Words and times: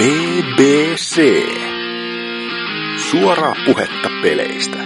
BBC. 0.00 1.20
Suoraa 3.10 3.54
puhetta 3.66 4.08
peleistä. 4.22 4.78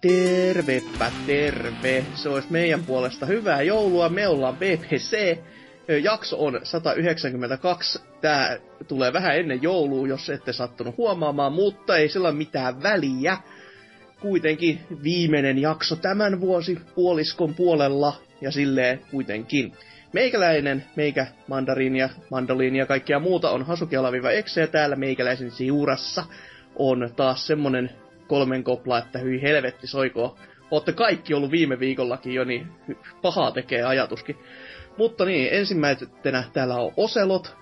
Tervepä 0.00 1.12
terve. 1.26 2.04
Se 2.14 2.28
olisi 2.28 2.48
meidän 2.50 2.84
puolesta 2.84 3.26
hyvää 3.26 3.62
joulua. 3.62 4.08
Me 4.08 4.28
ollaan 4.28 4.56
BBC. 4.56 5.38
Jakso 5.88 6.44
on 6.44 6.60
192. 6.62 8.02
Tää 8.20 8.58
tulee 8.88 9.12
vähän 9.12 9.36
ennen 9.36 9.62
joulua, 9.62 10.08
jos 10.08 10.30
ette 10.30 10.52
sattunut 10.52 10.96
huomaamaan, 10.96 11.52
mutta 11.52 11.96
ei 11.96 12.08
sillä 12.08 12.28
ole 12.28 12.36
mitään 12.36 12.82
väliä. 12.82 13.38
Kuitenkin 14.20 14.80
viimeinen 15.02 15.58
jakso 15.58 15.96
tämän 15.96 16.40
vuosi 16.40 16.78
puoliskon 16.94 17.54
puolella 17.54 18.16
ja 18.40 18.50
silleen 18.50 19.00
kuitenkin. 19.10 19.72
Meikäläinen, 20.12 20.84
meikä 20.96 21.26
mandariini 21.48 21.98
ja 21.98 22.08
mandoliini 22.30 22.78
ja 22.78 22.86
kaikkia 22.86 23.18
muuta 23.18 23.50
on 23.50 23.66
Hasuki 23.66 23.96
Alaviva 23.96 24.30
Exe 24.30 24.60
ja 24.60 24.66
täällä 24.66 24.96
meikäläisen 24.96 25.50
siurassa 25.50 26.24
on 26.76 27.10
taas 27.16 27.46
semmonen 27.46 27.90
kolmen 28.26 28.64
kopla, 28.64 28.98
että 28.98 29.18
hyi 29.18 29.42
helvetti 29.42 29.86
soikoo. 29.86 30.38
Ootte 30.70 30.92
kaikki 30.92 31.34
ollut 31.34 31.50
viime 31.50 31.80
viikollakin 31.80 32.34
jo, 32.34 32.44
niin 32.44 32.66
pahaa 33.22 33.50
tekee 33.50 33.82
ajatuskin. 33.82 34.36
Mutta 34.98 35.24
niin, 35.24 35.48
ensimmäisenä 35.52 36.44
täällä 36.52 36.76
on 36.76 36.92
Oselot. 36.96 37.56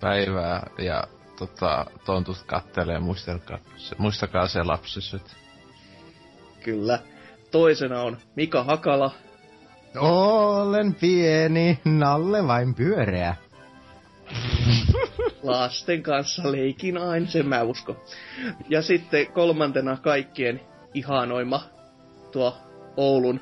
Päivää 0.00 0.70
ja 0.78 1.04
tota, 1.38 1.86
tontut 2.04 2.42
kattelee, 2.46 2.98
muistakaa, 2.98 3.58
muistakaa 3.98 4.48
se 4.48 4.62
lapsiset. 4.62 5.36
Kyllä. 6.64 6.98
Toisena 7.50 8.02
on 8.02 8.18
Mika 8.36 8.64
Hakala. 8.64 9.10
Olen 9.98 10.94
pieni, 10.94 11.80
Nalle 11.84 12.46
vain 12.46 12.74
pyöreä. 12.74 13.36
Lasten 15.42 16.02
kanssa 16.02 16.52
leikin 16.52 16.98
aina, 16.98 17.26
sen 17.26 17.46
mä 17.48 17.62
usko. 17.62 18.04
Ja 18.68 18.82
sitten 18.82 19.32
kolmantena 19.32 19.96
kaikkien 19.96 20.60
ihanoima 20.94 21.62
tuo 22.32 22.56
Oulun 22.96 23.40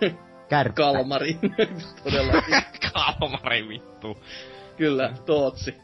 Kärppä. 0.48 0.74
Kalmari. 0.76 1.38
Todellakin. 2.04 2.54
Kalmari 2.92 3.68
vittu. 3.68 4.18
Kyllä, 4.76 5.12
Tootsi. 5.26 5.74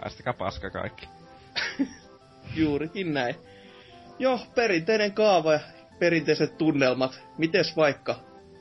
Päästäkää 0.00 0.32
paska 0.32 0.70
kaikki. 0.70 1.08
Juurikin 2.56 3.14
näin. 3.14 3.34
Joo, 4.18 4.40
perinteinen 4.54 5.12
kaava 5.12 5.52
ja 5.52 5.60
perinteiset 5.98 6.58
tunnelmat. 6.58 7.20
Mites 7.38 7.76
vaikka 7.76 8.16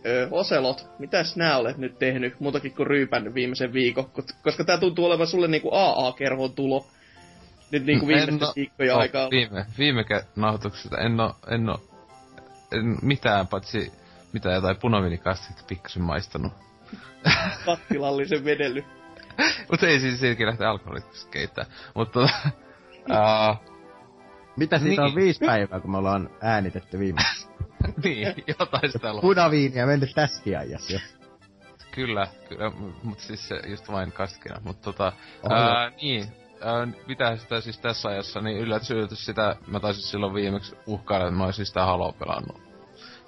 Öö, 0.06 0.28
Oselot, 0.31 0.86
mitäs 1.00 1.36
nää 1.36 1.58
olet 1.58 1.78
nyt 1.78 2.00
tehnyt 2.00 2.39
muutakin 2.39 2.76
kuin 2.76 2.88
ryypännyt 2.88 3.33
viimeisen 3.33 3.73
viikon? 3.73 4.11
Koska 4.44 4.64
tää 4.64 4.78
tuntuu 4.78 5.05
olevan 5.05 5.28
sulle 5.28 5.48
niinku 5.48 5.70
AA-kerhon 5.73 6.53
tulo. 6.53 6.86
Nyt 7.72 7.86
niinku 7.86 8.08
viimeisten 8.08 8.36
En 8.36 8.44
oo- 8.44 8.53
viikkojen 8.55 8.94
oo 8.94 9.00
aikaa. 9.00 9.30
Viime, 9.30 9.66
viime 9.78 10.05
nauhoituksesta 10.36 10.98
en 10.98 11.20
oo, 11.20 11.36
en 11.52 11.70
oo 11.70 11.81
en 12.72 12.98
mitään, 13.02 13.48
paitsi 13.48 13.92
mitä 14.33 14.51
jotain 14.51 14.77
punaviinikastetta 14.77 15.63
pikkasen 15.67 16.01
maistanut. 16.03 16.53
Kattilallisen 17.65 18.45
vedely. 18.45 18.85
Mutta 19.71 19.87
ei 19.87 19.99
siis 19.99 20.19
siitäkin 20.19 20.47
lähteä 20.47 20.69
alkoholista 20.69 21.29
keittää. 21.31 21.65
Mutta 21.95 22.19
tota, 22.19 22.33
ää, 23.19 23.55
Mitä 24.57 24.79
siitä 24.79 25.02
on 25.02 25.07
Niin. 25.07 25.15
viisi 25.15 25.45
päivää, 25.45 25.79
kun 25.79 25.91
me 25.91 25.97
ollaan 25.97 26.29
äänitetty 26.41 26.99
viime? 26.99 27.21
niin, 28.03 28.43
jotain 28.59 28.91
sitä 28.91 29.11
on. 29.11 29.21
Punaviiniä 29.21 29.86
mennyt 29.86 30.11
tässäkin 30.15 30.59
ajassa 30.59 30.93
jo. 30.93 30.99
Kyllä, 31.91 32.27
kyllä, 32.49 32.71
mutta 33.03 33.23
siis 33.23 33.47
se 33.47 33.55
just 33.67 33.91
vain 33.91 34.11
kastkina. 34.11 34.61
Mutta 34.64 34.81
tota, 34.81 35.14
ää, 35.49 35.91
niin, 36.02 36.25
mitä 37.08 37.37
sitä 37.37 37.61
siis 37.61 37.80
tässä 37.80 38.09
ajassa, 38.09 38.41
niin 38.41 38.58
yllätys 38.58 38.91
yllätys 38.91 39.25
sitä, 39.25 39.55
mä 39.67 39.80
taisin 39.80 40.03
silloin 40.03 40.33
viimeksi 40.33 40.75
uhkailla, 40.86 41.27
että 41.27 41.37
mä 41.37 41.45
olisin 41.45 41.65
sitä 41.65 41.86
Halo 41.86 42.11
pelannut 42.11 42.70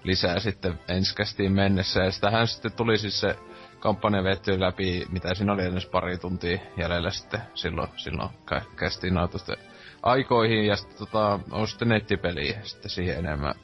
lisää 0.04 0.40
sitten 0.40 0.80
ensikästiin 0.88 1.52
mennessä. 1.52 2.04
Ja 2.04 2.12
sitähän 2.12 2.48
sitten 2.48 2.72
tuli 2.72 2.98
siis 2.98 3.20
se 3.20 3.36
kampanja 3.80 4.24
vetty 4.24 4.60
läpi, 4.60 5.06
mitä 5.10 5.34
siinä 5.34 5.54
oli 5.54 5.66
edes 5.66 5.86
pari 5.86 6.18
tuntia 6.18 6.58
jäljellä 6.78 7.12
sitten 7.12 7.42
silloin, 7.54 7.90
silloin 7.98 8.30
kä- 8.52 8.76
kästiin 8.76 9.14
nautusten 9.14 9.58
aikoihin. 10.04 10.66
Ja 10.66 10.76
sitten 10.76 10.98
tota, 10.98 11.40
on 11.52 11.68
sitten 11.68 11.90
nettipeliä 11.90 12.60
sitten 12.64 12.92
siihen 12.92 13.18
enemmän 13.18 13.56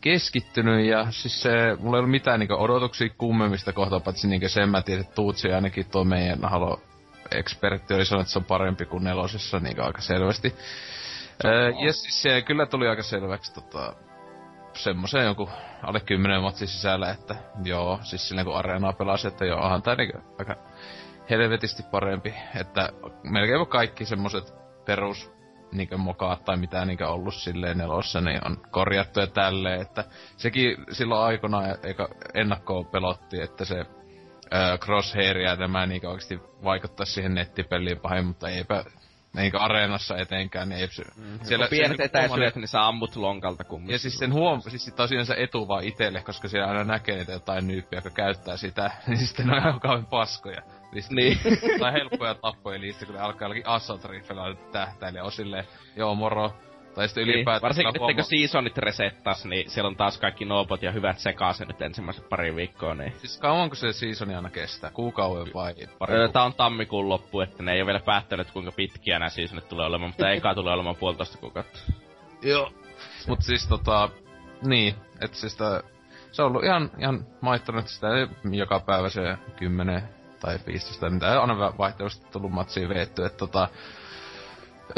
keskittynyt 0.00 0.86
ja 0.86 1.06
siis 1.10 1.42
se, 1.42 1.50
mulla 1.78 1.96
ei 1.96 1.98
ollut 1.98 2.10
mitään 2.10 2.40
niinku 2.40 2.54
odotuksia 2.54 3.08
kummemmista 3.18 3.72
kohtaa, 3.72 4.00
paitsi 4.00 4.28
niinku 4.28 4.48
sen 4.48 4.68
mä 4.68 4.82
tiesin, 4.82 5.04
että 5.04 5.14
Tuutsi 5.14 5.52
ainakin 5.52 5.86
tuo 5.90 6.04
meidän 6.04 6.38
Halo 6.42 6.80
ekspertti 7.30 7.94
oli 7.94 8.04
sanonut, 8.04 8.24
että 8.24 8.32
se 8.32 8.38
on 8.38 8.44
parempi 8.44 8.84
kuin 8.84 9.04
nelosessa 9.04 9.60
niinku 9.60 9.82
aika 9.82 10.00
selvästi. 10.00 10.54
Öö, 11.44 11.70
ja 11.86 11.92
siis 11.92 12.22
se 12.22 12.42
kyllä 12.42 12.66
tuli 12.66 12.88
aika 12.88 13.02
selväksi 13.02 13.54
tota, 13.54 13.94
semmoisen 14.76 15.24
joku 15.24 15.50
alle 15.82 16.00
10 16.00 16.42
matsin 16.42 16.68
sisällä, 16.68 17.10
että 17.10 17.36
joo, 17.64 17.98
siis 18.02 18.28
silleen 18.28 18.46
kun 18.46 18.56
areenaa 18.56 18.92
pelasi, 18.92 19.28
että 19.28 19.44
joo, 19.44 19.60
onhan 19.60 19.82
tää 19.82 19.94
niinku 19.94 20.18
aika 20.38 20.56
helvetisti 21.30 21.82
parempi, 21.82 22.34
että 22.60 22.88
melkein 23.22 23.66
kaikki 23.66 24.04
semmoset 24.04 24.54
perus 24.84 25.36
niinkö 25.72 25.96
mokaat 25.96 26.44
tai 26.44 26.56
mitä 26.56 26.84
niinkö 26.84 27.08
ollut 27.08 27.34
silleen 27.34 27.78
nelossa, 27.78 28.20
niin 28.20 28.46
on 28.46 28.56
korjattu 28.70 29.20
ja 29.20 29.26
tälleen, 29.26 29.80
että 29.80 30.04
sekin 30.36 30.76
silloin 30.92 31.20
aikoinaan 31.20 31.76
eikä 31.82 32.08
ennakkoon 32.34 32.86
pelotti, 32.86 33.40
että 33.40 33.64
se 33.64 33.78
ö, 33.78 34.78
crosshair 34.78 35.38
ja 35.38 35.56
niinkö 35.86 36.08
oikeesti 36.08 36.40
vaikuttaa 36.64 37.06
siihen 37.06 37.34
nettipeliin 37.34 38.00
pahin, 38.00 38.26
mutta 38.26 38.48
eipä 38.48 38.84
niinkö 39.36 39.58
areenassa 39.60 40.16
etenkään, 40.16 40.68
niin 40.68 40.80
ei 40.80 40.86
pysy. 40.88 41.02
Siellä, 41.04 41.44
Siellä- 41.44 41.66
pienet 41.68 42.00
etäisyydet, 42.00 42.56
niin 42.56 42.68
sä 42.68 42.86
ammut 42.86 43.16
lonkalta 43.16 43.64
kumminkin. 43.64 43.92
ja 43.92 43.98
siis 43.98 44.18
sen 44.18 44.32
huom... 44.32 44.60
Siis 44.60 44.84
sit 44.84 44.96
tosiaan 44.96 45.26
se 45.26 45.34
etu 45.38 45.68
vaan 45.68 45.84
itelle, 45.84 46.22
koska 46.22 46.48
siellä 46.48 46.68
aina 46.68 46.84
näkee 46.84 47.16
niitä 47.16 47.32
jotain 47.32 47.66
nyyppiä, 47.66 47.96
jotka 47.96 48.10
käyttää 48.10 48.56
sitä, 48.56 48.90
niin 49.06 49.18
sitten 49.26 49.46
ne 49.46 49.52
on 49.52 49.58
ihan 49.58 49.80
kauhean 49.80 50.06
paskoja. 50.06 50.62
Niin, 50.92 51.02
sit- 51.02 51.12
Niin. 51.12 51.38
tai 51.80 51.92
helppoja 51.92 52.34
tappoja 52.34 52.78
niistä, 52.78 53.06
kun 53.06 53.14
ne 53.14 53.20
alkaa 53.20 53.44
jollakin 53.46 53.66
assault 53.66 54.04
riflellä 54.04 54.56
tähtäilee 54.72 55.22
on 55.22 55.32
silleen, 55.32 55.64
joo 55.96 56.14
moro. 56.14 56.52
Tai 56.96 57.08
sitten 57.08 57.26
Niin, 57.26 57.34
ylipäätään... 57.34 57.62
varsinkin 57.62 57.92
nyt 57.92 57.98
kun 57.98 58.10
huoma- 58.14 58.22
seasonit 58.22 58.78
resettas, 58.78 59.44
niin 59.44 59.70
siellä 59.70 59.88
on 59.88 59.96
taas 59.96 60.18
kaikki 60.18 60.44
noobot 60.44 60.82
ja 60.82 60.92
hyvät 60.92 61.18
sekaisin 61.18 61.68
nyt 61.68 61.82
ensimmäiset 61.82 62.28
pari 62.28 62.56
viikkoa, 62.56 62.94
niin... 62.94 63.12
Siis 63.18 63.38
kauanko 63.38 63.74
se 63.74 63.92
seasoni 63.92 64.34
aina 64.34 64.50
kestää? 64.50 64.90
Kuukauden 64.90 65.54
vai 65.54 65.74
pari 65.98 66.14
Öö, 66.14 66.28
tää 66.28 66.42
on 66.42 66.54
tammikuun 66.54 67.08
loppu, 67.08 67.40
että 67.40 67.62
ne 67.62 67.72
ei 67.72 67.80
ole 67.80 67.86
vielä 67.86 68.00
päättänyt 68.00 68.50
kuinka 68.50 68.72
pitkiä 68.72 69.18
nämä 69.18 69.28
seasonit 69.28 69.68
tulee 69.68 69.86
olemaan, 69.86 70.10
mutta 70.10 70.30
eka 70.30 70.54
tulee 70.54 70.74
olemaan 70.74 70.96
puolitoista 70.96 71.38
kuukautta. 71.38 71.78
Joo. 72.42 72.72
Mut 73.28 73.42
siis 73.42 73.68
tota, 73.68 74.08
niin, 74.66 74.94
että 75.20 75.36
siis 75.36 75.56
tää, 75.56 75.80
se 76.32 76.42
on 76.42 76.48
ollut 76.48 76.64
ihan, 76.64 76.90
ihan 76.98 77.26
maittanut 77.40 77.88
sitä 77.88 78.06
ei 78.16 78.26
joka 78.58 78.80
päivä 78.80 79.08
se 79.08 79.38
10 79.56 80.02
tai 80.40 80.58
15, 80.66 81.10
mitä 81.10 81.40
on 81.40 81.50
aina 81.50 81.78
vaihtelusti 81.78 82.26
tullut 82.32 82.52
matsiin 82.52 82.88
veetty, 82.88 83.24
että 83.24 83.38
tota, 83.38 83.68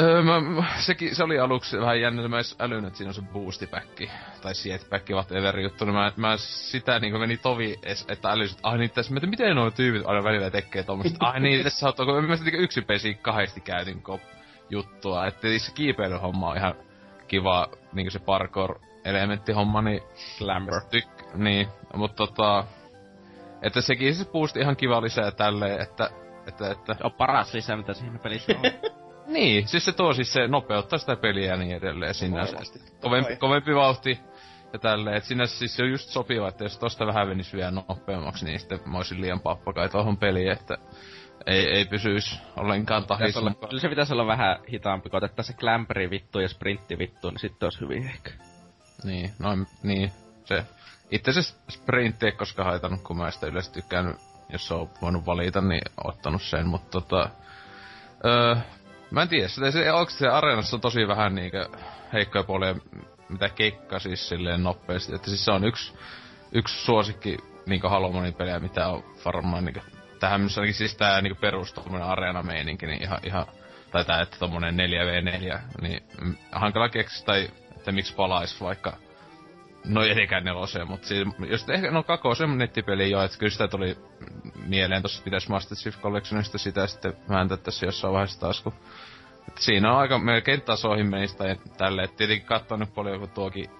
Öö, 0.00 0.22
mä, 0.22 0.65
sekin, 0.78 1.16
se 1.16 1.25
oli 1.25 1.38
aluksi 1.38 1.81
vähän 1.81 2.00
jännä, 2.00 2.28
mä 2.28 2.37
edes 2.37 2.56
älynyt, 2.59 2.87
että 2.87 2.97
siinä 2.97 3.10
on 3.10 3.15
se 3.15 3.22
boostipäkki, 3.32 4.10
tai 4.43 4.54
sietpäkki, 4.54 5.12
whatever 5.12 5.60
juttu, 5.60 5.84
niin 5.84 5.94
mä, 5.94 6.12
mä 6.16 6.37
sitä 6.37 6.99
niinku 6.99 7.19
meni 7.19 7.37
tovi, 7.37 7.78
että 7.82 8.31
älysin, 8.31 8.56
että 8.56 8.69
ai 8.69 8.78
niin 8.78 8.91
tässä, 8.91 9.12
mä, 9.12 9.19
että 9.19 9.27
miten 9.27 9.56
nuo 9.56 9.71
tyypit 9.71 10.06
aina 10.06 10.25
välillä 10.25 10.50
tekee 10.50 10.82
tommoista, 10.82 11.27
ai 11.27 11.41
niin, 11.41 11.65
tässä 11.65 11.88
on, 11.88 11.94
kun 12.07 12.24
mä 12.24 12.36
sitten 12.36 12.60
yksi 12.60 12.83
pesi 12.83 13.15
kahdesti 13.15 13.60
käytin 13.60 14.03
kop 14.03 14.21
juttua, 14.71 15.27
että 15.27 15.48
se 15.59 15.72
kiipeilyhomma 15.74 16.51
on 16.51 16.57
ihan 16.57 16.74
kiva, 17.28 17.68
niinku 17.92 18.10
se 18.10 18.18
parkour-elementtihomma, 18.18 19.83
niin 19.83 20.03
Clamber. 20.39 20.80
Tyk, 20.91 21.09
niin, 21.34 21.68
mutta 21.95 22.27
tota... 22.27 22.65
Että 23.62 23.80
sekin 23.80 24.15
se 24.15 24.24
boosti 24.24 24.60
ihan 24.60 24.77
kiva 24.77 25.03
lisää 25.03 25.30
tälleen, 25.30 25.80
että... 25.80 26.10
Että, 26.47 26.71
että 26.71 26.95
Se 26.95 27.04
on 27.04 27.12
paras 27.12 27.54
lisä, 27.54 27.77
mitä 27.77 27.95
siinä 27.95 28.18
pelissä 28.18 28.53
on. 28.53 28.62
niin, 29.28 29.69
siis 29.69 29.84
se 29.84 29.92
tuo 29.92 30.13
siis 30.13 30.33
se 30.33 30.48
nopeuttaa 30.48 30.98
sitä 30.98 31.16
peliä 31.16 31.51
ja 31.51 31.57
niin 31.57 31.77
edelleen 31.77 32.15
sinänsä. 32.15 32.57
Kovempi, 33.01 33.36
kovempi 33.36 33.75
vauhti 33.75 34.21
ja 34.72 34.78
tälleen, 34.78 35.16
että 35.16 35.28
sinänsä 35.28 35.59
siis 35.59 35.77
se 35.77 35.83
on 35.83 35.91
just 35.91 36.09
sopiva, 36.09 36.48
että 36.48 36.65
jos 36.65 36.78
tosta 36.78 37.07
vähän 37.07 37.28
venisi 37.28 37.57
vielä 37.57 37.71
nopeammaksi, 37.71 38.45
niin 38.45 38.60
sitten 38.60 38.80
mä 38.86 38.97
olisin 38.97 39.21
liian 39.21 39.41
pappakai 39.41 39.89
tohon 39.89 40.16
peliin, 40.16 40.53
että 40.53 40.78
ei, 41.47 41.66
ei 41.71 41.84
pysyis 41.84 42.39
ollenkaan 42.57 43.07
tahissa. 43.07 43.41
kyllä 43.69 43.80
se 43.80 43.89
pitäisi 43.89 44.13
olla 44.13 44.27
vähän 44.27 44.59
hitaampi, 44.72 45.10
kun 45.10 45.16
otettaisiin 45.16 45.57
se 45.57 45.60
clamperi 45.60 46.10
vittu 46.10 46.41
ja 46.41 46.48
sprintti 46.48 46.98
vittu, 46.98 47.31
niin 47.31 47.39
sitten 47.39 47.66
olisi 47.66 47.81
hyvin 47.81 48.07
ehkä. 48.07 48.31
Niin, 49.04 49.31
noin, 49.39 49.66
niin, 49.83 50.13
se. 50.45 50.65
Itse 51.10 51.31
asiassa 51.31 51.57
sprintti 51.71 52.27
ei 52.27 52.33
koskaan 52.33 52.69
haitannut, 52.69 53.03
kun 53.03 53.16
mä 53.16 53.31
sitä 53.31 53.47
yleensä 53.47 53.72
tykkään, 53.72 54.15
jos 54.53 54.72
on 54.72 54.91
voinut 55.03 55.27
valita, 55.27 55.60
niin 55.60 55.83
ottanut 56.04 56.42
sen, 56.42 56.66
mutta 56.66 56.91
tota... 56.91 57.31
Öö, 58.24 58.57
Mä 59.10 59.22
en 59.22 59.28
tiedä, 59.28 59.49
se, 59.49 59.93
onko 59.93 60.10
se 60.10 60.28
areenassa 60.28 60.77
on 60.77 60.81
tosi 60.81 61.09
vähän 61.09 61.34
niinkö 61.34 61.69
heikkoja 62.13 62.45
puolia, 62.45 62.75
mitä 63.28 63.49
keikka 63.49 63.99
siis 63.99 64.28
silleen 64.28 64.63
nopeasti. 64.63 65.15
Että 65.15 65.28
siis 65.28 65.45
se 65.45 65.51
on 65.53 65.65
yksi, 65.65 65.95
yksi 66.53 66.84
suosikki 66.84 67.37
niinkö 67.66 67.89
Halomonin 67.89 68.34
pelejä, 68.34 68.60
mitä 68.60 68.89
on 68.89 69.05
varmaan 69.25 69.65
niinkö 69.65 69.81
tähän 70.21 70.41
mennessä 70.41 70.60
ainakin 70.60 70.75
siis 70.75 70.97
tää 70.97 71.21
niinku 71.21 71.41
perus 71.41 71.72
tommonen 71.72 72.07
areena-meininki, 72.07 72.87
niin 72.87 73.03
ihan, 73.03 73.19
ihan 73.22 73.47
tai 73.91 74.05
tää, 74.05 74.21
että 74.21 74.37
tommonen 74.39 74.77
4v4, 74.77 75.59
niin 75.81 76.03
hankala 76.53 76.89
keksiä, 76.89 77.27
tai 77.27 77.51
että 77.77 77.93
miksi 77.93 78.15
palais 78.15 78.60
vaikka 78.60 78.97
No 79.84 80.03
etenkään 80.03 80.45
neloseen, 80.45 80.89
mutta 80.89 81.07
siis, 81.09 81.28
jos 81.48 81.69
ehkä, 81.69 81.91
no 81.91 82.03
Kako 82.03 82.28
on 82.28 82.59
nettipeli 82.59 83.10
jo, 83.10 83.22
että 83.22 83.39
kyllä 83.39 83.51
sitä 83.51 83.69
tuli 83.69 83.97
mieleen, 84.66 85.03
tossa 85.03 85.22
pitäis 85.22 85.48
Master 85.48 85.78
Chief 85.78 86.01
Collectionista 86.01 86.59
sitä 86.59 86.86
sitten 86.86 87.13
vääntä 87.28 87.57
tässä 87.57 87.86
jossain 87.86 88.13
vaiheessa 88.13 88.41
taas, 88.41 88.60
kun 88.63 88.72
että 89.48 89.63
siinä 89.63 89.92
on 89.92 89.98
aika 89.98 90.19
melkein 90.19 90.63
tasoihin 90.63 91.07
meistä 91.07 91.47
ja 91.47 91.57
tälle, 91.77 92.03
et 92.03 92.16
tietenkin 92.16 92.47
katsonut 92.47 92.95
paljon, 92.95 93.21
kun 93.21 93.28
tuokin 93.28 93.71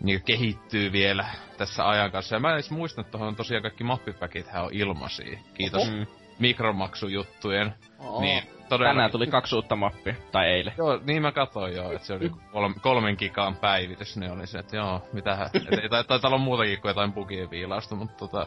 niin 0.00 0.22
kehittyy 0.22 0.92
vielä 0.92 1.26
tässä 1.58 1.88
ajan 1.88 2.12
kanssa. 2.12 2.36
Ja 2.36 2.40
mä 2.40 2.48
en 2.48 2.54
edes 2.54 2.70
muista, 2.70 3.00
että 3.00 3.18
tosiaan 3.36 3.62
kaikki 3.62 3.84
mappipäkit 3.84 4.46
on 4.54 4.70
ilmaisia. 4.72 5.38
Kiitos 5.54 5.90
Mm. 5.90 6.06
Mikromaksujuttujen. 6.38 7.74
Aa. 8.00 8.20
Niin, 8.20 8.42
todella. 8.68 8.90
Tänään 8.90 9.10
tuli 9.10 9.26
kaksi 9.26 9.54
uutta 9.54 9.76
mappia, 9.76 10.14
tai 10.32 10.46
eilen. 10.46 10.74
Joo, 10.78 11.00
niin 11.04 11.22
mä 11.22 11.32
katsoin 11.32 11.76
joo, 11.76 11.92
että 11.92 12.06
se 12.06 12.14
oli 12.14 12.24
joku 12.24 12.38
kolme, 12.52 12.74
kolmen 12.82 13.16
gigaan 13.18 13.56
päivitys, 13.56 14.16
niin 14.16 14.32
oli 14.32 14.46
se, 14.46 14.58
että 14.58 14.76
joo, 14.76 15.02
mitähän. 15.12 15.46
Et 15.54 15.78
ei 15.82 15.88
tai, 15.88 16.04
taitaa 16.04 16.28
olla 16.28 16.38
muutakin 16.38 16.80
kuin 16.80 16.90
jotain 16.90 17.12
bugien 17.12 17.50
viilausta, 17.50 17.94
mutta 17.94 18.16
tota... 18.16 18.46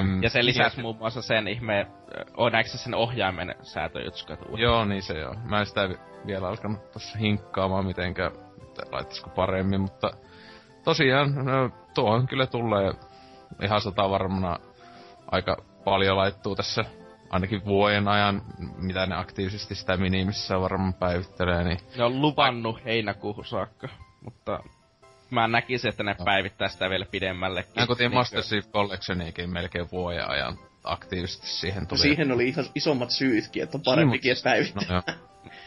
Um, 0.00 0.22
Ja 0.22 0.30
se 0.30 0.44
lisäsi 0.44 0.82
muun 0.82 0.96
muassa 0.96 1.22
sen 1.22 1.48
ihme, 1.48 1.86
on 2.36 2.52
sen 2.64 2.94
ohjaimen 2.94 3.54
säätöjutska 3.62 4.36
tuolla? 4.36 4.58
Joo, 4.58 4.84
niin 4.84 5.02
se 5.02 5.18
joo. 5.18 5.34
Mä 5.44 5.58
en 5.58 5.66
sitä 5.66 5.88
vi- 5.88 5.98
vielä 6.26 6.48
alkanut 6.48 6.90
tossa 6.92 7.18
hinkkaamaan 7.18 7.86
mitenkään, 7.86 8.32
että 8.62 8.82
laittaisiko 8.92 9.30
paremmin, 9.30 9.80
mutta 9.80 10.10
tosiaan 10.84 11.34
no, 11.34 11.70
tuohon 11.94 12.26
kyllä 12.26 12.46
tulee 12.46 12.92
ihan 13.62 13.80
sata 13.80 14.10
varmana 14.10 14.56
aika 15.30 15.56
paljon 15.90 16.16
laittuu 16.16 16.56
tässä 16.56 16.84
ainakin 17.30 17.64
vuoden 17.64 18.08
ajan, 18.08 18.42
mitä 18.76 19.06
ne 19.06 19.16
aktiivisesti 19.16 19.74
sitä 19.74 19.96
minimissä 19.96 20.60
varmaan 20.60 20.94
päivittelee, 20.94 21.64
niin 21.64 21.78
Ne 21.96 22.04
on 22.04 22.22
luvannut 22.22 22.84
heinäkuuhun 22.84 23.44
saakka, 23.44 23.88
mutta 24.24 24.60
mä 25.30 25.48
näkisin, 25.48 25.88
että 25.88 26.02
ne 26.02 26.16
päivittää 26.24 26.68
sitä 26.68 26.90
vielä 26.90 27.06
pidemmällekin. 27.10 27.72
Mä 27.76 27.86
Niinkö- 27.98 28.08
Master 28.14 28.42
Chief 28.42 28.66
Collectioniikin 28.72 29.50
melkein 29.50 29.88
vuoden 29.92 30.28
ajan 30.30 30.58
aktiivisesti 30.84 31.46
siihen 31.46 31.82
No 31.82 31.86
tuli. 31.86 31.98
siihen 31.98 32.32
oli 32.32 32.48
ihan 32.48 32.64
isommat 32.74 33.10
syytkin, 33.10 33.62
että 33.62 33.78
on 33.78 33.82
parempikin, 33.82 34.32
että 34.32 34.44
päivittää. 34.44 34.82
No, 34.88 34.94
joo. 34.94 35.02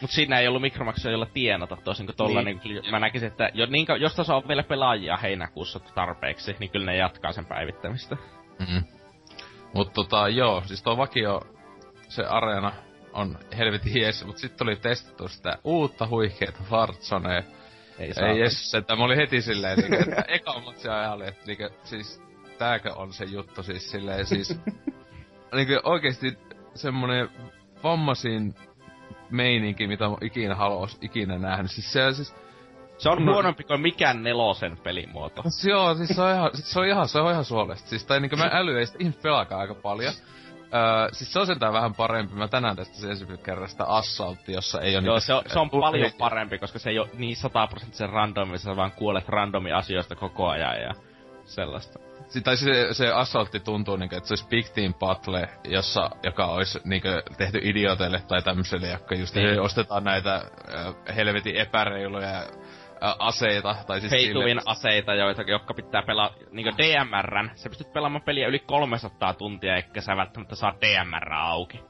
Mut 0.00 0.10
siinä 0.10 0.38
ei 0.38 0.48
ollut 0.48 0.62
mikromaksuja, 0.62 1.12
jolla 1.12 1.26
tienata 1.26 1.76
toisin 1.76 2.06
kuin 2.06 2.16
tolla, 2.16 2.42
niin. 2.42 2.60
Niin. 2.64 2.82
niin 2.82 2.90
mä 2.90 2.98
näkisin, 2.98 3.28
että 3.28 3.50
jo, 3.54 3.66
niin, 3.66 3.86
jos 4.00 4.14
tässä 4.14 4.36
on 4.36 4.48
vielä 4.48 4.62
pelaajia 4.62 5.16
heinäkuussa 5.16 5.80
tarpeeksi, 5.80 6.56
niin 6.58 6.70
kyllä 6.70 6.86
ne 6.86 6.96
jatkaa 6.96 7.32
sen 7.32 7.46
päivittämistä. 7.46 8.16
Mm. 8.58 8.82
Mut 9.74 9.92
tota, 9.92 10.28
joo, 10.28 10.62
siis 10.66 10.82
tuo 10.82 10.96
vakio, 10.96 11.40
se 12.08 12.24
areena 12.24 12.72
on 13.12 13.38
helvetin 13.58 14.00
jees, 14.00 14.24
mut 14.24 14.38
sitten 14.38 14.58
tuli 14.58 14.76
testattu 14.76 15.28
sitä 15.28 15.58
uutta 15.64 16.06
huikeeta 16.06 16.58
Warzonea. 16.70 17.42
Ei, 17.98 18.12
Ei 18.28 18.40
jes, 18.40 18.74
että 18.74 18.96
mä 18.96 19.04
olin 19.04 19.16
heti 19.16 19.42
silleen, 19.42 19.78
niinku, 19.78 20.10
että 20.10 20.24
eka 20.28 20.60
matsi 20.60 20.88
ihan 20.88 21.12
oli, 21.12 21.28
että 21.28 21.46
niinku, 21.46 21.68
siis 21.84 22.22
tääkö 22.58 22.94
on 22.94 23.12
se 23.12 23.24
juttu 23.24 23.62
siis 23.62 23.90
silleen, 23.90 24.26
siis 24.26 24.60
niinku 25.56 25.80
oikeesti 25.84 26.38
semmonen 26.74 27.28
vammasin 27.82 28.54
meininki, 29.30 29.86
mitä 29.86 30.08
mä 30.08 30.16
ikinä 30.20 30.54
haluais 30.54 30.98
ikinä 31.00 31.38
nähnyt. 31.38 31.70
Siis 31.70 31.92
se, 31.92 32.12
siis, 32.12 32.34
Se 33.02 33.08
on 33.08 33.24
No- 33.24 33.32
huonompi 33.32 33.64
kuin 33.64 33.80
mikään 33.80 34.22
nelosen 34.22 34.76
pelimuoto. 34.76 35.42
siis 35.42 35.64
joo, 35.64 35.94
siis 35.94 36.08
se 36.08 36.22
on 36.22 36.34
ihan, 36.34 36.50
siis 36.54 36.72
se 36.72 36.80
on 36.80 36.86
ihan, 36.86 37.08
se 37.08 37.18
on 37.20 37.30
ihan 37.32 37.44
suolesta. 37.44 37.88
Siis 37.88 38.04
tai 38.06 38.20
niinku 38.20 38.36
mä 38.36 38.50
äly 38.52 38.78
ei 38.78 38.86
sitä 38.86 38.98
ihmiset 39.00 39.22
pelaakaan 39.22 39.60
aika 39.60 39.74
paljon. 39.74 40.12
Öö, 40.74 41.08
siis 41.12 41.32
se 41.32 41.38
on 41.40 41.46
sentään 41.46 41.72
vähän 41.72 41.94
parempi. 41.94 42.34
Mä 42.34 42.48
tänään 42.48 42.76
testasin 42.76 43.10
ensimmäisen 43.10 43.44
kerran 43.44 43.68
sitä 43.68 43.84
Assaultti, 43.84 44.52
jossa 44.52 44.80
ei 44.80 44.96
oo 44.96 45.02
Joo, 45.02 45.20
se 45.20 45.34
on, 45.34 45.42
se 45.46 45.58
on 45.58 45.70
paljon 45.70 46.10
parempi, 46.18 46.58
koska 46.58 46.78
se 46.78 46.90
ei 46.90 46.98
ole 46.98 47.08
niin 47.14 47.36
sataprosenttisen 47.36 48.10
randomi, 48.10 48.58
sä 48.58 48.76
vaan 48.76 48.92
kuolet 48.92 49.28
randomi 49.28 49.72
asioista 49.72 50.14
koko 50.16 50.48
ajan 50.48 50.80
ja 50.80 50.92
sellaista. 51.44 51.98
Si- 52.28 52.40
tai 52.40 52.56
se, 52.56 52.88
se 52.94 53.12
assaultti 53.12 53.60
tuntuu 53.60 53.96
niinku, 53.96 54.16
että 54.16 54.28
se 54.28 54.32
olisi 54.32 54.46
Big 54.48 54.66
Team 54.74 54.94
Battle, 54.94 55.48
jossa, 55.64 56.10
joka 56.22 56.46
olisi 56.46 56.80
niinku 56.84 57.08
tehty 57.38 57.60
idioteille 57.62 58.22
tai 58.28 58.42
tämmöiselle, 58.42 58.88
jotka 58.88 59.14
just 59.14 59.34
Niin. 59.34 59.60
ostetaan 59.60 60.04
näitä 60.04 60.34
äh, 60.34 61.16
helvetin 61.16 61.56
epäreiluja 61.56 62.42
aseita. 63.18 63.76
Tai 63.86 64.00
siis 64.00 64.12
Heituvin 64.12 64.48
sille- 64.48 64.62
aseita, 64.66 65.14
joita, 65.14 65.42
jotka 65.42 65.74
pitää 65.74 66.02
pelaa 66.02 66.30
niinku 66.50 66.70
DMRn. 66.78 67.50
Sä 67.54 67.68
pystyt 67.68 67.92
pelaamaan 67.92 68.22
peliä 68.22 68.48
yli 68.48 68.58
300 68.58 69.34
tuntia, 69.34 69.76
eikä 69.76 70.00
sä 70.00 70.16
välttämättä 70.16 70.54
saa 70.54 70.74
DMR 70.80 71.32
auki. 71.32 71.80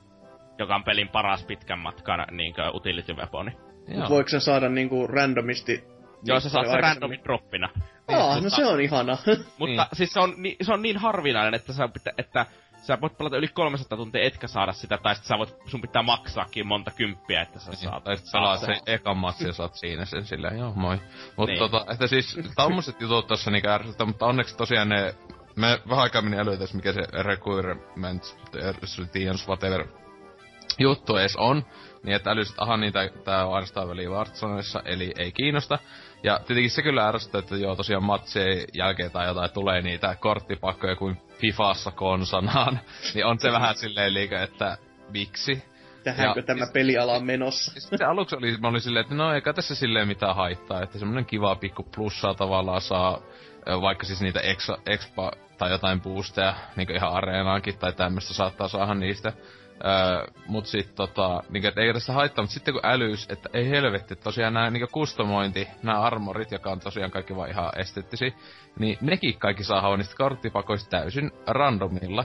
Joka 0.59 0.75
on 0.75 0.85
pelin 0.85 1.09
paras 1.09 1.45
pitkän 1.45 1.79
matkan 1.79 2.27
niinku 2.31 2.61
utility 2.75 3.13
weaponi. 3.15 3.51
Mut 3.89 4.09
voiko 4.11 4.29
sen 4.29 4.41
saada 4.41 4.69
niinku 4.69 5.07
randomisti? 5.07 5.85
Joo, 6.25 6.41
sä 6.41 6.49
saat 6.49 6.67
sen 6.67 6.81
randomin 6.81 7.21
droppina. 7.25 7.69
Aa, 8.09 8.35
no 8.35 8.41
mutta- 8.43 8.57
se 8.57 8.67
on 8.67 8.81
ihana. 8.81 9.17
Mutta 9.59 9.67
Niin. 9.67 9.81
siis 9.93 10.13
se 10.13 10.21
on, 10.21 10.35
ni, 10.37 10.57
se 10.63 10.73
on 10.73 10.83
niin 10.83 10.97
harvinainen, 10.97 11.55
että 11.55 11.73
sä, 11.73 11.89
pitä, 11.89 12.11
että 12.19 12.47
sä 12.83 13.01
voit 13.01 13.19
pelata 13.19 13.37
yli 13.37 13.49
300 13.49 13.97
tuntia 13.99 14.23
etkä 14.23 14.47
saada 14.47 14.73
sitä, 14.73 14.99
tai 14.99 15.15
sit 15.15 15.25
sä 15.25 15.39
voit, 15.39 15.55
sun 15.67 15.81
pitää 15.81 16.03
maksaakin 16.03 16.67
monta 16.67 16.91
kymppiä, 16.91 17.43
että 17.43 17.59
sä 17.59 17.71
Niin, 17.71 17.79
saat. 17.79 18.05
tai 18.05 18.17
sit 18.17 18.33
pelaat 18.33 18.61
saat 18.61 18.75
se 18.87 18.93
ekan 18.93 19.17
matsi 19.17 19.47
ja 19.47 19.53
saat 19.53 19.75
siinä 19.75 20.05
sen 20.05 20.25
silleen, 20.25 20.59
joo 20.59 20.73
moi. 20.77 20.99
Mut 21.37 21.49
Niin. 21.49 21.59
tota, 21.59 21.87
että 21.93 22.07
siis 22.07 22.41
tommoset 22.57 23.01
jutut 23.01 23.27
tossa 23.27 23.51
niinku 23.51 23.69
ärsyttää, 23.69 24.07
mutta 24.07 24.27
onneksi 24.27 24.57
tosiaan 24.57 24.89
ne, 24.89 25.15
me 25.57 25.81
vähän 25.89 26.03
aikaa 26.03 26.23
meni 26.23 26.39
älytäs 26.39 26.75
mikä 26.75 26.93
se 26.93 27.01
requirement, 27.23 28.37
routines, 28.99 29.49
whatever 29.49 29.87
juttu 30.79 31.17
edes 31.17 31.37
on. 31.37 31.65
Niin 32.03 32.17
että 32.17 32.31
älysit, 32.31 32.57
aha 32.59 32.77
niin 32.77 32.93
tää, 32.93 33.09
tää 33.25 33.47
on 33.47 33.55
ainoastaan 33.55 33.89
väliin 33.89 34.11
Warzonessa, 34.11 34.83
eli 34.85 35.13
ei 35.19 35.33
kiinnosta. 35.33 35.79
Ja 36.23 36.39
tietenkin 36.47 36.71
se 36.71 36.83
kyllä 36.83 37.09
ärsyttää, 37.09 37.39
että 37.39 37.57
joo 37.57 37.77
tosiaan 37.77 38.05
matsien 38.05 38.65
jälkeen 38.75 39.11
tai 39.11 39.27
jotain 39.27 39.51
tulee 39.51 39.83
niitä 39.83 40.17
korttipakkoja 40.21 40.97
kuin 40.97 41.17
Fifassa 41.39 41.91
konsanaan. 41.91 42.81
niin 43.15 43.27
on 43.27 43.39
se 43.39 43.53
vähän 43.53 43.75
silleen 43.75 44.15
liikä, 44.15 44.43
että 44.43 44.79
miksi? 45.13 45.65
Tähänkö 46.05 46.41
Ja- 46.41 46.47
tämä 46.47 46.67
peliala 46.73 47.13
on 47.13 47.25
menossa? 47.25 47.81
Se 47.81 48.05
aluksi 48.05 48.37
oli, 48.37 48.57
mä 48.61 48.69
olin 48.69 48.81
silleen, 48.81 49.03
että 49.03 49.15
no 49.15 49.35
eikä 49.35 49.53
tässä 49.53 49.75
silleen 49.75 50.09
mitään 50.09 50.37
haittaa, 50.37 50.83
että 50.83 50.99
semmonen 50.99 51.27
kiva 51.27 51.57
pikku 51.57 51.83
plussaa 51.95 52.35
tavallaan 52.35 52.81
saa, 52.81 53.23
vaikka 53.81 54.07
siis 54.07 54.21
niitä 54.21 54.41
expa, 54.41 54.79
expa 54.87 55.33
tai 55.59 55.71
jotain 55.71 56.01
boosteja, 56.01 56.55
niinku 56.77 56.93
ihan 56.93 57.13
areenaankin 57.13 57.79
tai 57.79 57.93
tämmöstä 57.93 58.35
saattaa 58.35 58.69
saada 58.69 58.95
niistä. 58.95 59.33
Öö, 59.85 60.27
mut 60.47 60.67
sit 60.67 60.95
tota, 60.95 61.43
niinku, 61.51 61.69
et 61.69 61.79
eikä 61.79 61.93
tässä 61.93 62.13
haittaa, 62.13 62.43
mutta 62.43 62.55
sitten 62.55 62.75
kun 62.75 62.87
älys, 62.87 63.27
että 63.31 63.49
ei 63.53 63.71
helvetti, 63.71 64.17
tosiaan 64.17 64.55
nää 64.55 64.71
niinku 64.71 64.89
kustomointi, 64.93 65.69
nämä 65.83 66.01
armorit, 66.01 66.53
joka 66.53 66.71
on 66.71 66.81
tosiaan 66.81 67.11
kaikki 67.11 67.37
vaan 67.37 67.51
ihan 67.51 67.73
esteettisiä, 67.77 68.33
niin 68.79 68.99
nekin 69.01 69.39
kaikki 69.39 69.65
saa 69.65 69.97
niistä 69.97 70.17
korttipakoista 70.17 70.91
täysin 70.91 71.31
randomilla. 71.47 72.25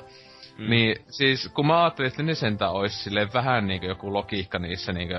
Mm. 0.57 0.69
Niin 0.69 0.95
siis 1.09 1.49
kun 1.53 1.67
mä 1.67 1.83
ajattelin, 1.83 2.07
että 2.07 2.23
ne 2.23 2.35
sentään 2.35 2.71
ois 2.71 3.03
silleen 3.03 3.33
vähän 3.33 3.67
niinku 3.67 3.85
joku 3.85 4.13
logiikka 4.13 4.59
niissä 4.59 4.93
niinku... 4.93 5.15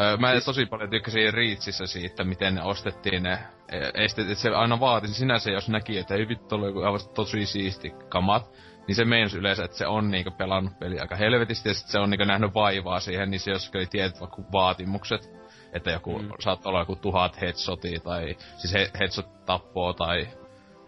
Öö, 0.00 0.16
mä 0.16 0.32
siis... 0.32 0.44
tosi 0.44 0.66
paljon 0.66 0.90
tykkäsin 0.90 1.34
Reachissä 1.34 1.86
siitä, 1.86 2.24
miten 2.24 2.54
ne 2.54 2.62
ostettiin 2.62 3.22
ne 3.22 3.38
e, 3.68 4.04
estet, 4.04 4.30
että 4.30 4.42
se 4.42 4.50
aina 4.50 4.80
vaati 4.80 5.08
sinänsä, 5.08 5.50
jos 5.50 5.68
näki, 5.68 5.98
että 5.98 6.14
ei 6.14 6.28
vittu 6.28 6.54
ole 6.54 6.66
joku 6.66 6.82
aivan 6.82 7.00
tosi 7.14 7.46
siisti 7.46 7.92
kamat, 8.08 8.50
niin 8.86 8.96
se 8.96 9.04
meinas 9.04 9.34
yleensä, 9.34 9.64
että 9.64 9.76
se 9.76 9.86
on 9.86 10.10
niinku 10.10 10.30
pelannut 10.30 10.78
peli 10.78 11.00
aika 11.00 11.16
helvetisti, 11.16 11.68
ja 11.68 11.74
sit 11.74 11.88
se 11.88 11.98
on 11.98 12.10
niinku 12.10 12.24
nähnyt 12.24 12.54
vaivaa 12.54 13.00
siihen, 13.00 13.30
niin 13.30 13.40
se 13.40 13.50
joskin 13.50 13.78
oli 13.78 13.86
tietyt 13.86 14.20
vaikka 14.20 14.42
vaatimukset, 14.52 15.30
että 15.72 15.90
joku, 15.90 16.18
mm. 16.18 16.28
saattaa 16.38 16.70
olla 16.70 16.80
joku 16.80 16.96
tuhat 16.96 17.40
headshotia, 17.40 18.00
tai 18.00 18.36
siis 18.56 18.74
he, 18.74 18.90
headshot 18.98 19.44
tappoo, 19.44 19.92
tai 19.92 20.28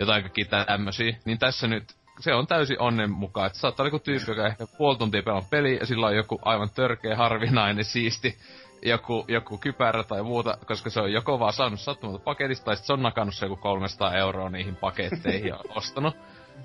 jotain 0.00 0.22
kaikki 0.22 0.44
tämmösiä, 0.44 1.16
niin 1.24 1.38
tässä 1.38 1.68
nyt 1.68 1.84
se 2.20 2.34
on 2.34 2.46
täysin 2.46 2.80
onnen 2.80 3.10
mukaan. 3.10 3.46
Että 3.46 3.58
saattaa 3.58 3.84
olla 3.84 3.88
joku 3.88 4.04
tyyppi, 4.04 4.30
joka 4.30 4.46
ehkä 4.46 4.66
puoli 4.78 4.98
tuntia 4.98 5.22
pelaa 5.22 5.46
peli 5.50 5.76
ja 5.80 5.86
sillä 5.86 6.06
on 6.06 6.16
joku 6.16 6.38
aivan 6.42 6.70
törkeä, 6.70 7.16
harvinainen, 7.16 7.84
siisti 7.84 8.38
joku, 8.82 9.24
joku 9.28 9.58
kypärä 9.58 10.04
tai 10.04 10.22
muuta, 10.22 10.58
koska 10.66 10.90
se 10.90 11.00
on 11.00 11.12
joko 11.12 11.38
vaan 11.38 11.52
saanut 11.52 11.80
sattumalta 11.80 12.24
paketista, 12.24 12.64
tai 12.64 12.76
sit 12.76 12.86
se 12.86 12.92
on 12.92 13.02
nakannut 13.02 13.34
se 13.34 13.46
joku 13.46 13.56
300 13.56 14.14
euroa 14.14 14.50
niihin 14.50 14.76
paketteihin 14.76 15.48
ja 15.48 15.60
ostanut. 15.68 16.16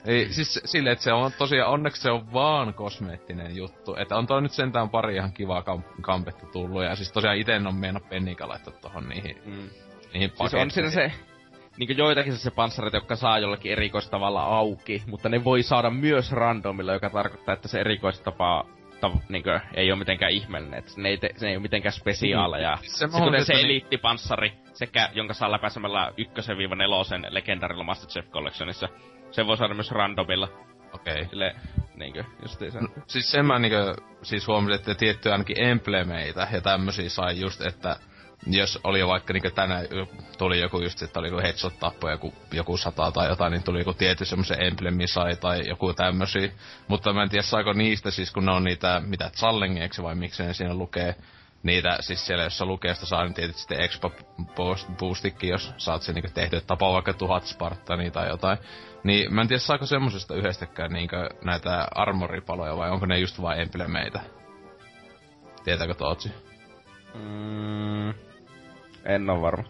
Ei, 0.05 0.33
siis 0.33 0.61
silleen, 0.65 0.93
että 0.93 1.03
se 1.03 1.13
on 1.13 1.31
tosiaan, 1.37 1.71
onneksi 1.71 2.01
se 2.01 2.11
on 2.11 2.33
vaan 2.33 2.73
kosmeettinen 2.73 3.55
juttu. 3.55 3.95
Että 3.95 4.17
on 4.17 4.27
toi 4.27 4.41
nyt 4.41 4.51
sentään 4.51 4.89
pari 4.89 5.15
ihan 5.15 5.33
kivaa 5.33 5.61
kam- 5.61 6.01
kampetta 6.01 6.45
tullut. 6.45 6.83
Ja 6.83 6.95
siis 6.95 7.11
tosiaan 7.11 7.37
ite 7.37 7.55
en 7.55 7.67
oo 7.67 7.73
meina 7.73 7.99
pennikä 7.99 8.47
laittaa 8.47 8.73
tohon 8.81 9.09
niihin, 9.09 9.37
Mm. 9.45 9.69
niihin 10.13 10.31
Siis 10.35 10.53
on 10.53 10.71
siinä 10.71 10.89
se, 10.89 11.11
niinku 11.77 11.93
joitakin 11.93 12.37
se 12.37 12.51
panssarit, 12.51 12.93
jotka 12.93 13.15
saa 13.15 13.39
jollakin 13.39 13.71
erikoistavalla 13.71 14.43
auki, 14.43 15.03
mutta 15.07 15.29
ne 15.29 15.43
voi 15.43 15.63
saada 15.63 15.89
myös 15.89 16.31
randomilla, 16.31 16.93
joka 16.93 17.09
tarkoittaa, 17.09 17.53
että 17.53 17.67
se 17.67 17.79
erikoistapa 17.79 18.65
mutta 19.09 19.27
niinkö, 19.29 19.59
ei 19.73 19.91
ole 19.91 19.99
mitenkään 19.99 20.31
ihmeellinen. 20.31 20.79
Et 20.79 20.97
ne, 20.97 21.09
ei 21.09 21.17
te, 21.17 21.29
se 21.37 21.47
ei 21.47 21.55
ole 21.55 21.61
mitenkään 21.61 21.93
spesiaaleja. 21.93 22.77
Se 22.81 22.97
Se, 22.97 23.07
kuten 23.07 23.31
se 23.31 23.37
että 23.37 23.53
niin- 23.53 23.65
eliittipanssari, 23.65 24.53
sekä 24.73 25.09
jonka 25.13 25.33
saa 25.33 25.51
läpäisemällä 25.51 26.11
ykkösen 26.17 26.57
viiva 26.57 26.75
nelosen 26.75 27.27
legendarilla 27.29 27.83
Masterchef 27.83 28.29
Collectionissa. 28.31 28.89
Se 29.33 29.47
voi 29.47 29.57
saada 29.57 29.73
myös 29.73 29.91
randomilla. 29.91 30.49
Okei. 30.93 31.13
Okay. 31.13 31.27
Sille, 31.29 31.55
niinkö, 31.95 32.23
justiinsa. 32.41 32.79
No, 32.79 32.87
siis 33.07 33.31
sen 33.31 33.45
mä 33.45 33.59
niinkö, 33.59 33.95
siis 34.23 34.47
huomasin, 34.47 34.75
että 34.75 34.95
tiettyjä 34.95 35.33
ainakin 35.33 35.63
emblemeitä 35.63 36.47
ja 36.51 36.61
tämmösiä 36.61 37.09
sai 37.09 37.39
just, 37.39 37.61
että 37.61 37.95
jos 38.47 38.79
oli 38.83 39.07
vaikka 39.07 39.33
niinkö 39.33 39.49
tänään 39.49 39.85
tuli 40.37 40.59
joku 40.59 40.81
just, 40.81 41.01
että 41.01 41.19
oli 41.19 41.27
joku 41.27 41.41
headshot 41.41 41.79
tappo 41.79 42.09
joku, 42.09 42.33
joku 42.51 42.77
sata 42.77 43.11
tai 43.11 43.29
jotain, 43.29 43.51
niin 43.51 43.63
tuli 43.63 43.79
joku 43.79 43.93
tietty 43.93 44.25
semmoisen 44.25 44.63
emblemi 44.63 45.07
sai 45.07 45.35
tai 45.35 45.67
joku 45.67 45.93
tämmösiä. 45.93 46.51
Mutta 46.87 47.13
mä 47.13 47.23
en 47.23 47.29
tiedä 47.29 47.43
saako 47.43 47.73
niistä 47.73 48.11
siis, 48.11 48.31
kun 48.31 48.45
ne 48.45 48.51
on 48.51 48.63
niitä, 48.63 49.01
mitä 49.05 49.29
challengeiksi 49.29 50.03
vai 50.03 50.15
miksi 50.15 50.43
ne 50.43 50.53
siinä 50.53 50.73
lukee, 50.73 51.15
niitä, 51.63 51.97
siis 51.99 52.25
siellä 52.25 52.43
jossa 52.43 52.65
lukee, 52.65 52.93
sitä 52.93 53.05
saa 53.05 53.23
niin 53.23 53.33
tietysti 53.33 53.61
sitten 53.61 53.81
expo 53.81 54.11
boost, 54.55 54.87
boostikin, 54.97 55.49
jos 55.49 55.73
saat 55.77 56.01
sen 56.01 56.15
niinku 56.15 56.31
tehty, 56.33 56.55
että 56.55 56.67
tapaa 56.67 56.93
vaikka 56.93 57.13
tuhat 57.13 57.45
Spartania 57.45 58.11
tai 58.11 58.29
jotain. 58.29 58.57
Niin 59.03 59.33
mä 59.33 59.41
en 59.41 59.47
tiedä 59.47 59.59
saako 59.59 59.85
semmosesta 59.85 60.35
yhdestäkään 60.35 60.93
niinkö 60.93 61.29
näitä 61.45 61.87
armoripaloja 61.95 62.77
vai 62.77 62.89
onko 62.89 63.05
ne 63.05 63.19
just 63.19 63.41
vain 63.41 63.61
emblemeitä? 63.61 64.19
Tietääkö 65.63 65.93
Tootsi? 65.93 66.31
Mm, 67.13 68.09
en 69.05 69.29
oo 69.29 69.41
varma. 69.41 69.63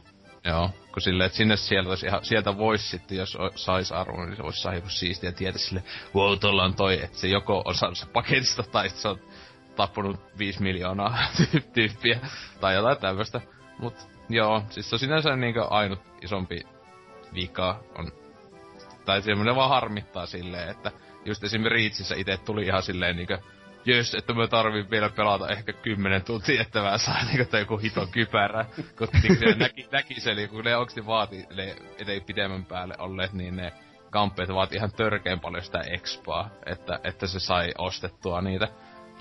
Joo, 0.45 0.69
kun 0.93 1.01
silleen, 1.01 1.25
että 1.25 1.37
sinne 1.37 1.55
sieltä, 1.55 1.89
ihan, 2.07 2.25
sieltä 2.25 2.57
voisi 2.57 2.87
sitten, 2.89 3.17
jos 3.17 3.35
o- 3.35 3.51
sais 3.55 3.91
arvon, 3.91 4.25
niin 4.25 4.37
se 4.37 4.43
voisi 4.43 4.61
saada 4.61 4.77
joku 4.77 4.89
siistiä 4.89 5.31
tietä 5.31 5.57
sille, 5.57 5.83
wow, 6.15 6.39
tuolla 6.39 6.63
on 6.63 6.75
toi, 6.75 7.03
että 7.03 7.17
se 7.17 7.27
joko 7.27 7.61
on 7.65 7.75
saanut 7.75 7.97
se 7.97 8.05
paketista, 8.05 8.63
tai 8.63 8.89
se 8.89 9.07
on 9.07 9.19
tappunut 9.75 10.19
5 10.37 10.61
miljoonaa 10.61 11.17
tyyp- 11.37 11.71
tyyppiä, 11.73 12.19
tai 12.61 12.75
jotain 12.75 12.97
tämmöistä. 12.97 13.41
Mut 13.79 13.95
joo, 14.29 14.63
siis 14.69 14.89
se 14.89 14.95
on 14.95 14.99
sinänsä 14.99 15.35
niinkö 15.35 15.63
ainut 15.63 15.99
isompi 16.21 16.61
vika 17.33 17.79
on, 17.97 18.11
tai 19.05 19.21
semmoinen 19.21 19.55
vaan 19.55 19.69
harmittaa 19.69 20.25
silleen, 20.25 20.69
että 20.69 20.91
just 21.25 21.43
esimerkiksi 21.43 21.83
Reachissä 21.83 22.15
itse 22.15 22.37
tuli 22.37 22.65
ihan 22.65 22.83
silleen 22.83 23.15
niinkö, 23.15 23.37
jös, 23.85 24.15
että 24.15 24.33
mä 24.33 24.47
tarvin 24.47 24.89
vielä 24.89 25.09
pelata 25.09 25.49
ehkä 25.49 25.73
10 25.73 26.23
tuntia, 26.23 26.61
että 26.61 26.81
mä 26.81 26.97
saan 26.97 27.27
niinku 27.27 27.57
joku 27.57 27.77
hiton 27.77 28.11
kypärä. 28.11 28.65
Kun 28.97 29.07
niinku 29.13 29.35
siellä 29.39 29.55
näki, 29.55 29.87
näki 29.91 30.19
se, 30.19 30.31
eli 30.31 30.47
kun 30.47 30.63
ne 30.63 30.77
oikeesti 30.77 31.05
vaati, 31.05 31.45
ne 31.55 31.75
ettei 31.99 32.21
pidemmän 32.21 32.65
päälle 32.65 32.95
olleet, 32.99 33.33
niin 33.33 33.55
ne 33.55 33.73
kamppeet 34.09 34.49
vaati 34.49 34.75
ihan 34.75 34.91
törkeen 34.91 35.39
paljon 35.39 35.63
sitä 35.63 35.79
expaa, 35.79 36.49
että, 36.65 36.99
että 37.03 37.27
se 37.27 37.39
sai 37.39 37.71
ostettua 37.77 38.41
niitä. 38.41 38.67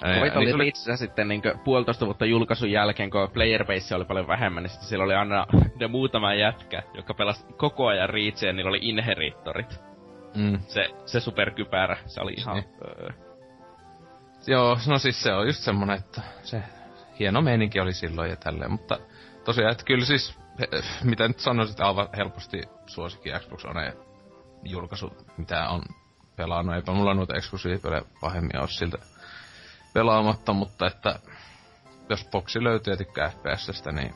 Koita 0.02 0.38
niin 0.38 0.38
oli 0.38 0.52
oli- 0.52 0.64
Reachissä 0.64 0.96
sitten 0.96 1.28
niinkö 1.28 1.54
puolitoista 1.64 2.04
vuotta 2.06 2.24
julkaisun 2.26 2.70
jälkeen, 2.70 3.10
kun 3.10 3.30
player 3.32 3.64
base 3.66 3.94
oli 3.94 4.04
paljon 4.04 4.26
vähemmän, 4.28 4.62
niin 4.62 4.70
sitten 4.70 4.88
siellä 4.88 5.04
oli 5.04 5.14
aina 5.14 5.46
ne 5.80 5.86
muutama 5.86 6.34
jätkä, 6.34 6.82
joka 6.94 7.14
pelasi 7.14 7.44
koko 7.56 7.86
ajan 7.86 8.08
Reachia, 8.10 8.48
ja 8.48 8.52
niillä 8.52 8.68
oli 8.68 8.78
inherittorit. 8.82 9.80
Mm. 10.34 10.58
Se, 10.66 10.88
se 11.06 11.20
superkypärä, 11.20 11.96
se 12.06 12.20
oli 12.20 12.32
ihan... 12.38 12.54
Niin. 12.54 12.68
Öö, 12.84 13.08
Joo, 14.46 14.78
no 14.88 14.98
siis 14.98 15.22
se 15.22 15.32
on 15.32 15.46
just 15.46 15.60
semmonen, 15.60 15.96
että 15.98 16.22
se 16.42 16.62
hieno 17.18 17.42
meininki 17.42 17.80
oli 17.80 17.92
silloin 17.92 18.30
ja 18.30 18.36
tälleen, 18.36 18.70
mutta 18.70 18.98
tosiaan, 19.44 19.72
että 19.72 19.84
kyllä 19.84 20.04
siis, 20.04 20.38
he- 20.60 20.68
mitä 21.10 21.28
nyt 21.28 21.38
sanoisit, 21.40 21.80
aivan 21.80 22.08
helposti 22.16 22.62
suosikki 22.86 23.30
Xbox 23.38 23.64
One 23.64 23.96
julkaisu, 24.64 25.12
mitä 25.36 25.68
on 25.68 25.82
pelannut. 26.36 26.74
Eipä 26.74 26.92
mulla 26.92 27.14
noita 27.14 27.36
eksklusiivipelejä 27.36 28.02
pahemmin 28.20 28.58
ole 28.60 28.68
siltä 28.68 28.98
pelaamatta, 29.92 30.52
mutta 30.52 30.86
että 30.86 31.18
jos 32.08 32.28
boksi 32.30 32.64
löytyy 32.64 32.92
ja 32.92 32.96
tykkää 32.96 33.30
FPSstä, 33.30 33.92
niin 33.92 34.14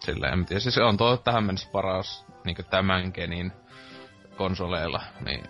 silleen, 0.00 0.32
en 0.32 0.46
tiedä. 0.46 0.60
Siis 0.60 0.78
on 0.78 0.96
tuo 0.96 1.16
tähän 1.16 1.44
mennessä 1.44 1.68
paras 1.72 2.26
niin 2.44 2.56
tämän 2.70 3.10
genin 3.14 3.52
konsoleilla, 4.36 5.02
niin 5.24 5.42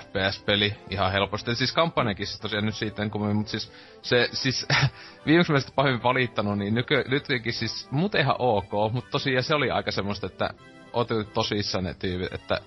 FPS-peli 0.00 0.74
ihan 0.90 1.12
helposti. 1.12 1.54
Siis 1.54 1.72
kampanjakin 1.72 2.26
siis 2.26 2.40
tosiaan 2.40 2.64
nyt 2.64 2.74
siitä 2.74 3.08
kun 3.08 3.36
mutta 3.36 3.50
siis 3.50 3.72
se, 4.02 4.28
siis 4.32 4.66
viimeksi 5.26 5.52
mä 5.52 5.60
sitä 5.60 5.72
valittanut, 6.02 6.58
niin 6.58 6.74
nyky, 6.74 7.04
nytkin 7.08 7.52
siis 7.52 7.88
muuten 7.90 8.20
ihan 8.20 8.36
ok, 8.38 8.92
mutta 8.92 9.10
tosiaan 9.10 9.42
se 9.42 9.54
oli 9.54 9.70
aika 9.70 9.90
semmoista, 9.90 10.26
että 10.26 10.50
ootte 10.92 11.14
tosissaan 11.24 11.84
ne 11.84 11.94
tyypit, 11.94 12.32
että 12.32 12.60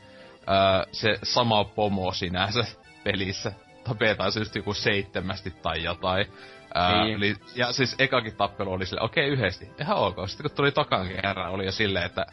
ää, 0.47 0.85
se 0.91 1.19
sama 1.23 1.63
pomo 1.63 2.11
sinänsä 2.11 2.65
pelissä 3.03 3.51
tapetaan 3.83 4.31
se 4.31 4.39
just 4.39 4.55
joku 4.55 4.73
seitsemästi 4.73 5.51
tai 5.51 5.83
jotain. 5.83 6.25
Ää, 6.73 7.03
Niin. 7.03 7.15
eli, 7.17 7.35
ja 7.55 7.71
siis 7.71 7.95
ekakin 7.99 8.35
tappelu 8.35 8.71
oli 8.71 8.85
silleen, 8.85 9.05
okei 9.05 9.27
yhdesti, 9.27 9.69
ihan 9.81 9.97
ok. 9.97 10.15
Sitten 10.27 10.43
kun 10.49 10.55
tuli 10.57 10.71
tokan 10.71 11.07
kerran, 11.07 11.51
oli 11.51 11.65
jo 11.65 11.71
silleen, 11.71 12.05
että 12.05 12.25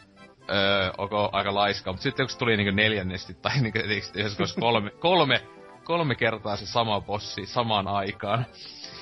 öö, 0.49 0.91
onko 0.97 1.29
aika 1.33 1.53
laiska. 1.55 1.91
Mutta 1.91 2.03
sitten 2.03 2.25
kun 2.25 2.29
se 2.31 2.37
tuli 2.37 2.57
niinku 2.57 2.75
neljännesti 2.75 3.33
tai 3.33 3.51
niinku 3.61 3.79
yhdessä 4.15 4.59
kolme, 4.59 4.89
kolme, 4.99 5.41
kolme 5.83 6.15
kertaa 6.15 6.55
se 6.55 6.65
sama 6.65 7.01
bossi 7.01 7.45
samaan 7.45 7.87
aikaan. 7.87 8.45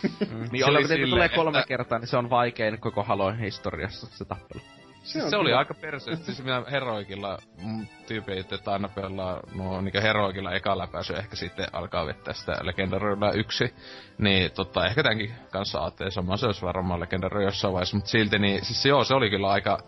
niin 0.52 0.66
oli 0.66 0.78
oli 0.78 0.88
silleen, 0.88 1.10
tulee 1.10 1.30
kolme 1.30 1.58
että- 1.60 1.68
kertaa, 1.68 2.00
niin 2.00 2.08
se 2.08 2.18
on 2.18 2.30
vaikein 2.30 2.80
koko 2.80 3.04
Haloin 3.04 3.40
historiassa, 3.40 4.08
se 4.12 4.26
tappelu. 4.26 4.62
Se, 5.06 5.30
se 5.30 5.38
oli 5.38 5.54
aika 5.54 5.74
perse. 5.74 6.16
Siis 6.16 6.44
minä 6.44 6.64
heroikilla, 6.72 7.38
mun 7.62 7.88
tyypit, 8.08 8.54
että 8.54 8.72
aina 8.72 8.88
pelaa 8.90 9.40
nuo 9.56 9.82
niinku 9.82 10.00
heroikilla 10.02 10.52
eka 10.52 10.78
läpäisy, 10.78 11.14
ehkä 11.14 11.36
sitten 11.36 11.68
alkaa 11.74 12.06
vettää 12.06 12.34
sitä 12.34 12.58
legendarilla 12.62 13.32
yksi. 13.32 13.76
Niin 14.18 14.52
tota, 14.52 14.86
ehkä 14.86 15.04
tämänkin 15.04 15.34
kanssa 15.52 15.80
ajattelin 15.82 16.12
sama, 16.12 16.38
se 16.38 16.46
olisi 16.46 16.62
varmaan 16.62 17.00
legendary 17.00 17.44
jossain 17.44 17.74
vaiheessa, 17.74 17.98
mutta 17.98 18.10
silti 18.12 18.40
niin, 18.40 18.66
siis 18.66 18.86
joo, 18.86 19.04
se 19.04 19.14
oli 19.16 19.30
kyllä 19.30 19.50
aika 19.50 19.80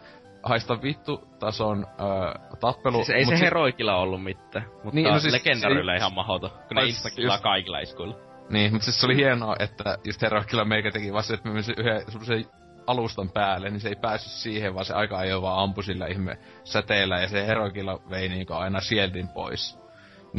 haista 0.43 0.81
vittu 0.81 1.27
tason 1.39 1.87
öö, 1.99 2.57
tappelu. 2.59 2.97
Siis 2.97 3.09
ei 3.09 3.25
mut 3.25 3.33
se 3.33 3.37
sit- 3.37 3.45
heroikilla 3.45 3.95
ollut 3.95 4.23
mitään, 4.23 4.65
mutta 4.65 4.81
Niin, 4.83 4.93
niin, 5.03 5.13
no 5.13 5.19
siis- 5.19 5.33
legendarilla 5.33 5.91
se- 5.91 5.97
ihan 5.97 6.13
mahoto, 6.13 6.49
kun 6.49 6.75
ne 6.75 6.81
Ai, 6.81 6.87
instakillaa 6.89 7.35
just- 7.35 7.43
kaikilla 7.43 7.79
iskuilla. 7.79 8.15
Niin, 8.49 8.71
mutta 8.71 8.85
siis 8.85 8.99
se 8.99 9.05
oli 9.05 9.15
hienoa, 9.15 9.55
että 9.59 9.97
just 10.03 10.21
Heroikilla 10.21 10.65
meikä 10.65 10.91
teki 10.91 11.13
vasta, 11.13 11.33
että 11.33 11.49
menisin 11.49 11.75
yhden 11.77 12.01
semmoisen 12.11 12.45
alustan 12.87 13.29
päälle, 13.29 13.69
niin 13.69 13.79
se 13.79 13.89
ei 13.89 13.95
päässyt 13.95 14.33
siihen, 14.33 14.73
vaan 14.73 14.85
se 14.85 14.93
aika 14.93 15.17
ajoin 15.17 15.41
vaan 15.41 15.63
ampui 15.63 15.83
sillä 15.83 16.07
ihme 16.07 16.37
säteellä, 16.63 17.19
ja 17.19 17.27
se 17.27 17.47
Heroikilla 17.47 17.99
vei 18.09 18.29
niinku 18.29 18.53
aina 18.53 18.81
shieldin 18.81 19.27
pois. 19.27 19.79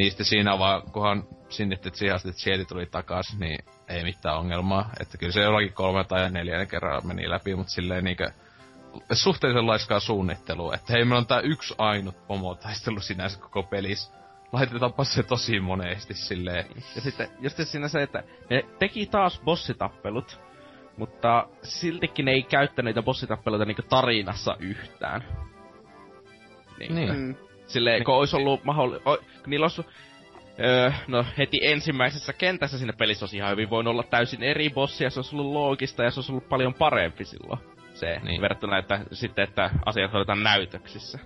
Sitten 0.08 0.26
siinä 0.26 0.58
vaan, 0.58 0.82
kunhan 0.92 1.24
sinnitti 1.48 1.90
siihen 1.94 2.16
asti, 2.16 2.28
että 2.28 2.40
shieldi 2.40 2.64
tuli 2.64 2.86
takas, 2.86 3.36
niin 3.38 3.58
ei 3.88 4.02
mitään 4.02 4.38
ongelmaa. 4.38 4.90
Että 5.00 5.18
kyllä 5.18 5.32
se 5.32 5.42
jollakin 5.42 5.72
kolme 5.72 6.04
tai 6.04 6.30
neljännen 6.30 6.68
kerran 6.68 7.06
meni 7.06 7.30
läpi, 7.30 7.54
mutta 7.54 7.72
silleen 7.72 8.04
niinkö 8.04 8.30
suhteellisen 9.12 9.66
laiskaa 9.66 10.00
suunnittelua. 10.00 10.74
Että 10.74 10.92
hei, 10.92 11.04
meillä 11.04 11.18
on 11.18 11.26
tää 11.26 11.40
yksi 11.40 11.74
ainut 11.78 12.26
pomotaistelu 12.26 13.00
sinänsä 13.00 13.40
koko 13.40 13.62
pelissä. 13.62 14.12
Laitetaanpa 14.52 15.04
se 15.04 15.22
tosi 15.22 15.60
monesti 15.60 16.14
silleen. 16.14 16.66
Ja 16.94 17.00
sitten 17.00 17.28
just 17.40 17.58
siinä 17.64 17.88
se, 17.88 18.02
että 18.02 18.22
ne 18.50 18.62
teki 18.78 19.06
taas 19.06 19.40
bossitappelut, 19.44 20.40
mutta 20.98 21.48
siltikin 21.62 22.24
ne 22.24 22.32
ei 22.32 22.42
käyttänyt 22.42 22.88
niitä 22.88 23.02
bossitappeluita 23.02 23.64
niinku 23.64 23.82
tarinassa 23.82 24.56
yhtään. 24.60 25.24
Niin. 26.78 26.94
Niin. 26.94 27.38
Silleen, 27.66 28.04
kun 28.04 28.14
olisi 28.14 28.36
ollut 28.36 28.64
mahdollista... 28.64 29.16
Niillä 29.46 29.64
olisi 29.64 29.86
Öö, 30.60 30.90
no 31.08 31.24
heti 31.38 31.60
ensimmäisessä 31.62 32.32
kentässä 32.32 32.78
siinä 32.78 32.92
pelissä 32.92 33.24
olisi 33.24 33.36
ihan 33.36 33.50
hyvin 33.50 33.70
voinut 33.70 33.90
olla 33.90 34.02
täysin 34.02 34.42
eri 34.42 34.70
bossi, 34.70 35.04
ja 35.04 35.10
se 35.10 35.18
olisi 35.18 35.36
ollut 35.36 35.52
loogista, 35.52 36.02
ja 36.02 36.10
se 36.10 36.20
olisi 36.20 36.32
ollut 36.32 36.48
paljon 36.48 36.74
parempi 36.74 37.24
silloin. 37.24 37.60
Se, 37.94 38.06
Niin. 38.06 38.24
niin. 38.24 38.40
verrattuna, 38.40 38.78
että 38.78 39.00
sitten, 39.12 39.44
että 39.44 39.70
asiat 39.86 40.12
hoidetaan 40.12 40.42
näytöksissä. 40.42 41.18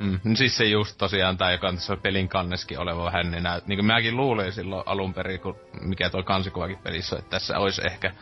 Mm, 0.00 0.20
no 0.24 0.36
siis 0.36 0.56
se 0.56 0.64
just 0.64 0.98
tosiaan 0.98 1.38
tää, 1.38 1.52
joka 1.52 1.68
on 1.68 1.74
tässä 1.74 1.96
pelin 1.96 2.28
kanneskin 2.28 2.78
oleva 2.78 3.04
vähän, 3.04 3.30
niin, 3.30 3.42
nää, 3.42 3.60
niin 3.66 3.78
kuin 3.78 3.86
mäkin 3.86 4.16
luulin 4.16 4.52
silloin 4.52 4.82
alun 4.86 5.14
perin, 5.14 5.40
kun 5.40 5.56
mikä 5.80 6.10
tuo 6.10 6.22
kansikuvakin 6.22 6.78
pelissä, 6.78 7.18
että 7.18 7.30
tässä 7.30 7.58
olisi 7.58 7.82
ehkä 7.86 8.14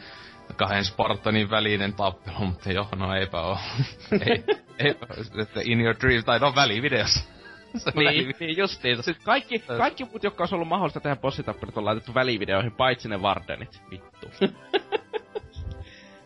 kahden 0.56 0.84
Spartanin 0.84 1.50
välinen 1.50 1.94
tappelu, 1.94 2.38
mutta 2.38 2.72
joo, 2.72 2.88
no 2.96 3.14
eipä 3.14 3.40
oo. 3.40 3.58
ei, 4.26 4.44
eipä, 4.78 5.06
että 5.42 5.60
in 5.64 5.80
your 5.80 5.96
dream, 6.00 6.24
tai 6.24 6.38
no 6.38 6.54
välivideossa. 6.54 7.24
Se 7.76 7.92
Niin, 7.94 8.34
niin 8.40 8.56
justiin. 8.56 8.98
Kaikki, 9.24 9.58
kaikki 9.58 10.04
muut, 10.04 10.22
jotka 10.22 10.42
olisi 10.42 10.54
ollut 10.54 10.68
mahdollista 10.68 11.00
tehdä 11.00 11.16
bossitappelut, 11.16 11.76
on 11.76 11.84
laitettu 11.84 12.14
välivideoihin, 12.14 12.72
paitsi 12.72 13.08
ne 13.08 13.22
Vardenit. 13.22 13.82
Vittu. 13.90 14.30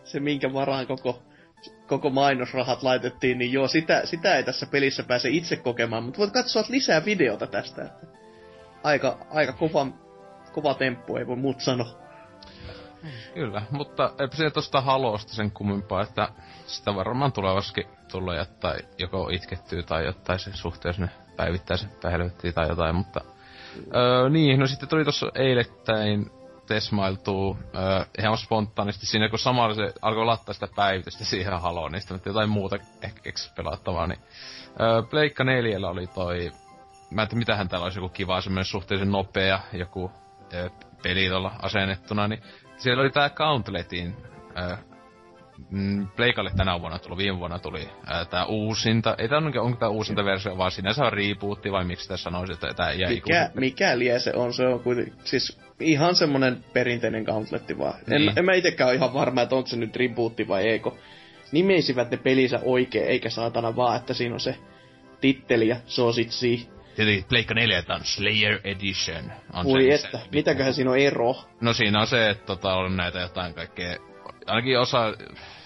Se 0.03 0.19
minkä 0.19 0.53
varaan 0.53 0.87
koko, 0.87 1.23
koko 1.87 2.09
mainosrahat 2.09 2.83
laitettiin, 2.83 3.37
niin 3.37 3.53
joo, 3.53 3.67
sitä, 3.67 4.01
sitä 4.05 4.35
ei 4.35 4.43
tässä 4.43 4.65
pelissä 4.65 5.03
pääse 5.03 5.29
itse 5.29 5.55
kokemaan, 5.55 6.03
mutta 6.03 6.17
voit 6.17 6.33
katsoa 6.33 6.63
lisää 6.69 7.05
videota 7.05 7.47
tästä. 7.47 7.83
Että 7.83 8.07
aika, 8.83 9.17
aika 9.29 9.53
kova, 9.53 9.87
kova 10.51 10.73
temppu, 10.73 11.17
ei 11.17 11.27
voi 11.27 11.35
muut 11.35 11.61
sanoa. 11.61 12.02
Kyllä, 13.33 13.61
mutta 13.71 14.11
eipä 14.19 14.35
se 14.35 14.49
tosta 14.49 14.81
halosta 14.81 15.33
sen 15.33 15.51
kummempaa, 15.51 16.01
että 16.01 16.29
sitä 16.65 16.95
varmaan 16.95 17.31
tulevassakin 17.31 17.87
tulee 18.11 18.37
jättää 18.37 18.75
joko 18.97 19.29
itkettyy 19.29 19.83
tai 19.83 20.05
jotain 20.05 20.39
se 20.39 20.51
suhteessa 20.53 21.01
ne 21.01 21.09
päivittäisen 21.35 21.89
pähelvettiin 22.01 22.53
tai 22.53 22.69
jotain, 22.69 22.95
mutta 22.95 23.21
öö, 23.95 24.29
niin, 24.29 24.59
no 24.59 24.67
sitten 24.67 24.89
tuli 24.89 25.05
tossa 25.05 25.31
eilettäin 25.35 26.31
tesmailtuu 26.67 27.57
öö, 27.75 28.05
ihan 28.19 28.37
spontaanisti 28.37 29.05
siinä, 29.05 29.29
kun 29.29 29.39
samalla 29.39 29.75
se 29.75 29.93
alkoi 30.01 30.25
lattaa 30.25 30.53
sitä 30.53 30.67
päivitystä 30.75 31.25
siihen 31.25 31.61
haloon, 31.61 31.91
niin 31.91 32.01
sitten 32.01 32.21
jotain 32.25 32.49
muuta 32.49 32.77
ehkä 33.01 33.21
pelattavaa, 33.55 34.07
niin 34.07 34.19
öö, 34.81 35.01
Pleikka 35.09 35.43
4 35.43 35.89
oli 35.89 36.07
toi, 36.07 36.51
mä 37.11 37.21
en 37.21 37.27
tiedä 37.27 37.39
mitähän 37.39 37.69
täällä 37.69 37.83
olisi 37.83 37.99
joku 37.99 38.09
kiva, 38.09 38.41
semmoinen 38.41 38.65
suhteellisen 38.65 39.11
nopea 39.11 39.59
joku 39.73 40.11
öö, 40.53 40.69
peli 41.03 41.29
tuolla 41.29 41.51
asennettuna, 41.61 42.27
niin 42.27 42.43
siellä 42.83 43.01
oli 43.01 43.09
tää 43.09 43.29
Countletin 43.29 44.15
mm, 45.69 46.07
Pleikalle 46.15 46.51
tänä 46.57 46.81
vuonna 46.81 46.99
tullut, 46.99 47.17
viime 47.17 47.39
vuonna 47.39 47.59
tuli 47.59 47.89
ää, 48.05 48.25
tää 48.25 48.45
uusinta, 48.45 49.15
ei 49.17 49.29
tää 49.29 49.37
onko, 49.37 49.61
onko 49.61 49.77
tää 49.77 49.89
uusinta 49.89 50.25
versio, 50.25 50.57
vaan 50.57 50.71
sinänsä 50.71 51.05
on 51.05 51.13
rebootti, 51.13 51.71
vai 51.71 51.85
miksi 51.85 52.07
tässä 52.07 52.23
sanoisi, 52.23 52.53
että 52.53 52.73
tää 52.73 52.93
jäi 52.93 53.13
Mikä, 53.13 53.49
mikä 53.53 53.99
lie 53.99 54.19
se 54.19 54.31
on, 54.35 54.53
se 54.53 54.67
on 54.67 54.79
kuitenkin, 54.79 55.13
siis 55.23 55.59
ihan 55.79 56.15
semmonen 56.15 56.63
perinteinen 56.73 57.23
gauntletti 57.23 57.77
vaan. 57.77 57.93
Niin. 58.07 58.29
En, 58.29 58.37
en 58.37 58.45
mä 58.45 58.53
itekään 58.53 58.87
ole 58.87 58.95
ihan 58.95 59.13
varma, 59.13 59.41
että 59.41 59.55
onko 59.55 59.67
se 59.67 59.77
nyt 59.77 59.95
rebootti 59.95 60.47
vai 60.47 60.63
eikö. 60.63 60.91
Nimeisivät 61.51 62.11
ne 62.11 62.17
pelinsä 62.17 62.59
oikein, 62.63 63.07
eikä 63.07 63.29
saatana 63.29 63.75
vaan, 63.75 63.97
että 63.97 64.13
siinä 64.13 64.33
on 64.33 64.39
se 64.39 64.55
titteli 65.21 65.67
ja 65.67 65.75
se 65.85 66.01
on 66.01 66.13
sit 66.13 66.31
si. 66.31 66.69
Tietenkin 66.95 67.25
Pleikka 67.29 67.53
4 67.53 67.83
on 67.89 68.03
Slayer 68.03 68.59
Edition. 68.63 69.31
On 69.53 69.65
Voi 69.65 69.83
se, 69.83 69.93
että, 69.93 70.19
mitäköhän 70.31 70.73
siinä 70.73 70.91
on 70.91 70.97
ero? 70.97 71.35
No 71.61 71.73
siinä 71.73 71.99
on 71.99 72.07
se, 72.07 72.29
että 72.29 72.45
tota, 72.45 72.73
on 72.73 72.97
näitä 72.97 73.19
jotain 73.19 73.53
kaikkea, 73.53 73.97
ainakin 74.47 74.79
osa... 74.79 75.13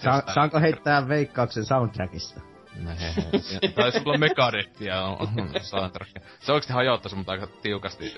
Sa- 0.02 0.10
jostain- 0.10 0.34
saanko 0.34 0.60
heittää 0.60 1.08
veikkauksen 1.08 1.64
soundtrackista? 1.64 2.40
No 2.84 2.90
he, 3.00 3.14
he. 3.62 3.68
Taisi 3.68 4.02
olla 4.04 4.18
Megadethia 4.18 5.02
on, 5.02 5.28
on 5.38 5.50
soundtrack. 5.62 6.10
Se 6.40 6.52
oikeesti 6.52 6.72
hajottaisi 6.72 7.16
mut 7.16 7.28
aika 7.28 7.46
tiukasti, 7.46 8.14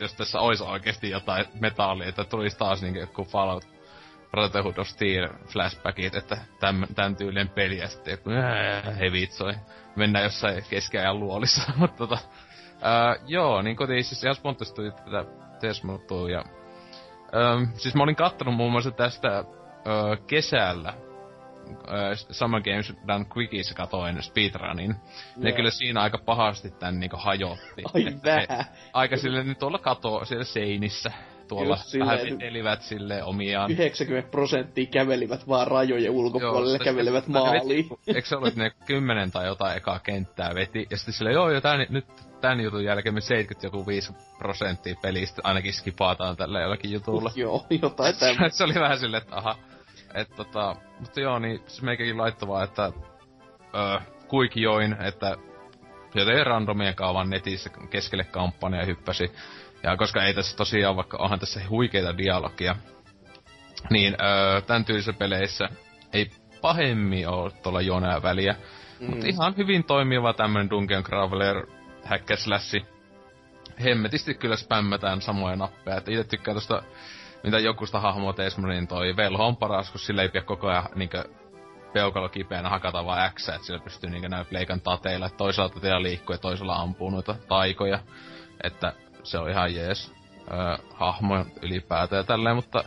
jos 0.00 0.14
tässä 0.14 0.40
olisi 0.40 0.64
oikeesti 0.64 1.10
jotain 1.10 1.46
metallia, 1.60 2.08
että 2.08 2.24
tulisi 2.24 2.58
taas 2.58 2.82
niinku 2.82 3.00
joku 3.00 3.24
Fallout 3.24 3.64
Brotherhood 4.30 4.78
of 4.78 4.88
Steel 4.88 5.28
flashbackit, 5.46 6.14
että 6.14 6.38
täm, 6.60 6.82
tän 6.94 7.16
tyylinen 7.16 7.48
peli 7.48 7.78
ja 7.78 7.88
sitten 7.88 8.12
joku 8.12 8.30
ää, 8.30 8.82
he 9.00 9.12
vitsoi. 9.12 9.54
Mennään 9.96 10.24
jossain 10.24 10.64
keskiajan 10.70 11.20
luolissa, 11.20 11.72
mutta 11.76 11.96
tota... 11.96 12.18
Ää, 12.82 13.16
joo, 13.26 13.62
niin 13.62 13.76
kotiin 13.76 14.04
siis 14.04 14.24
ihan 14.24 14.34
spontaisesti 14.34 14.76
tuli 14.76 14.90
tätä 14.90 15.24
Tesmaltua 15.60 16.30
ja... 16.30 16.44
Ää, 17.32 17.66
siis 17.74 17.94
mä 17.94 18.02
olin 18.02 18.16
kattonut 18.16 18.54
muun 18.54 18.72
muassa 18.72 18.90
tästä 18.90 19.28
ää, 19.28 19.44
kesällä 20.26 20.94
ö, 21.68 22.16
Summer 22.30 22.62
Games 22.62 22.92
Done 23.08 23.26
Quickissä 23.36 23.74
katoin 23.74 24.22
speedrunin. 24.22 24.94
Ne 25.36 25.48
Joo. 25.50 25.56
kyllä 25.56 25.70
siinä 25.70 26.00
aika 26.02 26.18
pahasti 26.18 26.70
tän 26.70 27.00
niinku 27.00 27.16
hajotti. 27.20 27.82
Ai 27.94 28.04
ne 28.04 28.12
vähän. 28.24 28.64
Aika 28.92 29.16
silleen 29.16 29.46
nyt 29.46 29.58
tuolla 29.58 29.78
kato, 29.78 30.24
siellä 30.24 30.44
seinissä. 30.44 31.12
Tuolla 31.48 31.74
Just 31.76 31.84
silleen, 31.88 32.06
vähän 32.10 32.20
että- 32.26 32.34
vetelivät 32.34 32.82
silleen 32.82 33.24
omiaan. 33.24 33.70
90 33.70 34.30
prosenttia 34.30 34.86
kävelivät 34.86 35.48
vaan 35.48 35.66
rajojen 35.66 36.10
ulkopuolelle, 36.10 36.78
mä 36.78 37.12
vetin- 37.12 37.32
maaliin. 37.32 37.86
Eikö 38.06 38.28
se 38.28 38.36
ollut, 38.36 38.56
ne 38.56 38.70
kymmenen 38.86 39.30
tai 39.30 39.46
jotain 39.46 39.76
ekaa 39.76 39.98
kenttää 39.98 40.54
veti, 40.54 40.86
ja 40.90 40.96
sitten 40.96 41.14
silleen, 41.14 41.34
joo, 41.34 41.50
joo, 41.50 41.60
tän, 41.60 41.86
nyt 41.88 42.06
tän 42.42 42.60
jutun 42.60 42.84
jälkeen 42.84 43.14
me 43.14 43.20
70 43.20 43.66
joku 43.66 43.86
5 43.86 44.12
prosenttia 44.38 44.94
pelistä 45.02 45.42
ainakin 45.44 45.72
skipataan 45.72 46.36
tällä 46.36 46.60
jollakin 46.60 46.92
jutulla. 46.92 47.30
Joo, 47.36 47.66
jotain 47.82 48.16
tämmöistä. 48.20 48.58
se 48.58 48.64
oli 48.64 48.74
vähän 48.74 48.98
silleen, 48.98 49.22
että 49.22 49.36
aha. 49.36 49.56
Et 50.14 50.36
tota, 50.36 50.76
mutta 51.00 51.20
joo, 51.20 51.38
niin 51.38 51.62
se 51.66 51.82
meikäkin 51.82 52.18
laittoi 52.18 52.48
vaan, 52.48 52.64
että 52.64 52.92
öö, 53.74 54.00
kuikioin, 54.28 54.96
että 55.00 55.36
joten 56.14 56.46
randomien 56.46 56.94
kaavan 56.94 57.30
netissä 57.30 57.70
keskelle 57.90 58.24
kampanja 58.24 58.84
hyppäsi. 58.84 59.32
Ja 59.82 59.96
koska 59.96 60.24
ei 60.24 60.34
tässä 60.34 60.56
tosiaan, 60.56 60.96
vaikka 60.96 61.18
onhan 61.18 61.40
tässä 61.40 61.60
huikeita 61.70 62.18
dialogia, 62.18 62.76
niin 63.90 64.16
öö, 64.22 64.60
tämän 64.60 64.84
tyylisissä 64.84 65.12
peleissä 65.12 65.68
ei 66.12 66.30
pahemmin 66.60 67.28
ole 67.28 67.50
tuolla 67.50 67.80
jonaa 67.80 68.22
väliä. 68.22 68.56
Mm. 69.00 69.10
Mutta 69.10 69.26
ihan 69.26 69.56
hyvin 69.56 69.84
toimiva 69.84 70.32
tämmönen 70.32 70.70
Dungeon 70.70 71.02
Crawler 71.02 71.66
slash. 72.36 72.76
Hemmetisti 73.84 74.34
kyllä 74.34 74.56
spämmätään 74.56 75.20
samoja 75.20 75.56
nappeja. 75.56 75.96
Et 75.96 76.08
itse 76.08 76.24
tykkään 76.24 76.54
tosta, 76.54 76.82
mitä 77.44 77.58
joku 77.58 77.86
sitä 77.86 78.00
hahmoa 78.00 78.32
tees, 78.32 78.58
niin 78.58 78.88
toi 78.88 79.16
velho 79.16 79.46
on 79.46 79.56
paras, 79.56 79.90
kun 79.90 80.00
sillä 80.00 80.22
ei 80.22 80.28
pidä 80.28 80.44
koko 80.44 80.68
ajan 80.68 80.88
niinkö 80.94 81.24
peukalo 81.92 82.28
kipeänä 82.28 82.68
hakata 82.68 83.04
vaan 83.04 83.32
X, 83.32 83.48
että 83.48 83.66
sillä 83.66 83.80
pystyy 83.80 84.10
niinkö 84.10 84.28
näin 84.28 84.46
pleikan 84.46 84.80
tateilla, 84.80 85.26
että 85.26 85.36
toisaalta 85.36 85.80
teillä 85.80 86.02
liikkuu 86.02 86.34
ja 86.34 86.38
toisella 86.38 86.76
ampuu 86.76 87.10
noita 87.10 87.34
taikoja. 87.48 87.98
Että 88.62 88.92
se 89.22 89.38
on 89.38 89.50
ihan 89.50 89.74
jees 89.74 90.12
öö, 90.52 90.76
hahmo 90.94 91.44
ylipäätään 91.62 92.20
ja 92.20 92.24
tälleen, 92.24 92.56
mutta 92.56 92.84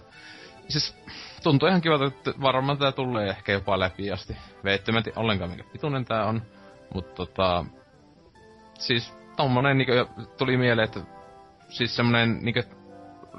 siis 0.67 0.95
tuntuu 1.43 1.69
ihan 1.69 1.81
kivalta, 1.81 2.05
että 2.05 2.33
varmaan 2.41 2.77
tää 2.77 2.91
tulee 2.91 3.29
ehkä 3.29 3.51
jopa 3.51 3.79
läpi 3.79 4.11
asti. 4.11 4.37
Veitty, 4.63 4.91
mä 4.91 4.97
en 4.97 5.03
tiedä 5.03 5.19
ollenkaan 5.19 5.49
minkä 5.49 5.63
pituinen 5.71 6.05
tää 6.05 6.25
on, 6.25 6.41
mutta 6.93 7.15
tota... 7.15 7.65
Siis 8.79 9.17
tommonen 9.37 9.77
niinkö 9.77 10.05
tuli 10.37 10.57
mieleen, 10.57 10.85
että 10.85 10.99
siis 11.69 11.95
semmonen 11.95 12.39
niinkö 12.41 12.63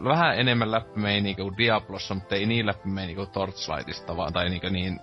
vähän 0.04 0.38
enemmän 0.38 0.70
läppimeininki 0.70 1.42
kuin 1.42 1.56
Diablossa, 1.56 2.14
mutta 2.14 2.34
ei 2.34 2.46
niin 2.46 2.66
läppimeininki 2.66 3.16
kuin 3.16 3.30
Torchlightista, 3.30 4.16
vaan 4.16 4.32
tai 4.32 4.48
niinkö 4.48 4.70
niin 4.70 5.00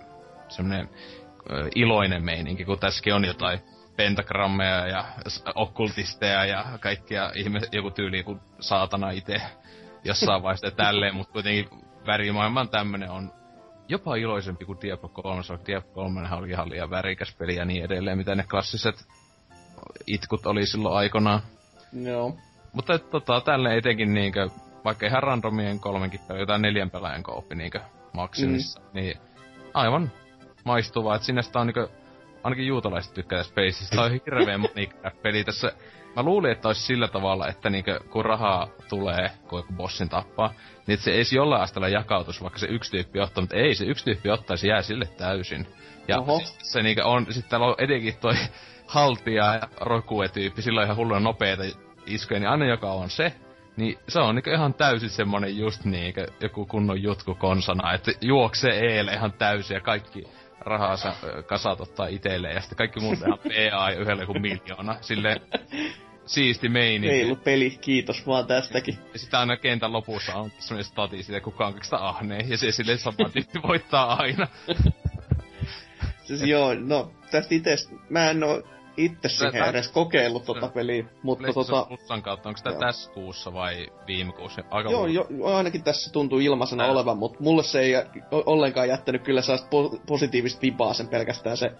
semmonen 0.48 0.88
ö, 1.50 1.68
iloinen 1.74 2.24
meininki, 2.24 2.64
kun 2.64 2.78
tässäkin 2.78 3.14
on 3.14 3.24
jotain 3.24 3.60
pentagrammeja 3.96 4.86
ja 4.86 5.04
okkultisteja 5.54 6.44
ja 6.44 6.64
kaikkia 6.80 7.30
ihme, 7.34 7.60
joku 7.72 7.90
tyyli 7.90 8.22
kuin 8.22 8.40
saatana 8.60 9.10
itse 9.10 9.40
jossain 10.04 10.42
vaiheessa 10.42 10.70
tälleen, 10.70 11.14
mutta 11.14 11.32
kuitenkin 11.32 11.68
värimaailman 12.06 12.68
tämmönen 12.68 13.10
on 13.10 13.32
jopa 13.88 14.16
iloisempi 14.16 14.64
kuin 14.64 14.78
Diablo 14.80 15.08
3, 15.08 15.42
vaikka 15.48 15.66
Diablo 15.66 15.92
3 15.92 16.28
oli 16.32 16.50
ihan 16.50 16.70
liian 16.70 16.90
värikäs 16.90 17.34
peli 17.38 17.56
ja 17.56 17.64
niin 17.64 17.84
edelleen, 17.84 18.18
mitä 18.18 18.34
ne 18.34 18.44
klassiset 18.50 19.08
itkut 20.06 20.46
oli 20.46 20.66
silloin 20.66 20.96
aikanaan. 20.96 21.40
Joo. 21.92 22.36
Mutta 22.72 22.94
et, 22.94 23.10
tota, 23.10 23.40
tälle 23.40 23.76
etenkin 23.76 24.14
niinkö, 24.14 24.50
vaikka 24.84 25.06
ihan 25.06 25.22
randomien 25.22 25.80
kolmenkin 25.80 26.20
pelaa, 26.28 26.40
jotain 26.40 26.62
neljän 26.62 26.90
pelaajan 26.90 27.22
kooppi 27.22 27.54
niinkö 27.54 27.80
maksimissa, 28.12 28.80
mm. 28.80 28.86
niin 28.92 29.16
aivan 29.74 30.12
maistuvaa, 30.64 31.14
että 31.16 31.26
sinne 31.26 31.42
sitä 31.42 31.60
on 31.60 31.66
niinkö, 31.66 31.88
ainakin 32.42 32.66
juutalaiset 32.66 33.14
tykkää 33.14 33.42
sitä 33.70 34.02
on 34.02 34.10
hirveen 34.10 34.60
monikrä 34.74 35.12
peli 35.22 35.44
tässä. 35.44 35.72
Mä 36.16 36.22
luulin, 36.22 36.52
että 36.52 36.68
olisi 36.68 36.82
sillä 36.82 37.08
tavalla, 37.08 37.48
että 37.48 37.70
niinkö, 37.70 38.00
kun 38.10 38.24
rahaa 38.24 38.68
tulee, 38.88 39.30
kun 39.48 39.58
joku 39.58 39.72
bossin 39.72 40.08
tappaa, 40.08 40.54
niin 40.86 40.98
se 40.98 41.14
edes 41.14 41.32
jollain 41.32 41.62
asteella 41.62 41.88
jakautus, 41.88 42.42
vaikka 42.42 42.58
se 42.58 42.66
yksi 42.66 42.90
tyyppi 42.90 43.20
ottaa, 43.20 43.42
mutta 43.42 43.56
ei, 43.56 43.74
se 43.74 43.84
yksi 43.84 44.04
tyyppi 44.04 44.30
ottaa, 44.30 44.56
se 44.56 44.68
jää 44.68 44.82
sille 44.82 45.06
täysin. 45.06 45.66
Ja 46.08 46.18
Oho. 46.20 46.38
siis 46.38 46.56
se 46.72 46.82
niinkö 46.82 47.04
on, 47.04 47.26
sitten 47.30 47.50
täällä 47.50 47.66
on 47.66 47.74
etenkin 47.78 48.16
toi 48.20 48.34
haltia 48.86 49.54
ja 49.54 49.68
rokue-tyyppi, 49.80 50.62
sillä 50.62 50.80
on 50.80 50.84
ihan 50.84 50.96
hulluna 50.96 51.20
nopeita 51.20 51.62
iskuja, 52.06 52.40
niin 52.40 52.50
aina 52.50 52.66
joka 52.66 52.92
on 52.92 53.10
se, 53.10 53.32
niin 53.76 53.98
se 54.08 54.20
on 54.20 54.34
niinku 54.34 54.50
ihan 54.50 54.74
täysin 54.74 55.10
semmonen 55.10 55.58
just 55.58 55.84
niinkö 55.84 56.26
joku 56.40 56.66
kunnon 56.66 57.02
jutku 57.02 57.34
konsana, 57.34 57.92
että 57.92 58.12
juoksee 58.20 58.94
eelle 58.94 59.12
ihan 59.12 59.32
täysin 59.32 59.74
ja 59.74 59.80
kaikki 59.80 60.24
rahansa 60.66 61.14
kasat 61.46 61.80
ottaa 61.80 62.06
itselleen 62.06 62.54
ja 62.54 62.60
sitten 62.60 62.76
kaikki 62.76 63.00
muut 63.00 63.18
ihan 63.18 63.38
PA 63.38 63.90
ja 63.90 63.96
yhdellä 63.98 64.22
joku 64.22 64.34
miljoona. 64.34 64.96
Sille 65.00 65.40
siisti 66.26 66.68
meininki. 66.68 67.08
Reilu 67.16 67.36
peli, 67.36 67.78
kiitos 67.80 68.26
vaan 68.26 68.46
tästäkin. 68.46 68.98
Ja 69.12 69.18
sitten 69.18 69.40
aina 69.40 69.56
kentän 69.56 69.92
lopussa 69.92 70.34
on 70.34 70.50
semmoinen 70.58 70.84
stati 70.84 71.22
siitä, 71.22 71.40
kuka 71.40 71.66
on 71.66 71.72
kaikista 71.72 71.96
ahneen. 71.96 72.50
Ja 72.50 72.58
se 72.58 72.72
silleen 72.72 72.98
sama 72.98 73.28
tyyppi 73.32 73.62
voittaa 73.68 74.14
aina. 74.14 74.46
Siis 76.24 76.42
joo, 76.42 76.74
no 76.74 77.12
tästä 77.30 77.54
itse, 77.54 77.76
mä 78.10 78.30
en 78.30 78.44
oo 78.44 78.62
itse 78.96 79.28
siihen 79.28 79.52
tää- 79.52 79.70
edes 79.70 79.88
kokeillut 79.88 80.44
tota 80.44 80.68
peliä, 80.68 81.04
mutta 81.22 81.52
tota... 81.52 81.84
Plusan 81.88 82.22
kautta, 82.22 82.48
onko 82.48 82.60
Joo. 82.64 82.78
tässä 82.78 83.10
kuussa 83.12 83.52
vai 83.52 83.86
viime 84.06 84.32
kuussa? 84.32 84.62
Aika 84.70 84.90
Joo, 84.90 85.06
jo, 85.06 85.26
ainakin 85.44 85.84
tässä 85.84 86.12
tuntuu 86.12 86.38
ilmaisena 86.38 86.84
Tää- 86.84 86.92
olevan, 86.92 87.18
mutta 87.18 87.38
mulle 87.42 87.62
se 87.62 87.80
ei 87.80 87.92
ollenkaan 88.30 88.88
jättänyt 88.88 89.22
kyllä 89.22 89.42
sellaista 89.42 89.68
po- 89.76 90.00
positiivista 90.06 90.62
vibaa 90.62 90.94
sen 90.94 91.08
pelkästään 91.08 91.56
se 91.56 91.70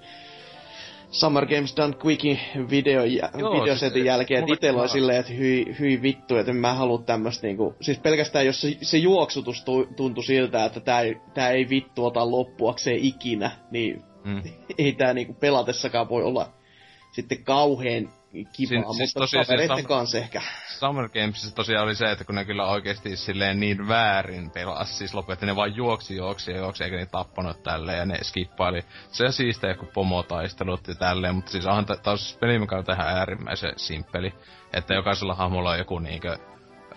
Summer 1.10 1.46
Games 1.46 1.76
Done 1.76 1.94
Quickin 2.04 2.40
video, 2.70 3.04
jä, 3.04 3.30
Joo, 3.38 3.52
videosetin 3.52 3.92
siis- 3.92 4.06
jälkeen, 4.06 4.40
että 4.40 4.54
itellä 4.54 4.80
oli 4.80 4.88
kyllä- 4.88 4.92
silleen, 4.92 5.20
että 5.20 5.32
hyi, 5.32 5.76
hyi 5.80 6.02
vittu, 6.02 6.36
että 6.36 6.50
en 6.50 6.56
mä 6.56 6.74
halua 6.74 6.98
tämmöstä 7.06 7.46
niinku... 7.46 7.74
Siis 7.80 7.98
pelkästään 7.98 8.46
jos 8.46 8.60
se, 8.60 8.76
se 8.82 8.98
juoksutus 8.98 9.64
tu, 9.64 9.86
tuntui 9.96 10.24
siltä, 10.24 10.64
että 10.64 10.80
tää, 10.80 11.00
ei- 11.00 11.16
tää 11.34 11.50
ei 11.50 11.68
vittu 11.68 12.04
ota 12.04 12.30
loppuakseen 12.30 12.98
ikinä, 12.98 13.50
niin 13.70 14.02
Mm. 14.24 14.42
ei 14.78 14.92
tää 14.92 15.14
niinku 15.14 15.34
pelatessakaan 15.34 16.08
voi 16.08 16.22
olla 16.22 16.52
sitten 17.14 17.44
kauheen 17.44 18.08
kivaa, 18.52 18.78
mutta 18.78 18.94
siis 18.96 19.30
se 19.30 19.44
kavereitten 19.44 19.78
Summer- 19.78 19.88
kanssa 19.88 20.18
ehkä. 20.18 20.42
Summer 20.78 21.08
Gamesissa 21.08 21.54
tosiaan 21.54 21.84
oli 21.84 21.94
se, 21.94 22.10
että 22.10 22.24
kun 22.24 22.34
ne 22.34 22.44
kyllä 22.44 22.66
oikeesti 22.66 23.16
silleen 23.16 23.60
niin 23.60 23.88
väärin 23.88 24.50
pelas, 24.50 24.98
siis 24.98 25.14
loppu, 25.14 25.32
että 25.32 25.46
ne 25.46 25.56
vaan 25.56 25.76
juoksi, 25.76 26.16
juoksi 26.16 26.52
ja 26.52 26.58
juoksi, 26.58 26.84
eikä 26.84 26.96
ne 26.96 27.06
tappanut 27.06 27.62
tälleen, 27.62 27.98
ja 27.98 28.06
ne 28.06 28.18
skippaili. 28.22 28.84
Se 29.12 29.24
on 29.24 29.32
siistiä 29.32 29.70
joku 29.70 29.86
pomotaistelut 29.94 30.88
ja 30.88 30.94
tälleen, 30.94 31.34
mutta 31.34 31.50
siis 31.50 31.66
onhan 31.66 31.86
taas 32.02 32.36
pelimekaniikka 32.40 32.92
ihan 32.92 33.08
äärimmäisen 33.08 33.72
simppeli, 33.76 34.34
että 34.72 34.94
jokaisella 34.94 35.34
hahmolla 35.34 35.70
on 35.70 35.78
joku 35.78 35.98
niinkö, 35.98 36.38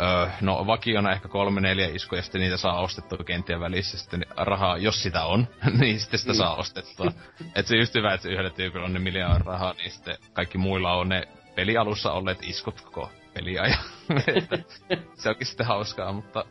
Öö, 0.02 0.28
no 0.42 0.68
vakiona 0.68 1.12
ehkä 1.12 1.28
kolme 1.28 1.62
neljä 1.62 1.88
iskuja, 1.88 2.20
ja 2.20 2.24
sitten 2.24 2.42
niitä 2.42 2.58
saa 2.58 2.82
ostettua 2.82 3.18
kenttien 3.26 3.60
välissä 3.60 3.98
sitten 3.98 4.26
rahaa, 4.38 4.78
jos 4.78 5.04
sitä 5.04 5.26
on, 5.26 5.48
niin 5.80 6.00
sitten 6.00 6.20
sitä 6.20 6.34
mm. 6.34 6.38
saa 6.38 6.56
ostettua. 6.56 7.12
että 7.56 7.70
se 7.70 7.78
just 7.78 7.96
hyvä, 7.96 8.14
että 8.14 8.30
yhdellä 8.30 8.50
tyypillä 8.50 8.86
on 8.86 8.94
ne 8.94 9.00
miljoonaa 9.00 9.38
rahaa, 9.38 9.74
niin 9.74 9.92
sitten 9.92 10.18
kaikki 10.34 10.58
muilla 10.58 10.94
on 10.94 11.10
ne 11.10 11.28
pelialussa 11.56 12.12
olleet 12.12 12.40
iskut 12.42 12.82
koko 12.82 13.12
peliajan. 13.34 13.80
se 15.22 15.30
onkin 15.30 15.48
sitten 15.48 15.66
hauskaa, 15.66 16.12
mutta 16.12 16.46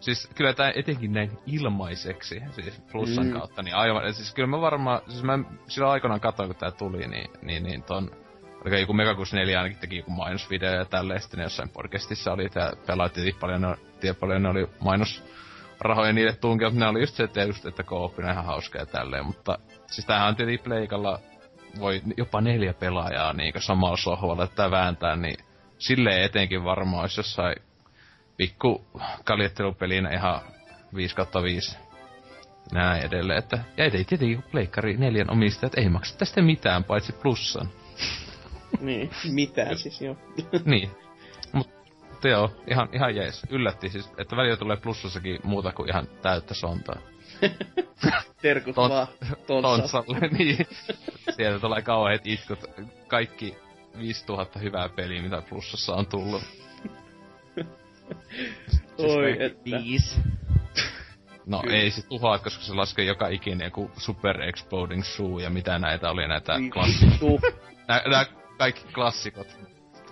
siis 0.00 0.28
kyllä 0.34 0.52
tämä 0.52 0.72
etenkin 0.76 1.12
näin 1.12 1.38
ilmaiseksi, 1.46 2.42
siis 2.50 2.82
plussan 2.92 3.26
mm. 3.26 3.32
kautta, 3.32 3.62
niin 3.62 3.74
aivan, 3.74 4.14
siis 4.14 4.34
kyllä 4.34 4.48
mä 4.48 4.60
varmaan, 4.60 5.00
siis 5.08 5.22
mä 5.22 5.38
silloin 5.68 5.92
aikanaan 5.92 6.20
katsoin, 6.20 6.48
kun 6.48 6.56
tää 6.56 6.70
tuli, 6.70 7.06
niin, 7.08 7.30
niin, 7.42 7.62
niin 7.62 7.82
ton, 7.82 8.10
oliko 8.66 8.76
joku 8.76 8.92
Megakus 8.92 9.32
4 9.32 9.58
ainakin 9.58 9.78
teki 9.78 9.96
joku 9.96 10.10
mainosvideo 10.10 10.74
ja 10.74 10.84
tälleen, 10.84 11.20
sitten 11.20 11.40
jossain 11.40 11.68
podcastissa 11.68 12.32
oli, 12.32 12.44
että 12.44 12.72
pelaattiin 12.86 13.34
paljon, 13.40 13.62
ne, 13.62 14.14
paljon 14.20 14.42
ne 14.42 14.48
oli 14.48 14.68
mainos 14.80 15.24
rahoja 15.80 16.12
niille 16.12 16.32
tunki, 16.32 16.64
mutta 16.64 16.80
ne 16.80 16.86
oli 16.86 17.00
just 17.00 17.14
se, 17.14 17.22
että, 17.22 17.42
just, 17.42 17.66
että 17.66 17.84
ihan 18.32 18.44
hauska 18.44 18.78
ja 18.78 18.86
tälleen, 18.86 19.26
mutta 19.26 19.58
siis 19.86 20.06
tämähän 20.06 20.28
on 20.28 20.36
tietenkin 20.36 20.64
pleikalla 20.64 21.18
voi 21.80 22.02
jopa 22.16 22.40
neljä 22.40 22.74
pelaajaa 22.74 23.32
niin 23.32 23.52
samalla 23.58 23.96
sohvalla 23.96 24.44
että 24.44 24.70
vääntää, 24.70 25.16
niin 25.16 25.36
silleen 25.78 26.22
etenkin 26.22 26.64
varmaan 26.64 27.00
olisi 27.00 27.20
jossain 27.20 27.56
pikku 28.36 28.86
kaljettelupelinä 29.24 30.10
ihan 30.10 30.40
5 30.94 31.16
kautta 31.16 31.42
5 31.42 31.78
näin 32.72 33.06
edelleen, 33.06 33.38
että 33.38 33.58
ja 33.76 33.84
ei 33.84 33.90
tietenkin 33.90 34.44
pleikkari 34.50 34.96
neljän 34.96 35.30
omistajat 35.30 35.78
ei 35.78 35.88
maksa 35.88 36.18
tästä 36.18 36.42
mitään 36.42 36.84
paitsi 36.84 37.12
plussan. 37.12 37.68
Niin, 38.80 39.10
mitään 39.32 39.78
siis 39.78 40.00
joo. 40.00 40.16
niin. 40.64 40.90
Mut 41.52 41.70
joo, 42.24 42.50
ihan, 42.70 42.88
ihan 42.92 43.16
jees. 43.16 43.42
Yllätti 43.50 43.88
siis, 43.88 44.10
että 44.18 44.36
välillä 44.36 44.56
tulee 44.56 44.76
plussassakin 44.76 45.38
muuta 45.44 45.72
kuin 45.72 45.88
ihan 45.88 46.08
täyttä 46.22 46.54
sontaa. 46.54 47.00
Terkut 48.42 48.74
Ton, 48.74 48.90
vaan 48.90 49.06
Tonssalle, 49.46 50.28
niin. 50.38 50.66
Sieltä 51.36 51.60
tulee 51.60 51.82
kauheat 51.82 52.26
itkut. 52.26 52.64
Kaikki 53.06 53.56
5000 53.98 54.58
hyvää 54.58 54.88
peliä, 54.88 55.22
mitä 55.22 55.42
plussassa 55.48 55.94
on 55.94 56.06
tullut. 56.06 56.42
Oi, 58.98 59.26
siis 59.26 59.40
että. 59.40 59.64
Viis. 59.64 60.20
No 61.46 61.60
Kyllä. 61.60 61.76
ei 61.76 61.90
se 61.90 62.02
tuhoa, 62.06 62.38
koska 62.38 62.64
se 62.64 62.74
laskee 62.74 63.04
joka 63.04 63.28
ikinen 63.28 63.64
joku 63.64 63.90
Super 63.96 64.42
Exploding 64.42 65.04
Shoe 65.04 65.42
ja 65.42 65.50
mitä 65.50 65.78
näitä 65.78 66.10
oli 66.10 66.28
näitä 66.28 66.58
niin. 66.58 66.70
klassikoita. 66.70 67.46
nää, 67.88 68.02
nää 68.06 68.26
kaikki 68.58 68.92
klassikot 68.94 69.56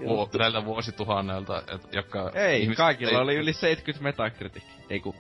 Vu- 0.01 0.39
näiltä 0.39 0.65
vuosituhannelta, 0.65 1.63
et, 1.75 1.95
jotka... 1.95 2.31
Ei, 2.35 2.67
kaikilla 2.77 3.13
ei... 3.13 3.19
oli 3.19 3.35
yli 3.37 3.53
70 3.53 4.03
Metacritic. 4.03 4.63
Ei 4.91 5.01
ku... 5.01 5.15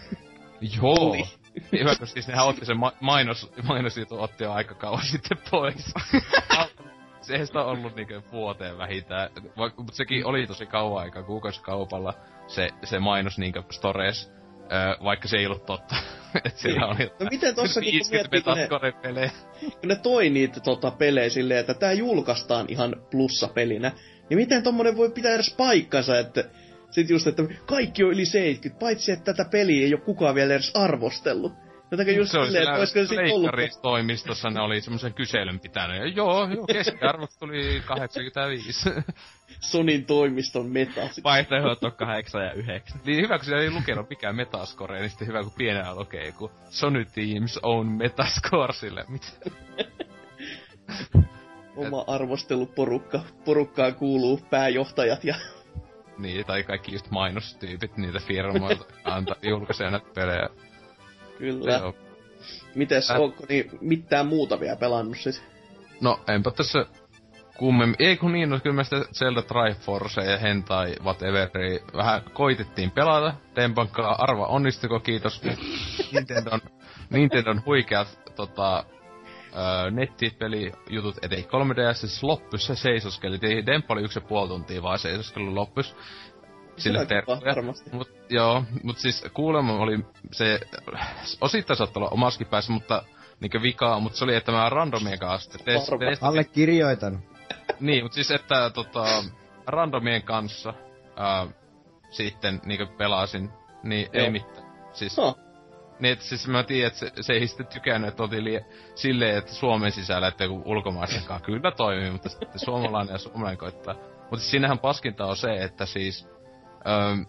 Joo. 0.76 0.94
Oli. 0.94 1.24
Hyvä, 1.72 1.90
koska 1.90 2.06
siis 2.06 2.28
nehän 2.28 2.46
otti 2.46 2.64
sen 2.64 2.78
ma- 2.78 2.92
mainos, 3.00 3.52
mainosjutu 3.62 4.22
otti 4.22 4.44
jo 4.44 4.52
aika 4.52 4.74
kauan 4.74 5.04
sitten 5.12 5.38
pois. 5.50 5.94
se 7.20 7.36
ei 7.36 7.46
sitä 7.46 7.62
ollut 7.62 7.96
niinkö 7.96 8.22
vuoteen 8.32 8.78
vähintään. 8.78 9.30
Mutta 9.56 9.92
sekin 9.92 10.26
oli 10.26 10.46
tosi 10.46 10.66
kauan 10.66 11.02
aikaa 11.02 11.22
kuukausikaupalla 11.22 12.14
se, 12.46 12.68
se 12.84 12.98
mainos 12.98 13.38
niinkö 13.38 13.62
stores. 13.70 14.37
Öö, 14.72 15.04
vaikka 15.04 15.28
se 15.28 15.36
ei 15.36 15.46
ollut 15.46 15.66
totta. 15.66 15.96
Et 16.44 16.56
siellä 16.56 16.86
oli 16.86 17.10
no 17.20 17.26
miten 17.30 17.54
tossakin 17.54 18.00
kun 18.00 18.10
miettii, 18.10 18.42
kun 18.42 18.54
ne, 18.54 18.92
pelejä. 19.02 19.30
kun 19.60 19.88
ne 19.88 19.96
toi 19.96 20.30
niitä 20.30 20.60
tota, 20.60 20.90
pelejä 20.90 21.28
silleen, 21.28 21.60
että 21.60 21.74
tää 21.74 21.92
julkaistaan 21.92 22.66
ihan 22.68 22.96
plussa-pelinä, 23.10 23.92
niin 24.30 24.38
miten 24.38 24.62
tommonen 24.62 24.96
voi 24.96 25.10
pitää 25.10 25.34
edes 25.34 25.54
paikkansa, 25.56 26.18
että 26.18 26.44
sit 26.90 27.10
just, 27.10 27.26
että 27.26 27.42
kaikki 27.66 28.04
on 28.04 28.10
yli 28.10 28.24
70, 28.24 28.80
paitsi 28.80 29.12
että 29.12 29.34
tätä 29.34 29.50
peliä 29.50 29.86
ei 29.86 29.94
ole 29.94 30.00
kukaan 30.00 30.34
vielä 30.34 30.54
edes 30.54 30.76
arvostellut. 30.76 31.52
Jotenkin 31.90 32.16
just 32.16 32.30
se 32.30 32.44
silleen, 32.44 32.62
että 32.62 32.78
olisiko 32.78 33.14
se 33.14 33.32
ollut... 33.32 33.82
toimistossa 33.82 34.50
ne 34.50 34.60
oli 34.60 34.80
semmoisen 34.80 35.14
kyselyn 35.14 35.60
pitänyt. 35.60 35.96
Ja 35.96 36.06
joo, 36.06 36.48
joo, 36.54 36.66
keskiarvot 36.66 37.30
tuli 37.38 37.82
85. 37.86 38.90
Sonin 39.60 40.04
toimiston 40.04 40.66
meta. 40.66 41.00
Vaihtoehdot 41.24 41.84
on 41.84 41.92
8 41.92 42.44
ja 42.44 42.52
9. 42.52 43.00
Niin 43.04 43.22
hyvä, 43.22 43.38
kun 43.38 43.44
siellä 43.44 43.62
ei 43.62 43.70
lukenut 43.70 44.10
mikään 44.10 44.36
metascore, 44.36 45.00
niin 45.00 45.10
sitten 45.10 45.28
hyvä, 45.28 45.42
kun 45.42 45.52
pienellä 45.52 45.94
lukee, 45.94 46.32
kun 46.32 46.50
Sony 46.70 47.04
Teams 47.04 47.58
own 47.62 47.86
metascore 47.86 48.72
sille. 48.72 49.04
Mitä? 49.08 49.26
Oma 51.76 52.04
arvosteluporukka. 52.06 53.20
Porukkaan 53.44 53.94
kuuluu 53.94 54.40
pääjohtajat 54.50 55.24
ja 55.24 55.34
niin, 56.18 56.46
tai 56.46 56.62
kaikki 56.62 56.92
just 56.92 57.10
mainostyypit 57.10 57.96
niitä 57.96 58.20
firmoilta 58.20 58.84
antaa 59.04 59.36
julkaisee 59.42 59.90
näitä 59.90 60.06
pelejä. 60.14 60.48
Kyllä. 61.38 61.72
Joo. 61.72 61.94
Mites, 62.74 63.10
onko 63.10 63.46
niin 63.48 63.70
mitään 63.80 64.26
muuta 64.26 64.60
vielä 64.60 64.76
pelannut 64.76 65.18
sit? 65.18 65.42
No, 66.00 66.20
enpä 66.28 66.50
tässä 66.50 66.86
kummemmin. 67.58 67.96
Ei 67.98 68.16
kun 68.16 68.32
niin, 68.32 68.50
no 68.50 68.60
kyllä 68.60 68.76
mä 68.76 68.84
sitä 68.84 69.04
Zelda 69.14 69.42
Triforce 69.42 70.20
ja 70.20 70.38
Hentai 70.38 70.94
whateveri 71.02 71.82
vähän 71.96 72.22
koitettiin 72.32 72.90
pelata. 72.90 73.34
Tempankaa 73.54 74.16
arva 74.18 74.46
onnistuko, 74.46 75.00
kiitos. 75.00 75.42
Nintendon, 76.12 76.60
Nintendon 77.10 77.62
huikeat 77.66 78.20
tota, 78.36 78.84
öö, 79.56 79.90
nettipelijutut, 79.90 81.18
ettei 81.22 81.42
3DS 81.42 81.94
siis 81.94 82.22
loppus 82.22 82.66
se 82.66 82.74
seisoskeli. 82.74 83.40
Demppa 83.66 83.94
oli 83.94 84.02
yksi 84.02 84.18
ja 84.18 84.26
puoli 84.28 84.48
tuntia 84.48 84.82
vaan 84.82 84.98
seisoskelu 84.98 85.54
loppus. 85.54 85.96
Sille 86.76 87.06
tervetuloa. 87.06 87.74
Mut, 87.92 88.08
joo, 88.30 88.64
mut 88.82 88.98
siis 88.98 89.24
kuulemma 89.34 89.72
oli 89.72 89.98
se, 90.32 90.60
osittain 91.40 91.76
saattaa 91.76 92.00
olla 92.00 92.10
omaskin 92.10 92.46
päässä, 92.46 92.72
mutta 92.72 93.02
niinkö 93.40 93.62
vikaa, 93.62 94.00
mutta 94.00 94.18
se 94.18 94.24
oli, 94.24 94.34
että 94.34 94.52
mä 94.52 94.68
randomien 94.68 95.18
kanssa... 95.18 95.58
Alle 96.20 96.44
kirjoitan. 96.44 97.22
Niin, 97.80 98.04
mutta 98.04 98.14
siis, 98.14 98.30
että 98.30 98.70
tota, 98.70 99.24
randomien 99.66 100.22
kanssa 100.22 100.74
ää, 101.16 101.46
sitten 102.10 102.60
niinkö 102.64 102.86
pelasin, 102.86 103.50
niin 103.82 104.08
joo. 104.12 104.24
ei 104.24 104.30
mitään. 104.30 104.68
Siis, 104.92 105.16
huh. 105.16 105.38
Niin, 106.00 106.12
että 106.12 106.24
siis 106.24 106.48
mä 106.48 106.62
tiedän, 106.62 106.86
että 106.86 106.98
se, 106.98 107.12
se 107.20 107.32
ei 107.32 107.46
sitten 107.46 107.66
tykännyt, 107.66 108.08
että 108.08 108.22
oltiin 108.22 108.44
li- 108.44 108.64
silleen, 108.94 109.38
että 109.38 109.52
Suomen 109.52 109.92
sisällä, 109.92 110.28
että 110.28 110.44
joku 110.44 110.62
ulkomaisenkaan 110.64 111.42
kyllä 111.42 111.70
toimii, 111.70 112.10
mutta 112.10 112.28
sitten 112.28 112.58
suomalainen 112.58 113.12
ja 113.12 113.18
suomalainen 113.18 113.58
koittaa. 113.58 113.94
Mutta 113.94 114.36
siis 114.36 114.50
siinähän 114.50 114.78
paskinta 114.78 115.26
on 115.26 115.36
se, 115.36 115.56
että 115.56 115.86
siis... 115.86 116.28
Öö, 116.86 117.24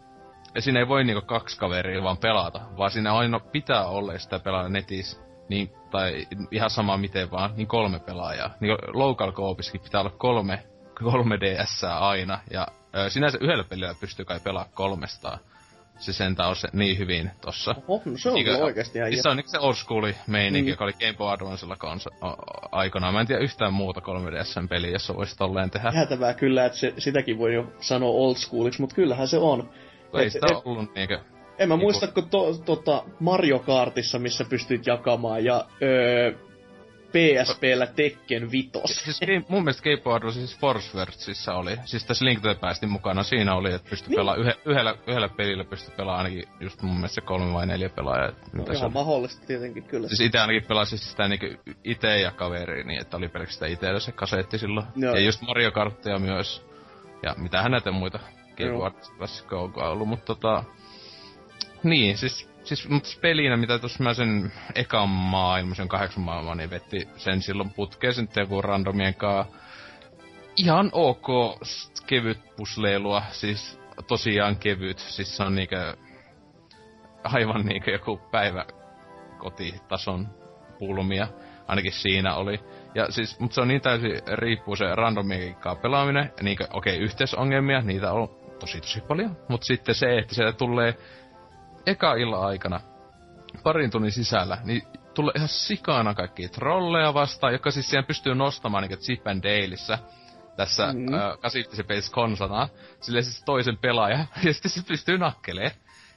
ja 0.55 0.61
siinä 0.61 0.79
ei 0.79 0.87
voi 0.87 1.03
niinku 1.03 1.21
kaksi 1.25 1.57
kaveria 1.57 2.03
vaan 2.03 2.17
pelata, 2.17 2.61
vaan 2.77 2.91
siinä 2.91 3.13
aina 3.13 3.39
pitää 3.39 3.85
olla 3.85 4.17
sitä 4.17 4.39
pelaa 4.39 4.69
netissä, 4.69 5.21
niin, 5.49 5.71
tai 5.91 6.27
ihan 6.51 6.69
sama 6.69 6.97
miten 6.97 7.31
vaan, 7.31 7.51
niin 7.55 7.67
kolme 7.67 7.99
pelaajaa. 7.99 8.49
Niin 8.59 8.77
local 8.93 9.31
co-opissakin 9.31 9.81
pitää 9.81 10.01
olla 10.01 10.13
kolme, 10.17 10.63
kolme 11.03 11.39
DS 11.39 11.83
aina, 11.83 12.39
ja 12.51 12.67
öö, 12.95 13.09
sinänsä 13.09 13.37
yhdellä 13.41 13.63
pelillä 13.63 13.95
pystyy 13.99 14.25
kai 14.25 14.39
pelaamaan 14.39 14.73
kolmestaan 14.73 15.39
se 15.99 16.13
sentään 16.13 16.49
on 16.49 16.55
se 16.55 16.67
niin 16.73 16.97
hyvin 16.97 17.31
tossa. 17.41 17.75
Oho, 17.87 18.01
no 18.05 18.17
se 18.17 18.29
on 18.29 18.37
Eikö, 18.37 18.57
oikeesti 18.57 18.99
ihan 18.99 19.23
Se 19.23 19.29
on 19.29 19.37
niinku 19.37 19.51
se 19.51 19.59
old 19.59 19.73
school 19.73 20.11
meininki, 20.27 20.69
mm. 20.69 20.73
joka 20.73 20.83
oli 20.83 20.93
Game 20.93 21.13
Boy 21.13 21.31
Advancella 21.31 21.75
kanssa 21.75 22.09
aikanaan. 22.71 23.13
Mä 23.13 23.21
en 23.21 23.27
tiedä 23.27 23.41
yhtään 23.41 23.73
muuta 23.73 23.99
3DSn-peliä, 23.99 24.91
jos 24.91 25.09
voisi 25.15 25.37
tolleen 25.37 25.69
tehdä. 25.69 25.91
Jäätävää 25.95 26.33
kyllä, 26.33 26.65
että 26.65 26.77
se, 26.77 26.93
sitäkin 26.97 27.37
voi 27.37 27.53
jo 27.53 27.73
sanoa 27.79 28.09
old 28.09 28.35
schooliksi, 28.35 28.81
mutta 28.81 28.95
kyllähän 28.95 29.27
se 29.27 29.37
on. 29.37 29.69
Ei 30.13 30.25
et, 30.25 30.31
sitä 30.31 30.47
et, 30.51 30.57
ollut 30.65 30.95
niinkö... 30.95 31.19
En 31.59 31.67
mä 31.67 31.75
niinku... 31.75 31.85
muista, 31.85 32.07
kun 32.07 32.29
to, 32.29 32.53
tota 32.65 33.03
Mario 33.19 33.59
Kartissa, 33.59 34.19
missä 34.19 34.45
pystyt 34.49 34.87
jakamaan, 34.87 35.43
ja 35.43 35.65
öö, 35.81 36.33
PSPllä 37.09 37.87
Tekken 37.87 38.51
Vitos. 38.51 39.03
Siis 39.03 39.19
mun 39.49 39.63
mielestä 39.63 39.83
Boy 40.03 40.15
Advance 40.15 40.39
siis 40.39 40.59
Force 40.59 40.97
Wordsissa 40.97 41.53
oli. 41.53 41.77
Siis 41.85 42.05
tässä 42.05 42.25
Link 42.25 42.41
to 42.41 42.53
the 42.53 42.87
mukana 42.87 43.23
siinä 43.23 43.55
oli, 43.55 43.73
että 43.73 43.89
pystyi 43.89 44.09
niin. 44.09 44.15
pelaamaan 44.15 44.45
yhe, 44.45 44.55
yhdellä, 44.65 44.95
yhdellä 45.07 45.29
pelillä 45.29 45.63
pystyi 45.63 45.93
pelaamaan 45.97 46.25
ainakin 46.25 46.49
just 46.59 46.81
mun 46.81 46.95
mielestä 46.95 47.21
kolme 47.21 47.53
vai 47.53 47.67
neljä 47.67 47.89
pelaajaa. 47.89 48.31
No, 48.53 48.63
ihan 48.73 48.85
on. 48.85 48.93
mahdollista 48.93 49.45
tietenkin, 49.47 49.83
kyllä. 49.83 50.07
Siis 50.07 50.19
itse 50.19 50.39
ainakin 50.39 50.63
pelasin 50.67 50.97
sitä 50.97 51.27
niinku 51.27 51.45
ite 51.83 52.19
ja 52.19 52.31
kaveri, 52.31 52.83
niin 52.83 53.01
että 53.01 53.17
oli 53.17 53.27
pelkästään 53.27 53.71
itellä 53.71 53.99
se 53.99 54.11
kasetti 54.11 54.57
silloin. 54.57 54.85
Joo. 54.95 55.15
Ja 55.15 55.21
just 55.21 55.41
Mario 55.41 55.71
Karttia 55.71 56.19
myös. 56.19 56.65
Ja 57.23 57.35
mitä 57.37 57.69
näitä 57.69 57.91
muita 57.91 58.19
Boy 58.57 58.85
Advance 58.85 59.55
on 59.55 59.73
ollut, 59.75 60.07
mutta 60.07 60.25
tota... 60.25 60.63
Niin, 61.83 62.17
siis 62.17 62.49
siis 62.63 62.89
mut 62.89 63.17
pelinä, 63.21 63.57
mitä 63.57 63.79
tuossa 63.79 64.03
mä 64.03 64.13
sen 64.13 64.51
ekan 64.75 65.09
maailman, 65.09 65.75
sen 65.75 65.87
kahdeksan 65.87 66.23
maailman, 66.23 66.57
niin 66.57 66.69
vetti 66.69 67.07
sen 67.15 67.41
silloin 67.41 67.69
putkeen 67.69 68.13
sen 68.13 68.29
joku 68.35 68.61
randomien 68.61 69.15
kaa. 69.15 69.45
Ihan 70.55 70.89
ok 70.93 71.27
kevyt 72.07 72.39
pusleilua, 72.55 73.23
siis 73.31 73.79
tosiaan 74.07 74.55
kevyt, 74.55 74.99
siis 74.99 75.37
se 75.37 75.43
on 75.43 75.55
niinkö 75.55 75.97
aivan 77.23 77.65
niinkö 77.65 77.91
joku 77.91 78.17
päivä 78.31 78.65
kotitason 79.37 80.27
pulmia, 80.79 81.27
ainakin 81.67 81.91
siinä 81.91 82.35
oli. 82.35 82.59
Ja 82.95 83.11
siis, 83.11 83.39
mutta 83.39 83.55
se 83.55 83.61
on 83.61 83.67
niin 83.67 83.81
täysin 83.81 84.21
riippuu 84.33 84.75
se 84.75 84.95
randomien 84.95 85.55
pelaaminen, 85.81 86.33
niinkö 86.41 86.67
okei 86.73 86.95
okay, 86.95 87.05
yhteisongelmia, 87.05 87.81
niitä 87.81 88.11
on 88.11 88.29
tosi 88.59 88.81
tosi 88.81 89.01
paljon. 89.01 89.37
Mutta 89.47 89.65
sitten 89.65 89.95
se, 89.95 90.17
että 90.17 90.35
sieltä 90.35 90.57
tulee 90.57 90.95
eka 91.89 92.13
illan 92.13 92.45
aikana 92.45 92.79
parin 93.63 93.91
tunnin 93.91 94.11
sisällä, 94.11 94.57
niin 94.63 94.81
tulee 95.13 95.33
ihan 95.35 95.47
sikana 95.47 96.13
kaikki 96.13 96.47
trolleja 96.47 97.13
vastaan, 97.13 97.53
joka 97.53 97.71
siis 97.71 97.89
siihen 97.89 98.05
pystyy 98.05 98.35
nostamaan 98.35 98.83
niin 98.83 98.99
Chip 98.99 99.27
and 99.27 99.43
Daleissa 99.43 99.97
tässä 100.55 100.93
mm. 100.93 101.13
äh, 101.13 101.39
85 101.41 102.11
konsana, 102.11 102.69
sille 103.01 103.21
siis 103.21 103.43
toisen 103.43 103.77
pelaaja, 103.77 104.17
ja 104.43 104.53
sitten 104.53 104.71
se 104.71 104.81
pystyy 104.87 105.17
nakkeleen. 105.17 105.71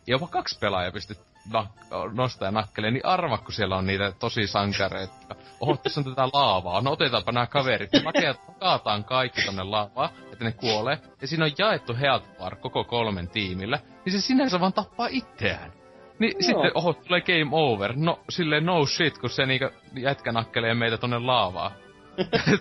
Jopa 0.07 0.27
kaksi 0.27 0.59
pelaajaa 0.59 0.93
pystyy 0.93 1.17
nak- 1.49 2.13
nostaa 2.15 2.49
ja 2.49 2.53
nakkeleen, 2.53 2.95
niin 2.95 3.07
arva, 3.07 3.39
kun 3.39 3.53
siellä 3.53 3.77
on 3.77 3.87
niitä 3.87 4.13
tosi 4.13 4.47
sankareita. 4.47 5.15
Oho, 5.61 5.77
tässä 5.77 6.01
on 6.01 6.05
tätä 6.05 6.29
laavaa. 6.33 6.81
No 6.81 6.91
otetaanpa 6.91 7.33
nämä 7.33 7.47
kaverit. 7.47 7.91
Ja 8.23 8.35
kaataan 8.61 9.05
kaikki 9.05 9.43
tonne 9.47 9.63
laavaa, 9.63 10.11
että 10.47 10.67
ne 10.67 10.73
kuolee. 10.73 10.99
Ja 11.21 11.27
siinä 11.27 11.45
on 11.45 11.51
jaettu 11.59 11.97
health 12.01 12.39
bar 12.39 12.57
koko 12.57 12.85
kolmen 12.85 13.29
tiimillä. 13.29 13.79
Niin 14.05 14.13
se 14.13 14.21
sinänsä 14.21 14.61
vaan 14.61 14.73
tappaa 14.73 15.09
itseään. 15.11 15.73
Niin 16.19 16.33
Joo. 16.33 16.43
sitten, 16.43 16.71
oho, 16.75 16.93
tulee 16.93 17.21
game 17.21 17.49
over. 17.53 17.93
No, 17.97 18.21
silleen 18.29 18.67
no 18.67 18.87
shit, 18.87 19.19
kun 19.19 19.31
se 19.31 19.47
niinku 19.47 19.69
jätkä 19.97 20.33
nakkelee 20.33 20.75
meitä 20.75 20.99
tonne 20.99 21.19
laavaa. 21.19 21.73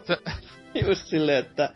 Just 0.87 1.05
silleen, 1.05 1.37
että 1.37 1.69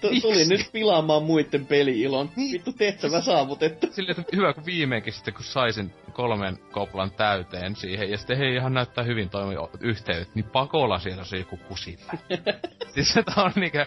T- 0.00 0.22
tuli 0.22 0.44
nyt 0.44 0.68
pilaamaan 0.72 1.22
muiden 1.22 1.66
peli-ilon. 1.66 2.30
Niin. 2.36 2.52
Vittu 2.52 2.72
tehtävä 2.72 3.20
saavutettu. 3.20 3.86
Silleen, 3.90 4.20
että 4.20 4.36
hyvä 4.36 4.52
kun 4.52 4.66
viimeinkin 4.66 5.12
sitten, 5.12 5.34
kun 5.34 5.44
saisin 5.44 5.92
kolmen 6.12 6.58
koplan 6.72 7.10
täyteen 7.10 7.76
siihen, 7.76 8.10
ja 8.10 8.18
sitten 8.18 8.38
hei 8.38 8.54
ihan 8.54 8.74
näyttää 8.74 9.04
hyvin 9.04 9.30
toimi 9.30 9.54
yhteydet, 9.80 10.34
niin 10.34 10.44
pakolla 10.44 10.98
siellä 10.98 11.20
on 11.20 11.26
se 11.26 11.36
joku 11.36 11.56
kusilla. 11.56 12.12
siis 12.94 13.12
se 13.12 13.24
on 13.36 13.52
niinkö... 13.56 13.86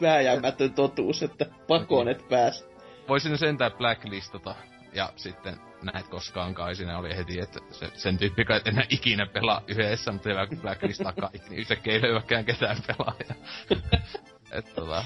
Vääjäämätön 0.00 0.74
totuus, 0.74 1.22
että 1.22 1.46
pakoon 1.68 2.08
et 2.08 2.28
pääs. 2.28 2.64
Voisin 3.08 3.38
sentään 3.38 3.72
blacklistata, 3.72 4.54
ja 4.92 5.12
sitten 5.16 5.56
näet 5.82 6.08
koskaan 6.08 6.54
kai 6.54 6.74
siinä 6.74 6.98
oli 6.98 7.16
heti, 7.16 7.40
että 7.40 7.60
se, 7.70 7.90
sen 7.94 8.18
tyyppi 8.18 8.44
kai 8.44 8.60
enää 8.64 8.84
ikinä 8.88 9.26
pelaa 9.26 9.62
yhdessä, 9.68 10.12
mutta 10.12 10.28
hyvä 10.28 10.46
kun 10.46 10.60
blacklistaa 10.60 11.12
kaikki, 11.12 11.48
niin 11.48 11.58
yhtäkkiä 11.60 11.92
ei 11.92 12.02
löyväkään 12.02 12.44
ketään 12.44 12.76
pelaajaa. 12.86 13.34
että 14.58 14.74
tota, 14.74 15.04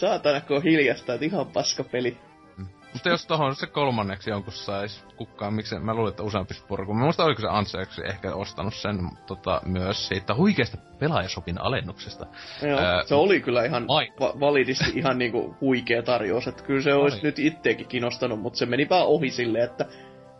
Saatana, 0.00 0.40
kun 0.40 0.56
on 0.56 0.62
hiljasta, 0.62 1.14
että 1.14 1.26
ihan 1.26 1.46
paska 1.46 1.84
peli. 1.84 2.16
Mm. 2.56 2.66
Mutta 2.92 3.08
jos 3.08 3.26
tohon 3.26 3.54
se 3.54 3.66
kolmanneksi 3.66 4.30
jonkun 4.30 4.52
sais 4.52 5.04
kukaan, 5.16 5.54
miksi 5.54 5.78
mä 5.78 5.94
luulen, 5.94 6.10
että 6.10 6.22
useampi 6.22 6.54
purku. 6.68 6.94
Mä 6.94 7.04
muista 7.04 7.24
oliko 7.24 7.40
se 7.40 7.48
Anseeksi 7.50 8.02
ehkä 8.04 8.34
ostanut 8.34 8.74
sen 8.74 8.98
tota, 9.26 9.60
myös 9.64 10.08
siitä 10.08 10.34
huikeasta 10.34 10.76
pelaajasopin 10.98 11.60
alennuksesta. 11.60 12.26
Joo, 12.62 12.80
öö, 12.80 13.04
se 13.04 13.14
oli 13.14 13.40
kyllä 13.40 13.64
ihan 13.64 13.86
va- 14.20 14.40
validisti 14.40 14.92
ihan 14.94 15.18
niinku 15.18 15.56
huikea 15.60 16.02
tarjous, 16.02 16.48
että 16.48 16.62
kyllä 16.62 16.82
se 16.82 16.94
olisi 16.94 17.20
nyt 17.22 17.38
itteekin 17.38 17.88
kiinnostanut, 17.88 18.40
mutta 18.40 18.58
se 18.58 18.66
meni 18.66 18.88
vaan 18.88 19.06
ohi 19.06 19.30
silleen, 19.30 19.64
että 19.64 19.86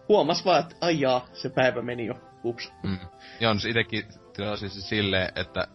huomas 0.09 0.45
vaan, 0.45 0.61
että 0.61 0.77
aijaa, 0.81 1.27
se 1.33 1.49
päivä 1.49 1.83
meni 1.83 2.07
jo. 2.07 2.15
Ups. 2.45 2.73
Mm. 2.83 2.99
Joo, 3.41 3.55
no 3.55 3.61
se 3.61 3.69
itekin 3.69 4.05
tilasin 4.37 4.71
silleen, 4.71 5.33
että 5.37 5.67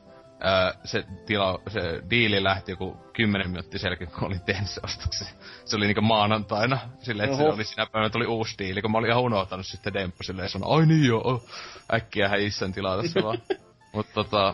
Öö, 0.46 0.74
se, 0.84 1.04
tila, 1.26 1.60
se 1.68 2.02
diili 2.10 2.44
lähti 2.44 2.72
joku 2.72 2.98
kymmenen 3.14 3.50
minuuttia 3.50 3.80
selkeä, 3.80 4.08
kun 4.08 4.24
olin 4.24 4.42
tehnyt 4.42 4.70
se 4.70 4.82
ostoksen. 4.84 5.28
Se 5.66 5.76
oli 5.76 5.86
niinku 5.86 6.02
maanantaina, 6.02 6.80
silleen, 7.00 7.30
että 7.30 7.44
se 7.44 7.50
oli 7.50 7.64
sinä 7.64 7.86
päivänä 7.86 8.10
tuli 8.10 8.26
uusi 8.26 8.56
diili, 8.58 8.82
kun 8.82 8.92
mä 8.92 8.98
olin 8.98 9.10
ihan 9.10 9.24
unohtanut 9.24 9.66
sitten 9.66 9.94
demppu 9.94 10.24
silleen, 10.24 10.50
sanoi, 10.50 10.80
ai 10.80 10.86
niin 10.86 11.06
joo, 11.06 11.22
oh. 11.24 11.44
äkkiä 11.94 12.30
häissän 12.30 12.74
tilata 12.74 13.08
se 13.08 13.24
vaan. 13.24 13.38
Mut 13.94 14.08
tota, 14.14 14.54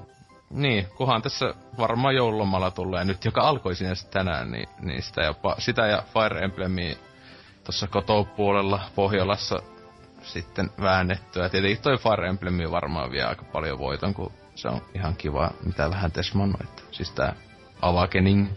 niin, 0.50 0.88
kuhan 0.98 1.22
tässä 1.22 1.54
varmaan 1.78 2.16
joululomalla 2.16 2.72
tulee 2.72 3.06
nyt, 3.06 3.26
joka 3.26 3.42
alkoi 3.42 3.76
sinänsä 3.76 4.08
tänään, 4.08 4.52
niin, 4.52 4.70
niin 4.80 5.04
sitä, 5.04 5.22
jopa, 5.22 5.56
sitä 5.60 5.88
ja 5.88 6.04
Fire 6.14 6.46
Emblemia 6.46 6.96
tuossa 7.64 7.88
kotopuolella 7.88 8.82
Pohjolassa 8.96 9.62
sitten 10.24 10.70
väännettyä. 10.82 11.50
Tietenkin 11.50 11.82
toi 11.82 11.98
Fire 11.98 12.28
Emblem 12.28 12.72
varmaan 12.72 13.12
vie 13.12 13.24
aika 13.24 13.44
paljon 13.44 13.80
voiton, 13.80 14.14
kun 14.14 14.32
se 14.56 14.68
on 14.68 14.82
ihan 14.96 15.16
kiva, 15.16 15.52
mitä 15.66 15.90
vähän 15.90 16.12
tesmannut, 16.12 16.62
että 16.62 16.82
siis 16.92 17.12
tää 17.12 17.36
Awakening, 17.82 18.48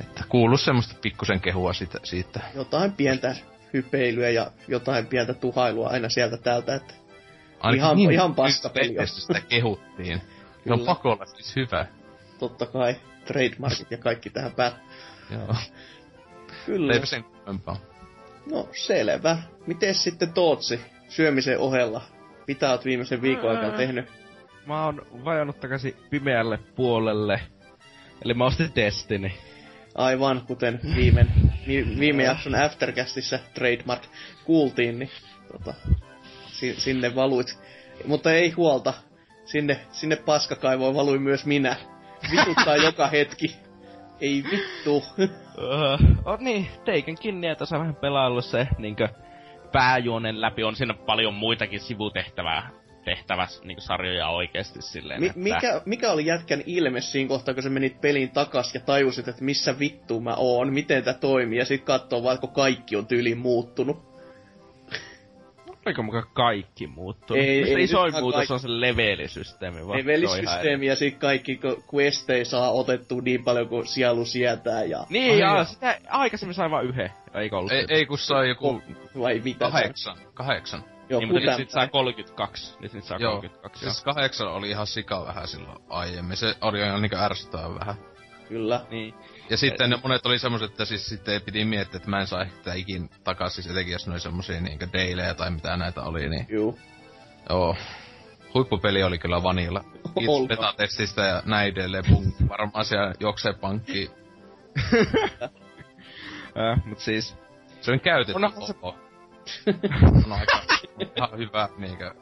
että 0.00 0.24
kuuluu 0.28 0.58
semmoista 0.58 0.94
pikkusen 1.02 1.40
kehua 1.40 1.72
siitä, 1.72 1.98
siitä. 2.02 2.40
Jotain 2.54 2.92
pientä 2.92 3.36
hypeilyä 3.72 4.30
ja 4.30 4.50
jotain 4.68 5.06
pientä 5.06 5.34
tuhailua 5.34 5.88
aina 5.88 6.08
sieltä 6.08 6.36
täältä, 6.36 6.74
että 6.74 6.94
Ainakin 7.60 7.84
ihan, 7.84 7.96
niin, 7.96 8.10
ihan 8.10 8.34
paska 8.34 8.68
peli. 8.68 9.06
sitä 9.06 9.40
kehuttiin. 9.40 10.22
Se 10.66 10.72
on 10.72 10.80
pakolla 10.80 11.26
siis 11.26 11.56
hyvä. 11.56 11.86
Totta 12.38 12.66
kai, 12.66 12.96
trademarkit 13.24 13.90
ja 13.90 13.98
kaikki 13.98 14.30
tähän 14.30 14.52
päälle. 14.52 14.78
Joo. 15.30 15.54
Kyllä. 16.66 16.92
Eipä 16.92 17.06
sen 17.06 17.24
kummempaa. 17.24 17.76
No, 18.50 18.68
selvä. 18.72 19.38
Miten 19.66 19.94
sitten 19.94 20.32
Tootsi 20.32 20.80
syömisen 21.08 21.58
ohella? 21.58 22.02
Mitä 22.46 22.70
oot 22.70 22.84
viimeisen 22.84 23.22
viikon 23.22 23.50
aikana 23.50 23.76
tehnyt? 23.76 24.19
Mä 24.66 24.84
oon 24.84 25.06
vajonnut 25.24 25.60
takaisin 25.60 25.96
pimeälle 26.10 26.58
puolelle. 26.76 27.40
Eli 28.24 28.34
mä 28.34 28.44
ostin 28.44 28.72
Destiny. 28.76 29.30
Aivan, 29.94 30.42
kuten 30.46 30.80
viime, 30.96 31.26
viime 31.98 32.22
jakson 32.22 32.54
Aftercastissa 32.54 33.38
trademark 33.54 34.02
kuultiin, 34.44 34.98
niin 34.98 35.10
tota, 35.52 35.74
si, 36.46 36.74
sinne 36.80 37.14
valuit. 37.14 37.58
Mutta 38.06 38.32
ei 38.32 38.50
huolta, 38.50 38.94
sinne, 39.44 39.80
sinne 39.92 40.16
paskakaivoon 40.16 40.94
valui 40.94 41.18
myös 41.18 41.46
minä. 41.46 41.76
Vituttaa 42.30 42.76
joka 42.86 43.06
hetki. 43.06 43.56
Ei 44.20 44.44
vittu. 44.50 44.96
uh, 44.96 45.04
on 46.24 46.38
niin, 46.40 46.68
Taken 46.78 47.18
kiinni, 47.20 47.56
tässä 47.56 47.78
vähän 47.78 47.96
pelaillut 47.96 48.44
se 48.44 48.68
niinkö 48.78 49.08
pääjuonen 49.72 50.40
läpi. 50.40 50.64
On 50.64 50.76
siinä 50.76 50.94
paljon 50.94 51.34
muitakin 51.34 51.80
sivutehtävää 51.80 52.79
tehtävä 53.10 53.46
niin 53.64 53.80
sarjoja 53.80 54.28
oikeasti 54.28 54.82
silleen, 54.82 55.20
Mi- 55.20 55.26
että... 55.26 55.40
mikä, 55.40 55.82
mikä 55.84 56.12
oli 56.12 56.26
jätkän 56.26 56.62
ilme 56.66 57.00
siinä 57.00 57.28
kohtaa, 57.28 57.54
kun 57.54 57.62
sä 57.62 57.70
menit 57.70 58.00
peliin 58.00 58.30
takas 58.30 58.74
ja 58.74 58.80
tajusit, 58.80 59.28
että 59.28 59.44
missä 59.44 59.78
vittu 59.78 60.20
mä 60.20 60.34
oon, 60.36 60.72
miten 60.72 61.04
tää 61.04 61.14
toimii, 61.14 61.58
ja 61.58 61.64
sit 61.64 61.84
katsoo 61.84 62.22
vaikka 62.22 62.46
kaikki 62.46 62.96
on 62.96 63.06
tyyliin 63.06 63.38
muuttunut. 63.38 64.10
Oliko 65.86 66.02
mukaan 66.02 66.26
kaikki 66.34 66.86
muuttunut? 66.86 67.44
Ei, 67.44 67.74
ei, 67.74 67.82
isoin 67.82 68.12
muutos 68.12 68.38
kaikki... 68.38 68.52
on 68.52 68.60
se 68.60 68.68
levelisysteemi. 68.80 69.78
Levelisysteemi 69.78 70.86
ja 70.86 70.96
sit 70.96 71.18
kaikki 71.18 71.60
questei 71.94 72.44
saa 72.44 72.70
otettu 72.70 73.20
niin 73.20 73.44
paljon 73.44 73.68
kuin 73.68 73.86
sielu 73.86 74.24
sietää. 74.24 74.84
Ja... 74.84 75.06
Niin, 75.08 75.38
ja 75.38 75.64
sitä 75.64 75.98
aikaisemmin 76.08 76.54
sai 76.54 76.70
vain 76.70 76.86
yhden, 76.86 77.10
eikö 77.34 77.56
ollut? 77.56 77.72
Ei, 77.72 77.86
ei 77.88 78.06
kun 78.06 78.18
sai 78.18 78.48
joku... 78.48 78.82
Vai 79.18 79.40
mitä? 79.44 79.58
Kahdeksan. 79.58 80.16
Kahdeksan. 80.34 80.84
Joo, 81.10 81.20
niin, 81.20 81.32
mutta 81.32 81.50
nyt 81.50 81.56
sit 81.56 81.70
saa 81.70 81.88
32. 81.88 82.76
Nyt 82.80 82.92
sit 82.92 83.04
saa 83.04 83.18
joo. 83.18 83.34
32. 83.34 83.84
Siis 83.84 84.04
kahdeksan 84.04 84.52
oli 84.52 84.70
ihan 84.70 84.86
sika 84.86 85.26
vähän 85.26 85.48
silloin 85.48 85.78
aiemmin. 85.88 86.36
Se 86.36 86.54
oli 86.60 86.80
ihan 86.80 87.02
niinku 87.02 87.16
ärsyttävää 87.16 87.74
vähän. 87.74 87.94
Kyllä. 88.48 88.86
Niin. 88.90 89.14
Ja 89.50 89.56
sitten 89.56 89.90
ne 89.90 89.98
monet 90.02 90.26
oli 90.26 90.38
semmoset, 90.38 90.70
että 90.70 90.84
siis 90.84 91.08
sitten 91.08 91.42
piti 91.42 91.64
miettiä, 91.64 91.96
että 91.96 92.10
mä 92.10 92.20
en 92.20 92.26
saa 92.26 92.42
ehkä 92.42 92.74
ikin 92.74 93.10
takas, 93.24 93.54
siis 93.54 93.66
etenkin 93.66 93.92
jos 93.92 94.06
ne 94.06 94.12
oli 94.12 94.20
semmosia 94.20 94.60
niinkö 94.60 94.88
dailejä 94.92 95.34
tai 95.34 95.50
mitä 95.50 95.76
näitä 95.76 96.02
oli, 96.02 96.28
niin... 96.28 96.46
Joo. 96.48 96.74
Joo. 97.48 97.76
Huippupeli 98.54 99.02
oli 99.02 99.18
kyllä 99.18 99.42
vanilla. 99.42 99.84
Kiitos 100.18 100.48
betatestistä 100.48 101.22
ja 101.22 101.42
näin 101.44 101.72
edelleen. 101.72 102.04
Varmaan 102.48 102.84
siellä 102.84 103.12
joksee 103.20 103.52
pankki. 103.52 104.10
äh, 106.58 106.84
mut 106.84 106.98
siis... 106.98 107.36
Se 107.80 107.92
on 107.92 108.00
käytetty. 108.00 108.32
Onhan 108.36 108.66
se... 108.66 108.74
on 110.24 110.32
aika 110.32 110.62
ihan 111.16 111.38
hyvä 111.38 111.68
niinkö 111.78 112.14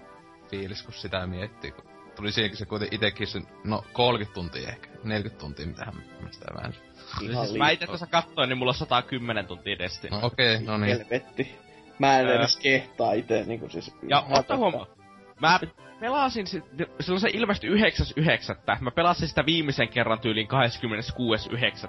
fiilis, 0.51 0.83
kun 0.83 0.95
sitä 0.95 1.27
miettii. 1.27 1.71
Kun 1.71 1.85
tuli 2.17 2.33
siihenkin 2.33 2.59
se 2.59 2.67
kuitenkin 2.67 2.97
itekin 2.97 3.27
sen, 3.27 3.47
no 3.65 3.85
30 3.93 4.35
tuntia 4.35 4.69
ehkä, 4.69 4.89
40 5.05 5.41
tuntia, 5.41 5.67
mitä 5.67 5.85
mä 6.21 6.29
sitä 6.31 6.47
väänsin. 6.55 6.83
Ihan 7.21 7.47
siis 7.47 7.59
mä 7.59 7.71
ite 7.71 7.87
tässä 7.87 8.07
katsoin, 8.07 8.49
niin 8.49 8.59
mulla 8.59 8.71
on 8.71 8.75
110 8.75 9.47
tuntia 9.47 9.79
Destiny. 9.79 10.17
No 10.17 10.27
okei, 10.27 10.55
okay, 10.55 10.67
no 10.67 10.79
niin. 10.79 10.99
Helvetti. 10.99 11.59
Mä 11.99 12.19
en 12.19 12.29
edes 12.29 12.57
kehtaa 12.57 13.13
ite, 13.13 13.45
niinku 13.45 13.69
siis... 13.69 13.95
Ja 14.09 14.27
otta 14.31 14.57
huomioon, 14.57 14.87
mä 15.41 15.61
pelasin 16.01 16.47
sit, 16.47 16.65
silloin 17.01 17.21
se 17.21 17.29
ilmestyi 17.33 17.71
9.9. 17.71 17.77
Mä 18.81 18.91
pelasin 18.91 19.29
sitä 19.29 19.47
viimeisen 19.47 19.89
kerran 19.89 20.21
tyyliin 20.21 20.49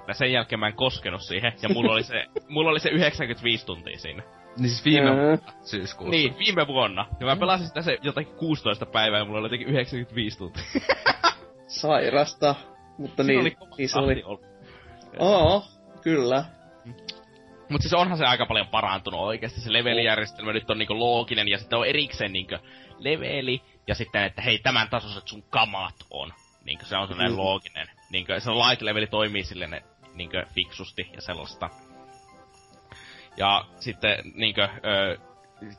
26.9. 0.08 0.14
Sen 0.14 0.32
jälkeen 0.32 0.60
mä 0.60 0.66
en 0.66 0.74
koskenut 0.74 1.22
siihen, 1.22 1.52
ja 1.62 1.68
mulla 1.68 1.92
oli 1.92 2.02
se, 2.02 2.26
mulla 2.48 2.70
oli 2.70 2.80
se 2.80 2.88
95 2.88 3.66
tuntia 3.66 3.98
siinä. 3.98 4.22
Niin 4.58 4.68
siis 4.68 4.84
viime 4.84 5.10
vuonna 5.10 5.52
syyskuussa. 5.64 6.10
Niin, 6.10 6.38
viime 6.38 6.66
vuonna. 6.66 7.06
Ja 7.20 7.26
mä 7.26 7.36
pelasin 7.36 7.66
sitä 7.66 7.82
se 7.82 7.98
jotakin 8.02 8.34
16 8.34 8.86
päivää 8.86 9.18
ja 9.18 9.24
mulla 9.24 9.38
oli 9.38 9.46
jotenkin 9.46 9.68
95 9.68 10.38
tuntia. 10.38 10.62
Sairasta. 11.66 12.54
Mutta 12.98 13.22
niin, 13.22 13.40
oli 13.40 13.56
niin 13.78 13.88
se 13.88 13.98
oli. 13.98 14.22
Oo, 15.18 15.64
kyllä. 16.02 16.44
Mut 17.70 17.82
siis 17.82 17.94
onhan 17.94 18.18
se 18.18 18.24
aika 18.24 18.46
paljon 18.46 18.66
parantunut 18.66 19.20
oikeesti. 19.20 19.60
Se 19.60 19.72
levelijärjestelmä 19.72 20.52
nyt 20.52 20.70
on 20.70 20.78
niinku 20.78 20.98
looginen 20.98 21.48
ja 21.48 21.58
sitten 21.58 21.78
on 21.78 21.86
erikseen 21.86 22.32
niinku 22.32 22.54
leveli 23.04 23.62
ja 23.86 23.94
sitten, 23.94 24.24
että 24.24 24.42
hei 24.42 24.58
tämän 24.58 24.88
tasoiset 24.88 25.28
sun 25.28 25.42
kamat 25.50 25.94
on. 26.10 26.32
Niinku 26.64 26.84
se 26.84 26.96
on 26.96 27.08
sellainen 27.08 27.32
mm. 27.32 27.38
looginen. 27.38 27.90
Niinku 28.10 28.32
se 28.38 28.50
light 28.50 28.82
leveli 28.82 29.06
toimii 29.06 29.44
silleen 29.44 29.82
niinku 30.14 30.36
fiksusti 30.54 31.10
ja 31.14 31.20
sellaista. 31.20 31.70
Ja 33.36 33.64
sitten 33.80 34.32
niinkö, 34.34 34.68
ö, 34.84 35.18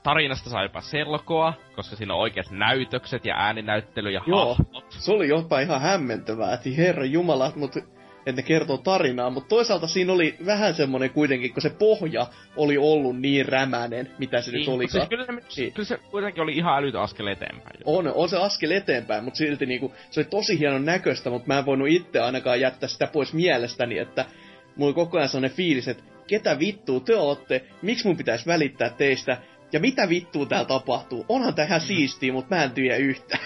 tarinasta 0.04 0.50
sai 0.50 0.66
jopa 0.66 0.82
selkoa, 0.82 1.54
koska 1.76 1.96
siinä 1.96 2.14
on 2.14 2.20
oikeat 2.20 2.52
näytökset 2.52 3.26
ja 3.26 3.36
ääninäyttely 3.38 4.12
ja 4.12 4.22
Joo. 4.28 4.56
hahmot. 4.56 4.86
Se 4.90 5.12
oli 5.12 5.28
jopa 5.28 5.60
ihan 5.60 5.82
hämmentävää, 5.82 6.54
että 6.54 6.70
herra 6.78 7.06
jumala, 7.06 7.52
mutta 7.56 7.80
että 8.26 8.42
ne 8.42 8.48
kertoo 8.48 8.78
tarinaa, 8.78 9.30
mutta 9.30 9.50
toisaalta 9.50 9.88
siinä 9.88 10.14
oli 10.14 10.36
vähän 10.46 10.74
semmonen 10.74 11.10
kuitenkin, 11.10 11.54
kun 11.54 11.62
se 11.62 11.70
pohja 11.70 12.28
oli 12.56 12.78
ollut 12.78 13.20
niin 13.20 13.46
rämänen, 13.46 14.12
mitä 14.18 14.42
se 14.42 14.52
nyt 14.52 14.60
Niin, 14.62 14.70
olikaan. 14.70 15.02
Siis 15.02 15.10
kyllä, 15.10 15.26
se, 15.26 15.62
Niin. 15.62 15.74
kyllä 15.74 15.88
se 15.88 15.98
kuitenkin 15.98 16.44
oli 16.44 16.54
ihan 16.58 16.78
älytön 16.78 17.02
askel 17.02 17.28
eteenpäin. 17.28 17.76
On, 17.86 18.08
on 18.16 18.30
se 18.30 18.38
askel 18.38 18.72
eteenpäin, 18.72 19.24
mutta 19.24 19.38
silti 19.38 19.66
niinku, 19.66 19.94
se 20.12 20.20
oli 20.20 20.28
tosi 20.30 20.60
hienon 20.60 20.86
näköistä, 20.86 21.30
mutta 21.30 21.48
mä 21.48 21.60
en 21.60 21.66
voinut 21.66 21.88
itse 21.88 22.20
ainakaan 22.20 22.62
jättää 22.62 22.90
sitä 22.90 23.08
pois 23.08 23.34
mielestäni, 23.34 23.98
että 23.98 24.26
mulla 24.76 24.90
oli 24.90 24.94
koko 24.96 25.18
ajan 25.18 25.30
sellainen 25.30 25.58
fiilis, 25.58 25.88
että 25.88 26.04
ketä 26.28 26.60
vittua 26.60 27.00
te 27.00 27.16
ootte, 27.16 27.66
miksi 27.82 28.08
mun 28.08 28.18
pitäisi 28.18 28.46
välittää 28.46 28.90
teistä, 28.90 29.38
ja 29.74 29.80
mitä 29.80 30.10
vittua 30.10 30.46
täällä 30.46 30.68
tapahtuu. 30.68 31.26
Onhan 31.30 31.54
tää 31.54 31.66
ihan 31.66 31.82
siistiä, 31.82 32.34
mutta 32.34 32.56
mä 32.56 32.64
en 32.64 32.72
työ 32.72 32.96
yhtään. 32.96 33.44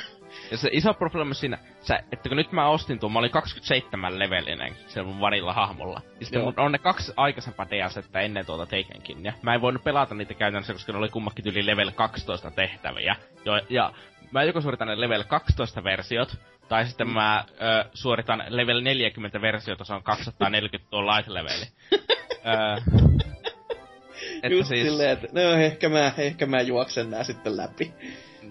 Ja 0.52 0.58
se 0.58 0.70
iso 0.72 0.94
probleema 0.94 1.34
siinä, 1.34 1.58
sä, 1.88 2.00
että 2.12 2.30
kun 2.30 2.38
nyt 2.38 2.52
mä 2.52 2.70
ostin 2.70 3.00
tuon, 3.00 3.12
mä 3.12 3.20
olin 3.20 3.32
27 3.32 4.20
levelinen 4.20 4.76
se 4.88 5.02
mun 5.02 5.20
vanilla 5.20 5.54
hahmolla. 5.54 6.02
Ja 6.20 6.26
sitten 6.26 6.40
Joo. 6.40 6.46
mun 6.46 6.60
on 6.66 6.72
ne 6.72 6.78
kaksi 6.78 7.14
aikaisempaa 7.18 7.66
DLCtä 7.70 8.20
ennen 8.20 8.46
tuota 8.46 8.66
Takenkin. 8.66 9.26
Ja 9.26 9.34
mä 9.42 9.54
en 9.54 9.62
voinut 9.62 9.84
pelata 9.84 10.16
niitä 10.16 10.34
käytännössä, 10.34 10.74
koska 10.74 10.92
ne 10.92 10.98
oli 10.98 11.10
kummakin 11.10 11.48
yli 11.48 11.66
level 11.66 11.92
12 11.92 12.52
tehtäviä. 12.52 13.16
Jo, 13.46 13.54
ja 13.70 13.94
mä 14.32 14.44
joko 14.44 14.62
suoritan 14.62 14.88
ne 14.88 15.00
level 15.00 15.24
12 15.24 15.84
versiot, 15.84 16.38
tai 16.68 16.86
sitten 16.86 17.10
mä 17.10 17.46
ö, 17.50 17.90
suoritan 17.94 18.44
level 18.48 18.82
40 18.82 19.42
versiota, 19.42 19.86
se 19.86 19.94
on 19.94 20.04
240 20.04 20.90
tuo 20.90 21.06
light 21.06 21.28
leveli. 21.28 21.66
ö, 22.48 22.82
että 24.44 24.48
Just 24.48 24.70
siis, 24.70 24.88
silleen, 24.88 25.10
että 25.10 25.28
no 25.32 25.42
ehkä 25.42 25.90
mä, 25.90 26.12
ehkä 26.18 26.46
mä 26.46 26.62
juoksen 26.62 27.10
nää 27.10 27.24
sitten 27.24 27.58
läpi. 27.58 27.94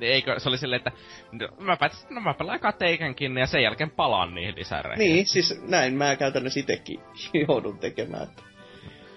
Eikö, 0.00 0.40
se 0.40 0.48
oli 0.48 0.58
silleen, 0.58 0.78
että 0.78 0.92
no, 1.32 1.48
mä 1.58 1.76
päätin, 1.76 1.98
no 2.10 2.20
mä 2.20 2.34
pelaan 2.34 2.56
eka 2.56 2.72
Takenkin 2.72 3.38
ja 3.38 3.46
sen 3.46 3.62
jälkeen 3.62 3.90
palaan 3.90 4.34
niihin 4.34 4.54
lisäreihin. 4.56 4.98
Niin, 4.98 5.26
siis 5.26 5.62
näin 5.68 5.94
mä 5.94 6.16
käytännössä 6.16 6.60
itekin 6.60 7.00
joudun 7.48 7.78
tekemään. 7.78 8.22
Että. 8.22 8.42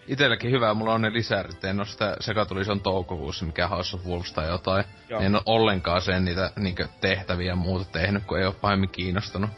Itelläkin 0.07 0.51
hyvä, 0.51 0.73
mulla 0.73 0.93
on 0.93 1.01
ne 1.01 1.13
lisärit, 1.13 1.63
en 1.63 1.79
oo 1.79 1.85
sitä 1.85 2.17
sekatulison 2.19 2.81
toukokuussa, 2.81 3.45
mikä 3.45 3.67
House 3.67 3.95
of 3.95 4.05
Wolves 4.05 4.33
tai 4.33 4.47
jotain. 4.47 4.85
Joo. 5.09 5.21
En 5.21 5.35
oo 5.35 5.41
ollenkaan 5.45 6.01
sen 6.01 6.25
niitä 6.25 6.51
niinkö 6.55 6.87
tehtäviä 7.01 7.47
ja 7.47 7.55
muuta 7.55 7.85
tehnyt, 7.91 8.23
kun 8.23 8.39
ei 8.39 8.45
oo 8.45 8.51
pahemmin 8.61 8.89
kiinnostunut. 8.89 9.49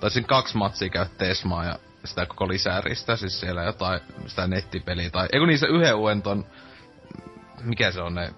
Taisin 0.00 0.24
kaksi 0.24 0.56
matsia 0.56 0.88
käy 0.88 1.06
Tesmaa 1.18 1.64
ja 1.64 1.78
sitä 2.04 2.26
koko 2.26 2.48
lisäristä, 2.48 3.16
siis 3.16 3.40
siellä 3.40 3.62
jotain, 3.62 4.00
sitä 4.26 4.46
nettipeliä 4.46 5.10
tai... 5.10 5.28
Eiku 5.32 5.46
niissä 5.46 5.66
yhden 5.66 5.96
uuden 5.96 6.22
ton... 6.22 6.46
Mikä 7.64 7.90
se 7.90 8.00
on 8.00 8.14
ne... 8.14 8.30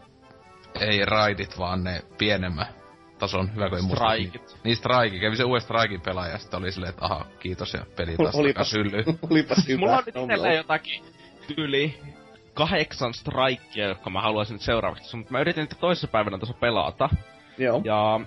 Ei 0.80 1.04
raidit, 1.04 1.58
vaan 1.58 1.84
ne 1.84 2.02
pienemmä 2.18 2.66
tason, 3.18 3.54
hyvä 3.54 3.68
kun 3.68 3.78
ei 3.78 3.84
muista. 3.84 4.04
Niin, 4.64 4.76
Strike, 4.76 5.18
kävi 5.18 5.36
se 5.36 5.44
uuden 5.44 5.60
Strikin 5.60 6.00
pelaaja 6.00 6.32
ja 6.32 6.38
sitten 6.38 6.58
oli 6.60 6.72
silleen, 6.72 6.90
että 6.90 7.04
aha, 7.04 7.26
kiitos 7.38 7.74
ja 7.74 7.86
peli 7.96 8.16
taas 8.16 8.34
Olipas, 8.34 8.70
syllyi. 8.70 9.04
olipas 9.30 9.68
hyvä. 9.68 9.80
Mulla 9.80 9.96
on 9.96 10.02
nyt 10.06 10.14
No, 10.14 10.22
itselleen 10.22 10.56
jotakin 10.56 11.04
tyyli 11.46 11.98
kahdeksan 12.54 13.14
strikea, 13.14 13.88
jotka 13.88 14.10
mä 14.10 14.20
haluaisin 14.22 14.54
nyt 14.54 14.62
seuraavaksi, 14.62 15.16
mutta 15.16 15.32
mä 15.32 15.40
yritin 15.40 15.60
niitä 15.60 15.76
toisessa 15.80 16.08
päivänä 16.08 16.38
tuossa 16.38 16.56
pelata. 16.60 17.08
Joo. 17.58 17.80
Ja 17.84 18.20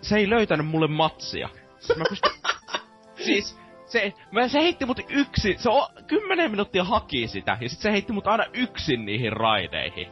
se 0.00 0.16
ei 0.16 0.30
löytänyt 0.30 0.66
mulle 0.66 0.88
matsia. 0.88 1.48
Siis 1.78 1.98
Mä 1.98 2.04
pystyn... 2.08 2.32
siis 3.26 3.58
se, 3.86 4.12
mä, 4.32 4.48
se 4.48 4.58
heitti 4.58 4.86
mut 4.86 5.00
yksin, 5.08 5.58
se 5.58 5.68
on 5.68 5.88
kymmenen 6.06 6.50
minuuttia 6.50 6.84
haki 6.84 7.28
sitä, 7.28 7.58
ja 7.60 7.68
sit 7.68 7.80
se 7.80 7.92
heitti 7.92 8.12
mut 8.12 8.26
aina 8.26 8.44
yksin 8.52 9.04
niihin 9.04 9.32
raideihin. 9.32 10.08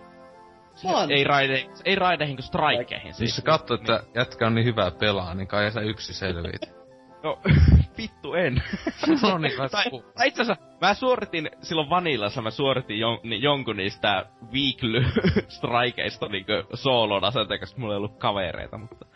Man. 0.85 1.11
Ei, 1.11 1.25
raide, 1.25 1.66
ei 1.85 1.95
raideihin, 1.95 2.37
kun 2.37 2.42
strikeihin. 2.42 3.14
Siis 3.14 3.37
sä 3.37 3.42
katso, 3.42 3.75
että 3.75 4.03
jätkä 4.14 4.47
on 4.47 4.55
niin 4.55 4.64
hyvä 4.64 4.90
pelaa, 4.90 5.35
niin 5.35 5.49
kai 5.49 5.73
sä 5.73 5.81
yksi 5.81 6.14
selviit. 6.14 6.83
No, 7.23 7.38
vittu 7.99 8.35
en. 8.35 8.55
no 9.23 9.38
niin, 9.38 9.53
tai, 9.71 9.85
tai 10.14 10.29
itse 10.29 10.42
asiassa, 10.42 10.64
mä 10.81 10.95
suoritin 10.95 11.51
silloin 11.62 11.90
Vanillassa, 11.90 12.42
mä 12.42 12.51
suoritin 12.51 12.99
jon, 12.99 13.18
ni, 13.23 13.42
jonkun 13.42 13.77
niistä 13.77 14.27
weekly 14.53 15.05
strikeista 15.57 16.29
niinkö 16.29 16.64
soolona 16.75 17.31
sen 17.31 17.49
takia, 17.49 17.59
koska 17.59 17.81
mulla 17.81 17.95
ei 17.95 17.99
ollut 17.99 18.18
kavereita, 18.18 18.79
mutta... 18.79 19.07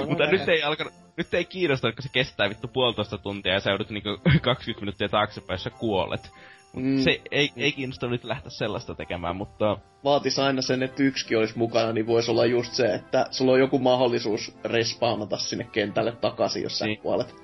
On 0.00 0.08
mutta 0.08 0.26
nyt 0.26 0.48
ei 0.48 0.62
alkanut, 0.62 0.92
nyt 1.16 1.34
ei 1.34 1.44
kiinnosta, 1.44 1.92
kun 1.92 2.02
se 2.02 2.08
kestää 2.12 2.48
vittu 2.48 2.68
puolitoista 2.68 3.18
tuntia 3.18 3.52
ja 3.52 3.60
sä 3.60 3.70
joudut 3.70 3.90
niinku 3.90 4.20
20 4.42 4.80
minuuttia 4.80 5.08
taaksepäin, 5.08 5.54
jos 5.54 5.62
sä 5.62 5.70
kuolet. 5.70 6.30
Mut 6.74 6.84
Mm. 6.84 6.98
Se 6.98 7.20
ei, 7.30 7.50
ei 7.56 7.72
kiinnosta 7.72 8.06
nyt 8.08 8.24
lähteä 8.24 8.50
sellaista 8.50 8.94
tekemään, 8.94 9.36
mutta 9.36 9.78
vaatis 10.04 10.38
aina 10.38 10.62
sen, 10.62 10.82
että 10.82 11.02
yksikin 11.02 11.38
olisi 11.38 11.58
mukana, 11.58 11.92
niin 11.92 12.06
voisi 12.06 12.30
olla 12.30 12.46
just 12.46 12.72
se, 12.72 12.94
että 12.94 13.26
sulla 13.30 13.52
on 13.52 13.60
joku 13.60 13.78
mahdollisuus 13.78 14.56
respawnata 14.64 15.36
sinne 15.36 15.64
kentälle 15.72 16.12
takaisin, 16.12 16.62
jos 16.62 16.78
sä 16.78 16.86
Niin. 16.86 16.98
kuolet. 16.98 17.34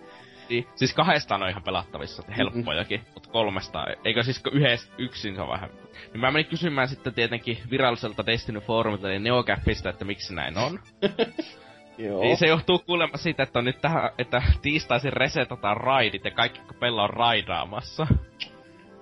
Niin, 0.49 0.67
siis 0.75 0.95
kahdestaan 0.95 1.43
on 1.43 1.49
ihan 1.49 1.63
pelattavissa, 1.63 2.23
että 2.23 2.35
helppojakin, 2.35 3.01
mutta 3.15 3.31
kolmesta, 3.31 3.87
eikö 4.05 4.23
siis 4.23 4.43
yhdessä 4.53 4.93
yksin 4.99 5.35
se 5.35 5.43
on 5.43 5.49
vähän... 5.49 5.71
Niin 6.13 6.21
mä 6.21 6.31
menin 6.31 6.51
kysymään 6.51 6.89
sitten 6.89 7.15
tietenkin 7.15 7.59
viralliselta 7.71 8.27
Destiny 8.27 8.61
Forumilta, 8.61 9.11
eli 9.11 9.19
Neocapista, 9.19 9.91
että 9.91 10.05
miksi 10.05 10.35
näin 10.35 10.59
on. 10.59 10.79
Joo. 11.99 12.21
Niin 12.21 12.37
se 12.37 12.47
johtuu 12.47 12.79
kuulemma 12.79 13.17
siitä, 13.17 13.43
että 13.43 13.59
on 13.59 13.65
nyt 13.65 13.81
tähän, 13.81 14.11
että 14.19 14.43
tiistaisin 14.63 15.13
resetataan 15.13 15.77
raidit 15.77 16.25
ja 16.25 16.31
kaikki 16.31 16.61
kun 16.61 16.77
pelaa 16.81 17.05
on 17.05 17.11
raidaamassa. 17.11 18.07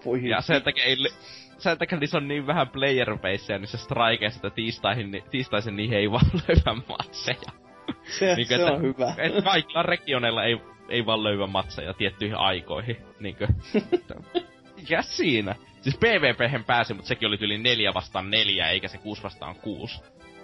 Voi 0.09 0.29
Ja 0.29 0.40
sen 0.40 0.62
takia 0.62 0.85
ei... 0.85 0.97
Sen 1.59 1.79
takia 1.79 1.99
niissä 1.99 2.18
on 2.18 2.29
niin 2.29 2.47
vähän 2.47 2.68
player 2.68 3.18
baseja 3.18 3.59
niissä 3.59 3.79
strikeissa, 3.79 4.37
että 4.38 4.51
tiistaihin, 4.55 5.23
tiistaisin 5.31 5.77
niihin 5.77 5.99
ei 5.99 6.11
vaan 6.11 6.27
löyvä 6.49 6.83
matseja. 6.88 7.53
se, 8.18 8.35
Niinkö, 8.37 8.57
se 8.57 8.62
että- 8.62 8.73
on 8.73 8.83
hyvä. 8.83 9.14
Et 9.18 9.44
kaikilla 9.44 9.83
regioneilla 9.83 10.44
ei, 10.44 10.61
ei 10.88 11.07
vaan 11.07 11.25
löyvä 11.25 11.47
matseja 11.47 11.94
tiettyihin 11.94 12.37
aikoihin. 12.37 12.97
Niinkö? 13.21 13.47
Mikä 14.77 15.03
siinä? 15.03 15.55
Siis 15.81 15.97
PvP 15.97 16.66
pääsi, 16.66 16.94
mutta 16.94 17.09
sekin 17.09 17.29
oli 17.29 17.37
yli 17.40 17.59
neljä 17.59 17.94
vastaan 17.94 18.31
neljä, 18.31 18.68
eikä 18.71 18.88
se 18.88 18.99
kuusi 18.99 19.23
vastaan 19.23 19.55
kuusi. 19.57 20.01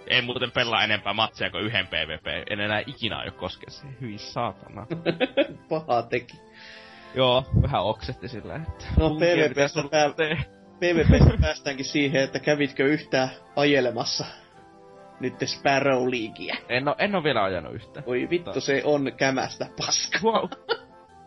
Ei 0.07 0.21
muuten 0.21 0.51
pelaa 0.51 0.83
enempää 0.83 1.13
matseja 1.13 1.51
kuin 1.51 1.63
yhden 1.63 1.87
PvP. 1.87 2.27
En 2.49 2.59
enää 2.59 2.83
ikinä 2.87 3.17
aio 3.17 3.31
koskea 3.31 3.69
se. 3.69 3.87
Hyi 4.01 4.17
saatana. 4.17 4.87
Paha 5.69 6.01
teki. 6.03 6.33
Joo, 7.15 7.43
vähän 7.61 7.83
oksetti 7.83 8.27
sillä, 8.27 8.55
että... 8.55 8.85
No, 8.97 9.09
tuntia 9.09 9.35
PvP 9.35 9.47
pitäisi 9.47 9.79
ollut 9.79 9.91
pää-. 9.91 10.09
PvP 10.79 11.41
päästäänkin 11.41 11.85
siihen, 11.85 12.23
että 12.23 12.39
kävitkö 12.39 12.85
yhtään 12.85 13.29
ajelemassa 13.55 14.25
nyt 15.19 15.33
Sparrow 15.45 16.03
Leagueä. 16.03 16.57
En 16.69 16.87
oo, 16.87 16.95
en 16.97 17.15
oo 17.15 17.23
vielä 17.23 17.43
ajanut 17.43 17.73
yhtään. 17.73 18.03
Oi 18.07 18.27
vittu, 18.29 18.61
se 18.61 18.81
on 18.85 19.11
kämästä 19.17 19.67
paska. 19.77 20.19
Huo, 20.21 20.49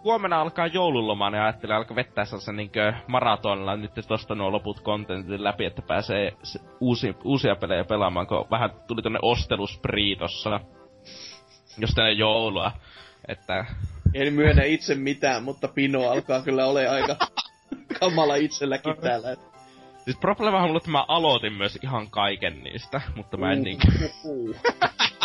huomenna 0.05 0.41
alkaa 0.41 0.67
joululoma, 0.67 1.31
niin 1.31 1.43
ajattelin 1.43 1.77
alkaa 1.77 1.97
vettää 1.97 2.25
sellaisen 2.25 2.57
niinkö 2.57 2.93
maratonilla 3.07 3.77
nyt 3.77 3.93
tosta 4.09 4.35
nuo 4.35 4.53
loput 4.53 4.81
kontentit 4.81 5.41
läpi, 5.41 5.65
että 5.65 5.83
pääsee 5.83 6.33
se, 6.43 6.61
uusi, 6.81 7.17
uusia 7.25 7.57
pelejä 7.57 7.85
pelaamaan, 7.85 8.27
kun 8.27 8.47
vähän 8.51 8.71
tuli 8.87 9.03
tonne 9.03 9.19
ostelusprii 9.23 10.17
tossa. 10.17 10.61
Jos 11.79 11.91
tänne 11.95 12.13
joulua. 12.13 12.73
Että 13.29 13.65
En 14.15 14.33
myönnä 14.33 14.63
itse 14.65 14.95
mitään, 14.95 15.43
mutta 15.43 15.69
Pino 15.69 16.09
alkaa 16.09 16.43
kyllä 16.43 16.67
ole 16.67 16.89
aika 16.89 17.17
kamala 18.01 18.35
itselläkin 18.35 18.97
täällä. 18.97 19.33
et- 19.33 19.49
Siis 20.05 20.17
probleemahan 20.21 20.65
on 20.65 20.69
mulla, 20.71 20.79
että 20.79 20.91
mä 20.91 21.05
aloitin 21.09 21.53
myös 21.53 21.79
ihan 21.83 22.11
kaiken 22.11 22.65
niistä, 22.65 23.01
mutta 23.17 23.37
mä 23.37 23.53
en 23.53 23.63
niin 23.63 23.79
Uh, 24.25 24.49
uh. 24.51 24.57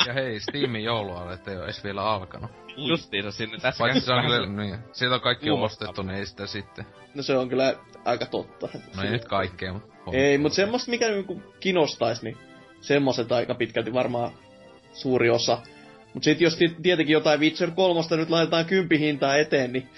Ja 0.07 0.13
hei, 0.13 0.39
Steamin 0.39 0.83
joulualet 0.83 1.47
ei 1.47 1.55
oo 1.57 1.63
edes 1.63 1.83
vielä 1.83 2.03
alkanut. 2.03 2.51
justiinsa 2.77 3.31
sinne 3.31 3.57
tässä. 3.57 3.79
Paitsi 3.83 4.01
se 4.01 4.13
on 4.13 4.21
kyllä, 4.25 4.47
niin, 4.47 4.77
siitä 4.91 5.15
on 5.15 5.21
kaikki 5.21 5.49
ostettu, 5.51 6.01
niin 6.01 6.17
ei 6.17 6.25
sitä 6.25 6.47
sitten. 6.47 6.85
No 7.15 7.23
se 7.23 7.38
on 7.38 7.49
kyllä 7.49 7.73
aika 8.05 8.25
totta. 8.25 8.69
No 8.97 9.03
ei 9.03 9.11
nyt 9.11 9.25
kaikkea, 9.25 9.73
mutta... 9.73 9.93
Ei, 10.13 10.38
mutta 10.38 10.55
semmoista, 10.55 10.91
mikä 10.91 11.07
niinku 11.09 11.43
kiinnostais, 11.59 12.21
niin 12.23 12.38
semmoset 12.81 13.31
aika 13.31 13.55
pitkälti 13.55 13.93
varmaan 13.93 14.31
suuri 14.93 15.29
osa. 15.29 15.57
Mut 16.14 16.24
sit 16.24 16.41
jos 16.41 16.57
ti- 16.57 16.76
tietenkin 16.84 17.14
jotain 17.14 17.39
Witcher 17.39 17.72
3 17.72 18.01
nyt 18.18 18.30
laitetaan 18.30 18.66
kympihintaa 18.66 19.38
eteen, 19.38 19.74
niin 19.74 19.89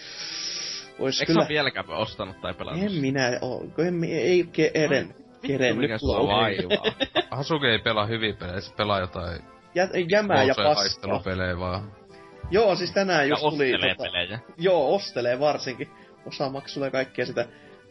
ois 0.99 1.19
Eikö 1.21 1.33
kyllä... 1.33 1.45
vieläkään 1.49 1.89
ostanut 1.89 2.41
tai 2.41 2.53
pelannut? 2.53 2.85
En 2.85 2.91
minä 2.93 3.37
oo, 3.41 3.63
en, 3.87 4.03
ei 4.03 4.43
ke- 4.43 4.71
eren, 4.73 5.15
keren 5.47 5.77
mikä 5.77 5.93
nyt 5.93 6.01
sua 6.01 6.17
kuulla. 6.17 6.33
vaivaa. 6.35 6.93
Hasuke 7.37 7.67
ei 7.67 7.79
pelaa 7.79 8.05
hyviä 8.05 8.33
pelejä, 8.33 8.61
se 8.61 8.73
pelaa 8.75 8.99
jotain 8.99 9.41
Jä, 9.75 9.89
jämää 10.11 10.43
ja 10.43 10.55
paskaa. 10.55 10.75
haistelupelejä 10.75 11.59
vaan. 11.59 11.91
Joo, 12.51 12.75
siis 12.75 12.91
tänään 12.91 13.19
Ja 13.21 13.29
just 13.29 13.41
tuli... 13.41 13.73
ostelee 13.73 13.95
pelejä. 13.95 14.39
Joo, 14.57 14.95
ostelee 14.95 15.39
varsinkin. 15.39 15.89
Osamaksulla 16.25 16.87
ja 16.87 16.91
kaikkea 16.91 17.25
sitä. 17.25 17.47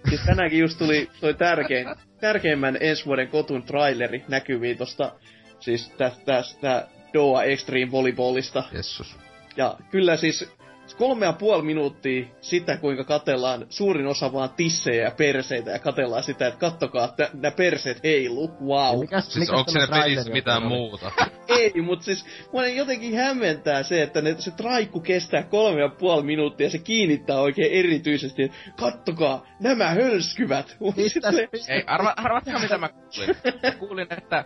Siis 0.08 0.20
tänäänkin 0.26 0.58
just 0.58 0.78
tuli 0.78 1.08
toi 1.20 1.34
tärkein, 1.34 1.86
tärkeimmän 2.20 2.76
ensi 2.80 3.06
vuoden 3.06 3.28
kotun 3.28 3.62
traileri 3.62 4.24
näkyviin 4.28 4.78
tosta, 4.78 5.12
siis 5.60 5.88
tästä, 5.90 6.24
tästä 6.24 6.88
Doa 7.14 7.42
Extreme 7.44 7.90
Volleyballista. 7.92 8.64
Jessus. 8.72 9.16
Ja 9.56 9.76
kyllä 9.90 10.16
siis 10.16 10.50
kolme 10.98 11.26
ja 11.26 11.32
puoli 11.32 11.62
minuuttia 11.62 12.26
sitä, 12.40 12.76
kuinka 12.76 13.04
katellaan 13.04 13.66
suurin 13.68 14.06
osa 14.06 14.32
vaan 14.32 14.50
tissejä 14.56 15.04
ja 15.04 15.10
perseitä 15.10 15.70
ja 15.70 15.78
katellaan 15.78 16.22
sitä, 16.22 16.46
että 16.46 16.60
kattokaa, 16.60 17.04
että 17.04 17.30
nämä 17.34 17.50
perseet 17.50 18.02
heiluu, 18.04 18.50
wow. 18.66 19.00
Mikäs, 19.00 19.24
Siis 19.24 19.36
mikäs 19.36 19.58
onko 19.58 19.72
tämä 19.72 19.86
siinä 19.86 20.02
pelissä 20.02 20.30
mitään 20.32 20.62
oli? 20.62 20.68
muuta? 20.68 21.12
Ei, 21.58 21.72
mutta 21.82 22.04
siis 22.04 22.24
mua 22.52 22.66
jotenkin 22.66 23.16
hämmentää 23.16 23.82
se, 23.82 24.02
että 24.02 24.20
ne, 24.22 24.34
se 24.38 24.50
traikku 24.50 25.00
kestää 25.00 25.42
kolme 25.42 25.80
ja 25.80 25.88
puoli 25.88 26.22
minuuttia 26.22 26.66
ja 26.66 26.70
se 26.70 26.78
kiinnittää 26.78 27.40
oikein 27.40 27.72
erityisesti, 27.72 28.42
että 28.42 28.56
kattokaa, 28.76 29.46
nämä 29.60 29.90
hölskyvät. 29.90 30.76
Mistä- 30.96 31.20
Silleen, 31.30 31.48
Ei, 31.68 31.84
arva, 31.86 32.14
arvatkaa 32.16 32.58
mitä 32.60 32.78
mä 32.78 32.88
kuulin. 32.88 33.36
Mä 33.62 33.70
kuulin, 33.70 34.06
että 34.10 34.44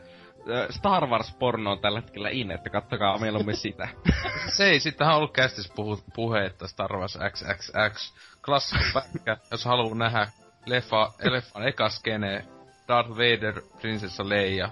Star 0.70 1.06
Wars-porno 1.06 1.72
on 1.72 1.80
tällä 1.80 2.00
hetkellä 2.00 2.28
in, 2.30 2.50
että 2.50 2.70
kattokaa 2.70 3.18
mieluummin 3.18 3.56
sitä. 3.56 3.88
Se 4.56 4.64
ei, 4.64 4.80
sittenhän 4.80 5.14
on 5.14 5.18
ollut 5.18 5.32
kästis 5.32 5.72
puhu, 5.76 6.00
puhe, 6.14 6.44
että 6.44 6.66
Star 6.66 6.92
Wars 6.96 7.18
XXX, 7.32 8.14
klassikko 8.44 8.84
pätkä, 8.94 9.36
jos 9.50 9.64
haluaa 9.64 9.94
nähdä 9.94 10.28
leffa, 10.66 11.12
leffan 11.30 11.68
eka 11.68 11.88
skene, 11.88 12.44
Darth 12.88 13.10
Vader, 13.10 13.62
prinsessa 13.80 14.28
Leia. 14.28 14.70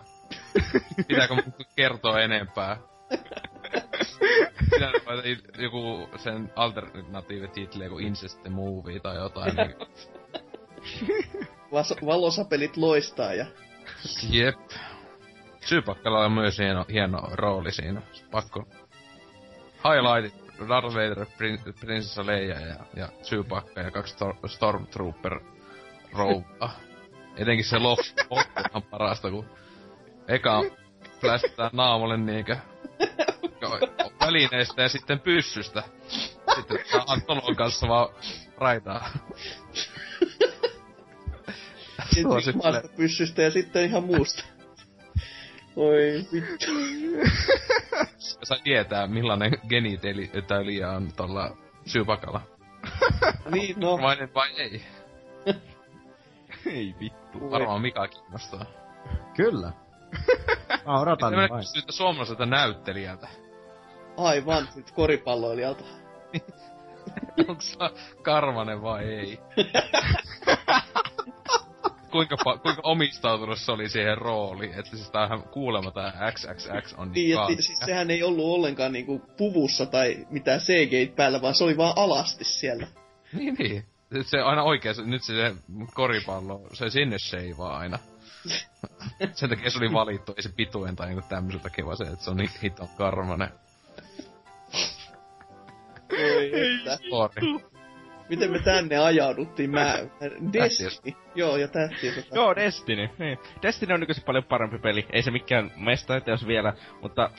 Pitääkö 1.08 1.34
mun 1.34 1.54
kertoa 1.76 2.20
enempää? 2.20 2.76
I- 5.24 5.62
joku 5.62 6.08
sen 6.16 6.52
alternatiive 6.56 7.48
titli, 7.48 7.84
joku 7.84 7.98
Incest 7.98 8.42
the 8.42 8.50
Movie 8.50 9.00
tai 9.00 9.16
jotain. 9.16 9.56
Niin, 9.56 9.74
vas- 11.72 12.06
valosapelit 12.06 12.76
loistaa 12.76 13.34
ja 13.34 13.46
jep. 14.30 14.56
Syypakkalla 15.66 16.24
on 16.24 16.32
myös 16.32 16.58
hieno, 16.58 16.84
hieno 16.92 17.28
rooli 17.32 17.72
siinä. 17.72 18.02
Pakko. 18.30 18.68
Highlightit 19.84 20.46
Darth 20.68 20.94
Vader, 20.94 21.26
prin, 21.36 21.58
prinsessa 21.80 22.26
Leia 22.26 22.60
ja, 22.60 22.76
ja 22.96 23.08
Syypakka 23.22 23.80
ja 23.80 23.90
kaksi 23.90 24.14
Stor- 24.14 24.48
Stormtrooper 24.48 25.40
rouvaa. 26.12 26.70
Etenkin 27.36 27.64
se 27.64 27.78
loppu 27.78 28.40
on 28.74 28.82
parasta, 28.82 29.30
kun 29.30 29.46
eka 30.28 30.62
plästetään 31.20 31.70
naamalle 31.72 32.16
niinkö 32.16 32.56
välineistä 34.20 34.82
ja 34.82 34.88
sitten 34.88 35.20
pyssystä. 35.20 35.82
Sitten 36.54 36.78
Antolon 37.06 37.56
kanssa 37.56 37.88
vaan 37.88 38.08
raitaa. 38.58 39.08
ensin 42.16 42.56
maasta 42.56 42.88
pyssystä 42.96 43.42
ja 43.42 43.50
sitten 43.50 43.84
ihan 43.84 44.04
muusta. 44.04 44.55
Oi 45.76 46.24
vittu. 46.32 46.72
Sai 48.18 48.60
tietää, 48.64 49.06
millainen 49.06 49.52
genitalia 49.68 50.90
on 50.90 51.12
tuolla 51.16 51.56
Syypakalla. 51.86 52.40
Niin, 53.50 53.80
no. 53.80 53.98
Vainen 54.02 54.34
vai 54.34 54.48
ei? 54.60 54.82
Ei 56.66 56.94
vittu. 57.00 57.50
Varmaan 57.50 57.80
Mika 57.82 58.08
kiinnostaa. 58.08 58.64
Kyllä. 59.36 59.72
Mä 60.86 61.00
odotan 61.00 61.34
vain. 61.36 61.50
kysyy 61.50 61.82
suomalaiselta 61.92 62.46
näyttelijältä. 62.46 63.28
Aivan, 64.16 64.68
sit 64.74 64.90
koripalloilijalta. 64.90 65.84
Onko 67.48 67.62
se 67.62 67.76
karmanen 68.22 68.82
vai 68.82 69.04
ei? 69.04 69.40
Kuinka, 72.10 72.36
pa- 72.36 72.58
kuinka 72.58 72.80
omistautunut 72.84 73.58
se 73.58 73.72
oli 73.72 73.88
siihen 73.88 74.18
rooliin, 74.18 74.78
että 74.78 74.96
siis 74.96 75.10
tää 75.10 75.26
ihan 75.26 75.42
kuulemma 75.42 75.90
tää 75.90 76.32
XXX 76.32 76.94
on 76.96 77.12
Niin, 77.12 77.38
että 77.50 77.62
siis 77.62 77.78
sehän 77.86 78.10
ei 78.10 78.22
ollut 78.22 78.44
ollenkaan 78.44 78.92
niinku 78.92 79.22
puvussa 79.36 79.86
tai 79.86 80.26
mitään 80.30 80.60
CG 80.60 81.16
päällä, 81.16 81.42
vaan 81.42 81.54
se 81.54 81.64
oli 81.64 81.76
vaan 81.76 81.92
alasti 81.96 82.44
siellä. 82.44 82.86
Niin, 83.32 83.54
niin. 83.58 83.84
Se- 84.22 84.40
aina 84.40 84.62
oikein, 84.62 84.94
nyt 85.04 85.22
se, 85.22 85.32
se 85.32 85.54
koripallo, 85.94 86.60
se 86.72 86.90
sinne 86.90 87.18
seivaa 87.18 87.78
aina. 87.78 87.98
Sen 89.34 89.48
takia 89.48 89.70
se 89.70 89.78
oli 89.78 89.92
valittu, 89.92 90.34
ei 90.36 90.42
se 90.42 90.48
pituen 90.48 90.96
tai 90.96 91.06
niinku 91.06 91.24
tämmösen 91.28 91.60
takia, 91.60 91.84
vaan 91.84 91.96
se, 91.96 92.04
että 92.04 92.24
se 92.24 92.30
on 92.30 92.36
niin 92.36 92.50
hiton 92.62 92.88
karmanen. 92.96 93.50
Oi, 96.12 96.52
että. 96.54 97.75
Miten 98.28 98.50
me 98.50 98.58
tänne 98.58 98.98
ajauduttiin? 98.98 99.70
Mä... 99.70 99.98
Destiny. 100.52 101.16
Joo, 101.34 101.56
ja 101.56 101.68
tähtiä. 101.68 102.12
Tota. 102.14 102.34
Joo, 102.34 102.56
Destiny. 102.56 103.08
Niin. 103.18 103.38
Destiny 103.62 103.94
on 103.94 104.00
nykyisin 104.00 104.24
paljon 104.24 104.44
parempi 104.44 104.78
peli. 104.78 105.06
Ei 105.10 105.22
se 105.22 105.30
mikään 105.30 105.70
mestaiteos 105.76 106.46
vielä, 106.46 106.72
mutta 107.02 107.30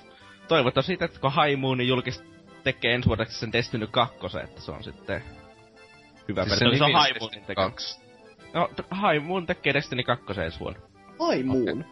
toivotaan 0.47 0.83
siitä, 0.83 1.05
että 1.05 1.19
kun 1.19 1.31
High 1.31 1.59
Moon 1.59 1.87
julkis 1.87 2.23
tekee 2.63 2.93
ensi 2.93 3.07
vuodeksi 3.07 3.39
sen 3.39 3.53
Destiny 3.53 3.87
2, 3.87 4.17
että 4.43 4.61
se 4.61 4.71
on 4.71 4.83
sitten 4.83 5.23
hyvä 6.27 6.43
Siis 6.45 6.59
peli. 6.59 6.77
Se 6.77 6.83
on 6.83 6.89
nimi 6.89 7.03
High 7.03 7.19
Moonin 7.19 7.41
tekee. 7.41 7.55
kaksi. 7.55 8.01
No, 8.53 8.69
Moon 9.21 9.45
tekee 9.45 9.73
Destiny 9.73 10.03
2 10.03 10.41
ensi 10.45 10.59
vuonna. 10.59 10.79
Ai 11.19 11.43
muun. 11.43 11.85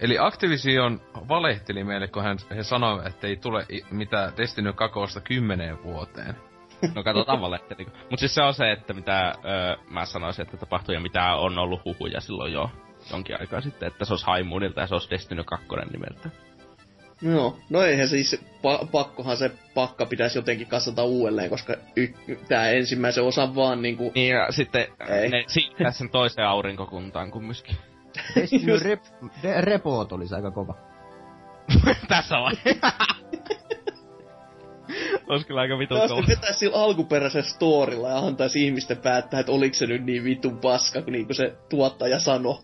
Eli 0.00 0.18
Activision 0.18 1.00
valehteli 1.28 1.84
meille, 1.84 2.08
kun 2.08 2.22
hän, 2.22 2.38
he 2.56 2.62
sanoi, 2.62 3.06
että 3.06 3.26
ei 3.26 3.36
tule 3.36 3.66
mitään 3.90 4.32
Destiny 4.36 4.72
2 4.72 4.98
kymmeneen 5.24 5.82
vuoteen. 5.82 6.47
No 6.94 7.02
katsotaan 7.02 7.40
valehteli. 7.40 7.86
Mut 8.10 8.18
siis 8.20 8.34
se 8.34 8.42
on 8.42 8.54
se, 8.54 8.72
että 8.72 8.92
mitä 8.94 9.34
öö, 9.44 9.76
mä 9.90 10.04
sanoisin, 10.04 10.42
että 10.42 10.56
tapahtuu 10.56 10.94
ja 10.94 11.00
mitä 11.00 11.34
on 11.34 11.58
ollut 11.58 11.84
huhuja 11.84 12.20
silloin 12.20 12.52
jo 12.52 12.70
jonkin 13.10 13.40
aikaa 13.40 13.60
sitten, 13.60 13.86
että 13.86 14.04
se 14.04 14.12
olisi 14.12 14.26
High 14.26 14.48
Moonilta 14.48 14.80
ja 14.80 14.86
se 14.86 14.94
olisi 14.94 15.10
Destiny 15.10 15.44
2 15.44 15.66
nimeltä. 15.92 16.30
No, 17.22 17.56
no 17.70 17.82
eihän 17.82 18.08
siis, 18.08 18.44
pa- 18.56 18.86
pakkohan 18.92 19.36
se 19.36 19.50
pakka 19.74 20.06
pitäisi 20.06 20.38
jotenkin 20.38 20.66
kasata 20.66 21.04
uudelleen, 21.04 21.50
koska 21.50 21.74
y- 21.96 22.36
tää 22.48 22.70
ensimmäisen 22.70 23.24
osan 23.24 23.54
vaan 23.54 23.82
niinku... 23.82 24.12
Niin 24.14 24.34
ja 24.34 24.52
sitten 24.52 24.86
Ei. 25.08 25.28
ne 25.28 25.44
siirtää 25.46 25.90
sen 25.90 26.10
toiseen 26.10 26.48
aurinkokuntaan 26.48 27.30
kumminkin. 27.30 27.76
Destiny 28.34 28.76
Just- 28.76 28.84
rep, 28.84 29.02
de, 29.42 29.60
repoot 29.60 30.12
olisi 30.12 30.34
aika 30.34 30.50
kova. 30.50 30.74
Tässä 32.08 32.34
vai? 32.36 32.52
Ois 35.28 35.46
kyllä 35.46 35.60
aika 35.60 35.78
vitun 35.78 35.98
Jos 35.98 36.10
kova. 36.10 36.26
vetäis 36.28 36.58
sillä 36.58 36.76
alkuperäisellä 36.76 37.48
storilla 37.48 38.08
ja 38.08 38.18
antaisi 38.18 38.64
ihmisten 38.66 38.96
päättää, 38.96 39.40
että 39.40 39.52
oliko 39.52 39.74
se 39.74 39.86
nyt 39.86 40.04
niin 40.04 40.24
vitun 40.24 40.58
paska, 40.58 41.02
kun 41.02 41.12
niinku 41.12 41.34
se 41.34 41.54
tuottaja 41.68 42.18
sanoi. 42.20 42.58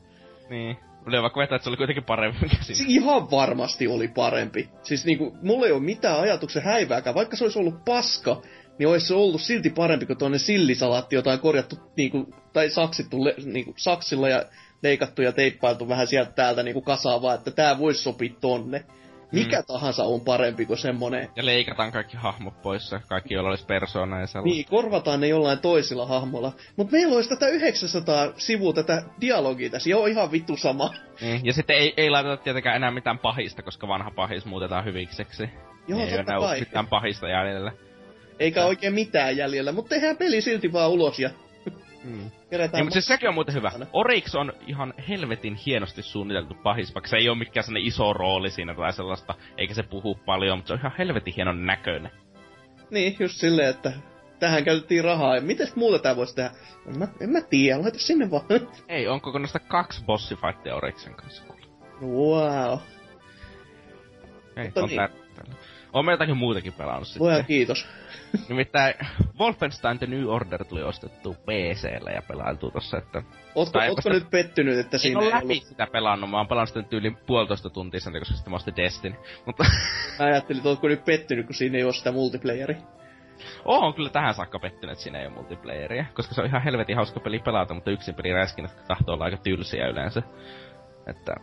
Niin. 0.50 0.76
Oli 1.06 1.22
vaikka 1.22 1.40
vetää, 1.40 1.56
että 1.56 1.64
se 1.64 1.70
oli 1.70 1.76
kuitenkin 1.76 2.04
parempi 2.04 2.38
mikä 2.42 2.56
Se 2.60 2.74
siinä. 2.74 2.92
ihan 2.92 3.30
varmasti 3.30 3.88
oli 3.88 4.08
parempi. 4.08 4.68
Siis 4.82 5.04
niinku, 5.06 5.36
mulla 5.42 5.66
ei 5.66 5.72
ole 5.72 5.82
mitään 5.82 6.20
ajatuksen 6.20 6.62
häivääkään. 6.62 7.14
Vaikka 7.14 7.36
se 7.36 7.44
olisi 7.44 7.58
ollut 7.58 7.84
paska, 7.84 8.42
niin 8.78 8.88
olisi 8.88 9.06
se 9.06 9.14
ollut 9.14 9.40
silti 9.40 9.70
parempi 9.70 10.06
kuin 10.06 10.18
tuonne 10.18 10.38
sillisalaatti, 10.38 11.14
jota 11.16 11.32
on 11.32 11.38
korjattu 11.40 11.76
niinku, 11.96 12.34
tai 12.52 12.70
saksittu 12.70 13.24
le, 13.24 13.34
niinku, 13.44 13.74
saksilla 13.76 14.28
ja 14.28 14.44
leikattu 14.82 15.22
ja 15.22 15.32
teippailtu 15.32 15.88
vähän 15.88 16.06
sieltä 16.06 16.32
täältä 16.32 16.62
niinku 16.62 16.82
kasaavaa, 16.82 17.34
että 17.34 17.50
tää 17.50 17.78
voisi 17.78 18.02
sopia 18.02 18.32
tonne. 18.40 18.84
Mikä 19.34 19.58
mm. 19.58 19.64
tahansa 19.66 20.04
on 20.04 20.20
parempi 20.20 20.66
kuin 20.66 20.78
semmonen. 20.78 21.28
Ja 21.36 21.46
leikataan 21.46 21.92
kaikki 21.92 22.16
hahmot 22.16 22.62
pois 22.62 22.92
ja 22.92 23.00
kaikki, 23.08 23.34
joilla 23.34 23.50
olisi 23.50 23.66
persoona 23.66 24.20
ja 24.20 24.26
sellaista. 24.26 24.54
Niin, 24.54 24.66
korvataan 24.70 25.20
ne 25.20 25.28
jollain 25.28 25.58
toisilla 25.58 26.06
hahmolla. 26.06 26.52
Mutta 26.76 26.92
meillä 26.92 27.14
olisi 27.14 27.28
tätä 27.28 27.48
900 27.48 28.32
sivua 28.36 28.72
tätä 28.72 29.02
dialogia 29.20 29.70
tässä. 29.70 29.90
Joo, 29.90 30.06
ihan 30.06 30.32
vittu 30.32 30.56
sama. 30.56 30.94
Niin. 31.20 31.40
Ja 31.44 31.52
sitten 31.52 31.76
ei, 31.76 31.94
ei 31.96 32.10
laiteta 32.10 32.36
tietenkään 32.36 32.76
enää 32.76 32.90
mitään 32.90 33.18
pahista, 33.18 33.62
koska 33.62 33.88
vanha 33.88 34.10
pahis 34.10 34.44
muutetaan 34.44 34.84
hyvikseksi. 34.84 35.48
Joo, 35.88 36.00
ei 36.00 36.16
totta 36.16 36.40
kai. 36.40 36.60
mitään 36.60 36.86
pahista 36.86 37.28
jäljellä. 37.28 37.72
Eikä 38.38 38.64
oikein 38.64 38.94
mitään 38.94 39.36
jäljellä, 39.36 39.72
mutta 39.72 39.88
tehdään 39.88 40.16
peli 40.16 40.40
silti 40.40 40.72
vaan 40.72 40.90
ulos 40.90 41.18
ja 41.18 41.30
Mm. 42.04 42.30
Kerätään... 42.54 42.78
Niin, 42.78 42.86
mutta 42.86 42.92
siis 42.94 43.06
sekin 43.06 43.28
on 43.28 43.34
muuten 43.34 43.54
hyvä. 43.54 43.72
Oryx 43.92 44.34
on 44.34 44.52
ihan 44.66 44.94
helvetin 45.08 45.54
hienosti 45.54 46.02
suunniteltu 46.02 46.54
pahis, 46.54 46.94
vaikka 46.94 47.08
se 47.08 47.16
ei 47.16 47.28
ole 47.28 47.38
mikään 47.38 47.64
sellainen 47.64 47.88
iso 47.88 48.12
rooli 48.12 48.50
siinä 48.50 48.74
tai 48.74 48.92
sellaista, 48.92 49.34
eikä 49.58 49.74
se 49.74 49.82
puhu 49.82 50.14
paljon, 50.14 50.58
mutta 50.58 50.68
se 50.68 50.72
on 50.72 50.78
ihan 50.78 50.92
helvetin 50.98 51.34
hienon 51.34 51.66
näköinen. 51.66 52.10
Niin, 52.90 53.16
just 53.18 53.36
silleen, 53.36 53.68
että 53.68 53.92
tähän 54.38 54.64
käytettiin 54.64 55.04
rahaa. 55.04 55.40
Mites 55.40 55.76
muuta 55.76 55.98
tää 55.98 56.16
voisi 56.16 56.34
tehdä? 56.34 56.50
En 56.86 56.98
mä, 56.98 57.08
en 57.20 57.30
mä 57.30 57.40
tiedä, 57.40 57.82
laita 57.82 57.98
sinne 57.98 58.30
vaan. 58.30 58.44
Ei, 58.88 59.08
on 59.08 59.20
kokonaista 59.20 59.58
kaksi 59.58 60.04
bossifightia 60.04 60.74
Oryxen 60.74 61.14
kanssa 61.14 61.42
wow. 62.02 62.78
Ei, 64.56 64.64
Mutta 64.64 64.82
on 64.82 64.88
niin. 64.88 64.96
tärkeää. 64.96 65.24
On 65.94 66.04
me 66.04 66.12
jotakin 66.12 66.36
muutakin 66.36 66.72
pelannut 66.72 67.08
sitten. 67.08 67.22
Luojan 67.22 67.44
kiitos. 67.44 67.86
Nimittäin 68.48 68.94
Wolfenstein 69.38 69.98
The 69.98 70.06
New 70.06 70.26
Order 70.26 70.64
tuli 70.64 70.82
ostettu 70.82 71.34
PClle 71.34 72.10
ja 72.10 72.22
pelailtu 72.28 72.70
tossa, 72.70 72.98
että... 72.98 73.22
Ootko, 73.54 73.78
ootko 73.78 74.08
eipä 74.08 74.10
nyt 74.10 74.30
pettynyt, 74.30 74.78
että 74.78 74.98
siinä 74.98 75.18
ole 75.18 75.26
ei 75.26 75.32
läpi 75.32 75.44
ollut... 75.44 75.64
sitä 75.64 75.86
pelannut, 75.92 76.30
mä 76.30 76.36
oon 76.36 76.48
pelannut 76.48 76.68
sitä 76.68 76.82
tyyliin 76.82 77.16
puolitoista 77.26 77.70
tuntia 77.70 78.00
sen, 78.00 78.12
koska 78.12 78.34
sitten 78.34 78.50
mä 78.50 78.56
ostin 78.56 78.76
Destiny. 78.76 79.16
Mutta 79.46 79.64
Mä 80.18 80.24
ajattelin, 80.24 80.58
että 80.58 80.68
ootko 80.68 80.88
nyt 80.88 81.04
pettynyt, 81.04 81.46
kun 81.46 81.54
siinä 81.54 81.78
ei 81.78 81.84
ole 81.84 81.92
sitä 81.92 82.12
multiplayeri. 82.12 82.76
oon 83.64 83.94
kyllä 83.94 84.10
tähän 84.10 84.34
saakka 84.34 84.58
pettynyt, 84.58 84.92
että 84.92 85.02
siinä 85.02 85.20
ei 85.20 85.26
ole 85.26 85.34
multiplayeria. 85.34 86.04
Koska 86.14 86.34
se 86.34 86.40
on 86.40 86.46
ihan 86.46 86.62
helvetin 86.62 86.96
hauska 86.96 87.20
peli 87.20 87.38
pelata, 87.38 87.74
mutta 87.74 87.90
yksin 87.90 88.14
peli 88.14 88.32
räiskin, 88.32 88.64
että 88.64 88.82
tahtoo 88.88 89.14
olla 89.14 89.24
aika 89.24 89.36
tylsiä 89.36 89.88
yleensä. 89.88 90.22
Että... 91.06 91.34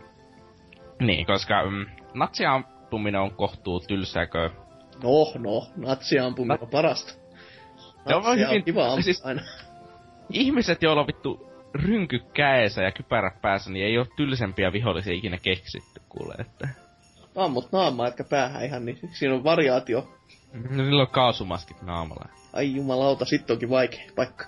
Niin, 1.00 1.26
koska 1.26 1.70
mm, 1.70 1.86
natsia 2.14 2.62
ampuminen 2.92 3.20
on 3.20 3.30
kohtuu 3.30 3.80
tylsääkö 3.80 4.50
No, 5.02 5.32
no, 5.38 5.66
natsiampuminen 5.76 6.62
on 6.62 6.68
parasta. 6.68 7.14
Ne 8.06 8.14
on 8.14 8.22
vaan 8.22 8.38
Natsia 8.38 8.48
hyvin... 8.48 8.64
kiva 8.64 8.84
ampua 8.84 9.02
siis 9.02 9.26
aina. 9.26 9.42
ihmiset, 10.30 10.82
joilla 10.82 11.00
on 11.00 11.06
vittu 11.06 11.52
rynky 11.74 12.18
käessä 12.34 12.82
ja 12.82 12.92
kypärä 12.92 13.30
päässä, 13.42 13.70
niin 13.70 13.86
ei 13.86 13.98
ole 13.98 14.06
tylsempiä 14.16 14.72
vihollisia 14.72 15.12
ikinä 15.12 15.38
keksitty, 15.38 16.00
kuule, 16.08 16.34
että... 16.38 16.68
Ammut 17.36 17.72
naamaa, 17.72 18.08
etkä 18.08 18.24
päähän 18.24 18.64
ihan, 18.64 18.84
niin 18.84 18.98
siinä 19.12 19.34
on 19.34 19.44
variaatio. 19.44 20.08
No 20.52 20.82
niillä 20.82 21.02
on 21.02 21.08
kaasumaskit 21.08 21.82
naamalla. 21.82 22.28
Ai 22.52 22.76
jumalauta, 22.76 23.24
sit 23.24 23.50
onkin 23.50 23.70
vaikea 23.70 24.04
paikka. 24.16 24.44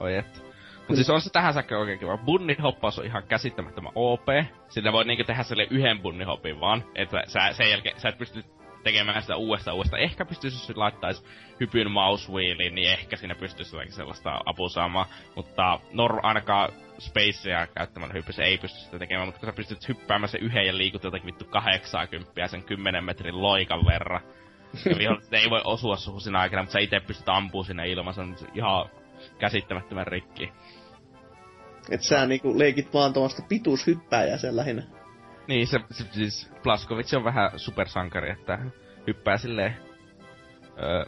Oi 0.00 0.16
et. 0.16 0.45
Mut 0.88 0.96
siis 0.96 1.10
on 1.10 1.20
se 1.20 1.30
tähän 1.30 1.52
saakka 1.52 1.78
oikein 1.78 1.98
kiva. 1.98 2.18
Bunnihoppaus 2.18 2.98
on 2.98 3.04
ihan 3.04 3.22
käsittämättömän 3.22 3.92
OP. 3.94 4.26
Sillä 4.68 4.92
voi 4.92 5.04
niinku 5.04 5.24
tehdä 5.24 5.42
sille 5.42 5.66
yhden 5.70 6.00
bunnihopin 6.00 6.60
vaan. 6.60 6.84
Että 6.94 7.22
sä 7.26 7.52
sen 7.52 7.70
jälkeen, 7.70 8.00
sä 8.00 8.08
et 8.08 8.18
pysty 8.18 8.44
tekemään 8.84 9.22
sitä 9.22 9.36
uudestaan 9.36 9.76
uudestaan. 9.76 10.02
Ehkä 10.02 10.24
pystyisi, 10.24 10.56
jos 10.56 10.76
laittaisi 10.76 11.24
hypyn 11.60 11.90
mouse 11.90 12.32
wheeliin, 12.32 12.74
niin 12.74 12.90
ehkä 12.90 13.16
siinä 13.16 13.34
pystyisi 13.34 13.76
jotakin 13.76 13.92
sellaista 13.92 14.40
apua 14.44 14.68
saamaan. 14.68 15.06
Mutta 15.36 15.80
nor 15.92 16.20
ainakaan 16.22 16.72
spacea 16.98 17.66
käyttämällä 17.66 18.14
hypyssä 18.14 18.42
ei 18.42 18.58
pysty 18.58 18.78
sitä 18.78 18.98
tekemään, 18.98 19.28
mutta 19.28 19.40
kun 19.40 19.48
sä 19.48 19.56
pystyt 19.56 19.88
hyppäämään 19.88 20.28
sen 20.28 20.42
yhden 20.42 20.66
ja 20.66 20.76
liikut 20.76 21.04
jotakin 21.04 21.26
vittu 21.26 21.44
80 21.44 22.48
sen 22.48 22.62
10 22.62 23.04
metrin 23.04 23.42
loikan 23.42 23.86
verran. 23.86 24.20
Ja 24.90 24.98
viholliset 24.98 25.32
ei 25.32 25.50
voi 25.50 25.60
osua 25.64 25.96
suhun 25.96 26.20
siinä 26.20 26.40
aikana, 26.40 26.62
mutta 26.62 26.72
sä 26.72 26.78
itse 26.78 27.00
pystyt 27.00 27.28
ampumaan 27.28 27.66
sinne 27.66 27.88
ilman, 27.88 28.14
se 28.14 28.20
on 28.20 28.36
ihan 28.54 28.90
käsittämättömän 29.38 30.06
rikki. 30.06 30.52
Et 31.90 32.02
sä 32.02 32.26
niinku 32.26 32.58
leikit 32.58 32.94
vaan 32.94 33.12
tuommoista 33.12 33.42
pituushyppääjää 33.48 34.38
sen 34.38 34.56
lähinnä. 34.56 34.82
Niin, 35.48 35.66
se, 35.66 35.78
se 35.90 36.04
siis 36.12 36.50
Blaskovic 36.62 37.14
on 37.16 37.24
vähän 37.24 37.50
supersankari, 37.56 38.30
että 38.30 38.58
hyppää 39.06 39.36
silleen... 39.36 39.76
Öö, 40.82 41.04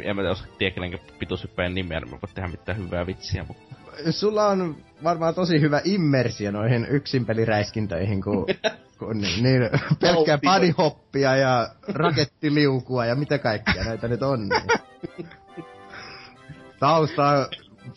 en 0.00 0.16
mä 0.16 0.22
tiedä, 0.58 0.74
tiedä 0.74 0.98
pituushyppäjän 1.18 1.74
nimeä, 1.74 2.00
niin 2.00 2.10
mä 2.10 2.18
voin 2.22 2.34
tehdä 2.34 2.48
mitään 2.48 2.78
hyvää 2.78 3.06
vitsiä, 3.06 3.44
mutta... 3.48 3.74
Sulla 4.10 4.46
on 4.46 4.76
varmaan 5.04 5.34
tosi 5.34 5.60
hyvä 5.60 5.80
immersio 5.84 6.50
noihin 6.50 6.86
yksinpeliräiskintöihin, 6.90 8.22
kun, 8.22 8.46
kun 8.98 9.18
niin, 9.18 9.42
niin 9.42 9.70
pelkkää 10.00 10.38
bodyhoppia 10.38 11.36
ja 11.36 11.68
rakettiliukua 11.88 13.06
ja 13.06 13.14
mitä 13.14 13.38
kaikkea 13.38 13.84
näitä 13.84 14.08
nyt 14.08 14.22
on. 14.22 14.48
Niin. 14.48 15.28
Tausta 16.80 17.28
on 17.28 17.46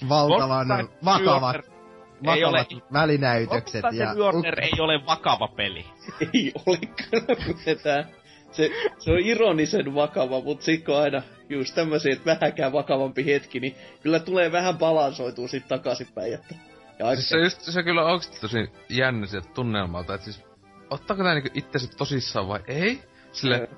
valtavan 0.10 0.68
Monster 1.02 1.77
vakavat, 2.26 2.68
Ei 2.72 2.76
ole- 2.76 2.84
välinäytökset. 2.94 3.84
Ja, 3.84 4.14
se 4.14 4.20
Warner 4.20 4.60
ei 4.60 4.72
ole 4.80 5.06
vakava 5.06 5.48
peli. 5.48 5.86
Ei 6.34 6.52
olekaan 6.66 7.56
mitään. 7.66 8.06
Se, 8.52 8.72
se 9.00 9.12
on 9.12 9.20
ironisen 9.20 9.96
vakava, 9.96 10.42
mutta 10.42 10.66
sit 10.66 10.86
kun 10.86 10.98
aina 10.98 11.22
just 11.50 11.76
tämmöisiä, 11.76 12.14
että 12.14 12.26
vähäkään 12.26 12.72
vakavampi 12.72 13.26
hetki, 13.26 13.60
niin 13.60 13.76
kyllä 14.04 14.20
tulee 14.20 14.52
vähän 14.52 14.78
balansoitua 14.78 15.48
sit 15.48 15.68
takaisinpäin. 15.68 16.34
Että, 16.34 16.56
ja 17.00 17.16
Siis 17.16 17.30
se 17.30 17.38
just, 17.38 17.62
se 17.62 17.84
kyllä 17.84 18.06
oikeesti 18.06 18.42
tosi 18.42 18.58
jännä 18.90 19.28
sieltä 19.28 19.50
tunnelmalta, 19.54 20.14
että 20.14 20.26
siis, 20.26 20.44
ottaako 20.90 21.24
tää 21.24 21.34
niinku 21.34 21.50
itsensä 21.54 21.98
tosissaan 21.98 22.48
vai 22.48 22.60
ei? 22.68 23.02
Sille, 23.32 23.70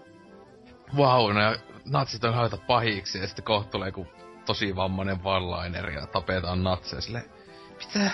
vau, 0.97 1.27
wow, 1.27 1.37
natsit 1.85 2.23
on 2.23 2.33
haeta 2.33 2.57
pahiksi 2.57 3.19
ja 3.19 3.27
sitten 3.27 3.45
kohta 3.45 3.71
tulee 3.71 3.87
joku 3.87 4.07
tosi 4.45 4.75
vammainen 4.75 5.23
vallaineri 5.23 5.95
ja 5.95 6.07
tapetaan 6.07 6.63
natseja 6.63 7.01
sille, 7.01 7.23
mitä? 7.79 8.11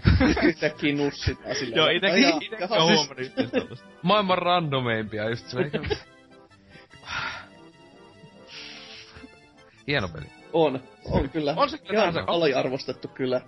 yhtäkkiä 0.42 0.94
nussitaan 0.94 1.54
sillä 1.54 1.76
Joo, 1.76 1.88
siis- 1.88 2.70
huomannut 2.70 3.18
itse 3.18 3.46
tollaista. 3.60 3.86
Maailman 4.02 4.38
randomeimpia 4.38 5.28
just 5.30 5.46
silleen. 5.48 5.72
Hieno 9.86 10.08
peli. 10.08 10.26
On, 10.52 10.80
on 11.10 11.28
kyllä. 11.30 11.54
On 11.56 11.70
se 11.70 11.78
kyllä 11.78 12.02
Ihan 12.02 12.14
se- 12.14 12.24
aliarvostettu 12.26 13.08
kyllä. 13.08 13.40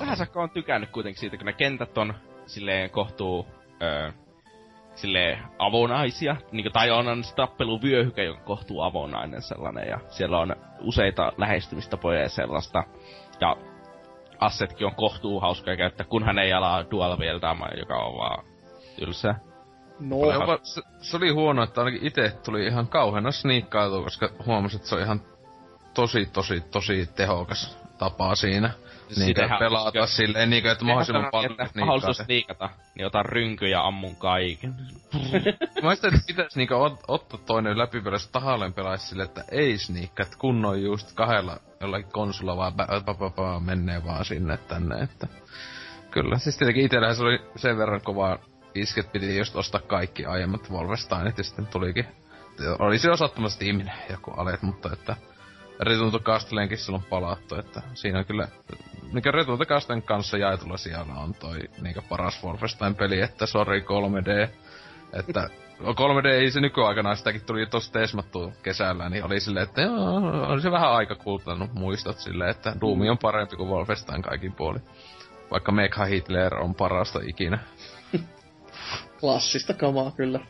Vähän 0.00 0.16
sakka 0.16 0.42
on 0.42 0.50
tykännyt 0.50 0.90
kuitenkin 0.90 1.20
siitä, 1.20 1.36
kun 1.36 1.46
ne 1.46 1.52
kentät 1.52 1.98
on 1.98 2.14
silleen 2.46 2.90
kohtuu 2.90 3.46
öö, 3.82 4.12
silleen 4.94 5.38
avonaisia, 5.58 6.36
niin 6.52 6.72
tai 6.72 6.90
on, 6.90 7.08
on 7.08 7.24
se 7.24 7.34
tappeluvyöhyke, 7.34 8.24
joka 8.24 8.40
kohtuu 8.40 8.82
avonainen 8.82 9.42
sellainen, 9.42 9.88
ja 9.88 9.98
siellä 10.08 10.38
on 10.38 10.56
useita 10.80 11.32
lähestymistapoja 11.36 12.20
ja 12.20 12.28
sellaista, 12.28 12.84
ja 13.40 13.56
assetkin 14.40 14.86
on 14.86 14.94
kohtuu 14.94 15.40
hauskoja 15.40 15.76
käyttää, 15.76 16.06
kunhan 16.06 16.38
ei 16.38 16.52
ala 16.52 16.90
dual 16.90 17.18
wieldaamaan, 17.18 17.78
joka 17.78 17.96
on 17.96 18.18
vaan 18.18 18.44
tylsää. 18.96 19.40
No, 20.00 20.16
se, 20.62 20.82
se, 21.00 21.16
oli 21.16 21.30
huono, 21.30 21.62
että 21.62 21.80
ainakin 21.80 22.06
itse 22.06 22.30
tuli 22.44 22.66
ihan 22.66 22.88
kauheana 22.88 23.30
sniikkailu, 23.30 24.02
koska 24.02 24.30
huomasin, 24.46 24.76
että 24.76 24.88
se 24.88 24.94
on 24.94 25.00
ihan 25.02 25.20
tosi, 25.94 26.26
tosi, 26.26 26.60
tosi 26.60 27.06
tehokas 27.16 27.78
tapa 27.98 28.34
siinä. 28.34 28.70
Siis 29.08 29.18
Niin 29.18 29.26
sitähän- 29.26 29.58
pelata 29.58 30.06
silleen, 30.06 30.50
niin 30.50 30.66
että 30.66 30.84
mahdollisimman 30.84 31.28
paljon 31.32 31.52
että 31.52 31.64
sniikkaa 31.64 31.86
mahdollisuus 31.86 32.16
se. 32.16 32.24
sniikata, 32.24 32.70
niin 32.94 33.06
otan 33.06 33.24
rynky 33.24 33.66
ja 33.68 33.86
ammun 33.86 34.16
kaiken. 34.16 34.74
Mä 35.82 35.88
ajattelin, 35.88 36.14
että 36.14 36.26
pitäis 36.26 36.56
niinku 36.56 36.74
ot, 36.74 37.00
ottaa 37.08 37.40
toinen 37.46 37.78
läpipelä, 37.78 38.16
tahalleen 38.32 38.72
pelaisi 38.72 39.06
sille, 39.06 39.22
että 39.22 39.44
ei 39.50 39.78
sniikka, 39.78 40.22
että 40.22 40.36
kunnon 40.38 40.82
just 40.82 41.12
kahdella 41.14 41.56
jollakin 41.80 42.12
konsulla 42.12 42.56
vaan 42.56 42.72
bä, 42.74 42.86
bä, 42.86 43.14
bä, 43.14 43.30
bä, 43.36 43.60
menee 43.60 44.04
vaan 44.04 44.24
sinne 44.24 44.56
tänne, 44.56 45.02
että 45.02 45.26
kyllä. 46.10 46.38
Siis 46.38 46.56
tietenkin 46.58 46.84
itsellähän 46.84 47.16
se 47.16 47.22
oli 47.22 47.38
sen 47.56 47.78
verran 47.78 48.00
kova 48.00 48.38
isket, 48.74 49.12
piti 49.12 49.38
just 49.38 49.56
ostaa 49.56 49.80
kaikki 49.80 50.24
aiemmat 50.26 50.70
Wolfensteinit 50.70 51.38
ja 51.38 51.44
sitten 51.44 51.66
tulikin, 51.66 52.06
olisi 52.78 53.08
jo 53.08 53.16
sattumasti 53.16 53.66
ihminen 53.66 53.94
joku 54.10 54.30
alet, 54.30 54.62
mutta 54.62 54.90
että 54.92 55.16
Return 55.80 56.10
to 56.12 56.18
Castleenkin 56.18 56.78
silloin 56.78 57.04
palattu, 57.10 57.54
että 57.54 57.82
siinä 57.94 58.18
on 58.18 58.24
kyllä, 58.24 58.48
mikä 59.12 59.30
Return 59.30 59.58
to 59.58 59.64
Castlen 59.64 60.02
kanssa 60.02 60.38
jaetulla 60.38 60.76
siellä 60.76 61.14
on 61.14 61.34
toi 61.34 61.58
niinkö 61.80 62.02
paras 62.08 62.44
Wolfenstein-peli, 62.44 63.20
että 63.20 63.46
sorry 63.46 63.80
3D, 63.80 64.48
että 65.12 65.48
3D 65.80 66.26
ei 66.26 66.50
se 66.50 66.60
nykyaikana, 66.60 67.14
sitäkin 67.14 67.44
tuli 67.46 67.66
tossa 67.66 67.92
teesmattu 67.92 68.52
kesällä, 68.62 69.08
niin 69.08 69.24
oli 69.24 69.40
silleen, 69.40 69.68
että 69.68 69.82
joo, 69.82 70.16
on 70.48 70.62
se 70.62 70.70
vähän 70.70 70.92
aika 70.92 71.14
kultanut 71.14 71.74
muistot 71.74 72.18
silleen, 72.18 72.50
että 72.50 72.76
Doom 72.80 73.00
on 73.00 73.18
parempi 73.18 73.56
kuin 73.56 73.68
Wolfenstein 73.68 74.22
kaikin 74.22 74.52
puolin. 74.52 74.82
Vaikka 75.50 75.72
Mekha 75.72 76.04
Hitler 76.04 76.54
on 76.54 76.74
parasta 76.74 77.20
ikinä. 77.22 77.58
klassista 79.20 79.74
kamaa 79.74 80.10
kyllä. 80.10 80.40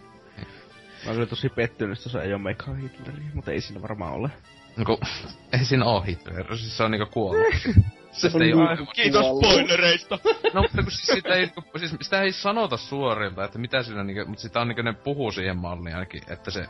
Mä 1.06 1.12
olen 1.12 1.28
tosi 1.28 1.48
pettynyt, 1.48 1.98
että 1.98 2.08
se 2.08 2.20
ei 2.20 2.34
ole 2.34 2.42
Mega 2.42 2.74
Hitleri, 2.74 3.22
mutta 3.34 3.50
ei 3.50 3.60
siinä 3.60 3.82
varmaan 3.82 4.12
ole. 4.12 4.30
Niinku, 4.76 5.00
ei 5.58 5.64
siinä 5.64 5.84
oo 5.84 6.00
Hitler, 6.00 6.56
siis 6.56 6.76
se 6.76 6.82
on 6.82 6.90
niinku 6.90 7.06
kuollut. 7.06 7.54
Se 8.18 8.30
ei 8.44 8.52
on 8.52 8.60
oo- 8.60 8.74
niin 8.74 8.88
Kiitos 8.94 9.20
kuollut. 9.26 9.44
spoilereista! 9.44 10.18
No, 10.54 10.62
mutta 10.62 10.82
kun 10.82 10.90
siis 10.92 11.06
sitä 11.06 11.34
ei, 11.34 11.50
siis 11.76 11.96
sitä 12.00 12.22
ei 12.22 12.32
sanota 12.32 12.76
suorilta, 12.76 13.44
että 13.44 13.58
mitä 13.58 13.82
siinä 13.82 14.04
niinku, 14.04 14.24
mutta 14.26 14.42
sitä 14.42 14.60
on 14.60 14.68
niinku 14.68 14.82
ne 14.82 14.92
puhuu 14.92 15.32
siihen 15.32 15.56
malliin 15.56 15.94
ainakin, 15.94 16.22
että 16.28 16.50
se 16.50 16.66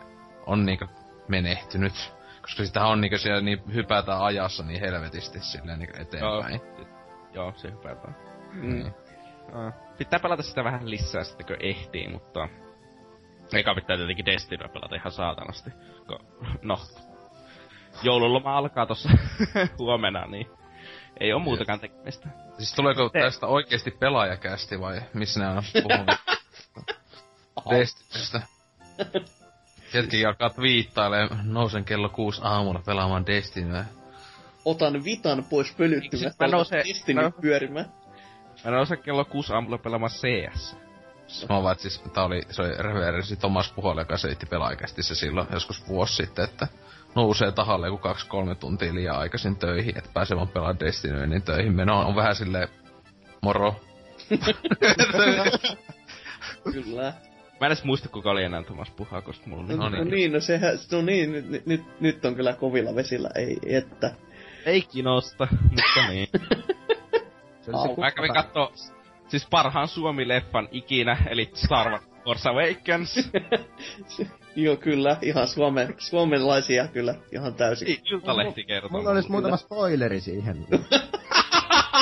on 0.47 0.67
niinku 0.67 0.87
menehtynyt. 1.29 2.13
Koska 2.43 2.65
sitä 2.65 2.87
on 2.87 3.01
niinku 3.01 3.19
siellä 3.19 3.41
niin 3.41 3.63
hypätään 3.75 4.23
ajassa 4.23 4.63
niin 4.63 4.81
helvetisti 4.81 5.41
silleen 5.41 5.79
niinku 5.79 5.97
eteenpäin. 6.03 6.61
Joo, 7.35 7.53
se 7.57 7.71
hypätään. 7.71 8.17
Mm. 8.53 8.87
Uh, 8.87 9.73
pitää 9.99 10.19
pelata 10.21 10.43
sitä 10.43 10.65
vähän 10.65 10.91
lisää 10.91 11.25
sitten, 11.25 11.47
kun 11.47 11.57
ehtii, 11.61 12.09
mutta... 12.09 12.49
Eka 13.53 13.75
pitää 13.75 13.97
tietenkin 13.97 14.27
Destinyä 14.27 14.69
pelata 14.69 14.95
ihan 14.97 15.13
saatanasti. 15.13 15.71
Ko, 16.07 16.19
no, 16.63 16.79
joululoma 18.03 18.57
alkaa 18.59 18.87
tossa 18.87 19.09
huomenna, 19.79 20.27
niin 20.27 20.47
ei 21.21 21.33
oo 21.33 21.39
muutakaan 21.39 21.81
tekemistä. 21.81 22.29
Siis 22.59 22.73
tuleeko 22.75 23.09
Te- 23.09 23.21
tästä 23.21 23.47
oikeesti 23.47 23.91
pelaajakästi 23.91 24.81
vai 24.81 25.01
missä 25.15 25.41
ne 25.41 25.49
on 25.49 25.63
puhunut 25.83 26.17
Destinystä? 27.71 28.43
Hetki 29.95 30.25
alkaa 30.27 30.51
twiittailee, 30.51 31.29
nousen 31.43 31.85
kello 31.85 32.09
kuusi 32.09 32.41
aamulla 32.45 32.83
pelaamaan 32.87 33.27
Destinyä. 33.27 33.85
Otan 34.65 35.05
vitan 35.05 35.45
pois 35.45 35.75
pölyttymät. 35.75 36.33
Mä 36.41 36.47
nousen- 36.47 36.85
Destiny 36.89 37.23
mä- 37.23 37.31
pyörimään. 37.41 37.93
Mä 38.65 38.71
en 38.71 38.75
osaa 38.79 38.97
kello 38.97 39.25
kuusi 39.25 39.53
aamulla 39.53 39.79
pelaamaan 39.79 40.11
CS. 40.13 40.77
Mä 41.49 41.63
vaan, 41.63 41.73
että 41.73 41.83
siis 41.83 41.99
tää 42.15 42.25
oli, 42.25 42.43
se 42.51 42.63
oli 42.63 42.71
referenssi 42.79 43.37
Tomas 43.37 43.73
Puholle, 43.73 44.01
joka 44.01 44.17
selitti 44.17 44.47
pelaajakästi 44.47 45.03
se 45.03 45.15
silloin 45.15 45.49
joskus 45.53 45.89
vuosi 45.89 46.15
sitten, 46.17 46.45
että 46.45 46.69
nousee 47.15 47.53
tahalle 47.53 47.87
joku 47.87 47.99
kaksi-kolme 47.99 48.55
tuntia 48.55 48.95
liian 48.95 49.19
aikaisin 49.19 49.57
töihin, 49.57 49.99
että 49.99 50.11
pääsee 50.15 50.37
vaan 50.37 50.49
pelaamaan 50.49 50.81
Destinyä, 50.81 51.27
niin 51.27 51.43
töihin 51.43 51.77
meno 51.77 52.01
on 52.01 52.17
vähän 52.17 52.37
silleen, 52.37 52.69
moro. 53.43 53.75
Kyllä. 56.73 57.13
Mä 57.61 57.67
en 57.67 57.73
edes 57.73 57.85
muista, 57.85 58.09
kuka 58.09 58.31
oli 58.31 58.45
enää 58.45 58.63
Thomas 58.63 58.91
Puhaa, 58.91 59.23
koska 59.23 59.47
mulla 59.47 59.63
on 59.63 59.69
No, 59.69 59.77
No 59.77 59.89
no, 59.89 60.05
niin. 60.05 60.11
niin, 60.11 60.33
no 60.33 60.41
sehän, 60.41 60.79
no 60.93 61.03
niin, 61.03 61.33
nyt, 61.33 61.67
nyt, 61.67 62.01
nyt 62.01 62.25
on 62.25 62.35
kyllä 62.35 62.53
kovilla 62.53 62.95
vesillä, 62.95 63.31
ei 63.35 63.59
että. 63.67 64.15
Ei 64.67 64.83
kinosta, 64.83 65.49
mutta 65.63 66.09
niin. 66.09 66.29
Se 67.61 67.73
se. 67.73 68.01
Mä 68.01 68.11
kävin 68.11 68.35
kattoo 68.35 68.73
siis 69.29 69.47
parhaan 69.51 69.89
Suomi-leffan 69.89 70.69
ikinä, 70.71 71.17
eli 71.31 71.51
Star 71.55 71.91
Wars 71.91 72.05
Force 72.25 72.49
Awakens. 72.49 73.17
Joo, 74.59 74.77
kyllä. 74.77 75.17
Ihan 75.23 75.49
suome, 75.49 75.89
suomenlaisia 75.99 76.89
kyllä. 76.89 77.15
Ihan 77.33 77.55
täysin. 77.55 77.97
Iltalehti 78.13 78.65
kertoo. 78.65 78.91
Mulla 78.91 79.11
olisi 79.11 79.31
muutama 79.31 79.57
spoileri 79.57 80.21
siihen. 80.21 80.67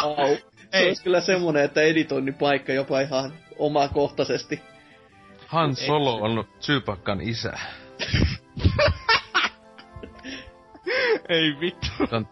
Au. 0.02 0.36
Se 0.36 0.42
Ei. 0.72 0.86
olisi 0.86 1.02
kyllä 1.02 1.20
semmonen, 1.20 1.64
että 1.64 1.82
editoinnin 1.82 2.34
paikka 2.34 2.72
jopa 2.72 3.00
ihan 3.00 3.32
omakohtaisesti. 3.58 4.60
Han 5.46 5.76
Solo 5.76 6.14
on 6.14 6.44
Chewbaccan 6.60 7.20
isä. 7.20 7.52
Ei 11.28 11.60
vittu. 11.60 11.86
Tän. 12.10 12.26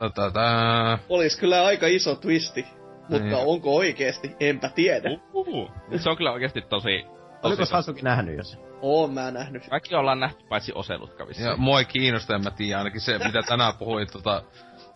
Olisi 1.08 1.38
kyllä 1.38 1.64
aika 1.64 1.86
iso 1.86 2.14
twisti. 2.14 2.66
Mutta 3.08 3.24
Niin. 3.24 3.34
onko 3.34 3.76
oikeesti? 3.76 4.30
Enpä 4.40 4.68
tiedä. 4.68 5.10
Uhuhu. 5.32 5.70
Se 5.96 6.10
on 6.10 6.16
kyllä 6.16 6.32
oikeesti 6.32 6.60
tosi... 6.62 7.04
Oliko 7.44 7.64
Sasuki 7.64 8.02
nähnyt 8.02 8.36
jos? 8.36 8.58
Oon 8.80 9.14
mä 9.14 9.30
nähnyt. 9.30 9.66
Kaikki 9.70 9.94
ollaan 9.94 10.20
nähty 10.20 10.44
paitsi 10.48 10.72
oselut 10.74 11.10
vissiin. 11.28 11.48
Ja 11.48 11.56
mua 11.56 11.78
ei 11.78 11.84
kiinnosta, 11.84 12.34
en 12.34 12.44
mä 12.44 12.50
tiedä, 12.50 12.78
ainakin 12.78 13.00
se, 13.00 13.18
mitä 13.18 13.42
tänään 13.42 13.74
puhuin 13.78 14.06
tota, 14.12 14.42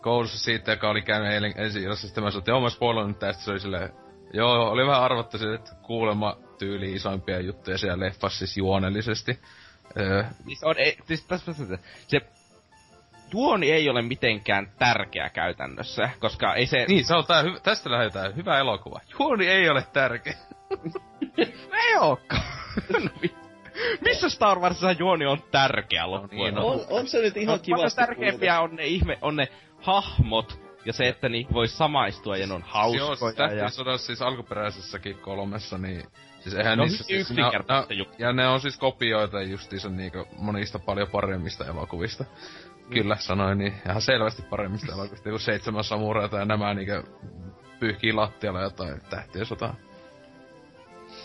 koulussa 0.01 0.39
siitä, 0.39 0.71
joka 0.71 0.89
oli 0.89 1.01
käynyt 1.01 1.33
eilen 1.33 1.53
ensi 1.57 1.83
illassa, 1.83 2.07
sitten 2.07 2.23
mä 2.23 2.31
sanoin, 2.31 2.41
että 2.41 2.51
joo, 2.51 2.61
mä 2.61 2.69
spoilan 2.69 3.07
nyt 3.07 3.19
tästä, 3.19 3.43
se 3.43 3.51
oli 3.51 3.59
silleen, 3.59 3.89
joo, 4.33 4.69
oli 4.69 4.87
vähän 4.87 5.01
arvattu 5.03 5.37
se, 5.37 5.53
että 5.53 5.71
kuulemma 5.81 6.37
tyyli 6.59 6.93
isoimpia 6.93 7.39
juttuja 7.39 7.77
siellä 7.77 8.05
leffassa 8.05 8.37
siis 8.37 8.57
juonellisesti. 8.57 9.39
Öö, 9.97 10.23
Siis 10.45 10.63
on, 10.63 10.75
ei, 10.77 10.97
siis 11.07 11.25
tässä, 11.25 11.45
tässä, 11.45 11.77
se 12.07 12.21
juoni 13.33 13.71
ei 13.71 13.89
ole 13.89 14.01
mitenkään 14.01 14.71
tärkeä 14.79 15.29
käytännössä, 15.29 16.09
koska 16.19 16.55
ei 16.55 16.65
se... 16.65 16.85
niin, 16.87 17.05
se 17.05 17.15
on 17.15 17.25
tää, 17.25 17.43
hy- 17.43 17.59
tästä 17.63 17.91
lähdetään, 17.91 18.35
hyvä 18.35 18.59
elokuva. 18.59 18.99
Juoni 19.19 19.47
ei 19.47 19.69
ole 19.69 19.83
tärkeä. 19.93 20.33
ei 21.87 21.95
ookaan. 21.99 22.41
no, 22.93 22.99
missä 24.05 24.29
Star 24.29 24.59
Warsissa 24.59 24.91
juoni 24.91 25.25
on 25.25 25.43
tärkeä 25.51 26.11
loppujen 26.11 26.53
niin, 26.53 26.55
no. 26.55 26.67
On, 26.67 26.85
on 26.89 27.07
se 27.07 27.21
nyt 27.21 27.37
ihan 27.37 27.53
on, 27.53 27.59
paljon 27.59 27.79
kivasti 27.79 28.01
tärkeämpiä 28.01 28.61
on 28.61 28.75
ne 28.75 28.85
ihme, 28.85 29.17
on 29.21 29.35
ne 29.35 29.47
hahmot, 29.81 30.59
ja 30.85 30.93
se, 30.93 31.07
että 31.07 31.29
niihin 31.29 31.53
voi 31.53 31.67
samaistua 31.67 32.37
ja 32.37 32.47
ne 32.47 32.53
on 32.53 32.61
Joo, 32.61 32.89
siis 32.89 33.03
hauskoja. 33.03 33.31
ja... 33.31 33.35
tähtien 33.35 33.71
sodassa 33.71 34.07
siis 34.07 34.21
alkuperäisessäkin 34.21 35.17
kolmessa, 35.17 35.77
niin 35.77 36.03
siis 36.39 36.55
eihän 36.55 36.77
Ne 36.77 36.81
on 36.81 36.87
niissä... 36.89 37.05
hyvin 37.09 37.25
Siis, 37.25 37.37
ne, 37.37 37.43
ne, 37.43 37.95
juttua. 37.95 38.15
ja 38.19 38.33
ne 38.33 38.47
on 38.47 38.61
siis 38.61 38.77
kopioita 38.77 39.41
justiinsa 39.41 39.89
niinku 39.89 40.27
monista 40.37 40.79
paljon 40.79 41.07
paremmista 41.07 41.65
elokuvista. 41.65 42.25
Kyllä, 42.89 43.15
sanoin 43.15 43.57
niin. 43.57 43.73
Ihan 43.85 44.01
selvästi 44.01 44.41
paremmista 44.41 44.93
elokuvista 44.93 45.29
kuin 45.29 45.39
Seitsemän 45.39 45.83
samuraita 45.83 46.37
ja 46.37 46.45
nämä 46.45 46.73
niinku 46.73 47.09
pyyhkii 47.79 48.13
lattialla 48.13 48.61
jotain 48.61 49.01
tähtien 49.09 49.45
sotaa. 49.45 49.75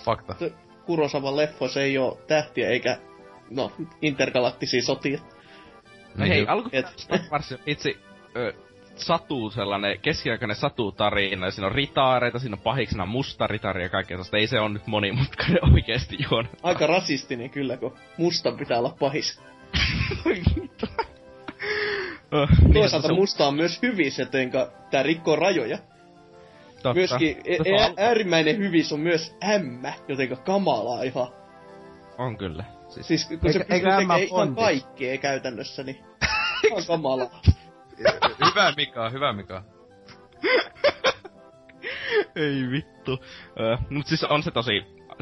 Fakta. 0.04 0.34
Kurosavan 0.86 1.36
leffoissa 1.36 1.80
ei 1.82 1.98
oo 1.98 2.18
tähtiä 2.26 2.68
eikä, 2.68 2.98
no, 3.50 3.72
intergalaktisia 4.02 4.82
sotia. 4.82 5.18
No 6.18 6.26
hei, 6.26 6.38
ju- 6.40 6.44
alku 6.48 6.68
et- 6.72 6.86
Star 6.98 7.20
Wars 7.32 7.54
itse 7.66 7.94
ö, 8.36 8.52
satuu 8.96 9.50
sellainen 9.50 10.00
keskiaikainen 10.00 10.56
satutarina, 10.56 11.46
ja 11.46 11.50
siinä 11.50 11.66
on 11.66 11.72
ritaareita, 11.74 12.38
siinä 12.38 12.54
on 12.56 12.62
pahiksena 12.62 13.06
musta 13.06 13.46
ritari 13.46 13.82
ja 13.82 13.88
kaikkea 13.88 14.14
sellaista. 14.16 14.36
Ei 14.36 14.46
se 14.46 14.60
on 14.60 14.72
nyt 14.74 14.86
monimutkainen 14.86 15.58
oikeesti 15.74 16.16
juon. 16.30 16.48
Aika 16.62 16.86
rasistinen 16.86 17.50
kyllä, 17.50 17.76
kun 17.76 17.96
musta 18.16 18.52
pitää 18.52 18.78
olla 18.78 18.96
pahis. 19.00 19.40
Toisaalta 22.72 23.08
se, 23.08 23.14
musta 23.14 23.46
on 23.46 23.54
myös 23.54 23.82
hyvis, 23.82 24.18
jotenka 24.18 24.72
tää 24.90 25.02
rikkoo 25.02 25.36
rajoja. 25.36 25.78
Totta. 26.92 26.94
Myöskin 26.98 27.36
e- 27.44 27.56
Se 27.64 27.72
on, 27.74 27.80
e- 27.90 27.94
äärimmäinen 27.96 28.58
hyvis 28.58 28.92
on 28.92 29.00
myös 29.00 29.36
ämmä, 29.54 29.92
jotenka 30.08 30.36
kamalaa 30.36 31.02
ihan. 31.02 31.28
on 32.18 32.38
kyllä. 32.38 32.64
Siis, 32.88 33.06
Siis 33.06 33.24
kun 33.26 33.32
Eikö- 33.34 33.52
se 33.52 33.58
pystyy 33.58 33.80
tekemään 33.80 34.22
ihan 34.22 34.54
kaikkea 34.54 35.18
käytännössä, 35.18 35.82
niin 35.82 36.04
ihan 36.66 36.82
kamalaa. 36.86 37.40
hyvä 38.50 38.72
Mika, 38.76 39.10
hyvä 39.10 39.32
Mika. 39.32 39.62
ei 42.36 42.70
vittu. 42.70 43.18
Ö, 43.60 43.76
mut 43.90 44.06
siis 44.06 44.24
on 44.24 44.42
se 44.42 44.50
tosi, 44.50 44.72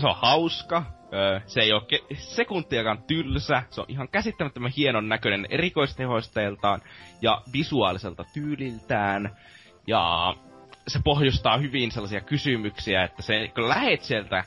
se 0.01 0.07
on 0.07 0.17
hauska. 0.17 0.83
Ö, 1.15 1.41
se 1.47 1.61
ei 1.61 1.73
oo 1.73 1.81
ke- 1.81 2.17
sekuntiakaan 2.17 3.03
tylsä. 3.07 3.63
Se 3.71 3.81
on 3.81 3.87
ihan 3.89 4.09
käsittämättömän 4.09 4.73
hienon 4.77 5.09
näköinen 5.09 5.47
erikoistehoisteeltaan 5.51 6.83
ja 7.23 7.43
visuaaliselta 7.53 8.25
tyyliltään. 8.35 9.37
Ja 9.87 10.35
se 10.89 11.01
pohjustaa 11.05 11.59
hyvin 11.59 11.91
sellaisia 11.91 12.21
kysymyksiä, 12.21 13.05
että 13.05 13.23
se, 13.23 13.49
kun 13.55 13.69
lähet 13.69 14.03
sieltä 14.03 14.45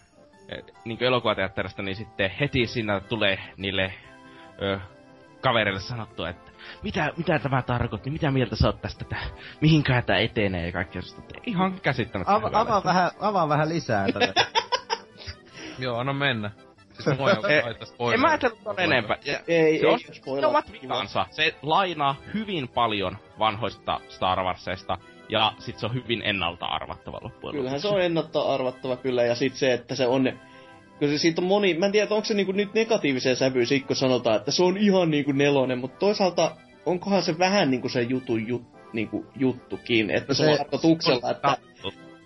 niin 0.85 1.03
elokuvateatterista, 1.03 1.81
niin 1.81 1.95
sitten 1.95 2.31
heti 2.39 2.67
siinä 2.67 2.99
tulee 2.99 3.39
niille 3.57 3.93
ö, 4.61 4.79
kavereille 5.41 5.79
sanottu, 5.79 6.25
että 6.25 6.51
mitä, 6.83 7.13
mitä 7.17 7.39
tämä 7.39 7.61
tarkoitti, 7.61 8.09
mitä 8.09 8.31
mieltä 8.31 8.55
sä 8.55 8.67
oot 8.67 8.81
tästä, 8.81 9.05
tää, 9.05 9.23
mihinkään 9.61 10.03
tämä 10.03 10.19
etenee 10.19 10.65
ja 10.65 10.71
kaikkea. 10.71 11.01
Ihan 11.45 11.81
käsittämättä. 11.81 12.33
Ava, 12.33 12.49
avaa, 12.53 12.83
vähän, 12.83 13.11
avaa 13.19 13.49
vähän 13.49 13.69
lisää 13.69 14.11
tätä. 14.11 14.33
Joo, 15.79 15.97
anna 15.97 16.13
mennä. 16.13 16.51
Siis 16.93 17.17
mua 17.19 17.29
ei 17.31 17.57
Eh. 17.57 18.13
En 18.13 18.19
mä 18.19 18.27
ajatellut 18.27 18.63
ton 18.63 18.79
enempää. 18.79 19.17
Ja 19.25 19.39
Ei, 19.47 19.79
se 19.79 19.85
ei 19.85 19.85
on, 19.85 19.99
spoilaa. 19.99 20.41
ne 20.41 20.47
ovat 20.47 20.71
vikansa. 20.71 21.25
Se 21.29 21.55
lainaa 21.61 22.15
hyvin 22.33 22.67
paljon 22.67 23.17
vanhoista 23.39 23.99
Star 24.09 24.43
Warsista, 24.43 24.97
ja 25.29 25.53
sit 25.59 25.79
se 25.79 25.85
on 25.85 25.93
hyvin 25.93 26.21
ennalta 26.25 26.65
arvattava 26.65 27.19
loppujen 27.21 27.55
Kyllähän 27.55 27.75
lopuksi. 27.77 27.87
se 27.87 27.93
on 27.95 28.01
ennalta 28.01 28.41
arvattava 28.41 28.95
kyllä, 28.97 29.23
ja 29.23 29.35
sit 29.35 29.55
se, 29.55 29.73
että 29.73 29.95
se 29.95 30.07
on... 30.07 30.33
Kun 30.99 31.07
se 31.09 31.17
siitä 31.17 31.41
on 31.41 31.47
moni, 31.47 31.73
mä 31.73 31.85
en 31.85 31.91
tiedä, 31.91 32.07
onko 32.15 32.25
se 32.25 32.33
niinku 32.33 32.51
nyt 32.51 32.73
negatiiviseen 32.73 33.35
sävyyn 33.35 33.67
sit, 33.67 33.85
kun 33.85 33.95
sanotaan, 33.95 34.35
että 34.35 34.51
se 34.51 34.63
on 34.63 34.77
ihan 34.77 35.11
niinku 35.11 35.31
nelonen, 35.31 35.77
mutta 35.77 35.97
toisaalta 35.99 36.55
onkohan 36.85 37.23
se 37.23 37.39
vähän 37.39 37.71
niinku 37.71 37.89
se 37.89 38.01
jutun 38.01 38.47
jut, 38.47 38.63
niinku 38.93 39.25
juttukin, 39.35 40.09
että 40.09 40.33
se, 40.33 40.43
Se- 40.43 40.51
on 40.51 40.57
tarkoituksella, 40.57 41.31
että 41.31 41.57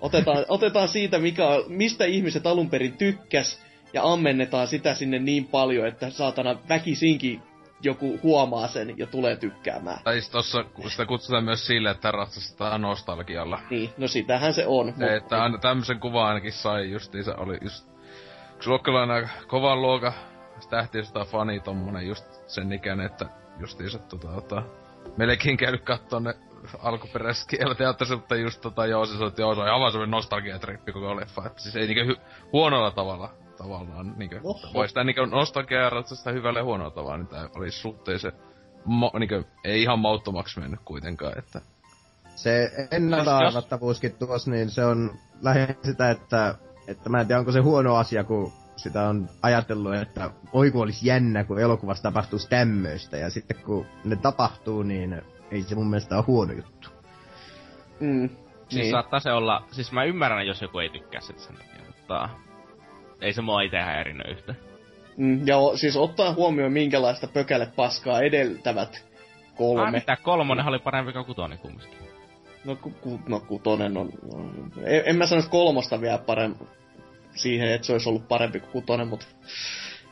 otetaan, 0.01 0.45
otetaan 0.49 0.87
siitä, 0.87 1.19
mikä, 1.19 1.47
on- 1.47 1.63
mistä 1.67 2.05
ihmiset 2.05 2.47
alun 2.47 2.69
perin 2.69 2.97
tykkäs, 2.97 3.59
ja 3.93 4.03
ammennetaan 4.03 4.67
sitä 4.67 4.93
sinne 4.93 5.19
niin 5.19 5.45
paljon, 5.47 5.87
että 5.87 6.09
saatana 6.09 6.55
väkisinkin 6.69 7.41
joku 7.81 8.19
huomaa 8.23 8.67
sen 8.67 8.97
ja 8.97 9.07
tulee 9.07 9.35
tykkäämään. 9.35 9.99
Tai 10.03 10.13
siis 10.13 10.29
tossa 10.29 10.65
sitä 10.87 11.05
kutsutaan 11.05 11.43
myös 11.43 11.67
sille, 11.67 11.89
että 11.89 12.11
ratsastetaan 12.11 12.81
nostalgialla. 12.81 13.59
Niin, 13.69 13.89
no 13.97 14.07
sitähän 14.07 14.53
se 14.53 14.67
on. 14.67 14.93
Se, 14.97 15.15
että 15.15 15.43
aina 15.43 15.57
tämmösen 15.57 15.99
kuvan 15.99 16.27
ainakin 16.27 16.53
sai 16.53 16.91
justiinsa, 16.91 17.35
oli 17.35 17.57
just... 17.61 17.89
Yksi 18.55 18.69
luokkalainen 18.69 19.29
kovan 19.47 19.81
luokan 19.81 20.13
tähtiöstä 20.69 21.25
fani 21.25 21.59
tommonen 21.59 22.07
just 22.07 22.25
sen 22.47 22.73
ikäinen, 22.73 23.05
että 23.05 23.25
justiinsa 23.59 23.99
tota, 23.99 24.27
tota 24.27 24.63
melkein 25.17 25.57
käynyt 25.57 25.83
kattoo 25.83 26.19
ne 26.19 26.33
alkuperäiset 26.79 27.47
kielteatterissa, 27.47 28.15
mutta 28.15 28.35
just 28.35 28.61
tota 28.61 28.85
joo, 28.85 29.05
se 29.05 29.13
sanoi, 29.13 29.27
että 29.27 29.41
joo, 29.41 29.55
se 29.55 29.61
on 29.61 29.67
aivan 29.67 29.91
semmonen 29.91 30.11
nostalgiatrippi 30.11 30.91
koko 30.91 31.15
leffa, 31.15 31.43
että 31.45 31.61
siis 31.61 31.75
ei 31.75 31.87
niinkö 31.87 32.13
hy- 32.13 32.19
huonolla 32.53 32.91
tavalla 32.91 33.33
tavallaan 33.63 34.13
niinkö, 34.17 34.39
Oho. 34.43 34.73
voi 34.73 34.87
sitä 34.87 35.03
niinkö 35.03 35.25
nostalgiaa 35.25 35.91
ja 36.55 36.63
huonolla 36.63 36.91
tavalla, 36.91 37.17
niin 37.17 37.27
tää 37.27 37.49
oli 37.55 37.71
suhteellisen, 37.71 38.31
mo, 38.85 39.11
niinkö, 39.19 39.43
ei 39.63 39.81
ihan 39.81 39.99
mauttomaksi 39.99 40.59
mennyt 40.59 40.79
kuitenkaan, 40.85 41.37
että 41.37 41.61
Se 42.35 42.71
ennalta 42.91 43.37
arvattavuuskin 43.37 44.15
tuossa, 44.19 44.51
niin 44.51 44.69
se 44.69 44.85
on 44.85 45.11
lähinnä 45.41 45.75
sitä, 45.83 46.11
että, 46.11 46.55
että 46.87 47.09
mä 47.09 47.21
en 47.21 47.27
tiedä 47.27 47.39
onko 47.39 47.51
se 47.51 47.59
huono 47.59 47.95
asia, 47.95 48.23
kun 48.23 48.53
sitä 48.75 49.07
on 49.07 49.29
ajatellut, 49.41 49.95
että 49.95 50.31
oi 50.53 50.71
kun 50.71 50.81
olisi 50.81 51.07
jännä, 51.07 51.43
kun 51.43 51.59
elokuvassa 51.59 52.03
tapahtuisi 52.03 52.49
tämmöistä, 52.49 53.17
ja 53.17 53.29
sitten 53.29 53.57
kun 53.57 53.85
ne 54.03 54.15
tapahtuu, 54.15 54.83
niin 54.83 55.21
ei 55.51 55.63
se 55.63 55.75
mun 55.75 55.89
mielestä 55.89 56.15
ole 56.17 56.23
huono 56.27 56.53
juttu. 56.53 56.89
Mm, 57.99 58.29
Siis 58.69 58.81
niin. 58.81 58.91
saattaa 58.91 59.19
se 59.19 59.31
olla, 59.31 59.65
siis 59.71 59.91
mä 59.91 60.03
ymmärrän, 60.03 60.47
jos 60.47 60.61
joku 60.61 60.79
ei 60.79 60.89
tykkää 60.89 61.21
sitä 61.21 61.39
sen 61.39 61.55
takia, 61.55 61.85
mutta 61.87 62.29
ei 63.21 63.33
se 63.33 63.41
mua 63.41 63.61
itse 63.61 63.77
häirinyt 63.77 64.27
yhtä. 64.27 64.55
Mm, 65.17 65.47
ja 65.47 65.57
o, 65.57 65.77
siis 65.77 65.97
ottaen 65.97 66.35
huomioon, 66.35 66.71
minkälaista 66.71 67.27
pökäle 67.27 67.65
paskaa 67.75 68.21
edeltävät 68.21 69.03
Ah, 69.49 69.55
kolme. 69.61 69.91
mitä, 69.91 70.15
kolmonenhan 70.23 70.73
oli 70.73 70.79
parempi 70.79 71.13
kuin 71.13 71.25
kutonen 71.25 71.57
kumminkin. 71.57 71.97
No, 72.65 72.75
ku, 72.75 72.89
ku, 73.01 73.19
no 73.27 73.39
kutonen 73.39 73.97
on... 73.97 74.09
on 74.33 74.71
en, 74.83 75.03
en 75.05 75.15
mä 75.15 75.25
sanoisi 75.25 75.49
kolmosta 75.49 76.01
vielä 76.01 76.17
parempi 76.17 76.65
siihen, 77.35 77.71
että 77.73 77.87
se 77.87 77.93
olisi 77.93 78.09
ollut 78.09 78.27
parempi 78.27 78.59
kuin 78.59 78.71
kutonen, 78.71 79.07
mutta... 79.07 79.25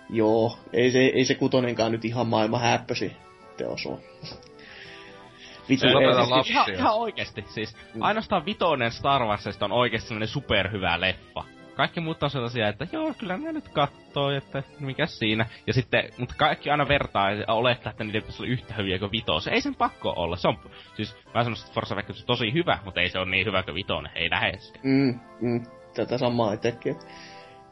Joo, 0.09 0.57
ei 0.73 0.91
se, 0.91 0.99
ei 0.99 1.25
se 1.25 1.35
kutonenkaan 1.35 1.91
nyt 1.91 2.05
ihan 2.05 2.27
maailman 2.27 2.61
häppösi 2.61 3.11
teos 3.57 3.85
on. 3.85 3.99
Vittu, 5.69 5.87
Ei, 5.87 5.93
siis. 6.43 6.49
Ihan, 6.49 6.73
ihan 6.73 6.95
oikeesti, 6.95 7.45
siis 7.47 7.75
Mm. 7.93 8.01
ainoastaan 8.01 8.45
vitonen 8.45 8.91
Star 8.91 9.21
Warsista 9.25 9.65
on 9.65 9.71
oikeesti 9.71 10.07
sellainen 10.07 10.27
superhyvä 10.27 11.01
leffa. 11.01 11.43
Kaikki 11.77 11.99
muut 11.99 12.23
on 12.23 12.29
sellaisia, 12.29 12.67
että 12.67 12.87
joo, 12.91 13.13
kyllä 13.17 13.37
mä 13.37 13.51
nyt 13.51 13.69
kattoo, 13.69 14.31
että 14.31 14.63
mikä 14.79 15.05
siinä. 15.05 15.45
Ja 15.67 15.73
sitten, 15.73 16.03
mutta 16.17 16.35
kaikki 16.37 16.69
aina 16.69 16.87
vertaa 16.87 17.31
ja 17.31 17.53
olettaa, 17.53 17.89
että 17.89 18.03
niiden 18.03 18.21
pitäisi 18.21 18.43
olla 18.43 18.51
yhtä 18.51 18.73
hyviä 18.73 18.99
kuin 18.99 19.11
vitos. 19.11 19.47
Ei 19.47 19.61
sen 19.61 19.75
pakko 19.75 20.13
olla. 20.15 20.35
Se 20.35 20.47
on, 20.47 20.57
siis 20.95 21.15
mä 21.33 21.43
sanon, 21.43 21.57
että 21.59 21.73
Forza 21.73 21.95
Awakens 21.95 22.19
on 22.19 22.27
tosi 22.27 22.53
hyvä, 22.53 22.79
mutta 22.85 23.01
ei 23.01 23.09
se 23.09 23.19
ole 23.19 23.29
niin 23.29 23.45
hyvä 23.45 23.63
kuin 23.63 23.75
vitonen. 23.75 24.11
Ei 24.15 24.29
läheskään. 24.29 24.85
Mm, 24.85 25.19
mm, 25.41 25.63
tätä 25.95 26.17
samaa 26.17 26.53
itsekin. 26.53 26.95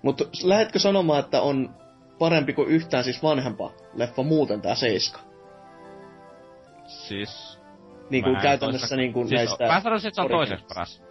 Mutta 0.02 0.24
lähetkö 0.44 0.80
sanomaan, 0.80 1.20
että 1.20 1.42
on 1.42 1.76
parempi 2.20 2.54
kuin 2.54 2.70
yhtään 2.70 3.04
siis 3.04 3.24
vanhempa 3.24 3.72
leffa 3.94 4.24
muuten 4.24 4.62
tää 4.62 4.76
Seiska. 4.76 5.20
Siis... 6.88 7.60
Niin 8.10 8.24
kuin 8.24 8.38
käytännössä 8.42 8.88
toista- 8.88 8.96
niin 8.96 9.14
kuin 9.14 9.28
siis, 9.28 9.40
näistä... 9.40 9.68
Mä 9.68 9.82
sanoisin, 9.82 10.08
että 10.08 10.16
se 10.16 10.22
on 10.22 10.30
toiseksi 10.30 10.66
paras. 10.66 11.05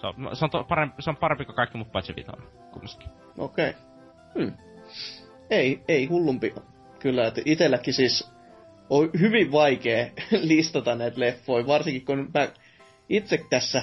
Se 0.00 0.06
on, 0.06 0.36
se 0.36 0.44
on, 0.44 0.50
to, 0.50 0.64
parempi, 0.64 1.02
se 1.02 1.10
on 1.10 1.16
parempi 1.16 1.44
kuin 1.44 1.56
kaikki 1.56 1.78
muut 1.78 1.92
paitsi 1.92 2.16
vitonen, 2.16 2.48
kumminkin. 2.72 3.08
Okei. 3.38 3.70
Okay. 3.70 3.82
Hmm. 4.38 4.52
Ei, 5.50 5.82
ei 5.88 6.06
hullumpi. 6.06 6.54
Kyllä, 6.98 7.26
että 7.26 7.42
itelläkin 7.44 7.94
siis 7.94 8.30
on 8.90 9.10
hyvin 9.20 9.52
vaikea 9.52 10.06
listata 10.50 10.94
näitä 10.94 11.20
leffoja, 11.20 11.66
varsinkin 11.66 12.04
kun 12.04 12.30
mä 12.34 12.48
itse 13.08 13.40
tässä, 13.50 13.82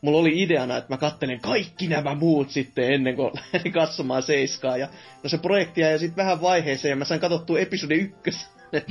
mulla 0.00 0.18
oli 0.18 0.42
ideana, 0.42 0.76
että 0.76 0.92
mä 0.92 0.96
kattelen 0.96 1.40
kaikki 1.40 1.88
nämä 1.88 2.14
muut 2.14 2.50
sitten 2.50 2.92
ennen 2.92 3.16
kuin 3.16 3.30
lähdin 3.52 3.72
katsomaan 3.82 4.22
Seiskaa. 4.22 4.76
Ja 4.76 4.88
no 5.22 5.28
se 5.28 5.38
projekti 5.38 5.80
jäi 5.80 5.98
sitten 5.98 6.24
vähän 6.24 6.42
vaiheeseen 6.42 6.90
ja 6.90 6.96
mä 6.96 7.04
sain 7.04 7.20
katsottua 7.20 7.58
episodi 7.58 7.94
ykkös. 7.94 8.50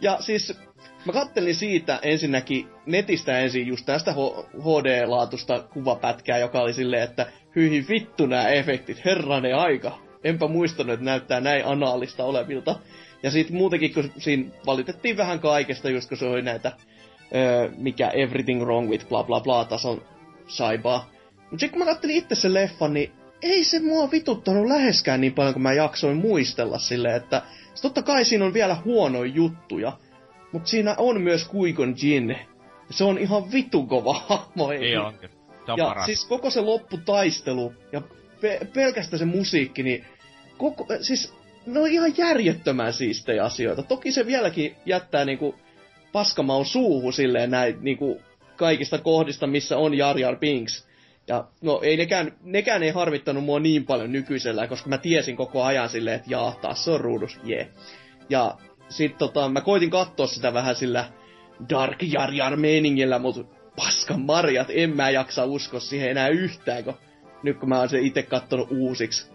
ja 0.00 0.16
siis 0.20 0.60
mä 1.04 1.12
kattelin 1.12 1.54
siitä 1.54 1.98
ensinnäkin 2.02 2.68
netistä 2.86 3.38
ensin 3.38 3.66
just 3.66 3.86
tästä 3.86 4.12
HD-laatusta 4.58 5.62
kuvapätkää, 5.72 6.38
joka 6.38 6.60
oli 6.60 6.72
silleen, 6.72 7.02
että 7.02 7.26
hyi 7.56 7.86
vittu 7.88 8.26
nämä 8.26 8.48
efektit, 8.48 9.04
herranen 9.04 9.56
aika. 9.56 9.98
Enpä 10.24 10.48
muistanut, 10.48 10.94
että 10.94 11.04
näyttää 11.04 11.40
näin 11.40 11.66
anaalista 11.66 12.24
olevilta. 12.24 12.76
Ja 13.22 13.30
sitten 13.30 13.56
muutenkin, 13.56 13.94
kun 13.94 14.12
siinä 14.18 14.50
valitettiin 14.66 15.16
vähän 15.16 15.40
kaikesta, 15.40 15.90
just 15.90 16.08
kun 16.08 16.18
se 16.18 16.26
oli 16.26 16.42
näitä, 16.42 16.72
öö, 17.34 17.70
mikä 17.76 18.08
everything 18.08 18.62
wrong 18.62 18.90
with 18.90 19.08
bla 19.08 19.24
bla 19.24 19.40
bla 19.40 19.64
tason 19.64 20.02
saibaa. 20.46 21.10
Mutta 21.36 21.58
sitten 21.58 21.70
kun 21.70 21.78
mä 21.78 21.92
kattelin 21.92 22.16
itse 22.16 22.34
sen 22.34 22.54
leffan, 22.54 22.94
niin 22.94 23.12
ei 23.42 23.64
se 23.64 23.80
mua 23.80 24.10
vituttanut 24.10 24.66
läheskään 24.66 25.20
niin 25.20 25.34
paljon, 25.34 25.54
kuin 25.54 25.62
mä 25.62 25.72
jaksoin 25.72 26.16
muistella 26.16 26.78
silleen, 26.78 27.16
että 27.16 27.42
totta 27.82 28.02
kai 28.02 28.24
siinä 28.24 28.44
on 28.44 28.54
vielä 28.54 28.76
huonoja 28.84 29.32
juttuja, 29.34 29.92
mutta 30.54 30.68
siinä 30.68 30.94
on 30.98 31.20
myös 31.20 31.48
Kuikon 31.48 31.94
Jin. 32.02 32.36
Se 32.90 33.04
on 33.04 33.18
ihan 33.18 33.52
vitun 33.52 33.88
kova 33.88 34.14
hahmo. 34.28 34.72
Ei 34.72 34.96
on 34.96 35.14
ja 35.76 35.86
paras. 35.86 36.06
siis 36.06 36.24
koko 36.24 36.50
se 36.50 36.60
lopputaistelu 36.60 37.74
ja 37.92 38.02
pe- 38.40 38.68
pelkästään 38.74 39.18
se 39.18 39.24
musiikki, 39.24 39.82
niin 39.82 40.04
koko, 40.58 40.86
siis 41.00 41.34
ne 41.66 41.80
on 41.80 41.88
ihan 41.88 42.12
järjettömän 42.16 42.92
siistejä 42.92 43.44
asioita. 43.44 43.82
Toki 43.82 44.12
se 44.12 44.26
vieläkin 44.26 44.76
jättää 44.86 45.24
niinku 45.24 45.54
paskamaun 46.12 46.66
suuhun 46.66 47.12
silleen 47.12 47.50
näin 47.50 47.76
niinku 47.80 48.20
kaikista 48.56 48.98
kohdista, 48.98 49.46
missä 49.46 49.76
on 49.76 49.94
Jar 49.94 50.18
Jar 50.18 50.36
Binks. 50.36 50.86
Ja 51.28 51.44
no 51.62 51.80
ei 51.82 51.96
nekään, 51.96 52.32
nekään 52.42 52.82
ei 52.82 52.90
harvittanut 52.90 53.44
mua 53.44 53.60
niin 53.60 53.84
paljon 53.84 54.12
nykyisellä, 54.12 54.66
koska 54.66 54.88
mä 54.88 54.98
tiesin 54.98 55.36
koko 55.36 55.62
ajan 55.62 55.88
silleen, 55.88 56.16
että 56.16 56.30
jaa, 56.30 56.58
taas 56.62 56.84
se 56.84 56.90
on 56.90 57.00
ruudus, 57.00 57.40
jee. 57.44 57.58
Yeah. 57.58 57.68
Ja 58.28 58.58
sit 58.88 59.18
tota, 59.18 59.48
mä 59.48 59.60
koitin 59.60 59.90
katsoa 59.90 60.26
sitä 60.26 60.54
vähän 60.54 60.76
sillä 60.76 61.04
Dark 61.70 62.02
Jar 62.02 62.34
Jar 62.34 62.56
meiningillä, 62.56 63.18
mutta 63.18 63.44
paskan 63.76 64.20
marjat, 64.20 64.66
en 64.70 64.96
mä 64.96 65.10
jaksa 65.10 65.44
uskoa 65.44 65.80
siihen 65.80 66.10
enää 66.10 66.28
yhtään, 66.28 66.84
kun 66.84 66.94
nyt 67.42 67.58
kun 67.58 67.68
mä 67.68 67.78
oon 67.78 67.88
sen 67.88 68.06
itse 68.06 68.22
kattonut 68.22 68.68
uusiksi. 68.70 69.26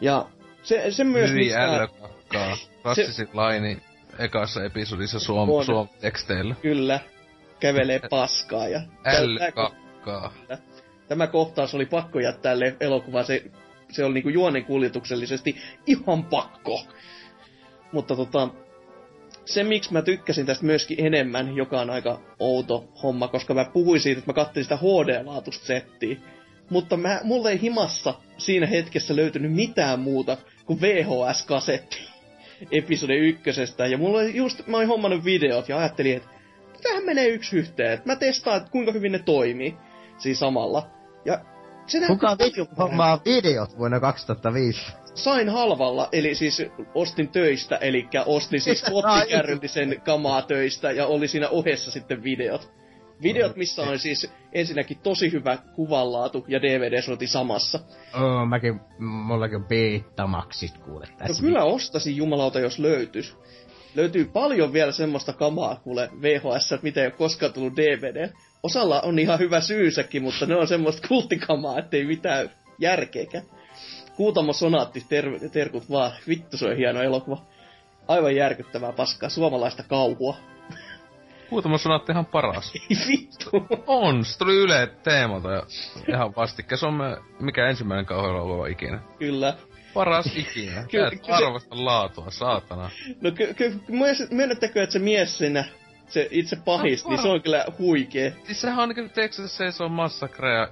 Ja 0.00 0.26
se, 0.62 0.90
se 0.90 1.04
myös... 1.04 1.30
Hyi 1.30 1.44
mistä- 1.44 1.64
ällökakkaa. 1.64 2.56
Rassisin 2.84 3.28
laini 3.32 3.78
ekassa 4.18 4.64
episodissa 4.64 5.18
suom, 5.20 5.50
On. 5.50 5.64
suom 5.64 5.88
teksteillä. 6.00 6.54
Kyllä, 6.62 7.00
kävelee 7.60 8.00
paskaa. 8.10 8.68
Ja 8.68 8.80
Ällökakkaa. 9.04 10.32
tämä 11.08 11.26
kohtaus 11.26 11.74
oli 11.74 11.86
pakko 11.86 12.20
jättää 12.20 12.54
elokuvaan. 12.80 13.24
Se, 13.24 13.44
se 13.90 14.04
oli 14.04 14.14
niinku 14.14 14.28
juonen 14.28 14.64
kuljetuksellisesti 14.64 15.56
ihan 15.86 16.24
pakko. 16.24 16.86
Mutta 17.92 18.16
tota, 18.16 18.48
se 19.44 19.64
miksi 19.64 19.92
mä 19.92 20.02
tykkäsin 20.02 20.46
tästä 20.46 20.64
myöskin 20.64 21.06
enemmän, 21.06 21.56
joka 21.56 21.80
on 21.80 21.90
aika 21.90 22.20
outo 22.38 22.88
homma, 23.02 23.28
koska 23.28 23.54
mä 23.54 23.64
puhuin 23.64 24.00
siitä, 24.00 24.18
että 24.18 24.30
mä 24.30 24.34
katsoin 24.34 24.64
sitä 24.64 24.76
HD-laatusta 24.76 25.66
settiä. 25.66 26.16
Mutta 26.70 26.96
mä, 26.96 27.20
mulle 27.24 27.50
ei 27.50 27.60
himassa 27.60 28.14
siinä 28.38 28.66
hetkessä 28.66 29.16
löytynyt 29.16 29.52
mitään 29.52 30.00
muuta 30.00 30.36
kuin 30.66 30.80
VHS-kasetti 30.80 31.96
episode 32.72 33.16
ykkösestä. 33.16 33.86
Ja 33.86 33.98
mulla 33.98 34.18
oli 34.18 34.36
just, 34.36 34.66
mä 34.66 34.76
olin 34.76 34.88
hommannut 34.88 35.24
videot 35.24 35.68
ja 35.68 35.78
ajattelin, 35.78 36.16
että 36.16 36.28
tähän 36.82 37.04
menee 37.04 37.28
yksi 37.28 37.56
yhteen. 37.56 38.02
Mä 38.04 38.16
testaan, 38.16 38.56
että 38.56 38.70
kuinka 38.70 38.92
hyvin 38.92 39.12
ne 39.12 39.18
toimii 39.18 39.76
siinä 40.18 40.38
samalla. 40.38 40.90
Ja 41.24 41.40
se 41.86 42.06
Kuka 42.06 42.36
vittu 42.38 42.68
hommaa 42.78 43.20
videot 43.24 43.78
vuonna 43.78 44.00
2005? 44.00 44.92
Sain 45.14 45.48
halvalla, 45.48 46.08
eli 46.12 46.34
siis 46.34 46.62
ostin 46.94 47.28
töistä, 47.28 47.76
eli 47.76 48.08
ostin 48.26 48.60
siis 48.60 48.82
kotikärryllisen 48.92 50.00
kamaa 50.04 50.42
töistä 50.42 50.90
ja 50.90 51.06
oli 51.06 51.28
siinä 51.28 51.48
ohessa 51.48 51.90
sitten 51.90 52.22
videot. 52.22 52.72
Videot, 53.22 53.56
missä 53.56 53.82
on 53.82 53.98
siis 53.98 54.30
ensinnäkin 54.52 54.98
tosi 54.98 55.32
hyvä 55.32 55.58
kuvanlaatu 55.74 56.44
ja 56.48 56.62
DVD-soiti 56.62 57.26
samassa. 57.26 57.80
Oo, 58.20 58.46
mäkin, 58.46 58.80
mullakin 58.98 59.56
on 59.56 59.64
Betamaxit 59.64 60.78
kuule 60.78 61.06
No 61.06 61.16
tässä. 61.18 61.42
kyllä 61.42 61.64
ostasin 61.64 62.16
jumalauta, 62.16 62.60
jos 62.60 62.78
löytys. 62.78 63.36
Löytyy 63.94 64.24
paljon 64.24 64.72
vielä 64.72 64.92
semmoista 64.92 65.32
kamaa, 65.32 65.76
kuule 65.76 66.10
VHS, 66.22 66.74
mitä 66.82 67.00
ei 67.00 67.06
ole 67.06 67.12
koskaan 67.18 67.52
tullut 67.52 67.76
DVD. 67.76 68.32
Osalla 68.62 69.00
on 69.00 69.18
ihan 69.18 69.38
hyvä 69.38 69.60
syysäkin, 69.60 70.22
mutta 70.22 70.46
ne 70.46 70.56
on 70.56 70.68
semmoista 70.68 71.08
kulttikamaa, 71.08 71.78
ettei 71.78 72.04
mitään 72.04 72.50
järkeäkään. 72.78 73.44
Kuutamo 74.16 74.52
Sonaatti, 74.52 75.04
ter- 75.08 75.48
terkut 75.52 75.90
vaan. 75.90 76.12
Vittu, 76.28 76.56
se 76.56 76.66
on 76.66 76.76
hieno 76.76 77.02
elokuva. 77.02 77.42
Aivan 78.08 78.36
järkyttävää 78.36 78.92
paskaa, 78.92 79.28
suomalaista 79.28 79.82
kauhua. 79.82 80.36
Muutama 81.50 81.78
sanatti 81.78 82.12
ihan 82.12 82.26
paras. 82.26 82.72
Ei 82.74 82.96
vittu. 83.08 83.50
On, 83.86 84.24
se 84.24 84.38
tuli 84.38 84.56
Yle 84.56 84.86
teemalta 85.02 85.50
ja 85.50 85.62
ihan 86.08 86.36
vastikka. 86.36 86.76
Se 86.76 86.86
on 86.86 86.94
me, 86.94 87.16
mikä 87.40 87.66
ensimmäinen 87.66 88.06
kauhuelokuva 88.06 88.66
ikinä. 88.66 89.00
Kyllä. 89.18 89.54
Paras 89.94 90.26
ikinä. 90.36 90.84
Kyllä, 90.90 91.10
Kyllä, 91.10 91.36
arvosta 91.36 91.84
laatua, 91.84 92.30
saatana. 92.30 92.90
No 93.20 93.30
ky- 93.30 93.54
ky- 93.54 93.80
myönnet- 93.88 94.30
myönnettekö, 94.30 94.82
että 94.82 94.92
se 94.92 94.98
mies 94.98 95.38
siinä, 95.38 95.64
se 96.08 96.28
itse 96.30 96.56
pahis, 96.56 97.06
niin 97.06 97.22
se 97.22 97.28
on 97.28 97.42
kyllä 97.42 97.64
huikee. 97.78 98.36
Siis 98.44 98.60
sehän 98.60 98.78
on 98.78 98.88
niinku 98.88 99.14
Texas 99.14 99.56
Chainsaw 99.56 99.90
Massacre 99.92 100.54
ja 100.54 100.68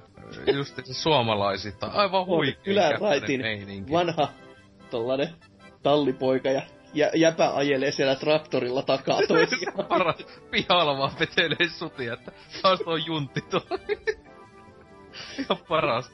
just 0.53 0.75
se 0.83 0.93
suomalaisista. 0.93 1.87
Aivan 1.87 2.25
huikea. 2.25 2.61
Yläraitin 2.65 3.41
vanha 3.91 4.29
tollanen 4.91 5.29
tallipoika 5.83 6.49
ja 6.49 6.61
jä, 6.93 7.11
jäpä 7.15 7.55
ajelee 7.55 7.91
siellä 7.91 8.15
traktorilla 8.15 8.81
takaa 8.81 9.19
toisiaan. 9.27 9.85
Paras 9.87 10.15
pihalla 10.51 10.97
vaan 10.97 11.11
vetelee 11.19 11.69
sutia, 11.77 12.13
että 12.13 12.31
taas 12.61 12.79
on 12.85 13.05
juntti 13.05 13.41
tuolla. 13.41 13.79
Ihan 15.39 15.57
paras. 15.67 16.11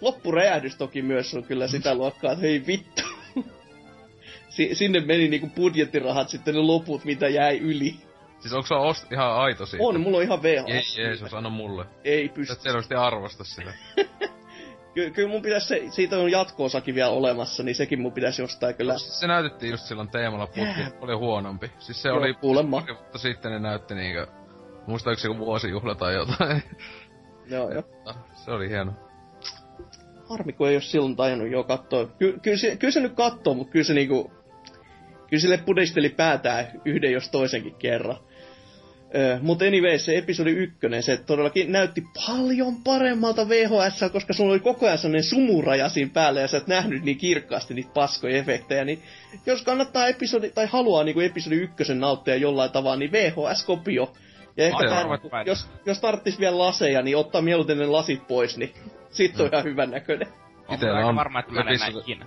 Loppuräjähdys 0.00 0.76
toki 0.76 1.02
myös 1.02 1.34
on 1.34 1.44
kyllä 1.44 1.68
sitä 1.68 1.94
luokkaa, 1.94 2.32
että 2.32 2.42
hei 2.42 2.66
vittu. 2.66 3.02
Si- 4.48 4.74
sinne 4.74 5.00
meni 5.00 5.28
niinku 5.28 5.50
budjettirahat 5.56 6.28
sitten 6.28 6.54
ne 6.54 6.60
loput, 6.60 7.04
mitä 7.04 7.28
jäi 7.28 7.58
yli. 7.58 7.94
Siis 8.40 8.54
onko 8.54 8.66
se 8.66 8.74
ost 8.74 9.12
ihan 9.12 9.32
aito 9.36 9.66
siitä? 9.66 9.84
On, 9.84 10.00
mulla 10.00 10.16
on 10.16 10.22
ihan 10.22 10.42
VHS. 10.42 10.98
Ei 10.98 11.04
Jeesus, 11.04 11.34
anna 11.34 11.50
mulle. 11.50 11.84
Ei 12.04 12.28
Sä 12.28 12.34
pysty. 12.34 12.52
et 12.52 12.60
selvästi 12.60 12.94
arvosta 12.94 13.44
sitä. 13.44 13.72
Ky- 14.94 15.10
kyllä 15.10 15.28
mun 15.28 15.42
pitäisi 15.42 15.66
se, 15.66 15.82
siitä 15.90 16.18
on 16.18 16.30
jatko-osakin 16.30 16.94
vielä 16.94 17.10
olemassa, 17.10 17.62
niin 17.62 17.74
sekin 17.74 18.00
mun 18.00 18.12
pitäisi 18.12 18.42
jostain 18.42 18.74
kyllä. 18.74 18.98
Siis 18.98 19.20
se 19.20 19.26
näytettiin 19.26 19.70
just 19.70 19.84
silloin 19.84 20.08
teemalla 20.10 20.46
putki, 20.46 20.80
oli 21.00 21.14
huonompi. 21.14 21.70
Siis 21.78 22.02
se 22.02 22.08
Joo, 22.08 22.18
oli 22.18 22.34
kuulemma. 22.34 22.80
pari 22.80 22.94
vuotta 22.94 23.18
sitten 23.18 23.52
ne 23.52 23.58
näytti 23.58 23.94
niinkö, 23.94 24.26
muista 24.86 25.10
joku 25.24 25.38
vuosijuhla 25.38 25.94
tai 25.94 26.14
jotain. 26.14 26.62
Joo, 27.50 27.70
joo. 27.70 27.82
se 28.44 28.50
oli 28.50 28.68
hieno. 28.68 28.92
Harmi, 30.28 30.52
kun 30.52 30.68
ei 30.68 30.74
ole 30.76 30.82
silloin 30.82 31.16
tajunnut 31.16 31.50
jo 31.50 31.64
katsoa. 31.64 32.06
Ky- 32.06 32.38
kyllä, 32.42 32.56
se, 32.56 32.76
kyllä 32.76 32.92
se 32.92 33.00
nyt 33.00 33.14
katsoo, 33.14 33.54
mutta 33.54 33.72
kyllä 33.72 33.84
se 33.84 33.94
niinku... 33.94 34.32
Kyllä 35.30 35.40
sille 35.40 35.58
pudisteli 35.58 36.08
päätään 36.08 36.66
yhden 36.84 37.12
jos 37.12 37.28
toisenkin 37.28 37.74
kerran. 37.74 38.16
Öö, 39.14 39.38
mutta 39.42 39.64
anyway, 39.64 39.98
se 39.98 40.18
episodi 40.18 40.50
ykkönen, 40.50 41.02
se 41.02 41.16
todellakin 41.16 41.72
näytti 41.72 42.04
paljon 42.26 42.82
paremmalta 42.84 43.48
VHS, 43.48 44.12
koska 44.12 44.32
sulla 44.32 44.52
oli 44.52 44.60
koko 44.60 44.86
ajan 44.86 44.98
sellainen 44.98 45.24
sumuraja 45.24 45.88
siinä 45.88 46.10
päällä 46.14 46.40
ja 46.40 46.48
sä 46.48 46.56
et 46.56 46.66
nähnyt 46.66 47.04
niin 47.04 47.18
kirkkaasti 47.18 47.74
niitä 47.74 47.90
paskoja 47.94 48.36
efektejä, 48.36 48.84
niin 48.84 49.02
jos 49.46 49.62
kannattaa 49.62 50.08
episodi, 50.08 50.50
tai 50.50 50.66
haluaa 50.66 51.04
niin 51.04 51.22
episodi 51.22 51.56
ykkösen 51.56 52.00
nauttia 52.00 52.36
jollain 52.36 52.70
tavalla, 52.70 52.96
niin 52.96 53.12
VHS-kopio. 53.12 54.12
Ja 54.56 54.64
ehkä 54.64 54.76
Aivan, 54.76 55.20
tää, 55.30 55.42
jos, 55.46 55.68
jos 55.86 56.00
tarttis 56.00 56.40
vielä 56.40 56.58
laseja, 56.58 57.02
niin 57.02 57.16
ottaa 57.16 57.42
mieluiten 57.42 57.78
ne 57.78 57.86
lasit 57.86 58.26
pois, 58.28 58.56
niin 58.56 58.74
sit 59.10 59.40
on 59.40 59.48
ihan 59.52 59.64
hyvän 59.64 59.90
näköinen. 59.90 60.28
Itellä 60.74 60.96
aika 60.96 61.08
on 61.08 61.16
varma, 61.16 61.40
että 61.40 61.52
mä 61.52 61.60
en 61.60 61.66
episode- 61.66 62.00
ikinä. 62.00 62.26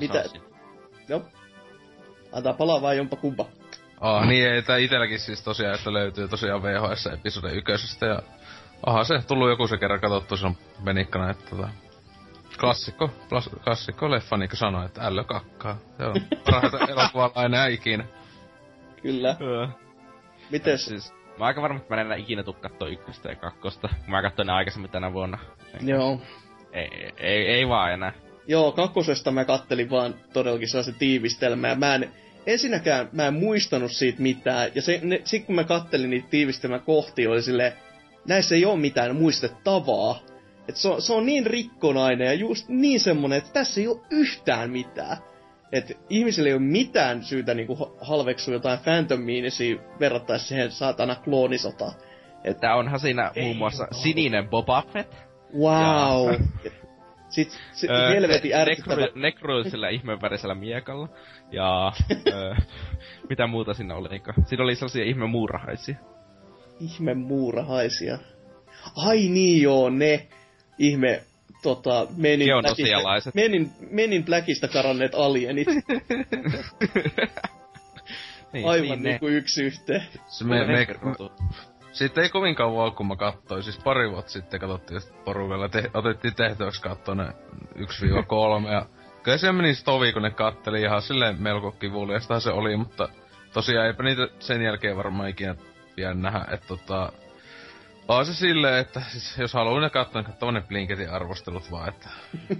Mitä? 0.00 0.24
Joo. 1.08 1.22
Antaa 2.36 2.52
palaa 2.52 2.82
vaan 2.82 2.96
jompa 2.96 3.16
kumpa. 3.16 3.46
Ah, 4.00 4.26
niin 4.26 4.50
ei, 4.50 4.62
tää 4.62 4.76
itelläkin 4.76 5.18
siis 5.18 5.42
tosiaan, 5.42 5.74
että 5.74 5.92
löytyy 5.92 6.28
tosiaan 6.28 6.62
VHS 6.62 7.06
episode 7.06 7.52
ykkösestä 7.52 8.06
ja... 8.06 8.22
Aha, 8.86 9.04
se 9.04 9.22
tullut 9.28 9.48
joku 9.48 9.66
se 9.66 9.76
kerran 9.76 10.00
katsottu 10.00 10.36
silloin 10.36 10.58
menikkana, 10.80 11.30
että 11.30 11.50
tota... 11.50 11.68
Klassikko, 12.60 13.06
plas- 13.06 13.60
klassikko 13.64 14.10
leffa, 14.10 14.36
niin 14.36 14.48
kuin 14.48 14.58
sanoi, 14.58 14.86
että 14.86 15.00
ällö 15.02 15.24
kakkaa. 15.24 15.78
Se 15.96 16.04
on 16.06 16.14
parhaita 16.44 16.78
elokuvalainen 16.88 17.72
ikinä. 17.72 18.04
Kyllä. 19.02 19.36
Öö. 19.40 19.66
Mites? 20.50 20.84
Siis, 20.84 21.14
mä 21.38 21.44
aika 21.44 21.62
varma, 21.62 21.76
että 21.76 21.94
mä 21.94 22.00
en 22.00 22.06
enää 22.06 22.16
ikinä 22.16 22.42
tuu 22.42 22.54
kattoo 22.54 22.88
ykköstä 22.88 23.28
ja 23.28 23.36
kakkosta. 23.36 23.88
Mä 24.06 24.22
katsoin 24.22 24.46
ne 24.46 24.52
aikaisemmin 24.52 24.90
tänä 24.90 25.12
vuonna. 25.12 25.38
Joo. 25.80 26.20
Ei, 26.72 27.12
ei, 27.16 27.46
ei 27.46 27.68
vaan 27.68 27.92
enää. 27.92 28.12
Joo, 28.46 28.72
kakkosesta 28.72 29.30
mä 29.30 29.44
kattelin 29.44 29.90
vaan 29.90 30.14
todellakin 30.32 30.68
sellaisen 30.68 30.94
tiivistelmää. 30.94 31.74
Mä 31.74 31.94
en, 31.94 32.12
ensinnäkään 32.46 33.08
mä 33.12 33.26
en 33.26 33.34
muistanut 33.34 33.92
siitä 33.92 34.22
mitään. 34.22 34.70
Ja 34.74 34.82
se, 34.82 35.00
ne, 35.02 35.20
sit 35.24 35.46
kun 35.46 35.54
mä 35.54 35.64
kattelin 35.64 36.10
niitä 36.10 36.28
tiivistelmä 36.30 36.78
kohti, 36.78 37.26
oli 37.26 37.42
silleen, 37.42 37.72
näissä 38.28 38.54
ei 38.54 38.64
ole 38.64 38.78
mitään 38.78 39.16
muistettavaa. 39.16 40.22
Et 40.68 40.76
se, 40.76 40.88
on, 40.88 41.02
se 41.02 41.12
on 41.12 41.26
niin 41.26 41.46
rikkonainen 41.46 42.26
ja 42.26 42.34
just 42.34 42.68
niin 42.68 43.00
semmonen, 43.00 43.38
että 43.38 43.50
tässä 43.52 43.80
ei 43.80 43.88
ole 43.88 44.00
yhtään 44.10 44.70
mitään. 44.70 45.16
Että 45.72 45.94
ihmisille 46.08 46.48
ei 46.48 46.54
ole 46.54 46.62
mitään 46.62 47.24
syytä 47.24 47.54
niinku 47.54 47.96
halveksua 48.00 48.54
jotain 48.54 48.78
Phantom 48.78 49.20
Meanisia 49.20 49.76
verrattaessa 50.00 50.48
siihen 50.48 50.70
saatana 50.70 51.14
kloonisotaan. 51.14 51.92
Että 52.44 52.74
onhan 52.74 53.00
siinä 53.00 53.30
Ei 53.34 53.44
muun 53.44 53.56
muassa 53.56 53.86
sininen 53.90 54.48
Boba 54.48 54.82
Fett. 54.92 55.14
Wow! 55.58 56.34
Sitten 57.28 57.58
se, 57.72 57.86
Öö, 57.90 58.08
helvetin 58.08 58.50
ne- 58.50 58.56
ärsyttävä... 58.56 59.02
nekro- 59.02 59.18
Nekroisella 59.20 59.88
ihmevärisellä 59.88 60.54
miekalla. 60.54 61.08
Ja 61.52 61.92
öö, 62.32 62.54
mitä 63.28 63.46
muuta 63.46 63.74
siinä 63.74 63.94
oli? 63.94 64.08
Niinkö? 64.08 64.32
Siinä 64.46 64.64
oli 64.64 64.74
sellaisia 64.74 65.04
ihme 65.04 65.26
muurahaisia. 65.26 65.96
Ihme 66.80 67.14
muurahaisia. 67.14 68.18
Ai 68.96 69.18
niin 69.28 69.62
joo, 69.62 69.90
ne 69.90 70.26
ihme 70.78 71.22
tota, 71.62 72.06
Menin 72.16 72.46
Geonosialaiset. 72.46 73.34
Menin, 73.34 73.70
Menin 73.90 74.24
Blackista 74.24 74.68
karanneet 74.68 75.14
alienit. 75.14 75.68
Niin, 78.52 78.66
Aivan 78.68 78.88
niin 78.88 79.02
niin 79.02 79.20
kuin 79.20 79.34
yksi 79.34 79.62
yhteen. 79.64 80.02
Se 80.28 80.44
me, 80.44 80.66
me, 80.66 80.72
Nekrotu. 80.72 81.32
Sitten 81.96 82.24
ei 82.24 82.30
kovin 82.30 82.54
kauan 82.54 82.92
kun 82.92 83.06
mä 83.06 83.16
katsoin. 83.16 83.62
Siis 83.62 83.78
pari 83.78 84.10
vuotta 84.10 84.30
sitten 84.30 84.60
katsottiin 84.60 85.00
porukalla. 85.24 85.68
Te, 85.68 85.90
otettiin 85.94 86.34
tehtäväksi 86.34 86.82
katsoa 86.82 87.14
ne 87.14 87.24
1-3. 87.76 88.72
Ja 88.72 88.86
kyllä 89.22 89.38
se 89.38 89.52
meni 89.52 89.74
stovi, 89.74 90.12
kun 90.12 90.22
ne 90.22 90.30
katteli 90.30 90.82
ihan 90.82 91.02
silleen 91.02 91.42
melko 91.42 91.72
kivuliastahan 91.72 92.40
se 92.40 92.50
oli, 92.50 92.76
mutta 92.76 93.08
tosiaan 93.52 93.86
eipä 93.86 94.02
niitä 94.02 94.28
sen 94.38 94.62
jälkeen 94.62 94.96
varmaan 94.96 95.28
ikinä 95.28 95.54
vielä 95.96 96.14
nähdä, 96.14 96.44
että 96.52 96.66
tota... 96.66 97.12
On 98.08 98.26
se 98.26 98.34
silleen, 98.34 98.78
että 98.78 99.02
siis, 99.08 99.38
jos 99.38 99.54
haluaa 99.54 99.80
ne 99.80 99.90
katsoa, 99.90 100.22
niin 100.22 100.30
katsoo 100.30 100.50
ne 100.50 100.60
Blinketin 100.60 101.10
arvostelut 101.10 101.70
vaan, 101.70 101.88
että... 101.88 102.08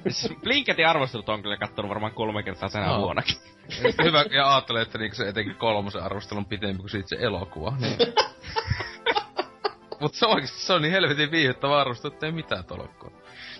Siis 0.09 0.35
Blinketin 0.41 0.87
arvostelut 0.87 1.29
on 1.29 1.43
kyllä 1.43 1.57
kattonut 1.57 1.89
varmaan 1.89 2.13
kolme 2.13 2.43
kertaa 2.43 2.69
senä 2.69 2.87
Joo. 2.87 2.99
vuonnakin. 2.99 3.37
Hyvä, 4.05 4.25
ja 4.31 4.53
ajattelee, 4.53 4.83
että 4.83 4.99
niinku 4.99 5.17
se 5.17 5.29
etenkin 5.29 5.57
kolmosen 5.57 6.03
arvostelu 6.03 6.39
on 6.39 6.47
pitempi 6.47 6.79
kuin 6.79 6.91
siitä 6.91 7.09
se 7.09 7.17
elokuva, 7.21 7.77
niin... 7.81 7.97
Mut 10.01 10.15
se 10.15 10.27
oikeesti 10.27 10.61
se 10.61 10.73
on 10.73 10.83
niin 10.83 10.93
helvetin 10.93 11.31
viihdyttävä 11.31 11.81
arvostelu, 11.81 12.13
että 12.13 12.27
ei 12.27 12.33
mitään 12.33 12.65
tolokkoa. 12.65 13.11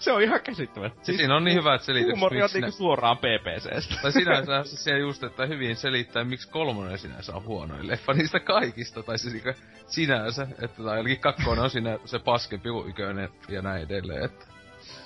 Se 0.01 0.13
on 0.13 0.23
ihan 0.23 0.41
käsittämättä. 0.41 1.05
Siis 1.05 1.19
siinä 1.19 1.37
on 1.37 1.45
niin 1.45 1.57
hyvät 1.57 1.83
selitykset, 1.83 2.15
Huumori 2.15 2.43
on 2.43 2.49
niinku 2.55 2.71
suoraan 2.71 3.19
PPCstä. 3.19 3.95
Tai 4.03 4.13
sinänsä 4.13 4.65
se 4.65 4.77
siellä 4.77 5.01
just, 5.01 5.23
että 5.23 5.47
hyvin 5.47 5.77
selittää, 5.77 6.25
miksi 6.25 6.49
kolmonen 6.49 6.99
sinänsä 6.99 7.35
on 7.35 7.45
huonoin 7.45 7.89
leffa 7.89 8.13
niistä 8.13 8.41
kaikista. 8.41 9.03
Tai 9.03 9.19
siis 9.19 9.35
niinku 9.35 9.61
sinänsä, 9.87 10.47
että 10.63 10.83
tai 10.83 10.97
ainakin 10.97 11.21
kakkonen 11.21 11.65
on 11.65 11.71
siinä 11.71 11.99
se 12.05 12.19
paskempi 12.19 12.69
kuin 12.69 12.95
ja 13.49 13.63
näin 13.63 13.83
edelleen. 13.83 14.25
Että. 14.25 14.47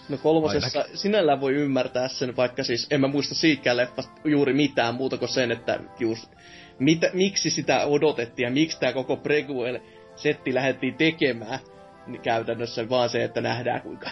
No 0.08 0.18
kolmosessa 0.18 0.84
sinällään 0.94 1.40
voi 1.40 1.54
ymmärtää 1.54 2.08
sen, 2.08 2.36
vaikka 2.36 2.64
siis 2.64 2.86
en 2.90 3.00
mä 3.00 3.08
muista 3.08 3.34
siitäkään 3.34 3.76
leffasta 3.76 4.12
juuri 4.24 4.52
mitään 4.52 4.94
muuta 4.94 5.18
kuin 5.18 5.28
sen, 5.28 5.52
että 5.52 5.80
just 5.98 6.30
mitä, 6.78 7.10
miksi 7.12 7.50
sitä 7.50 7.84
odotettiin 7.84 8.44
ja 8.44 8.50
miksi 8.50 8.80
tämä 8.80 8.92
koko 8.92 9.16
prequel-setti 10.20 10.54
lähdettiin 10.54 10.94
tekemään. 10.94 11.58
Niin 12.06 12.22
käytännössä 12.22 12.88
vaan 12.88 13.08
se, 13.08 13.24
että 13.24 13.40
nähdään 13.40 13.82
kuinka 13.82 14.10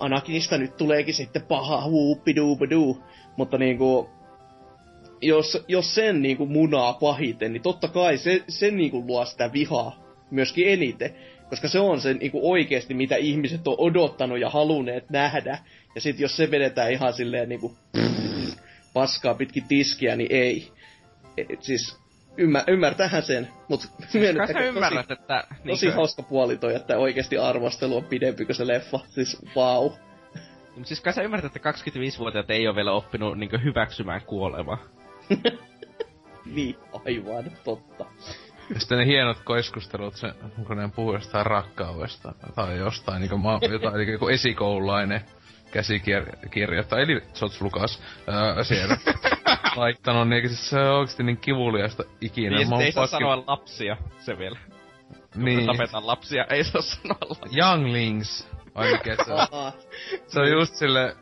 Anakinista 0.00 0.58
nyt 0.58 0.76
tuleekin 0.76 1.14
sitten 1.14 1.42
paha 1.42 1.84
huuppiduupiduu. 1.84 3.02
Mutta 3.36 3.58
niinku, 3.58 4.10
jos, 5.20 5.64
jos 5.68 5.94
sen 5.94 6.22
niinku 6.22 6.46
munaa 6.46 6.92
pahiten, 6.92 7.52
niin 7.52 7.62
totta 7.62 7.88
kai 7.88 8.18
se, 8.18 8.42
se 8.48 8.70
niinku 8.70 9.04
luo 9.06 9.24
sitä 9.24 9.52
vihaa 9.52 9.98
myöskin 10.30 10.68
eniten. 10.68 11.14
Koska 11.50 11.68
se 11.68 11.78
on 11.78 12.00
se 12.00 12.14
niinku 12.14 12.50
oikeasti, 12.50 12.94
mitä 12.94 13.16
ihmiset 13.16 13.68
on 13.68 13.74
odottanut 13.78 14.38
ja 14.38 14.50
halunneet 14.50 15.10
nähdä. 15.10 15.58
Ja 15.94 16.00
sitten 16.00 16.22
jos 16.22 16.36
se 16.36 16.50
vedetään 16.50 16.92
ihan 16.92 17.12
silleen 17.12 17.48
niinku 17.48 17.76
paskaa 18.94 19.34
pitkin 19.34 19.64
tiskiä, 19.68 20.16
niin 20.16 20.32
ei. 20.32 20.68
Et 21.36 21.62
siis 21.62 21.98
ymmär, 22.38 22.64
ymmärtähän 22.68 23.22
sen, 23.22 23.48
mutta 23.68 23.88
Kai 24.36 24.52
sä 24.52 24.60
ymmärrät, 24.60 25.10
että... 25.10 25.44
Tosi 25.48 25.60
niinkö- 25.64 25.96
hauska 25.96 26.22
puoli 26.22 26.56
toi, 26.56 26.74
että 26.74 26.98
oikeasti 26.98 27.38
arvostelu 27.38 27.96
on 27.96 28.04
pidempi 28.04 28.44
kuin 28.44 28.56
se 28.56 28.66
leffa. 28.66 29.00
Siis 29.08 29.42
wow. 29.56 29.92
Mut 30.76 30.86
siis 30.86 31.00
kai 31.00 31.12
sä 31.12 31.22
ymmärrät, 31.22 31.56
että 31.56 31.70
25-vuotiaat 31.70 32.50
ei 32.50 32.68
ole 32.68 32.76
vielä 32.76 32.92
oppinut 32.92 33.38
niinkö 33.38 33.58
hyväksymään 33.58 34.22
kuolemaa. 34.22 34.78
Niin, 36.54 36.76
aivan 37.04 37.44
totta. 37.64 38.06
Ja 38.74 38.80
sitten 38.80 38.98
ne 38.98 39.06
hienot 39.06 39.38
keskustelut, 39.56 40.16
se, 40.16 40.32
kun 40.66 40.76
ne 40.76 40.90
puhuu 40.96 41.12
jostain 41.14 41.46
rakkaudesta 41.46 42.34
tai 42.54 42.78
jostain, 42.78 43.20
niin 43.20 43.30
kuin, 43.30 43.40
ma, 43.40 43.60
jotain, 43.70 43.94
niin 43.94 44.12
joku 44.12 44.28
esikoululainen 44.28 45.20
käsikirjoittaja, 45.72 47.02
eli 47.02 47.20
George 47.38 47.56
Lucas, 47.60 48.02
ää, 48.26 48.64
siellä 48.64 48.96
laittanut, 49.76 50.28
niin 50.28 50.48
siis 50.48 50.70
se 50.70 50.80
on 50.80 50.98
oikeesti 50.98 51.22
niin 51.22 51.36
kivuliasta 51.36 52.02
ikinä. 52.20 52.56
Niin, 52.56 52.72
oon 52.72 52.82
ei 52.82 52.92
saa 52.92 53.04
paskin- 53.04 53.10
sanoa 53.18 53.44
lapsia, 53.46 53.96
se 54.18 54.38
vielä. 54.38 54.58
Kun 55.32 55.44
Niin. 55.44 55.66
tapetaan 55.66 56.06
lapsia, 56.06 56.44
ei 56.50 56.64
saa 56.64 56.82
sanoa 56.82 57.18
lapsia. 57.28 57.64
Younglings. 57.66 58.48
Ai 58.74 58.92
mikä 58.92 59.16
se 59.24 59.32
on? 59.32 59.72
Se 60.26 60.40
on 60.40 60.50
just 60.50 60.74
sille... 60.74 61.16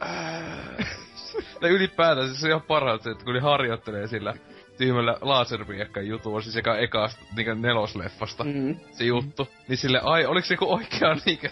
Tai 1.60 1.70
ylipäätään 1.70 2.26
siis 2.28 2.40
se 2.40 2.46
on 2.46 2.50
ihan 2.50 2.62
parhaat 2.62 3.02
se, 3.02 3.10
että 3.10 3.24
kun 3.24 3.34
ne 3.34 3.40
harjoittelee 3.40 4.06
sillä 4.06 4.34
tyhmällä 4.78 5.16
laserpiekkan 5.20 6.06
jutulla, 6.06 6.40
siis 6.40 6.56
eka 6.56 6.76
ekasta 6.76 7.24
niinku 7.36 7.54
nelosleffasta 7.54 8.44
Mm. 8.44 8.76
se 8.92 9.04
juttu. 9.04 9.48
Niin 9.68 9.76
sille, 9.78 10.00
ai, 10.02 10.26
oliks 10.26 10.48
se 10.48 10.54
joku 10.54 10.72
oikea 10.74 11.16
niinkö 11.26 11.50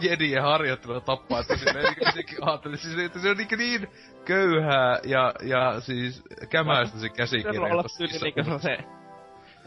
jedien 0.00 0.42
harjoittelu 0.42 1.00
tappaa, 1.00 1.40
että 1.40 1.56
silleen 1.56 1.94
sekin 2.14 2.38
ajatteli, 2.48 2.76
siis 2.76 2.98
että 2.98 3.18
se 3.18 3.30
on 3.30 3.36
niinku 3.36 3.56
niin 3.56 3.88
köyhää 4.24 4.98
ja, 5.04 5.34
ja 5.42 5.80
siis 5.80 6.22
kämäistä 6.50 6.98
se 6.98 7.00
Se 7.00 7.06
on 7.48 7.72
olla 7.72 7.82
käsikirjoitus. 7.82 7.98
niissä 7.98 8.24
niinku 8.24 8.58
se 8.58 8.78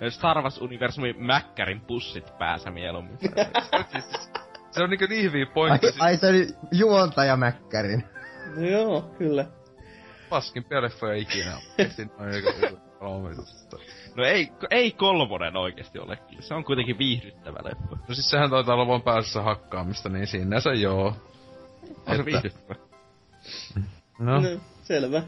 Star 0.10 0.38
Wars-universumin 0.42 1.16
Mäkkärin 1.18 1.82
pussit 1.82 2.38
päässä 2.38 2.72
mieluummin. 2.72 3.18
Siis 3.18 3.34
Se 4.72 4.84
on 4.84 4.90
niinku 4.90 5.06
niin 5.10 5.24
hyviä 5.24 5.46
Ai, 5.46 5.52
pointteja. 5.54 5.94
ai 6.00 6.18
se 6.18 6.28
oli 6.28 6.48
juontaja 6.72 7.38
Mäkkärin. 7.38 8.04
No 8.56 8.68
joo, 8.68 9.02
kyllä. 9.18 9.46
paskimpia 10.30 10.82
leffoja 10.82 11.14
ikinä. 11.16 11.58
Niinku 11.78 12.80
kolme 13.00 13.30
juttua. 13.30 13.80
No 14.16 14.24
ei, 14.26 14.52
ei 14.72 14.92
kolmonen 14.92 15.58
oikeesti 15.58 16.00
ole. 16.00 16.18
Se 16.40 16.54
on 16.54 16.64
kuitenkin 16.64 16.98
viihdyttävä 16.98 17.60
leffa. 17.64 17.96
No 18.08 18.16
siis 18.16 18.30
sehän 18.30 18.50
taitaa 18.50 18.76
olla 18.76 18.88
vaan 18.88 19.02
päässä 19.02 19.42
hakkaamista, 19.42 20.10
niin 20.10 20.28
sinänsä 20.28 20.74
joo. 20.74 21.06
On 21.08 21.16
se 22.08 22.12
Että- 22.12 22.26
viihdyttävä. 22.26 22.76
No. 24.20 24.40
No, 24.42 24.50
selvä. 24.84 25.24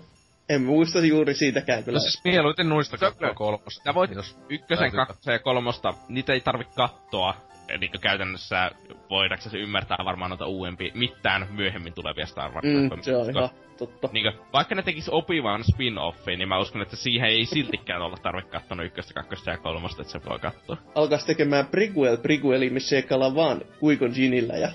En 0.49 0.61
muista 0.61 0.99
juuri 0.99 1.33
siitäkään 1.33 1.83
kyllä. 1.83 1.97
No 1.97 2.01
siis 2.01 2.21
mieluiten 2.23 2.67
katsoa 2.99 3.33
kolmosta. 3.33 3.83
Sä 3.83 3.93
voit 3.93 4.11
jos 4.11 4.37
ykkösen, 4.49 4.91
kakkosen 4.91 5.33
ja 5.33 5.39
kolmosta, 5.39 5.93
niitä 6.09 6.33
ei 6.33 6.41
tarvi 6.41 6.63
kattoa. 6.75 7.35
Eli 7.69 7.89
käytännössä 8.01 8.71
voidaksesi 9.09 9.57
ymmärtää 9.57 9.97
varmaan 10.05 10.29
noita 10.29 10.45
uudempia, 10.45 10.91
mitään 10.93 11.47
myöhemmin 11.51 11.93
tulevia 11.93 12.25
Star 12.25 12.51
Wars 12.51 12.65
Mm, 12.65 13.01
se 13.01 13.15
on 13.15 13.29
ihan 13.29 13.49
totta. 13.77 14.09
Niinkö, 14.11 14.33
vaikka 14.53 14.75
ne 14.75 14.81
tekis 14.81 15.09
opivan 15.09 15.61
spin-offin, 15.61 16.37
niin 16.37 16.47
mä 16.47 16.59
uskon, 16.59 16.81
että 16.81 16.95
siihen 16.95 17.29
ei 17.29 17.45
siltikään 17.45 18.01
olla 18.01 18.17
tarve 18.17 18.41
kattonut 18.41 18.85
ykköstä, 18.85 19.13
kakkosta 19.13 19.51
ja 19.51 19.57
kolmosta, 19.57 20.01
että 20.01 20.11
se 20.11 20.21
voi 20.29 20.39
katsoa. 20.39 20.77
Alkas 20.95 21.25
tekemään 21.25 21.65
prequel 21.65 22.17
prequeli, 22.17 22.69
missä 22.69 22.89
seikkaillaan 22.89 23.35
vaan 23.35 23.61
Kuikon 23.79 24.11
Ginillä 24.15 24.53
ja 24.53 24.69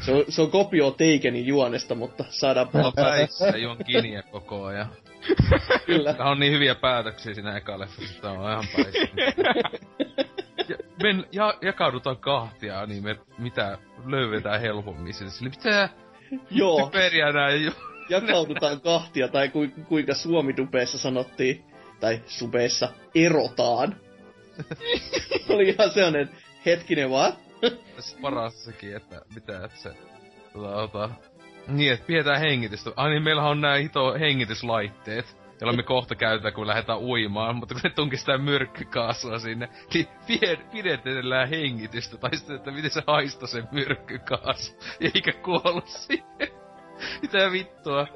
se 0.00 0.12
on, 0.12 0.24
se 0.28 0.42
on 0.42 0.50
kopio 0.50 0.90
Takenin 0.90 1.46
juonesta, 1.46 1.94
mutta 1.94 2.24
saadaan 2.28 2.68
Mulla 2.72 2.86
on 2.86 2.92
puhua. 2.96 3.10
päissä 3.10 3.56
juon 3.56 3.76
kiniä 3.86 4.22
koko 4.22 4.64
ajan. 4.64 4.86
Kyllä. 5.86 6.14
Tää 6.14 6.26
on 6.26 6.40
niin 6.40 6.52
hyviä 6.52 6.74
päätöksiä 6.74 7.34
siinä 7.34 7.56
eka 7.56 7.78
leffassa, 7.78 8.14
että 8.14 8.30
on 8.30 8.50
ihan 8.52 8.64
päissä. 8.76 9.08
Men, 11.02 11.26
ja, 11.32 11.54
jakaudutaan 11.62 12.16
kahtia, 12.16 12.86
niin 12.86 13.02
me 13.04 13.16
mitä 13.38 13.78
löydetään 14.06 14.60
helpommin 14.60 15.14
sinne. 15.14 15.30
Sille 15.30 15.50
mitä 15.50 15.88
Joo, 16.50 16.84
typeriä 16.84 17.32
näin 17.32 17.64
jo. 17.64 17.72
jakaudutaan 18.08 18.80
kahtia, 18.80 19.28
tai 19.28 19.48
ku, 19.48 19.66
kuinka 19.88 20.14
Suomi-dupeessa 20.14 20.98
sanottiin, 20.98 21.64
tai 22.00 22.20
subeessa, 22.26 22.88
erotaan. 23.14 23.96
Oli 25.48 25.68
ihan 25.68 25.90
sellainen 25.90 26.30
hetkinen 26.66 27.10
vaan. 27.10 27.32
Tässä 27.96 28.18
paras 28.22 28.64
sekin, 28.64 28.96
että 28.96 29.22
mitä, 29.34 29.64
että 29.64 29.78
se 29.78 29.90
tota, 30.52 30.72
tota, 30.72 31.10
Niin, 31.68 31.92
että 31.92 32.06
pidetään 32.06 32.40
hengitystä. 32.40 32.90
Ai 32.96 33.10
niin, 33.10 33.22
meillähän 33.22 33.50
on 33.50 33.60
nää 33.60 33.76
hito 33.76 34.14
hengityslaitteet, 34.20 35.36
joilla 35.60 35.76
me 35.76 35.82
kohta 35.82 36.14
käytetään, 36.14 36.54
kun 36.54 36.66
lähdetään 36.66 36.98
uimaan, 36.98 37.56
mutta 37.56 37.74
kun 37.74 37.80
ne 37.84 37.90
tunkistaa 37.90 38.38
myrkkykaasua 38.38 39.38
sinne, 39.38 39.68
niin 39.94 40.08
pidetellään 40.72 41.48
hengitystä, 41.48 42.16
tai 42.16 42.36
sitten, 42.36 42.56
että 42.56 42.70
miten 42.70 42.90
se 42.90 43.02
haista 43.06 43.46
se 43.46 43.62
myrkkykaasu, 43.72 44.76
eikä 45.14 45.32
kuolla 45.32 45.82
siihen. 45.86 46.66
Mitä 47.22 47.52
vittua? 47.52 48.06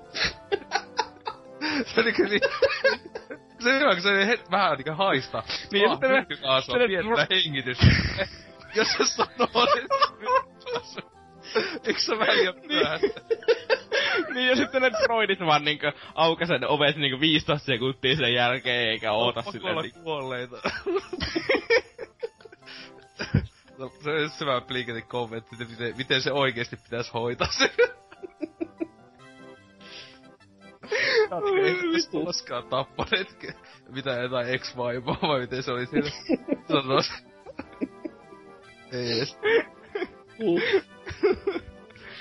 se 1.86 2.01
on 2.01 2.05
niinku 2.05 2.22
niin... 2.22 2.41
Se 3.59 3.68
on 3.68 3.80
hyvä, 3.80 3.93
kun 3.93 4.03
se 4.03 4.26
he, 4.26 4.38
vähän 4.51 4.78
niinku 4.78 4.95
haista. 4.95 5.43
Niin, 5.72 5.91
sitten 5.91 6.11
me- 6.11 6.16
myrkkykaasua, 6.16 6.74
pidetään 6.78 7.26
hengitystä. 7.30 7.86
Jos 8.74 8.88
se 8.93 9.05
sanoo, 9.05 9.66
että 9.78 9.95
myrkkykaasu. 10.18 11.01
Eikö 11.86 12.01
se 12.01 12.18
vähän 12.18 12.36
liian 12.36 12.55
myöhäistä? 12.66 13.20
niin 14.34 14.48
ja 14.48 14.57
sitten 14.57 14.82
ne 14.82 14.90
droidit 14.90 15.40
vaan 15.40 15.64
niinkö 15.64 15.92
aukase 16.14 16.59
ne 16.59 16.66
ovet 16.66 16.96
niinkö 16.96 17.20
15 17.20 17.66
sekuntia 17.66 18.16
sen 18.16 18.34
jälkeen 18.34 18.88
eikä 18.88 19.12
oota 19.12 19.34
Pakko 19.42 19.53
silleen 19.53 19.76
niinku. 19.76 20.01
kuolleita. 20.01 20.57
no, 23.78 23.92
se 24.05 24.11
on 24.11 24.22
just 24.22 24.40
hyvä 24.40 24.61
Blinketin 24.61 25.07
kommentti, 25.07 25.57
että 25.61 25.70
miten, 25.70 25.96
miten 25.96 26.22
se 26.22 26.32
oikeesti 26.32 26.76
pitäis 26.76 27.14
hoitaa 27.14 27.48
se. 27.51 27.70
Ei 31.64 32.24
koskaan 32.24 32.66
tappaneet, 32.66 33.36
mitä 33.88 34.11
jotain 34.11 34.48
ex 34.48 34.76
vaimoa 34.76 35.18
vai 35.22 35.40
miten 35.40 35.62
se 35.62 35.72
oli 35.72 35.86
siellä 35.86 36.11
sanois. 36.68 37.12
Ei 38.92 39.12
edes. 39.12 39.38
Uh. 40.45 40.61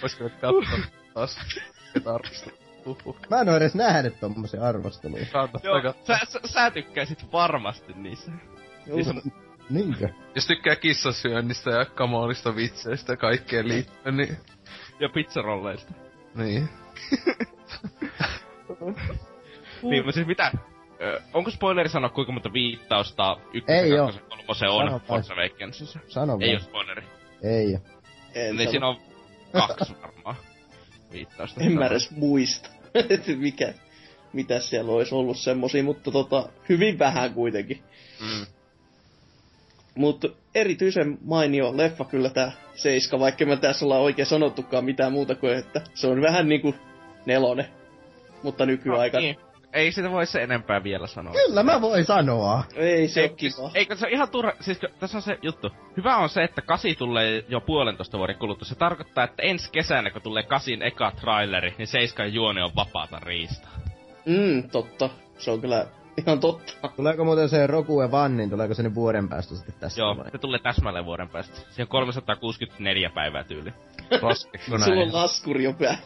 Oisko 0.03 0.23
nyt 0.23 0.33
katsoa 0.33 0.79
taas, 1.13 1.37
että 1.95 2.13
arvostaa. 2.13 2.53
Uhuh. 2.85 3.17
Mä 3.29 3.41
en 3.41 3.49
oo 3.49 3.55
edes 3.55 3.75
nähnyt 3.75 4.19
tommosia 4.19 4.63
arvosteluja. 4.63 5.25
Joo, 5.63 5.93
sä, 6.07 6.19
sä, 6.27 6.39
sä 6.45 6.71
tykkäisit 6.71 7.31
varmasti 7.31 7.93
niissä. 7.93 8.31
niissä 8.85 9.13
Niinkö? 9.69 10.09
Jos 10.35 10.47
tykkää 10.47 10.75
kissasyönnistä 10.75 11.71
ja 11.71 11.85
kamoolista 11.85 12.55
vitseistä 12.55 13.13
ja 13.13 13.17
kaikkeen 13.17 13.67
liittyen, 13.67 14.17
niin... 14.17 14.37
ja 14.99 15.09
pizzarolleista. 15.09 15.93
Niin. 16.35 16.69
Niin, 19.81 20.05
mutta 20.05 20.11
siis 20.11 20.27
mitä? 20.27 20.51
Ö, 21.01 21.21
onko 21.33 21.51
spoileri 21.51 21.89
sanoa 21.89 22.09
kuinka 22.09 22.31
monta 22.31 22.53
viittausta 22.53 23.37
Ei 23.53 23.57
ykkösen, 23.57 23.97
kakkosen, 23.97 24.23
kolmosen 24.29 24.69
on 24.69 25.01
Forza 25.01 25.33
Awakensissa? 25.33 25.99
Sano 26.07 26.37
Ei 26.41 26.53
oo 26.53 26.59
spoileri. 26.59 27.03
Ei 27.43 27.73
oo. 27.73 27.98
En, 28.35 28.55
Niin 28.55 28.69
siinä 28.69 28.87
on 28.87 28.97
kaksi 29.51 29.93
varmaan 30.01 30.35
viittausta. 31.11 31.61
en 31.61 31.73
mä 31.73 31.87
edes 31.87 32.11
muista, 32.11 32.69
että 33.09 33.31
mikä, 33.31 33.73
mitä 34.33 34.59
siellä 34.59 34.91
olisi 34.91 35.15
ollut 35.15 35.37
semmosia, 35.37 35.83
mutta 35.83 36.11
tota, 36.11 36.49
hyvin 36.69 36.99
vähän 36.99 37.33
kuitenkin. 37.33 37.83
Mm. 38.19 38.45
Mutta 39.95 40.29
erityisen 40.55 41.17
mainio 41.21 41.77
leffa 41.77 42.05
kyllä 42.05 42.29
tää 42.29 42.51
Seiska, 42.75 43.19
vaikka 43.19 43.45
mä 43.45 43.55
tässä 43.55 43.85
ollaan 43.85 44.01
oikein 44.01 44.25
sanottukaan 44.25 44.85
mitään 44.85 45.11
muuta 45.11 45.35
kuin, 45.35 45.53
että 45.53 45.81
se 45.93 46.07
on 46.07 46.21
vähän 46.21 46.49
niinku 46.49 46.75
nelonen, 47.25 47.65
mutta 48.43 48.65
nykyaikana. 48.65 49.21
niin. 49.21 49.48
Ei 49.73 49.91
sitä 49.91 50.11
voi 50.11 50.25
se 50.25 50.43
enempää 50.43 50.83
vielä 50.83 51.07
sanoa. 51.07 51.33
Kyllä 51.33 51.63
mä 51.63 51.81
voin 51.81 52.05
sanoa. 52.05 52.63
Ei 52.75 53.07
se 53.07 53.21
Ei, 53.21 53.33
siis, 53.37 53.55
kiva. 53.55 53.71
eikö 53.73 53.95
se 53.95 54.05
on 54.05 54.11
ihan 54.11 54.29
turha, 54.29 54.51
siis 54.59 54.79
tässä 54.99 55.17
on 55.17 55.21
se 55.21 55.37
juttu. 55.41 55.69
Hyvä 55.97 56.17
on 56.17 56.29
se, 56.29 56.43
että 56.43 56.61
kasi 56.61 56.95
tulee 56.95 57.45
jo 57.47 57.61
puolentoista 57.61 58.17
vuoden 58.17 58.35
kuluttua. 58.37 58.65
Se 58.65 58.75
tarkoittaa, 58.75 59.23
että 59.23 59.43
ensi 59.43 59.71
kesänä, 59.71 60.09
kun 60.11 60.21
tulee 60.21 60.43
kasin 60.43 60.81
eka 60.81 61.11
traileri, 61.21 61.75
niin 61.77 61.87
seiskan 61.87 62.33
juone 62.33 62.63
on 62.63 62.71
vapaata 62.75 63.19
riistaa. 63.23 63.71
Mm, 64.25 64.69
totta. 64.69 65.09
Se 65.37 65.51
on 65.51 65.61
kyllä 65.61 65.85
ihan 66.17 66.39
totta. 66.39 66.73
Tuleeko 66.95 67.25
muuten 67.25 67.49
se 67.49 67.67
Rokue 67.67 68.11
Vannin, 68.11 68.49
tuleeko 68.49 68.73
se 68.73 68.83
nyt 68.83 68.95
vuoden 68.95 69.29
päästä 69.29 69.55
sitten 69.55 69.75
tässä 69.79 70.01
Joo, 70.01 70.17
vai? 70.17 70.31
se 70.31 70.37
tulee 70.37 70.59
täsmälleen 70.59 71.05
vuoden 71.05 71.29
päästä. 71.29 71.57
Se 71.69 71.81
on 71.81 71.87
364 71.87 73.09
päivää 73.09 73.43
tyyli. 73.43 73.73
Sulla 74.65 74.85
on 75.03 75.13
laskuri 75.13 75.63
jo 75.63 75.73
päällä 75.73 75.97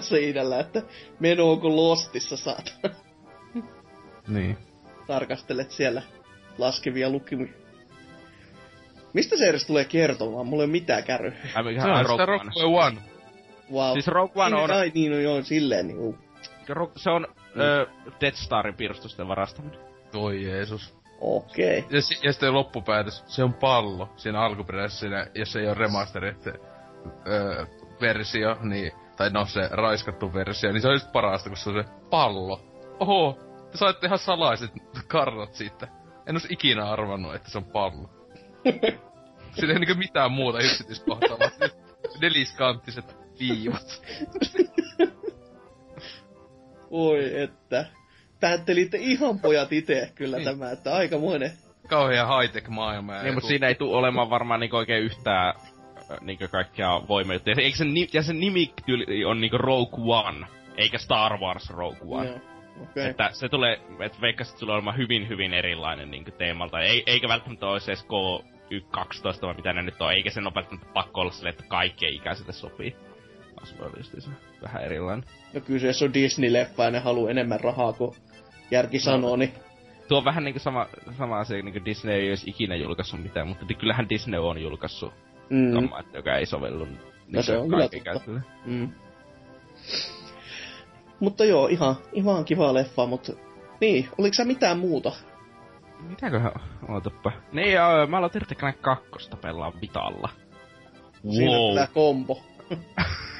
seinällä, 0.00 0.60
että 0.60 0.82
meno 1.20 1.50
onko 1.50 1.76
lostissa 1.76 2.36
saatana. 2.36 2.94
Niin. 4.28 4.58
Tarkastelet 5.06 5.70
siellä 5.70 6.02
laskevia 6.58 7.10
lukimia. 7.10 7.52
Mistä 9.12 9.36
se 9.36 9.48
edes 9.48 9.66
tulee 9.66 9.84
kertomaan? 9.84 10.46
Mulla 10.46 10.62
ei 10.62 10.66
ole 10.66 10.72
mitään 10.72 11.04
mikä 11.62 11.80
Se 11.80 11.88
on 11.88 11.98
sitä 12.08 12.26
Rogue 12.26 12.34
One. 12.34 12.50
Rogue 12.62 12.84
One. 12.84 12.98
Wow. 13.72 13.92
Siis 13.92 14.06
Rogue 14.06 14.44
One 14.44 14.56
on, 14.56 14.70
Ai 14.70 14.92
niin, 14.94 15.12
no 15.12 15.18
joo, 15.18 15.42
silleen 15.42 15.86
niin. 15.86 15.98
Uh. 15.98 16.18
Ro- 16.68 16.92
se 16.96 17.10
on 17.10 17.26
ö, 17.60 17.86
Death 18.20 18.36
Starin 18.36 18.74
piirustusten 18.74 19.28
varastaminen. 19.28 19.80
Oi 20.14 20.42
Jeesus. 20.44 20.94
Okei. 21.20 21.78
Okay. 21.78 21.96
Ja, 21.96 22.02
si- 22.02 22.18
ja 22.22 22.32
sitten 22.32 22.54
loppupäätös, 22.54 23.24
se 23.26 23.44
on 23.44 23.54
pallo 23.54 24.08
siinä 24.16 24.40
alkuperäisessä, 24.40 25.00
siinä, 25.00 25.26
jos 25.34 25.56
ei 25.56 25.66
ole 25.66 25.74
remasterit 25.74 26.46
öö, 26.46 27.66
versio, 28.00 28.56
niin, 28.62 28.92
tai 29.16 29.30
no 29.30 29.44
se 29.44 29.68
raiskattu 29.70 30.34
versio, 30.34 30.72
niin 30.72 30.82
se 30.82 30.88
on 30.88 30.94
just 30.94 31.12
parasta, 31.12 31.48
kun 31.48 31.56
se 31.56 31.70
on 31.70 31.84
se 31.84 31.90
pallo. 32.10 32.60
Oho, 33.00 33.38
te 33.70 33.78
saitte 33.78 34.06
ihan 34.06 34.18
salaiset 34.18 34.70
kartat 35.08 35.54
siitä. 35.54 35.88
En 36.26 36.34
olisi 36.34 36.48
ikinä 36.50 36.90
arvannut, 36.90 37.34
että 37.34 37.50
se 37.50 37.58
on 37.58 37.64
pallo. 37.64 38.10
Siinä 39.52 39.72
ei 39.72 39.78
niinku 39.78 39.94
mitään 39.94 40.32
muuta 40.32 40.58
yksityiskohtaa, 40.60 41.38
vaan 41.38 41.50
se 41.58 41.70
neliskanttiset 42.20 43.16
viivat. 43.40 44.02
Oi, 46.90 47.40
että. 47.40 47.84
Päättelitte 48.40 48.98
ihan 49.00 49.38
pojat 49.40 49.72
itse 49.72 50.12
kyllä 50.14 50.36
Niin. 50.36 50.44
tämä, 50.48 50.70
että 50.70 50.94
aikamoinen. 50.94 51.52
Kauhean 51.88 52.28
high-tech 52.28 52.68
maailma. 52.68 53.22
Niin, 53.22 53.34
mutta 53.34 53.48
siinä 53.48 53.66
ei 53.66 53.74
tule 53.74 53.96
olemaan 53.96 54.30
varmaan 54.30 54.60
niinku 54.60 54.76
oikein 54.76 55.04
yhtään 55.04 55.54
niinku 56.20 56.44
kaikkia 56.50 57.00
voimia. 57.08 57.40
Ja, 57.46 57.54
se- 57.54 57.62
eikö 57.62 57.76
sen, 57.76 57.94
ni- 57.94 58.08
ja 58.12 58.22
sen 58.22 58.40
nimi 58.40 58.72
on 59.26 59.40
niinku 59.40 59.58
Rogue 59.58 60.16
One, 60.16 60.46
eikä 60.76 60.98
Star 60.98 61.38
Wars 61.40 61.70
Rogue 61.70 62.18
One. 62.18 62.28
Joo. 62.28 62.38
Okei. 62.82 63.08
Että 63.08 63.30
se 63.32 63.48
tulee, 63.48 63.80
että 64.00 64.20
veikkasin, 64.20 64.50
että 64.50 64.58
se 64.58 64.64
tulee 64.64 64.74
olemaan 64.74 64.96
hyvin, 64.96 65.28
hyvin 65.28 65.54
erilainen 65.54 66.10
niin 66.10 66.24
teemalta. 66.38 66.80
Ei, 66.80 67.02
eikä 67.06 67.28
välttämättä 67.28 67.66
olisi 67.66 67.90
edes 67.90 68.06
K12 68.06 69.42
vai 69.42 69.54
mitä 69.54 69.72
ne 69.72 69.82
nyt 69.82 70.02
on, 70.02 70.12
eikä 70.12 70.30
sen 70.30 70.46
ole 70.46 70.54
välttämättä 70.54 70.88
pakko 70.94 71.20
olla 71.20 71.32
silleen, 71.32 71.54
että 71.54 71.64
kaikkien 71.68 72.12
ikäisille 72.12 72.52
sopii. 72.52 72.96
Se 73.64 74.30
vähän 74.62 74.84
erilainen. 74.84 75.24
No 75.54 75.60
kyseessä 75.60 76.04
on 76.04 76.10
Disney-leffa 76.14 76.84
ja 76.84 76.90
ne 76.90 76.98
haluaa 76.98 77.30
enemmän 77.30 77.60
rahaa 77.60 77.92
kuin 77.92 78.16
järki 78.70 78.98
sanoo, 78.98 79.36
niin 79.36 79.52
Tuo 80.08 80.18
on 80.18 80.24
vähän 80.24 80.44
niinku 80.44 80.58
sama, 80.58 80.86
sama 81.18 81.38
asia, 81.38 81.62
niinku 81.62 81.84
Disney 81.84 82.14
ei 82.14 82.28
olisi 82.28 82.50
ikinä 82.50 82.76
julkaissut 82.76 83.22
mitään, 83.22 83.48
mutta 83.48 83.74
kyllähän 83.74 84.08
Disney 84.08 84.48
on 84.48 84.62
julkaissut 84.62 85.14
mm, 85.50 85.58
mm. 85.58 85.74
kammaa, 85.74 86.02
joka 86.14 86.36
ei 86.36 86.46
sovellu 86.46 86.88
niin 87.28 87.42
se 87.42 87.58
on 87.58 87.68
kyllä 87.68 87.88
totta. 88.14 88.30
mm. 88.64 88.88
Mutta 91.20 91.44
joo, 91.44 91.66
ihan, 91.66 91.96
ihan 92.12 92.44
kiva 92.44 92.74
leffa, 92.74 93.06
mutta 93.06 93.32
niin, 93.80 94.08
oliko 94.18 94.34
sä 94.34 94.44
mitään 94.44 94.78
muuta? 94.78 95.12
Mitäköhän, 96.00 96.52
ootappa. 96.88 97.32
Niin 97.52 97.72
joo, 97.72 98.06
mä 98.06 98.18
aloitin 98.18 98.42
Irtekään 98.42 98.74
kakkosta 98.80 99.36
pelaa 99.36 99.72
Vitalla. 99.80 100.28
Siinä 101.30 101.56
Wow. 101.58 101.74
tää 101.74 101.86
kombo. 101.94 102.42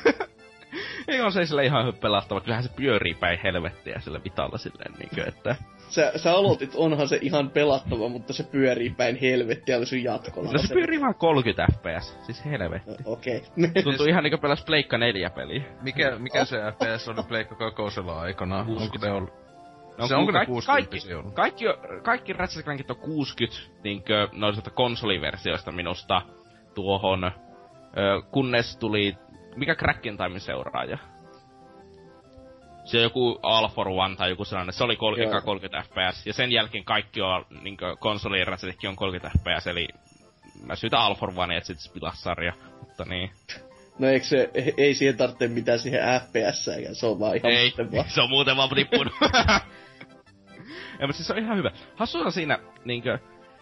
Ei 1.08 1.20
on 1.20 1.32
se 1.32 1.46
sille 1.46 1.64
ihan 1.64 1.94
pelastava, 2.00 2.40
kyllähän 2.40 2.64
se 2.64 2.70
pyörii 2.76 3.14
päin 3.14 3.38
helvettiä 3.42 4.00
sillä 4.00 4.20
Vitalla 4.24 4.58
silleen 4.58 4.92
niinkö, 4.98 5.24
että... 5.28 5.56
Sä, 5.88 6.12
sä 6.16 6.32
aloitit, 6.32 6.72
onhan 6.74 7.08
se 7.08 7.18
ihan 7.22 7.50
pelattava, 7.50 8.08
mutta 8.08 8.32
se 8.32 8.42
pyörii 8.42 8.90
päin 8.90 9.16
helvettiä, 9.16 9.76
oli 9.76 9.86
sun 9.86 10.02
jatkolla. 10.02 10.52
No 10.52 10.58
se 10.58 10.74
pyörii 10.74 11.00
vaan 11.00 11.14
30 11.14 11.66
fps, 11.72 12.18
siis 12.26 12.44
helvetti. 12.44 12.90
Okei. 13.04 13.42
Tuntuu 13.84 14.06
ihan 14.06 14.24
niinku 14.24 14.38
pelas 14.38 14.64
Pleikka 14.64 14.98
4 14.98 15.30
peliä. 15.30 15.62
Mikä, 15.82 16.18
mikä 16.18 16.44
se 16.44 16.56
FPS 16.72 17.08
oli 17.08 17.22
Pleikka 17.28 17.54
kakosella 17.54 18.20
aikana? 18.20 18.58
Onko 18.58 18.98
ne 19.02 19.12
ollut? 19.12 19.48
No, 19.98 20.06
se 20.06 20.16
ne 20.16 20.32
kaikki- 20.32 20.52
60 20.52 20.90
kaikki, 20.90 21.14
ollut? 21.14 21.34
kaikki, 21.34 21.64
kaikki 22.02 22.32
Ratchet 22.32 22.64
Clankit 22.64 22.90
on 22.90 22.96
60 22.96 23.56
niinkö 23.84 24.28
noista 24.32 24.70
konsoliversioista 24.70 25.72
minusta 25.72 26.22
tuohon, 26.74 27.30
kunnes 28.30 28.76
tuli, 28.76 29.16
mikä 29.56 29.74
Crackin 29.74 30.16
Timein 30.16 30.40
seuraaja? 30.40 30.98
Se 32.84 32.96
on 32.96 33.02
joku 33.02 33.38
All 33.42 33.68
for 33.68 33.88
One 33.88 34.16
tai 34.16 34.30
joku 34.30 34.44
sellainen, 34.44 34.72
se 34.72 34.84
oli 34.84 34.96
kol- 34.96 35.16
Joo. 35.18 35.28
eka 35.30 35.40
30 35.40 35.82
fps, 35.82 36.26
ja 36.26 36.32
sen 36.32 36.52
jälkeen 36.52 36.84
kaikki 36.84 37.22
on, 37.22 37.44
konsoli 37.98 38.44
Ratchetkin 38.44 38.90
on 38.90 38.96
30 38.96 39.38
fps, 39.38 39.66
eli 39.66 39.88
mä 40.66 40.76
syytän 40.76 41.00
All 41.00 41.14
for 41.14 41.32
One, 41.36 41.56
että 41.56 41.74
sit 41.74 41.92
pilaa 41.92 42.14
sarja, 42.14 42.52
mutta 42.80 43.04
niin. 43.04 43.30
No 43.98 44.08
eikö 44.08 44.26
se, 44.26 44.50
ei 44.76 44.94
siihen 44.94 45.16
tarvitse 45.16 45.48
mitään 45.48 45.78
siihen 45.78 46.00
fps 46.20 46.64
se 46.92 47.06
on 47.06 47.20
vaan 47.20 47.36
ihan 47.36 47.52
Ei, 47.52 47.72
vaan. 47.96 48.10
se 48.10 48.20
on 48.20 48.30
muuten 48.30 48.56
vaan 48.56 48.68
tippunut. 48.74 49.12
ja, 51.00 51.06
mutta 51.06 51.12
siis 51.12 51.26
se 51.26 51.32
on 51.32 51.38
ihan 51.38 51.56
hyvä. 51.56 51.70
Hassu 51.96 52.18
on 52.18 52.32
siinä, 52.32 52.58
niinkö, 52.84 53.18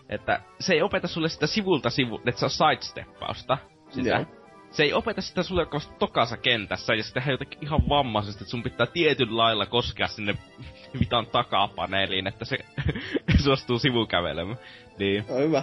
että 0.08 0.40
se 0.60 0.74
ei 0.74 0.82
opeta 0.82 1.08
sulle 1.08 1.28
sitä 1.28 1.46
sivulta 1.46 1.90
sivu, 1.90 2.20
että 2.26 2.38
se 2.38 2.44
on 2.44 2.50
sidesteppausta. 2.50 3.58
Sitä. 3.90 4.08
Joo. 4.08 4.45
Se 4.70 4.82
ei 4.82 4.92
opeta 4.92 5.20
sitä 5.20 5.42
sulle 5.42 5.66
tokassa 5.98 6.36
kentässä, 6.36 6.94
ja 6.94 7.02
sitten 7.02 7.22
jotenkin 7.26 7.58
ihan 7.62 7.88
vammaisesti, 7.88 8.44
että 8.44 8.50
sun 8.50 8.62
pitää 8.62 8.86
tietyllä 8.86 9.36
lailla 9.36 9.66
koskea 9.66 10.06
sinne 10.06 10.34
vitan 11.00 11.26
takapaneeliin, 11.26 12.26
että 12.26 12.44
se 12.44 12.58
suostuu 13.44 13.78
sivukävelemään. 13.78 14.58
Niin. 14.98 15.24
No, 15.28 15.36
hyvä. 15.36 15.62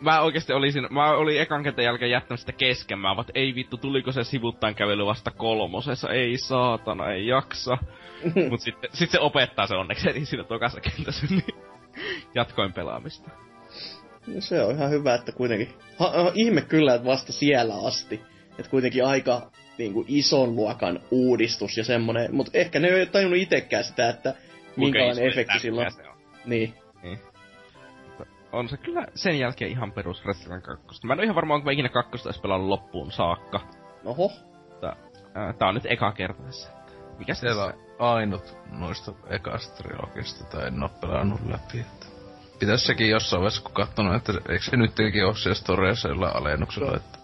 mä 0.00 0.20
oikeesti 0.20 0.52
olisin, 0.52 0.86
mä 0.90 1.10
olin 1.10 1.40
ekan 1.40 1.62
kentän 1.62 1.84
jälkeen 1.84 2.10
jättänyt 2.10 2.40
sitä 2.40 2.52
kesken, 2.52 2.98
mä 2.98 3.16
vaan, 3.16 3.26
ei 3.34 3.54
vittu, 3.54 3.76
tuliko 3.76 4.12
se 4.12 4.24
sivuttain 4.24 4.74
kävely 4.74 5.06
vasta 5.06 5.30
kolmosessa, 5.30 6.08
ei 6.08 6.38
saatana, 6.38 7.12
ei 7.12 7.26
jaksa. 7.26 7.78
Mut 8.50 8.60
sitten 8.60 8.90
sit 8.92 9.10
se 9.10 9.20
opettaa 9.20 9.66
se 9.66 9.74
onneksi, 9.74 10.10
eli 10.10 10.24
siinä 10.24 10.44
tokassa 10.44 10.80
kentässä, 10.80 11.26
niin 11.30 11.44
jatkoin 12.34 12.72
pelaamista. 12.72 13.30
No 14.26 14.40
se 14.40 14.62
on 14.62 14.74
ihan 14.74 14.90
hyvä, 14.90 15.14
että 15.14 15.32
kuitenkin... 15.32 15.68
Ha, 15.98 16.10
ha, 16.10 16.30
ihme 16.34 16.60
kyllä, 16.60 16.94
että 16.94 17.06
vasta 17.06 17.32
siellä 17.32 17.74
asti. 17.86 18.20
Että 18.58 18.70
kuitenkin 18.70 19.06
aika 19.06 19.50
niin 19.78 19.92
kuin, 19.92 20.04
ison 20.08 20.56
luokan 20.56 21.00
uudistus 21.10 21.78
ja 21.78 21.84
semmonen. 21.84 22.34
Mutta 22.34 22.58
ehkä 22.58 22.80
ne 22.80 22.88
ei 22.88 22.94
ole 22.94 23.06
tajunnut 23.06 23.40
itsekään 23.40 23.84
sitä, 23.84 24.08
että 24.08 24.34
minkälainen 24.76 25.26
efekti 25.26 25.58
sillä 25.58 25.80
on. 25.80 25.86
on. 25.86 26.16
Niin. 26.44 26.74
niin. 27.02 27.18
On 28.52 28.68
se 28.68 28.76
kyllä 28.76 29.06
sen 29.14 29.38
jälkeen 29.38 29.70
ihan 29.70 29.92
perus 29.92 30.24
Wrestling 30.24 30.62
2. 30.62 31.06
Mä 31.06 31.12
en 31.12 31.18
ole 31.18 31.24
ihan 31.24 31.36
varma, 31.36 31.54
onko 31.54 31.64
mä 31.64 31.72
ikinä 31.72 31.88
kakkosta 31.88 32.28
edes 32.28 32.40
pelannut 32.40 32.68
loppuun 32.68 33.12
saakka. 33.12 33.60
Oho. 34.04 34.32
Tää, 34.80 34.96
ää, 35.34 35.52
tää 35.52 35.68
on 35.68 35.74
nyt 35.74 35.86
eka 35.86 36.12
kerta 36.12 36.42
tässä. 36.42 36.70
Mikä 37.18 37.34
se 37.34 37.50
on? 37.50 37.74
ainut 37.98 38.56
noista 38.70 39.12
ekasta 39.28 39.82
trilogista, 39.82 40.44
tai 40.44 40.66
en 40.66 40.82
oo 40.82 40.88
pelannut 40.88 41.40
läpi. 41.46 41.84
Pitäis 42.60 42.86
sekin 42.86 43.10
jossain 43.10 43.40
vaiheessa, 43.40 43.62
kun 43.62 43.72
kattonut, 43.72 44.14
että 44.14 44.32
eikö 44.32 44.64
se 44.64 44.76
nytkin 44.76 45.26
ole 45.26 45.36
siellä 45.36 45.54
storeissa 45.54 46.08
jollain 46.08 46.36
alennuksella, 46.36 46.96
että 46.96 47.18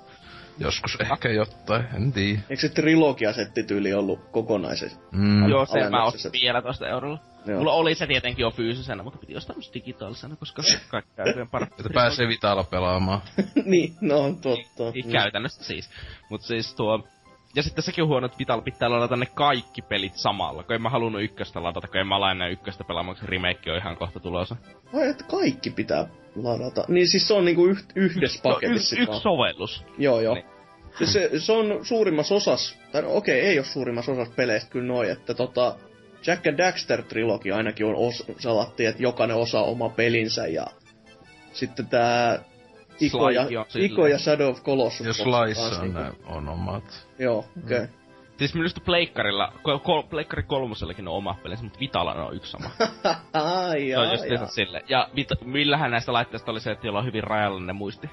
joskus 0.59 0.99
ehkä 1.01 1.29
jotain, 1.29 1.85
en 1.97 2.13
tiedä. 2.13 2.41
Eikö 2.51 2.61
se 2.61 2.69
trilogia-setti 2.69 3.63
tyyli 3.63 3.95
ollut 3.95 4.21
kokonaisesti? 4.31 5.01
Mm. 5.13 5.49
Joo, 5.49 5.67
se 5.67 5.91
mä 5.91 6.05
ostin 6.05 6.33
vielä 6.33 6.63
toista 6.63 6.89
eurolla. 6.89 7.19
Joo. 7.47 7.59
Mulla 7.59 7.73
oli 7.73 7.95
se 7.95 8.07
tietenkin 8.07 8.43
jo 8.43 8.51
fyysisenä, 8.51 9.03
mutta 9.03 9.19
piti 9.19 9.37
ostaa 9.37 9.57
myös 9.57 9.71
digitaalisena, 9.75 10.37
koska 10.37 10.63
kaikki 10.89 11.11
käytöjen 11.17 11.51
parempi. 11.51 11.75
Että 11.79 11.91
pääsee 11.95 12.29
Vitalla 12.29 12.65
pelaamaan. 12.65 13.23
niin, 13.65 13.95
no 14.01 14.19
on 14.19 14.37
totta. 14.37 14.83
Niin, 14.83 14.93
niin, 14.93 15.13
käytännössä 15.13 15.65
siis. 15.65 15.91
Mut 16.31 16.43
siis 16.43 16.75
tuo 16.75 17.09
ja 17.57 17.63
sitten 17.63 17.85
sekin 17.85 18.03
on 18.03 18.09
huono, 18.09 18.27
että 18.27 18.39
Vital 18.39 18.61
pitää 18.61 18.91
ladata 18.91 19.17
ne 19.17 19.27
kaikki 19.27 19.83
pelit 19.83 20.15
samalla, 20.15 20.63
kun 20.63 20.75
en 20.75 20.83
mä 20.83 20.91
halunnut 20.91 21.23
ykköstä 21.23 21.63
ladata, 21.63 21.89
kun 21.89 22.01
en 22.01 22.07
mä 22.07 22.21
laina 22.21 22.49
ykköstä 22.49 22.85
pelaamaan, 22.85 23.17
remake 23.23 23.73
on 23.73 23.79
ihan 23.79 23.97
kohta 23.97 24.21
tulossa. 24.21 24.57
Ai, 24.95 25.09
että 25.09 25.25
kaikki 25.25 25.71
pitää 25.71 26.09
ladata. 26.37 26.85
Niin 26.89 27.09
siis 27.09 27.29
se 27.29 27.35
on 27.35 27.45
niinku 27.45 27.67
yh- 27.67 27.87
yhdessä 27.95 28.41
no, 28.45 28.55
paketissa. 28.55 28.97
Y- 28.97 29.03
yksi 29.03 29.21
sovellus. 29.21 29.85
Joo, 29.99 30.21
joo. 30.21 30.35
Niin. 30.35 30.47
Se, 30.99 31.07
se, 31.07 31.31
se, 31.39 31.53
on 31.53 31.81
suurimmassa 31.83 32.35
osassa, 32.35 32.77
tai 32.93 33.03
no, 33.03 33.17
okei, 33.17 33.41
okay, 33.41 33.51
ei 33.51 33.59
ole 33.59 33.67
suurimmassa 33.67 34.13
osassa 34.13 34.35
peleistä 34.37 34.71
kyllä 34.71 34.87
noin, 34.87 35.11
että 35.11 35.35
tota, 35.35 35.77
Jack 36.27 36.47
and 36.47 36.59
Daxter 36.59 37.03
trilogi 37.03 37.53
ainakin 37.53 37.87
on 37.87 37.95
os, 37.97 38.25
salattiin, 38.39 38.89
että 38.89 39.03
jokainen 39.03 39.37
osa 39.37 39.61
oma 39.61 39.89
pelinsä 39.89 40.47
ja 40.47 40.67
sitten 41.53 41.87
tää 41.87 42.45
Iko 43.01 43.31
ja, 43.31 43.47
Iko 43.79 44.07
ja 44.07 44.19
Shadow 44.19 44.49
of 44.49 44.63
Colossus. 44.63 45.07
Ja 45.07 45.13
Slice 45.13 45.61
on, 45.61 45.95
niinku. 45.95 46.23
on 46.27 46.49
omat. 46.49 47.07
Joo, 47.19 47.39
okei. 47.39 47.63
Okay. 47.65 47.87
Mm. 47.87 48.07
Siis 48.39 48.55
minusta 48.55 48.81
Pleikkarilla, 48.81 49.53
kol, 49.83 50.03
Pleikkari 50.03 50.43
kolmosellakin 50.43 51.09
on 51.09 51.15
oma 51.15 51.39
pelinsä, 51.43 51.65
mutta 51.65 51.81
Vitalla 51.81 52.15
on 52.15 52.37
yksi 52.37 52.51
sama. 52.51 52.71
ai, 53.33 53.91
just 53.91 54.41
ai. 54.41 54.49
sille. 54.49 54.85
Ja 54.89 55.09
vita, 55.17 55.37
millähän 55.45 55.91
näistä 55.91 56.13
laitteista 56.13 56.51
oli 56.51 56.61
se, 56.61 56.71
että 56.71 56.87
jolla 56.87 56.99
on 56.99 57.05
hyvin 57.05 57.25
rajallinen 57.25 57.77
muisti. 57.77 58.11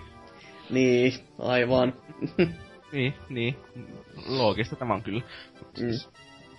Niin, 0.69 1.13
aivan. 1.39 1.93
niin, 2.93 3.13
niin. 3.29 3.55
Loogista 4.27 4.75
tämä 4.75 4.93
on 4.93 5.03
kyllä. 5.03 5.21
Mm. 5.79 5.89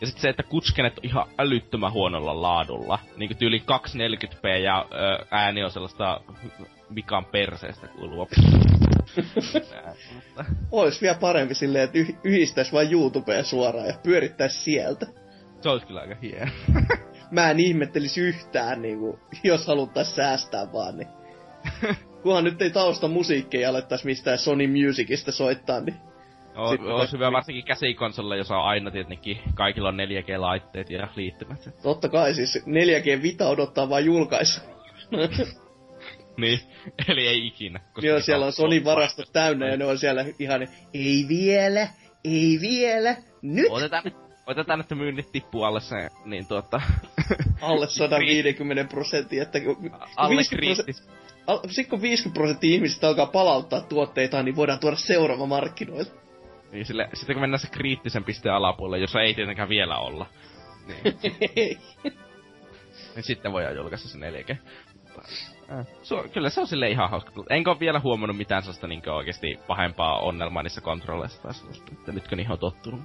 Ja 0.00 0.06
sitten 0.06 0.22
se, 0.22 0.28
että 0.28 0.42
kutskenet 0.42 0.98
on 0.98 1.04
ihan 1.04 1.26
älyttömän 1.38 1.92
huonolla 1.92 2.42
laadulla. 2.42 2.98
Niinku 3.16 3.34
tyyli 3.38 3.58
240p 3.58 4.48
ja 4.48 4.86
ö, 4.92 5.26
ääni 5.30 5.64
on 5.64 5.70
sellaista 5.70 6.20
Mikan 6.94 7.24
perseestä 7.24 7.86
kuuluu. 7.88 8.28
Ois 10.70 11.02
vielä 11.02 11.16
parempi 11.20 11.54
silleen, 11.54 11.84
että 11.84 11.98
yh- 11.98 12.16
yhdistäis 12.24 12.72
vain 12.72 12.92
YouTubeen 12.92 13.44
suoraan 13.44 13.86
ja 13.86 13.94
pyörittäis 14.02 14.64
sieltä. 14.64 15.06
Se 15.60 15.68
olisi 15.68 15.86
kyllä 15.86 16.00
aika 16.00 16.16
hieno. 16.22 16.50
Mä 17.30 17.50
en 17.50 17.60
ihmettelisi 17.60 18.20
yhtään, 18.20 18.82
niinku, 18.82 19.18
jos 19.44 19.66
haluttais 19.66 20.16
säästää 20.16 20.72
vaan, 20.72 20.96
niin... 20.96 21.08
Kunhan 22.22 22.44
nyt 22.44 22.62
ei 22.62 22.70
tausta 22.70 23.08
musiikkeja 23.08 23.68
alettais 23.68 24.04
mistään 24.04 24.38
Sony 24.38 24.66
Musicista 24.66 25.32
soittaa, 25.32 25.80
niin... 25.80 25.96
O, 26.56 26.94
olisi 26.94 27.12
hyvä 27.12 27.32
varsinkin 27.32 27.64
käsikonsolle, 27.64 28.36
jos 28.36 28.50
on 28.50 28.64
aina 28.64 28.90
tietenkin 28.90 29.38
kaikilla 29.54 29.88
on 29.88 29.98
4G-laitteet 29.98 30.90
ja 30.90 31.08
liittymät. 31.16 31.70
Totta 31.82 32.08
kai, 32.08 32.34
siis 32.34 32.64
4G 32.66 33.22
Vita 33.22 33.48
odottaa 33.48 33.88
vain 33.88 34.04
julkaisu. 34.04 34.60
Niin, 36.40 36.60
eli 37.08 37.28
ei 37.28 37.46
ikinä. 37.46 37.80
Koska 37.92 38.06
Joo, 38.06 38.20
siellä 38.20 38.46
on 38.46 38.52
Sony 38.52 38.84
varastot 38.84 39.32
täynnä 39.32 39.68
ja 39.68 39.76
ne 39.76 39.84
on 39.84 39.98
siellä 39.98 40.24
ihan, 40.38 40.68
ei 40.94 41.26
vielä, 41.28 41.88
ei 42.24 42.58
vielä, 42.60 43.16
nyt! 43.42 43.66
Otetaan, 43.70 44.02
otetaan 44.46 44.80
että 44.80 44.94
myynnit 44.94 45.32
tippuu 45.32 45.62
alle 45.62 45.80
se, 45.80 46.10
niin 46.24 46.46
tuota... 46.46 46.80
alle 47.60 47.86
150 47.98 48.84
prosenttia, 48.84 49.42
että... 49.42 49.58
Alle 50.16 50.42
kriittis. 50.50 51.08
Sitten 51.66 51.90
kun 51.90 52.02
50 52.02 52.38
prosenttia 52.38 52.74
ihmisistä 52.74 53.08
alkaa 53.08 53.26
palauttaa 53.26 53.80
tuotteita, 53.80 54.42
niin 54.42 54.56
voidaan 54.56 54.78
tuoda 54.78 54.96
seuraava 54.96 55.46
markkinoille. 55.46 56.10
Niin, 56.72 56.86
sille, 56.86 57.08
sitten 57.14 57.34
kun 57.34 57.40
mennään 57.40 57.58
se 57.58 57.70
kriittisen 57.70 58.24
pisteen 58.24 58.54
alapuolelle, 58.54 58.98
jossa 58.98 59.22
ei 59.22 59.34
tietenkään 59.34 59.68
vielä 59.68 59.98
olla. 59.98 60.26
Niin, 60.86 61.18
niin 63.14 63.24
sitten 63.24 63.52
voidaan 63.52 63.76
julkaista 63.76 64.08
se 64.08 64.18
4G. 64.18 64.56
Äh. 65.72 65.86
On, 66.10 66.30
kyllä 66.30 66.50
se 66.50 66.60
on 66.60 66.66
sille 66.66 66.88
ihan 66.88 67.10
hauska. 67.10 67.32
Enkä 67.50 67.70
ole 67.70 67.80
vielä 67.80 68.00
huomannut 68.00 68.36
mitään 68.36 68.62
sellaista 68.62 68.86
niin 68.86 69.10
oikeasti 69.10 69.58
pahempaa 69.66 70.18
onnelmaa 70.18 70.62
niissä 70.62 70.80
kontrolleissa 70.80 71.42
tai 71.42 71.54
sellaista. 71.54 71.92
Että 71.92 72.12
nytkö 72.12 72.36
niihin 72.36 72.52
on 72.52 72.58
tottunut. 72.58 73.00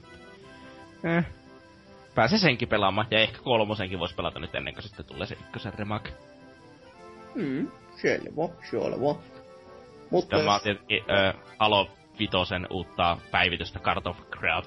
Eh. 1.04 1.26
Pääsee 2.16 2.40
senkin 2.40 2.68
pelaamaan, 2.68 3.08
ja 3.12 3.20
ehkä 3.20 3.40
kolmosenkin 3.44 4.00
voisi 4.00 4.16
pelata 4.16 4.40
nyt 4.40 4.56
ennen 4.56 4.74
kuin 4.74 4.84
sitten 4.84 5.06
tulee 5.06 5.28
se 5.28 5.38
ykkösen 5.46 5.74
remak. 5.74 6.10
Hmm, 7.36 7.72
selvä, 7.96 8.50
selvä. 8.72 9.16
Mutta 10.10 10.36
jos... 10.36 10.46
mä 10.46 10.52
oon 10.52 10.62
tietenkin 10.62 11.04
äh, 11.12 11.36
Halo 11.60 11.90
Vitosen 12.20 12.68
uutta 12.70 13.18
päivitystä 13.32 13.80
Card 13.80 14.06
of 14.06 14.18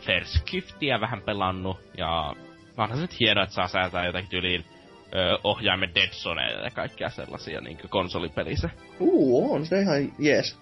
First 0.00 0.50
Giftia 0.50 1.00
vähän 1.00 1.22
pelannut, 1.22 1.80
ja 1.98 2.34
onhan 2.76 2.96
se 2.96 3.02
nyt 3.02 3.20
hienoa, 3.20 3.44
että 3.44 3.54
saa 3.54 3.68
säätää 3.68 4.06
jotakin 4.06 4.30
tyyliin 4.30 4.64
ö, 5.14 5.38
ohjaimen 5.44 5.94
Dead 5.94 6.08
Zone 6.08 6.50
ja 6.50 6.70
kaikkea 6.70 7.10
sellaisia 7.10 7.60
niin 7.60 7.78
konsolipelissä. 7.88 8.70
Uu, 9.00 9.54
on 9.54 9.66
se 9.66 9.80
ihan 9.80 10.12
jees. 10.18 10.58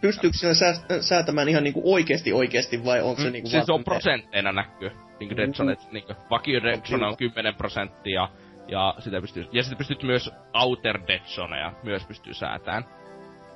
Pystyykö 0.00 0.36
sinä 0.36 0.54
sää, 0.54 0.74
säätämään 1.00 1.48
ihan 1.48 1.64
niinku 1.64 1.94
oikeesti 1.94 2.32
oikeesti 2.32 2.84
vai 2.84 3.00
onko 3.02 3.20
se 3.20 3.26
mm, 3.26 3.32
niinku 3.32 3.48
Siis 3.48 3.70
on 3.70 3.84
prosentteina 3.84 4.52
näkyy. 4.52 4.90
Niinku 5.20 5.36
Dead 5.36 5.52
Zone, 5.52 5.74
mm-hmm. 5.74 5.92
niinku 5.92 6.12
vakio 6.30 6.62
Dead 6.62 6.80
Zone 6.86 7.06
on 7.06 7.16
10 7.16 7.54
prosenttia. 7.54 8.28
Ja 8.68 8.94
sitä 8.98 9.20
pystyy, 9.20 9.46
ja 9.52 9.62
sitä 9.62 9.76
pystyt 9.76 10.02
myös 10.02 10.30
Outer 10.54 11.00
Dead 11.08 11.24
Zoneja 11.26 11.72
myös 11.82 12.04
pystyy 12.04 12.34
säätämään. 12.34 12.84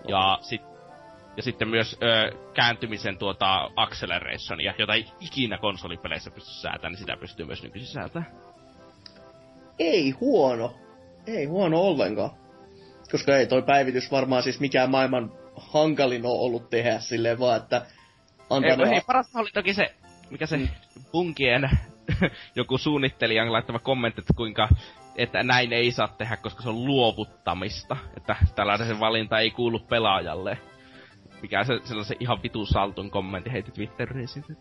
Ja 0.08 0.38
sit, 0.40 0.62
ja 1.36 1.42
sitten 1.42 1.68
myös 1.68 1.98
ö, 2.02 2.32
kääntymisen 2.54 3.18
tuota 3.18 3.70
accelerationia, 3.76 4.74
jota 4.78 4.94
ei 4.94 5.06
ikinä 5.20 5.58
konsolipeleissä 5.58 6.30
pysty 6.30 6.50
säätämään, 6.50 6.92
niin 6.92 7.00
sitä 7.00 7.16
pystyy 7.16 7.46
myös 7.46 7.62
nykyisin 7.62 7.92
säätämään 7.92 8.47
ei 9.78 10.10
huono. 10.10 10.74
Ei 11.26 11.44
huono 11.44 11.80
ollenkaan. 11.80 12.30
Koska 13.10 13.36
ei 13.36 13.46
toi 13.46 13.62
päivitys 13.62 14.10
varmaan 14.10 14.42
siis 14.42 14.60
mikään 14.60 14.90
maailman 14.90 15.32
hankalin 15.56 16.26
on 16.26 16.40
ollut 16.40 16.70
tehdä 16.70 16.98
silleen 16.98 17.38
vaan, 17.38 17.56
että... 17.56 17.86
Antaa 18.50 18.70
ei, 18.70 18.90
hei, 18.90 19.00
parasta 19.06 19.38
oli 19.38 19.50
toki 19.54 19.74
se, 19.74 19.94
mikä 20.30 20.46
se 20.46 20.60
punkien 21.12 21.70
joku 22.56 22.78
suunnittelijan 22.78 23.52
laittama 23.52 23.78
kommentti, 23.78 24.20
että 24.20 24.34
kuinka 24.36 24.68
että 25.18 25.42
näin 25.42 25.72
ei 25.72 25.92
saa 25.92 26.08
tehdä, 26.08 26.36
koska 26.36 26.62
se 26.62 26.68
on 26.68 26.84
luovuttamista. 26.84 27.96
Että 28.16 28.36
tällaisen 28.54 29.00
valinta 29.00 29.38
ei 29.38 29.50
kuulu 29.50 29.78
pelaajalle. 29.78 30.58
Mikä 31.42 31.64
se 31.64 31.80
sellaisen 31.84 32.16
ihan 32.20 32.42
vitu 32.42 32.66
saltun 32.66 33.10
kommentti 33.10 33.52
heitit 33.52 33.74
Twitteriin 33.74 34.28
sitten. 34.28 34.56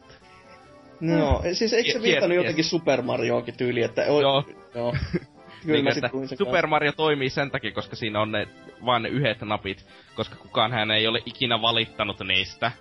No, 1.00 1.42
siis 1.54 1.74
eikö 1.74 1.92
se 1.92 2.02
viitannut 2.02 2.38
jotenkin 2.38 2.64
Super 2.64 3.02
Marioakin 3.02 3.58
tyyli, 3.58 3.84
että... 3.84 4.06
O, 4.10 4.22
joo. 4.22 4.44
joo. 4.76 4.96
Kyllä 5.66 5.92
niin, 5.92 6.06
että 6.06 6.36
Super 6.38 6.68
Mario 6.68 6.92
toimii 6.92 7.30
sen 7.30 7.52
takia, 7.52 7.72
koska 7.72 7.96
siinä 7.96 8.22
on 8.22 8.32
ne, 8.32 8.48
vain 8.86 9.04
ne 9.04 9.10
yhdet 9.10 9.42
napit, 9.42 9.86
koska 10.16 10.36
kukaan 10.36 10.72
hän 10.72 10.92
ei 10.92 11.08
ole 11.08 11.22
ikinä 11.26 11.62
valittanut 11.62 12.20
niistä. 12.20 12.72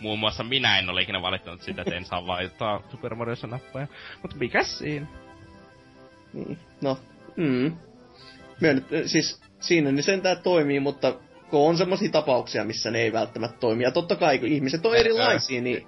Muun 0.00 0.18
muassa 0.18 0.44
minä 0.44 0.78
en 0.78 0.90
ole 0.90 1.02
ikinä 1.02 1.22
valittanut 1.22 1.62
sitä, 1.62 1.82
että 1.82 1.94
en 1.94 2.04
saa 2.04 2.26
valittaa 2.26 2.82
Super 2.90 3.14
Mariossa 3.14 3.46
nappeja. 3.46 3.86
Mutta 4.22 4.36
mikä 4.36 4.62
siinä? 4.62 5.06
Niin, 6.32 6.58
no, 6.80 6.98
mm. 7.36 7.76
Myönnyt, 8.60 8.84
siis 9.06 9.42
siinä 9.60 9.92
niin 9.92 10.02
sentään 10.02 10.42
toimii, 10.42 10.80
mutta 10.80 11.14
kun 11.50 11.68
on 11.68 11.76
semmoisia 11.76 12.10
tapauksia, 12.10 12.64
missä 12.64 12.90
ne 12.90 13.00
ei 13.00 13.12
välttämättä 13.12 13.58
toimi. 13.58 13.84
Ja 13.84 13.90
totta 13.90 14.16
kai, 14.16 14.38
kun 14.38 14.48
ihmiset 14.48 14.86
on 14.86 14.96
erilaisia, 14.96 15.60
niin 15.60 15.86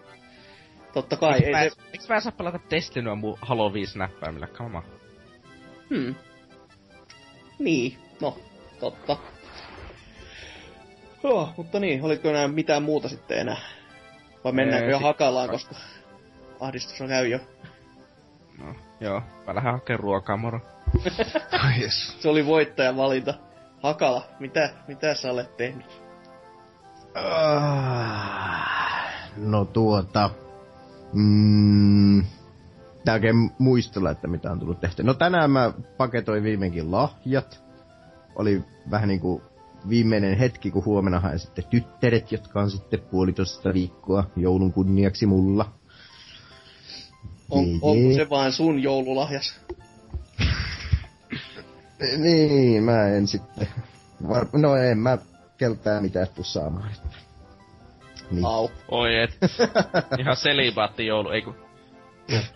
totta 0.95 1.17
kai. 1.17 1.45
Ei 1.45 1.53
mä, 1.53 1.63
se, 1.63 1.71
eiks 1.93 2.09
mä 2.09 2.21
saa 2.21 2.33
pelata 2.33 2.61
Destinyä 2.71 3.15
mun 3.15 3.39
Halo 3.43 3.73
5 3.73 3.99
näppäimillä? 3.99 4.47
Come 4.47 4.77
on. 4.79 4.85
hmm. 5.91 6.15
Niin, 7.59 7.99
no, 8.21 8.39
totta. 8.81 9.17
Joo, 11.23 11.49
mutta 11.57 11.81
niin, 11.81 12.03
oliko 12.03 12.29
enää 12.29 12.49
mitään 12.49 12.83
muuta 12.83 13.09
sitten 13.09 13.39
enää? 13.39 13.57
Vai 14.45 14.53
mennäänkö 14.53 14.87
Ei, 14.87 14.91
jo 14.93 14.99
sit- 14.99 15.07
hakalaan, 15.07 15.49
koska 15.49 15.75
ahdistus 16.61 17.01
on 17.01 17.09
käy 17.09 17.27
jo. 17.27 17.39
No, 18.59 18.75
joo. 19.01 19.23
Mä 19.47 19.55
lähden 19.55 19.73
hakemaan 19.73 20.01
ruokaa, 20.01 20.37
moro. 20.37 20.61
Ai 21.65 21.81
jes. 21.83 22.23
Se 22.23 22.29
oli 22.29 22.47
voittajan 22.47 22.97
valinta. 22.97 23.35
Hakala, 23.83 24.25
mitä, 24.41 24.71
mitä 24.89 25.15
sä 25.15 25.31
olet 25.31 25.57
tehnyt? 25.57 26.03
Ah, 27.15 29.13
No 29.37 29.65
tuota... 29.65 30.31
Mm, 31.13 32.25
tää 33.05 33.15
oikein 33.15 33.51
muistella, 33.59 34.11
että 34.11 34.29
mitä 34.29 34.53
on 34.53 34.59
tullut 34.59 34.81
tehty. 34.81 35.03
No 35.03 35.15
tänään 35.15 35.51
mä 35.51 35.73
paketoin 35.97 36.43
viimeinkin 36.43 36.91
lahjat. 36.91 37.63
Oli 38.35 38.65
vähän 38.91 39.09
niinku 39.09 39.43
viimeinen 39.89 40.39
hetki, 40.39 40.71
kun 40.71 40.85
huomenna 40.85 41.21
haen 41.21 41.39
sitten 41.39 41.65
tyttäret, 41.71 42.33
jotka 42.33 42.61
on 42.61 42.71
sitten 42.71 43.01
puolitoista 43.01 43.75
viikkoa 43.75 44.25
joulun 44.37 44.73
kunniaksi 44.73 45.27
mulla. 45.27 45.73
On, 47.51 47.67
Jee, 47.67 47.79
onko 47.83 48.15
se 48.15 48.31
vaan 48.31 48.53
sun 48.53 48.83
joululahjas? 48.83 49.61
Niin, 52.19 52.83
mä 52.83 53.09
en 53.09 53.27
sitten... 53.27 53.69
Var... 54.29 54.47
No 54.53 54.77
en 54.77 54.99
mä 54.99 55.19
keltää 55.57 56.01
mitään 56.01 56.27
tuu 56.35 56.45
saamaan. 56.45 56.91
Niin. 58.33 58.45
Au. 58.45 58.71
Oi 58.89 59.17
et. 59.19 59.39
Ihan 60.21 60.37
selibaatti 60.37 61.07
joulu, 61.07 61.31
ei 61.31 61.43
kun... 61.43 61.57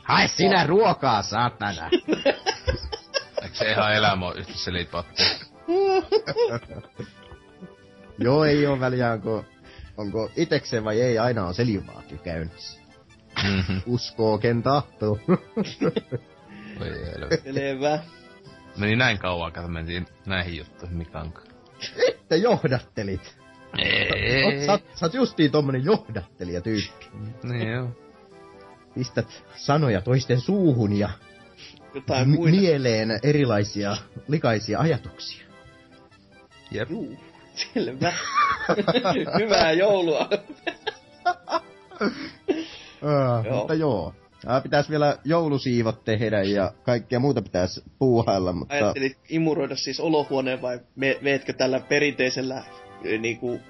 Hae 0.03 0.29
sinä 0.29 0.67
ruokaa, 0.67 1.23
saatana! 1.23 1.91
Eikö 3.43 3.55
se 3.55 3.71
ihan 3.71 3.95
elämä 3.95 4.27
ole 4.27 4.35
yhtä 4.39 4.53
selipatti? 4.53 5.23
Joo, 8.19 8.45
ei 8.45 8.67
oo 8.67 8.81
väliä, 8.81 9.13
onko, 9.13 9.45
onko 9.97 10.31
itekseen 10.37 10.85
vai 10.85 11.01
ei, 11.01 11.19
aina 11.19 11.47
on 11.47 11.55
selivaatio 11.55 12.19
käynnissä. 12.19 12.81
Mhm. 13.43 13.79
Uskoo 13.87 14.39
ken 14.39 14.63
tahtoo. 14.63 15.19
Voi 16.79 16.91
helvetti. 17.13 17.53
Selvä. 17.53 17.99
Meni 18.77 18.97
näin 18.97 19.19
kauan, 19.19 19.53
kato 19.53 19.69
mentiin 19.69 20.07
näihin 20.27 20.57
juttuihin 20.57 20.97
Mikan 20.97 21.33
kanssa. 21.33 21.55
Te 22.29 22.37
johdattelit. 22.37 23.39
Oot, 24.45 24.67
sä, 24.67 24.73
oot- 24.77 24.97
sä 24.99 25.07
oot 25.07 25.15
justiin 25.15 25.51
tommonen 25.51 25.85
johdattelija 25.85 26.61
tyyppi. 26.61 27.07
Niin 27.43 27.69
joo. 27.69 27.89
Pistät 28.95 29.45
sanoja 29.57 30.01
toisten 30.01 30.41
suuhun 30.41 30.99
ja 30.99 31.09
Jotain 31.95 32.29
m- 32.29 32.51
mieleen 32.51 33.09
erilaisia 33.23 33.97
likaisia 34.29 34.79
ajatuksia. 34.79 35.47
Jep. 36.71 36.91
Juu, 36.91 37.17
selvä. 37.55 38.13
Hyvää 39.41 39.73
joulua. 39.73 40.29
Uh, 43.03 43.45
Joo. 43.47 43.57
mutta 43.57 43.75
joo. 43.75 44.15
Ää, 44.47 44.61
pitäis 44.61 44.91
vielä 44.91 45.19
joulusiivot 45.25 46.05
tehdä 46.05 46.43
ja 46.43 46.73
kaikkea 46.83 47.19
muuta 47.21 47.43
pitäis 47.43 47.83
puuhailla, 47.99 48.53
mutta... 48.53 48.75
Ajattelit 48.75 49.19
imuroida 49.29 49.77
siis 49.77 50.01
olohuoneen 50.01 50.63
vai 50.63 50.81
me, 50.97 51.19
veetkö 51.25 51.53
tällä 51.53 51.81
perinteisellä 51.81 52.65
niinku, 53.19 53.61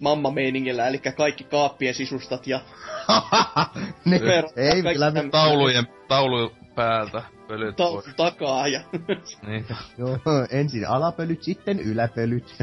mamma-meiningillä, 0.00 0.88
eli 0.88 0.98
kaikki 0.98 1.44
kaappien 1.44 1.94
sisustat 1.94 2.46
ja 2.46 2.60
ne, 4.04 4.18
Per- 4.18 4.44
ei, 4.56 4.82
kyllä 4.82 5.06
tämmöset 5.12 5.30
Taulujen, 5.30 5.86
taulujen 6.08 6.50
päältä 6.74 7.22
pölyt 7.48 7.76
ta- 7.76 7.84
pois. 7.90 8.04
takaa 8.16 8.68
ja 8.68 8.80
Niin. 9.46 9.66
joo, 9.98 10.18
ensin 10.50 10.88
alapölyt, 10.88 11.42
sitten 11.42 11.80
yläpölyt. 11.80 12.56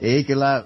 ei 0.00 0.24
kyllä, 0.24 0.64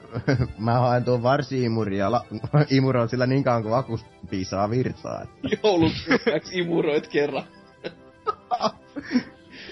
mä 0.58 0.72
haen 0.78 1.04
tuon 1.04 1.22
varsi-imuri 1.22 1.98
ja 1.98 2.10
la, 2.12 2.24
imuroin 2.70 3.08
sillä 3.08 3.26
niin 3.26 3.44
kauan 3.44 3.62
kuin 3.62 3.74
akusta 3.74 4.08
piisaa 4.30 4.70
virtaa. 4.70 5.26
jouluksi 5.62 6.10
imuroit 6.52 7.06
kerran. 7.08 7.44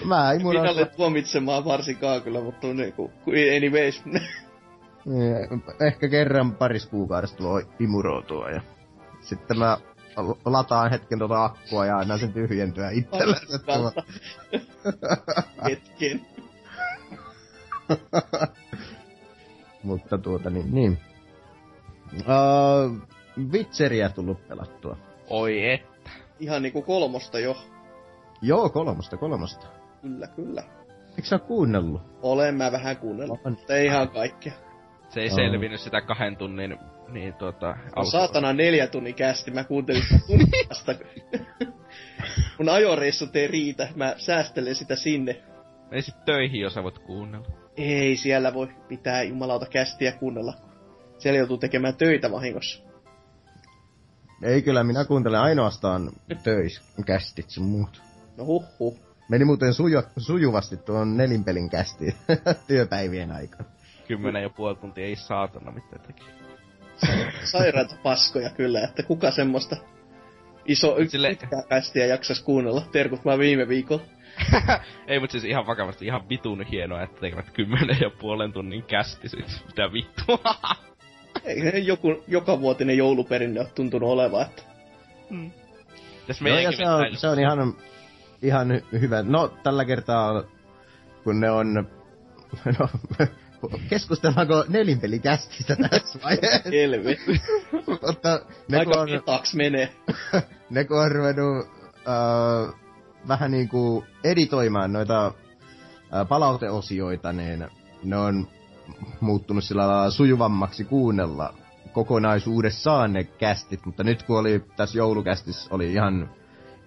Mä 0.05 0.15
Minä 0.15 0.31
imuroin... 0.31 0.69
olen 0.69 0.89
tuomitsemaan 0.97 1.65
varsinkaan 1.65 2.21
kyllä, 2.21 2.41
mutta 2.41 2.67
niinku, 2.67 3.11
anyways. 3.57 4.03
Ehkä 5.87 6.09
kerran 6.09 6.55
paris 6.55 6.85
kuukaudesta 6.85 7.43
voi 7.43 7.67
imuroutua 7.79 8.49
ja 8.49 8.61
sitten 9.21 9.59
mä 9.59 9.77
lataan 10.45 10.91
hetken 10.91 11.19
tuota 11.19 11.45
akkua 11.45 11.85
ja 11.85 11.97
annan 11.97 12.19
sen 12.19 12.33
tyhjentyä 12.33 12.89
itsellensä. 12.89 13.59
tuolla. 13.59 13.91
Kautta. 13.91 14.03
Hetken. 15.69 16.21
Mutta 19.83 20.17
tuota 20.17 20.49
niin, 20.49 20.75
niin. 20.75 20.97
Uh, 22.13 22.97
Witcheria 23.51 24.09
tullut 24.09 24.47
pelattua. 24.47 24.97
Oi 25.29 25.71
et. 25.71 25.81
Ihan 26.39 26.61
niinku 26.61 26.81
kolmosta 26.81 27.39
jo. 27.39 27.57
Joo, 28.41 28.69
kolmosta, 28.69 29.17
kolmosta. 29.17 29.67
Kyllä, 30.01 30.27
kyllä. 30.27 30.63
Eikö 31.09 31.23
sä 31.23 31.35
oo 31.35 31.39
kuunnellut? 31.47 32.01
Olen 32.21 32.55
mä 32.55 32.71
vähän 32.71 32.97
kuunnellut, 32.97 33.39
On. 33.45 33.51
mutta 33.51 33.75
ei 33.75 33.85
ihan 33.85 34.09
kaikkea. 34.09 34.53
Se 35.09 35.21
ei 35.21 35.29
Oh. 35.29 35.35
selvinnyt 35.35 35.81
sitä 35.81 36.01
kahden 36.01 36.37
tunnin, 36.37 36.77
niin 37.11 37.33
tota... 37.33 37.75
No, 37.95 38.03
saatana 38.03 38.53
neljä 38.53 38.87
tunnin 38.87 39.15
kästi, 39.15 39.51
mä 39.51 39.63
kuuntelin 39.63 40.03
sitä 40.03 40.19
tunnin 40.27 40.47
vasta. 40.69 40.95
Mun 42.59 42.69
ajoreissut 42.69 43.35
ei 43.35 43.47
riitä, 43.47 43.87
mä 43.95 44.13
säästelen 44.17 44.75
sitä 44.75 44.95
sinne. 44.95 45.41
Ei 45.91 46.01
sit 46.01 46.25
töihin, 46.25 46.61
jos 46.61 46.73
sä 46.73 46.83
voit 46.83 46.99
kuunnella. 46.99 47.47
Ei 47.77 48.15
siellä 48.15 48.53
voi 48.53 48.67
pitää 48.87 49.23
jumalauta 49.23 49.65
kästiä 49.65 50.11
kuunnella. 50.11 50.53
Siellä 51.17 51.37
joutuu 51.37 51.57
tekemään 51.57 51.95
töitä 51.95 52.31
vahingossa. 52.31 52.83
Ei 54.43 54.61
kyllä, 54.61 54.83
minä 54.83 55.05
kuuntelen 55.05 55.39
ainoastaan 55.39 56.11
töis, 56.43 56.81
kästit 57.05 57.49
sun 57.49 57.65
muut. 57.65 58.01
No 58.37 58.45
huh 58.45 58.65
huh. 58.79 58.99
Meni 59.31 59.45
muuten 59.45 59.73
suju, 59.73 60.01
sujuvasti 60.17 60.77
tuon 60.77 61.17
nelinpelin 61.17 61.69
kästi 61.69 62.15
työpäivien 62.67 63.31
aikana. 63.31 63.69
Kymmenen 64.07 64.43
ja 64.43 64.49
puoli 64.49 64.75
tuntia 64.75 65.05
ei 65.05 65.15
saatana 65.15 65.71
mitään 65.71 66.01
teki. 66.07 66.23
Sairaita 67.43 67.95
paskoja 68.03 68.49
kyllä, 68.49 68.81
että 68.81 69.03
kuka 69.03 69.31
semmoista 69.31 69.77
iso 70.65 70.95
Sille- 70.95 71.65
kästiä 71.69 72.05
jaksas 72.05 72.41
kuunnella. 72.41 72.81
Terkut 72.91 73.25
mä 73.25 73.37
viime 73.37 73.67
viikolla. 73.67 74.03
ei 75.07 75.19
mut 75.19 75.31
siis 75.31 75.43
ihan 75.43 75.67
vakavasti 75.67 76.05
ihan 76.05 76.29
vitun 76.29 76.63
hienoa, 76.63 77.03
että 77.03 77.21
tekevät 77.21 77.49
kymmenen 77.49 77.97
ja 78.01 78.09
puolen 78.09 78.53
tunnin 78.53 78.83
kästi 78.83 79.29
siis. 79.29 79.65
Mitä 79.65 79.93
vittua? 79.93 80.55
Ei 81.43 81.85
joku, 81.85 82.23
joka 82.27 82.61
vuotinen 82.61 82.97
jouluperinne 82.97 83.59
ole 83.59 83.69
tuntunut 83.75 84.09
olevan, 84.09 84.41
että 84.41 84.63
Tässä 86.27 86.47
Joo, 86.47 86.57
ja 86.57 86.69
meidänkin 86.69 86.77
se 86.77 86.89
on, 86.89 87.17
se 87.17 87.27
on 87.27 87.39
ihan, 87.39 87.75
ihan 88.41 88.71
hy- 88.71 88.99
hyvä. 88.99 89.23
No, 89.23 89.47
tällä 89.63 89.85
kertaa, 89.85 90.43
kun 91.23 91.39
ne 91.39 91.51
on... 91.51 91.87
No, 92.79 92.89
keskustellaanko 93.89 94.65
nelinpelikästistä 94.67 95.75
tässä 95.75 96.19
vaiheessa? 96.23 96.69
helvetti. 96.69 97.41
Mutta 97.87 98.41
ne 98.69 98.85
kun 98.85 98.97
Aika 98.97 99.01
on, 99.01 99.09
petaks 99.09 99.55
menee. 99.55 99.89
ne 100.69 100.83
kun 100.83 101.01
on 101.01 101.11
ruvennut 101.11 101.67
äh, 101.95 102.73
vähän 103.27 103.51
niinku 103.51 104.05
editoimaan 104.23 104.93
noita 104.93 105.25
äh, 105.27 106.27
palauteosioita, 106.27 107.33
niin 107.33 107.67
ne 108.03 108.17
on 108.17 108.47
muuttunut 109.19 109.63
sillä 109.63 109.87
lailla 109.87 110.11
sujuvammaksi 110.11 110.83
kuunnella 110.83 111.53
kokonaisuudessaan 111.93 113.13
ne 113.13 113.23
kästit, 113.23 113.85
mutta 113.85 114.03
nyt 114.03 114.23
kun 114.23 114.39
oli 114.39 114.63
tässä 114.75 114.97
joulukästissä 114.97 115.75
oli 115.75 115.93
ihan 115.93 116.29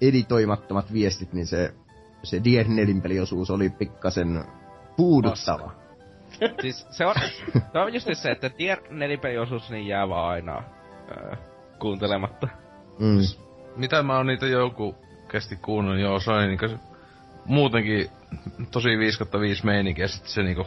editoimattomat 0.01 0.93
viestit, 0.93 1.33
niin 1.33 1.47
se, 1.47 1.75
se 2.23 2.45
Dier 2.45 2.69
nelinpeliosuus 2.69 3.51
oli 3.51 3.71
pikkasen 3.71 4.45
puuduttava. 4.97 5.73
Siis 6.61 6.87
se 6.91 7.07
on, 7.07 7.15
se 7.73 7.79
on 7.79 7.95
just 7.95 8.09
se, 8.13 8.31
että 8.31 8.51
tier 8.51 8.79
nelipeliosuus 8.91 9.71
niin 9.71 9.87
jää 9.87 10.09
vaan 10.09 10.29
aina 10.31 10.63
öö, 11.11 11.37
kuuntelematta. 11.79 12.49
Mm. 12.99 13.19
Mitä 13.77 14.03
mä 14.03 14.17
oon 14.17 14.27
niitä 14.27 14.47
joku 14.47 14.95
kesti 15.29 15.57
kuunnellut, 15.57 16.03
joo, 16.03 16.21
se 16.21 16.31
oli 16.31 16.47
niinku 16.47 16.67
muutenkin 17.45 18.11
tosi 18.71 18.99
5 18.99 19.25
5 19.41 19.65
meininki, 19.65 20.03
ja 20.03 20.09
sit 20.09 20.27
se 20.27 20.43
niinku 20.43 20.67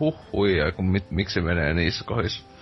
huh 0.00 0.16
huijaa, 0.32 0.72
kun 0.72 0.84
mit, 0.84 1.10
miksi 1.10 1.34
se 1.34 1.40
menee 1.40 1.74
niissä 1.74 2.04
kohdissa. 2.04 2.55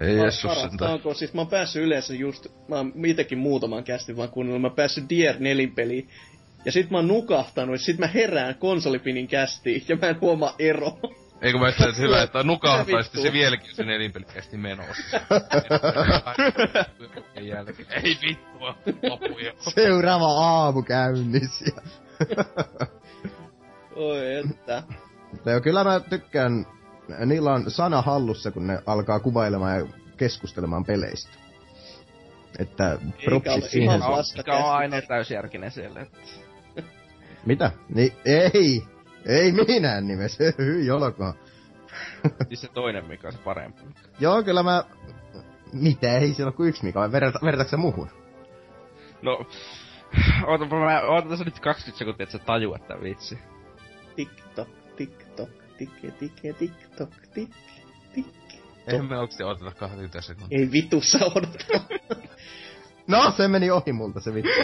Ei 0.00 0.16
Parasta 0.16 0.54
sentään. 0.54 0.92
onko, 0.92 1.14
siis 1.14 1.34
mä 1.34 1.40
oon 1.40 1.50
päässyt 1.50 1.82
yleensä 1.82 2.14
just, 2.14 2.46
mä 2.68 2.76
oon 2.76 2.92
itekin 3.04 3.38
muutaman 3.38 3.84
kästin 3.84 4.16
vaan 4.16 4.28
kuunnellut, 4.28 4.62
mä 4.62 4.68
oon 4.68 4.76
päässyt 4.76 5.08
Dier 5.08 5.36
nelinpeliin. 5.38 6.08
Ja 6.64 6.72
sit 6.72 6.90
mä 6.90 6.98
oon 6.98 7.08
nukahtanut, 7.08 7.74
ja 7.74 7.78
sit 7.78 7.98
mä 7.98 8.06
herään 8.06 8.54
konsolipinin 8.54 9.28
kästiin, 9.28 9.84
ja 9.88 9.96
mä 9.96 10.08
en 10.08 10.20
huomaa 10.20 10.54
ero. 10.58 10.98
Eikö 11.42 11.58
mä 11.58 11.68
että 11.68 11.92
hyvä, 11.98 12.22
että 12.22 12.42
nukahtaisi 12.42 13.22
se 13.22 13.32
vieläkin 13.32 13.74
se 13.74 13.84
nelinpelkkästi 13.84 14.56
menossa. 14.56 15.20
Ei 18.04 18.18
vittua, 18.22 18.78
lopuja. 19.08 19.52
Seuraava 19.58 20.26
aamu 20.26 20.82
käynnissä. 20.82 21.82
Oi 23.96 24.34
että. 24.34 24.82
Mutta 25.32 25.50
joo, 25.50 25.60
kyllä 25.60 25.84
mä 25.84 26.00
tykkään, 26.00 26.66
niillä 27.26 27.52
on 27.54 27.70
sana 27.70 28.02
hallussa, 28.02 28.50
kun 28.50 28.66
ne 28.66 28.82
alkaa 28.86 29.20
kuvailemaan 29.20 29.78
ja 29.78 29.86
keskustelemaan 30.16 30.84
peleistä. 30.84 31.30
Että 32.58 32.98
propsit 33.24 33.64
siihen. 33.70 34.00
Mikä 34.36 34.56
on 34.56 34.72
aina 34.74 35.02
täysjärkinen 35.02 35.70
siellä. 35.70 36.00
että- 36.00 36.18
Mitä? 37.46 37.70
Niin, 37.94 38.12
ei! 38.24 38.82
Ei 39.26 39.52
minä 39.52 40.00
nimessä, 40.00 40.44
hyi 40.58 40.90
olkoon. 40.90 41.34
Siis 42.48 42.60
se 42.60 42.68
toinen 42.74 43.06
mikä 43.06 43.26
on 43.28 43.32
se 43.32 43.38
parempi. 43.38 43.82
Joo, 44.20 44.42
kyllä 44.42 44.62
mä... 44.62 44.84
Mitä? 45.72 46.18
Ei 46.18 46.34
siellä 46.34 46.48
ole 46.48 46.56
kuin 46.56 46.68
yksi 46.68 46.84
Mika, 46.84 47.00
vai 47.00 47.12
verta, 47.12 47.38
vertaatko 47.44 47.70
sä 47.70 47.76
muuhun? 47.76 48.08
No, 49.22 49.46
ootapa 50.46 50.80
mä, 50.80 51.00
ootan 51.00 51.28
tässä 51.30 51.44
nyt 51.44 51.60
20 51.60 51.98
sekuntia, 51.98 52.24
että 52.24 52.38
sä 52.38 52.44
tajuat 52.44 52.88
tän 52.88 53.02
vitsi. 53.02 53.38
Tikke, 55.78 56.10
tikke, 56.10 56.52
TikTok, 56.52 57.10
tik, 57.34 57.50
tik. 58.14 58.26
Eihän 58.86 59.06
me 59.06 59.18
oikeesti 59.18 59.42
odoteta 59.42 59.70
20 59.70 60.20
sekuntia. 60.20 60.58
Ei 60.58 60.72
vitussa 60.72 61.18
odota. 61.24 61.58
No, 63.08 63.30
se 63.36 63.48
meni 63.48 63.70
ohi 63.70 63.92
multa 63.92 64.20
se 64.20 64.34
vittu. 64.34 64.50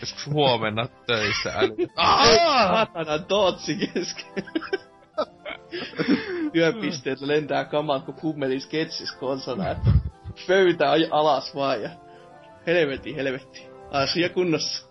Joskus 0.00 0.26
huomenna 0.26 0.88
töissä 1.06 1.52
äly. 1.54 1.76
Saatana 1.96 3.18
tootsi 3.18 3.76
kesken. 3.76 4.44
Työpisteet 6.52 7.20
lentää 7.20 7.64
kamat 7.64 8.04
kuin 8.04 8.14
kummelin 8.14 8.60
sketsis 8.60 9.12
konsana, 9.12 9.70
että 9.70 9.90
pöytä 10.46 10.90
alas 11.10 11.54
vaan 11.54 11.82
ja 11.82 11.90
helvetti, 12.66 13.16
helvetti. 13.16 13.66
Asia 13.90 14.28
kunnossa. 14.28 14.88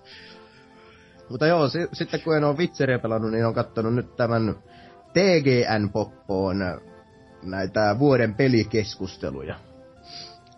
Mutta 1.30 1.48
joo, 1.48 1.70
si- 1.70 1.88
sitten 1.94 2.22
kun 2.22 2.38
en 2.38 2.44
ole 2.44 2.58
Witcheria 2.58 3.00
pelannut, 3.00 3.32
niin 3.32 3.46
on 3.46 3.54
kattonut 3.54 3.96
nyt 3.96 4.16
tämän 4.16 4.56
TGN 5.14 5.90
Poppoon 5.94 6.58
näitä 7.44 7.96
vuoden 8.00 8.36
pelikeskusteluja. 8.36 9.56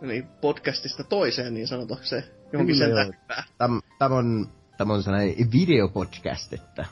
Niin 0.01 0.27
podcastista 0.41 1.03
toiseen 1.03 1.53
niin 1.53 1.67
sanotakseen. 1.67 2.23
Johonkin 2.53 2.75
Kyllä 2.75 3.03
sen 3.03 3.13
täppää. 3.13 3.43
Täm, 3.57 3.81
on, 4.11 4.49
täm 4.77 4.89
on 4.89 5.03
sellainen 5.03 5.35
videopodcast, 5.51 6.53
että 6.53 6.85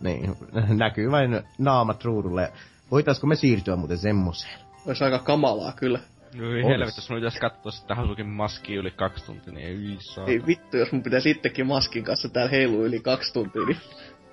niin, 0.00 0.36
näkyy 0.78 1.10
vain 1.10 1.42
naamat 1.58 2.04
ruudulle. 2.04 2.52
Voitaisko 2.90 3.26
me 3.26 3.36
siirtyä 3.36 3.76
muuten 3.76 3.98
semmoseen? 3.98 4.58
Olisi 4.86 5.04
aika 5.04 5.18
kamalaa 5.18 5.72
kyllä. 5.72 6.00
Olis. 6.34 6.66
helvetti, 6.66 6.94
jos 6.98 7.10
mun 7.10 7.18
pitäis 7.18 7.40
katsoa 7.40 7.72
sitä 7.72 7.94
Hasukin 7.94 8.26
maski 8.26 8.74
yli 8.74 8.90
kaksi 8.90 9.26
tuntia, 9.26 9.52
niin 9.52 9.66
ei 9.66 9.96
saa. 10.00 10.26
Ei 10.26 10.46
vittu, 10.46 10.76
jos 10.76 10.92
mun 10.92 11.02
pitäisi 11.02 11.28
sittenkin 11.28 11.66
maskin 11.66 12.04
kanssa 12.04 12.28
täällä 12.28 12.50
heilua 12.50 12.84
yli 12.84 13.00
kaksi 13.00 13.32
tuntia, 13.32 13.62
niin... 13.62 13.76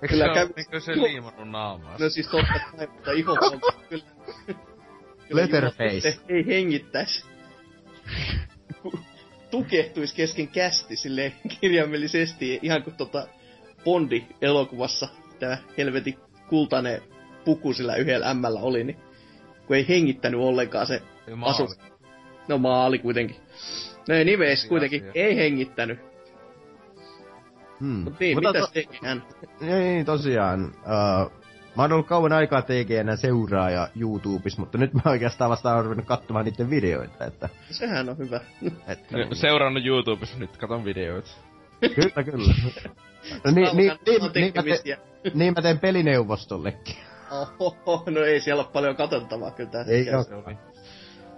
Eikö 0.01 0.07
Kyllä 0.07 0.26
se 0.26 0.34
käy- 0.34 0.45
ole 0.45 0.53
niinkö 0.55 0.80
se 0.80 0.95
liimannut 0.95 1.49
naamaa? 1.49 1.97
No 1.99 2.09
siis 2.09 2.27
totta 2.27 2.53
kai, 2.77 2.88
mutta 2.88 3.11
iho 3.11 3.31
on 3.31 3.61
kyllä... 3.89 4.03
Letterface. 5.30 6.19
Ei 6.30 6.45
hengittäisi. 6.45 7.26
Tukehtuis 9.51 10.13
kesken 10.13 10.47
kästi 10.47 10.95
silleen 10.95 11.34
kirjaimellisesti, 11.59 12.59
ihan 12.61 12.84
kuin 12.84 12.95
tota 12.95 13.27
Bondi-elokuvassa 13.84 15.07
tämä 15.39 15.57
helvetin 15.77 16.17
kultainen 16.49 17.01
puku 17.45 17.73
sillä 17.73 17.95
yhdellä 17.95 18.30
ämmällä 18.30 18.59
oli, 18.59 18.84
niin 18.84 18.97
kun 19.68 19.76
ei 19.76 19.88
hengittänyt 19.88 20.40
ollenkaan 20.40 20.88
se 20.88 21.02
maali. 21.36 21.52
asu. 21.64 21.76
No 22.48 22.58
maali 22.58 23.00
kuitenkin. 23.00 23.36
No 24.10 24.16
anyways, 24.16 24.60
Eri 24.62 24.70
kuitenkin 24.70 25.10
asia. 25.10 25.26
ei 25.26 25.36
hengittänyt. 25.36 26.00
Hmm. 27.80 27.88
Mut 28.04 28.20
niin, 28.20 28.38
Mutta 28.38 28.50
mitäs 28.50 28.68
to- 28.68 28.74
teki 28.74 29.00
hän? 29.04 29.24
Niin, 29.62 30.06
tosiaan. 30.06 30.66
Uh, 30.66 31.32
mä 31.76 31.84
oon 31.84 31.92
ollut 31.94 32.08
kauan 32.08 32.34
aikaa 32.34 32.62
TGN 32.62 33.18
seuraaja 33.18 33.88
YouTubessa, 34.00 34.60
mutta 34.60 34.78
nyt 34.78 34.94
mä 34.94 35.02
oikeastaan 35.06 35.50
vasta 35.52 35.76
oon 35.76 35.84
ruvennut 35.84 36.06
katsomaan 36.08 36.46
niiden 36.46 36.70
videoita, 36.70 37.26
että... 37.26 37.50
Sehän 37.72 38.10
on 38.10 38.18
hyvä. 38.18 38.40
että 38.88 39.18
Ne- 39.18 39.28
Seurannut 39.36 39.86
YouTubessa 39.86 40.38
nyt, 40.40 40.58
katon 40.58 40.86
videoita. 40.86 41.30
kyllä, 41.96 42.24
kyllä. 42.24 42.54
No 43.44 43.52
niin, 43.52 43.78
niin, 43.78 43.92
niin, 44.06 44.32
niin, 44.34 44.54
mä 44.56 44.64
te, 44.64 45.32
niin 45.34 45.54
mä 45.54 45.62
teen 45.62 45.80
pelinauvostollekin. 45.80 46.96
Ohoho, 47.31 48.03
no 48.11 48.19
ei 48.19 48.39
siellä 48.39 48.64
ole 48.64 48.72
paljon 48.73 48.95
katseltavaa 48.95 49.52
kyllä 49.52 49.69
tässä. 49.69 49.91
Ei 49.91 50.10
oli. 50.15 50.57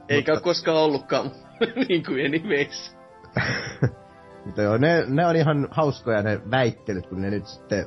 Eikä 0.10 0.32
Mutta- 0.32 0.32
ole 0.32 0.42
koskaan 0.42 0.78
ollutkaan, 0.78 1.32
niin 1.90 2.06
kuin 2.06 2.26
anyways. 2.26 2.96
Mutta 4.46 4.62
joo, 4.62 4.78
ne, 4.78 5.04
ne 5.08 5.26
on 5.26 5.36
ihan 5.36 5.68
hauskoja 5.72 6.22
ne 6.22 6.42
väittelyt, 6.52 7.08
kun 7.08 7.22
ne 7.22 7.30
nyt 7.30 7.48
sitten... 7.48 7.86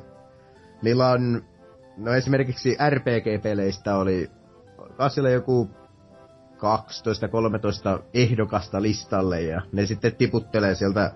Niillä 0.81 1.09
on... 1.09 1.45
No 1.97 2.13
esimerkiksi 2.13 2.77
RPG-peleistä 2.89 3.95
oli... 3.95 4.31
Siellä 5.09 5.29
joku 5.29 5.69
12-13 7.99 8.03
ehdokasta 8.13 8.81
listalle 8.81 9.41
ja 9.41 9.61
ne 9.71 9.85
sitten 9.85 10.15
tiputtelee 10.15 10.75
sieltä 10.75 11.11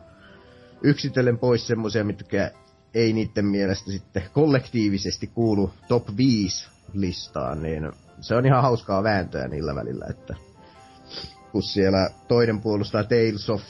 yksitellen 0.83 1.37
pois 1.37 1.67
semmosia, 1.67 2.03
mitkä 2.03 2.51
ei 2.93 3.13
niiden 3.13 3.45
mielestä 3.45 3.91
sitten 3.91 4.23
kollektiivisesti 4.33 5.27
kuulu 5.27 5.71
top 5.87 6.07
5 6.17 6.74
listaan, 6.95 7.63
niin 7.63 7.91
se 8.21 8.35
on 8.35 8.45
ihan 8.45 8.61
hauskaa 8.61 9.03
vääntöä 9.03 9.47
niillä 9.47 9.75
välillä, 9.75 10.05
että 10.09 10.35
kun 11.51 11.63
siellä 11.63 12.09
toinen 12.27 12.61
puolustaa 12.61 13.03
Tales 13.03 13.49
of 13.49 13.61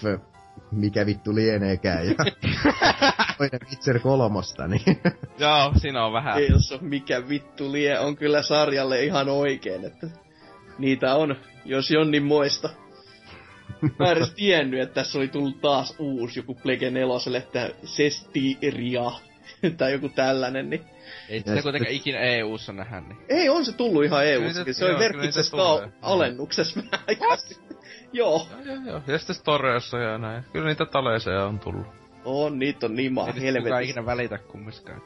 mikä 0.72 1.06
vittu 1.06 1.36
lieneekään 1.36 2.08
ja 2.08 2.14
toinen 3.38 3.60
Witcher 3.70 4.00
kolmosta, 4.00 4.68
niin 4.68 5.02
Joo, 5.40 5.74
siinä 5.78 6.06
on 6.06 6.14
vähän. 6.14 6.38
Ei 6.38 6.48
jos 6.48 6.72
on 6.72 6.80
mikä 6.82 7.30
vittu 7.30 7.72
lie, 7.72 8.00
on 8.00 8.16
kyllä 8.16 8.42
sarjalle 8.42 9.04
ihan 9.04 9.30
oikein, 9.30 9.86
että 9.86 10.08
niitä 10.78 11.16
on, 11.16 11.36
jos 11.66 11.92
Jonni 11.92 12.20
muista. 12.20 12.70
Mä 14.00 14.12
en 14.12 14.18
edes 14.18 14.34
tiennyt, 14.34 14.82
että 14.82 14.94
tässä 14.94 15.18
oli 15.18 15.28
tullut 15.28 15.62
taas 15.62 15.96
uusi 16.00 16.40
joku 16.40 16.56
Plege 16.56 16.90
4, 16.90 17.38
että 17.38 17.70
Sestiria 17.84 19.12
tai 19.78 19.92
joku 19.92 20.10
tällainen, 20.10 20.70
niin 20.70 20.86
Ei 21.30 21.40
sitä 21.40 21.52
kuitenkaan 21.52 21.74
sitten- 21.80 21.96
ikinä 21.96 22.20
EU-ssa 22.20 22.74
nähdä, 22.74 23.02
niin. 23.02 23.18
ei, 23.30 23.50
on 23.50 23.66
se 23.66 23.72
tullut 23.72 24.04
ihan 24.04 24.26
eu 24.28 24.42
Kyllä 24.42 24.74
se- 24.74 24.86
oli 24.86 24.98
merkitsessä 24.98 25.44
se 25.44 25.50
tulee. 25.52 25.90
alennuksessa 26.02 26.80
vähän 26.92 27.06
aikaa. 27.08 27.38
Joo, 28.14 28.48
Joo, 28.66 28.76
joo, 28.76 28.84
joo. 28.86 29.02
Ja 29.08 29.18
sitten 29.18 29.36
Storeossa 29.36 29.98
ja 30.00 30.18
näin. 30.18 30.44
Kyllä 30.54 30.66
niitä 30.68 30.86
taleeseja 30.86 31.46
on 31.46 31.60
tullut. 31.60 31.88
on, 32.26 32.60
niitä 32.60 32.86
on 32.86 32.96
niin 32.96 33.14
maa 33.14 33.28
Ei 33.28 33.42
helvetissä. 33.42 33.80
ikinä 33.80 34.06
välitä 34.06 34.38
kummiskaan. 34.38 35.02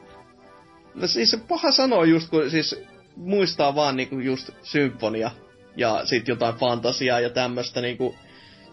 No 0.94 1.06
siis 1.06 1.30
se 1.30 1.38
paha 1.48 1.72
sanoa 1.72 2.04
just, 2.04 2.30
kun 2.30 2.50
siis 2.50 2.82
muistaa 3.16 3.74
vaan 3.74 3.96
niinku 3.96 4.18
just 4.18 4.50
symfonia 4.62 5.30
ja 5.76 6.00
sit 6.06 6.28
jotain 6.28 6.54
fantasiaa 6.54 7.20
ja 7.20 7.30
tämmöstä 7.30 7.80
niinku. 7.80 8.14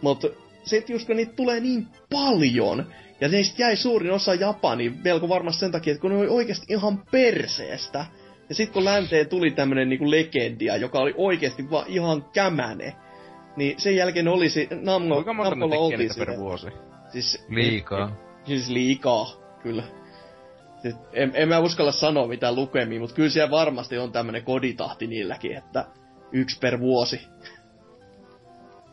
Mut 0.02 0.26
sit 0.64 0.90
just 0.90 1.08
kun 1.08 1.16
niitä 1.16 1.34
tulee 1.36 1.60
niin 1.60 1.88
paljon, 2.12 2.86
ja 3.22 3.28
niistä 3.28 3.62
jäi 3.62 3.76
suurin 3.76 4.12
osa 4.12 4.34
Japaniin 4.34 5.00
melko 5.04 5.30
varmasti 5.30 5.60
sen 5.60 5.72
takia, 5.72 5.92
että 5.92 6.02
kun 6.02 6.12
ne 6.12 6.18
oli 6.18 6.28
oikeasti 6.28 6.74
ihan 6.74 7.04
perseestä. 7.12 8.06
Ja 8.50 8.56
sit 8.56 8.70
kun 8.70 8.86
länteen 8.86 9.30
tuli 9.30 9.52
tämmönen 9.52 9.90
niinku 9.90 10.12
legendia, 10.12 10.78
joka 10.78 11.00
oli 11.00 11.14
oikeasti 11.18 11.70
vaan 11.70 11.86
ihan 11.88 12.26
kämäne, 12.34 12.96
niin 13.56 13.82
sen 13.82 13.96
jälkeen 13.96 14.28
olisi, 14.28 14.68
Namco, 14.72 15.24
Kuinka 15.24 15.44
tekee 15.44 15.78
oltiin 15.78 16.10
per 16.18 16.38
vuosi? 16.38 16.68
Siis, 17.10 17.46
Liikaa. 17.50 18.12
Siis 18.44 18.70
liikaa, 18.70 19.28
kyllä. 19.64 19.84
Siis 20.82 20.96
En, 21.14 21.32
en 21.34 21.50
mä 21.50 21.60
uskalla 21.60 21.92
sanoa 21.92 22.28
mitään 22.28 22.56
lukemia, 22.56 23.00
mutta 23.00 23.16
kyllä 23.16 23.30
siellä 23.30 23.52
varmasti 23.52 23.98
on 23.98 24.12
tämmönen 24.12 24.44
koditahti 24.44 25.08
niilläkin, 25.08 25.58
että 25.58 25.86
yksi 26.32 26.60
per 26.60 26.80
vuosi. 26.80 27.28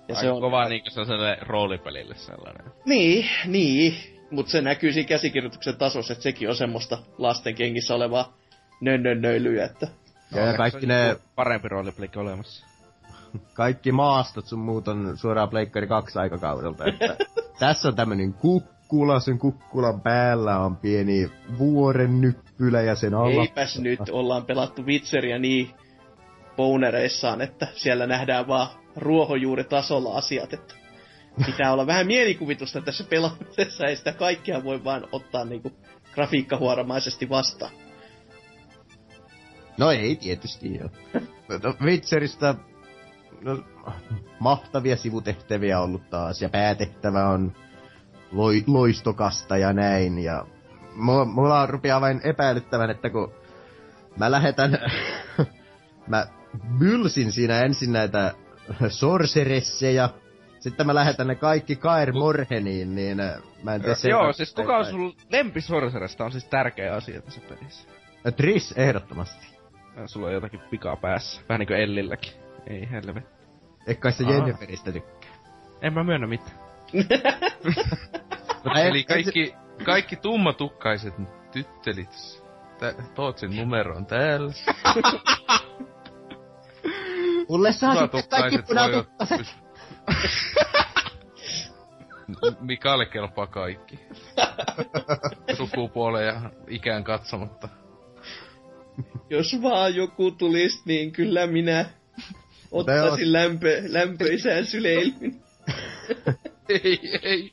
Ja 0.08 0.14
se 0.14 0.30
on 0.30 0.40
kova 0.40 0.68
niinku 0.68 0.90
sellaiselle 0.90 1.38
roolipelille 1.40 2.14
sellainen. 2.14 2.72
Niin, 2.86 3.26
niin. 3.46 4.13
Mutta 4.34 4.52
se 4.52 4.60
näkyy 4.60 4.92
siinä 4.92 5.08
käsikirjoituksen 5.08 5.76
tasossa, 5.76 6.12
että 6.12 6.22
sekin 6.22 6.48
on 6.48 6.56
semmoista 6.56 6.98
lasten 7.18 7.54
kengissä 7.54 7.94
olevaa 7.94 8.36
nönnönnöilyä, 8.80 9.64
että 9.64 9.88
ja, 10.34 10.46
ja 10.46 10.54
kaikki 10.56 10.86
ne, 10.86 11.16
Parempi 11.34 11.68
roolipelikin 11.68 12.22
olemassa. 12.22 12.66
kaikki 13.54 13.92
maastot 13.92 14.46
sun 14.46 14.58
muut 14.58 14.88
on 14.88 15.12
suoraan 15.16 15.48
Pleikkari 15.48 15.86
2 15.86 16.18
aikakaudelta, 16.18 16.84
että 16.84 17.16
tässä 17.58 17.88
on 17.88 17.96
tämmönen 17.96 18.32
kukkula, 18.32 19.20
sen 19.20 19.38
kukkulan 19.38 20.00
päällä 20.00 20.58
on 20.58 20.76
pieni 20.76 21.30
vuoren 21.58 22.20
nyppylä 22.20 22.82
ja 22.82 22.94
sen 22.94 23.14
alla... 23.14 23.42
eipäs 23.42 23.78
nyt 23.78 24.00
ollaan 24.10 24.44
pelattu 24.44 24.82
Witcheria 24.86 25.38
niin 25.38 25.70
bonereissaan, 26.56 27.40
että 27.40 27.68
siellä 27.74 28.06
nähdään 28.06 28.48
vaan 28.48 28.68
ruohonjuuritasolla 28.96 30.16
asiat, 30.16 30.52
että 30.52 30.74
pitää 31.46 31.72
olla 31.72 31.86
vähän 31.86 32.06
mielikuvitusta 32.06 32.80
tässä 32.80 33.04
pelaamisessa, 33.04 33.86
ei 33.86 33.96
sitä 33.96 34.12
kaikkea 34.12 34.64
voi 34.64 34.84
vaan 34.84 35.08
ottaa 35.12 35.44
niinku 35.44 35.72
grafiikkahuoromaisesti 36.14 37.28
vastaan. 37.28 37.72
No 39.78 39.90
ei 39.90 40.16
tietysti 40.16 40.74
joo. 40.74 40.88
No, 41.62 41.74
Witcherista 41.82 42.54
no, 43.40 43.64
mahtavia 44.38 44.96
sivutehtäviä 44.96 45.80
ollut 45.80 46.10
taas, 46.10 46.42
ja 46.42 46.48
päätehtävä 46.48 47.28
on 47.28 47.52
loi, 48.32 48.64
loistokasta 48.66 49.56
ja 49.56 49.72
näin, 49.72 50.18
ja 50.18 50.46
mulla, 50.94 51.24
mulla 51.24 51.66
rupeaa 51.66 52.00
vain 52.00 52.20
epäilyttävän, 52.24 52.90
että 52.90 53.10
kun 53.10 53.32
mä 54.16 54.30
lähetän, 54.30 54.78
mä 56.06 56.26
bylsin 56.78 57.32
siinä 57.32 57.60
ensin 57.60 57.92
näitä 57.92 58.34
sorceresseja, 58.88 60.08
sitten 60.64 60.86
mä 60.86 60.94
lähetän 60.94 61.26
ne 61.26 61.34
kaikki 61.34 61.76
Kair 61.76 62.12
Morheniin, 62.12 62.94
niin 62.94 63.20
äh, 63.20 63.34
mä 63.62 63.74
en 63.74 63.80
tiedä 63.80 63.96
Joo, 64.08 64.32
siis 64.32 64.54
kuka 64.54 64.76
on 64.76 64.86
sun 64.86 65.16
lempisorceresta 65.30 66.24
on 66.24 66.32
siis 66.32 66.44
tärkeä 66.44 66.94
asia 66.94 67.22
tässä 67.22 67.40
pelissä. 67.48 67.88
Triss 68.36 68.72
ehdottomasti. 68.72 69.46
Ja 69.96 70.08
sulla 70.08 70.26
on 70.26 70.32
jotakin 70.32 70.60
pikaa 70.70 70.96
päässä. 70.96 71.42
Vähän 71.48 71.58
niinku 71.58 71.74
Ellilläkin. 71.74 72.32
Ei 72.66 72.90
helvet. 72.90 73.24
Eikä 73.86 74.00
kai 74.00 74.12
se 74.12 74.24
Aa. 74.24 74.32
Jenniferistä 74.32 74.92
tykkää. 74.92 75.30
En 75.82 75.92
mä 75.92 76.04
myönnä 76.04 76.26
mitään. 76.26 76.58
Eli 78.88 79.04
kaikki, 79.04 79.54
kaikki 79.84 80.16
tummatukkaiset 80.16 81.14
tyttelit. 81.52 82.42
Tä, 82.78 82.94
Tootsin 83.14 83.56
numero 83.56 83.96
on 83.96 84.06
täällä. 84.06 84.52
Mulle 87.48 87.72
saa 87.72 87.94
sitten 87.94 88.28
kaikki 88.28 88.62
Punatukkaiset 88.62 89.63
Mikalle 92.60 93.06
kelpaa 93.06 93.46
kaikki. 93.46 93.98
Sukupuoleen 95.56 96.26
ja 96.26 96.50
ikään 96.68 97.04
katsomatta. 97.04 97.68
Jos 99.30 99.56
vaan 99.62 99.94
joku 99.94 100.30
tulisi, 100.30 100.82
niin 100.84 101.12
kyllä 101.12 101.46
minä 101.46 101.84
ottaisin 102.70 103.32
lämpö, 103.32 103.82
lämpöisään 103.86 104.66
syleilyn. 104.66 105.42
Ei, 106.68 107.00
ei. 107.22 107.52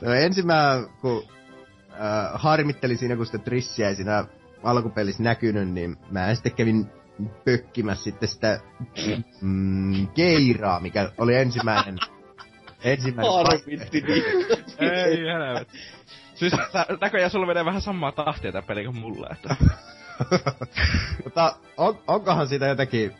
No 0.00 0.12
ensin 0.12 0.46
mä, 0.46 0.82
kun 1.00 1.28
äh, 1.92 2.30
harmittelin 2.34 2.98
siinä, 2.98 3.16
kun 3.16 3.26
sitä 3.26 3.38
Trissiä 3.38 3.88
ei 3.88 3.94
siinä 3.94 4.24
alkupelissä 4.62 5.22
näkynyt, 5.22 5.68
niin 5.68 5.96
mä 6.10 6.34
sitten 6.34 6.54
kävin 6.54 6.90
pökkimässä 7.44 8.04
sitten 8.04 8.28
sitä 8.28 8.60
mm, 9.40 10.08
Keiraa, 10.08 10.80
mikä 10.80 11.10
oli 11.18 11.34
ensimmäinen 11.34 11.98
ensimmäinen 12.84 13.32
Harmitti 13.32 14.00
niin. 14.00 14.24
Ei 14.78 15.16
helvet. 15.16 15.68
Siis 16.34 16.52
näköjään 17.00 17.30
sulla 17.30 17.46
menee 17.46 17.64
vähän 17.64 17.80
samaa 17.80 18.12
tahtia 18.12 18.52
tää 18.52 18.62
peli 18.62 18.84
kuin 18.84 18.98
mulla, 18.98 19.28
että... 19.32 19.56
Mutta 21.24 21.56
on, 21.76 21.98
onkohan 22.08 22.48
siitä 22.48 22.66
jotakin... 22.66 23.14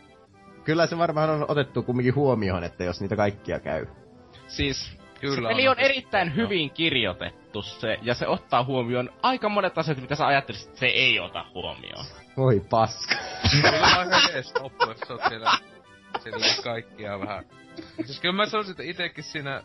Kyllä 0.63 0.87
se 0.87 0.97
varmaan 0.97 1.29
on 1.29 1.45
otettu 1.47 1.83
kumminkin 1.83 2.15
huomioon, 2.15 2.63
että 2.63 2.83
jos 2.83 3.01
niitä 3.01 3.15
kaikkia 3.15 3.59
käy. 3.59 3.85
Siis 4.47 4.97
Kyllä 5.19 5.35
se 5.35 5.55
peli 5.55 5.67
on 5.67 5.71
otettu. 5.71 5.91
erittäin 5.91 6.35
hyvin 6.35 6.71
kirjoitettu 6.71 7.61
se, 7.61 7.97
ja 8.01 8.13
se 8.13 8.27
ottaa 8.27 8.63
huomioon 8.63 9.09
aika 9.21 9.49
monet 9.49 9.77
asiat, 9.77 10.01
mitä 10.01 10.15
sä 10.15 10.27
ajattelisit, 10.27 10.67
että 10.67 10.79
se 10.79 10.85
ei 10.85 11.19
ota 11.19 11.45
huomioon. 11.53 12.05
Voi 12.37 12.59
paska. 12.69 13.15
Kyllä 13.51 13.99
on 13.99 14.07
ihan 14.07 14.21
jees 14.33 14.53
loppu, 14.59 14.85
jos 14.85 14.99
sä 15.07 15.13
oot 15.13 15.21
siellä 15.27 15.51
silleen 16.23 16.63
kaikkia 16.63 17.19
vähän. 17.19 17.45
Siis 18.05 18.19
kyllä 18.19 18.35
mä 18.35 18.45
sanoisin, 18.45 18.71
että 18.71 18.83
itekin 18.83 19.23
siinä... 19.23 19.63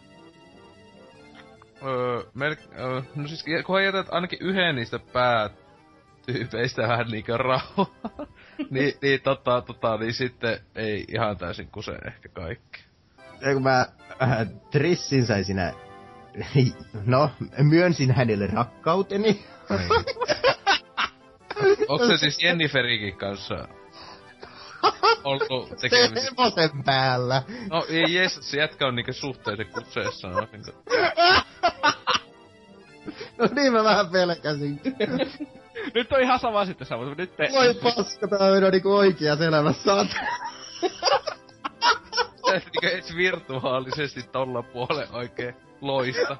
Öö, 1.86 2.22
mel, 2.34 2.56
öö, 2.78 3.02
no 3.14 3.28
siis 3.28 3.44
kunhan 3.66 3.84
jätät 3.84 4.06
ainakin 4.10 4.38
yhden 4.43 4.76
niistä 4.76 4.98
päätyypeistä 4.98 6.82
vähän 6.82 7.06
niinkö 7.10 7.36
rauhaa, 7.36 7.86
niin, 8.70 8.94
niin 9.02 9.20
tota, 9.20 9.60
tota, 9.60 9.97
niin 9.97 10.14
sitten 10.14 10.60
ei 10.74 11.05
ihan 11.09 11.36
täysin 11.36 11.68
kuse 11.68 11.93
ehkä 12.06 12.28
kaikki. 12.28 12.84
Ja 13.40 13.52
kun 13.52 13.62
mä 13.62 13.86
äh, 14.22 14.47
Trissin 14.70 15.26
sai 15.26 15.44
siinä... 15.44 15.72
No, 17.05 17.30
myönsin 17.59 18.12
hänelle 18.12 18.47
rakkauteni. 18.47 19.44
Onko 21.88 22.06
se 22.06 22.16
siis 22.16 22.42
Jenniferikin 22.42 23.16
kanssa 23.16 23.68
ollut 25.24 25.68
Se 25.68 25.76
tekemisissä? 25.76 26.30
hevosen 26.30 26.84
päällä. 26.84 27.42
No 27.70 27.86
ei 27.88 28.14
jes, 28.14 28.38
se 28.42 28.58
jätkä 28.58 28.86
on 28.86 28.94
niinku 28.94 29.12
suhteellisen 29.12 29.72
kutseessa. 29.72 30.28
No, 30.28 30.46
niinku. 30.52 30.70
No 33.38 33.48
niin 33.54 33.72
mä 33.72 33.84
vähän 33.84 34.10
pelkäsin. 34.10 34.80
Nyt 35.94 36.12
on 36.12 36.20
ihan 36.20 36.38
sama 36.38 36.64
sitten 36.64 36.86
sama, 36.86 37.04
mutta 37.04 37.22
nyt 37.22 37.36
te... 37.36 37.48
Voi 37.52 37.74
paska, 37.74 38.28
tää 38.28 38.38
on 38.48 38.72
niinku 38.72 38.94
oikea 38.94 39.36
elämässä. 39.46 40.06
Se 42.46 42.52
niinku 42.52 42.86
edes 42.86 43.16
virtuaalisesti 43.16 44.22
tolla 44.22 44.62
puolen 44.62 45.08
oikein 45.12 45.54
loista. 45.80 46.36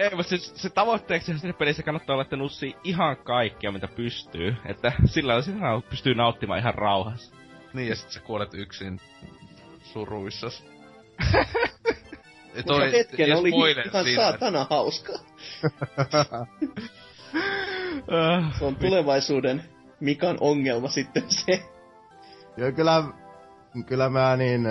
Ei, 0.00 0.10
mutta 0.16 0.28
siis 0.28 0.52
se 0.54 0.70
tavoitteeksi 0.70 1.38
siinä 1.38 1.52
pelissä 1.58 1.82
kannattaa 1.82 2.14
olla, 2.14 2.22
että 2.22 2.36
nussii 2.36 2.76
ihan 2.84 3.16
kaikkea, 3.16 3.72
mitä 3.72 3.88
pystyy. 3.88 4.56
Että 4.66 4.92
sillä 5.04 5.34
lailla 5.34 5.82
pystyy 5.90 6.14
nauttimaan 6.14 6.58
ihan 6.60 6.74
rauhassa. 6.74 7.34
Niin, 7.72 7.88
ja 7.88 7.96
sit 7.96 8.10
sä 8.10 8.20
kuolet 8.20 8.54
yksin 8.54 9.00
suruissas. 9.82 10.64
Ja 12.54 12.62
Mutta 12.66 12.84
hetken 12.84 13.28
ja 13.28 13.38
oli 13.38 13.48
ihan 13.86 14.04
siinä, 14.04 14.22
saatana 14.22 14.66
hauska. 14.70 15.12
Äh, 18.12 18.54
Se 18.58 18.64
on 18.64 18.76
tulevaisuuden 18.76 19.64
Mikan 20.00 20.36
ongelma 20.40 20.88
sitten 20.88 21.22
se. 21.28 21.62
Joo, 22.56 22.72
kyllä, 22.72 23.04
kyllä 23.86 24.08
mä 24.08 24.36
niin 24.36 24.66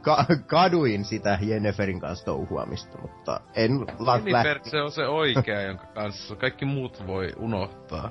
ka- 0.00 0.26
kaduin 0.46 1.04
sitä 1.04 1.38
Jenniferin 1.42 2.00
kanssa 2.00 2.24
touhuamista, 2.24 2.98
mutta 3.02 3.40
en 3.54 3.72
Jennifer, 4.16 4.60
se 4.62 4.82
on 4.82 4.92
se 4.92 5.06
oikea, 5.06 5.62
jonka 5.62 5.86
kanssa 5.86 6.36
kaikki 6.36 6.64
muut 6.64 7.06
voi 7.06 7.32
unohtaa. 7.36 8.10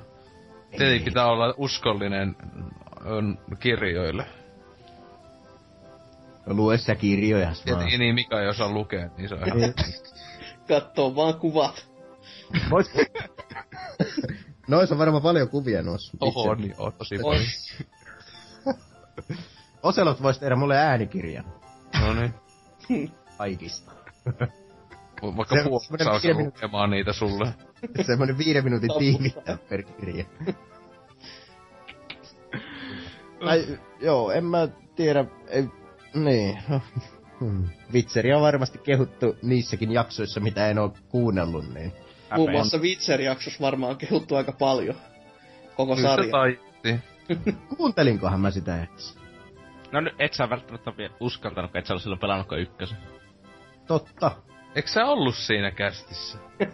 Tietenkin 0.70 1.04
pitää 1.04 1.26
olla 1.26 1.54
uskollinen 1.56 2.36
mm, 3.04 3.36
kirjoille. 3.60 4.26
Lue 6.46 6.78
sä 6.78 6.94
kirjoja 6.94 7.52
Ja 7.66 7.76
vaan. 7.76 7.86
niin, 7.86 8.14
Mika 8.14 8.40
ei 8.40 8.48
osaa 8.48 8.72
lukea, 8.72 9.08
niin 9.16 9.28
se 9.28 9.34
on 9.34 9.40
ihan... 9.46 9.74
Kattoo 10.68 11.16
vaan 11.16 11.34
kuvat. 11.34 11.86
Vois... 12.70 12.90
Noissa 14.68 14.94
on 14.94 14.98
varmaan 14.98 15.22
paljon 15.22 15.48
kuvia 15.48 15.82
noissa. 15.82 16.16
Oho, 16.20 16.54
niin 16.54 16.74
on 16.78 16.92
tosi 16.92 17.14
On. 17.14 17.22
paljon. 17.22 17.46
Oselot 19.86 20.22
vois 20.22 20.38
tehdä 20.38 20.56
mulle 20.56 20.76
äänikirjan. 20.76 21.44
No 22.00 22.14
niin. 22.14 22.34
Kaikista. 23.38 23.92
Vaikka 25.36 25.56
alkaa 25.56 26.20
pieni- 26.22 26.44
lukemaan 26.44 26.90
niitä 26.90 27.12
sulle. 27.12 27.54
Semmonen 28.06 28.38
viiden 28.38 28.64
minuutin 28.64 28.90
tiivittää 28.98 29.58
per 29.68 29.82
kirja. 29.82 30.24
Tai, 33.44 33.78
joo, 34.06 34.30
en 34.30 34.44
mä 34.44 34.68
tiedä, 34.96 35.24
ei, 35.48 35.68
niin. 36.14 36.58
no, 36.68 36.80
hmm. 37.40 37.68
Vitseri 37.92 38.34
on 38.34 38.42
varmasti 38.42 38.78
kehuttu 38.78 39.36
niissäkin 39.42 39.92
jaksoissa, 39.92 40.40
mitä 40.40 40.68
en 40.68 40.78
oo 40.78 40.94
kuunnellut, 41.08 41.74
niin. 41.74 41.92
Muun 42.36 42.48
häpeä. 42.48 42.52
muassa 42.52 42.78
Witcher-jaksossa 42.78 43.60
varmaan 43.60 43.90
on 43.90 43.98
kehuttu 43.98 44.36
aika 44.36 44.52
paljon. 44.52 44.96
Koko 45.76 45.96
Kyllä 45.96 46.08
sarja. 46.08 46.32
Kuuntelinkohan 47.76 48.40
mä 48.40 48.50
sitä 48.50 48.82
edes? 48.82 49.25
No 49.92 50.00
nyt 50.00 50.14
et 50.18 50.32
sä 50.34 50.50
välttämättä 50.50 50.96
vielä 50.96 51.14
uskaltanut, 51.20 51.70
kun 51.70 51.78
et 51.78 51.86
sä 51.86 51.92
ollut 51.92 52.02
silloin 52.02 52.20
pelannutkaan 52.20 52.60
ykkösen. 52.60 52.98
Totta. 53.86 54.30
Eikö 54.74 54.88
sä 54.88 55.04
ollut 55.06 55.34
siinä 55.34 55.70
kästissä? 55.70 56.38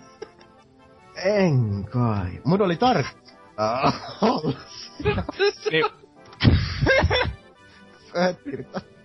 En 1.24 1.84
kai. 1.84 2.30
Mun 2.44 2.62
oli 2.62 2.76
tarkka. 2.76 3.20
niin, 5.70 5.84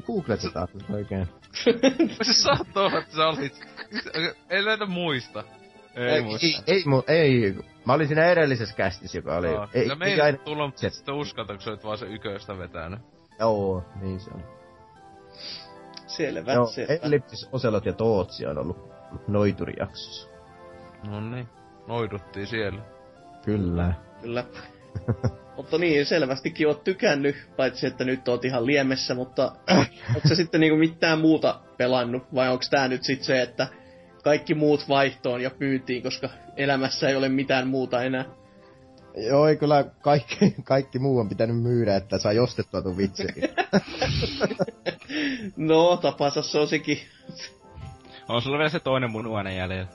Googlet 0.05 0.41
sitä 0.41 0.67
nyt 0.73 0.89
oikein. 0.89 1.27
Se 2.21 2.33
saattoi 2.33 2.85
olla, 2.85 2.99
että 2.99 3.15
sä 3.15 3.27
olit... 3.27 3.61
En 4.49 4.65
löydä 4.65 4.85
muista. 4.85 5.43
ei 5.95 6.05
Ei, 6.09 6.21
muista. 6.21 6.47
ei, 6.67 6.75
ei, 6.75 6.83
mu- 6.83 7.03
ei, 7.07 7.55
mä 7.85 7.93
olin 7.93 8.07
siinä 8.07 8.25
edellisessä 8.25 8.75
kästissä, 8.75 9.17
joka 9.17 9.35
oli... 9.37 9.47
Aa, 9.55 9.67
ei, 9.73 9.87
ja 9.87 9.93
ei, 9.93 9.99
meillä 9.99 10.23
aina, 10.23 10.37
tulla, 10.37 10.65
mutta 10.65 10.81
se- 10.81 10.89
sitten 10.89 11.15
uskalta, 11.15 11.53
kun 11.53 11.61
sä 11.61 11.69
olit 11.69 11.83
vaan 11.83 11.97
se 11.97 12.05
yköistä 12.05 12.57
vetänyt. 12.57 12.99
Joo, 13.39 13.83
niin 14.01 14.19
se 14.19 14.31
on. 14.33 14.43
Selvä, 16.07 16.53
Joo, 16.53 16.65
selvä. 16.65 16.93
Ellipsis, 17.01 17.49
Oselot 17.51 17.85
ja 17.85 17.93
Tootsi 17.93 18.45
on 18.45 18.57
ollut 18.57 18.89
noiturijaksossa. 19.27 20.29
No 21.09 21.21
niin. 21.21 21.47
Noiduttiin 21.87 22.47
siellä. 22.47 22.81
Kyllä. 23.45 23.93
Kyllä. 24.21 24.45
mutta 25.57 25.77
niin, 25.77 26.05
selvästikin 26.05 26.67
oot 26.67 26.83
tykännyt, 26.83 27.35
paitsi 27.57 27.87
että 27.87 28.03
nyt 28.03 28.27
oot 28.27 28.45
ihan 28.45 28.65
liemessä, 28.65 29.15
mutta 29.15 29.51
onko 30.15 30.27
se 30.27 30.35
sitten 30.35 30.61
niinku 30.61 30.77
mitään 30.77 31.19
muuta 31.19 31.59
pelannut, 31.77 32.23
vai 32.35 32.49
onko 32.49 32.63
tää 32.69 32.87
nyt 32.87 33.03
sit 33.03 33.23
se, 33.23 33.41
että 33.41 33.67
kaikki 34.23 34.53
muut 34.53 34.89
vaihtoon 34.89 35.41
ja 35.41 35.49
pyyntiin, 35.49 36.03
koska 36.03 36.29
elämässä 36.57 37.09
ei 37.09 37.15
ole 37.15 37.29
mitään 37.29 37.67
muuta 37.67 38.03
enää. 38.03 38.25
Joo, 39.17 39.47
ei 39.47 39.55
kyllä 39.57 39.83
kaikki, 40.01 40.55
kaikki 40.63 40.99
muu 40.99 41.19
on 41.19 41.29
pitänyt 41.29 41.61
myydä, 41.61 41.95
että 41.95 42.17
saa 42.17 42.31
ostettua 42.41 42.81
tuon 42.81 42.97
vitsin. 42.97 43.29
no, 45.57 45.97
tapansa 45.97 46.41
se 46.41 46.59
on 46.59 46.67
sekin. 46.67 46.99
On 48.27 48.41
sulla 48.41 48.57
vielä 48.57 48.69
se 48.69 48.79
toinen 48.79 49.11
munuainen 49.11 49.57
jäljellä. 49.57 49.87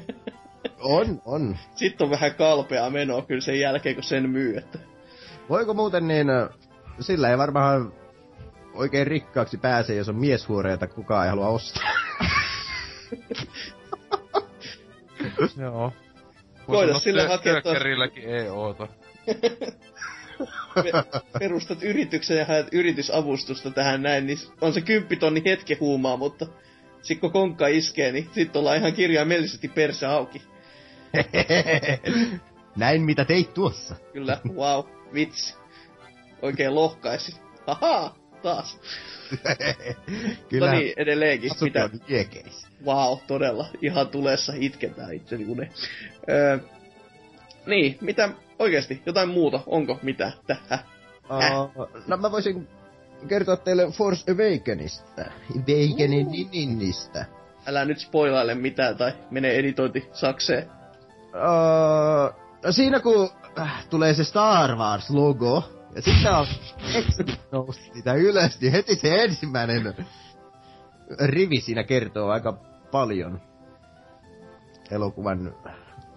on, 0.80 1.22
on. 1.24 1.56
Sitten 1.74 2.04
on 2.04 2.10
vähän 2.10 2.34
kalpea 2.34 2.90
menoa 2.90 3.22
kyllä 3.22 3.40
sen 3.40 3.60
jälkeen, 3.60 3.94
kun 3.94 4.04
sen 4.04 4.30
myy, 4.30 4.56
että... 4.56 4.78
Voiko 5.48 5.74
muuten 5.74 6.08
niin, 6.08 6.26
sillä 7.00 7.30
ei 7.30 7.38
varmaan 7.38 7.92
oikein 8.74 9.06
rikkaaksi 9.06 9.56
pääse, 9.56 9.94
jos 9.94 10.08
on 10.08 10.16
mieshuoreja, 10.16 10.74
että 10.74 10.86
kukaan 10.86 11.24
ei 11.24 11.30
halua 11.30 11.48
ostaa. 11.48 11.90
Joo. 15.56 15.92
Koita 16.70 16.98
sille 16.98 17.26
hakea 17.26 17.62
tuossa... 17.62 17.84
EOta. 18.26 18.88
perustat 21.38 21.82
yrityksen 21.82 22.38
ja 22.38 22.44
haet 22.44 22.66
yritysavustusta 22.72 23.70
tähän 23.70 24.02
näin, 24.02 24.26
niin 24.26 24.38
on 24.60 24.72
se 24.72 24.80
kymppitonni 24.80 25.42
hetke 25.44 25.76
huumaa, 25.80 26.16
mutta 26.16 26.46
sit 27.02 27.20
kun 27.20 27.32
konkka 27.32 27.66
iskee, 27.66 28.12
niin 28.12 28.28
sit 28.32 28.56
ollaan 28.56 28.76
ihan 28.76 28.92
kirjaimellisesti 28.92 29.68
perse 29.68 30.06
auki. 30.06 30.42
näin 32.76 33.02
mitä 33.02 33.24
teit 33.24 33.54
tuossa. 33.54 33.96
Kyllä, 34.12 34.40
wow, 34.54 34.84
vitsi. 35.14 35.54
Oikein 36.42 36.74
lohkaisi. 36.74 37.36
Haha, 37.66 38.14
taas. 38.42 38.78
Kyllä. 40.48 40.66
No 40.66 40.78
niin, 40.78 40.92
edelleenkin. 40.96 41.50
Mitä? 41.60 41.90
Wow, 42.84 43.18
todella. 43.26 43.66
Ihan 43.82 44.08
tulessa 44.08 44.52
itketään 44.56 45.14
itseni 45.14 45.44
une. 45.48 45.70
Öö, 46.30 46.58
niin, 47.66 47.98
mitä 48.00 48.28
oikeasti? 48.58 49.02
Jotain 49.06 49.28
muuta? 49.28 49.60
Onko 49.66 49.98
mitä 50.02 50.32
tähän? 50.46 50.78
Uh, 51.30 51.88
no 52.06 52.16
mä 52.16 52.32
voisin 52.32 52.68
kertoa 53.28 53.56
teille 53.56 53.90
Force 53.90 54.32
Awakenista. 54.32 55.22
Awakeningista. 55.22 57.24
Älä 57.66 57.84
nyt 57.84 57.98
spoilaile 57.98 58.54
mitään 58.54 58.96
tai 58.96 59.12
mene 59.30 59.50
editointi 59.50 60.08
sakseen. 60.12 60.70
Uh, 61.24 62.34
no 62.64 62.72
siinä 62.72 63.00
kun 63.00 63.30
äh, 63.58 63.86
tulee 63.90 64.14
se 64.14 64.24
Star 64.24 64.70
Wars-logo, 64.70 65.79
ja 65.94 66.02
sitten 66.02 66.34
on 66.34 66.46
nousi 67.52 67.90
sitä 67.94 68.14
ylös, 68.14 68.60
niin 68.60 68.72
heti 68.72 68.94
se 68.94 69.24
ensimmäinen 69.24 69.94
rivi 71.26 71.60
siinä 71.60 71.84
kertoo 71.84 72.28
aika 72.28 72.52
paljon 72.90 73.40
elokuvan 74.90 75.54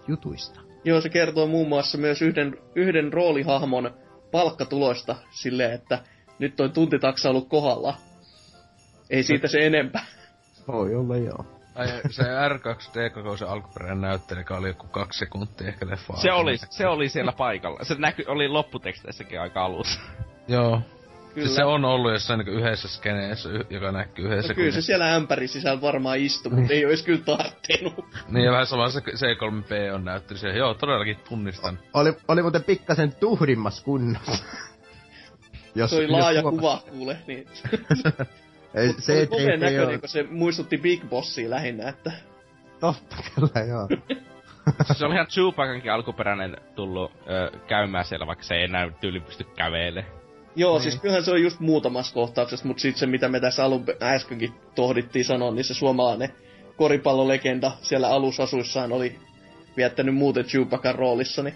jutuista. 0.08 0.60
Joo, 0.84 1.02
se 1.02 1.10
kertoo 1.10 1.48
muun 1.48 1.68
muassa 1.68 1.98
myös 1.98 2.22
yhden, 2.22 2.58
yhden 2.76 3.14
roolihahmon 3.14 3.94
palkkatuloista 4.32 5.16
silleen, 5.32 5.74
että 5.74 6.00
nyt 6.40 6.56
toi 6.56 6.70
tuntitaksa 6.70 7.30
ollut 7.30 7.50
kohdalla. 7.50 7.96
Ei 9.10 9.24
siitä 9.24 9.48
se 9.48 9.66
enempää. 9.66 10.06
Voi 10.68 10.96
olla 10.96 11.18
joo. 11.18 11.46
Ai 11.76 11.88
se 12.10 12.24
R2D2 12.24 13.38
se 13.38 13.46
alkuperäinen 13.46 14.02
näyttely, 14.02 14.40
joka 14.40 14.58
oli 14.58 14.68
joku 14.68 14.88
kaksi 14.88 15.20
sekuntia 15.20 15.68
ehkä 15.68 15.88
leffa. 15.88 16.14
Se 16.18 16.32
oli, 16.32 16.58
se 16.58 16.88
oli 16.88 17.10
siellä 17.10 17.32
paikalla. 17.32 17.84
Se 17.84 17.96
näky, 17.96 18.24
oli 18.28 18.48
lopputeksteissäkin 18.48 19.42
aika 19.42 19.66
alussa. 19.66 20.00
Joo. 20.48 20.82
Kyllä. 21.34 21.48
Siis 21.48 21.56
se 21.56 21.64
on 21.64 21.86
ollut 21.86 22.12
jossain 22.12 22.38
niin 22.38 22.48
yhdessä 22.48 22.88
skeneessä, 22.88 23.50
joka 23.70 23.92
näkyy 23.92 24.26
yhdessä. 24.26 24.54
No 24.54 24.56
kyllä 24.56 24.72
se 24.72 24.82
siellä 24.82 25.16
ämpäri 25.16 25.48
sisällä 25.48 25.82
varmaan 25.82 26.20
istuu, 26.20 26.52
mutta 26.52 26.74
ei 26.74 26.86
olisi 26.86 27.04
kyllä 27.04 27.24
tarttinut. 27.26 28.06
niin 28.30 28.46
ja 28.46 28.52
vähän 28.52 28.68
sama 28.68 28.90
se 28.90 29.00
C3P 29.00 29.94
on 29.94 30.06
näyttänyt 30.06 30.42
siihen. 30.42 30.58
Joo, 30.58 30.74
todellakin 30.74 31.18
tunnistan. 31.30 31.80
Oli, 31.94 32.14
oli 32.28 32.42
muuten 32.42 32.64
pikkasen 32.64 33.16
tuhdimmas 33.16 33.84
kunnossa. 33.84 34.46
jos, 35.76 35.90
se 35.90 35.96
oli 35.96 36.08
laaja 36.08 36.42
jos 36.42 36.50
kuva, 36.50 36.82
kuule. 36.90 37.18
Niin. 37.28 37.48
Ei, 38.74 38.94
se 39.00 39.14
ei, 39.14 39.28
ei, 39.32 39.58
näköinen, 39.58 39.90
ei 39.90 40.00
kun 40.00 40.10
se 40.10 40.24
muistutti 40.24 40.78
Big 40.78 41.10
Bossia 41.10 41.50
lähinnä, 41.50 41.90
että... 41.90 42.12
Totta 42.80 43.16
kyllä, 43.36 43.66
joo. 43.66 43.88
se 44.98 45.06
oli 45.06 45.14
ihan 45.14 45.28
Chewbaccankin 45.28 45.92
alkuperäinen 45.92 46.58
tullut 46.76 47.12
ö, 47.30 47.60
käymään 47.68 48.06
siellä, 48.06 48.28
vaikka 48.28 48.44
se 48.44 48.56
ei 48.56 48.64
enää 48.64 48.92
tyyli 49.02 49.20
pysty 49.20 49.44
kävelemään. 49.44 50.14
Joo, 50.56 50.74
niin. 50.74 50.84
siis 50.84 51.02
kyllähän 51.02 51.24
se 51.24 51.32
on 51.32 51.42
just 51.42 51.60
muutamassa 51.60 52.14
kohtauksessa, 52.14 52.68
mutta 52.68 52.82
sitten 52.82 53.00
se 53.00 53.06
mitä 53.06 53.30
me 53.30 53.40
tässä 53.40 53.66
alun 53.66 53.86
äskenkin 54.02 54.54
tohdittiin 54.76 55.26
sanoa, 55.26 55.52
niin 55.52 55.66
se 55.66 55.74
suomalainen 55.74 56.30
koripallolegenda 56.78 57.72
siellä 57.82 58.10
alusasuissaan 58.10 58.92
oli 58.92 59.20
viettänyt 59.78 60.16
muuten 60.16 60.46
Chewbaccan 60.46 60.96
roolissa, 60.96 61.44
niin... 61.44 61.56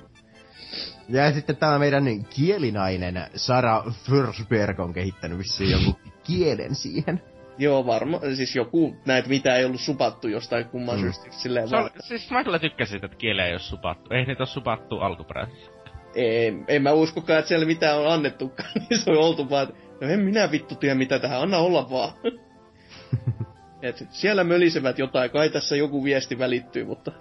Ja 1.09 1.31
sitten 1.31 1.57
tämä 1.57 1.79
meidän 1.79 2.25
kielinainen 2.29 3.29
Sara 3.35 3.83
Forsberg 4.05 4.79
on 4.79 4.93
kehittänyt 4.93 5.37
vissiin 5.37 5.71
joku 5.71 5.99
kielen 6.27 6.75
siihen. 6.75 7.21
Joo, 7.57 7.85
varma. 7.85 8.19
Siis 8.35 8.55
joku 8.55 8.95
näitä, 9.05 9.29
mitä 9.29 9.55
ei 9.55 9.65
ollut 9.65 9.81
supattu 9.81 10.27
jostain 10.27 10.65
kumman 10.65 10.95
mm. 10.95 11.01
syystä. 11.01 11.25
Silleen 11.31 11.69
se 11.69 11.75
on, 11.75 11.89
siis 11.99 12.31
mä 12.31 12.43
kyllä 12.43 12.59
tykkäsin, 12.59 13.05
että 13.05 13.17
kieliä 13.17 13.45
ei 13.45 13.51
ole 13.51 13.59
supattu. 13.59 14.13
Ei 14.13 14.25
niitä 14.25 14.41
ole 14.41 14.47
supattu 14.47 14.95
alkuperäisessä. 14.99 15.71
Ei, 16.15 16.53
en 16.67 16.81
mä 16.81 16.91
uskokaan, 16.91 17.39
että 17.39 17.49
siellä 17.49 17.65
mitään 17.65 17.99
on 17.99 18.13
annettukaan. 18.13 18.69
Niin 18.89 18.99
se 18.99 19.11
on 19.11 19.17
oltu 19.17 19.49
vaan, 19.49 19.67
no 20.01 20.07
en 20.07 20.19
minä 20.19 20.51
vittu 20.51 20.75
tiedä 20.75 20.95
mitä 20.95 21.19
tähän, 21.19 21.41
anna 21.41 21.57
olla 21.57 21.89
vaan. 21.89 22.13
Et 23.81 24.07
siellä 24.09 24.43
mölisevät 24.43 24.99
jotain, 24.99 25.31
kai 25.31 25.49
tässä 25.49 25.75
joku 25.75 26.03
viesti 26.03 26.39
välittyy, 26.39 26.85
mutta 26.85 27.11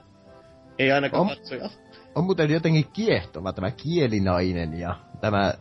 ei 0.79 0.93
ainakaan 0.93 1.21
on, 1.21 1.29
katsoja. 1.29 1.71
On 2.15 2.25
muuten 2.25 2.51
jotenkin 2.51 2.87
kiehtova 2.93 3.53
tämä 3.53 3.71
kielinainen 3.71 4.79
ja 4.79 4.97
tämä 5.21 5.55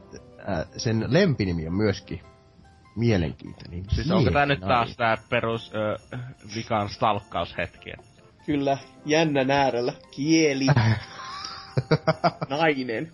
äh, 0.49 0.65
sen 0.77 1.05
lempinimi 1.07 1.67
on 1.67 1.73
myöskin 1.73 2.21
mielenkiintoinen. 2.95 3.83
Siis 3.89 4.11
onko 4.11 4.31
tää 4.31 4.45
nyt 4.45 4.59
taas 4.59 4.97
tää 4.97 5.17
perus 5.29 5.71
ö, 5.75 5.97
vikan 6.55 6.89
stalkkaushetki? 6.89 7.93
Kyllä, 8.45 8.77
jännä 9.05 9.45
äärellä. 9.49 9.93
Kieli. 10.15 10.65
Nainen. 12.49 13.11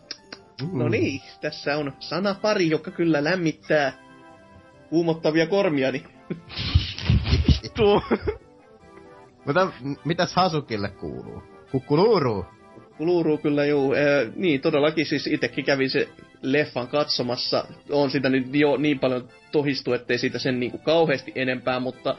Mm. 0.62 0.80
No 0.80 0.90
niin, 0.90 1.22
tässä 1.42 1.78
on 1.78 1.94
sana 2.00 2.36
pari, 2.42 2.70
joka 2.70 2.92
kyllä 2.92 3.24
lämmittää 3.24 3.94
kuumottavia 4.90 5.48
kormiani. 5.48 6.04
Mutta 9.46 9.72
mitäs 10.06 10.36
Hasukille 10.36 10.90
kuuluu? 10.90 11.44
Kukkuluuruu? 11.72 12.46
Kukkuluuruu 12.74 13.38
kyllä 13.38 13.66
juu. 13.66 13.94
Eh, 13.94 14.28
niin, 14.36 14.62
todellakin 14.62 15.06
siis 15.06 15.28
itekin 15.28 15.66
kävin 15.66 15.90
se 15.90 16.10
leffan 16.42 16.88
katsomassa. 16.88 17.66
On 17.90 18.12
sitä 18.12 18.30
nyt 18.30 18.56
jo 18.56 18.78
niin 18.78 19.00
paljon 19.00 19.30
tohistu, 19.52 19.94
ettei 19.94 20.18
siitä 20.18 20.40
sen 20.40 20.60
niinku 20.60 20.78
kauheasti 20.78 21.32
enempää, 21.36 21.80
mutta 21.80 22.16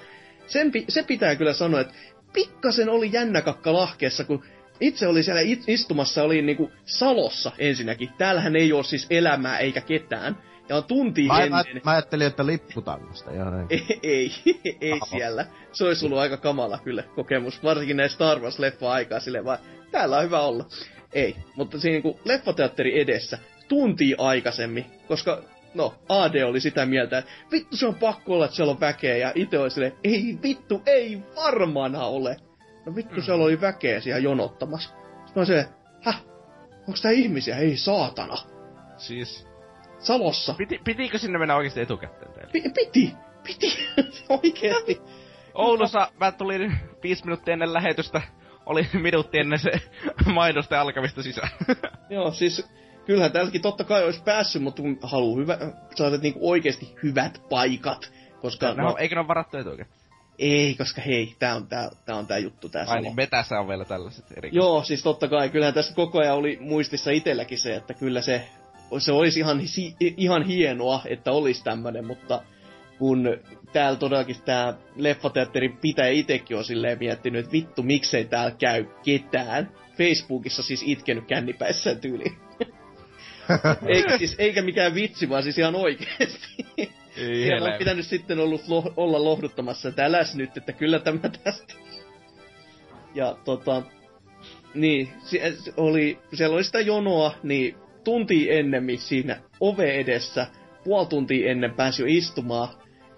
sen, 0.47 0.73
se 0.89 1.03
pitää 1.03 1.37
kyllä 1.37 1.53
sanoa, 1.53 1.81
että 1.81 1.95
pikkasen 2.33 2.89
oli 2.89 3.11
jännä 3.13 3.41
kakka 3.41 3.73
lahkeessa, 3.73 4.25
kun 4.25 4.45
itse 4.81 5.07
oli 5.07 5.23
siellä 5.23 5.41
istumassa, 5.67 6.23
oli 6.23 6.43
niinku 6.43 6.71
Salossa 6.85 7.53
ensinnäkin. 7.59 8.11
Täällähän 8.19 8.57
ei 8.57 8.73
ole 8.73 8.85
siis 8.85 9.07
elämää 9.11 9.59
eikä 9.59 9.81
ketään. 9.81 10.39
Ja 10.69 10.77
on 10.77 10.85
tunti 10.85 11.27
mä, 11.27 11.43
ennen. 11.43 11.51
Mä, 11.75 11.81
mä 11.85 11.91
ajattelin, 11.91 12.27
että 12.27 12.47
lipputangosta. 12.47 13.31
ei, 13.71 13.83
ei, 14.03 14.33
ei 14.81 15.01
siellä. 15.11 15.47
Se 15.73 15.85
olisi 15.85 16.07
ollut 16.07 16.19
aika 16.19 16.37
kamala 16.37 16.79
kyllä 16.79 17.03
kokemus, 17.03 17.63
varsinkin 17.63 17.97
näin 17.97 18.11
Star 18.11 18.39
Wars-leffa 18.39 18.87
aikaa 18.87 19.21
silleen 19.21 19.45
vaan, 19.45 19.59
täällä 19.91 20.19
on 20.19 20.25
hyvä 20.25 20.41
olla. 20.41 20.67
Ei, 21.13 21.37
mutta 21.57 21.79
siinä 21.79 21.93
niinku 21.93 22.21
leffateatteri 22.25 23.01
edessä, 23.01 23.39
tunti 23.73 24.15
aikaisemmin, 24.19 24.87
koska 25.09 25.43
no, 25.75 25.95
AD 26.09 26.43
oli 26.43 26.61
sitä 26.61 26.87
mieltä, 26.87 27.19
että 27.19 27.31
vittu 27.53 27.77
se 27.77 27.87
on 27.87 27.95
pakko 27.95 28.35
olla, 28.35 28.45
että 28.45 28.57
siellä 28.57 28.71
on 28.71 28.81
väkeä, 28.81 29.17
ja 29.17 29.33
itse 29.35 29.59
oli 29.59 29.71
silleen, 29.71 29.93
ei 30.05 30.39
vittu, 30.43 30.83
ei 30.87 31.23
varmana 31.37 32.05
ole. 32.05 32.37
No 32.87 32.95
vittu, 32.95 33.15
mm. 33.15 33.23
siellä 33.23 33.45
oli 33.45 33.61
väkeä 33.61 34.01
siellä 34.01 34.21
jonottamassa. 34.21 34.91
Sitten 35.25 35.41
mä 35.41 35.45
se, 35.45 35.69
häh, 36.01 36.23
onks 36.89 37.03
tää 37.03 37.11
ihmisiä? 37.11 37.57
Ei 37.57 37.77
saatana. 37.77 38.37
Siis... 38.97 39.47
Salossa. 39.99 40.55
Piti, 40.55 40.81
pitikö 40.85 41.19
sinne 41.19 41.39
mennä 41.39 41.57
oikeesti 41.57 41.81
etukäteen 41.81 42.33
teille? 42.33 42.71
P- 42.71 42.75
piti, 42.75 43.15
piti, 43.45 43.89
oikeesti. 44.43 45.01
Oulussa 45.55 46.09
mä 46.21 46.33
tulin 46.33 46.79
viisi 47.03 47.25
minuuttia 47.25 47.53
ennen 47.53 47.73
lähetystä, 47.73 48.23
oli 48.67 48.89
minuutti 48.93 49.39
ennen 49.39 49.59
se 49.59 49.71
mainosta 50.35 50.81
alkamista 50.81 51.23
sisään. 51.23 51.49
Joo, 52.11 52.31
siis 52.31 52.69
kyllähän 53.07 53.33
täälläkin 53.33 53.63
totta 53.63 53.85
kai 53.85 54.05
olisi 54.05 54.23
päässyt, 54.23 54.63
mutta 54.63 54.83
kun 54.83 54.99
haluaa 55.03 55.41
hyvä, 55.41 55.59
saada 55.95 56.17
niinku 56.17 56.51
oikeasti 56.51 56.95
hyvät 57.03 57.43
paikat. 57.51 58.13
Koska, 58.41 58.75
no, 58.75 58.83
no, 58.83 58.97
eikö 58.99 59.15
ne 59.15 59.21
ole 59.21 59.29
varattu 59.29 59.57
etukäteen? 59.57 59.89
Ei, 60.39 60.75
koska 60.75 61.01
hei, 61.01 61.37
tää 61.39 61.57
on 61.57 61.67
tää, 61.67 61.91
tää, 62.05 62.17
on 62.17 62.27
tää 62.27 62.39
juttu 62.39 62.69
tää 62.69 62.85
Ai 62.89 63.03
niin, 63.03 63.17
metässä 63.17 63.61
on 63.61 63.69
vielä 63.69 63.85
tällaiset 63.85 64.25
eri. 64.37 64.51
Joo, 64.53 64.85
siis 64.85 65.03
totta 65.03 65.29
kai, 65.29 65.49
kyllähän 65.49 65.75
tässä 65.75 65.95
koko 65.95 66.19
ajan 66.19 66.37
oli 66.37 66.59
muistissa 66.61 67.11
itselläkin 67.11 67.59
se, 67.59 67.77
että 67.77 67.95
kyllä 67.95 68.23
se, 68.23 68.49
se 68.99 69.13
olisi 69.13 69.41
ihan, 69.41 69.61
ihan 70.01 70.43
hienoa, 70.43 71.01
että 71.07 71.33
olisi 71.33 71.65
tämmönen, 71.65 72.07
mutta 72.07 72.43
kun 72.99 73.39
täällä 73.73 73.99
todellakin 73.99 74.37
tämä 74.45 74.75
leffateatterin 74.97 75.77
pitäjä 75.77 76.11
itekin 76.11 76.57
on 76.57 76.65
silleen 76.65 76.99
miettinyt, 76.99 77.41
että 77.41 77.53
vittu 77.53 77.83
miksei 77.83 78.25
täällä 78.25 78.51
käy 78.59 78.87
ketään. 79.05 79.71
Facebookissa 79.99 80.63
siis 80.63 80.83
itkenyt 80.87 81.25
kännipäissään 81.25 82.01
tyyli. 82.01 82.37
eikä, 83.87 84.19
siis, 84.19 84.35
eikä 84.39 84.63
mikään 84.63 84.95
vitsi, 84.95 85.29
vaan 85.29 85.43
siis 85.43 85.59
ihan 85.59 85.75
oikeesti. 85.75 86.67
Ei 87.17 87.35
Siellä 87.35 87.73
on 87.73 87.79
pitänyt 87.79 88.07
sitten 88.07 88.41
ollut 88.41 88.69
lo- 88.69 88.93
olla 88.97 89.25
lohduttamassa, 89.25 89.89
että 89.89 90.05
äläs 90.05 90.35
nyt, 90.35 90.57
että 90.57 90.73
kyllä 90.73 90.99
tämä 90.99 91.29
tästä. 91.29 91.75
Ja 93.15 93.37
tota, 93.45 93.83
niin, 94.75 95.09
se, 95.25 95.55
oli, 95.77 96.19
siellä 96.35 96.55
oli 96.55 96.65
sitä 96.65 96.81
jonoa, 96.81 97.35
niin 97.43 97.77
tunti 98.05 98.51
ennemmin 98.51 98.99
siinä 98.99 99.41
ove 99.61 99.93
edessä, 99.93 100.47
puoli 100.85 101.07
tuntia 101.07 101.51
ennen 101.51 101.75
pääsi 101.75 102.03
jo 102.03 102.07
istumaan. 102.09 102.69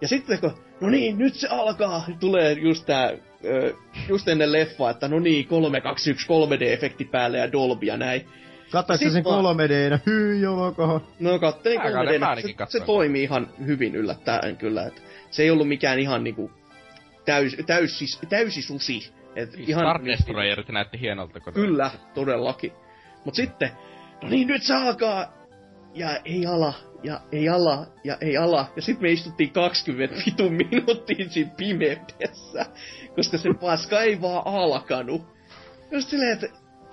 Ja 0.01 0.09
sitten 0.09 0.41
kun, 0.41 0.55
no 0.81 0.91
niin, 0.91 1.19
nyt 1.19 1.35
se 1.35 1.49
alkaa, 1.49 2.05
tulee 2.21 2.53
just 2.53 2.87
tää, 2.87 3.13
just 4.09 4.29
ennen 4.29 4.53
leffaa, 4.53 4.91
että 4.91 5.09
no 5.09 5.21
niin, 5.21 5.47
3, 5.47 5.81
2, 5.81 6.11
1, 6.11 6.27
3D-efekti 6.27 7.09
päälle 7.11 7.39
ja 7.39 7.53
Dolby 7.53 7.87
ja 7.87 7.97
näin. 7.97 8.29
Sit 8.97 9.13
sen 9.13 9.25
vaan- 9.25 9.57
3D-nä? 9.57 9.99
Hyi 10.07 10.41
jolokoho. 10.41 11.03
No 11.21 11.39
kattelin 11.39 11.79
Mä 11.79 11.85
katsoin, 11.85 12.09
3D, 12.09 12.19
mä 12.19 12.35
se, 12.37 12.43
se 12.43 12.53
katsoin. 12.53 12.85
toimi 12.85 13.23
ihan 13.23 13.49
hyvin 13.67 13.95
yllättäen 13.95 14.57
kyllä. 14.57 14.87
Et 14.87 15.03
se 15.31 15.43
ei 15.43 15.51
ollut 15.51 15.69
mikään 15.69 15.99
ihan 15.99 16.25
niinku 16.25 16.51
täys, 17.25 17.57
täysi, 17.67 18.19
täysi 18.29 18.63
susi. 18.63 19.13
Et 19.37 19.55
ihan, 19.59 19.83
Star 19.85 20.05
Destroyerit 20.05 20.69
näytti 20.69 21.01
hienolta. 21.01 21.41
Kun 21.41 21.53
Kyllä, 21.53 21.91
todellakin. 22.15 22.73
Mut 23.25 23.35
sitten, 23.35 23.71
no 24.23 24.29
niin 24.29 24.49
nyt 24.49 24.63
se 24.63 24.75
alkaa. 24.75 25.33
Ja 25.95 26.09
ei 26.25 26.47
ala, 26.47 26.75
ja 27.03 27.21
ei 27.33 27.49
ala, 27.49 27.87
ja 28.05 28.17
ei 28.21 28.37
ala. 28.37 28.73
Ja 28.77 28.83
sitten 28.83 29.03
me 29.03 29.13
istuttiin 29.13 29.51
20 29.51 30.17
vitun 30.27 30.53
minuuttia 30.53 31.29
siinä 31.29 31.51
pimeydessä. 31.57 32.67
Koska 33.17 33.39
se 33.39 33.49
paska 33.61 34.01
ei 34.01 34.21
vaan 34.21 34.43
alkanut. 34.47 35.23
Just 35.91 36.09
silleen, 36.09 36.33
että 36.33 36.47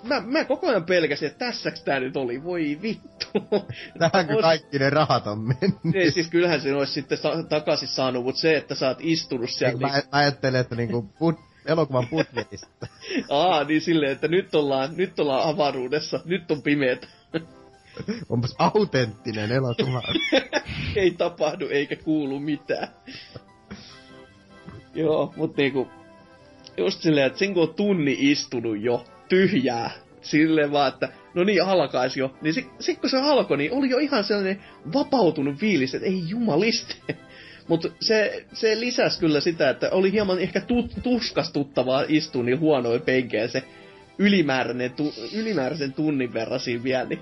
mä, 0.03 0.21
mä 0.25 0.45
koko 0.45 0.67
ajan 0.67 0.83
pelkäsin, 0.83 1.27
että 1.27 1.45
tässäks 1.45 1.83
tää 1.83 1.99
nyt 1.99 2.17
oli, 2.17 2.43
voi 2.43 2.79
vittu. 2.81 3.27
Tähänkö 3.99 4.33
Ois- 4.33 4.41
kaikki 4.41 4.79
ne 4.79 4.89
rahat 4.89 5.27
on 5.27 5.39
mennyt? 5.39 5.95
ei, 5.95 6.11
siis 6.11 6.27
kyllähän 6.27 6.61
sen 6.61 6.75
olisi 6.75 6.93
sitten 6.93 7.17
sa- 7.17 7.43
takaisin 7.43 7.87
saanut, 7.87 8.23
mutta 8.23 8.41
se, 8.41 8.57
että 8.57 8.75
sä 8.75 8.87
oot 8.87 8.97
istunut 9.01 9.49
siellä... 9.49 9.79
Mä, 9.79 9.87
mä 9.87 10.01
ajattelen, 10.11 10.61
että 10.61 10.75
niinku 10.75 11.01
put, 11.19 11.39
elokuvan 11.65 12.07
budjetista. 12.07 12.87
Aa, 13.29 13.63
niin 13.63 13.81
silleen, 13.81 14.11
että 14.11 14.27
nyt 14.27 14.55
ollaan, 14.55 14.89
nyt 14.97 15.19
ollaan 15.19 15.49
avaruudessa, 15.49 16.19
nyt 16.25 16.51
on 16.51 16.61
pimeätä. 16.61 17.07
Onpas 18.29 18.55
autenttinen 18.59 19.51
elokuva. 19.51 20.01
ei 20.95 21.11
tapahdu 21.11 21.67
eikä 21.69 21.95
kuulu 21.95 22.39
mitään. 22.39 22.87
Joo, 24.93 25.33
mutta 25.35 25.61
niinku, 25.61 25.87
just 26.77 27.01
silleen, 27.01 27.27
että 27.27 27.39
sen 27.39 27.53
kun 27.53 27.63
on 27.63 27.73
tunni 27.73 28.17
istunut 28.19 28.81
jo 28.81 29.05
tyhjää, 29.31 29.91
silleen 30.21 30.71
vaan, 30.71 30.87
että 30.93 31.09
no 31.33 31.43
niin, 31.43 31.63
alkaisi 31.63 32.19
jo. 32.19 32.33
Niin 32.41 32.53
sit, 32.53 32.67
sit 32.79 32.99
kun 32.99 33.09
se 33.09 33.17
alkoi, 33.17 33.57
niin 33.57 33.73
oli 33.73 33.89
jo 33.89 33.97
ihan 33.97 34.23
sellainen 34.23 34.63
vapautunut 34.93 35.55
fiilis, 35.55 35.95
että 35.95 36.07
ei 36.07 36.23
jumaliste. 36.27 36.95
Mutta 37.67 37.89
se, 37.99 38.45
se 38.53 38.79
lisäsi 38.79 39.19
kyllä 39.19 39.39
sitä, 39.39 39.69
että 39.69 39.89
oli 39.91 40.11
hieman 40.11 40.39
ehkä 40.39 40.61
tut, 40.61 40.91
tuskastuttavaa 41.03 42.03
istua 42.07 42.43
niin 42.43 42.59
huonoin 42.59 43.01
penkeä 43.01 43.47
se 43.47 43.63
ylimääräinen, 44.17 44.91
tu, 44.91 45.13
ylimääräisen 45.33 45.93
tunnin 45.93 46.33
verran 46.33 46.59
siinä 46.59 46.83
vielä, 46.83 47.05
niin 47.05 47.19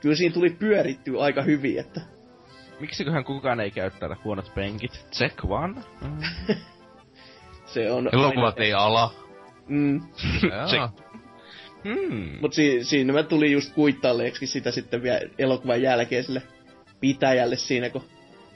kyllä 0.00 0.16
siinä 0.16 0.34
tuli 0.34 0.50
pyörittyä 0.50 1.20
aika 1.20 1.42
hyvin, 1.42 1.78
että 1.78 2.00
Miksiköhän 2.80 3.24
kukaan 3.24 3.60
ei 3.60 3.70
käyttää 3.70 4.16
huonot 4.24 4.54
penkit? 4.54 5.06
Check 5.12 5.44
one. 5.44 5.74
Mm. 6.00 6.18
se 7.74 7.92
on... 7.92 8.08
Elokuvat 8.12 8.54
aina- 8.54 8.64
ei 8.64 8.72
ala. 8.72 9.14
Mm. 9.68 10.00
Jaa. 10.76 10.92
Hmm. 11.84 12.28
Mut 12.40 12.54
si- 12.54 12.84
siinä 12.84 13.12
mä 13.12 13.22
tuli 13.22 13.52
just 13.52 13.72
kuittailleeksi 13.74 14.46
sitä 14.46 14.70
sitten 14.70 15.02
vielä 15.02 15.20
elokuvan 15.38 15.82
jälkeen 15.82 16.24
sille 16.24 16.42
pitäjälle 17.00 17.56
siinä, 17.56 17.90
kun 17.90 18.02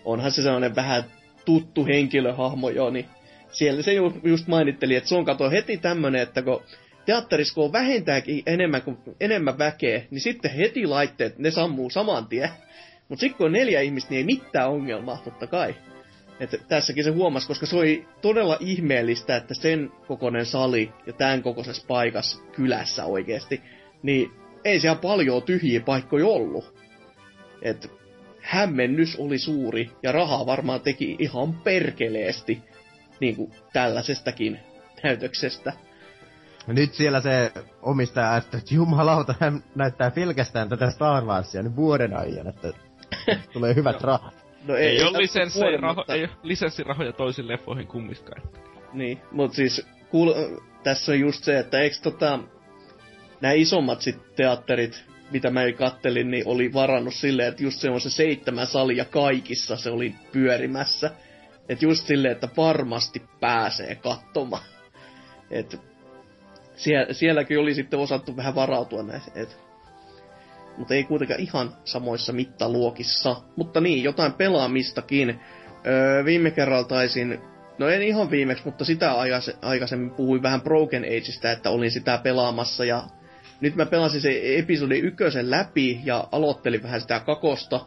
onhan 0.05 0.33
se 0.33 0.43
sellainen 0.43 0.77
vähän 0.77 1.05
tuttu 1.45 1.87
henkilöhahmo 1.87 2.71
jo, 2.71 2.91
niin 2.91 3.07
siellä 3.53 3.83
se 3.83 3.93
ju- 3.93 4.21
just 4.25 4.47
mainitteli, 4.47 4.95
että 4.97 5.09
se 5.09 5.15
on 5.15 5.25
kato 5.25 5.51
heti 5.51 5.77
tämmönen, 5.77 6.23
että 6.23 6.43
kun 6.43 6.63
teatterissa 7.07 7.55
kun 7.55 7.65
on 7.65 7.73
vähintäänkin 7.73 8.43
enemmän, 8.47 8.83
kuin, 8.83 8.99
enemmän 9.21 9.59
väkeä, 9.59 10.03
niin 10.11 10.21
sitten 10.21 10.51
heti 10.51 10.87
laitteet, 10.87 11.39
ne 11.39 11.51
sammuu 11.51 11.91
saman 11.91 12.27
tien. 12.27 12.51
Mutta 13.09 13.21
sitten 13.21 13.37
kun 13.39 13.47
on 13.47 13.53
neljä 13.53 13.81
ihmistä, 13.81 14.11
niin 14.11 14.19
ei 14.19 14.25
mitään 14.25 14.71
ongelmaa, 14.71 15.21
totta 15.25 15.47
kai. 15.47 15.75
Et 16.41 16.63
tässäkin 16.69 17.05
se 17.05 17.11
huomasi, 17.11 17.49
koska 17.49 17.67
se 17.67 17.77
oli 17.77 18.09
todella 18.23 18.57
ihmeellistä, 18.61 19.37
että 19.37 19.55
sen 19.55 19.93
kokoinen 20.09 20.47
sali 20.47 20.93
ja 21.07 21.13
tämän 21.13 21.43
kokoisessa 21.43 21.85
paikassa 21.89 22.43
kylässä 22.53 23.05
oikeasti, 23.05 23.63
niin 24.03 24.31
ei 24.65 24.81
siellä 24.81 24.99
paljon 24.99 25.43
tyhjiä 25.43 25.81
paikkoja 25.81 26.27
ollut. 26.27 26.75
Et 27.63 27.91
hämmennys 28.41 29.17
oli 29.17 29.39
suuri 29.39 29.91
ja 30.03 30.13
rahaa 30.13 30.47
varmaan 30.47 30.81
teki 30.81 31.17
ihan 31.19 31.55
perkeleesti 31.55 32.63
niin 33.21 33.37
kuin 33.37 33.53
tällaisestakin 33.73 34.59
näytöksestä. 35.03 35.73
Nyt 36.67 36.95
siellä 36.95 37.21
se 37.21 37.53
omistaja 37.83 38.33
ajattelee, 38.33 38.59
että 38.63 38.75
jumalauta, 38.75 39.35
hän 39.41 39.65
näyttää 39.75 40.11
pelkästään 40.11 40.69
tätä 40.69 40.91
Star 40.91 41.25
Warsia 41.25 41.63
nyt 41.63 41.77
vuoden 41.77 42.17
ajan, 42.17 42.49
että 42.49 42.73
tulee 43.53 43.75
hyvät 43.75 44.01
rahat. 44.01 44.46
No 44.67 44.77
Ei, 44.77 44.87
ei 44.87 45.03
ole 45.03 45.03
tässä 45.03 45.19
lisenssiraho, 45.19 46.05
ei 46.09 46.23
oo 46.23 46.29
lisenssirahoja 46.43 47.13
toisiin 47.13 47.49
leffoihin 47.49 47.87
kummiskaan. 47.87 48.43
Niin, 48.93 49.21
mutta 49.31 49.57
siis 49.57 49.87
kuul, 50.11 50.35
tässä 50.83 51.13
on 51.13 51.21
just 51.21 51.45
se, 51.45 51.59
että 51.59 51.81
eikö 51.81 51.97
tota, 52.03 52.39
nämä 53.41 53.53
isommat 53.53 54.03
sit 54.03 54.35
teatterit, 54.37 55.05
mitä 55.31 55.51
mä 55.51 55.61
kattelin, 55.79 56.31
niin 56.31 56.47
oli 56.47 56.73
varannut 56.73 57.15
silleen, 57.15 57.49
että 57.49 57.63
just 57.63 57.81
se 57.81 57.91
on 57.91 58.01
se 58.01 58.11
seitsemän 58.11 58.67
salia 58.67 59.05
kaikissa 59.05 59.77
se 59.77 59.91
oli 59.91 60.15
pyörimässä. 60.33 61.11
Että 61.69 61.85
just 61.85 62.07
silleen, 62.07 62.33
että 62.33 62.49
varmasti 62.57 63.23
pääsee 63.41 63.95
katsomaan. 63.95 64.63
Et 65.51 65.81
sie, 66.77 67.07
sielläkin 67.11 67.59
oli 67.59 67.75
sitten 67.75 67.99
osattu 67.99 68.37
vähän 68.37 68.55
varautua 68.55 69.03
näihin. 69.03 69.33
Et, 69.35 69.66
mutta 70.79 70.95
ei 70.95 71.05
kuitenkaan 71.05 71.41
ihan 71.41 71.73
samoissa 71.85 72.33
mittaluokissa. 72.33 73.37
Mutta 73.57 73.81
niin, 73.81 74.05
jotain 74.05 74.33
pelaamistakin. 74.33 75.41
Öö, 75.87 76.25
viime 76.25 76.51
kerralla 76.51 76.85
taisin 76.85 77.41
No 77.79 77.89
en 77.89 78.03
ihan 78.03 78.31
viimeksi, 78.31 78.65
mutta 78.65 78.85
sitä 78.85 79.13
aikais- 79.13 79.57
aikaisemmin 79.63 80.11
puhuin 80.11 80.43
vähän 80.43 80.61
Broken 80.61 81.05
Ageista, 81.05 81.51
että 81.51 81.71
olin 81.71 81.91
sitä 81.91 82.19
pelaamassa 82.19 82.85
ja 82.85 83.03
nyt 83.61 83.77
mä 83.77 83.87
pelasin 83.87 84.21
se 84.21 84.41
episodi 84.59 84.99
ykkösen 84.99 85.51
läpi 85.51 86.01
ja 86.05 86.29
aloittelin 86.33 86.83
vähän 86.83 87.01
sitä 87.01 87.21
kakosta. 87.21 87.81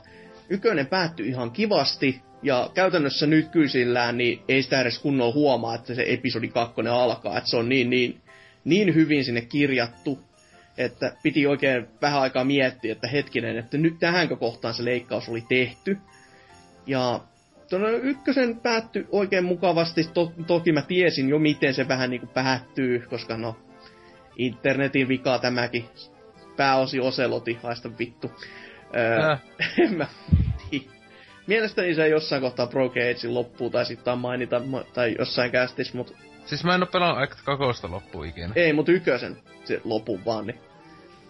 Ykönen 0.50 0.88
päättyi 0.88 1.28
ihan 1.28 1.52
kivasti 1.52 2.22
ja 2.44 2.70
käytännössä 2.74 3.28
nykyisillään 3.28 4.18
niin 4.18 4.42
ei 4.48 4.64
sitä 4.64 4.82
edes 4.82 5.00
kunnolla 5.00 5.34
huomaa, 5.34 5.76
että 5.76 5.94
se 5.96 6.06
episodi 6.08 6.48
kakkonen 6.48 6.94
alkaa, 6.94 7.38
että 7.38 7.50
se 7.50 7.58
on 7.58 7.70
niin, 7.70 7.90
niin, 7.90 8.22
niin 8.66 8.96
hyvin 8.96 9.24
sinne 9.24 9.42
kirjattu, 9.42 10.20
että 10.80 11.14
piti 11.24 11.48
oikein 11.48 11.88
vähän 12.02 12.22
aikaa 12.22 12.44
miettiä, 12.44 12.92
että 12.92 13.08
hetkinen, 13.08 13.58
että 13.58 13.78
nyt 13.78 14.00
tähänkö 14.00 14.36
kohtaan 14.36 14.74
se 14.74 14.86
leikkaus 14.86 15.30
oli 15.30 15.44
tehty. 15.50 15.98
Ja 16.88 17.20
tuonne 17.70 17.92
ykkösen 17.92 18.60
päättyi 18.60 19.08
oikein 19.12 19.46
mukavasti. 19.46 20.04
To- 20.14 20.34
toki 20.48 20.72
mä 20.72 20.82
tiesin 20.82 21.30
jo, 21.30 21.40
miten 21.40 21.74
se 21.74 21.88
vähän 21.88 22.10
niinku 22.10 22.28
päättyy, 22.28 23.00
koska 23.10 23.38
no, 23.38 23.58
internetin 24.38 25.08
vika 25.08 25.40
tämäkin. 25.40 25.86
Pääosi 26.58 27.00
Oseloti, 27.00 27.58
haista 27.64 27.90
vittu. 28.00 28.32
Öö, 28.96 29.32
Äh. 29.32 29.42
en 29.78 29.94
mä 29.98 30.08
tiedä. 30.70 30.86
Mielestäni 31.48 31.96
se 31.96 32.08
jossain 32.08 32.42
kohtaa 32.42 32.68
Broken 32.68 33.04
Agein 33.04 33.34
loppuu, 33.34 33.70
tai 33.70 33.86
sitten 33.86 34.18
mainita, 34.18 34.60
ma- 34.60 34.84
tai 34.94 35.16
jossain 35.20 35.52
kästis, 35.52 35.94
mut 35.94 36.16
Siis 36.46 36.64
mä 36.64 36.76
en 36.76 36.84
oo 36.84 36.88
pelannut 36.92 37.24
Act 37.24 37.40
2 37.46 37.88
loppuun 37.88 38.26
ikinä. 38.26 38.50
ei, 38.56 38.74
mut 38.74 38.90
ykkösen 38.90 39.38
se 39.66 39.82
lopun 39.84 40.26
vaan, 40.26 40.48
niin. 40.48 40.60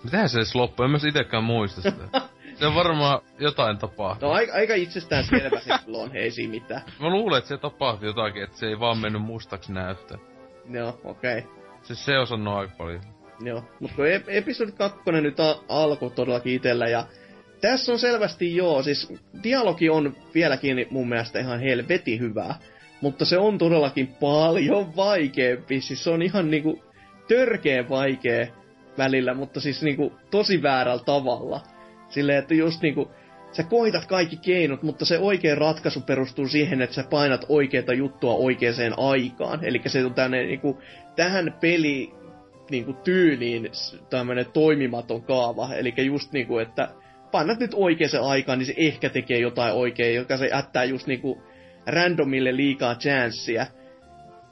Mitähän 0.04 0.30
se 0.30 0.38
edes 0.38 0.56
loppuu? 0.56 0.86
En 0.86 0.92
mä 0.92 0.98
itekään 1.10 1.44
muista 1.44 1.82
sitä. 1.82 2.22
se 2.60 2.68
on 2.68 2.76
varmaan 2.76 3.22
jotain 3.40 3.78
tapahtunut. 3.78 4.32
No 4.32 4.38
aika, 4.38 4.54
aika 4.54 4.76
itsestään 4.76 5.24
selvä 5.24 5.60
se 5.60 5.74
silloin, 5.86 6.16
ei 6.16 6.32
siinä 6.32 6.52
mitään. 6.52 6.82
Mä 7.00 7.10
luulen, 7.10 7.38
että 7.38 7.48
se 7.48 7.58
tapahtui 7.58 8.08
jotakin, 8.08 8.44
että 8.44 8.58
se 8.58 8.68
ei 8.68 8.80
vaan 8.80 8.98
mennyt 8.98 9.22
mustaksi 9.22 9.74
näyttää. 9.74 10.18
Joo, 10.70 11.02
okei. 11.04 11.38
Okay. 11.38 11.52
Siis 11.84 12.06
se 12.06 12.18
osannut 12.20 12.54
aika 12.54 12.74
paljon. 12.78 13.02
Joo, 13.44 13.64
mutta 13.80 13.96
kun 13.96 14.06
ep- 14.06 14.28
episodi 14.28 14.72
2 14.72 15.00
nyt 15.12 15.40
a- 15.40 15.60
alkoi 15.70 16.12
todellakin 16.12 16.54
itellä 16.54 16.88
ja 16.88 17.06
tässä 17.62 17.92
on 17.92 18.00
selvästi 18.00 18.56
joo, 18.56 18.84
siis 18.84 19.14
dialogi 19.44 19.90
on 19.90 20.16
vieläkin 20.34 20.88
mun 20.90 21.10
mielestä 21.10 21.40
ihan 21.40 21.60
helveti 21.60 22.20
hyvää, 22.20 22.56
mutta 23.02 23.26
se 23.26 23.38
on 23.38 23.58
todellakin 23.58 24.08
paljon 24.08 24.96
vaikeampi, 24.96 25.82
siis 25.82 26.04
se 26.04 26.10
on 26.10 26.22
ihan 26.22 26.52
niinku 26.52 26.84
törkeen 27.28 27.90
vaikea 27.90 28.48
välillä, 29.00 29.34
mutta 29.34 29.60
siis 29.60 29.84
niinku 29.84 30.14
tosi 30.32 30.62
väärällä 30.62 31.04
tavalla. 31.04 31.62
Silleen, 32.10 32.38
että 32.38 32.54
just 32.54 32.82
niinku, 32.82 33.12
sä 33.52 33.64
koitat 33.64 34.06
kaikki 34.06 34.38
keinot, 34.38 34.84
mutta 34.84 35.06
se 35.06 35.20
oikea 35.20 35.56
ratkaisu 35.56 36.02
perustuu 36.02 36.48
siihen, 36.48 36.82
että 36.82 36.96
sä 36.96 37.04
painat 37.10 37.46
oikeaa 37.50 37.94
juttua 37.94 38.34
oikeaan 38.34 38.94
aikaan. 38.98 39.66
Eli 39.66 39.82
se 39.86 40.06
on 40.06 40.14
tänne, 40.14 40.44
niin 40.44 40.60
kuin, 40.60 40.78
tähän 41.16 41.58
peli 41.62 42.14
niin 42.70 42.86
kuin, 42.86 42.98
tyyliin 42.98 43.70
tämmöinen 44.10 44.46
toimimaton 44.54 45.22
kaava. 45.22 45.74
Eli 45.74 45.94
just 46.06 46.32
niin 46.32 46.48
kuin, 46.48 46.62
että 46.68 46.90
painat 47.32 47.60
nyt 47.60 47.74
oikeaan 47.74 48.30
aikaan, 48.30 48.60
niin 48.60 48.68
se 48.68 48.74
ehkä 48.78 49.10
tekee 49.10 49.40
jotain 49.40 49.74
oikein, 49.74 50.16
joka 50.16 50.38
se 50.38 50.48
jättää 50.48 50.84
just 50.84 51.08
niin 51.08 51.22
kuin, 51.22 51.42
randomille 51.88 52.56
liikaa 52.56 52.96
chanssia. 52.96 53.66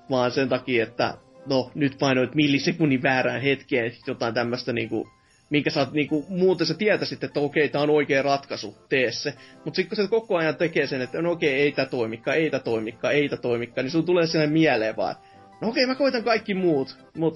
Vaan 0.09 0.31
sen 0.31 0.49
takia, 0.49 0.83
että 0.83 1.13
no 1.49 1.71
nyt 1.75 1.97
painoit 1.99 2.35
millisekunnin 2.35 3.03
väärään 3.03 3.41
hetkeen 3.41 3.91
jotain 4.07 4.33
tämmöistä 4.33 4.73
niinku 4.73 5.07
minkä 5.49 5.69
sä 5.69 5.79
oot 5.79 5.91
niinku, 5.91 6.25
muuten 6.29 6.67
sä 6.67 6.73
tietäisit, 6.73 7.23
että 7.23 7.39
okei, 7.39 7.69
tää 7.69 7.81
on 7.81 7.89
oikea 7.89 8.21
ratkaisu, 8.21 8.77
tee 8.89 9.11
se. 9.11 9.33
Mut 9.65 9.75
sit 9.75 9.87
kun 9.87 9.95
se 9.95 10.07
koko 10.07 10.37
ajan 10.37 10.55
tekee 10.55 10.87
sen, 10.87 11.01
että 11.01 11.21
no 11.21 11.31
okei, 11.31 11.53
ei 11.53 11.71
tää 11.71 11.85
toimikaan, 11.85 12.37
ei 12.37 12.49
tää 12.49 12.59
toimikaan, 12.59 13.13
ei 13.13 13.29
tää 13.29 13.37
toimikaan, 13.37 13.85
niin 13.85 13.91
sun 13.91 14.05
tulee 14.05 14.27
sinne 14.27 14.47
mieleen 14.47 14.95
vaan, 14.95 15.15
no 15.61 15.67
okei, 15.69 15.85
mä 15.85 15.95
koitan 15.95 16.23
kaikki 16.23 16.53
muut, 16.53 16.97
mut 17.17 17.35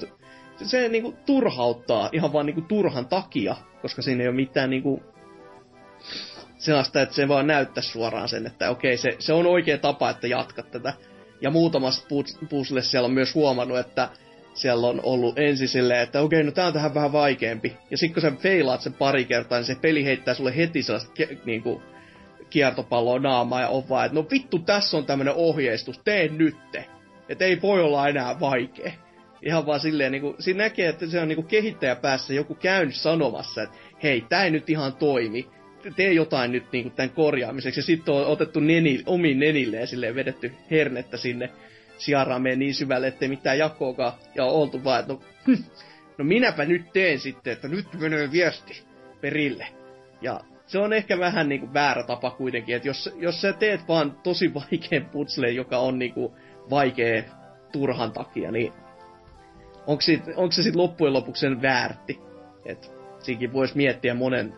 se, 0.57 0.65
se 0.65 0.89
niinku 0.89 1.15
turhauttaa 1.25 2.09
ihan 2.11 2.33
vaan 2.33 2.45
niinku 2.45 2.61
turhan 2.61 3.05
takia, 3.05 3.55
koska 3.81 4.01
siinä 4.01 4.21
ei 4.21 4.27
ole 4.27 4.35
mitään 4.35 4.69
niinku 4.69 5.03
sellaista, 6.57 7.01
että 7.01 7.15
se 7.15 7.27
vaan 7.27 7.47
näyttää 7.47 7.83
suoraan 7.83 8.29
sen, 8.29 8.47
että 8.47 8.69
okei, 8.69 8.97
se, 8.97 9.15
se 9.19 9.33
on 9.33 9.47
oikea 9.47 9.77
tapa, 9.77 10.09
että 10.09 10.27
jatkat 10.27 10.71
tätä. 10.71 10.93
Ja 11.41 11.49
muutamassa 11.49 12.07
puzzle 12.49 12.81
siellä 12.81 13.05
on 13.05 13.13
myös 13.13 13.35
huomannut, 13.35 13.79
että 13.79 14.09
siellä 14.53 14.87
on 14.87 14.99
ollut 15.03 15.39
ensin 15.39 15.67
silleen, 15.67 16.01
että 16.01 16.21
okei, 16.21 16.43
no 16.43 16.51
tää 16.51 16.67
on 16.67 16.73
tähän 16.73 16.93
vähän 16.93 17.11
vaikeampi. 17.11 17.77
Ja 17.91 17.97
sitten 17.97 18.13
kun 18.13 18.31
sä 18.31 18.41
feilaat 18.41 18.81
sen 18.81 18.93
pari 18.93 19.25
kertaa, 19.25 19.57
niin 19.57 19.65
se 19.65 19.75
peli 19.75 20.05
heittää 20.05 20.33
sulle 20.33 20.57
heti 20.57 20.83
sellaista 20.83 21.11
ke- 21.19 21.37
niinku, 21.45 21.81
kiertopalloa 22.49 23.19
naamaa 23.19 23.61
ja 23.61 23.67
on 23.67 23.89
vaan, 23.89 24.05
että 24.05 24.15
no 24.15 24.25
vittu, 24.31 24.59
tässä 24.59 24.97
on 24.97 25.05
tämmönen 25.05 25.33
ohjeistus, 25.33 25.99
tee 25.99 26.27
nytte. 26.27 26.85
Että 27.29 27.45
ei 27.45 27.61
voi 27.61 27.81
olla 27.81 28.09
enää 28.09 28.39
vaikea. 28.39 28.91
Ihan 29.41 29.65
vaan 29.65 29.79
silleen, 29.79 30.11
niinku, 30.11 30.35
siinä 30.39 30.63
näkee, 30.63 30.89
että 30.89 31.07
se 31.07 31.19
on 31.19 31.27
niinku 31.27 31.43
kehittäjä 31.43 31.95
päässä 31.95 32.33
joku 32.33 32.55
käynyt 32.55 32.95
sanomassa, 32.95 33.61
että 33.63 33.77
hei, 34.03 34.25
tää 34.29 34.43
ei 34.43 34.51
nyt 34.51 34.69
ihan 34.69 34.93
toimi. 34.93 35.47
Tee 35.95 36.13
jotain 36.13 36.51
nyt 36.51 36.71
niinku 36.71 36.89
tämän 36.89 37.09
korjaamiseksi. 37.09 37.79
Ja 37.79 37.83
sitten 37.83 38.13
on 38.13 38.25
otettu 38.25 38.59
neni, 38.59 39.03
omiin 39.05 39.39
nenilleen 39.39 39.87
silleen 39.87 40.15
vedetty 40.15 40.51
hernettä 40.71 41.17
sinne 41.17 41.49
Siaraan 41.97 42.41
menee 42.41 42.55
niin 42.55 42.73
syvälle, 42.73 43.07
ettei 43.07 43.29
mitään 43.29 43.57
jakoakaan. 43.57 44.13
Ja 44.35 44.45
on 44.45 44.51
oltu 44.51 44.83
vaan, 44.83 44.99
että 44.99 45.13
no, 45.13 45.19
hm, 45.47 45.63
no 46.17 46.25
minäpä 46.25 46.65
nyt 46.65 46.93
teen 46.93 47.19
sitten, 47.19 47.53
että 47.53 47.67
nyt 47.67 47.85
menee 47.99 48.31
viesti 48.31 48.83
perille. 49.21 49.67
Ja 50.21 50.39
se 50.65 50.79
on 50.79 50.93
ehkä 50.93 51.19
vähän 51.19 51.49
niinku 51.49 51.73
väärä 51.73 52.03
tapa 52.03 52.31
kuitenkin, 52.31 52.75
että 52.75 52.87
jos, 52.87 53.09
jos 53.15 53.41
sä 53.41 53.53
teet 53.53 53.87
vaan 53.87 54.19
tosi 54.23 54.53
vaikean 54.53 55.05
putsleen, 55.11 55.55
joka 55.55 55.77
on 55.77 55.99
niinku 55.99 56.35
vaikea 56.69 57.23
turhan 57.71 58.11
takia, 58.11 58.51
niin 58.51 58.73
onko, 59.87 60.03
onko 60.35 60.51
se 60.51 60.63
sitten 60.63 60.81
loppujen 60.81 61.13
lopuksi 61.13 61.39
sen 61.39 61.61
väärti? 61.61 62.19
että 62.65 62.87
siinkin 63.19 63.53
voisi 63.53 63.77
miettiä 63.77 64.13
monen, 64.13 64.53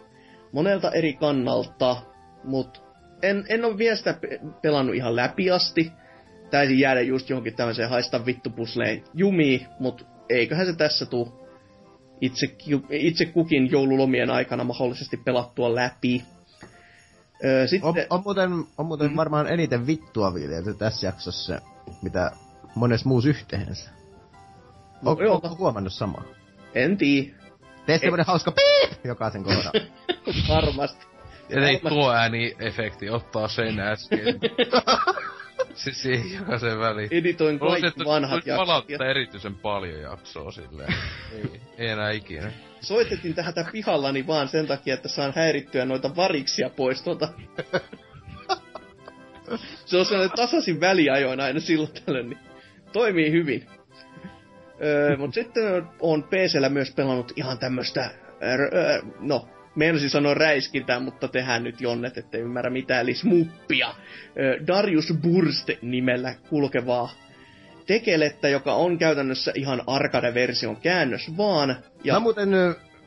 monelta 0.54 0.92
eri 0.92 1.14
kannalta, 1.14 2.02
mutta 2.44 2.80
en, 3.22 3.46
en 3.50 3.66
ole 3.66 3.78
vielä 3.78 3.96
sitä 3.96 4.20
pelannut 4.62 4.96
ihan 4.96 5.16
läpi 5.16 5.52
asti 5.52 5.92
taisi 6.52 6.80
jäädä 6.80 7.02
just 7.02 7.30
johonkin 7.30 7.56
tämmöiseen 7.56 7.90
haista 7.90 8.26
vittupusleen 8.26 9.04
jumiin, 9.14 9.68
mutta 9.80 10.06
eiköhän 10.30 10.66
se 10.66 10.74
tässä 10.74 11.06
tuu 11.06 11.48
itse, 12.22 12.56
itse 12.90 13.26
kukin 13.26 13.72
joululomien 13.72 14.30
aikana 14.30 14.64
mahdollisesti 14.64 15.18
pelattua 15.18 15.76
läpi. 15.76 16.24
Öö, 17.46 17.68
sitten... 17.68 17.90
on, 17.90 17.96
on 18.10 18.22
muuten, 18.24 18.52
on 18.78 18.86
muuten 18.86 19.12
mm. 19.12 19.16
varmaan 19.16 19.48
eniten 19.48 19.88
vittua 19.88 20.34
viljelty 20.34 20.74
tässä 20.74 21.08
jaksossa, 21.08 21.62
mitä 22.02 22.32
monessa 22.76 23.10
muussa 23.10 23.30
yhteensä. 23.30 23.90
No, 25.02 25.12
onko 25.12 25.56
huomannut 25.60 25.94
samaa? 25.94 26.24
En 26.74 26.98
tiedä. 26.98 27.43
Tee 27.86 27.98
semmonen 27.98 28.26
hauska 28.26 28.52
piip 28.52 29.06
jokaisen 29.06 29.44
kohdalla. 29.44 29.72
Varmasti. 30.56 31.06
Ja 31.50 31.68
ei 31.68 31.80
tuo 31.90 32.12
ääni-efekti 32.12 33.10
ottaa 33.10 33.48
sen 33.48 33.80
äsken. 33.80 34.40
Siis 35.74 36.02
siihen 36.02 36.34
jokaisen 36.34 36.80
väliin. 36.80 37.10
Editoin 37.12 37.60
kaikki 37.60 37.86
Olet, 37.86 38.08
vanhat 38.08 38.46
jaksot. 38.48 38.90
Ja... 38.90 38.98
erityisen 39.10 39.56
paljon 39.56 40.02
jaksoa 40.02 40.52
silleen. 40.52 40.94
ei, 41.36 41.62
ei 41.78 41.90
enää 41.90 42.12
ikinä. 42.12 42.52
Soitettiin 42.82 43.34
tähän 43.34 43.54
pihallani 43.72 44.28
vaan 44.28 44.48
sen 44.48 44.68
takia, 44.68 44.94
että 44.94 45.08
saan 45.08 45.34
häirittyä 45.36 45.86
noita 45.86 46.16
variksia 46.16 46.70
pois 46.70 47.02
tuota. 47.02 47.30
Se 49.86 49.98
on 49.98 50.06
sellainen 50.06 50.38
tasaisin 50.38 50.80
väliajoin 50.82 51.40
aina 51.40 51.60
silloin 51.60 51.90
tällöin, 52.06 52.30
niin 52.30 52.40
toimii 52.94 53.32
hyvin. 53.32 53.68
Öö, 54.84 55.18
mutta 55.18 55.34
sitten 55.34 55.84
on 56.00 56.24
PCllä 56.24 56.70
myös 56.70 56.92
pelannut 56.92 57.32
ihan 57.36 57.58
tämmöstä, 57.58 58.10
öö, 58.44 59.02
no, 59.20 59.48
Meinasin 59.76 60.10
sanoa 60.10 60.34
räiskintää, 60.34 61.00
mutta 61.00 61.28
tehdään 61.28 61.64
nyt 61.64 61.82
jonnet, 61.82 62.18
ettei 62.18 62.42
ymmärrä 62.42 62.70
mitään, 62.70 63.02
eli 63.02 63.14
smuppia. 63.14 63.94
Darius 64.68 65.14
Burst 65.22 65.70
nimellä 65.82 66.36
kulkevaa 66.50 67.10
tekelettä, 67.88 68.50
joka 68.50 68.74
on 68.74 68.98
käytännössä 68.98 69.52
ihan 69.56 69.82
arcade-version 69.88 70.76
käännös 70.76 71.38
vaan. 71.38 71.76
Ja... 72.04 72.14
Mä 72.14 72.20
muuten... 72.20 72.50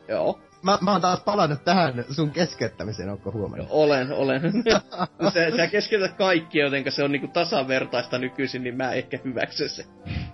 Joo. 0.08 0.40
Mä, 0.62 0.78
mä 0.80 0.92
oon 0.92 1.00
taas 1.00 1.20
palannut 1.20 1.64
tähän 1.64 2.04
sun 2.10 2.30
keskeyttämiseen, 2.30 3.10
onko 3.10 3.32
huomannut? 3.32 3.68
Olen, 3.70 4.12
olen. 4.12 4.40
sä, 5.34 5.56
sä 5.56 5.66
keskeytät 5.66 6.12
kaikki, 6.12 6.58
joten 6.58 6.92
se 6.92 7.04
on 7.04 7.12
niinku 7.12 7.28
tasavertaista 7.28 8.18
nykyisin, 8.18 8.62
niin 8.62 8.76
mä 8.76 8.92
ehkä 8.92 9.18
hyväksyn 9.24 9.68
se. 9.68 9.84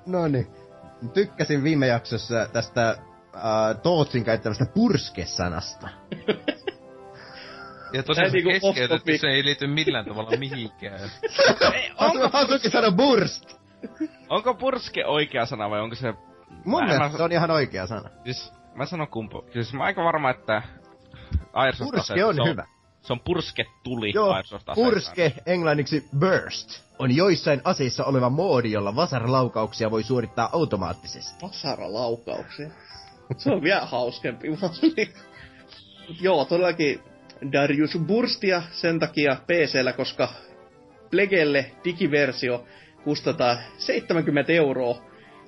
No 0.07 0.29
niin. 0.29 0.47
Tykkäsin 1.15 1.65
viime 1.65 1.87
jaksossa 1.87 2.49
tästä 2.53 2.89
äh, 2.89 2.97
Tootsin 3.83 4.25
käyttämästä 4.25 4.67
purske-sanasta. 4.75 5.89
Ja 7.93 8.03
tosiaan 8.03 8.33
niinku 8.33 8.51
keskeytetty, 8.51 9.19
se 9.19 9.27
ei 9.27 9.45
liity 9.45 9.67
millään 9.67 10.05
tavalla 10.05 10.37
mihinkään. 10.39 11.01
onko 11.99 12.29
Hasuki 12.33 12.71
sano 12.71 12.93
burst? 12.93 13.57
Onko 14.29 14.55
purske 14.55 15.07
oikea 15.07 15.47
sana 15.47 15.71
vai 15.71 15.81
onko 15.81 15.97
se... 15.97 16.15
Mun 16.65 16.85
mielestä 16.85 17.09
mä... 17.09 17.17
se 17.17 17.23
on 17.23 17.33
ihan 17.33 17.51
oikea 17.51 17.87
sana. 17.87 18.11
Siis 18.25 18.53
mä 18.75 18.87
sanon 18.87 19.09
kumpu. 19.09 19.45
Siis 19.53 19.73
mä 19.73 19.85
aika 19.85 20.05
varma, 20.05 20.31
että 20.31 20.63
Airsoft 21.53 21.91
Purske 21.91 22.25
on, 22.25 22.41
on 22.41 22.49
hyvä. 22.49 22.67
Se 23.03 23.13
on 23.13 23.21
purske 23.21 23.65
tuli 23.83 24.13
Joo, 24.15 24.35
purske 24.75 25.33
englanniksi 25.47 26.09
burst 26.19 26.83
on 26.99 27.17
joissain 27.17 27.61
aseissa 27.65 28.05
oleva 28.05 28.31
moodi, 28.31 28.73
jolla 28.73 28.97
vasaralaukauksia 28.97 29.91
voi 29.91 30.03
suorittaa 30.03 30.51
automaattisesti. 30.53 31.47
Vasaralaukauksia? 31.47 32.71
Se 33.37 33.51
on 33.51 33.63
vielä 33.63 33.87
hauskempi. 33.87 34.49
Joo, 36.21 36.45
todellakin 36.45 37.01
Darius 37.53 37.99
Burstia 38.07 38.63
sen 38.73 39.01
takia 39.01 39.37
PCllä, 39.47 39.93
koska 39.93 40.29
Plegelle 41.11 41.73
digiversio 41.85 42.65
kustataan 43.05 43.59
70 43.79 44.53
euroa, 44.53 45.03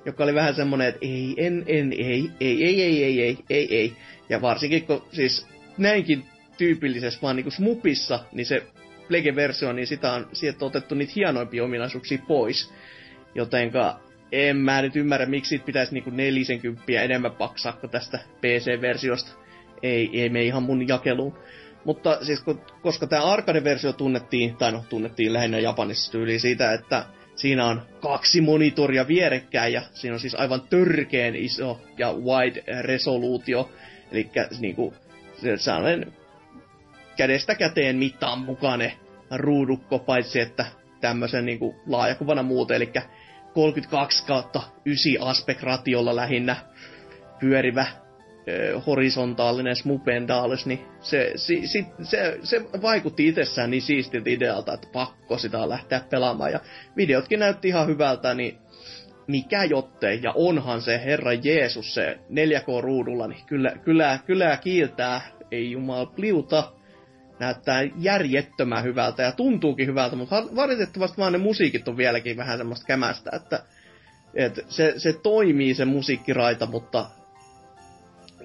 joka 0.05 0.23
oli 0.23 0.35
vähän 0.35 0.55
semmonen, 0.55 0.87
että 0.87 0.99
ei, 1.01 1.35
en, 1.37 1.63
en, 1.67 1.93
ei, 1.93 2.31
ei, 2.39 2.63
ei, 2.63 2.81
ei, 2.81 3.03
ei, 3.03 3.21
ei, 3.21 3.37
ei, 3.49 3.75
ei. 3.77 3.95
Ja 4.29 4.41
varsinkin 4.41 4.85
kun 4.85 5.03
siis 5.11 5.47
näinkin 5.77 6.25
tyypillisessä 6.57 7.19
vaan 7.21 7.35
niinku 7.35 7.51
smupissa, 7.51 8.19
niin 8.31 8.45
se 8.45 8.63
Plege-versio, 9.07 9.73
niin 9.73 9.87
sitä 9.87 10.13
on 10.13 10.27
sieltä 10.33 10.65
otettu 10.65 10.95
niitä 10.95 11.13
hienoimpia 11.15 11.63
ominaisuuksia 11.63 12.19
pois. 12.27 12.73
Jotenka 13.35 13.99
en 14.31 14.57
mä 14.57 14.81
nyt 14.81 14.95
ymmärrä, 14.95 15.25
miksi 15.25 15.49
siitä 15.49 15.65
pitäisi 15.65 15.93
niinku 15.93 16.09
40 16.09 16.83
enemmän 17.01 17.31
paksaa 17.31 17.79
tästä 17.91 18.19
PC-versiosta. 18.41 19.31
Ei, 19.83 20.21
ei 20.21 20.29
me 20.29 20.43
ihan 20.43 20.63
mun 20.63 20.87
jakeluun. 20.87 21.37
Mutta 21.83 22.25
siis 22.25 22.43
koska 22.81 23.07
tämä 23.07 23.23
arcade-versio 23.23 23.93
tunnettiin, 23.93 24.55
tai 24.57 24.71
no 24.71 24.85
tunnettiin 24.89 25.33
lähinnä 25.33 25.59
Japanissa 25.59 26.11
tyyliin 26.11 26.39
siitä, 26.39 26.73
että 26.73 27.05
siinä 27.35 27.65
on 27.65 27.81
kaksi 28.01 28.41
monitoria 28.41 29.07
vierekkäin 29.07 29.73
ja 29.73 29.81
siinä 29.93 30.13
on 30.13 30.19
siis 30.19 30.35
aivan 30.35 30.61
törkeen 30.69 31.35
iso 31.35 31.81
ja 31.97 32.13
wide 32.13 32.63
resoluutio. 32.81 33.71
Eli 34.11 34.29
niinku, 34.59 34.93
sellainen 35.57 36.13
kädestä 37.17 37.55
käteen 37.55 37.95
mittaan 37.95 38.39
mukainen 38.39 38.91
ruudukko, 39.35 39.99
paitsi 39.99 40.39
että 40.39 40.65
tämmöisen 41.01 41.45
niinku 41.45 41.75
laajakuvana 41.87 42.43
muuten, 42.43 42.75
eli 42.75 42.91
32 43.53 44.25
kautta 44.25 44.61
9 44.85 45.13
aspect 45.19 45.63
ratiolla 45.63 46.15
lähinnä 46.15 46.55
pyörivä 47.39 47.85
ö, 48.47 48.79
horisontaalinen 48.87 49.75
smupendaalis, 49.75 50.65
niin 50.65 50.85
se, 50.99 51.31
si, 51.35 51.67
si, 51.67 51.85
se, 52.01 52.39
se 52.43 52.61
vaikutti 52.81 53.27
itsessään 53.27 53.71
niin 53.71 53.81
siistiltä 53.81 54.29
idealta, 54.29 54.73
että 54.73 54.87
pakko 54.93 55.37
sitä 55.37 55.69
lähteä 55.69 56.01
pelaamaan. 56.09 56.51
Ja 56.51 56.59
videotkin 56.97 57.39
näytti 57.39 57.67
ihan 57.67 57.87
hyvältä, 57.87 58.33
niin 58.33 58.57
mikä 59.27 59.63
jottei, 59.63 60.19
ja 60.23 60.31
onhan 60.35 60.81
se 60.81 61.01
Herra 61.05 61.33
Jeesus 61.33 61.93
se 61.93 62.19
4K-ruudulla, 62.29 63.27
niin 63.27 63.45
kyllä, 63.45 63.71
kyllä, 63.83 64.19
kyllä 64.25 64.57
kiiltää, 64.57 65.21
ei 65.51 65.71
jumal 65.71 66.05
pliuta. 66.05 66.71
Näyttää 67.39 67.83
järjettömän 67.97 68.83
hyvältä 68.83 69.23
ja 69.23 69.31
tuntuukin 69.31 69.87
hyvältä, 69.87 70.15
mutta 70.15 70.43
valitettavasti 70.55 71.17
vaan 71.17 71.31
ne 71.31 71.37
musiikit 71.37 71.87
on 71.87 71.97
vieläkin 71.97 72.37
vähän 72.37 72.57
semmoista 72.57 72.85
kämästä, 72.85 73.31
että, 73.33 73.63
että 74.33 74.61
se, 74.67 74.93
se 74.97 75.13
toimii 75.13 75.73
se 75.73 75.85
musiikkiraita, 75.85 76.65
mutta 76.65 77.05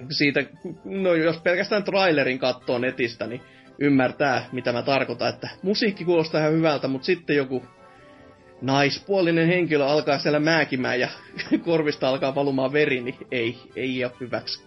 siitä, 0.09 0.43
no 0.85 1.13
jos 1.13 1.37
pelkästään 1.37 1.83
trailerin 1.83 2.39
katsoo 2.39 2.77
netistä, 2.77 3.27
niin 3.27 3.41
ymmärtää, 3.79 4.45
mitä 4.51 4.73
mä 4.73 4.81
tarkoitan, 4.81 5.29
että 5.29 5.49
musiikki 5.63 6.05
kuulostaa 6.05 6.41
ihan 6.41 6.53
hyvältä, 6.53 6.87
mutta 6.87 7.05
sitten 7.05 7.35
joku 7.35 7.63
naispuolinen 8.61 9.47
henkilö 9.47 9.85
alkaa 9.85 10.19
siellä 10.19 10.39
määkimään 10.39 10.99
ja 10.99 11.09
korvista 11.65 12.09
alkaa 12.09 12.35
valumaan 12.35 12.73
veri, 12.73 13.01
niin 13.01 13.17
ei, 13.31 13.57
ei 13.75 14.05
ole 14.05 14.13
hyväksi. 14.19 14.63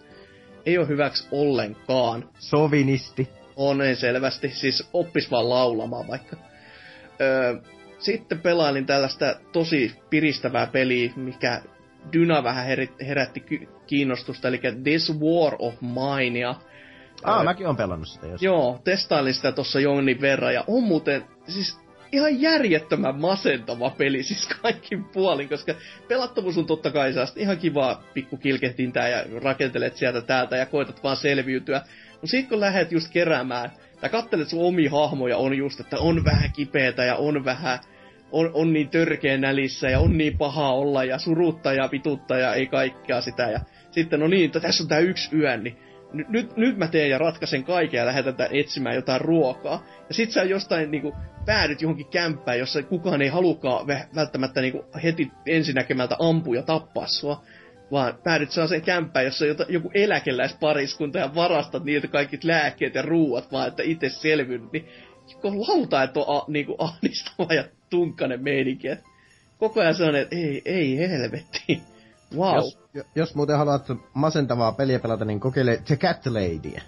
Ei 0.65 0.77
ole 0.77 0.87
hyväksi 0.87 1.27
ollenkaan. 1.31 2.29
Sovinisti. 2.39 3.29
On 3.55 3.77
selvästi, 3.93 4.49
siis 4.49 4.89
oppis 4.93 5.31
vaan 5.31 5.49
laulamaan 5.49 6.07
vaikka. 6.07 6.35
Öö, 7.21 7.55
sitten 7.99 8.39
pelailin 8.39 8.85
tällaista 8.85 9.35
tosi 9.51 9.95
piristävää 10.09 10.67
peliä, 10.67 11.11
mikä 11.15 11.61
Dyna 12.13 12.43
vähän 12.43 12.65
herätti 13.07 13.43
kiinnostusta, 13.87 14.47
eli 14.47 14.61
This 14.83 15.13
War 15.19 15.55
of 15.59 15.73
Mine. 15.81 16.39
Ja, 16.39 16.55
Ah, 17.23 17.37
öö, 17.37 17.43
mäkin 17.43 17.67
on 17.67 17.77
pelannut 17.77 18.07
sitä 18.07 18.27
jos. 18.27 18.41
Joo, 18.41 18.81
testailin 18.83 19.33
sitä 19.33 19.51
tuossa 19.51 19.79
jonkin 19.79 20.21
verran, 20.21 20.53
ja 20.53 20.63
on 20.67 20.83
muuten, 20.83 21.23
siis 21.47 21.79
ihan 22.11 22.41
järjettömän 22.41 23.19
masentava 23.19 23.89
peli 23.89 24.23
siis 24.23 24.47
kaikki 24.61 24.97
puolin, 25.13 25.49
koska 25.49 25.75
pelattavuus 26.07 26.57
on 26.57 26.65
totta 26.65 26.91
kai 26.91 27.13
ihan 27.35 27.57
kivaa 27.57 28.03
pikku 28.13 28.37
kilkehtintää 28.37 29.09
ja 29.09 29.25
rakentelet 29.43 29.95
sieltä 29.97 30.21
täältä 30.21 30.57
ja 30.57 30.65
koetat 30.65 31.03
vaan 31.03 31.17
selviytyä. 31.17 31.81
Mutta 32.25 32.31
sitten 32.31 32.49
kun 32.49 32.59
lähdet 32.59 32.91
just 32.91 33.11
keräämään, 33.11 33.71
tai 34.01 34.09
kattelet 34.09 34.47
sun 34.47 34.65
omi 34.65 34.87
hahmoja, 34.87 35.37
on 35.37 35.57
just, 35.57 35.79
että 35.79 35.97
on 35.99 36.25
vähän 36.25 36.51
kipeätä 36.51 37.03
ja 37.03 37.15
on 37.15 37.45
vähän, 37.45 37.79
on, 38.31 38.51
on 38.53 38.73
niin 38.73 38.89
törkeä 38.89 39.37
nälissä 39.37 39.89
ja 39.89 39.99
on 39.99 40.17
niin 40.17 40.37
paha 40.37 40.73
olla 40.73 41.03
ja 41.03 41.17
surutta 41.17 41.73
ja 41.73 41.87
pitutta 41.87 42.37
ja 42.37 42.53
ei 42.53 42.67
kaikkea 42.67 43.21
sitä. 43.21 43.43
Ja 43.43 43.59
sitten 43.91 44.19
no 44.19 44.27
niin, 44.27 44.45
että 44.45 44.59
tässä 44.59 44.83
on 44.83 44.89
tää 44.89 44.99
yksi 44.99 45.35
yö, 45.35 45.57
niin 45.57 45.77
nyt, 46.13 46.29
nyt, 46.29 46.57
nyt 46.57 46.77
mä 46.77 46.87
teen 46.87 47.09
ja 47.09 47.17
ratkaisen 47.17 47.63
kaiken 47.63 47.97
ja 47.97 48.05
lähdetään 48.05 48.49
etsimään 48.53 48.95
jotain 48.95 49.21
ruokaa. 49.21 49.85
Ja 50.07 50.13
sit 50.13 50.31
sä 50.31 50.43
jostain 50.43 50.91
niinku 50.91 51.15
päädyt 51.45 51.81
johonkin 51.81 52.07
kämppään, 52.07 52.59
jossa 52.59 52.83
kukaan 52.83 53.21
ei 53.21 53.29
halukaan 53.29 53.87
välttämättä 54.15 54.61
niinku 54.61 54.85
heti 55.03 55.31
ensinäkemältä 55.45 56.15
ampua 56.19 56.55
ja 56.55 56.63
tappaa 56.63 57.07
sua. 57.07 57.43
Vaan 57.91 58.17
päädyt 58.23 58.51
sen 58.51 58.81
kämppään, 58.81 59.25
jossa 59.25 59.45
on 59.45 59.65
joku 59.69 59.91
eläkeläispariskunta 59.93 61.19
ja 61.19 61.35
varastat 61.35 61.83
niiltä 61.83 62.07
kaikki 62.07 62.39
lääkkeet 62.43 62.95
ja 62.95 63.01
ruuat, 63.01 63.51
vaan 63.51 63.67
että 63.67 63.83
itse 63.83 64.09
selvyn. 64.09 64.69
Niin 64.73 64.87
kun 65.41 65.61
lauta, 65.61 66.03
että 66.03 66.19
on 66.19 66.37
a, 66.37 66.45
niinku 66.47 66.75
ahdistava 66.79 67.53
ja 67.53 67.63
tunkanen 67.89 68.43
meininki. 68.43 68.87
Koko 69.57 69.79
ajan 69.79 69.95
se 69.95 70.03
on, 70.03 70.15
että 70.15 70.35
ei, 70.35 70.61
ei 70.65 70.97
helvetti. 70.97 71.81
Wow. 72.35 72.55
Jos, 72.55 72.77
jos 73.15 73.35
muuten 73.35 73.57
haluat 73.57 73.87
masentavaa 74.13 74.71
peliä 74.71 74.99
pelata, 74.99 75.25
niin 75.25 75.39
kokeile 75.39 75.81
The 75.85 75.95
Cat 75.95 76.25
Ladyä. 76.25 76.81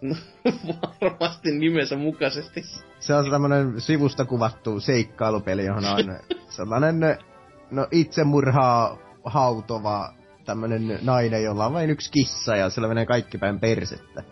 No, 0.00 0.14
varmasti 1.00 1.52
nimensä 1.52 1.96
mukaisesti. 1.96 2.62
Se 3.00 3.14
on 3.14 3.30
tämmönen 3.30 3.80
sivusta 3.80 4.24
kuvattu 4.24 4.80
seikkailupeli, 4.80 5.64
johon 5.64 5.84
on 5.84 6.16
sellainen 6.56 7.00
no, 7.70 7.86
itsemurhaa 7.90 8.98
hautova 9.24 10.14
tämmönen 10.44 10.98
nainen, 11.02 11.44
jolla 11.44 11.66
on 11.66 11.72
vain 11.72 11.90
yksi 11.90 12.10
kissa 12.10 12.56
ja 12.56 12.70
sillä 12.70 12.88
menee 12.88 13.06
kaikki 13.06 13.38
päin 13.38 13.60
persettä. 13.60 14.22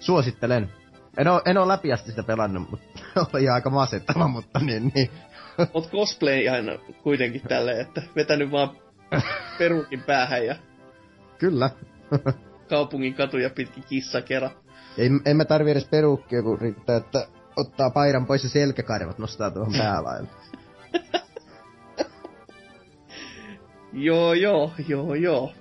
Suosittelen. 0.00 0.72
En 1.16 1.28
oo, 1.28 1.42
en 1.44 1.58
oo 1.58 1.68
läpiästi 1.68 2.10
sitä 2.10 2.22
pelannut, 2.22 2.70
mutta 2.70 3.00
oli 3.34 3.48
aika 3.48 3.70
masettava, 3.70 4.28
mutta 4.28 4.58
niin, 4.58 4.92
niin. 4.94 5.10
Oot 5.74 5.90
cosplay 5.90 6.48
aina 6.48 6.72
kuitenkin 7.02 7.42
tälleen, 7.42 7.80
että 7.80 8.02
vetänyt 8.16 8.50
vaan 8.50 8.76
perukin 9.58 10.02
päähän 10.02 10.46
ja... 10.46 10.56
Kyllä. 11.38 11.70
kaupungin 12.68 13.14
katuja 13.14 13.50
pitkin 13.50 13.84
kera. 14.24 14.50
Ei, 14.98 15.10
en 15.24 15.36
mä 15.36 15.44
tarvi 15.44 15.70
edes 15.70 15.88
perukkia, 15.88 16.42
kun 16.42 16.60
riittää, 16.60 16.96
että 16.96 17.26
ottaa 17.56 17.90
paidan 17.90 18.26
pois 18.26 18.44
ja 18.44 18.50
selkäkarvat 18.50 19.18
nostaa 19.18 19.50
tuohon 19.50 19.72
päälaille. 19.78 20.28
Joo, 23.92 24.32
joo, 24.32 24.72
joo, 24.88 25.14
joo. 25.14 25.52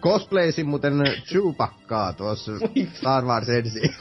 Cosplaysin 0.00 0.66
muuten 0.66 0.92
Chewbackaa 1.24 2.12
tuossa 2.12 2.52
Star 2.94 3.24
Wars 3.24 3.48
ensi 3.48 3.80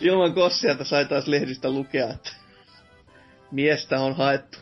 Ilman 0.00 0.34
kossialta 0.34 0.84
sai 0.84 1.04
taas 1.04 1.26
lehdistä 1.26 1.70
lukea, 1.70 2.10
että 2.10 2.30
miestä 3.50 4.00
on 4.00 4.16
haettu. 4.16 4.58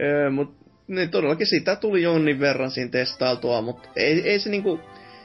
Öö, 0.00 0.30
mut 0.30 0.64
niin 0.88 1.10
todellakin 1.10 1.46
sitä 1.46 1.76
tuli 1.76 2.02
jonnin 2.02 2.40
verran 2.40 2.70
siinä 2.70 2.90
testailtua, 2.90 3.62
mutta 3.62 3.88
ei, 3.96 4.28
ei 4.28 4.38
se 4.38 4.50
niinku... 4.50 4.80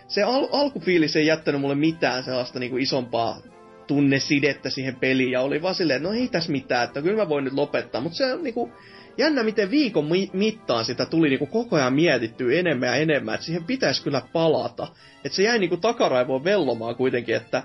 Se 0.08 0.24
al- 0.24 0.48
alkufiilis 0.52 1.16
ei 1.16 1.26
jättänyt 1.26 1.62
mulle 1.62 1.76
mitään 1.76 2.24
sellaista 2.24 2.60
niinku 2.60 2.78
isompaa 2.78 3.42
tunnesidettä 3.88 4.70
siihen 4.70 4.96
peliin, 4.96 5.32
ja 5.32 5.42
oli 5.42 5.62
vaan 5.62 5.76
silleen, 5.76 6.04
no 6.04 6.12
ei 6.12 6.28
tässä 6.28 6.52
mitään, 6.52 6.84
että 6.84 7.02
kyllä 7.02 7.24
mä 7.24 7.30
voin 7.30 7.44
nyt 7.44 7.54
lopettaa, 7.54 8.02
mutta 8.02 8.18
se 8.18 8.34
on 8.34 8.44
niinku 8.44 8.72
jännä, 9.20 9.44
miten 9.44 9.72
viikon 9.72 10.06
mi- 10.06 10.30
mittaan 10.34 10.86
sitä 10.86 11.06
tuli 11.06 11.30
niinku 11.30 11.46
koko 11.46 11.76
ajan 11.76 11.94
mietittyä 11.94 12.60
enemmän 12.60 12.90
ja 12.90 12.96
enemmän, 12.96 13.36
että 13.36 13.46
siihen 13.46 13.64
pitäisi 13.64 14.04
kyllä 14.04 14.22
palata. 14.34 14.88
Että 15.26 15.36
se 15.36 15.44
jäi 15.44 15.60
niinku 15.60 15.78
takaraivoon 15.78 16.44
vellomaan 16.44 16.96
kuitenkin, 16.96 17.36
että 17.36 17.64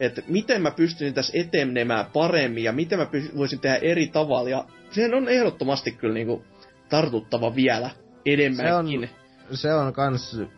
että 0.00 0.22
miten 0.28 0.62
mä 0.62 0.70
pystyn 0.70 1.14
tässä 1.14 1.32
etenemään 1.38 2.06
paremmin 2.12 2.64
ja 2.64 2.72
miten 2.72 2.98
mä 2.98 3.04
py- 3.04 3.36
voisin 3.36 3.60
tehdä 3.60 3.76
eri 3.76 4.06
tavalla. 4.06 4.50
Ja 4.50 4.64
se 4.90 5.14
on 5.14 5.28
ehdottomasti 5.28 5.90
kyllä 5.92 6.14
niinku 6.14 6.44
tartuttava 6.88 7.54
vielä 7.54 7.90
enemmänkin. 8.26 9.00
Se 9.00 9.14
on, 9.50 9.56
se 9.56 9.74
on 9.74 9.92
kans, 9.92 10.34
uh, 10.34 10.48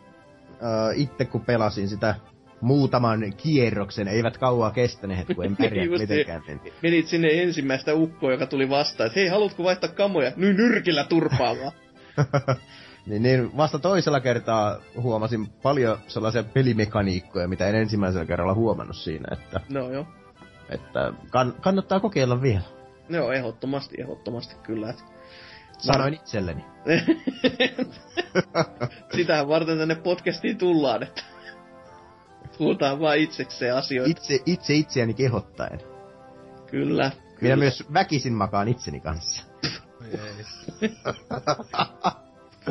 itse 0.94 1.24
kun 1.24 1.40
pelasin 1.40 1.88
sitä 1.88 2.14
muutaman 2.60 3.32
kierroksen, 3.36 4.08
eivät 4.08 4.38
kauaa 4.38 4.70
kestäneet, 4.70 5.26
kun 5.34 5.44
en 5.44 5.56
pärjää 5.62 5.86
mitenkään. 5.86 6.42
Menit 6.82 7.06
sinne 7.06 7.42
ensimmäistä 7.42 7.94
ukkoa, 7.94 8.32
joka 8.32 8.46
tuli 8.46 8.70
vastaan, 8.70 9.06
että 9.06 9.20
hei, 9.20 9.28
haluatko 9.28 9.64
vaihtaa 9.64 9.90
kamoja? 9.90 10.32
Nyt 10.36 10.56
nyrkillä 10.56 11.04
turpaavaa. 11.04 11.72
niin, 13.06 13.22
niin, 13.22 13.56
vasta 13.56 13.78
toisella 13.78 14.20
kertaa 14.20 14.76
huomasin 15.00 15.46
paljon 15.62 15.98
sellaisia 16.06 16.42
pelimekaniikkoja, 16.42 17.48
mitä 17.48 17.68
en 17.68 17.74
ensimmäisellä 17.74 18.26
kerralla 18.26 18.54
huomannut 18.54 18.96
siinä, 18.96 19.28
että... 19.32 19.60
No 19.68 19.90
joo. 19.90 20.06
Että 20.68 21.12
kann- 21.26 21.60
kannattaa 21.60 22.00
kokeilla 22.00 22.42
vielä. 22.42 22.60
Joo, 23.08 23.32
ehdottomasti, 23.32 24.00
ehdottomasti 24.00 24.56
kyllä. 24.62 24.90
Että 24.90 25.02
Sanoin 25.78 26.14
itselleni. 26.14 26.64
Sitähän 29.16 29.48
varten 29.48 29.78
tänne 29.78 29.94
podcastiin 29.94 30.58
tullaan, 30.58 31.02
että 31.02 31.22
puhutaan 32.58 33.00
vaan 33.00 33.18
itsekseen 33.18 33.76
asioita. 33.76 34.10
Itse, 34.10 34.40
itse 34.46 34.74
itseäni 34.74 35.14
kehottaen. 35.14 35.80
Kyllä. 36.66 37.10
Minä 37.18 37.38
kyllä. 37.40 37.56
myös 37.56 37.84
väkisin 37.92 38.32
makaan 38.32 38.68
itseni 38.68 39.00
kanssa. 39.00 39.44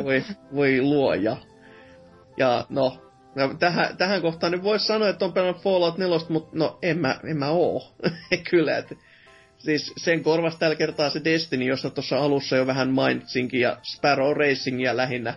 voi, 0.04 0.24
voi 0.54 0.80
luoja. 0.80 1.36
Ja 2.36 2.66
no, 2.68 3.02
no 3.34 3.54
tähän, 3.58 3.96
tähän 3.96 4.22
kohtaan 4.22 4.52
nyt 4.52 4.62
voisi 4.62 4.86
sanoa, 4.86 5.08
että 5.08 5.24
on 5.24 5.32
pelannut 5.32 5.62
Fallout 5.62 5.98
4, 5.98 6.18
mutta 6.28 6.50
no 6.52 6.78
en 6.82 6.98
mä, 6.98 7.20
en 7.30 7.36
mä 7.36 7.48
oo. 7.48 7.94
Kyllä, 8.50 8.78
että 8.78 8.94
siis 9.58 9.92
sen 9.96 10.22
korvas 10.22 10.56
tällä 10.56 10.76
kertaa 10.76 11.10
se 11.10 11.20
Destiny, 11.24 11.64
josta 11.64 11.90
tuossa 11.90 12.18
alussa 12.18 12.56
jo 12.56 12.66
vähän 12.66 12.90
mainitsinkin, 12.90 13.60
ja 13.60 13.78
Sparrow 13.82 14.36
Racingia 14.36 14.96
lähinnä, 14.96 15.34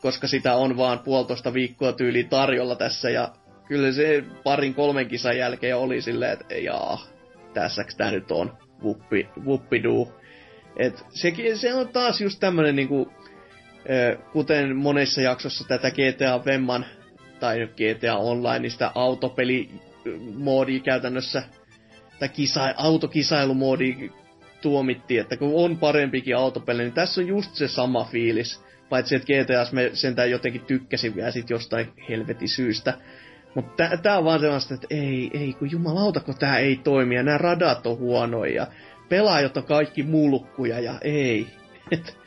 koska 0.00 0.26
sitä 0.26 0.54
on 0.54 0.76
vaan 0.76 0.98
puolitoista 0.98 1.54
viikkoa 1.54 1.92
tyyli 1.92 2.24
tarjolla 2.24 2.76
tässä, 2.76 3.10
ja 3.10 3.32
kyllä 3.66 3.92
se 3.92 4.24
parin 4.44 4.74
kolmen 4.74 5.08
kisan 5.08 5.38
jälkeen 5.38 5.76
oli 5.76 6.02
silleen, 6.02 6.32
että 6.32 6.54
jaa, 6.54 7.06
tässäks 7.54 7.96
tää 7.96 8.10
nyt 8.10 8.30
on, 8.30 8.58
wuppi, 8.82 9.28
wuppidu. 9.44 10.12
Et 10.76 11.04
sekin, 11.08 11.58
se 11.58 11.74
on 11.74 11.88
taas 11.88 12.20
just 12.20 12.40
tämmönen 12.40 12.76
niinku, 12.76 13.12
öö, 13.90 14.16
kuten 14.32 14.76
monessa 14.76 15.20
jaksossa 15.20 15.64
tätä 15.68 15.90
GTA 15.90 16.44
Vemman, 16.44 16.86
tai 17.40 17.66
GTA 17.66 18.16
Onlineista 18.16 18.92
autopeli 18.94 19.70
moodi 20.34 20.80
käytännössä 20.80 21.42
tai 22.18 22.28
kisa, 22.28 22.74
autokisailumoodi 22.76 24.10
tuomittiin, 24.62 25.20
että 25.20 25.36
kun 25.36 25.52
on 25.54 25.78
parempikin 25.78 26.36
autopeli, 26.36 26.82
niin 26.82 26.92
tässä 26.92 27.20
on 27.20 27.26
just 27.26 27.54
se 27.54 27.68
sama 27.68 28.04
fiilis. 28.04 28.62
Paitsi, 28.88 29.14
että 29.14 29.26
GTAs 29.26 29.72
me 29.72 29.90
sentään 29.94 30.30
jotenkin 30.30 30.64
tykkäsin 30.64 31.16
vielä 31.16 31.30
sit 31.30 31.50
jostain 31.50 31.92
helvetin 32.08 32.48
syystä. 32.48 32.98
Mutta 33.54 33.88
tää 34.02 34.18
on 34.18 34.24
vaan 34.24 34.40
sellaista, 34.40 34.74
että 34.74 34.86
ei, 34.90 35.30
ei, 35.34 35.52
kun 35.52 35.70
jumalauta, 35.70 36.20
kun 36.20 36.38
tää 36.38 36.58
ei 36.58 36.80
toimi, 36.84 37.14
ja 37.14 37.22
nämä 37.22 37.38
radat 37.38 37.86
on 37.86 37.98
huonoja, 37.98 38.54
ja 38.54 38.66
pelaajat 39.08 39.56
on 39.56 39.64
kaikki 39.64 40.02
mulkkuja, 40.02 40.80
ja 40.80 40.94
ei. 41.02 41.46
Et, 41.92 42.18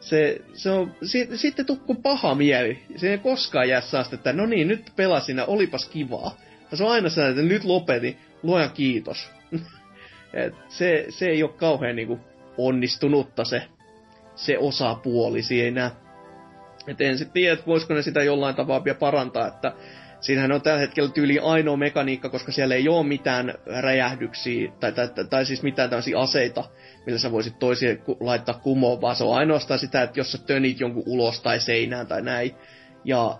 se, 0.00 0.40
se 0.54 0.70
on, 0.70 0.94
si, 1.02 1.28
sitten 1.34 1.66
tukku 1.66 1.94
paha 1.94 2.34
mieli. 2.34 2.78
Se 2.96 3.10
ei 3.10 3.18
koskaan 3.18 3.68
jää 3.68 3.80
saa 3.80 4.04
että 4.12 4.32
no 4.32 4.46
niin, 4.46 4.68
nyt 4.68 4.92
pelasin 4.96 5.36
ja 5.36 5.44
olipas 5.44 5.88
kivaa. 5.88 6.36
Se 6.74 6.84
on 6.84 6.90
aina 6.90 7.08
sellainen, 7.08 7.38
että 7.38 7.54
nyt 7.54 7.64
lopetin, 7.64 8.16
luojan 8.42 8.70
kiitos. 8.70 9.30
Et 10.32 10.54
se, 10.68 11.06
se 11.08 11.28
ei 11.28 11.42
ole 11.42 11.52
kauhean 11.52 11.96
niinku 11.96 12.20
onnistunutta 12.58 13.44
se, 13.44 13.62
se 14.36 14.58
osapuoli 14.58 15.42
siinä. 15.42 15.90
Et 16.86 17.00
en 17.00 17.18
sitten 17.18 17.32
tiedä, 17.32 17.52
että 17.52 17.66
voisiko 17.66 17.94
ne 17.94 18.02
sitä 18.02 18.22
jollain 18.22 18.54
tapaa 18.54 18.84
vielä 18.84 18.98
parantaa, 18.98 19.46
että 19.46 19.72
siinähän 20.20 20.52
on 20.52 20.62
tällä 20.62 20.80
hetkellä 20.80 21.10
tyyli 21.10 21.38
ainoa 21.38 21.76
mekaniikka, 21.76 22.28
koska 22.28 22.52
siellä 22.52 22.74
ei 22.74 22.88
ole 22.88 23.06
mitään 23.06 23.54
räjähdyksiä, 23.80 24.72
tai, 24.80 24.92
tai, 24.92 25.08
tai, 25.08 25.24
tai 25.24 25.46
siis 25.46 25.62
mitään 25.62 25.90
tämmöisiä 25.90 26.18
aseita, 26.18 26.64
millä 27.06 27.18
sä 27.18 27.32
voisit 27.32 27.58
toisia 27.58 27.96
laittaa 28.20 28.60
kumoon, 28.62 29.00
vaan 29.00 29.16
se 29.16 29.24
on 29.24 29.36
ainoastaan 29.36 29.80
sitä, 29.80 30.02
että 30.02 30.20
jos 30.20 30.32
sä 30.32 30.38
tönit 30.38 30.80
jonkun 30.80 31.02
ulos 31.06 31.40
tai 31.40 31.60
seinään 31.60 32.06
tai 32.06 32.22
näin. 32.22 32.54
Ja 33.04 33.38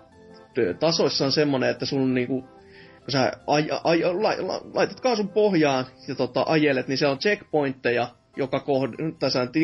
tasoissa 0.79 1.25
on 1.25 1.31
semmonen, 1.31 1.69
että 1.69 1.85
sun 1.85 2.13
niinku, 2.13 2.41
kun 2.41 3.11
sä 3.11 3.31
aj, 3.47 3.67
aj, 3.83 4.01
la, 4.03 4.47
la, 4.47 4.61
laitat 4.73 4.99
kaasun 4.99 5.29
pohjaan 5.29 5.85
ja 6.07 6.15
tota, 6.15 6.45
ajelet, 6.47 6.87
niin 6.87 6.97
se 6.97 7.07
on 7.07 7.19
checkpointteja, 7.19 8.07
joka 8.37 8.59
kohd, 8.59 8.93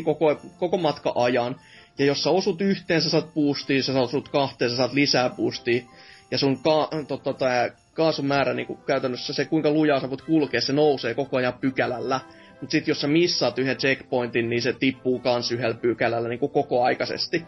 koko, 0.04 0.41
koko 0.60 0.78
matka 0.78 1.12
ajan. 1.16 1.56
Ja 1.98 2.06
jos 2.06 2.24
sä 2.24 2.30
osut 2.30 2.62
yhteen, 2.62 3.02
sä 3.02 3.10
saat 3.10 3.34
boostia, 3.34 3.84
sä 3.84 4.02
osut 4.02 4.30
kahteen, 4.30 4.72
sä 4.72 4.78
saat 4.78 4.94
lisää 4.94 5.30
boostia. 5.30 5.84
Ja 6.32 6.38
sun 6.38 6.58
ka, 6.64 6.90
tota, 7.08 7.34
tää 7.34 7.70
kaasun 7.94 8.26
määrä 8.26 8.54
niin 8.54 8.78
käytännössä 8.86 9.34
se, 9.34 9.45
kuinka 9.45 9.72
lujaa 9.72 10.00
sä 10.00 10.10
voit 10.10 10.22
kulkea, 10.22 10.62
se 10.62 10.74
nousee 10.74 11.14
koko 11.14 11.38
ajan 11.38 11.54
pykälällä. 11.54 12.20
Mutta 12.62 12.72
sitten 12.72 12.91
jos 12.91 13.02
sä 13.02 13.08
missaat 13.08 13.60
yhden 13.60 13.78
checkpointin, 13.78 14.50
niin 14.50 14.62
se 14.62 14.74
tippuu 14.74 15.20
kans 15.20 15.52
yhdellä 15.52 15.76
pykälällä 15.76 16.30
niin 16.30 16.40
koko 16.40 16.84
aikaisesti. 16.84 17.45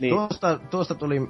Niin... 0.00 0.14
Tuosta, 0.14 0.60
tuosta 0.70 0.94
tuli 0.94 1.20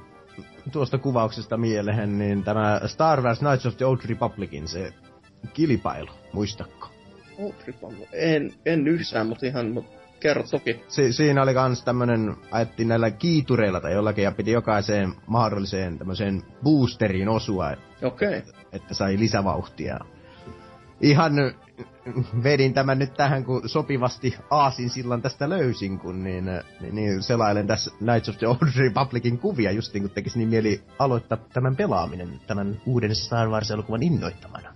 tuosta 0.73 0.99
kuvauksesta 0.99 1.57
mieleen, 1.57 2.19
niin 2.19 2.45
tämä 2.45 2.81
Star 2.87 3.23
Wars 3.23 3.39
Knights 3.39 3.67
of 3.67 3.77
the 3.77 3.87
Old 3.87 3.99
Republicin 4.09 4.69
se 4.69 4.93
kilpailu, 5.55 6.11
muistakko? 6.33 6.88
Republic? 7.67 8.09
En, 8.13 8.53
en 8.67 8.89
yhtään, 8.89 9.27
mutta 9.27 9.47
ihan, 9.47 9.71
mut 9.71 9.87
kerro 10.21 10.43
toki. 10.51 10.83
Si- 10.89 11.13
siinä 11.13 11.43
oli 11.43 11.55
kans 11.55 11.85
tämmönen, 11.85 12.37
ajettiin 12.51 12.89
näillä 12.89 13.11
kiitureilla 13.11 13.81
tai 13.81 13.93
jollakin, 13.93 14.25
ja 14.25 14.33
piti 14.33 14.51
jokaiseen 14.51 15.15
mahdolliseen 15.27 15.99
tämmöiseen 15.99 16.43
boosteriin 16.63 17.29
osua. 17.29 17.67
Okei. 18.03 18.29
Okay. 18.29 18.35
Että, 18.35 18.53
että 18.73 18.95
sai 18.95 19.19
lisävauhtia. 19.19 19.99
Ihan 21.01 21.33
vedin 22.43 22.75
tämän 22.75 22.99
nyt 22.99 23.15
tähän, 23.15 23.45
kun 23.45 23.69
sopivasti 23.69 24.37
aasin 24.51 24.91
sillan 24.91 25.23
tästä 25.23 25.49
löysin, 25.49 25.99
kun 25.99 26.25
niin, 26.25 26.45
niin, 26.81 26.95
niin 26.95 27.23
selailen 27.23 27.67
tässä 27.67 27.91
Knights 27.99 28.29
of 28.29 28.39
the 28.39 28.47
Old 28.47 28.73
Republicin 28.77 29.39
kuvia, 29.39 29.73
just 29.73 29.95
niin 29.95 30.03
kun 30.03 30.11
tekisi 30.11 30.39
niin 30.39 30.49
mieli 30.49 30.83
aloittaa 30.99 31.39
tämän 31.53 31.77
pelaaminen 31.77 32.41
tämän 32.47 32.81
uuden 32.87 33.15
Star 33.15 33.49
Wars-elokuvan 33.49 34.03
innoittamana. 34.03 34.68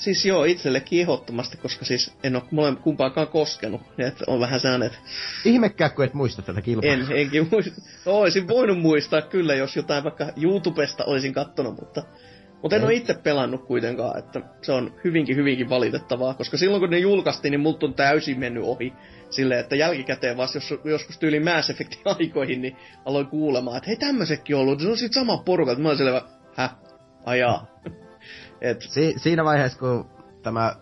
Siis 0.00 0.26
joo, 0.26 0.44
itsellekin 0.44 1.00
ehdottomasti, 1.00 1.56
koska 1.56 1.84
siis 1.84 2.12
en 2.24 2.36
ole 2.36 2.42
mole 2.50 2.76
kumpaakaan 2.76 3.28
koskenut. 3.28 3.80
Että 3.98 4.24
on 4.26 4.40
vähän 4.40 4.60
sellainen, 4.60 4.86
että... 4.86 4.98
Ihmekään, 5.44 5.90
kun 5.90 6.04
et 6.04 6.14
muista 6.14 6.42
tätä 6.42 6.62
kilpailua. 6.62 7.06
En, 7.10 7.16
enkin 7.16 7.48
muista. 7.50 7.80
No, 8.06 8.12
olisin 8.12 8.48
voinut 8.48 8.80
muistaa 8.80 9.22
kyllä, 9.22 9.54
jos 9.54 9.76
jotain 9.76 10.04
vaikka 10.04 10.26
YouTubesta 10.36 11.04
olisin 11.04 11.32
kattonut, 11.34 11.80
mutta 11.80 12.02
mutta 12.62 12.76
en 12.76 12.84
ole 12.84 12.94
itse 12.94 13.14
pelannut 13.14 13.66
kuitenkaan, 13.66 14.18
että 14.18 14.40
se 14.62 14.72
on 14.72 14.94
hyvinkin, 15.04 15.36
hyvinkin 15.36 15.68
valitettavaa, 15.68 16.34
koska 16.34 16.56
silloin 16.56 16.80
kun 16.80 16.90
ne 16.90 16.98
julkaistiin, 16.98 17.52
niin 17.52 17.60
multa 17.60 17.86
on 17.86 17.94
täysin 17.94 18.40
mennyt 18.40 18.64
ohi. 18.64 18.92
Silleen, 19.30 19.60
että 19.60 19.76
jälkikäteen 19.76 20.36
vasta 20.36 20.56
jos, 20.56 20.74
joskus 20.84 21.18
tyyli 21.18 21.40
Mass 21.40 21.70
Effectin 21.70 22.02
aikoihin, 22.18 22.62
niin 22.62 22.76
aloin 23.04 23.26
kuulemaan, 23.26 23.76
että 23.76 23.86
hei 23.86 23.96
tämmöisetkin 23.96 24.56
on 24.56 24.62
ollut, 24.62 24.80
se 24.80 24.88
on 24.88 24.98
siitä 24.98 25.14
sama 25.14 25.42
porukka, 25.44 25.72
että 25.72 25.82
mä 25.82 25.88
olin 25.88 25.98
selvä, 25.98 26.22
hä, 26.56 26.70
ajaa. 27.26 27.69
Et... 28.60 28.82
Si- 28.82 29.14
siinä 29.16 29.44
vaiheessa, 29.44 29.78
kun 29.78 30.10
tämä 30.42 30.76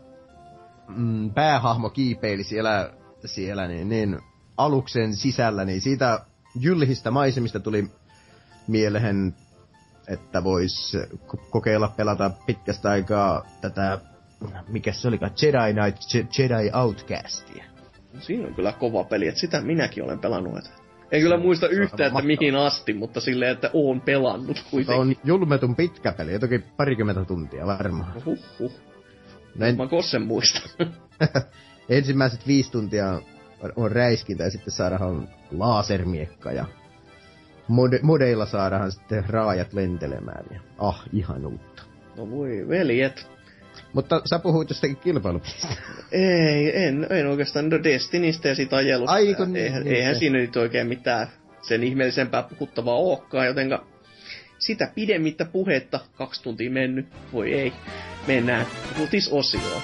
mm, 0.88 1.30
päähahmo 1.30 1.90
kiipeili 1.90 2.44
siellä, 2.44 2.90
siellä 3.24 3.68
niin, 3.68 3.88
niin 3.88 4.18
aluksen 4.56 5.16
sisällä, 5.16 5.64
niin 5.64 5.80
siitä 5.80 6.20
jyllihistä 6.60 7.10
maisemista 7.10 7.60
tuli 7.60 7.90
mieleen 8.66 9.34
että 10.08 10.44
vois 10.44 10.96
kokeilla 11.50 11.92
pelata 11.96 12.30
pitkästä 12.46 12.90
aikaa 12.90 13.46
tätä, 13.60 13.98
mikä 14.68 14.92
se 14.92 15.08
olikaan, 15.08 15.32
Jedi 15.42 15.72
Knight, 15.72 16.38
Jedi 16.38 16.70
Outcastia. 16.74 17.64
Siinä 18.20 18.48
on 18.48 18.54
kyllä 18.54 18.72
kova 18.72 19.04
peli, 19.04 19.28
että 19.28 19.40
sitä 19.40 19.60
minäkin 19.60 20.04
olen 20.04 20.18
pelannut. 20.18 20.58
Että 20.58 20.70
en 21.12 21.20
kyllä 21.22 21.38
muista 21.38 21.68
yhtään, 21.68 22.08
että 22.08 22.22
mihin 22.22 22.56
asti, 22.56 22.92
mutta 22.92 23.20
silleen, 23.20 23.52
että 23.52 23.70
oon 23.72 24.00
pelannut 24.00 24.64
kuitenkin. 24.70 25.00
on 25.00 25.16
julmetun 25.24 25.76
pitkä 25.76 26.12
peli, 26.12 26.32
jotenkin 26.32 26.64
parikymmentä 26.76 27.24
tuntia 27.24 27.66
varmaan. 27.66 28.24
Huhhuh. 28.24 28.72
Näin... 29.54 29.76
Mä 29.76 29.86
kossen 29.86 30.22
muista. 30.22 30.60
Ensimmäiset 31.88 32.46
viisi 32.46 32.72
tuntia 32.72 33.20
on, 33.76 33.92
räiskintä 33.92 34.44
ja 34.44 34.50
sitten 34.50 34.72
saadaan 34.72 35.28
lasermiekka 35.50 36.52
ja 36.52 36.64
mod- 37.68 38.02
modeilla 38.02 38.46
saadaan 38.46 38.92
sitten 38.92 39.24
raajat 39.28 39.72
lentelemään. 39.72 40.44
Ja, 40.50 40.60
ah, 40.78 41.02
ihan 41.12 41.46
uutta. 41.46 41.82
No 42.16 42.30
voi 42.30 42.68
veljet. 42.68 43.37
Mutta 43.92 44.22
sä 44.30 44.38
puhuit 44.38 44.70
jostakin 44.70 44.96
kilpailupista. 44.96 45.68
Ei, 46.12 46.84
en, 46.84 47.06
en 47.10 47.26
oikeastaan 47.26 47.68
no 47.68 47.82
Destinistä 47.84 48.48
ja 48.48 48.54
siitä 48.54 48.76
ajelusta. 48.76 49.12
Ai, 49.12 49.34
kun 49.34 49.56
eihän, 49.56 49.84
niin, 49.84 49.96
eihän 49.96 50.16
siinä 50.16 50.38
nyt 50.38 50.56
oikein 50.56 50.86
mitään 50.86 51.28
sen 51.62 51.84
ihmeellisempää 51.84 52.42
puhuttavaa 52.42 52.96
olekaan, 52.96 53.46
jotenka 53.46 53.86
sitä 54.58 54.92
pidemmittä 54.94 55.44
puhetta, 55.44 56.00
kaksi 56.14 56.42
tuntia 56.42 56.70
mennyt, 56.70 57.06
voi 57.32 57.54
ei, 57.54 57.72
mennään 58.26 58.66
uutisosioon. 59.00 59.82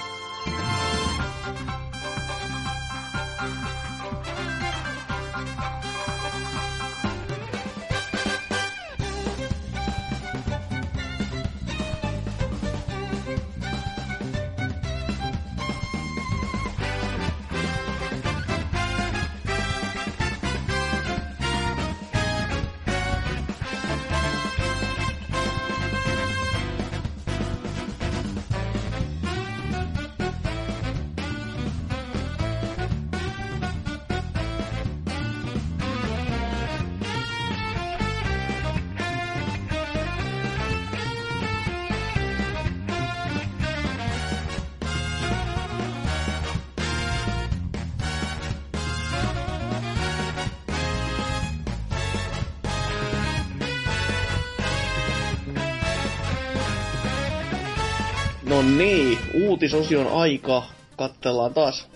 Uutisosion 59.75 60.21
aika. 60.21 60.63
Katsellaan 60.97 61.53
taas 61.53 61.89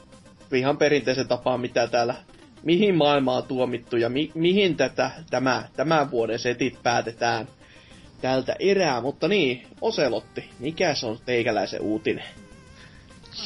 ihan 0.54 0.78
perinteisen 0.78 1.28
tapaan, 1.28 1.62
mitä 1.62 1.88
täällä, 1.88 2.16
mihin 2.64 2.96
maailma 2.96 3.36
on 3.36 3.44
tuomittu 3.44 3.98
ja 3.98 4.10
mi, 4.10 4.32
mihin 4.36 4.78
tätä, 4.78 5.12
tämä, 5.30 5.64
tämän 5.76 6.12
vuoden 6.12 6.40
setit 6.40 6.84
päätetään 6.84 7.48
tältä 8.22 8.56
erää. 8.60 9.02
Mutta 9.02 9.28
niin, 9.28 9.68
Oselotti, 9.82 10.50
mikä 10.60 10.94
se 10.94 11.06
on 11.06 11.18
teikäläisen 11.26 11.82
uutinen? 11.82 12.26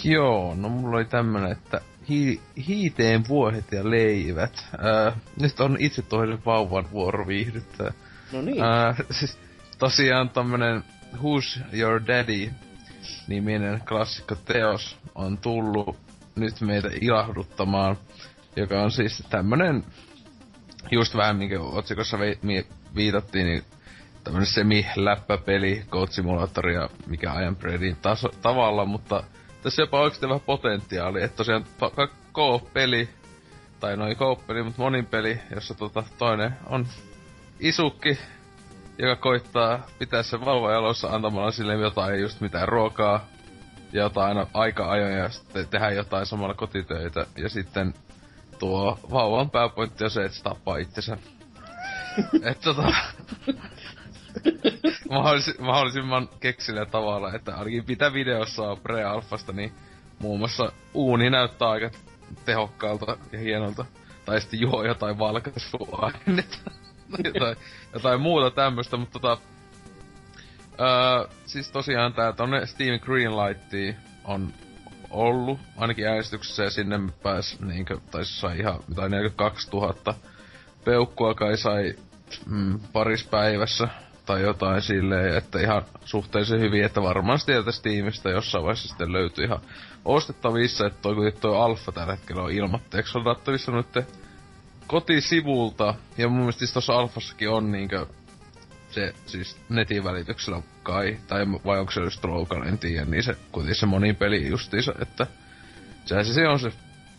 Joo, 0.04 0.56
no 0.56 0.70
mulla 0.70 0.98
oli 0.98 1.06
tämmönen, 1.06 1.52
että 1.52 1.82
hi- 2.10 2.42
hiiteen 2.68 3.28
vuohet 3.28 3.72
ja 3.72 3.90
leivät. 3.90 4.66
Äh, 4.86 5.14
nyt 5.40 5.60
on 5.60 5.78
itse 5.80 6.02
toinen 6.02 6.46
vauvan 6.46 6.92
vuoro 6.92 7.28
viihdyttää. 7.28 7.94
No 8.32 8.42
niin. 8.42 8.64
Äh, 8.64 8.98
siis 9.12 9.38
tosiaan 9.80 10.30
tämmönen 10.30 10.84
Who's 11.16 11.60
Your 11.74 12.02
Daddy 12.08 12.52
niminen 13.28 13.82
klassikko 13.88 14.36
teos 14.36 14.98
on 15.16 15.38
tullut 15.38 15.98
nyt 16.36 16.62
meitä 16.62 16.90
ilahduttamaan, 17.02 17.98
joka 18.56 18.82
on 18.82 18.92
siis 18.92 19.24
tämmönen, 19.30 19.84
just 20.92 21.16
vähän 21.16 21.36
minkä 21.36 21.62
otsikossa 21.62 22.20
vi- 22.20 22.68
viitattiin, 22.96 23.46
niin 23.46 23.64
tämmönen 24.24 24.46
semi-läppäpeli, 24.48 25.86
Simulator 26.10 26.70
ja 26.70 26.90
mikä 27.08 27.32
ajan 27.34 27.56
taso- 28.02 28.34
tavalla, 28.42 28.86
mutta 28.86 29.24
tässä 29.64 29.82
jopa 29.82 30.00
oikeasti 30.02 30.28
vähän 30.28 30.40
potentiaali, 30.40 31.24
että 31.24 31.38
tosiaan 31.38 31.66
to- 31.80 32.10
peli 32.74 33.10
tai 33.80 33.98
noin 33.98 34.18
kooppeli, 34.18 34.64
mutta 34.64 34.82
monin 34.82 35.06
peli, 35.06 35.40
jossa 35.56 35.74
tota, 35.74 36.04
toinen 36.18 36.54
on 36.66 36.88
isukki, 37.60 38.18
joka 38.98 39.16
koittaa 39.16 39.88
pitää 40.00 40.24
sen 40.24 40.46
vauvan 40.46 40.74
jalossa 40.74 41.08
antamalla 41.08 41.52
sille 41.52 41.74
jotain 41.74 42.22
just 42.22 42.42
mitään 42.42 42.68
ruokaa, 42.68 43.26
jotain 43.94 44.46
aika 44.54 44.92
ajoja 44.92 45.18
ja 45.18 45.30
sitten 45.30 45.68
tehdä 45.68 45.92
jotain 45.92 46.26
samalla 46.26 46.54
kotitöitä. 46.54 47.26
Ja 47.38 47.50
sitten 47.50 47.94
tuo 48.60 49.00
vauvan 49.12 49.50
pääpointti 49.50 50.04
on 50.04 50.10
se, 50.10 50.26
että 50.26 50.38
se 50.38 50.44
tappaa 50.44 50.78
itsensä. 50.78 51.18
Et 52.50 52.60
tota... 52.60 52.94
mahdollis, 55.10 55.60
mahdollisimman 55.60 56.30
keksillä 56.40 56.86
tavalla, 56.86 57.34
että 57.34 57.56
ainakin 57.56 57.84
mitä 57.88 58.14
videossa 58.14 58.64
on 58.64 58.78
pre-alfasta, 58.78 59.54
niin 59.54 59.72
muun 60.20 60.40
muassa 60.40 60.72
uuni 60.94 61.30
näyttää 61.30 61.70
aika 61.70 61.90
tehokkaalta 62.46 63.18
ja 63.32 63.40
hienolta. 63.40 63.86
Tai 64.26 64.42
sitten 64.42 64.60
juo 64.60 64.84
jotain 64.84 65.20
valkaisuainetta. 65.20 66.72
jotain, 67.34 67.58
jotain 67.94 68.22
muuta 68.22 68.52
tämmöstä, 68.52 68.98
mutta 68.98 69.20
tota... 69.20 69.42
Öö, 70.80 71.30
siis 71.46 71.72
tosiaan 71.72 72.14
tää 72.14 72.34
tonne 72.34 72.66
Steam 72.66 73.00
Greenlightiin 73.00 73.96
on 74.24 74.54
ollut, 75.10 75.60
ainakin 75.78 76.08
äänestyksessä, 76.08 76.64
ja 76.64 76.70
sinne 76.70 77.00
pääs 77.24 77.60
niinkö, 77.60 77.98
tai 78.12 78.26
sai 78.26 78.60
ihan, 78.60 78.80
mitä 78.88 79.10
42 79.10 79.70
000 79.72 79.96
peukkua 80.86 81.36
kai 81.36 81.58
sai 81.58 81.94
mm, 82.46 82.80
paris 82.94 83.24
päivässä, 83.24 83.88
tai 84.26 84.42
jotain 84.42 84.82
silleen, 84.82 85.38
että 85.38 85.60
ihan 85.60 85.82
suhteellisen 86.06 86.60
hyvin, 86.60 86.84
että 86.84 87.02
varmaan 87.02 87.40
sieltä 87.40 87.72
Steamista 87.72 88.30
jossain 88.30 88.64
vaiheessa 88.64 88.88
sitten 88.88 89.14
löytyy 89.14 89.46
ihan 89.46 89.62
ostettavissa, 90.06 90.88
että 90.88 91.00
toi, 91.02 91.32
toi 91.42 91.58
alfa 91.58 91.92
tällä 91.92 92.16
hetkellä 92.16 92.44
on 92.44 92.52
ilmatteeksi 92.52 93.18
ladattavissa 93.18 93.72
nyt 93.72 93.88
kotisivulta, 94.94 95.96
ja 96.18 96.28
mun 96.28 96.38
mielestä 96.40 96.60
siis 96.60 96.74
tossa 96.74 96.94
alfassakin 96.94 97.50
on 97.50 97.72
niinkö 97.72 98.06
se 98.90 99.14
siis 99.26 99.58
netin 99.70 100.04
välityksellä 100.04 100.62
kai, 100.84 101.18
tai 101.28 101.46
vai 101.66 101.80
onko 101.80 101.92
se 101.92 102.02
just 102.02 102.26
Local, 102.26 102.62
en 102.62 102.78
tiedä, 102.78 103.06
niin 103.06 103.24
se 103.24 103.38
kuitenkin 103.52 103.76
se 103.76 103.86
monin 103.86 104.16
peli 104.16 104.50
justiinsa, 104.50 104.94
että 105.02 105.28
se, 106.06 106.24
se 106.24 106.48
on 106.48 106.60
se 106.60 106.72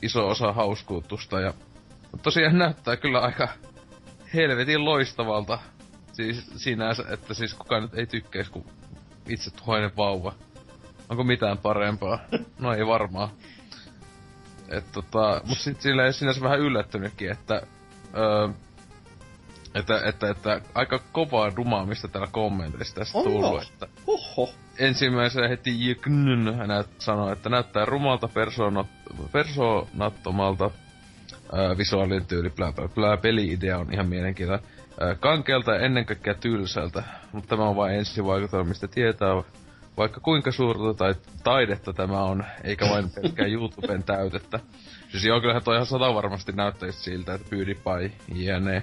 iso 0.03 0.29
osa 0.29 0.53
hauskuutusta, 0.53 1.41
ja 1.41 1.55
tosiaan 2.23 2.59
näyttää 2.59 2.97
kyllä 2.97 3.21
aika 3.21 3.49
helvetin 4.35 4.85
loistavalta, 4.85 5.59
siis 6.13 6.51
sinänsä, 6.57 7.05
että 7.09 7.35
siis 7.35 7.55
kukaan 7.55 7.83
nyt 7.83 7.95
ei 7.95 8.07
tykkäisi, 8.07 8.51
kun 8.51 8.65
itse 9.29 9.51
tuhoinen 9.51 9.97
vauva. 9.97 10.35
Onko 11.09 11.25
mitään 11.25 11.59
parempaa? 11.59 12.19
No 12.59 12.73
ei 12.73 12.87
varmaan. 12.87 13.29
Et 14.69 14.85
tota, 14.93 15.41
mut 15.45 15.59
sit 15.59 15.81
silleen 15.81 16.13
sinänsä 16.13 16.41
vähän 16.41 16.61
yllättynytkin, 16.61 17.31
että 17.31 17.63
öö, 18.17 18.49
että, 19.75 20.01
että, 20.05 20.31
että 20.31 20.61
aika 20.75 21.01
kovaa 21.13 21.57
dumaamista 21.57 22.09
täällä 22.09 22.29
kommenteissa 22.33 22.95
tästä 22.95 23.19
On 23.19 23.25
tullut, 23.25 23.63
että 23.63 23.87
Oho. 24.07 24.51
ensimmäisenä 24.79 25.49
heti 25.49 25.87
Jyknyn 25.87 26.45
näet 26.67 26.89
sanoo, 26.99 27.33
että 27.33 27.49
näyttää 27.49 27.85
rumalta 27.85 28.29
persoonat, 28.29 28.87
persoonattomalta 29.33 30.71
ää, 31.53 31.79
visuaalinen 31.79 32.27
tyyli, 32.27 32.51
blää, 32.51 32.73
blää, 32.73 32.89
blää, 32.89 33.17
peli-idea 33.17 33.79
on 33.79 33.93
ihan 33.93 34.09
mielenkiintoinen. 34.09 34.67
Kankealta 35.21 35.75
ja 35.75 35.81
ennen 35.81 36.07
kaikkea 36.07 36.35
tylsältä, 36.35 37.03
mutta 37.33 37.49
tämä 37.49 37.69
on 37.69 37.77
vain 37.77 37.99
ensivaikutelma, 37.99 38.69
mistä 38.69 38.89
tietää, 38.89 39.43
vaikka 39.97 40.21
kuinka 40.21 40.53
suurta 40.53 40.95
tai 40.95 41.15
taidetta 41.45 41.93
tämä 41.93 42.23
on, 42.23 42.45
eikä 42.65 42.89
vain 42.89 43.11
pelkkää 43.11 43.47
YouTuben 43.57 44.03
täytettä. 44.03 44.61
Siis 45.11 45.25
joo, 45.25 45.41
kyllähän 45.41 45.63
toi 45.65 45.75
ihan 45.77 45.87
sata 45.87 46.15
varmasti 46.15 46.53
näyttäisi 46.53 47.01
siltä, 47.01 47.35
että 47.35 47.51
PewDiePie, 47.51 48.13
jne. 48.35 48.83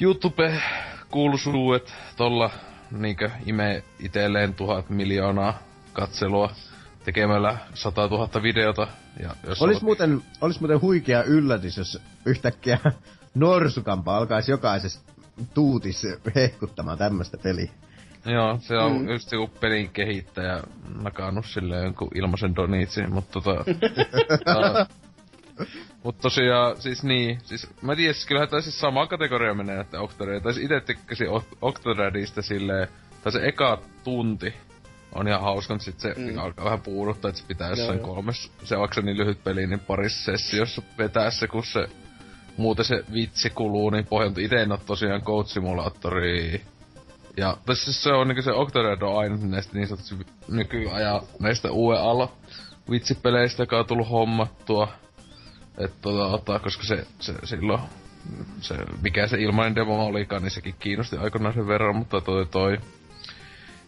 YouTube-kuuluisuudet 0.00 1.94
tolla 2.16 2.50
niinkö 2.90 3.30
imee 3.46 3.84
itelleen 3.98 4.54
tuhat 4.54 4.90
miljoonaa 4.90 5.58
katselua 5.92 6.50
tekemällä 7.04 7.56
sata 7.74 8.08
tuhatta 8.08 8.42
videota. 8.42 8.88
Ja 9.22 9.36
jos 9.46 9.62
Olis 9.62 9.76
olet- 9.76 9.82
muuten, 9.82 10.22
olis 10.40 10.60
muuten 10.60 10.80
huikea 10.80 11.22
yllätys, 11.22 11.76
jos 11.76 11.98
yhtäkkiä 12.26 12.78
Norsukampa 13.34 14.16
alkaisi 14.16 14.50
jokaisessa 14.50 15.00
tuutis 15.54 16.06
hehkuttamaan 16.34 16.98
tämmöstä 16.98 17.38
peliä. 17.38 17.70
Joo, 18.26 18.58
se 18.60 18.76
on 18.78 18.92
Mm. 19.02 19.08
just 19.08 19.32
joku 19.32 19.52
pelin 19.60 19.88
kehittäjä 19.90 20.62
nakannut 21.02 21.46
silleen 21.46 21.84
jonkun 21.84 22.08
ilmaisen 22.14 22.56
donitsin, 22.56 23.12
mutta 23.12 23.40
tota... 23.40 23.64
mut 26.04 26.18
tosiaan, 26.18 26.76
siis 26.82 27.02
niin, 27.02 27.38
siis 27.44 27.66
mä 27.82 27.96
tiedän, 27.96 28.14
siis 28.14 28.26
kyllähän 28.26 28.48
tää 28.48 28.60
siis 28.60 28.80
sama 28.80 29.06
kategoria 29.06 29.54
menee 29.54 29.74
näitä 29.76 30.00
Octoradia, 30.00 30.40
tai 30.40 30.54
siis 30.54 30.66
ite 30.66 30.80
tykkäsin 30.80 31.26
Oct- 31.28 31.56
Octoradista 31.62 32.42
silleen, 32.42 32.88
tai 33.22 33.32
se 33.32 33.40
eka 33.48 33.78
tunti 34.04 34.54
on 35.14 35.28
ihan 35.28 35.40
hauska, 35.42 35.74
mutta 35.74 35.84
sit 35.84 36.00
se 36.00 36.14
Mm. 36.16 36.38
alkaa 36.38 36.64
vähän 36.64 36.80
puuduttaa, 36.80 37.28
että 37.28 37.40
se 37.40 37.46
pitää 37.48 37.68
jossain 37.70 37.98
Joo, 37.98 38.06
joo. 38.06 38.14
kolmes, 38.14 38.52
se 38.64 38.78
vaikka 38.78 39.00
niin 39.00 39.16
lyhyt 39.16 39.44
peli, 39.44 39.66
niin 39.66 39.80
parissa 39.80 40.24
sessiossa 40.32 40.82
vetää 40.98 41.30
se, 41.30 41.46
kun 41.48 41.64
se 41.64 41.88
muuten 42.56 42.84
se 42.84 43.04
vitsi 43.12 43.50
kuluu, 43.50 43.90
niin 43.90 44.06
pohjalta 44.06 44.40
ite 44.40 44.62
en 44.62 44.72
oo 44.72 44.78
tosiaan 44.86 45.22
Code 45.22 45.48
Simulatoria 45.48 46.58
ja 47.36 47.56
tässä 47.66 47.84
siis 47.84 48.02
se 48.02 48.12
on 48.12 48.28
niinku 48.28 48.42
se 48.42 48.52
Octorad 48.52 49.02
on 49.02 49.18
ainut 49.18 49.40
näistä 49.42 49.72
niin 49.74 49.88
sanotusti 49.88 50.26
nykyajan 50.48 51.20
näistä 51.40 51.68
alo 52.00 52.32
vitsipeleistä, 52.90 53.62
joka 53.62 53.78
on 53.78 53.86
tullut 53.86 54.10
hommattua. 54.10 54.88
Et 55.78 55.92
tota, 56.00 56.26
ottaa, 56.26 56.58
koska 56.58 56.84
se, 56.84 57.06
se 57.20 57.34
silloin, 57.44 57.80
se, 58.60 58.74
mikä 59.02 59.26
se 59.26 59.36
ilmainen 59.42 59.74
demo 59.74 60.06
olikaan, 60.06 60.42
niin 60.42 60.50
sekin 60.50 60.74
kiinnosti 60.78 61.16
aikoinaan 61.16 61.54
sen 61.54 61.66
verran, 61.66 61.96
mutta 61.96 62.20
toi 62.20 62.46
toi. 62.46 62.78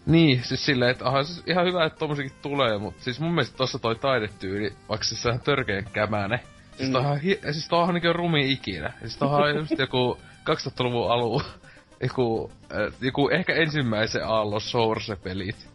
Niin, 0.06 0.44
siis 0.44 0.64
silleen, 0.66 0.90
että 0.90 1.04
aha, 1.08 1.24
siis 1.24 1.42
ihan 1.46 1.66
hyvä, 1.66 1.84
että 1.84 1.98
tommosikin 1.98 2.32
tulee, 2.42 2.78
mutta 2.78 3.04
siis 3.04 3.20
mun 3.20 3.34
mielestä 3.34 3.56
tossa 3.56 3.78
toi 3.78 3.94
taidetyyli, 3.96 4.72
vaikka 4.88 5.04
siis 5.04 5.22
se 5.22 5.28
on 5.28 5.40
törkeen 5.40 5.84
kämäne, 5.92 6.40
siis 6.76 6.88
Mm. 6.88 6.92
toi 6.92 7.04
on, 7.06 7.20
hi- 7.20 7.40
siis 7.52 7.68
toi 7.68 7.82
on 7.82 7.94
niinku 7.94 8.12
rumi 8.12 8.52
ikinä. 8.52 8.92
Siis 9.00 9.16
toi 9.16 9.50
on 9.50 9.56
just 9.60 9.78
joku 9.78 10.18
2000-luvun 10.50 11.10
alun 11.12 11.42
joku, 12.05 12.52
äh, 12.62 12.93
joku 13.01 13.28
ehkä 13.28 13.55
ensimmäisen 13.55 14.26
aallon 14.26 14.60
Source-pelit 14.60 15.68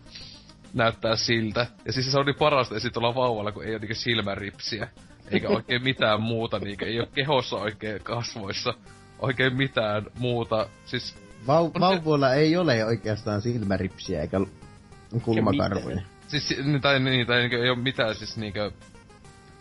näyttää 0.73 1.15
siltä. 1.15 1.67
Ja 1.85 1.93
siis 1.93 2.11
se 2.11 2.19
on 2.19 2.25
niin 2.25 2.35
parasta 2.39 2.75
esit 2.75 2.97
olla 2.97 3.15
vauvalla, 3.15 3.51
kun 3.51 3.63
ei 3.63 3.71
ole 3.71 3.79
niinku 3.79 3.95
silmäripsiä. 3.95 4.87
Eikä 5.31 5.49
oikein 5.57 5.83
mitään 5.83 6.21
muuta, 6.21 6.59
niinku 6.59 6.85
ei 6.85 6.99
ole 6.99 7.09
kehossa 7.15 7.55
oikein 7.55 8.03
kasvoissa 8.03 8.73
oikein 9.19 9.57
mitään 9.57 10.05
muuta. 10.19 10.69
Siis 10.85 11.15
Vau, 11.47 11.71
vauvoilla 11.79 12.33
ei 12.33 12.57
ole 12.57 12.85
oikeastaan 12.85 13.41
silmäripsiä 13.41 14.21
eikä 14.21 14.41
kulmakarvoja. 15.23 16.01
Siis, 16.27 16.55
ni- 16.63 16.79
tai, 16.79 16.99
niin, 16.99 17.27
tai 17.27 17.39
niinku, 17.39 17.55
ei 17.55 17.69
ole 17.69 17.79
mitään 17.79 18.15
siis 18.15 18.37
niinkö... 18.37 18.71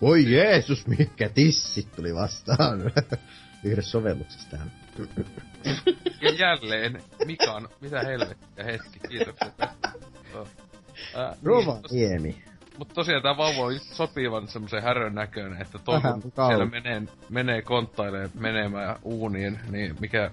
Voi 0.01 0.33
Jeesus, 0.33 0.87
mitkä 0.87 1.29
tissit 1.29 1.93
tuli 1.97 2.15
vastaan. 2.15 2.81
Yhdessä 3.65 3.91
sovelluksessa 3.91 4.51
tähän. 4.51 4.73
Ja 6.21 6.31
jälleen, 6.31 7.03
Mikan, 7.25 7.69
mitä 7.81 8.01
helvettiä 8.01 8.65
hetki, 8.65 9.01
kiitoksia. 9.09 9.53
Joo. 10.33 10.49
Ää, 11.15 11.31
niin, 11.31 11.39
Rovaniemi. 11.45 12.43
Mutta 12.79 12.95
tosiaan 12.95 13.23
tää 13.23 13.37
vauva 13.37 13.65
on 13.65 13.81
sopivan 13.81 14.49
semmoisen 14.49 14.83
härön 14.83 15.15
näköinen, 15.15 15.63
että 15.63 15.79
toi 15.79 16.03
Vähän 16.03 16.23
kun 16.23 16.33
siellä 16.47 16.67
menee, 16.67 17.03
menee 17.29 17.63
konttailee 17.63 18.31
menemään 18.35 18.97
uuniin, 19.03 19.61
niin 19.71 19.97
mikä... 20.01 20.31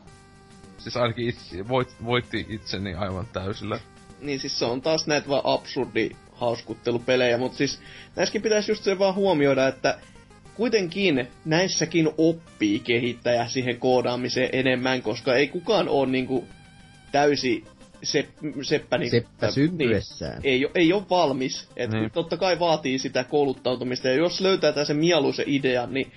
Siis 0.78 0.98
ainakin 0.98 1.30
itse, 1.30 1.68
voit, 1.68 1.96
voitti 2.06 2.46
itseni 2.50 2.94
aivan 2.94 3.28
täysillä. 3.34 3.80
Niin 4.22 4.40
siis 4.40 4.60
se 4.60 4.66
on 4.66 4.82
taas 4.82 5.08
näitä 5.08 5.30
vaan 5.30 5.42
absurdi 5.44 6.10
hauskuttelupelejä, 6.32 7.38
mutta 7.38 7.58
siis 7.58 7.82
näissäkin 8.16 8.42
pitäisi 8.42 8.72
just 8.72 8.84
se 8.84 9.00
vaan 9.00 9.16
huomioida, 9.16 9.68
että 9.68 9.98
kuitenkin 10.56 11.28
näissäkin 11.46 12.10
oppii 12.18 12.80
kehittäjä 12.80 13.48
siihen 13.48 13.80
koodaamiseen 13.80 14.50
enemmän, 14.54 15.02
koska 15.02 15.36
ei 15.36 15.48
kukaan 15.48 15.90
ole 15.90 16.08
niinku 16.08 16.46
täysi 17.12 17.64
sepp, 18.04 18.30
seppä, 18.62 18.98
niinku, 18.98 19.16
Seppä 19.18 19.52
syntyessään. 19.52 20.42
ei, 20.44 20.66
oo- 20.66 20.72
ei 20.76 20.94
ole 20.94 21.04
valmis. 21.10 21.68
Et 21.78 21.92
Niin. 21.92 22.12
Totta 22.12 22.38
kai 22.38 22.60
vaatii 22.60 23.00
sitä 23.00 23.24
kouluttautumista, 23.24 24.08
ja 24.08 24.14
jos 24.14 24.42
löytää 24.42 24.72
tällaisen 24.72 24.98
mieluisen 24.98 25.46
idean, 25.48 25.94
niin 25.94 26.12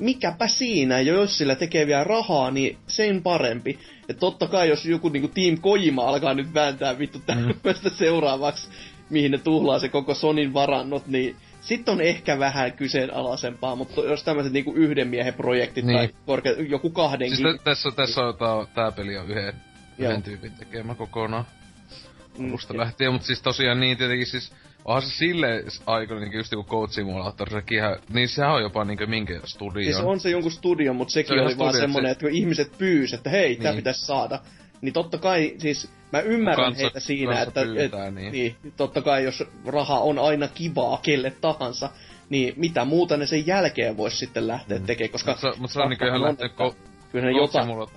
mikäpä 0.00 0.46
siinä, 0.48 1.00
ja 1.00 1.12
jos 1.12 1.38
sillä 1.38 1.54
tekee 1.54 1.86
vielä 1.86 2.04
rahaa, 2.04 2.50
niin 2.50 2.76
sen 2.86 3.22
parempi. 3.22 3.78
Ja 4.08 4.14
totta 4.14 4.46
kai, 4.46 4.68
jos 4.68 4.84
joku 4.86 5.08
niinku 5.08 5.28
Team 5.28 5.58
Kojima 5.60 6.02
alkaa 6.08 6.34
nyt 6.34 6.54
vääntää 6.54 6.98
vittu 6.98 7.18
tämmöistä 7.26 7.90
seuraavaksi, 7.98 8.68
mihin 9.10 9.30
ne 9.30 9.38
tuhlaa 9.38 9.78
se 9.78 9.88
koko 9.88 10.14
Sonin 10.14 10.54
varannot, 10.54 11.06
niin 11.06 11.36
sitten 11.64 11.92
on 11.94 12.00
ehkä 12.00 12.38
vähän 12.38 12.72
kyseenalaisempaa, 12.72 13.76
mutta 13.76 14.00
jos 14.00 14.24
tämmöiset 14.24 14.52
niinku 14.52 14.72
yhden 14.74 15.08
miehen 15.08 15.34
projektit 15.34 15.84
Niin. 15.84 15.96
tai 15.96 16.08
korke, 16.26 16.50
joku 16.68 16.90
kahdenkin, 16.90 17.36
Siis 17.36 17.56
tä- 17.56 17.64
tässä, 17.64 17.90
tässä 17.96 18.20
on 18.20 18.36
tää, 18.36 18.48
tää 18.74 18.92
peli 18.92 19.16
on 19.18 19.30
yhden, 19.30 19.54
Joo. 19.98 20.10
yhden 20.10 20.22
tyypin 20.22 20.52
tekemä 20.52 20.94
kokonaan 20.94 21.44
mm, 22.38 22.48
alusta 22.48 22.76
lähtien, 22.76 23.12
mutta 23.12 23.26
siis 23.26 23.42
tosiaan 23.42 23.80
niin 23.80 23.96
tietenkin 23.98 24.26
siis 24.26 24.52
onhan 24.84 25.02
se 25.02 25.10
sille 25.16 25.64
aikana 25.86 26.20
niinku 26.20 26.36
just 26.36 26.52
joku 26.52 26.64
Code 26.70 26.92
Simulator, 26.92 27.50
sekin 27.50 27.78
ihan, 27.78 27.96
niin 28.12 28.28
sehän 28.28 28.52
on 28.52 28.62
jopa 28.62 28.84
niinku 28.84 29.06
minkä 29.06 29.40
studio. 29.44 29.84
Siis 29.84 29.96
on 30.04 30.20
se 30.20 30.30
jonkun 30.30 30.52
studio, 30.52 30.94
mutta 30.94 31.12
sekin 31.12 31.36
Se 31.36 31.40
on 31.40 31.46
oli 31.46 31.58
vaan 31.58 31.74
semmonen, 31.76 32.08
se- 32.08 32.12
että 32.12 32.22
kun 32.26 32.34
ihmiset 32.34 32.78
pyys, 32.78 33.12
että 33.14 33.30
hei, 33.30 33.56
tää 33.56 33.72
Niin. 33.72 33.76
pitäisi 33.76 34.06
saada. 34.06 34.38
Niin 34.80 34.92
totta 34.92 35.18
kai, 35.18 35.54
siis 35.58 35.88
mä 36.14 36.20
ymmärrän 36.20 36.66
Kansa- 36.66 36.80
heitä 36.82 37.00
siinä, 37.00 37.42
että 37.42 37.62
pyytää, 37.62 38.06
et, 38.06 38.14
niin. 38.14 38.32
niin, 38.32 38.56
totta 38.76 39.02
kai 39.02 39.24
jos 39.24 39.44
raha 39.66 39.98
on 39.98 40.18
aina 40.18 40.48
kivaa 40.48 40.98
kelle 41.02 41.30
tahansa, 41.40 41.90
niin 42.30 42.54
mitä 42.56 42.84
muuta 42.84 43.16
ne 43.16 43.26
sen 43.26 43.46
jälkeen 43.46 43.96
voisi 43.96 44.16
sitten 44.16 44.48
lähteä 44.48 44.78
tekemään, 44.78 45.12
koska 45.12 45.30
Mut 45.30 45.40
se, 45.40 45.60
mut 45.60 45.70
se 45.70 45.80
on 45.80 45.88
niinku 45.88 46.04
ihan 46.04 46.22
lähtenyt 46.22 46.52
ko- 46.52 46.74
kyllä 47.12 47.26
ne 47.26 47.32
jotain 47.32 47.66
Simulator- 47.68 47.88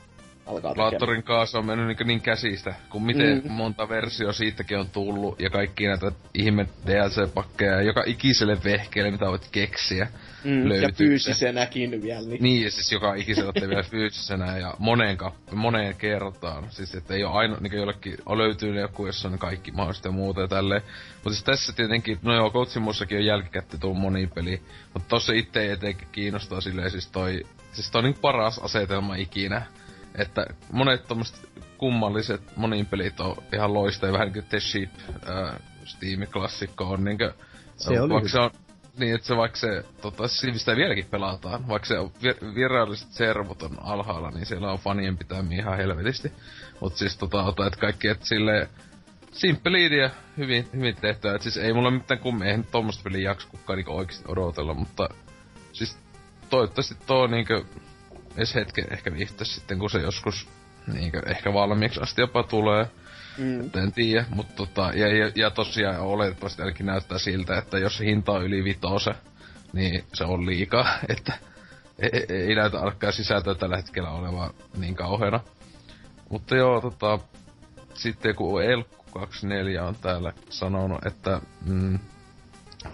alkaa. 0.45 0.73
Laattorin 0.75 1.23
kanssa 1.23 1.59
on 1.59 1.65
mennyt 1.65 1.87
niin, 1.97 2.07
niin 2.07 2.21
käsistä, 2.21 2.73
kun 2.89 3.03
miten 3.03 3.37
Mm. 3.37 3.43
mm. 3.43 3.51
monta 3.51 3.89
versio 3.89 4.31
siitäkin 4.33 4.77
on 4.77 4.89
tullut, 4.89 5.39
ja 5.39 5.49
kaikki 5.49 5.87
näitä 5.87 6.11
ihme 6.33 6.65
DLC-pakkeja, 6.87 7.81
joka 7.81 8.03
ikiselle 8.05 8.57
vehkeelle, 8.63 9.11
mitä 9.11 9.25
voit 9.25 9.47
keksiä, 9.51 10.07
Mm, 10.43 10.63
ja 10.63 10.69
löytyy 10.69 11.07
fyysisenäkin 11.07 12.01
vielä. 12.01 12.27
Niin. 12.27 12.43
Niin, 12.43 12.63
ja 12.63 12.71
siis 12.71 12.91
joka 12.91 13.15
ikisellä 13.15 13.49
ottaa 13.49 13.69
vielä 13.69 13.83
fyysisenä 13.83 14.57
ja 14.57 14.73
moneen, 14.79 15.17
kap- 15.17 15.51
moneen 15.51 15.95
kertaan. 15.95 16.71
Siis 16.71 16.95
että 16.95 17.13
ei 17.13 17.23
ole 17.23 17.33
aina, 17.33 17.57
niin 17.59 17.73
jollekin 17.73 18.17
on 18.25 18.37
löytyy 18.37 18.73
ne 18.73 18.81
joku, 18.81 19.05
jossa 19.05 19.27
on 19.27 19.39
kaikki 19.39 19.71
mahdollista 19.71 20.07
ja 20.07 20.11
muuta 20.11 20.41
ja 20.41 20.47
tälleen. 20.47 20.81
Mutta 21.13 21.29
siis 21.29 21.43
tässä 21.43 21.73
tietenkin, 21.73 22.19
no 22.21 22.35
joo, 22.35 22.51
Coatsimussakin 22.51 23.17
on 23.17 23.25
jälkikäteen 23.25 23.79
tullut 23.79 23.97
moni 23.97 24.27
peli. 24.27 24.61
Mutta 24.93 25.09
tossa 25.09 25.33
itse 25.33 25.61
ei 25.61 25.71
etenkin 25.71 26.07
kiinnostaa 26.11 26.61
silleen 26.61 26.91
siis 26.91 27.07
toi, 27.07 27.45
siis 27.71 27.91
toi 27.91 27.99
on 27.99 28.05
niin 28.05 28.21
paras 28.21 28.59
asetelma 28.59 29.15
ikinä. 29.15 29.61
Että 30.15 30.45
monet 30.71 31.07
tommoset 31.07 31.49
kummalliset 31.77 32.41
monin 32.55 32.85
pelit 32.85 33.19
on 33.19 33.35
ihan 33.53 33.73
loistavia, 33.73 34.13
vähän 34.13 34.25
niin 34.25 34.33
kuin 34.33 34.45
The 34.45 34.59
Ship, 34.59 34.89
äh, 35.09 35.59
Steam-klassikko 35.85 36.83
on 36.83 37.03
niinkö, 37.03 37.33
Se 37.77 37.99
oli 37.99 38.09
vaikka 38.09 38.29
se 38.29 38.39
on, 38.39 38.51
niin, 38.97 39.15
että 39.15 39.27
se 39.27 39.37
vaikka 39.37 39.57
se, 39.57 39.83
tota, 40.01 40.27
sitä 40.27 40.75
vieläkin 40.75 41.05
pelataan, 41.05 41.67
vaikka 41.67 41.87
se 41.87 41.95
vir- 41.95 42.55
viralliset 42.55 43.11
servut 43.11 43.63
on 43.63 43.77
alhaalla, 43.81 44.31
niin 44.31 44.45
siellä 44.45 44.71
on 44.71 44.79
fanien 44.79 45.17
pitämiä 45.17 45.59
ihan 45.59 45.77
helvetisti. 45.77 46.31
Mut 46.81 46.95
siis 46.95 47.17
tota, 47.17 47.43
ota, 47.43 47.67
että 47.67 47.79
kaikki, 47.79 48.07
että 48.07 48.25
silleen, 48.25 48.69
simppeli 49.31 49.97
ja 49.97 50.09
hyvin, 50.37 50.69
hyvin 50.73 50.95
tehtyä. 50.95 51.35
Et 51.35 51.41
siis 51.41 51.57
ei 51.57 51.73
mulla 51.73 51.91
mitään 51.91 52.19
kummi, 52.19 52.45
eihän 52.45 52.63
tommoista 52.63 53.03
peliä 53.03 53.29
jaksa 53.29 53.47
kukaan 53.51 53.77
niinku 53.77 53.97
oikeesti 53.97 54.25
odotella, 54.27 54.73
mutta 54.73 55.09
siis 55.73 55.97
toivottavasti 56.49 56.95
tuo 57.07 57.27
niinkö 57.27 57.63
edes 58.37 58.55
hetken 58.55 58.85
ehkä 58.91 59.13
viihtäisi 59.13 59.53
sitten, 59.53 59.79
kun 59.79 59.89
se 59.89 59.99
joskus 59.99 60.47
niinkö 60.93 61.21
ehkä 61.25 61.53
valmiiksi 61.53 62.01
asti 62.01 62.21
jopa 62.21 62.43
tulee. 62.43 62.87
Mm. 63.37 63.61
Että 63.61 63.81
en 63.81 63.91
tiedä, 63.91 64.25
mutta 64.29 64.53
tota, 64.55 64.91
ja, 64.95 65.15
ja, 65.15 65.31
ja 65.35 65.51
tosiaan 65.51 65.99
oletettavasti 65.99 66.61
ainakin 66.61 66.85
näyttää 66.85 67.17
siltä, 67.17 67.57
että 67.57 67.79
jos 67.79 67.99
hinta 67.99 68.31
on 68.31 68.43
yli 68.43 68.63
vitose, 68.63 69.11
niin 69.73 70.03
se 70.13 70.23
on 70.23 70.45
liikaa, 70.45 70.87
että 71.17 71.33
ei, 71.99 72.09
ei, 72.13 72.25
ei 72.29 72.55
näytä 72.55 72.79
alkaa 72.79 73.11
sisältöä 73.11 73.55
tällä 73.55 73.77
hetkellä 73.77 74.11
olevaa 74.11 74.53
niin 74.77 74.95
kauheana. 74.95 75.39
Mutta 76.29 76.55
joo, 76.55 76.81
tota, 76.81 77.19
sitten 77.93 78.35
kun 78.35 78.63
Elkku 78.63 79.05
24 79.11 79.83
on 79.83 79.95
täällä 79.95 80.33
sanonut, 80.49 81.05
että 81.05 81.41
mm, 81.65 81.99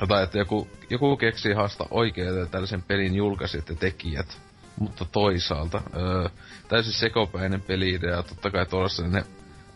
tai 0.08 0.24
että 0.24 0.38
joku, 0.38 0.68
joku 0.90 1.18
keksii 1.18 1.54
haastaa 1.54 1.88
oikeita 1.92 2.46
tällaisen 2.46 2.84
pelin 2.84 3.16
julkaisijat 3.16 3.70
ja 3.70 3.76
tekijät, 3.76 4.38
mutta 4.80 5.06
toisaalta 5.06 5.82
öö, 5.96 6.30
täysin 6.68 6.94
sekopäinen 6.94 7.62
peli-idea, 7.62 8.24
totta 8.24 8.52
kai 8.52 8.66
tuollaista 8.66 9.08
ne 9.08 9.24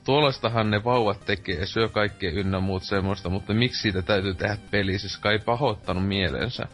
Tuollaistahan 0.07 0.71
ne 0.71 0.84
vauvat 0.84 1.25
tekee, 1.25 1.65
syö 1.65 1.89
kaikkea 1.89 2.31
ynnä 2.31 2.59
muut 2.59 2.84
semmoista, 2.84 3.29
mutta 3.29 3.53
miksi 3.53 3.81
siitä 3.81 4.01
täytyy 4.01 4.34
tehdä 4.34 4.57
peli, 4.71 4.99
siis 4.99 5.17
kai 5.17 5.39
pahoittanut 5.39 6.07
mielensä 6.07 6.67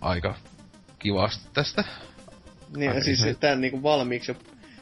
aika 0.00 0.34
kivasti 0.98 1.48
tästä. 1.52 1.84
Niin, 2.76 2.92
Ai, 2.92 3.02
siis 3.02 3.20
se- 3.20 3.34
tää 3.34 3.56
niinku 3.56 3.82
valmiiksi 3.82 4.30
jo... 4.30 4.36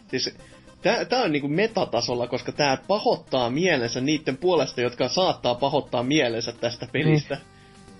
Siis, 0.08 0.36
tää, 0.82 1.04
tää 1.04 1.22
on 1.22 1.32
niinku 1.32 1.48
metatasolla, 1.48 2.26
koska 2.26 2.52
tää 2.52 2.78
pahoittaa 2.88 3.50
mielensä 3.50 4.00
niiden 4.00 4.36
puolesta, 4.36 4.80
jotka 4.80 5.08
saattaa 5.08 5.54
pahoittaa 5.54 6.02
mielensä 6.02 6.52
tästä 6.52 6.86
pelistä. 6.92 7.38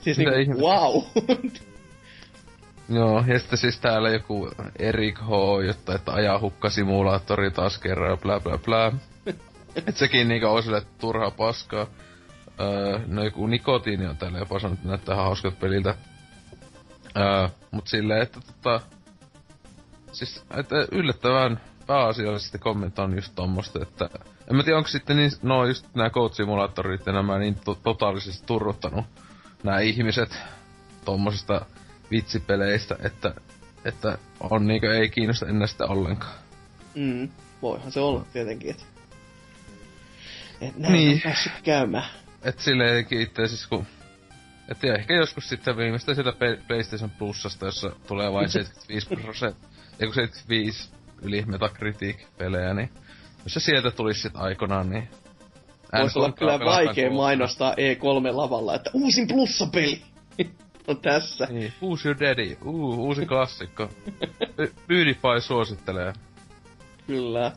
Siis 0.00 0.18
Mitä 0.18 0.30
niinku, 0.30 0.42
ihmettä? 0.42 0.62
wow! 0.62 1.02
Joo, 2.98 3.24
ja 3.26 3.38
sitten 3.38 3.58
siis 3.58 3.78
täällä 3.78 4.10
joku 4.10 4.50
Erik 4.78 5.18
H. 5.18 5.28
jotta, 5.66 5.94
että 5.94 6.12
ajaa 6.12 6.40
hukkasimulaattori 6.40 7.50
taas 7.50 7.78
kerran 7.78 8.10
ja 8.10 8.16
bla 8.16 8.40
bla 8.40 8.58
bla. 8.58 8.92
Et 9.86 9.96
sekin 9.96 10.28
niinku 10.28 10.46
on 10.46 10.62
sille 10.62 10.82
turhaa 10.98 11.30
paskaa. 11.30 11.86
Öö, 12.60 13.00
no 13.06 13.24
joku 13.24 13.46
nikotiini 13.46 14.06
on 14.06 14.16
täällä 14.16 14.38
jopa 14.38 14.58
sanonut, 14.58 14.78
että 14.78 14.88
näyttää 14.88 15.16
hauskat 15.16 15.60
peliltä. 15.60 15.94
Öö, 17.16 17.48
mut 17.70 17.88
silleen, 17.88 18.22
että 18.22 18.40
tota... 18.40 18.80
Siis, 20.12 20.44
että 20.56 20.76
yllättävän 20.92 21.60
pääasiallisesti 21.86 22.58
kommentti 22.58 23.00
on 23.00 23.14
just 23.14 23.32
tommosta, 23.34 23.78
että... 23.82 24.10
En 24.50 24.56
mä 24.56 24.62
tiedä, 24.62 24.78
onko 24.78 24.88
sitten 24.88 25.16
niin, 25.16 25.30
no 25.42 25.66
just 25.66 25.86
nää 25.94 26.10
Code 26.10 26.34
Simulatorit 26.34 27.06
ja 27.06 27.12
nämä 27.12 27.38
niin 27.38 27.54
to- 27.54 27.78
totaalisesti 27.82 28.46
turruttanut 28.46 29.04
nämä 29.62 29.80
ihmiset 29.80 30.38
tommosista 31.04 31.66
vitsipeleistä, 32.10 32.96
että, 33.02 33.34
että 33.84 34.18
on 34.40 34.66
niinkö 34.66 34.98
ei 34.98 35.08
kiinnosta 35.08 35.46
enää 35.46 35.66
sitä 35.66 35.86
ollenkaan. 35.86 36.34
mm, 36.94 37.28
voihan 37.62 37.92
se 37.92 38.00
olla 38.00 38.24
tietenkin, 38.32 38.70
että... 38.70 38.84
Et 40.60 40.76
näin 40.76 40.92
Niin. 40.94 41.14
on 41.14 41.20
päässyt 41.24 41.52
käymään. 41.64 42.04
Et 42.42 42.58
silleen 42.58 43.06
itse 43.10 43.46
siis 43.46 43.66
kun... 43.66 43.86
Et 44.68 44.82
ja 44.82 44.94
ehkä 44.94 45.14
joskus 45.14 45.48
sitten 45.48 45.76
viimeistä 45.76 46.12
Pe- 46.38 46.60
PlayStation 46.68 47.10
Plusasta, 47.10 47.66
jossa 47.66 47.90
tulee 48.06 48.32
vain 48.32 48.48
75 48.58 49.06
prosenttia, 49.24 49.68
ei 50.00 50.06
kun 50.06 50.14
75 50.14 50.90
yli 51.22 51.44
Metacritic-pelejä, 51.46 52.74
niin 52.74 52.90
jos 53.44 53.54
se 53.54 53.60
sieltä 53.60 53.90
tulisi 53.90 54.20
sit 54.20 54.32
aikanaan, 54.36 54.90
niin... 54.90 55.08
Voisi 56.00 56.18
olla 56.18 56.28
N3 56.28 56.32
kyllä 56.32 56.58
vaikea 56.58 57.10
mainostaa 57.10 57.72
E3-lavalla, 57.72 58.74
että 58.74 58.90
uusin 58.94 59.28
plussapeli 59.28 60.02
on 60.88 61.00
tässä. 61.00 61.46
Niin, 61.50 61.72
Who's 61.82 62.06
Your 62.06 62.20
Daddy? 62.20 62.56
Uu, 62.64 62.94
uusi 63.06 63.26
klassikko. 63.26 63.88
PewDiePie 64.88 65.40
suosittelee. 65.40 66.12
Kyllä. 67.06 67.52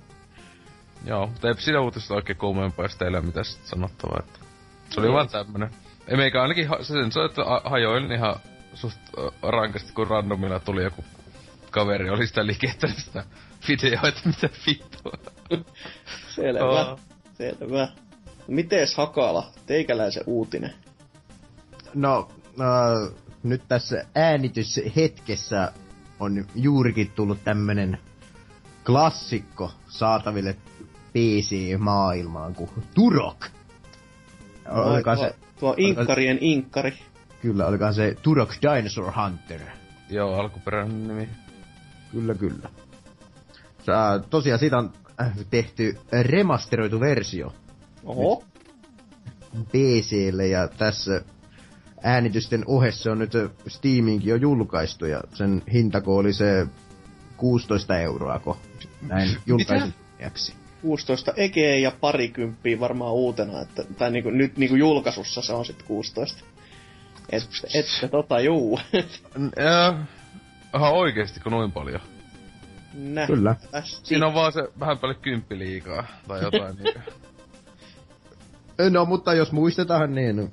Joo, 1.04 1.28
mutta 1.28 1.48
ei 1.48 1.54
siinä 1.58 1.80
uutista 1.82 2.14
oikein 2.14 2.38
kuumempaa, 2.38 2.86
jos 2.86 2.96
teillä 2.96 3.18
ei 3.18 3.20
ole 3.20 3.26
mitään 3.26 3.46
sit 3.46 3.66
sanottavaa. 3.66 4.20
Että 4.20 4.40
se 4.90 5.00
oli 5.00 5.08
Ei. 5.08 5.14
vaan 5.14 5.30
tämmönen. 5.30 5.70
Ei 6.08 6.18
meikä 6.18 6.42
ainakin 6.42 6.68
ha- 6.68 6.84
se 6.84 6.94
sen 6.94 7.12
soi, 7.12 7.26
että 7.26 7.44
ha- 7.44 7.62
hajoilin 7.66 8.12
ihan 8.12 8.36
suht 8.74 9.00
rankasti, 9.42 9.94
kun 9.94 10.08
randomilla 10.08 10.60
tuli 10.60 10.84
joku 10.84 11.04
kaveri, 11.72 12.10
oli 12.10 12.28
sitä 12.28 12.46
liikettänyt 12.46 12.98
sitä 12.98 13.26
videoita, 13.68 14.20
mitä 14.30 14.50
vittua. 14.68 15.14
Selvä. 16.30 16.66
Oo. 16.66 17.00
Selvä. 17.38 17.88
Mites 18.48 18.96
Hakala, 18.96 19.52
teikäläisen 19.66 20.24
uutinen? 20.26 20.74
No, 21.94 22.28
äh, 22.60 23.14
nyt 23.44 23.62
tässä 23.68 24.06
äänityshetkessä 24.16 25.72
on 26.20 26.46
juurikin 26.56 27.12
tullut 27.12 27.44
tämmönen 27.44 27.98
klassikko 28.86 29.72
saataville 29.88 30.56
PC-maailmaan 31.14 32.56
kuin 32.56 32.70
Turok. 32.94 33.46
Olikohan 34.70 35.18
tuo, 35.18 35.28
se, 35.28 35.36
tuo 35.60 35.76
inkkarien 35.78 36.38
inkkari. 36.42 36.94
kyllä, 37.42 37.66
olikohan 37.66 37.94
se 37.94 38.16
Turok 38.22 38.50
Dinosaur 38.62 39.12
Hunter. 39.22 39.62
Joo, 40.10 40.40
alkuperäinen 40.40 41.08
nimi. 41.08 41.30
Kyllä, 42.12 42.36
kyllä. 42.36 42.70
Sä, 43.86 44.24
tosiaan 44.30 44.60
siitä 44.60 44.78
on 44.78 44.94
äh, 45.22 45.32
tehty 45.50 45.98
remasteroitu 46.22 47.00
versio 47.00 47.54
Oho. 48.04 48.44
PClle 49.72 50.48
ja 50.48 50.68
tässä 50.68 51.22
äänitysten 52.04 52.64
ohessa 52.66 53.12
on 53.12 53.20
nyt 53.20 53.36
ö, 53.36 53.50
Steamiinkin 53.68 54.30
jo 54.30 54.36
julkaistu 54.36 55.06
ja 55.06 55.22
sen 55.34 55.64
hintako 55.74 56.18
oli 56.18 56.34
se 56.34 56.68
16 57.38 57.98
euroa, 57.98 58.40
kun 58.40 58.56
näin 59.08 59.38
julkaisun 59.46 59.94
kunniaksi. 59.94 60.63
16 60.84 61.34
egeä 61.36 61.76
ja 61.76 61.92
parikymppiä 62.02 62.80
varmaan 62.80 63.14
uutena, 63.14 63.62
että, 63.62 63.84
tai 63.98 64.12
niinku, 64.12 64.30
nyt 64.30 64.58
niinku 64.58 64.76
julkaisussa 64.76 65.42
se 65.42 65.54
on 65.54 65.66
sitten 65.66 65.88
16. 65.88 66.44
Et, 67.30 67.44
että 67.74 68.08
tota 68.08 68.40
juu. 68.40 68.80
Äh, 69.60 69.96
Ihan 70.76 70.94
oikeesti, 70.94 71.40
kun 71.40 71.52
noin 71.52 71.72
paljon. 71.72 72.02
Kyllä. 73.28 73.56
Siinä 73.84 74.28
on 74.28 74.34
vaan 74.34 74.54
se 74.54 74.68
vähän 74.80 74.98
paljon 74.98 75.20
kymppi 75.22 75.60
liikaa, 75.60 76.04
tai 76.28 76.42
jotain 76.44 76.76
niinku. 76.76 77.00
No, 78.90 79.06
mutta 79.06 79.34
jos 79.34 79.52
muistetaan, 79.52 80.16
niin 80.16 80.40
uh, 80.40 80.50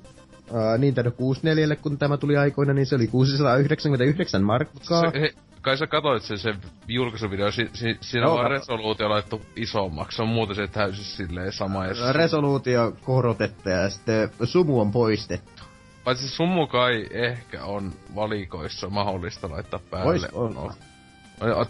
Nintendo 0.77 1.11
64, 1.11 1.75
kun 1.75 1.97
tämä 1.97 2.17
tuli 2.17 2.37
aikoina, 2.37 2.73
niin 2.73 2.85
se 2.85 2.95
oli 2.95 3.07
699 3.07 4.43
markkaa. 4.43 5.11
Se, 5.11 5.21
he, 5.21 5.33
kai 5.61 5.77
sä 5.77 5.87
katoit 5.87 6.23
sen, 6.23 6.39
sen 6.39 6.55
julkaisuvideo, 6.87 7.51
si, 7.51 7.69
si, 7.73 7.97
siinä 8.01 8.25
Joo, 8.25 8.35
on 8.35 8.51
resoluutio 8.51 9.09
laittu 9.09 9.41
isommaksi, 9.55 10.15
se 10.15 10.21
on 10.21 10.27
muuten 10.27 10.55
se 10.55 10.67
täysin 10.67 11.05
silleen 11.05 11.51
sama. 11.51 11.85
Ja 11.85 12.13
Resoluutio 12.13 12.93
korotettu 13.01 13.69
ja 13.69 13.89
sitten 13.89 14.29
sumu 14.43 14.81
on 14.81 14.91
poistettu. 14.91 15.63
Paitsi 16.03 16.29
sumu 16.29 16.67
kai 16.67 17.07
ehkä 17.11 17.65
on 17.65 17.93
valikoissa 18.15 18.89
mahdollista 18.89 19.49
laittaa 19.49 19.79
päälle. 19.89 20.09
Ois 20.09 20.25
olla. 20.25 20.73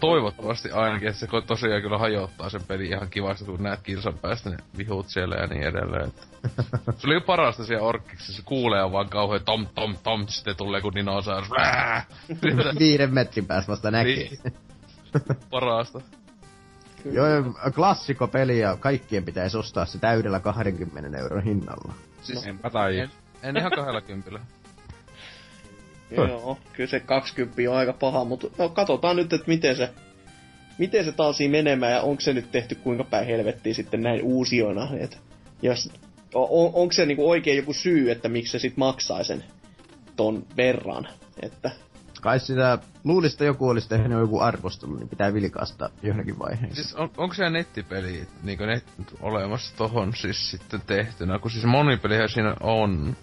Toivottavasti 0.00 0.70
ainakin, 0.70 1.08
että 1.08 1.20
se 1.20 1.26
tosiaan 1.46 1.82
kyllä 1.82 1.98
hajottaa 1.98 2.50
sen 2.50 2.60
peli 2.68 2.88
ihan 2.88 3.10
kivasti, 3.10 3.44
kun 3.44 3.62
näet 3.62 3.80
kilsan 3.82 4.18
päästä 4.18 4.50
ne 4.50 4.56
vihut 4.78 5.08
siellä 5.08 5.34
ja 5.34 5.46
niin 5.46 5.62
edelleen. 5.62 6.08
Että. 6.08 6.26
se 6.98 7.06
oli 7.06 7.20
parasta 7.20 7.64
siellä 7.64 7.86
orkkiksi, 7.86 8.32
se 8.32 8.42
kuulee 8.44 8.92
vaan 8.92 9.08
kauhean 9.08 9.44
tom 9.44 9.66
tom 9.74 9.96
tom, 10.02 10.26
sitten 10.28 10.56
tulee 10.56 10.80
kun 10.80 10.94
dinosaurus. 10.94 11.50
Vää! 11.50 12.04
Viiden 12.78 13.14
metrin 13.14 13.46
päässä 13.46 13.72
vasta 13.72 13.90
näkee. 13.90 14.14
Niin. 14.14 14.38
parasta. 15.50 16.00
Joo, 17.04 17.26
klassikko 17.74 18.28
peli 18.28 18.58
ja 18.58 18.76
kaikkien 18.76 19.24
pitäisi 19.24 19.58
ostaa 19.58 19.84
se 19.86 19.98
täydellä 19.98 20.40
20 20.40 21.18
euron 21.18 21.42
hinnalla. 21.42 21.94
Siis 22.22 22.46
Enpä 22.46 22.70
tai. 22.70 22.98
en, 22.98 23.10
en 23.42 23.56
ihan 23.56 23.72
kahdella 23.72 24.00
kympillä. 24.00 24.40
Joo, 26.16 26.58
kyllä 26.72 26.90
se 26.90 27.00
20 27.00 27.62
on 27.70 27.76
aika 27.76 27.92
paha, 27.92 28.24
mutta 28.24 28.46
no, 28.58 28.68
katsotaan 28.68 29.16
nyt, 29.16 29.32
että 29.32 29.48
miten 29.48 29.76
se, 29.76 29.90
miten 30.78 31.04
se 31.04 31.12
taas 31.12 31.38
menemään 31.48 31.92
ja 31.92 32.02
onko 32.02 32.20
se 32.20 32.32
nyt 32.32 32.50
tehty 32.52 32.74
kuinka 32.74 33.04
päin 33.04 33.26
helvettiin 33.26 33.74
sitten 33.74 34.02
näin 34.02 34.22
uusiona. 34.22 34.88
Et 34.98 35.18
jos, 35.62 35.90
on, 36.34 36.70
onko 36.74 36.92
se 36.92 37.06
niinku 37.06 37.30
oikein 37.30 37.56
joku 37.56 37.72
syy, 37.72 38.10
että 38.10 38.28
miksi 38.28 38.52
se 38.52 38.58
sit 38.58 38.76
maksaa 38.76 39.24
sen 39.24 39.44
ton 40.16 40.46
verran. 40.56 41.08
Että, 41.42 41.70
Kai 42.22 42.40
sitä 42.40 42.78
luulisi, 43.04 43.34
että 43.34 43.44
joku 43.44 43.68
olisi 43.68 43.88
tehnyt 43.88 44.18
joku 44.18 44.40
arvostelu, 44.40 44.96
niin 44.96 45.08
pitää 45.08 45.34
vilkaista 45.34 45.90
johonkin 46.02 46.38
vaiheessa. 46.38 46.74
Siis 46.74 46.94
on, 46.94 47.10
onko 47.16 47.34
se 47.34 47.50
nettipeli 47.50 48.26
niinku 48.42 48.64
net, 48.64 48.84
olemassa 49.20 49.76
tohon 49.76 50.14
siis 50.16 50.50
sitten 50.50 50.80
tehtynä? 50.86 51.38
Kun 51.38 51.50
siis 51.50 51.64
monipelihän 51.64 52.28
siinä 52.28 52.56
on. 52.60 53.16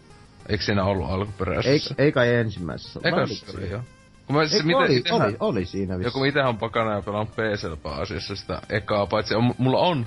Eikö 0.50 0.64
siinä 0.64 0.84
ollut 0.84 1.08
Ei, 1.10 1.14
alkuperäisessä? 1.16 1.96
ei 1.98 2.12
kai 2.12 2.36
ensimmäisessä. 2.36 3.00
Eikä 3.04 3.18
oli 3.58 3.70
joo. 3.70 3.82
Kun 4.28 4.36
mä 4.36 4.42
siis 4.42 4.54
Eikö 4.54 4.66
miten, 4.66 4.82
oli, 4.82 4.98
itehän- 4.98 5.22
oli, 5.22 5.36
oli 5.40 5.66
siinä 5.66 5.94
Joku 5.94 6.06
vissiin. 6.06 6.26
itehän 6.26 6.50
on 6.50 6.58
pakana 6.58 6.94
ja 6.96 7.02
pelaan 7.02 7.28
PCllä 7.28 7.78
pääasiassa 7.84 8.36
sitä 8.36 8.62
ekaa, 8.70 9.06
paitsi 9.06 9.36
on, 9.36 9.54
mulla 9.58 9.80
on 9.80 10.06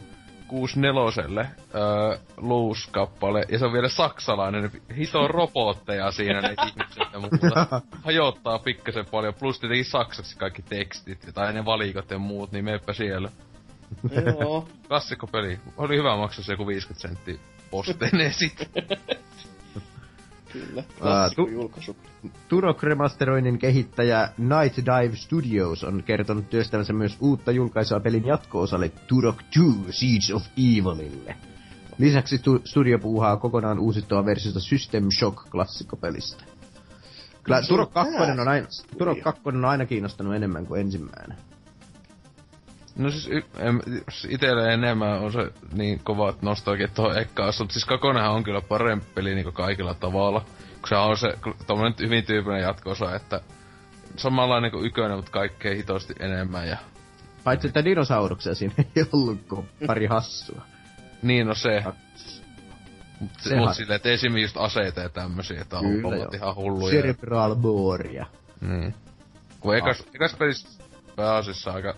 64 0.49 1.47
öö, 1.75 2.19
luuskappale, 2.37 3.45
ja 3.49 3.59
se 3.59 3.65
on 3.65 3.73
vielä 3.73 3.89
saksalainen, 3.89 4.63
ne 4.63 4.71
hito 4.97 5.29
robotteja 5.29 6.11
siinä 6.13 6.41
ne 6.41 6.55
ihmiset 6.67 7.13
ja 7.13 7.19
muuta. 7.19 7.81
Hajottaa 8.05 8.59
pikkasen 8.59 9.07
paljon, 9.11 9.35
plus 9.35 9.61
tietenkin 9.61 9.85
saksaksi 9.85 10.37
kaikki 10.39 10.63
tekstit, 10.63 11.27
tai 11.35 11.53
ne 11.53 11.65
valikot 11.65 12.11
ja 12.11 12.19
muut, 12.19 12.53
niin 12.53 12.65
meepä 12.65 12.93
siellä. 12.93 13.29
joo, 14.41 14.69
Klassikko 14.89 15.27
peli. 15.27 15.59
Oli 15.77 15.97
hyvä 15.97 16.17
maksaa 16.17 16.45
se 16.45 16.53
joku 16.53 16.67
50 16.67 17.09
senttiä 17.09 17.35
posteineen 17.71 18.33
sit. 18.41 18.71
Kyllä. 20.53 20.83
tu- 20.83 20.93
Klassikko 21.01 21.49
julkaisu. 21.49 21.97
Turok 22.49 22.83
Remasteroinnin 22.83 23.59
kehittäjä 23.59 24.29
Night 24.39 24.77
Dive 24.79 25.17
Studios 25.17 25.85
on 25.85 26.03
kertonut 26.03 26.51
työstävänsä 26.51 26.93
myös 26.93 27.17
uutta 27.21 27.53
julkaisua 27.53 28.01
pelin 28.01 28.27
jatko-osalle 28.27 28.89
Turok 29.07 29.37
2 29.37 29.53
Siege 29.91 30.35
of 30.35 30.43
Evilille. 30.57 31.37
Lisäksi 31.99 32.39
tu- 32.39 32.63
studio 32.65 32.99
puuhaa 32.99 33.37
kokonaan 33.37 33.79
uusittua 33.79 34.25
versiota 34.25 34.61
System 34.61 35.05
Shock 35.19 35.51
klassikkopelistä. 35.51 36.45
Kyllä 37.43 37.63
Turok 37.69 37.93
2 37.93 38.15
on, 38.15 38.49
aina. 38.49 38.67
Turok 38.99 39.19
2 39.23 39.43
on 39.45 39.65
aina 39.65 39.87
kiinnostanut 39.87 40.35
enemmän 40.35 40.67
kuin 40.67 40.81
ensimmäinen. 40.81 41.37
No 42.97 43.11
siis 43.11 43.45
em, 43.59 43.81
itelle 44.29 44.75
enemmän 44.75 45.19
on 45.21 45.33
se 45.33 45.53
niin 45.73 46.01
kova, 46.05 46.31
että 46.31 46.47
nostalgia 46.47 46.89
tuohon 46.89 47.19
ekkaan, 47.19 47.53
mutta 47.59 47.73
siis 47.73 47.85
kakonenhan 47.85 48.33
on 48.33 48.45
kyllä 48.45 48.61
parempi 48.61 49.07
peli 49.15 49.35
niin 49.35 49.53
kaikilla 49.53 49.95
tavalla. 49.95 50.41
Kun 50.81 50.89
se 50.89 50.97
on 50.97 51.19
se 51.19 51.39
tommonen 51.67 51.95
hyvin 51.99 52.25
tyypillinen 52.25 52.63
jatko 52.63 52.95
että 53.17 53.41
samanlainen 54.17 54.71
kuin 54.71 54.87
ykönen, 54.87 55.17
mutta 55.17 55.31
kaikkea 55.31 55.75
hitosti 55.75 56.15
enemmän 56.21 56.69
ja 56.69 56.77
Paitsi 57.45 57.69
että 57.69 57.85
dinosauruksia 57.85 58.55
siinä 58.55 58.75
ei 58.79 59.05
ollut 59.13 59.41
kuin 59.49 59.69
pari 59.87 60.07
hassua. 60.07 60.63
niin 61.23 61.47
no 61.47 61.55
se. 61.55 61.85
Mut, 63.21 63.31
Se 63.39 63.49
se 63.49 63.57
mut 63.57 63.75
silleen, 63.75 63.97
että 63.97 64.09
esimerkiksi 64.09 64.45
just 64.45 64.57
aseita 64.57 65.01
ja 65.01 65.09
tämmösiä, 65.09 65.61
että 65.61 65.79
on 65.79 66.01
joo. 66.01 66.29
ihan 66.35 66.55
hulluja. 66.55 66.95
Cerebral 66.95 67.57
Borea. 67.57 68.27
Niin. 68.61 68.95
Kun 69.61 69.77
ekas, 69.77 70.05
ekas 70.15 70.35
pelissä 70.35 70.83
pääasiassa 71.17 71.73
aika 71.73 71.95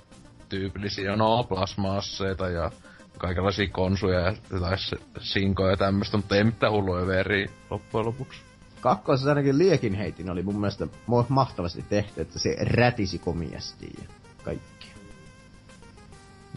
tyypillisiä, 0.55 1.16
no 1.16 1.44
plasma-asseita 1.44 2.48
ja 2.48 2.70
kaikenlaisia 3.18 3.68
konsuja 3.68 4.20
ja 4.20 4.35
jotain 4.52 4.78
se- 4.78 4.97
sinkoja 5.20 5.70
ja 5.70 5.76
tämmöstä, 5.76 6.16
mutta 6.16 6.36
ei 6.36 6.44
mitään 6.44 6.72
hulluja 6.72 7.06
veriä 7.06 7.48
loppujen 7.70 8.06
lopuksi. 8.06 8.40
Kakkosessa 8.81 9.28
ainakin 9.28 9.59
liekin 9.59 9.94
heitin 9.94 10.31
oli 10.31 10.43
mun 10.43 10.60
mielestä 10.60 10.86
mahtavasti 11.28 11.85
tehty, 11.89 12.20
että 12.20 12.39
se 12.39 12.56
rätisi 12.60 13.18
komiasti 13.18 13.90
ja 14.02 14.09
kaikki. 14.44 14.86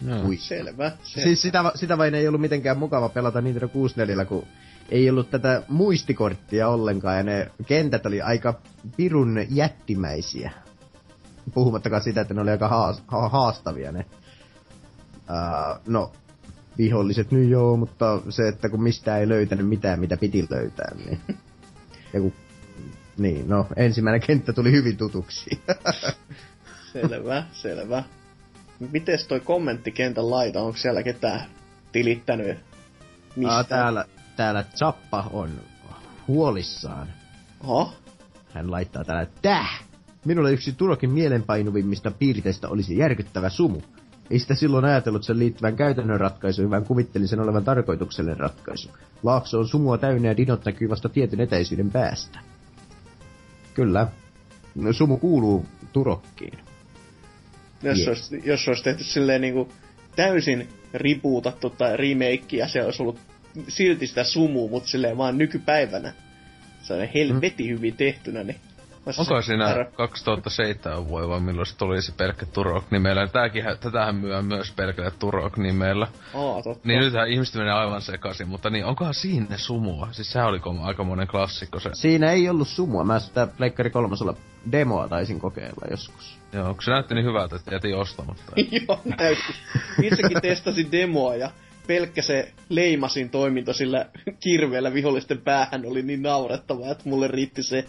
Joo. 0.06 0.26
Ui. 0.26 0.36
Selvä. 0.36 0.90
selvä. 1.02 1.24
Siis 1.24 1.42
sitä, 1.42 1.72
sitä 1.74 1.98
vain 1.98 2.14
ei 2.14 2.28
ollut 2.28 2.40
mitenkään 2.40 2.78
mukava 2.78 3.08
pelata 3.08 3.40
Nintendo 3.40 3.68
64, 3.68 4.24
kun 4.24 4.46
ei 4.88 5.10
ollut 5.10 5.30
tätä 5.30 5.62
muistikorttia 5.68 6.68
ollenkaan, 6.68 7.16
ja 7.16 7.22
ne 7.22 7.50
kentät 7.66 8.06
oli 8.06 8.22
aika 8.22 8.60
pirun 8.96 9.46
jättimäisiä. 9.50 10.50
Puhumattakaan 11.54 12.02
sitä, 12.02 12.20
että 12.20 12.34
ne 12.34 12.40
oli 12.40 12.50
aika 12.50 12.68
haas, 12.68 13.02
ha- 13.06 13.28
haastavia 13.28 13.92
ne. 13.92 14.04
Uh, 15.30 15.80
no, 15.86 16.12
viholliset 16.78 17.30
nyt 17.30 17.48
joo, 17.48 17.76
mutta 17.76 18.20
se, 18.28 18.48
että 18.48 18.68
kun 18.68 18.82
mistään 18.82 19.20
ei 19.20 19.28
löytänyt 19.28 19.68
mitään, 19.68 20.00
mitä 20.00 20.16
piti 20.16 20.46
löytää, 20.50 20.94
niin... 20.94 21.20
Ja 22.12 22.20
kun, 22.20 22.32
niin, 23.18 23.48
no, 23.48 23.66
ensimmäinen 23.76 24.20
kenttä 24.20 24.52
tuli 24.52 24.72
hyvin 24.72 24.96
tutuksi. 24.96 25.62
Selvä, 26.92 27.44
selvä. 27.52 28.04
Mites 28.92 29.26
toi 29.26 29.40
kommenttikentän 29.40 30.30
laita, 30.30 30.60
onko 30.62 30.76
siellä 30.76 31.02
ketään 31.02 31.50
tilittänyt? 31.92 32.58
Mistä? 33.36 33.54
Aa, 33.54 33.64
täällä, 33.64 34.04
täällä 34.36 34.64
Zappa 34.76 35.30
on 35.32 35.50
huolissaan. 36.28 37.08
Oho, 37.64 37.92
Hän 38.52 38.70
laittaa 38.70 39.04
täällä, 39.04 39.26
täh! 39.42 39.87
Minulle 40.24 40.52
yksi 40.52 40.72
Turokin 40.72 41.10
mielenpainuvimmista 41.10 42.10
piirteistä 42.10 42.68
olisi 42.68 42.98
järkyttävä 42.98 43.48
sumu. 43.48 43.80
Ei 44.30 44.38
sitä 44.38 44.54
silloin 44.54 44.84
ajatellut 44.84 45.24
sen 45.24 45.38
liittyvän 45.38 45.76
käytännön 45.76 46.20
ratkaisuun, 46.20 46.70
vaan 46.70 46.84
kuvittelin 46.84 47.28
sen 47.28 47.40
olevan 47.40 47.64
tarkoituksellinen 47.64 48.40
ratkaisu. 48.40 48.90
Laakso 49.22 49.58
on 49.58 49.68
sumua 49.68 49.98
täynnä 49.98 50.28
ja 50.28 50.36
dinot 50.36 50.64
näkyy 50.64 50.88
vasta 50.88 51.08
tietyn 51.08 51.40
etäisyyden 51.40 51.90
päästä. 51.90 52.38
Kyllä. 53.74 54.06
No, 54.74 54.92
sumu 54.92 55.16
kuuluu 55.16 55.66
Turokkiin. 55.92 56.58
jos, 57.82 57.98
Yes. 57.98 58.08
olisi, 58.08 58.42
jos 58.44 58.68
olisi 58.68 58.84
tehty 58.84 59.04
silleen 59.04 59.40
niinku 59.40 59.68
täysin 60.16 60.68
ripuutattu 60.94 61.70
tai 61.70 61.96
remake 61.96 62.56
ja 62.56 62.68
se 62.68 62.84
olisi 62.84 63.02
ollut 63.02 63.20
silti 63.68 64.06
sitä 64.06 64.24
sumua, 64.24 64.70
mutta 64.70 64.88
silleen 64.88 65.18
vaan 65.18 65.38
nykypäivänä. 65.38 66.12
Se 66.82 66.94
on 66.94 67.08
helveti 67.14 67.68
hyvin 67.68 67.96
tehtynä, 67.96 68.44
niin... 68.44 68.56
Onko 69.18 69.42
siinä 69.42 69.68
tarra- 69.68 69.90
2007 69.96 71.08
vuonna 71.08 71.28
vai 71.28 71.40
milloin 71.40 71.66
se 71.66 71.76
tuli 71.76 72.02
se 72.02 72.12
pelkkä 72.12 72.46
Turok 72.46 72.90
nimellä? 72.90 73.26
Tääkin, 73.26 73.64
tätähän 73.80 74.14
myö 74.14 74.42
myös 74.42 74.72
pelkällä 74.72 75.10
Turok 75.10 75.56
nimellä. 75.56 76.06
Aa, 76.34 76.62
totta. 76.62 76.88
Niin 76.88 77.00
nythän 77.00 77.28
ihmiset 77.28 77.54
menee 77.54 77.72
aivan 77.72 78.02
sekaisin, 78.02 78.48
mutta 78.48 78.70
niin 78.70 78.84
onkohan 78.84 79.14
siinä 79.14 79.56
sumua? 79.56 80.08
Siis 80.12 80.32
sehän 80.32 80.48
oli 80.48 80.60
aikamoinen 80.82 81.28
klassikko 81.28 81.80
se. 81.80 81.90
Siinä 81.92 82.32
ei 82.32 82.48
ollut 82.48 82.68
sumua. 82.68 83.04
Mä 83.04 83.20
sitä 83.20 83.48
Pleikkari 83.56 83.90
kolmosella 83.90 84.34
demoa 84.72 85.08
taisin 85.08 85.40
kokeilla 85.40 85.86
joskus. 85.90 86.38
Joo, 86.52 86.74
kun 86.74 86.82
se 86.82 86.90
näytti 86.90 87.14
niin 87.14 87.26
hyvältä, 87.26 87.56
että 87.56 87.74
jätin 87.74 87.96
ostamatta. 87.96 88.52
Joo, 88.88 89.00
näytti. 89.18 89.54
Itsekin 90.02 90.40
testasin 90.42 90.92
demoa 90.92 91.34
ja 91.36 91.50
pelkkä 91.86 92.22
se 92.22 92.52
leimasin 92.68 93.30
toiminto 93.30 93.72
sillä 93.72 94.06
kirveellä 94.40 94.94
vihollisten 94.94 95.38
päähän 95.38 95.86
oli 95.86 96.02
niin 96.02 96.22
naurettavaa, 96.22 96.90
että 96.90 97.08
mulle 97.08 97.28
riitti 97.28 97.62
se. 97.62 97.84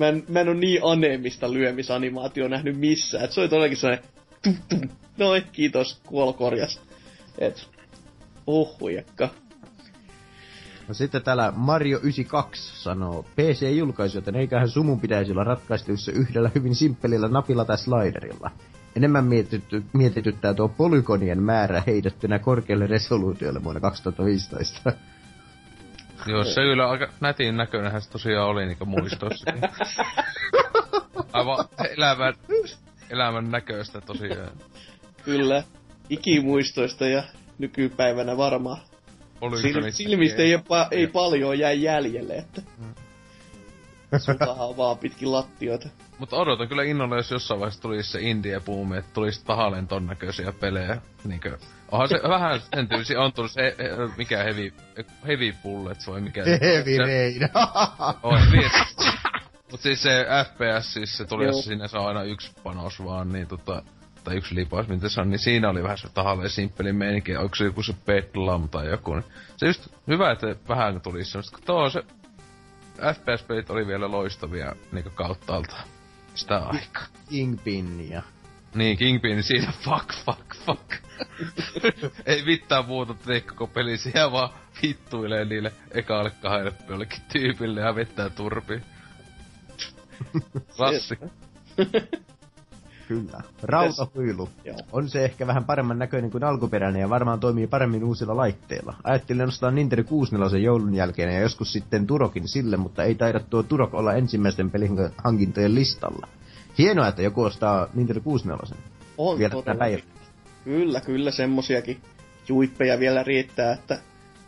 Mä 0.00 0.08
en, 0.08 0.24
mä 0.28 0.40
en 0.40 0.48
oo 0.48 0.54
niin 0.54 0.80
aneemista 0.84 1.52
lyömisanimaatio 1.52 2.48
nähnyt 2.48 2.78
missään. 2.78 3.24
Et 3.24 3.32
se 3.32 3.40
oli 3.40 3.48
todellakin 3.48 3.76
sellainen 3.76 4.04
tum, 4.42 4.56
tum. 4.68 4.80
Noin, 5.18 5.42
kiitos, 5.52 6.00
kuolokorjas. 6.06 6.80
Et, 7.38 7.68
ohujakka. 8.46 9.28
No 10.88 10.94
sitten 10.94 11.22
täällä 11.22 11.52
Mario 11.56 11.98
92 11.98 12.82
sanoo, 12.82 13.22
PC-julkaisu, 13.22 14.18
joten 14.18 14.36
eiköhän 14.36 14.68
sumun 14.68 15.00
pitäisi 15.00 15.32
olla 15.32 15.44
ratkaistavissa 15.44 16.12
yhdellä 16.12 16.50
hyvin 16.54 16.74
simppelillä 16.74 17.28
napilla 17.28 17.64
tai 17.64 17.78
sliderilla. 17.78 18.50
Enemmän 18.96 19.24
mietitty, 19.24 19.82
mietityttää 19.92 20.54
tuo 20.54 20.68
polygonien 20.68 21.42
määrä 21.42 21.82
heidettynä 21.86 22.38
korkealle 22.38 22.86
resoluutiolle 22.86 23.64
vuonna 23.64 23.80
2015. 23.80 24.92
Joo, 26.26 26.44
se 26.44 26.54
kyllä 26.54 26.90
aika 26.90 27.08
nätin 27.20 27.56
näköinenhän 27.56 28.02
se 28.02 28.10
tosiaan 28.10 28.48
oli 28.48 28.66
niinku 28.66 28.86
muistoissa. 28.86 29.50
Aivan 31.32 31.64
elämän, 31.96 32.34
elämän 33.10 33.50
näköistä 33.50 34.00
tosiaan. 34.00 34.52
Kyllä, 35.24 35.62
ikimuistoista 36.10 37.06
ja 37.06 37.22
nykypäivänä 37.58 38.36
varmaan. 38.36 38.78
Sil, 38.80 39.40
Polygonit 39.40 39.94
silmistä 39.94 40.42
ei, 40.42 40.58
pa, 40.68 40.88
ei 40.90 41.06
paljon 41.06 41.58
jää 41.58 41.72
jäljelle, 41.72 42.34
että 42.34 42.62
Sutahaa 44.18 44.76
vaan 44.76 44.98
pitkin 44.98 45.32
lattioita. 45.32 45.88
Mutta 46.18 46.36
odotan 46.36 46.68
kyllä 46.68 46.82
innolla, 46.82 47.16
jos 47.16 47.30
jossain 47.30 47.60
vaiheessa 47.60 47.82
tulisi 47.82 48.10
se 48.10 48.20
indie 48.20 48.60
buumi, 48.60 48.96
että 48.96 49.10
tulisi 49.12 49.44
tahalleen 49.44 49.88
ton 49.88 50.06
näköisiä 50.06 50.52
pelejä. 50.52 50.96
Niinkö, 51.24 51.58
onhan 51.90 52.08
se 52.08 52.20
vähän 52.28 52.60
sen 52.74 52.88
tyysi, 52.88 53.16
on 53.16 53.32
tullut 53.32 53.52
se, 53.52 53.76
mikä 54.16 54.36
heavy, 54.42 54.72
heavy 55.26 55.54
bullets 55.62 56.08
vai 56.08 56.20
mikä. 56.20 56.44
Heavy 56.44 56.98
Rain. 56.98 57.48
On, 58.22 58.50
niin. 58.52 58.70
Mut 59.70 59.80
siis 59.80 60.02
se 60.02 60.26
FPS, 60.44 60.92
siis 60.92 61.16
se 61.16 61.24
tuli, 61.24 61.46
jos 61.46 61.64
sinne 61.64 61.88
saa 61.88 62.08
aina 62.08 62.22
yksi 62.22 62.52
panos 62.62 63.04
vaan, 63.04 63.32
niin 63.32 63.46
tota, 63.46 63.82
tai 64.24 64.36
yksi 64.36 64.54
lipaus, 64.54 64.88
mitä 64.88 65.08
se 65.08 65.20
on, 65.20 65.30
niin 65.30 65.38
siinä 65.38 65.70
oli 65.70 65.82
vähän 65.82 65.98
se 65.98 66.08
tahalleen 66.08 66.50
simppeli 66.50 66.92
meininki, 66.92 67.36
onko 67.36 67.56
se 67.56 67.64
joku 67.64 67.82
se 67.82 67.94
Bedlam 68.06 68.68
tai 68.68 68.90
joku, 68.90 69.14
niin 69.14 69.24
se 69.56 69.66
just 69.66 69.88
hyvä, 70.06 70.32
että 70.32 70.56
vähän 70.68 71.00
tuli 71.00 71.24
semmoista, 71.24 71.56
kun 71.56 71.66
tuo 71.66 71.90
se 71.90 72.02
FPS-pelit 73.00 73.70
oli 73.70 73.86
vielä 73.86 74.10
loistavia 74.10 74.74
niinku 74.92 75.10
kauttaalta 75.14 75.76
sitä 76.34 76.56
aikaa. 76.56 77.06
Kingpinia. 77.30 78.22
Niin, 78.74 78.98
Kingpin 78.98 79.42
siinä 79.42 79.72
fuck, 79.84 80.12
fuck, 80.24 80.54
fuck. 80.66 80.92
Ei 82.26 82.44
mitään 82.44 82.86
muuta 82.86 83.14
tee 83.14 83.40
koko 83.40 83.66
peli, 83.66 83.98
siellä 83.98 84.32
vaan 84.32 84.50
vittuilee 84.82 85.44
niille 85.44 85.72
ekaalle 85.90 86.30
kahdelle 86.30 86.72
jollekin 86.88 87.22
tyypille 87.32 87.80
ja 87.80 87.94
vettää 87.94 88.30
turpi. 88.30 88.82
Klassi. 90.76 91.18
Kyllä. 93.08 93.40
Rautahuilu. 93.62 94.48
On 94.92 95.08
se 95.08 95.24
ehkä 95.24 95.46
vähän 95.46 95.64
paremman 95.64 95.98
näköinen 95.98 96.30
kuin 96.30 96.44
alkuperäinen 96.44 97.00
ja 97.00 97.10
varmaan 97.10 97.40
toimii 97.40 97.66
paremmin 97.66 98.04
uusilla 98.04 98.36
laitteilla. 98.36 98.94
Ajattelin 99.04 99.44
nostaa 99.44 99.70
Nintendo 99.70 100.04
64 100.04 100.58
joulun 100.58 100.94
jälkeen 100.94 101.34
ja 101.34 101.40
joskus 101.40 101.72
sitten 101.72 102.06
Turokin 102.06 102.48
sille, 102.48 102.76
mutta 102.76 103.04
ei 103.04 103.14
taida 103.14 103.40
tuo 103.40 103.62
Turok 103.62 103.94
olla 103.94 104.12
ensimmäisten 104.12 104.70
pelin 104.70 104.96
hankintojen 105.24 105.74
listalla. 105.74 106.28
Hienoa, 106.80 107.08
että 107.08 107.22
joku 107.22 107.42
ostaa 107.42 107.88
Nintendo 107.94 108.20
64. 108.20 108.84
On 109.18 109.38
Vielä 109.38 109.62
tänä. 109.62 109.98
Kyllä, 110.64 111.00
kyllä, 111.00 111.30
semmosiakin 111.30 112.00
juippeja 112.48 112.98
vielä 112.98 113.22
riittää, 113.22 113.72
että 113.72 113.98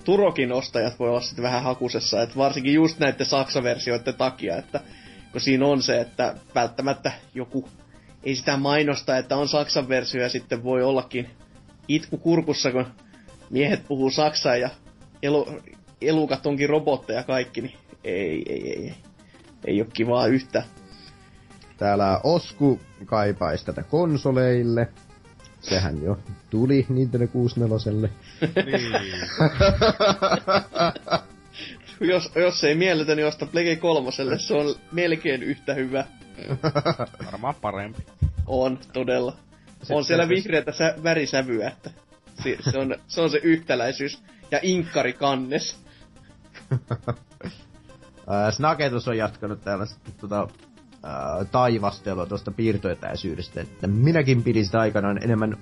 Turokin 0.04 0.52
ostajat 0.52 0.98
voi 0.98 1.08
olla 1.08 1.20
sitten 1.20 1.42
vähän 1.42 1.62
hakusessa, 1.62 2.22
että 2.22 2.36
varsinkin 2.36 2.74
just 2.74 2.98
näiden 2.98 3.26
Saksa-versioiden 3.26 4.14
takia, 4.14 4.56
että 4.56 4.80
kun 5.32 5.40
siinä 5.40 5.66
on 5.66 5.82
se, 5.82 6.00
että 6.00 6.34
välttämättä 6.54 7.12
joku 7.34 7.68
ei 8.24 8.36
sitä 8.36 8.56
mainosta, 8.56 9.16
että 9.16 9.36
on 9.36 9.48
Saksan 9.48 9.88
versio 9.88 10.22
ja 10.22 10.28
sitten 10.28 10.64
voi 10.64 10.82
ollakin 10.82 11.30
itku 11.88 12.18
kurkussa, 12.18 12.72
kun 12.72 12.86
miehet 13.50 13.88
puhuu 13.88 14.10
saksaa 14.10 14.56
ja 14.56 14.70
elu, 15.22 15.48
elukat 16.00 16.46
onkin 16.46 16.68
robotteja 16.68 17.22
kaikki, 17.22 17.60
niin 17.60 17.74
ei, 18.04 18.42
ei, 18.48 18.68
ei, 18.68 18.84
ei. 18.84 18.94
Ei 19.64 19.80
ole 19.80 19.90
kivaa 19.92 20.26
yhtään. 20.26 20.64
Täällä 21.82 22.20
Osku 22.24 22.80
kaipaisi 23.06 23.66
tätä 23.66 23.82
konsoleille. 23.82 24.88
Sehän 25.60 26.02
jo 26.02 26.18
tuli 26.50 26.86
Nintendo 26.88 27.26
64. 27.26 28.08
Jos, 32.00 32.32
jos 32.34 32.64
ei 32.64 32.74
miellytä, 32.74 33.14
niin 33.14 33.26
osta 33.26 33.46
Plege 33.46 33.76
kolmoselle. 33.76 34.38
Se 34.38 34.54
on 34.54 34.74
melkein 34.92 35.42
yhtä 35.42 35.74
hyvä. 35.74 36.04
Varmaan 37.26 37.54
parempi. 37.60 38.06
On, 38.46 38.78
todella. 38.92 39.36
on 39.90 40.04
siellä 40.04 40.28
vihreätä 40.28 40.72
sä, 40.72 40.94
värisävyä, 41.02 41.68
että 41.68 41.90
se, 42.42 42.58
se, 42.70 42.78
on, 42.78 42.96
se 43.08 43.20
on 43.20 43.30
se 43.30 43.38
yhtäläisyys. 43.42 44.22
Ja 44.50 44.58
inkkari 44.62 45.12
kannes. 45.12 45.78
Ää, 48.28 48.50
Snaketus 48.50 49.08
on 49.08 49.16
jatkanut 49.16 49.64
täällä 49.64 49.86
sitten 49.86 50.12
tota, 50.20 50.48
ää, 51.02 51.44
taivastelua 51.44 52.26
tuosta 52.26 52.50
piirtoetäisyydestä, 52.50 53.60
että 53.60 53.86
minäkin 53.86 54.42
pidin 54.42 54.66
sitä 54.66 54.80
aikanaan 54.80 55.24
enemmän, 55.24 55.56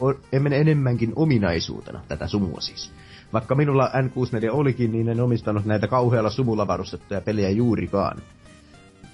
o, 0.00 0.10
en- 0.32 0.52
enemmänkin 0.52 1.12
ominaisuutena, 1.16 2.00
tätä 2.08 2.26
sumua 2.26 2.60
siis. 2.60 2.92
Vaikka 3.32 3.54
minulla 3.54 3.88
N64 3.88 4.50
olikin, 4.50 4.92
niin 4.92 5.08
en 5.08 5.20
omistanut 5.20 5.64
näitä 5.64 5.88
kauhealla 5.88 6.30
sumulla 6.30 6.66
varustettuja 6.66 7.20
pelejä 7.20 7.50
juurikaan. 7.50 8.18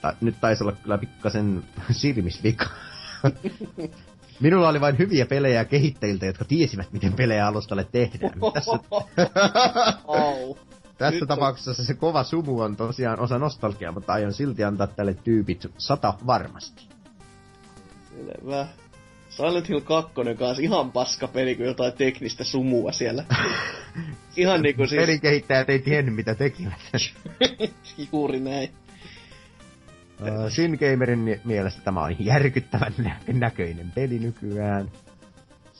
Ta- 0.02 0.14
nyt 0.20 0.34
taisi 0.40 0.64
olla 0.64 0.72
kyllä 0.72 0.98
pikkasen 0.98 1.64
silmisvika. 1.90 2.66
Minulla 4.40 4.68
oli 4.68 4.80
vain 4.80 4.98
hyviä 4.98 5.26
pelejä 5.26 5.64
kehittäjiltä, 5.64 6.26
jotka 6.26 6.44
tiesivät, 6.44 6.92
miten 6.92 7.12
pelejä 7.12 7.46
alustalle 7.46 7.86
tehdään. 7.92 8.32
Tässä. 8.54 8.70
tässä 11.02 11.20
Nyt 11.20 11.28
tapauksessa 11.28 11.84
se 11.84 11.94
kova 11.94 12.24
sumu 12.24 12.60
on 12.60 12.76
tosiaan 12.76 13.20
osa 13.20 13.38
nostalgiaa, 13.38 13.92
mutta 13.92 14.12
aion 14.12 14.32
silti 14.32 14.64
antaa 14.64 14.86
tälle 14.86 15.14
tyypit 15.14 15.66
sata 15.78 16.14
varmasti. 16.26 16.88
Selvä. 18.10 18.66
Silent 19.30 19.68
Hill 19.68 19.80
2 19.80 20.12
kanssa 20.38 20.62
ihan 20.62 20.92
paska 20.92 21.28
peli, 21.28 21.54
kuin 21.54 21.66
jotain 21.66 21.92
teknistä 21.92 22.44
sumua 22.44 22.92
siellä. 22.92 23.24
ihan 24.36 24.62
niinku 24.62 24.86
siis... 24.86 25.00
Pelikehittäjät 25.00 25.70
ei 25.70 25.78
tiennyt, 25.78 26.14
mitä 26.14 26.34
tekivät. 26.34 26.80
Juuri 28.12 28.40
näin. 28.40 28.70
Uh, 30.20 30.50
Sin 30.50 30.78
Gamerin 30.80 31.40
mielestä 31.44 31.80
tämä 31.84 32.02
on 32.02 32.16
järkyttävän 32.18 32.94
nä- 32.98 33.20
näköinen 33.32 33.92
peli 33.94 34.18
nykyään. 34.18 34.90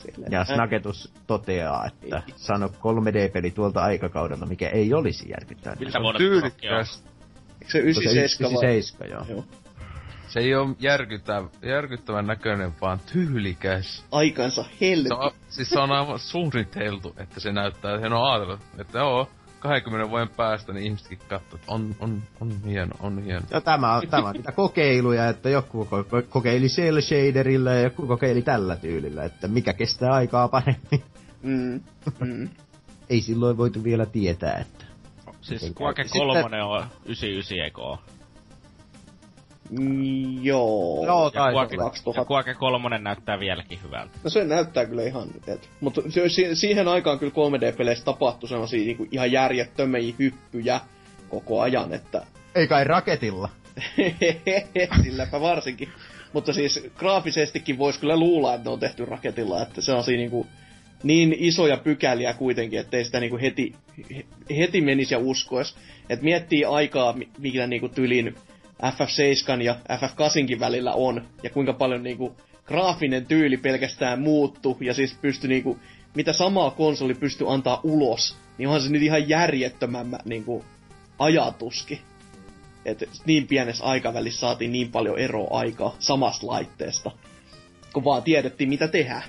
Selvä. 0.03 0.27
Ja 0.31 0.45
Snaketus 0.45 1.13
toteaa, 1.27 1.87
että 1.87 2.23
sano 2.37 2.67
3D-peli 2.67 3.51
tuolta 3.51 3.83
aikakaudelta, 3.83 4.47
mikä 4.47 4.69
ei 4.69 4.95
olisi 4.95 5.29
järkyttävän 5.31 5.79
Miltä 5.81 5.99
on? 5.99 6.15
Tyylikkäs. 6.17 7.05
Eikö 7.61 7.73
se 7.73 7.79
Onko 7.79 8.01
se 8.01 8.11
97 8.11 8.55
vai? 8.55 8.65
97, 8.65 9.11
joo. 9.11 9.25
Joo. 9.29 9.45
Se 10.29 10.41
ei 10.41 10.55
oo 10.55 10.75
järkyttävän, 10.81 11.51
järkyttävän 11.63 12.27
näköinen, 12.27 12.73
vaan 12.81 13.01
tyylikäs. 13.13 14.05
Aikansa 14.13 14.65
helvetti. 14.81 15.09
Se 15.09 15.15
on, 15.15 15.31
siis 15.49 15.71
se 15.71 15.79
on 15.79 15.93
aivan 15.93 16.19
suunniteltu, 16.19 17.15
että 17.17 17.41
se 17.41 17.53
näyttää, 17.53 17.95
että 17.95 18.07
on 18.07 18.33
ajatellut, 18.33 18.61
että 18.79 18.99
joo, 18.99 19.29
20 19.63 20.11
vuoden 20.11 20.29
päästä 20.29 20.73
niin 20.73 20.85
ihmisetkin 20.85 21.19
katsoo, 21.29 21.55
että 21.59 21.73
on, 21.73 21.97
on, 22.01 22.23
on 22.41 22.61
hieno, 22.65 22.97
on 23.01 23.23
hieno. 23.23 23.47
Ja 23.51 23.61
tämä 23.61 23.95
on, 23.97 24.09
tämä 24.09 24.29
on 24.29 24.33
niitä 24.35 24.53
kokeiluja, 24.53 25.29
että 25.29 25.51
joku 25.51 25.85
ko- 25.85 26.05
ko- 26.05 26.27
kokeili 26.29 26.67
cel 26.67 27.01
shaderilla 27.01 27.71
ja 27.71 27.81
joku 27.81 28.07
kokeili 28.07 28.43
tällä 28.43 28.77
tyylillä, 28.77 29.25
että 29.25 29.49
mikä 29.49 29.73
kestää 29.73 30.13
aikaa 30.13 30.49
paremmin. 30.49 31.03
Mm. 31.43 31.81
Mm. 32.21 32.49
Ei 33.11 33.21
silloin 33.21 33.57
voitu 33.57 33.85
vielä 33.85 34.07
tietää, 34.07 34.57
että... 34.59 34.85
Siis 35.41 35.73
Quake 35.81 35.95
käy? 35.95 36.05
Sitten- 36.05 36.43
3 36.43 36.63
on 36.63 36.85
99 37.05 37.59
eikö 37.65 37.81
oo? 37.81 37.97
Mm, 37.97 38.22
Joo. 40.43 41.07
Taisi 41.07 41.57
Quake, 41.57 41.77
olla. 41.77 41.85
2000. 41.91 42.21
ja 42.21 42.25
Quake 42.31 42.55
3 42.55 42.99
näyttää 42.99 43.41
vieläkin 43.41 43.79
hyvältä. 43.85 44.19
No 44.25 44.31
se 44.31 44.45
näyttää 44.45 44.87
kyllä 44.87 45.03
ihan 45.03 45.29
nyt. 45.47 45.69
Mutta 45.81 46.03
si- 46.29 46.55
siihen 46.55 46.89
aikaan 46.89 47.19
kyllä 47.19 47.33
3D-peleissä 47.33 48.05
tapahtui 48.05 48.49
sellaisia 48.49 48.85
niinku 48.85 49.07
ihan 49.11 49.33
järjettömiä 49.33 50.15
hyppyjä 50.19 50.81
koko 51.29 51.61
ajan, 51.61 51.93
että 51.95 52.23
Ei 52.55 52.67
kai 52.67 52.85
raketilla. 52.85 53.49
silläpä 55.03 55.41
varsinkin. 55.41 55.89
Mutta 56.33 56.53
siis 56.53 56.89
graafisestikin 56.97 57.79
voisi 57.79 58.01
kyllä 58.01 58.17
luulla, 58.17 58.55
että 58.55 58.69
ne 58.69 58.73
on 58.73 58.81
tehty 58.81 59.05
raketilla, 59.05 59.63
että 59.63 59.81
se 59.81 59.93
on 59.93 60.05
siinä 60.05 60.19
niinku 60.21 60.47
niin 61.03 61.37
isoja 61.39 61.77
pykäliä 61.77 62.35
kuitenkin, 62.35 62.81
ettei 62.81 63.05
sitä 63.05 63.21
niinku 63.21 63.39
heti, 63.43 63.75
he- 64.17 64.25
heti 64.57 64.81
menisi 64.81 65.15
ja 65.15 65.19
uskois. 65.19 65.77
Et 66.09 66.23
miettii 66.23 66.65
aikaa, 66.65 67.13
mi- 67.13 67.29
mikä 67.39 67.67
niinku 67.67 67.89
tylin 67.89 68.35
FF7 68.83 69.63
ja 69.63 69.77
FF8 69.89 70.61
välillä 70.61 70.93
on, 70.93 71.29
ja 71.43 71.51
kuinka 71.51 71.73
paljon 71.73 72.03
niinku 72.03 72.37
graafinen 72.67 73.27
tyyli 73.27 73.57
pelkästään 73.57 74.21
muuttu, 74.21 74.79
ja 74.81 74.95
siis 74.95 75.15
pysty 75.15 75.49
niinku, 75.49 75.79
mitä 76.15 76.33
samaa 76.33 76.71
konsoli 76.71 77.15
pystyy 77.15 77.53
antaa 77.53 77.81
ulos, 77.83 78.37
niin 78.59 78.69
onhan 78.69 78.83
se 78.83 78.89
nyt 78.91 79.03
ihan 79.03 79.29
järjettömän 79.29 80.19
niinku 80.25 80.65
ajatuskin. 81.19 81.99
Että 82.85 83.07
niin 83.27 83.47
pienessä 83.47 83.85
aikavälissä 83.85 84.41
saatiin 84.41 84.73
niin 84.73 84.93
paljon 84.93 85.19
eroa 85.19 85.59
aikaa 85.59 85.97
samasta 85.99 86.47
laitteesta, 86.47 87.11
kun 87.93 88.05
vaan 88.05 88.23
tiedettiin 88.23 88.69
mitä 88.69 88.89
tehdään. 88.89 89.23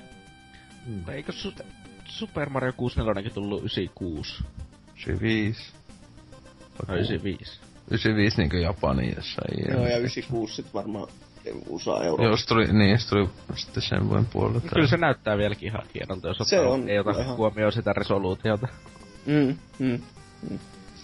Eikö 1.11 1.31
su- 1.31 1.65
Super 2.05 2.49
Mario 2.49 2.73
64 2.77 3.29
tullut 3.31 3.59
96? 3.59 4.43
95. 5.07 5.73
No 6.87 6.95
95. 6.95 7.59
95 7.91 8.37
niinkö 8.37 8.59
Japani 8.59 9.13
jossain. 9.15 9.71
Joo, 9.71 9.87
ja 9.87 9.97
96 9.97 10.55
sit 10.55 10.73
varmaan 10.73 11.07
USA 11.69 12.03
Euro. 12.03 12.23
Joo, 12.25 12.37
se 12.37 12.47
tuli, 12.47 12.73
niin, 12.73 12.99
se 12.99 13.09
tuli 13.09 13.29
sitten 13.55 13.83
sen 13.83 14.09
vuoden 14.09 14.25
puolella. 14.25 14.61
No 14.63 14.69
Kyllä 14.73 14.87
se 14.87 14.97
näyttää 14.97 15.37
vieläkin 15.37 15.69
ihan 15.69 15.83
hienolta, 15.95 16.27
jos 16.27 16.37
Se 16.43 16.59
on 16.59 16.89
ei 16.89 16.99
ota 16.99 17.11
ihan- 17.11 17.37
huomioon 17.37 17.71
sitä 17.71 17.93
resoluutiota. 17.93 18.67
Mm, 19.25 19.57
mm. 19.79 19.99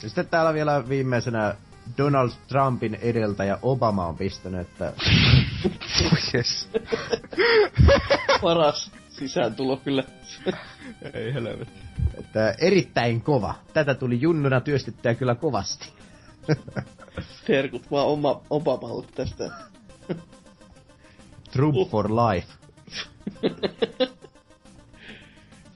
Ja 0.04 0.10
Sitten 0.10 0.28
täällä 0.28 0.54
vielä 0.54 0.90
viimeisenä 0.90 1.56
Donald 1.98 2.30
Trumpin 2.48 2.96
edeltäjä 3.02 3.58
Obama 3.62 4.06
on 4.08 4.18
pistänyt, 4.18 4.62
että 4.62 4.94
yes. 6.34 6.70
Paras 8.42 8.92
sisääntulo 9.10 9.78
kyllä. 9.78 10.04
Ei 11.14 11.34
helvetti. 11.34 11.80
että 12.20 12.56
erittäin 12.62 13.22
kova. 13.22 13.56
Tätä 13.74 13.94
tuli 13.94 14.22
junnuna 14.22 14.62
työstettyä 14.62 15.16
kyllä 15.16 15.36
kovasti. 15.36 15.90
Terkut 17.46 17.92
vaan 17.92 18.08
oma, 18.08 18.42
Obamalle 18.50 19.06
tästä. 19.16 19.52
True 21.52 21.86
for 21.86 22.10
life. 22.12 22.48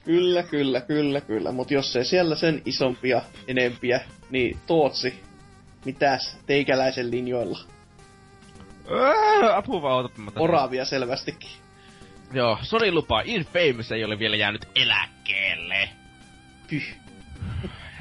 Kyllä, 0.04 0.42
kyllä, 0.42 0.80
kyllä, 0.80 1.20
kyllä. 1.20 1.52
Mut 1.52 1.70
jos 1.70 1.96
ei 1.96 2.04
siellä 2.04 2.36
sen 2.36 2.62
isompia, 2.64 3.22
enempiä, 3.48 4.00
niin 4.30 4.58
Tootsi, 4.66 5.22
mitäs 5.84 6.38
teikäläisen 6.46 7.10
linjoilla? 7.10 7.58
Öö, 8.90 9.56
apua 9.56 9.82
vaan, 9.82 9.94
ootapa 9.94 10.22
mä 10.22 10.30
tätä. 10.30 10.40
Oravia 10.40 10.84
selvästikin. 10.84 11.50
Joo, 12.32 12.58
Sony 12.62 12.92
lupaa 12.92 13.22
Infamous 13.24 13.92
ei 13.92 14.04
ole 14.04 14.18
vielä 14.18 14.36
jäänyt 14.36 14.68
eläkkeelle. 14.74 15.88
Pyh. 16.70 16.96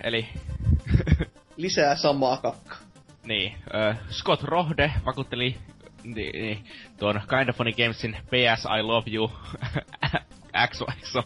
Eli, 0.04 0.30
Lisää 1.58 1.96
samaa 1.96 2.38
kakkaa. 2.38 2.78
niin, 3.24 3.56
ö, 3.74 3.96
Scott 4.10 4.44
Rohde 4.44 4.92
vakuutteli 5.06 5.58
niin, 6.04 6.42
niin, 6.42 6.66
tuon 7.00 7.22
Kind 7.30 7.50
of 7.50 7.56
Funny 7.58 7.72
Gamesin 7.72 8.18
PS 8.26 8.66
I 8.80 8.82
Love 8.82 9.12
You 9.12 9.32
XOXO. 10.72 11.24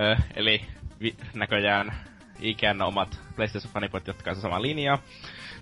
Ö, 0.00 0.16
eli 0.36 0.64
vi, 1.00 1.16
näköjään 1.34 1.94
ikään 2.40 2.82
omat 2.82 3.20
PlayStation 3.36 3.72
fanipot 3.72 4.06
jatkaa 4.06 4.34
samaa 4.34 4.62
linjaa. 4.62 4.98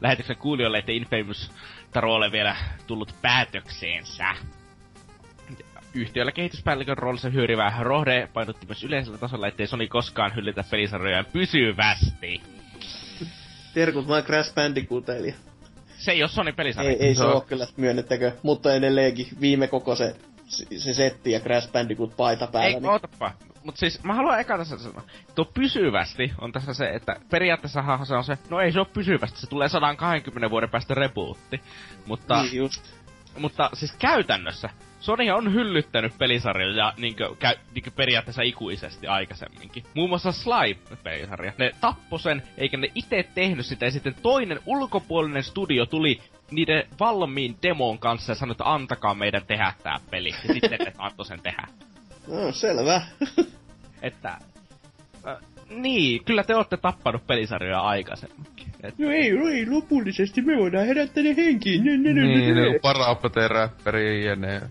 Lähetyksen 0.00 0.36
kuulijoille, 0.36 0.78
että 0.78 0.92
Infamous 0.92 1.52
taro 1.92 2.14
ole 2.14 2.32
vielä 2.32 2.56
tullut 2.86 3.14
päätökseensä. 3.22 4.34
Yhtiöllä 5.94 6.32
kehityspäällikön 6.32 6.98
roolissa 6.98 7.30
hyörivä 7.30 7.72
Rohde 7.80 8.28
painotti 8.32 8.66
myös 8.66 8.84
yleisellä 8.84 9.18
tasolla, 9.18 9.46
ettei 9.46 9.66
Sony 9.66 9.88
koskaan 9.88 10.34
hyllitä 10.34 10.64
pelisarjojaan 10.70 11.26
pysyvästi. 11.32 12.42
Terkut 13.76 14.08
vaan 14.08 14.22
Crash 14.22 14.54
Bandicootille. 14.54 15.34
Se 15.98 16.12
ei 16.12 16.22
ole 16.22 16.28
Sony 16.28 16.52
pelisarja. 16.52 16.90
Ei, 16.90 16.96
ei 17.06 17.14
se 17.14 17.22
No. 17.22 17.32
oo 17.32 17.40
kyllä, 17.40 17.66
myönnettäkö. 17.76 18.32
Mutta 18.42 18.74
edelleenkin 18.74 19.28
viime 19.40 19.68
koko 19.68 19.94
se, 19.96 20.16
se, 20.46 20.66
se 20.78 20.94
setti 20.94 21.32
ja 21.32 21.40
Crash 21.40 21.72
Bandicoot 21.72 22.16
paita 22.16 22.46
päällä. 22.46 22.68
Ei, 22.68 22.74
niin 22.74 22.86
ootapa. 22.86 23.32
Mut 23.64 23.76
siis 23.76 24.04
mä 24.04 24.14
haluan 24.14 24.40
eka 24.40 24.58
tässä 24.58 24.78
sanoa. 24.78 25.02
Tuo 25.34 25.44
pysyvästi 25.44 26.32
on 26.40 26.52
tässä 26.52 26.74
se, 26.74 26.88
että 26.88 27.16
periaatteessa 27.30 27.98
se 28.04 28.14
on 28.14 28.24
se, 28.24 28.38
no 28.50 28.60
ei 28.60 28.72
se 28.72 28.78
ole 28.78 28.86
pysyvästi, 28.92 29.40
se 29.40 29.46
tulee 29.46 29.68
120 29.68 30.50
vuoden 30.50 30.70
päästä 30.70 30.94
rebootti. 30.94 31.60
Mutta, 32.06 32.42
niin 32.42 32.56
just. 32.56 32.82
mutta 33.38 33.70
siis 33.74 33.92
käytännössä 33.98 34.70
Sony 35.06 35.30
on 35.30 35.54
hyllyttänyt 35.54 36.18
pelisarjoja 36.18 36.92
niinkö, 36.96 37.34
käy, 37.38 37.54
niinkö 37.74 37.90
periaatteessa 37.90 38.42
ikuisesti 38.42 39.06
aikaisemminkin. 39.06 39.84
Muun 39.94 40.08
muassa 40.08 40.32
Sly-pelisarja. 40.32 41.52
Ne 41.58 41.72
tappo 41.80 42.18
sen, 42.18 42.42
eikä 42.58 42.76
ne 42.76 42.88
itse 42.94 43.28
tehnyt 43.34 43.66
sitä, 43.66 43.84
ja 43.84 43.90
sitten 43.90 44.14
toinen 44.22 44.60
ulkopuolinen 44.66 45.42
studio 45.42 45.86
tuli 45.86 46.20
niiden 46.50 46.82
valmiin 47.00 47.56
demon 47.62 47.98
kanssa 47.98 48.32
ja 48.32 48.36
sanoi, 48.36 48.52
että 48.52 48.72
antakaa 48.72 49.14
meidän 49.14 49.46
tehdä 49.46 49.72
tää 49.82 49.96
peli. 50.10 50.28
Ja 50.28 50.54
sitten 50.54 50.78
ne 50.78 50.92
antoi 50.98 51.26
sen 51.26 51.40
tehdä. 51.42 51.66
No, 52.28 52.52
selvä. 52.52 53.02
Että... 54.02 54.38
Äh, 55.26 55.36
niin, 55.70 56.24
kyllä 56.24 56.44
te 56.44 56.54
olette 56.54 56.76
tappanut 56.76 57.26
pelisarjoja 57.26 57.80
aikaisemminkin. 57.80 58.66
Et, 58.82 58.98
no 58.98 59.10
ei, 59.10 59.32
no 59.32 59.48
ei, 59.48 59.70
lopullisesti 59.70 60.42
me 60.42 60.56
voidaan 60.56 60.86
herättää 60.86 61.22
ne 61.22 61.36
henkiin. 61.36 61.84
Ne, 61.84 61.96
ne, 61.96 62.12
ne, 62.12 62.26
Niin, 62.26 62.54
ne, 62.54 62.60
ne 62.62 62.80
ne. 63.36 63.48
räppäri 63.48 64.24
ja 64.24 64.36
ne 64.36 64.62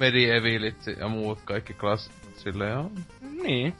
Medievilit 0.00 0.86
ja 1.00 1.08
muut 1.08 1.38
kaikki 1.44 1.74
klass... 1.74 2.10
Silleen, 2.36 2.70
joo. 2.70 2.90
niin. 3.42 3.74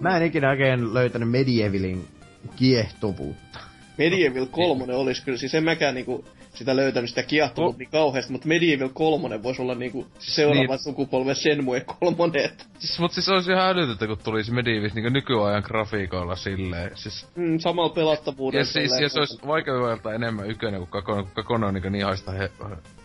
Mä 0.00 0.16
en 0.16 0.22
ikinä 0.22 0.50
oikein 0.50 0.94
löytänyt 0.94 1.30
Medievalin 1.30 2.08
kiehtovuutta. 2.56 3.58
Medieval 3.98 4.46
3 4.46 4.94
olisi 4.94 5.24
kyllä, 5.24 5.38
siis 5.38 5.54
en 5.54 5.64
mäkään 5.64 5.94
niinku 5.94 6.24
sitä 6.54 6.76
löytänyt 6.76 7.10
sitä 7.10 7.22
kiehtovuutta 7.22 7.78
niin 7.78 7.90
kauheasti, 7.90 8.32
mutta 8.32 8.48
Medieval 8.48 8.88
3 8.88 9.42
voisi 9.42 9.62
olla 9.62 9.74
niinku 9.74 10.06
se 10.18 10.30
seuraava 10.30 10.74
Niin. 10.74 10.82
sukupolven 10.84 11.34
Shenmue 11.34 11.80
3. 12.00 12.44
Että, 12.44 12.64
Siis, 12.78 12.98
mut 13.00 13.12
siis 13.12 13.28
olisi 13.28 13.52
ihan 13.52 13.68
älytöntä, 13.68 14.06
kun 14.06 14.18
tulisi 14.24 14.52
Medievis 14.52 14.94
niinku 14.94 15.10
nykyajan 15.10 15.62
grafiikoilla 15.66 16.36
silleen. 16.36 16.90
Siis, 16.96 17.26
mm, 17.34 17.58
samalla 17.58 17.88
pelattavuudella. 17.94 18.60
ja 18.60 18.64
siis, 18.64 19.00
ja 19.00 19.08
se 19.08 19.18
olisi 19.18 19.38
vaikeudelta 19.46 20.14
enemmän 20.14 20.50
ykönen 20.50 20.80
kuin 20.80 20.90
kakonen, 20.90 21.24
kun 21.24 21.32
kakonen 21.34 21.68
on 21.68 21.74
niinku 21.74 21.88
niin 21.88 22.04
haista 22.04 22.32
he, 22.32 22.50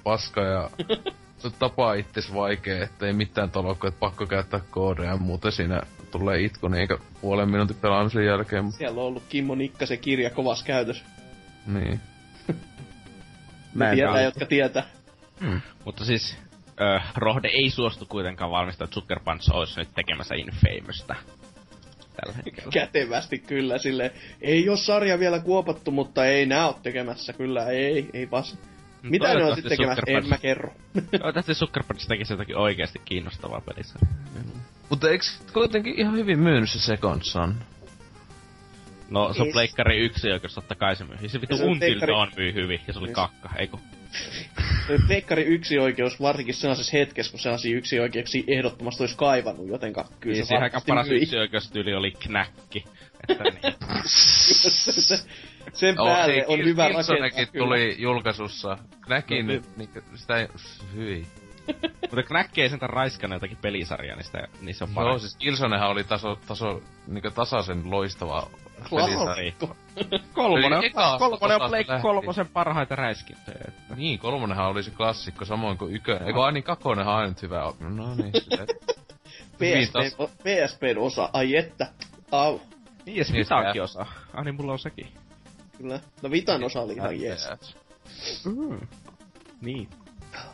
paska 0.03 0.41
ja 0.41 0.69
tapaa 1.51 1.93
itses 1.93 2.33
vaikee, 2.33 2.81
ettei 2.81 3.13
mitään 3.13 3.51
tolokkoa, 3.51 3.87
että 3.87 3.99
pakko 3.99 4.25
käyttää 4.25 4.59
koodeja 4.71 5.09
ja 5.09 5.17
muuten 5.17 5.51
siinä 5.51 5.81
tulee 6.11 6.41
itku 6.41 6.67
niinkö 6.67 6.97
puolen 7.21 7.49
minuutin 7.49 7.75
pelaamisen 7.75 8.25
jälkeen. 8.25 8.71
Siellä 8.71 9.01
on 9.01 9.07
ollut 9.07 9.23
Kimmo 9.29 9.55
Nikkasen 9.55 9.99
kirja 9.99 10.29
kovas 10.29 10.63
käytös. 10.63 11.03
Niin. 11.67 11.99
Mä 13.73 13.89
en 13.89 13.95
tietää, 13.95 14.13
tiedä. 14.13 14.25
jotka 14.25 14.45
tietää. 14.45 14.83
Mutta 15.85 16.05
siis, 16.05 16.37
ö, 16.81 16.99
Rohde 17.15 17.47
ei 17.47 17.69
suostu 17.69 18.05
kuitenkaan 18.05 18.51
valmistaa, 18.51 18.85
että 18.85 18.93
Sucker 18.93 19.19
Punch 19.25 19.51
olisi 19.53 19.79
nyt 19.79 19.89
tekemässä 19.95 20.35
Infamousta. 20.35 21.15
Tällä 22.15 22.37
hetkellä. 22.45 22.71
Kätevästi 22.71 23.39
kyllä 23.39 23.77
sille. 23.77 24.11
Ei 24.41 24.69
oo 24.69 24.77
sarja 24.77 25.19
vielä 25.19 25.39
kuopattu, 25.39 25.91
mutta 25.91 26.25
ei 26.25 26.45
nää 26.45 26.67
oo 26.67 26.79
tekemässä 26.83 27.33
kyllä. 27.33 27.65
Ei, 27.65 28.09
ei 28.13 28.27
pas. 28.27 28.57
Mitä 29.09 29.33
ne 29.33 29.43
on 29.43 29.55
sitten 29.55 29.69
tekemässä? 29.69 30.01
En 30.07 30.27
mä 30.29 30.37
kerro. 30.37 30.73
Toivottavasti 31.11 31.53
Sucker 31.53 31.83
Punch 31.87 32.07
tekisi 32.07 32.33
jotakin 32.33 32.57
oikeasti 32.57 33.01
kiinnostavaa 33.05 33.61
pelisarjaa. 33.61 34.13
Mutta 34.89 35.09
eikö 35.09 35.25
kuitenkin 35.53 35.99
ihan 35.99 36.15
hyvin 36.17 36.39
myynyt 36.39 36.69
se 36.69 36.79
Second 36.79 37.21
Son? 37.23 37.55
No, 39.09 39.33
se 39.33 39.41
on 39.41 39.47
Ei- 39.47 39.53
Pleikkari 39.53 39.97
yksi 39.99 40.31
oikeus, 40.31 40.53
totta 40.55 40.75
kai 40.75 40.95
se 40.95 41.03
myy. 41.03 41.29
Se 41.29 41.41
vittu 41.41 41.57
Se 41.57 41.63
on 41.63 41.69
Until 41.69 41.87
Pleikkari- 41.99 42.07
Dawn 42.13 42.31
myy 42.37 42.53
hyvin, 42.53 42.81
ja 42.87 42.93
se 42.93 42.99
oli 42.99 43.07
Yes. 43.07 43.15
kakka, 43.15 43.49
eiku. 43.59 43.79
Pleikkari 45.07 45.43
yksi 45.43 45.79
oikeus, 45.79 46.21
varsinkin 46.21 46.55
sellaisessa 46.55 46.97
hetkessä, 46.97 47.31
kun 47.31 47.39
sellaisia 47.39 47.77
yksi 47.77 47.99
oikeuksia 47.99 48.43
ehdottomasti 48.47 49.03
olisi 49.03 49.17
kaivannut, 49.17 49.67
jotenka 49.67 50.05
kyllä 50.19 50.33
Niin, 50.33 50.45
se 50.45 50.47
siihen 50.47 50.63
aika 50.63 50.81
paras 50.87 51.07
yksi 51.09 51.37
oikeustyyli 51.37 51.93
oli 51.93 52.11
knäkki. 52.11 52.85
Että 53.29 53.43
niin. 53.43 53.75
Se- 54.05 55.23
Sen 55.73 55.95
päälle 55.95 56.45
on 56.47 56.59
hyvä 56.65 56.87
rakentaa. 56.87 57.45
Tuli 57.57 57.95
julkaisussa. 57.99 58.77
Näkin 59.07 59.47
No, 59.47 59.53
nyt, 59.53 59.77
niinku, 59.77 59.99
sitä 60.15 60.37
ei... 60.37 60.47
Hyi. 60.95 61.27
Mutta 62.01 62.23
knäkki 62.23 62.61
ei 62.61 62.69
sentään 62.69 62.89
raiskannut 62.89 63.35
jotakin 63.35 63.57
pelisarjaa, 63.61 64.15
niin, 64.15 64.23
sitä, 64.25 64.47
niin 64.61 64.75
se 64.75 64.83
on 64.83 64.89
Joo, 64.89 64.95
paras. 64.95 65.21
siis 65.21 65.35
Killzonehan 65.35 65.89
oli 65.89 66.03
taso, 66.03 66.39
taso, 66.47 66.81
niinku 67.07 67.31
tasaisen 67.31 67.91
loistava 67.91 68.47
pelisarja. 68.89 69.51
Klassikko. 69.59 69.75
Kolmonen, 70.33 70.73
on, 70.73 71.19
kolmonen 71.19 71.61
on 71.61 71.71
lähti. 71.71 72.01
kolmosen 72.01 72.47
parhaita 72.47 72.95
räiskintöjä. 72.95 73.57
Että. 73.67 73.95
Niin, 73.95 74.19
kolmonenhan 74.19 74.67
oli 74.67 74.83
se 74.83 74.91
klassikko, 74.91 75.45
samoin 75.45 75.77
kuin 75.77 75.95
ykönen. 75.95 76.27
Eikö 76.27 76.43
aini 76.43 76.61
kakonenhan 76.61 77.13
on 77.13 77.19
aina 77.19 77.29
nyt 77.29 77.41
hyvä. 77.41 77.73
No 77.79 78.15
niin, 78.15 78.31
PSP, 79.59 80.19
PSPn 80.43 80.97
osa, 80.97 81.29
ai 81.33 81.55
että. 81.55 81.87
Au, 82.31 82.59
Niin, 83.05 83.17
ja 83.17 83.25
se 83.25 83.33
Niin, 83.33 83.45
se- 83.45 83.81
osa. 83.81 84.05
Ah 84.33 84.43
niin, 84.45 84.55
mulla 84.55 84.71
on 84.71 84.79
sekin. 84.79 85.07
Kyllä. 85.77 85.99
No 86.21 86.31
Vitan 86.31 86.63
osa 86.63 86.81
oli 86.81 86.93
ihan 86.93 87.21
jees. 87.21 87.49
Niin. 89.61 89.89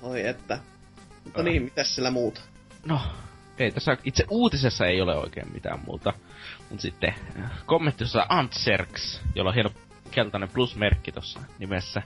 Oi 0.02 0.28
että. 0.28 0.60
Mutta 1.24 1.44
niin, 1.44 1.64
mitäs 1.64 1.96
sillä 1.96 2.12
muuta? 2.12 2.42
No, 2.86 3.02
ei 3.58 3.72
tässä 3.72 3.98
itse 4.04 4.26
uutisessa 4.30 4.86
ei 4.86 5.02
ole 5.02 5.16
oikein 5.16 5.54
mitään 5.54 5.80
muuta. 5.86 6.14
Mutta 6.70 6.82
sitten 6.82 7.16
äh, 7.40 7.52
kommenttissa 7.66 8.26
Antserks, 8.30 9.22
jolla 9.36 9.50
on 9.50 9.54
hieno 9.54 9.72
keltainen 10.12 10.50
plusmerkki 10.50 11.12
tuossa 11.12 11.40
nimessä. 11.60 12.02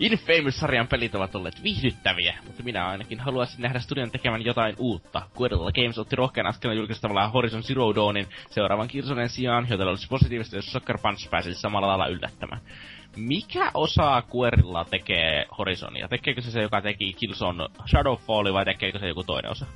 Infamous-sarjan 0.00 0.88
pelit 0.88 1.14
ovat 1.14 1.34
olleet 1.34 1.62
viihdyttäviä, 1.62 2.38
mutta 2.46 2.62
minä 2.62 2.88
ainakin 2.88 3.20
haluaisin 3.20 3.62
nähdä 3.62 3.78
studion 3.78 4.10
tekemään 4.10 4.44
jotain 4.44 4.74
uutta. 4.78 5.22
Guerrilla 5.36 5.72
Games 5.72 5.98
otti 5.98 6.16
rohkean 6.16 6.46
askeleen 6.46 6.78
julkistavalla 6.78 7.28
Horizon 7.28 7.62
Zero 7.62 7.94
Dawnin 7.94 8.26
seuraavan 8.50 8.88
Kirsonen 8.88 9.28
sijaan, 9.28 9.66
joten 9.70 9.88
olisi 9.88 10.08
positiivista, 10.08 10.56
jos 10.56 10.72
Sucker 10.72 10.98
Punch 11.02 11.30
pääsisi 11.30 11.60
samalla 11.60 11.88
lailla 11.88 12.06
yllättämään. 12.06 12.60
Mikä 13.16 13.70
osa 13.74 14.22
Guerrilla 14.30 14.84
tekee 14.84 15.46
Horizonia? 15.58 16.08
Tekeekö 16.08 16.40
se 16.40 16.50
se, 16.50 16.62
joka 16.62 16.80
teki 16.80 17.12
Killzone 17.12 17.68
Shadowfall 17.90 18.52
vai 18.52 18.64
tekeekö 18.64 18.98
se 18.98 19.08
joku 19.08 19.24
toinen 19.24 19.50
osa? 19.50 19.66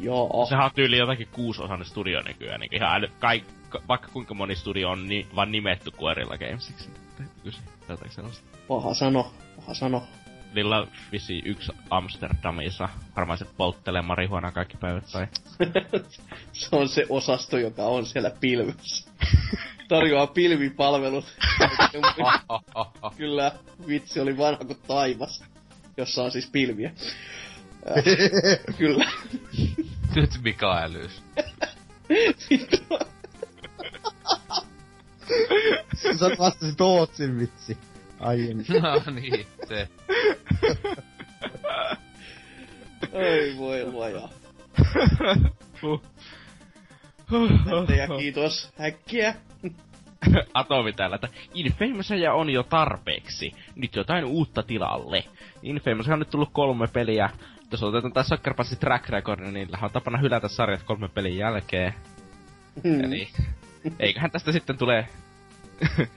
Joo. 0.00 0.46
Sehän 0.48 0.64
on 0.64 0.70
tyyli 0.74 0.98
jotakin 0.98 1.28
kuusiosainen 1.32 1.86
studio 1.86 2.22
nykyään. 2.22 2.60
Niin 2.60 2.76
ihan 2.76 2.94
äly, 2.94 3.08
kaik, 3.20 3.44
vaikka 3.88 4.08
kuinka 4.12 4.34
moni 4.34 4.56
studio 4.56 4.90
on 4.90 5.08
ni, 5.08 5.26
vaan 5.36 5.52
nimetty 5.52 5.90
Guerrilla 5.90 6.38
Gamesiksi. 6.38 7.03
Jotain 7.88 8.10
sellaista. 8.10 8.44
Paha 8.68 8.94
sano, 8.94 9.32
paha 9.56 9.74
sano. 9.74 10.02
On 10.56 10.88
visi 11.12 11.42
yksi 11.44 11.72
Amsterdamissa. 11.90 12.88
Varmaan 13.16 13.38
se 13.38 13.44
polttelee 13.56 14.02
marihuonaa 14.02 14.52
kaikki 14.52 14.76
päivät 14.76 15.04
tai... 15.12 15.26
se 16.52 16.68
on 16.72 16.88
se 16.88 17.06
osasto, 17.08 17.58
joka 17.58 17.82
on 17.82 18.06
siellä 18.06 18.30
pilvessä. 18.40 19.10
Tarjoaa 19.88 20.26
pilvipalvelut. 20.26 21.24
Kyllä, 23.16 23.52
vitsi 23.88 24.20
oli 24.20 24.38
vanha 24.38 24.64
kuin 24.64 24.78
taivas, 24.86 25.44
jossa 25.96 26.22
on 26.22 26.30
siis 26.30 26.50
pilviä. 26.50 26.92
Kyllä. 28.78 29.10
Nyt 30.14 30.30
Mikaelys. 30.42 31.22
Sä 36.18 36.30
vastasit 36.38 36.76
Tootsin 36.76 37.38
vitsi. 37.38 37.78
Aiemmin. 38.20 38.66
no 38.82 39.12
niin, 39.14 39.46
se. 39.68 39.88
Ei 43.12 43.58
voi 43.58 43.84
luoja. 43.84 44.28
Ja 47.96 48.18
kiitos 48.18 48.72
häkkiä. 48.78 49.34
Atomi 50.54 50.92
täällä, 50.92 51.14
että 51.14 51.28
Infamousia 51.54 52.34
on 52.34 52.50
jo 52.50 52.62
tarpeeksi. 52.62 53.52
Nyt 53.74 53.96
jotain 53.96 54.24
uutta 54.24 54.62
tilalle. 54.62 55.24
Infamous 55.62 56.08
on 56.08 56.18
nyt 56.18 56.30
tullut 56.30 56.50
kolme 56.52 56.86
peliä. 56.86 57.30
Jos 57.70 57.82
otetaan 57.82 58.12
tässä 58.12 58.36
Sucker 58.36 58.54
Passin 58.54 58.78
track 58.78 59.08
record, 59.08 59.40
niin 59.40 59.68
on 59.82 59.90
tapana 59.90 60.18
hylätä 60.18 60.48
sarjat 60.48 60.82
kolme 60.82 61.08
pelin 61.08 61.36
jälkeen. 61.36 61.94
Hmm. 62.84 63.04
Eli 63.04 63.28
eiköhän 63.98 64.30
tästä 64.30 64.52
sitten 64.52 64.78
tule 64.78 65.08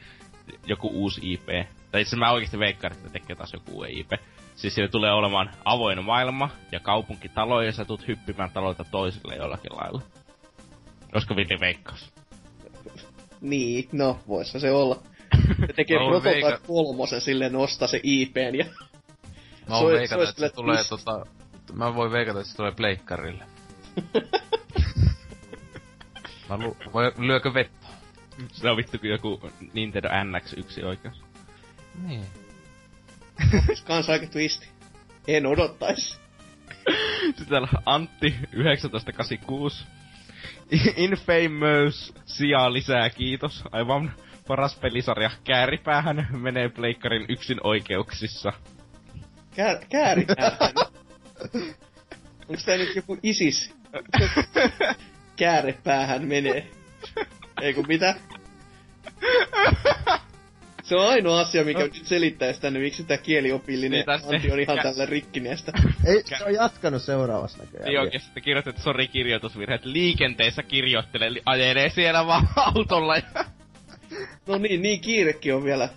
joku 0.65 0.89
uusi 0.93 1.33
IP. 1.33 1.47
Tai 1.91 2.01
itse 2.01 2.15
mä 2.15 2.31
oikeesti 2.31 2.59
veikkaan, 2.59 2.93
että 2.93 3.09
tekee 3.09 3.35
taas 3.35 3.53
joku 3.53 3.71
uusi 3.71 3.99
IP. 3.99 4.11
Siis 4.55 4.75
siellä 4.75 4.91
tulee 4.91 5.11
olemaan 5.11 5.51
avoin 5.65 6.05
maailma 6.05 6.49
ja 6.71 6.79
kaupunkitalo, 6.79 7.61
ja 7.61 7.71
sä 7.71 7.85
tulet 7.85 8.07
hyppimään 8.07 8.51
talolta 8.51 8.83
toiselle 8.83 9.35
jollakin 9.35 9.71
lailla. 9.81 10.01
Olisiko 11.13 11.35
villi 11.35 11.59
veikkaus? 11.59 12.13
Niin, 13.41 13.89
no, 13.91 14.19
voissa 14.27 14.59
se 14.59 14.71
olla. 14.71 15.01
Ne 15.57 15.67
tekee 15.67 15.99
voin 15.99 16.09
Prototype 16.09 16.45
veika- 16.45 16.67
kolmosen 16.67 17.21
silleen 17.21 17.53
nostaa 17.53 17.87
se 17.87 17.99
IPn 18.03 18.55
ja... 18.57 18.65
Mä 19.69 19.79
voin 19.79 19.95
veikata, 19.95 20.29
että 20.29 20.41
se 20.41 20.49
tulee 20.49 20.83
tota... 20.89 21.25
Mä 21.73 21.95
voin 21.95 22.11
veikata, 22.11 22.39
että 22.39 22.51
se 22.51 22.57
tulee 22.57 22.71
pleikkarille. 22.71 23.43
Mä 26.49 26.57
lu- 26.57 26.77
voi, 26.93 27.11
lyökö 27.17 27.53
vettä? 27.53 27.87
Se 28.51 28.69
on 28.69 28.77
vittu 28.77 28.99
kuin 28.99 29.11
joku 29.11 29.51
Nintendo 29.73 30.09
NX1 30.09 30.85
oikeus. 30.85 31.21
Niin. 32.07 32.25
Kans 33.87 34.09
aika 34.09 34.27
twisti. 34.27 34.67
En 35.27 35.45
odottais. 35.45 36.19
Sitten 37.25 37.47
täällä 37.47 37.67
Antti 37.85 38.31
1986. 38.31 39.85
Infamous 40.95 42.13
sijaa 42.25 42.73
lisää 42.73 43.09
kiitos. 43.09 43.63
Aivan 43.71 44.13
paras 44.47 44.75
pelisarja. 44.75 45.29
Kääripäähän 45.43 46.27
menee 46.31 46.69
pleikkarin 46.69 47.25
yksin 47.29 47.57
oikeuksissa. 47.63 48.53
Kää, 49.55 49.79
kääripäähän. 49.89 50.73
Onks 52.49 52.65
tää 52.65 52.77
nyt 52.77 52.95
joku 52.95 53.17
isis? 53.23 53.75
Käärepäähän 55.37 56.23
menee. 56.27 56.67
Ei 57.61 57.73
kun 57.73 57.85
mitä? 57.87 58.15
Se 60.83 60.95
on 60.95 61.07
ainoa 61.09 61.39
asia, 61.39 61.63
mikä 61.63 61.79
nyt 61.83 62.05
selittäisi 62.05 62.61
tänne, 62.61 62.79
miksi 62.79 63.03
tää 63.03 63.17
kieliopillinen 63.17 63.91
Niin, 63.91 64.05
tässä- 64.05 64.27
Antti 64.29 64.51
on 64.51 64.59
ihan 64.59 64.79
tällä 64.83 65.05
rikkineestä. 65.05 65.71
Ei, 66.05 66.23
se 66.37 66.43
on 66.45 66.53
jatkanut 66.53 67.01
seuraavassa 67.01 67.57
näköjään. 67.63 67.85
Niin 67.89 67.99
oikeesti 67.99 68.31
te 68.33 68.41
kirjoitte, 68.41 68.69
että 68.69 68.81
sori 68.81 69.07
kirjoitusvirhe, 69.07 69.75
että 69.75 69.91
liikenteessä 69.91 70.63
kirjoittelee, 70.63 71.27
eli 71.27 71.41
ajelee 71.45 71.89
siellä 71.89 72.27
vaan 72.27 72.47
autolla 72.75 73.15
ja 73.15 73.45
No 74.47 74.57
niin, 74.57 74.81
niin 74.81 75.01
kiirekin 75.01 75.55
on 75.55 75.63
vielä. 75.63 75.89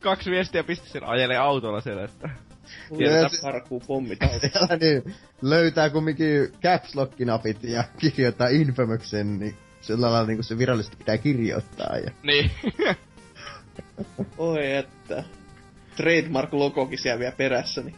kaksi 0.00 0.30
viestiä 0.30 0.64
pisti 0.64 0.88
sen 0.88 1.04
ajelee 1.04 1.36
autolla 1.38 1.80
siellä, 1.80 2.04
että... 2.04 2.30
Tiedetään 2.98 3.30
parkuu 3.42 3.80
pommit 3.86 4.18
niin 4.80 5.14
löytää 5.42 5.90
kumminkin 5.90 6.52
caps 6.62 6.94
lock-napit 6.94 7.64
ja 7.64 7.84
kirjoittaa 8.00 8.48
Infamousen, 8.48 9.38
niin 9.38 9.56
sillä 9.80 10.10
lailla 10.10 10.26
niin 10.26 10.44
se 10.44 10.58
virallisesti 10.58 10.96
pitää 10.96 11.18
kirjoittaa. 11.18 11.98
Ja... 11.98 12.10
Niin. 12.22 12.50
Oi 14.38 14.72
että. 14.72 15.24
Trademark-logokin 15.96 16.98
siellä 16.98 17.18
vielä 17.18 17.34
perässä, 17.36 17.82
niin. 17.82 17.96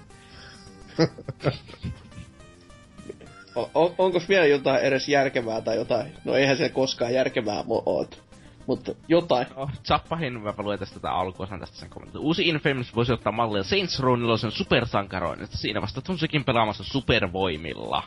O- 3.56 3.70
on, 3.74 3.94
onkos 3.98 4.28
vielä 4.28 4.46
jotain 4.46 4.82
edes 4.82 5.08
järkevää 5.08 5.60
tai 5.60 5.76
jotain? 5.76 6.12
No 6.24 6.34
eihän 6.34 6.56
se 6.56 6.68
koskaan 6.68 7.14
järkevää 7.14 7.64
oot. 7.68 8.25
Mutta 8.66 8.92
jotain. 9.08 9.46
No, 9.56 9.70
Zappahin 9.84 10.40
mä 10.40 10.54
luen 10.58 10.78
tästä 10.78 10.94
tätä 10.94 11.12
alkuosan 11.12 11.60
tästä 11.60 11.76
sen 11.76 11.90
kommentin. 11.90 12.20
Uusi 12.20 12.48
Infamous 12.48 12.94
voisi 12.96 13.12
ottaa 13.12 13.32
mallia 13.32 13.62
Saints 13.62 14.00
Row 14.00 14.20
4 14.20 14.50
supersankaroinnista. 14.50 15.56
Siinä 15.56 15.82
vasta 15.82 16.02
on 16.08 16.18
sekin 16.18 16.44
pelaamassa 16.44 16.84
supervoimilla. 16.84 18.02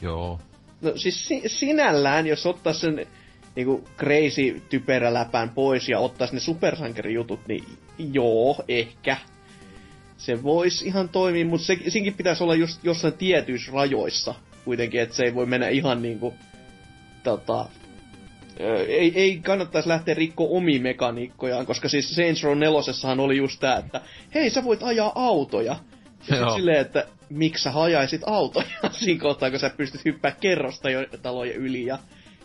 Joo. 0.00 0.40
No 0.80 0.92
siis 0.96 1.28
si- 1.28 1.42
sinällään, 1.46 2.26
jos 2.26 2.46
ottais 2.46 2.80
sen 2.80 3.06
niinku 3.56 3.84
crazy 3.98 4.62
typerä 4.70 5.14
läpän 5.14 5.50
pois 5.50 5.88
ja 5.88 5.98
ottais 5.98 6.32
ne 6.32 6.40
supersankarijutut, 6.40 7.40
niin 7.48 7.64
joo, 7.98 8.64
ehkä. 8.68 9.16
Se 10.16 10.42
voisi 10.42 10.86
ihan 10.86 11.08
toimia, 11.08 11.46
mutta 11.46 11.66
se, 11.66 11.78
siinkin 11.88 12.14
pitäisi 12.14 12.44
olla 12.44 12.54
just 12.54 12.84
jossain 12.84 13.14
tietyissä 13.14 13.72
rajoissa 13.72 14.34
kuitenkin, 14.64 15.00
että 15.00 15.16
se 15.16 15.24
ei 15.24 15.34
voi 15.34 15.46
mennä 15.46 15.68
ihan 15.68 16.02
niinku 16.02 16.34
tota, 17.22 17.66
ei, 18.88 19.12
ei 19.14 19.38
kannattaisi 19.38 19.88
lähteä 19.88 20.14
rikkoa 20.14 20.48
omia 20.50 20.80
mekaniikkojaan, 20.80 21.66
koska 21.66 21.88
siis 21.88 22.14
Saints 22.14 22.42
Row 22.42 22.58
4 22.58 23.22
oli 23.22 23.36
just 23.36 23.60
tää, 23.60 23.76
että 23.78 24.00
hei 24.34 24.50
sä 24.50 24.64
voit 24.64 24.82
ajaa 24.82 25.12
autoja. 25.14 25.76
Ja 26.28 26.36
sit 26.36 26.54
silleen, 26.56 26.80
että 26.80 27.06
miksi 27.30 27.62
sä 27.62 27.70
hajaisit 27.70 28.22
autoja 28.26 28.66
siinä 28.90 29.20
kohtaa, 29.20 29.50
kun 29.50 29.58
sä 29.58 29.70
pystyt 29.70 30.04
hyppää 30.04 30.30
kerrosta 30.30 30.90
jo 30.90 31.06
talojen 31.22 31.56
yli 31.56 31.86
ja 31.86 31.98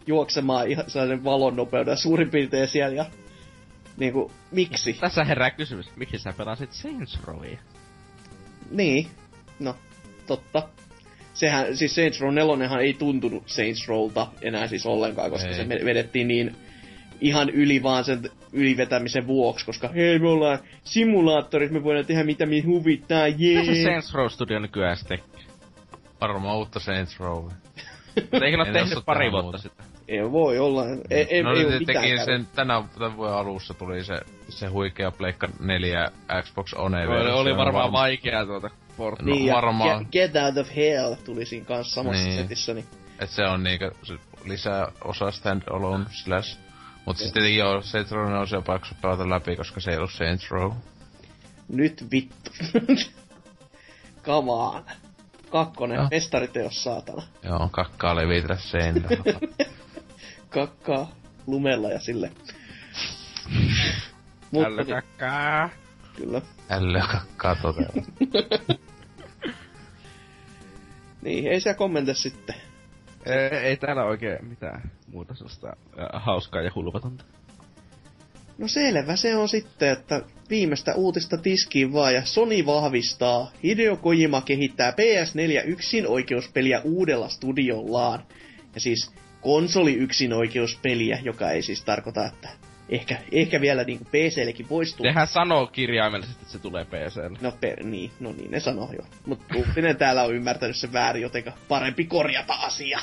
juoksemaan 0.08 0.68
ihan 0.68 0.86
sellaisen 0.88 1.24
valon 1.24 1.56
nopeudella 1.56 1.96
suurin 1.96 2.30
piirtein 2.30 2.68
siellä 2.68 2.96
ja 2.96 3.06
niinku, 3.98 4.32
miksi? 4.52 4.94
Tässä 4.94 5.24
herää 5.24 5.52
kysymys, 5.52 5.96
miksi 5.96 6.20
sä 6.20 6.34
pelasit 6.38 6.74
Saints 6.74 7.20
Rowia? 7.24 7.60
Niin, 8.72 9.08
no, 9.60 9.76
totta. 10.28 10.70
Sehän, 11.38 11.78
siis 11.78 11.96
Saints 11.96 12.22
Row 12.22 12.34
4 12.34 12.80
ei 12.80 12.94
tuntunut 12.94 13.44
Saints 13.46 13.88
Rowlta 13.88 14.28
enää 14.42 14.68
siis 14.68 14.86
ollenkaan, 14.86 15.32
koska 15.32 15.50
Ei. 15.50 15.56
se 15.56 15.70
vedettiin 15.70 16.28
niin 16.28 16.56
ihan 17.22 17.50
yli 17.50 17.84
vaan 17.84 18.04
sen 18.04 18.22
ylivetämisen 18.54 19.28
vuoksi, 19.28 19.66
koska 19.66 19.88
hei 19.88 20.20
me 20.20 20.28
ollaan 20.30 20.60
simulaattorit, 20.84 21.72
me 21.72 21.84
voidaan 21.84 22.06
tehdä 22.06 22.24
mitä 22.24 22.46
me 22.46 22.60
huvittaa, 22.66 23.26
Mitä 23.28 23.66
se 23.66 23.72
jee. 23.72 23.84
Saints 23.84 24.14
Row 24.14 24.28
Studio 24.28 24.60
nykyään 24.60 24.98
sitten? 24.98 25.20
Varmaan 26.22 26.58
uutta 26.58 26.80
Saints 26.80 27.20
Row. 27.20 27.44
Mutta 27.44 28.38
Eikö 28.46 28.58
ne 28.58 28.64
ole 28.64 28.72
tehnyt 28.72 29.06
pari 29.06 29.32
vuotta 29.32 29.44
muuta. 29.44 29.58
sitten? 29.58 29.86
Ei 30.08 30.32
voi 30.32 30.60
olla, 30.60 30.84
ei, 31.10 31.28
ei, 31.30 31.44
no 31.44 31.52
ei 31.54 31.60
ne 31.60 31.66
ole 31.66 31.80
mitään 31.80 32.04
teki 32.04 32.26
sen 32.26 32.48
tänä, 32.56 32.84
tämän 32.94 33.18
vuoden 33.18 33.36
alussa 33.36 33.74
tuli 33.74 34.04
se, 34.04 34.14
se 34.50 34.68
huikea 34.68 35.12
Pleikka 35.12 35.48
4 35.60 36.12
Xbox 36.44 36.74
One 36.74 36.98
Oli, 37.08 37.10
versio. 37.16 37.38
oli 37.38 37.58
varmaan 37.58 37.90
Varm- 37.90 37.94
vaikea 37.94 38.46
tuota 38.46 38.70
port. 38.98 39.22
No, 39.22 39.34
Niin, 39.34 39.46
ja 39.46 39.56
varmaan. 39.56 40.08
Get, 40.12 40.34
Get 40.34 40.44
Out 40.44 40.58
of 40.58 40.76
Hell 40.76 41.14
tuli 41.26 41.46
siinä 41.46 41.66
kanssa 41.66 41.96
samassa 41.96 42.24
Niin. 42.24 42.42
setissä, 42.42 42.74
niin 42.74 42.86
Et 43.20 43.30
se 43.30 43.44
on 43.44 43.64
niinkö 43.64 43.92
lisää 44.46 44.92
osa 45.04 45.32
standalone 45.32 46.06
slash. 46.24 46.60
Mut 47.06 47.18
siis 47.18 47.32
tietenkin 47.32 47.60
joo, 47.60 47.82
Saints 47.82 48.12
Row 48.12 48.34
on 48.34 48.48
se 48.48 48.62
paksu 48.66 48.96
pelata 49.02 49.30
läpi, 49.30 49.56
koska 49.56 49.80
se 49.80 49.92
ei 49.92 49.98
ollut 49.98 50.12
Saints 50.14 50.52
Row. 50.52 50.74
nyt 51.70 52.08
vittu. 52.12 52.52
Come 54.24 54.52
on. 54.52 54.84
Kakkonen, 55.50 55.96
Joo. 55.96 56.08
mestariteos 56.12 56.84
saatana. 56.84 57.24
Joo, 57.44 57.70
kakkaa 57.72 58.16
levitä 58.16 58.56
seinällä. 58.56 59.40
Kakkaa 60.50 61.12
lumella 61.48 61.90
ja 61.90 62.00
sille. 62.00 62.32
Mutta 64.52 64.52
niin, 64.52 64.66
Ällökäkkää. 64.66 65.70
kyllä. 66.16 66.42
Ällöä 66.70 67.08
kakkaa 67.12 67.56
todella. 67.56 68.04
Niin, 71.28 71.48
ei 71.48 71.62
siellä 71.62 71.78
kommente 71.78 72.14
sitten. 72.14 72.56
Ei, 73.26 73.58
ei 73.58 73.78
täällä 73.78 74.04
oikein 74.04 74.46
mitään 74.46 74.92
muuta 75.12 75.36
sellaista 75.36 75.76
hauskaa 76.14 76.62
ja 76.62 76.72
hulvatonta. 76.76 77.24
No 78.58 78.68
selvä 78.68 79.16
se 79.16 79.36
on 79.36 79.50
sitten, 79.50 79.90
että 79.90 80.22
viimeistä 80.50 80.96
uutista 80.96 81.38
tiskiin 81.38 81.94
vaan 81.94 82.14
ja 82.14 82.26
Sony 82.26 82.66
vahvistaa. 82.66 83.52
Hideo 83.64 83.98
Kojima 83.98 84.42
kehittää 84.42 84.92
PS4 84.92 85.68
yksin 85.68 86.08
oikeuspeliä 86.08 86.82
uudella 86.84 87.30
studiollaan. 87.30 88.24
Ja 88.76 88.82
siis 88.82 89.12
konsoli 89.42 89.94
yksin 89.94 90.34
oikeuspeliä, 90.34 91.20
joka 91.24 91.52
ei 91.52 91.62
siis 91.62 91.84
tarkoita, 91.84 92.26
että 92.26 92.50
ehkä, 92.90 93.18
ehkä 93.32 93.62
vielä 93.62 93.84
niinku 93.84 94.06
PCllekin 94.06 94.70
voisi 94.70 94.98
tulla. 94.98 95.10
Sehän 95.10 95.28
sanoo 95.28 95.68
kirjaimellisesti, 95.68 96.42
että 96.42 96.52
se 96.52 96.60
tulee 96.60 96.86
PClle. 96.86 97.38
No 97.42 97.52
per, 97.62 97.84
niin, 97.84 98.12
no 98.20 98.32
niin 98.32 98.52
ne 98.52 98.60
sanoo 98.60 98.90
jo. 98.92 99.08
Mutta 99.26 99.56
uutinen 99.56 99.98
täällä 99.98 100.24
on 100.24 100.36
ymmärtänyt 100.36 100.76
sen 100.76 100.94
väärin, 100.94 101.22
jotenka 101.22 101.52
parempi 101.68 102.06
korjata 102.06 102.54
asia. 102.54 103.00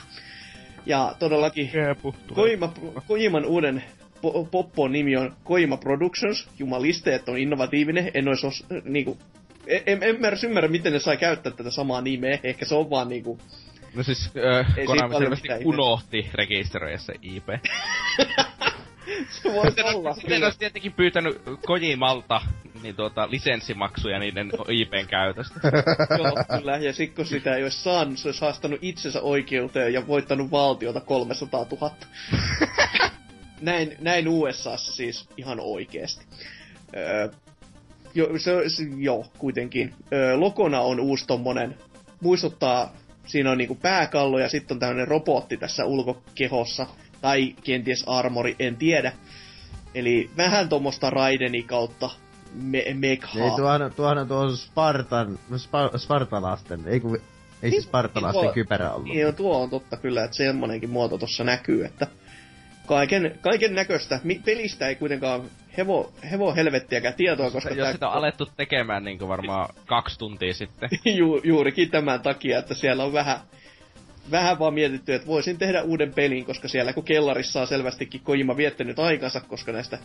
Ja 0.86 1.14
todellakin 1.18 1.68
Kepu. 1.68 2.14
Kojima, 2.34 2.72
Kojiman 3.06 3.44
uuden 3.44 3.84
po- 4.22 4.48
poppon 4.50 4.92
nimi 4.92 5.16
on 5.16 5.36
Kojima 5.44 5.76
Productions. 5.76 6.48
Jumaliste, 6.58 7.14
että 7.14 7.30
on 7.30 7.38
innovatiivinen. 7.38 8.10
En 8.14 8.28
ois 8.28 8.44
os, 8.44 8.64
niinku, 8.84 9.18
en, 9.66 9.82
en, 9.86 10.02
en 10.02 10.24
edes 10.24 10.44
ymmärrä, 10.44 10.68
miten 10.68 10.92
ne 10.92 10.98
sai 10.98 11.16
käyttää 11.16 11.52
tätä 11.52 11.70
samaa 11.70 12.00
nimeä. 12.00 12.38
Ehkä 12.42 12.64
se 12.64 12.74
on 12.74 12.90
vaan 12.90 13.08
niinku... 13.08 13.38
No 13.94 14.02
siis, 14.02 14.30
äh, 14.36 14.86
Konami 14.86 15.14
selvästi 15.18 15.48
unohti 15.64 16.30
rekisteröidä 16.34 16.98
se 16.98 17.14
IP. 17.22 17.46
Se 19.42 19.52
voisi 19.52 19.82
olla. 19.82 20.14
Sitten 20.14 20.44
olisi 20.44 20.58
tietenkin 20.58 20.92
pyytänyt 20.92 21.42
Kojimalta 21.66 22.40
niin 22.84 22.96
tuota, 22.96 23.30
lisenssimaksuja 23.30 24.18
niiden 24.18 24.50
IPn 24.70 25.06
käytöstä. 25.08 25.60
Joo, 26.18 26.58
kyllä. 26.58 26.76
Ja 26.76 26.92
sit 26.92 27.14
kun 27.14 27.26
sitä 27.26 27.56
ei 27.56 27.62
olisi 27.62 27.82
saanut, 27.82 28.18
se 28.18 28.28
olisi 28.28 28.40
haastanut 28.40 28.78
itsensä 28.82 29.20
oikeuteen 29.20 29.92
ja 29.92 30.06
voittanut 30.06 30.50
valtiota 30.50 31.00
300 31.00 31.66
000. 31.80 31.94
näin, 33.60 33.96
näin 34.00 34.28
USAssa 34.28 34.92
siis 34.92 35.28
ihan 35.36 35.60
oikeesti. 35.60 36.24
Öö, 36.96 37.28
jo, 38.14 38.38
se, 38.38 38.68
se, 38.68 38.82
joo, 38.96 39.26
kuitenkin. 39.38 39.94
Öö, 40.12 40.36
lokona 40.36 40.80
on 40.80 41.00
uusi 41.00 41.26
tommonen, 41.26 41.78
muistuttaa, 42.20 42.96
siinä 43.26 43.50
on 43.50 43.58
niinku 43.58 43.74
pääkallo 43.74 44.38
ja 44.38 44.48
sitten 44.48 44.74
on 44.74 44.78
tämmönen 44.78 45.08
robotti 45.08 45.56
tässä 45.56 45.84
ulkokehossa. 45.84 46.86
Tai 47.24 47.54
kenties 47.64 48.04
armori, 48.06 48.56
en 48.58 48.76
tiedä. 48.76 49.12
Eli 49.94 50.30
vähän 50.36 50.68
tuommoista 50.68 51.10
Raideni 51.10 51.62
kautta 51.62 52.10
me, 52.54 52.84
Megha. 52.94 53.44
Ei, 53.44 53.50
tuohan, 53.56 53.92
tuohan 53.96 54.18
on 54.18 54.28
tuo 54.28 54.56
Spartan, 54.56 55.38
spa, 55.56 55.90
Spartalasten, 55.96 56.80
ei 56.86 57.00
kun, 57.00 57.18
ei 57.62 57.70
siis 57.70 57.84
Spartalasten 57.84 58.42
tuo, 58.42 58.52
kypärä 58.52 58.92
ollut. 58.92 59.14
Joo, 59.14 59.32
tuo 59.32 59.62
on 59.62 59.70
totta 59.70 59.96
kyllä, 59.96 60.24
että 60.24 60.36
semmonenkin 60.36 60.90
muoto 60.90 61.18
tuossa 61.18 61.44
näkyy, 61.44 61.84
että 61.84 62.06
kaiken, 62.86 63.38
kaiken 63.40 63.74
näköistä. 63.74 64.20
Pelistä 64.44 64.88
ei 64.88 64.94
kuitenkaan 64.94 65.42
hevo, 65.76 66.12
hevo 66.30 66.54
helvettiäkään 66.54 67.14
tietoa, 67.14 67.50
koska... 67.50 67.74
Jos 67.74 67.92
sitä 67.92 68.08
on 68.08 68.14
alettu 68.14 68.48
tekemään 68.56 69.04
niin 69.04 69.28
varmaan 69.28 69.74
kaksi 69.86 70.18
tuntia 70.18 70.54
sitten. 70.54 70.88
Ju, 71.18 71.40
juurikin 71.44 71.90
tämän 71.90 72.20
takia, 72.20 72.58
että 72.58 72.74
siellä 72.74 73.04
on 73.04 73.12
vähän, 73.12 73.38
vähän 74.30 74.58
vaan 74.58 74.74
mietitty, 74.74 75.14
että 75.14 75.26
voisin 75.26 75.58
tehdä 75.58 75.82
uuden 75.82 76.14
pelin, 76.14 76.44
koska 76.44 76.68
siellä 76.68 76.92
kun 76.92 77.04
kellarissa 77.04 77.60
on 77.60 77.66
selvästikin 77.66 78.20
Kojima 78.20 78.56
viettänyt 78.56 78.98
aikansa, 78.98 79.40
koska 79.40 79.72
näistä 79.72 79.98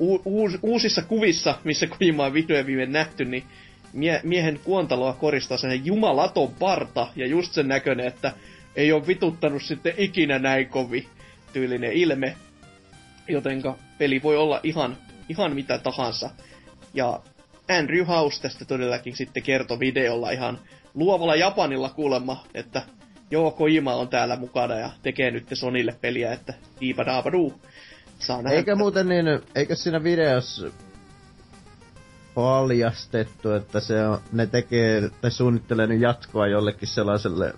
u- 0.00 0.22
uus, 0.24 0.58
uusissa 0.62 1.02
kuvissa, 1.02 1.58
missä 1.64 1.86
Kojima 1.86 2.24
on 2.24 2.34
vihdoin 2.34 2.66
viime 2.66 2.86
nähty, 2.86 3.24
niin 3.24 3.44
mie- 3.92 4.20
miehen 4.22 4.60
kuontaloa 4.64 5.12
koristaa 5.12 5.58
sen 5.58 5.86
jumalaton 5.86 6.54
parta, 6.54 7.08
ja 7.16 7.26
just 7.26 7.52
sen 7.52 7.68
näköinen, 7.68 8.06
että 8.06 8.32
ei 8.76 8.92
ole 8.92 9.06
vituttanut 9.06 9.62
sitten 9.62 9.94
ikinä 9.96 10.38
näin 10.38 10.68
kovin 10.68 11.06
tyylinen 11.52 11.92
ilme. 11.92 12.36
Jotenka 13.28 13.78
peli 13.98 14.22
voi 14.22 14.36
olla 14.36 14.60
ihan, 14.62 14.96
ihan 15.28 15.54
mitä 15.54 15.78
tahansa. 15.78 16.30
Ja 16.94 17.20
Andrew 17.78 18.06
House 18.06 18.42
tästä 18.42 18.64
todellakin 18.64 19.16
sitten 19.16 19.42
kertoi 19.42 19.78
videolla 19.78 20.30
ihan 20.30 20.58
luovalla 20.94 21.36
Japanilla 21.36 21.88
kuulemma, 21.88 22.44
että 22.54 22.82
joo, 23.30 23.50
Kojima 23.50 23.94
on 23.94 24.08
täällä 24.08 24.36
mukana 24.36 24.74
ja 24.74 24.90
tekee 25.02 25.30
nyt 25.30 25.46
Sonille 25.52 25.96
peliä, 26.00 26.32
että 26.32 26.54
diipadaabaduu. 26.80 27.60
Saa 28.18 28.42
nähdä. 28.42 28.56
Eikä 28.56 28.74
muuten 28.74 29.08
niin, 29.08 29.26
eikö 29.54 29.76
siinä 29.76 30.02
videossa 30.02 30.66
paljastettu, 32.34 33.52
että 33.52 33.80
se 33.80 34.06
on, 34.06 34.20
ne 34.32 34.46
tekee 34.46 35.10
tai 35.20 35.30
suunnittelee 35.30 35.86
nyt 35.86 36.00
jatkoa 36.00 36.46
jollekin 36.46 36.88
sellaiselle 36.88 37.54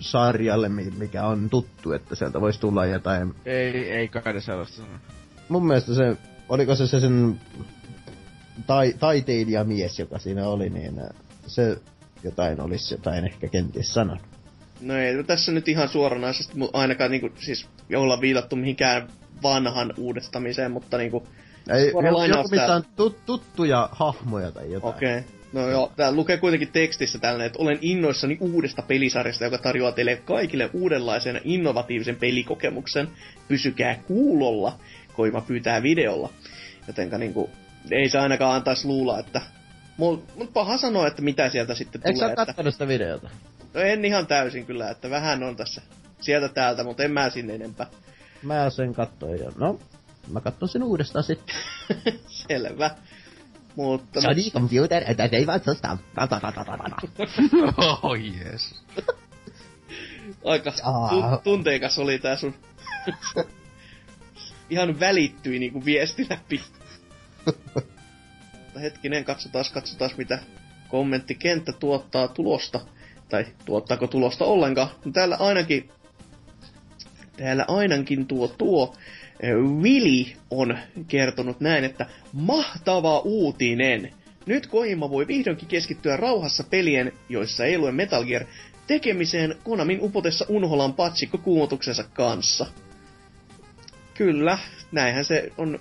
sarjalle, 0.00 0.68
mikä 0.68 1.26
on 1.26 1.50
tuttu, 1.50 1.92
että 1.92 2.14
sieltä 2.14 2.40
voisi 2.40 2.60
tulla 2.60 2.86
jotain. 2.86 3.34
Ei, 3.44 3.90
ei 3.90 4.08
kai 4.08 4.40
sellaista. 4.40 4.82
Mun 5.48 5.66
mielestä 5.66 5.94
se, 5.94 6.16
oliko 6.48 6.74
se 6.74 6.86
se 6.86 7.00
sen 7.00 7.40
tai, 8.66 8.94
taiteilijamies, 8.98 9.98
joka 9.98 10.18
siinä 10.18 10.48
oli, 10.48 10.70
niin 10.70 11.00
se 11.46 11.76
jotain 12.24 12.60
olisi 12.60 12.94
jotain 12.94 13.24
ehkä 13.24 13.48
kenties 13.48 13.94
sanonut. 13.94 14.33
No 14.84 14.96
ei 14.96 15.24
tässä 15.24 15.52
nyt 15.52 15.68
ihan 15.68 15.88
suoranaisesti 15.88 16.52
ainakaan 16.72 17.10
niinku, 17.10 17.30
siis 17.38 17.68
olla 17.96 18.20
viitattu 18.20 18.56
mihinkään 18.56 19.08
vanhan 19.42 19.94
uudestamiseen, 19.96 20.70
mutta 20.72 20.98
niinku... 20.98 21.26
Ei, 21.74 21.86
joku, 21.86 22.48
missä 22.50 22.74
on 22.74 22.84
tut, 22.96 23.26
tuttuja 23.26 23.88
hahmoja 23.92 24.52
tai 24.52 24.72
jotain. 24.72 24.94
Okei. 24.94 25.18
Okay. 25.18 25.30
No 25.52 25.68
joo, 25.68 25.92
tää 25.96 26.12
lukee 26.12 26.36
kuitenkin 26.36 26.72
tekstissä 26.72 27.18
tällainen, 27.18 27.46
että 27.46 27.58
olen 27.58 27.78
innoissani 27.80 28.36
uudesta 28.40 28.82
pelisarjasta, 28.82 29.44
joka 29.44 29.58
tarjoaa 29.58 29.92
teille 29.92 30.16
kaikille 30.16 30.70
uudenlaisen 30.72 31.40
innovatiivisen 31.44 32.16
pelikokemuksen. 32.16 33.08
Pysykää 33.48 33.98
kuulolla, 34.06 34.78
Koima 35.12 35.40
pyytää 35.40 35.82
videolla. 35.82 36.30
Jotenka 36.86 37.18
niinku, 37.18 37.50
ei 37.90 38.08
se 38.08 38.18
ainakaan 38.18 38.56
antaisi 38.56 38.86
luulla, 38.86 39.18
että... 39.18 39.40
Mut 39.96 40.52
paha 40.54 40.78
sanoa, 40.78 41.06
että 41.06 41.22
mitä 41.22 41.48
sieltä 41.48 41.74
sitten 41.74 42.00
Eikö 42.04 42.18
tulee. 42.18 42.30
Eikö 42.30 42.40
sä 42.42 42.46
kattonut 42.46 42.74
sitä 42.74 42.88
videota? 42.88 43.30
No 43.74 43.80
en 43.80 44.04
ihan 44.04 44.26
täysin 44.26 44.66
kyllä, 44.66 44.90
että 44.90 45.10
vähän 45.10 45.42
on 45.42 45.56
tässä 45.56 45.82
sieltä 46.20 46.48
täältä, 46.48 46.84
mutta 46.84 47.02
en 47.02 47.12
mä 47.12 47.30
sinne 47.30 47.54
enempää. 47.54 47.86
Mä 48.42 48.70
sen 48.70 48.94
katsoin 48.94 49.40
jo. 49.40 49.52
No, 49.56 49.80
mä 50.28 50.40
katson 50.40 50.68
sen 50.68 50.82
uudestaan 50.82 51.24
sitten. 51.24 51.56
Selvä. 52.48 52.90
Mutta... 53.76 54.20
Sorry, 54.20 54.42
computer, 54.50 55.02
että 55.06 55.28
ei 55.32 55.46
vaan 55.46 55.60
sosta. 55.64 55.98
oh 58.02 58.16
yes. 58.16 58.84
Aika 60.44 60.72
tu- 61.10 61.40
tunteikas 61.44 61.98
oli 61.98 62.18
tää 62.18 62.36
sun... 62.36 62.54
Ihan 64.70 65.00
välittyi 65.00 65.58
niinku 65.58 65.84
viesti 65.84 66.26
läpi. 66.30 66.62
Hetkinen, 68.80 69.24
katsotaan, 69.24 69.64
katsotaan 69.74 70.10
mitä 70.16 70.38
kommenttikenttä 70.88 71.72
tuottaa 71.72 72.28
tulosta. 72.28 72.80
Tai 73.34 73.46
tuottaako 73.64 74.06
tulosta 74.06 74.44
ollenkaan. 74.44 74.88
Täällä 75.12 75.36
ainakin... 75.36 75.88
Täällä 77.36 77.64
ainakin 77.68 78.26
tuo 78.26 78.48
tuo 78.48 78.94
Willy 79.82 80.24
on 80.50 80.78
kertonut 81.08 81.60
näin, 81.60 81.84
että 81.84 82.06
mahtava 82.32 83.18
uutinen! 83.18 84.14
Nyt 84.46 84.66
Kojima 84.66 85.10
voi 85.10 85.26
vihdoinkin 85.26 85.68
keskittyä 85.68 86.16
rauhassa 86.16 86.64
pelien, 86.64 87.12
joissa 87.28 87.64
ei 87.64 87.78
lue 87.78 87.92
Metal 87.92 88.24
Gear, 88.24 88.44
tekemiseen 88.86 89.54
Konamin 89.64 90.02
upotessa 90.02 90.46
Unholan 90.48 90.94
patsikko 90.94 91.38
kuumotuksensa 91.38 92.04
kanssa. 92.12 92.66
Kyllä, 94.14 94.58
näinhän 94.92 95.24
se 95.24 95.52
on 95.58 95.80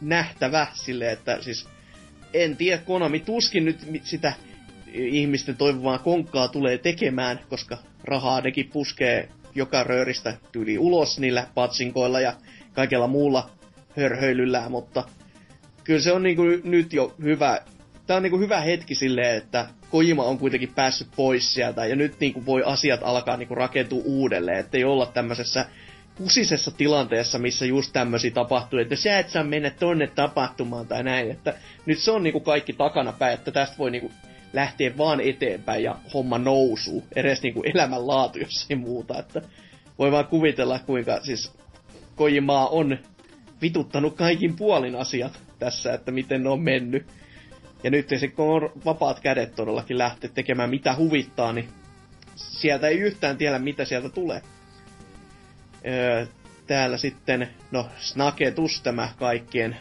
nähtävä 0.00 0.66
sille, 0.74 1.12
että 1.12 1.42
siis 1.42 1.68
en 2.32 2.56
tiedä, 2.56 2.82
Konami 2.82 3.20
tuskin 3.20 3.64
nyt 3.64 3.80
sitä 4.04 4.32
ihmisten 4.94 5.56
toivomaan 5.56 6.00
konkkaa 6.00 6.48
tulee 6.48 6.78
tekemään, 6.78 7.40
koska 7.48 7.78
rahaa 8.04 8.40
nekin 8.40 8.70
puskee 8.72 9.28
joka 9.54 9.84
rööristä 9.84 10.36
tyyli 10.52 10.78
ulos 10.78 11.18
niillä 11.18 11.46
patsinkoilla 11.54 12.20
ja 12.20 12.32
kaikella 12.72 13.06
muulla 13.06 13.50
hörhöilyllä, 13.96 14.68
mutta 14.68 15.04
kyllä 15.84 16.00
se 16.00 16.12
on 16.12 16.22
niinku 16.22 16.42
nyt 16.64 16.92
jo 16.92 17.14
hyvä. 17.22 17.60
Tämä 18.06 18.16
on 18.16 18.22
niinku 18.22 18.38
hyvä 18.38 18.60
hetki 18.60 18.94
silleen, 18.94 19.36
että 19.36 19.66
Kojima 19.90 20.24
on 20.24 20.38
kuitenkin 20.38 20.72
päässyt 20.74 21.08
pois 21.16 21.54
sieltä 21.54 21.86
ja 21.86 21.96
nyt 21.96 22.20
niinku 22.20 22.46
voi 22.46 22.62
asiat 22.66 23.00
alkaa 23.02 23.36
niinku 23.36 23.54
rakentua 23.54 24.02
uudelleen, 24.04 24.58
ettei 24.58 24.84
olla 24.84 25.06
tämmöisessä 25.06 25.66
kusisessa 26.14 26.70
tilanteessa, 26.70 27.38
missä 27.38 27.66
just 27.66 27.92
tämmöisiä 27.92 28.30
tapahtuu, 28.30 28.78
että 28.78 28.96
sä 28.96 29.18
et 29.18 29.28
saa 29.28 29.44
mennä 29.44 29.70
tonne 29.70 30.06
tapahtumaan 30.06 30.86
tai 30.86 31.02
näin, 31.02 31.30
että 31.30 31.54
nyt 31.86 31.98
se 31.98 32.10
on 32.10 32.22
niinku 32.22 32.40
kaikki 32.40 32.72
takana 32.72 33.12
päin, 33.12 33.34
että 33.34 33.50
tästä 33.50 33.78
voi 33.78 33.90
niinku 33.90 34.12
lähteä 34.54 34.96
vaan 34.96 35.20
eteenpäin 35.20 35.82
ja 35.82 35.96
homma 36.14 36.38
nousuu, 36.38 37.04
edes 37.16 37.42
niinku 37.42 37.62
elämänlaatu, 37.62 38.38
jos 38.38 38.66
ei 38.70 38.76
muuta, 38.76 39.18
että 39.18 39.42
voi 39.98 40.12
vaan 40.12 40.26
kuvitella, 40.26 40.78
kuinka 40.78 41.20
siis 41.20 41.52
Kojimaa 42.16 42.68
on 42.68 42.98
vituttanut 43.62 44.16
kaikin 44.16 44.56
puolin 44.56 44.94
asiat 44.94 45.40
tässä, 45.58 45.94
että 45.94 46.10
miten 46.10 46.42
ne 46.42 46.48
on 46.48 46.60
mennyt. 46.60 47.06
Ja 47.82 47.90
nyt 47.90 48.08
se, 48.20 48.28
kun 48.28 48.62
on 48.62 48.72
vapaat 48.84 49.20
kädet 49.20 49.54
todellakin 49.54 49.98
lähteä 49.98 50.30
tekemään 50.34 50.70
mitä 50.70 50.96
huvittaa, 50.96 51.52
niin 51.52 51.68
sieltä 52.36 52.88
ei 52.88 52.98
yhtään 52.98 53.36
tiedä, 53.36 53.58
mitä 53.58 53.84
sieltä 53.84 54.08
tulee. 54.08 54.42
Öö, 55.86 56.26
täällä 56.66 56.96
sitten, 56.96 57.48
no 57.70 57.88
Snaketus, 57.98 58.80
tämä 58.82 59.08
kaikkien 59.18 59.76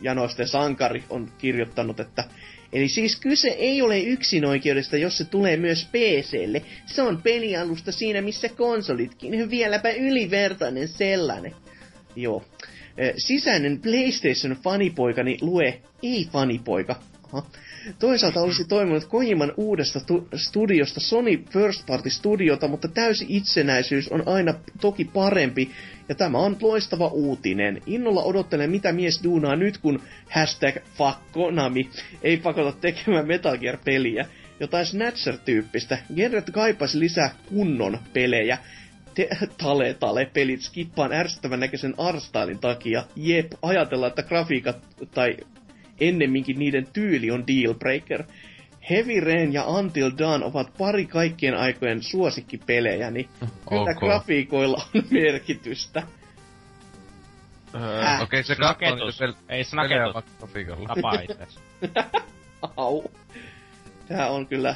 janoisten 0.00 0.48
sankari, 0.48 1.04
on 1.10 1.32
kirjoittanut, 1.38 2.00
että 2.00 2.24
Eli 2.72 2.88
siis 2.88 3.16
kyse 3.16 3.48
ei 3.48 3.82
ole 3.82 4.00
yksinoikeudesta, 4.00 4.96
jos 4.96 5.18
se 5.18 5.24
tulee 5.24 5.56
myös 5.56 5.88
PClle. 5.92 6.62
Se 6.86 7.02
on 7.02 7.22
pelialusta 7.22 7.92
siinä, 7.92 8.22
missä 8.22 8.48
konsolitkin. 8.48 9.50
Vieläpä 9.50 9.90
ylivertainen 9.90 10.88
sellainen. 10.88 11.54
Joo. 12.16 12.44
Sisäinen 13.16 13.80
PlayStation 13.80 14.56
fanipoikani 14.62 15.38
lue 15.40 15.80
ei 16.02 16.28
fanipoika. 16.32 16.96
Aha. 17.32 17.46
Toisaalta 17.98 18.40
olisi 18.40 18.64
toiminut 18.64 19.04
Kojiman 19.04 19.52
uudesta 19.56 20.00
tu- 20.00 20.28
studiosta 20.36 21.00
Sony 21.00 21.44
First 21.50 21.86
Party 21.86 22.10
Studiota, 22.10 22.68
mutta 22.68 22.88
täysi 22.88 23.26
itsenäisyys 23.28 24.08
on 24.08 24.22
aina 24.26 24.54
toki 24.80 25.04
parempi, 25.04 25.70
ja 26.08 26.14
tämä 26.14 26.38
on 26.38 26.56
loistava 26.60 27.06
uutinen. 27.06 27.82
Innolla 27.86 28.22
odottelen, 28.22 28.70
mitä 28.70 28.92
mies 28.92 29.20
duunaa 29.24 29.56
nyt, 29.56 29.78
kun 29.78 30.00
hashtag 30.30 30.76
fuck 30.94 31.18
Konami 31.32 31.90
ei 32.22 32.36
pakota 32.36 32.72
tekemään 32.80 33.26
Metal 33.26 33.58
Gear-peliä. 33.58 34.26
Jotain 34.60 34.86
Snatcher-tyyppistä. 34.86 35.98
Gerret 36.16 36.50
kaipaisi 36.50 36.98
lisää 36.98 37.30
kunnon 37.48 37.98
pelejä 38.12 38.58
tale 39.58 39.94
tale 39.94 40.26
pelit 40.32 40.60
skippaan 40.62 41.12
ärsyttävän 41.12 41.60
näköisen 41.60 41.94
arstylin 41.98 42.58
takia. 42.58 43.04
Jep, 43.16 43.52
ajatellaan, 43.62 44.08
että 44.10 44.22
grafiikat 44.22 44.76
tai 45.10 45.36
ennemminkin 46.00 46.58
niiden 46.58 46.86
tyyli 46.92 47.30
on 47.30 47.44
dealbreaker. 47.46 48.24
Heavy 48.90 49.20
Rain 49.20 49.52
ja 49.52 49.64
Until 49.64 50.10
Dawn 50.18 50.42
ovat 50.42 50.72
pari 50.78 51.06
kaikkien 51.06 51.54
aikojen 51.56 52.02
suosikkipelejä, 52.02 53.10
niin 53.10 53.28
kyllä 53.68 53.94
grafiikoilla 53.94 54.86
on 54.94 55.02
merkitystä. 55.10 56.02
Öö, 57.74 58.02
Häh? 58.04 58.22
Okei, 58.22 58.42
se 58.42 58.56
katsoo 58.56 58.94
niitä 58.94 59.26
pel- 59.26 59.36
Ei 59.48 59.64
snaketus. 59.64 60.24
grafiikalla. 60.40 60.82
Au. 62.76 63.02
Tää 64.08 64.30
on 64.30 64.46
kyllä 64.46 64.74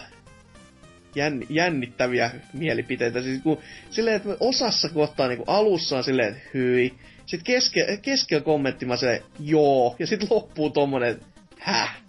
jänn, 1.14 1.42
jännittäviä 1.48 2.30
mielipiteitä. 2.52 3.22
Siis 3.22 3.42
kun, 3.42 3.58
silleen, 3.90 4.16
että 4.16 4.36
osassa 4.40 4.88
kohtaa 4.88 5.28
niin 5.28 5.44
alussa 5.46 5.96
on 5.96 6.04
silleen, 6.04 6.28
että 6.28 6.48
hyi. 6.54 6.94
Sitten 7.32 7.54
keske, 7.54 7.98
keskellä 8.02 8.44
kommentti 8.44 8.86
mä 8.86 8.96
silleen, 8.96 9.22
joo. 9.40 9.96
Ja 9.98 10.06
sitten 10.06 10.28
loppuu 10.30 10.70
tommonen, 10.70 11.20
häh. 11.58 12.02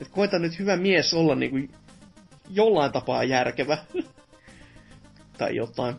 Et 0.00 0.08
koita 0.08 0.38
nyt 0.38 0.58
hyvä 0.58 0.76
mies 0.76 1.14
olla 1.14 1.34
niinku 1.34 1.74
jollain 2.50 2.92
tapaa 2.92 3.24
järkevä. 3.24 3.78
tai 5.38 5.56
jotain. 5.56 5.96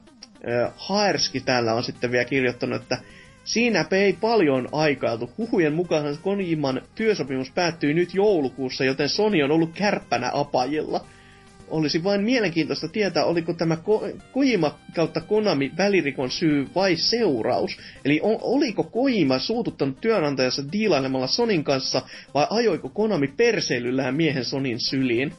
Haerski 0.76 1.40
täällä 1.40 1.74
on 1.74 1.84
sitten 1.84 2.12
vielä 2.12 2.26
kirjoittanut, 2.26 2.82
että 2.82 2.98
Siinä 3.44 3.86
ei 3.92 4.14
paljon 4.14 4.68
aikailtu. 4.72 5.32
Huhujen 5.38 5.74
mukaan 5.74 6.18
Kojiman 6.22 6.82
työsopimus 6.96 7.52
päättyy 7.52 7.94
nyt 7.94 8.14
joulukuussa, 8.14 8.84
joten 8.84 9.10
Sony 9.10 9.44
on 9.44 9.52
ollut 9.52 9.74
kärppänä 9.74 10.32
apajilla. 10.34 11.06
Olisi 11.68 12.04
vain 12.04 12.24
mielenkiintoista 12.24 12.88
tietää, 12.88 13.26
oliko 13.26 13.54
tämä 13.54 13.76
Ko- 13.76 14.22
Kojima 14.32 14.80
kautta 14.96 15.22
Konami 15.22 15.72
välirikon 15.78 16.32
syy 16.32 16.68
vai 16.76 16.96
seuraus. 16.96 17.78
Eli 18.06 18.20
o- 18.24 18.56
oliko 18.56 18.84
Kojima 18.84 19.40
suututtanut 19.40 20.02
työnantajansa 20.02 20.72
diilailemalla 20.72 21.28
Sonin 21.28 21.64
kanssa 21.64 22.02
vai 22.34 22.48
ajoiko 22.50 22.90
Konami 22.90 23.28
perseilyllään 23.28 24.16
miehen 24.16 24.46
Sonin 24.46 24.80
syliin? 24.80 25.34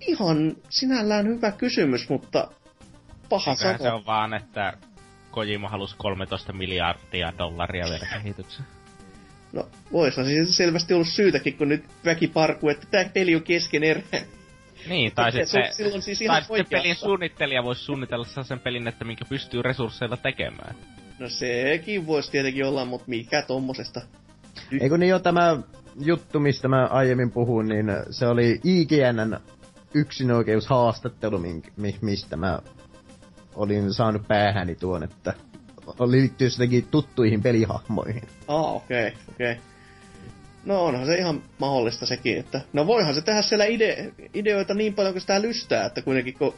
Ihan 0.00 0.56
sinällään 0.68 1.26
hyvä 1.26 1.52
kysymys, 1.52 2.08
mutta 2.08 2.48
paha 3.28 3.50
Eiköhän 3.50 3.78
se 3.78 3.90
on 3.92 4.06
vaan, 4.06 4.34
että 4.34 4.72
Kojima 5.30 5.68
halusi 5.68 5.96
13 5.98 6.52
miljardia 6.52 7.32
dollaria 7.38 7.84
vielä 7.84 8.06
kehitykseen. 8.12 8.68
No, 9.52 9.68
voisihan 9.92 10.26
siis 10.26 10.56
selvästi 10.56 10.94
ollut 10.94 11.08
syytäkin, 11.08 11.56
kun 11.56 11.68
nyt 11.68 11.84
väki 12.04 12.28
parkuu, 12.28 12.68
että 12.68 12.86
tämä 12.90 13.04
peli 13.14 13.34
on 13.36 13.42
keskenerä. 13.42 14.02
Niin, 14.88 15.12
tai 15.14 15.32
Se 15.32 15.44
sitten 15.44 15.74
silloin 15.74 16.02
siis 16.02 16.22
ihan 16.22 16.34
tai 16.34 16.58
sitten 16.58 16.66
pelin 16.80 16.96
suunnittelija 16.96 17.64
voisi 17.64 17.84
suunnitella 17.84 18.24
sellaisen 18.24 18.60
pelin, 18.60 18.88
että 18.88 19.04
minkä 19.04 19.24
pystyy 19.28 19.62
resursseilla 19.62 20.16
tekemään. 20.16 20.76
No 21.18 21.28
sekin 21.28 22.06
voisi 22.06 22.30
tietenkin 22.30 22.66
olla, 22.66 22.84
mutta 22.84 23.04
mikä 23.08 23.42
tommosesta? 23.42 24.00
Eikö 24.80 24.98
niin 24.98 25.10
jo 25.10 25.18
tämä 25.18 25.56
juttu, 26.00 26.40
mistä 26.40 26.68
mä 26.68 26.86
aiemmin 26.86 27.30
puhuin, 27.30 27.68
niin 27.68 27.86
se 28.10 28.26
oli 28.26 28.60
IGNn 28.64 29.40
yksinoikeushaastattelu, 29.94 31.40
mistä 32.00 32.36
mä 32.36 32.58
olin 33.54 33.92
saanut 33.92 34.28
päähäni 34.28 34.74
tuon, 34.74 35.02
että 35.02 35.34
liittyy 36.06 36.48
jotenkin 36.48 36.86
tuttuihin 36.90 37.42
pelihahmoihin. 37.42 38.22
Aa, 38.48 38.72
okei, 38.72 39.08
okay, 39.08 39.20
okei. 39.34 39.52
Okay. 39.52 39.73
No 40.64 40.84
onhan 40.84 41.06
se 41.06 41.14
ihan 41.14 41.42
mahdollista 41.58 42.06
sekin, 42.06 42.38
että... 42.38 42.60
No 42.72 42.86
voihan 42.86 43.14
se 43.14 43.22
tehdä 43.22 43.42
siellä 43.42 43.64
ide- 43.64 44.12
ideoita 44.34 44.74
niin 44.74 44.94
paljon 44.94 45.14
kuin 45.14 45.20
sitä 45.20 45.42
lystää, 45.42 45.86
että 45.86 46.02
kuitenkin 46.02 46.34
kun 46.34 46.54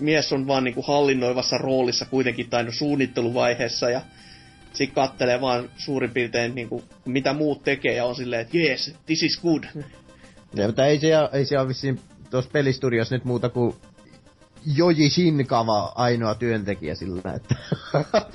mies 0.00 0.32
on 0.32 0.46
vaan 0.46 0.64
niinku 0.64 0.82
hallinnoivassa 0.82 1.58
roolissa 1.58 2.04
kuitenkin 2.04 2.50
tai 2.50 2.64
no 2.64 2.72
suunnitteluvaiheessa 2.72 3.90
ja 3.90 4.00
sit 4.72 4.92
kattelee 4.92 5.40
vaan 5.40 5.70
suurin 5.76 6.10
piirtein 6.10 6.54
niinku, 6.54 6.84
mitä 7.04 7.32
muut 7.32 7.64
tekee 7.64 7.94
ja 7.94 8.04
on 8.04 8.14
silleen, 8.14 8.42
että 8.42 8.58
yes, 8.58 8.94
this 9.06 9.22
is 9.22 9.40
good. 9.40 9.64
Ja, 10.54 10.66
mutta 10.66 10.86
ei 10.86 10.98
siellä, 10.98 11.30
ei 11.32 11.58
ole 11.58 11.68
vissiin 11.68 12.00
tuossa 12.30 12.50
pelistudiossa 12.50 13.14
nyt 13.14 13.24
muuta 13.24 13.48
kuin 13.48 13.74
Joji 14.76 15.10
Shinkava 15.10 15.92
ainoa 15.94 16.34
työntekijä 16.34 16.94
sillä, 16.94 17.32
että... 17.34 17.54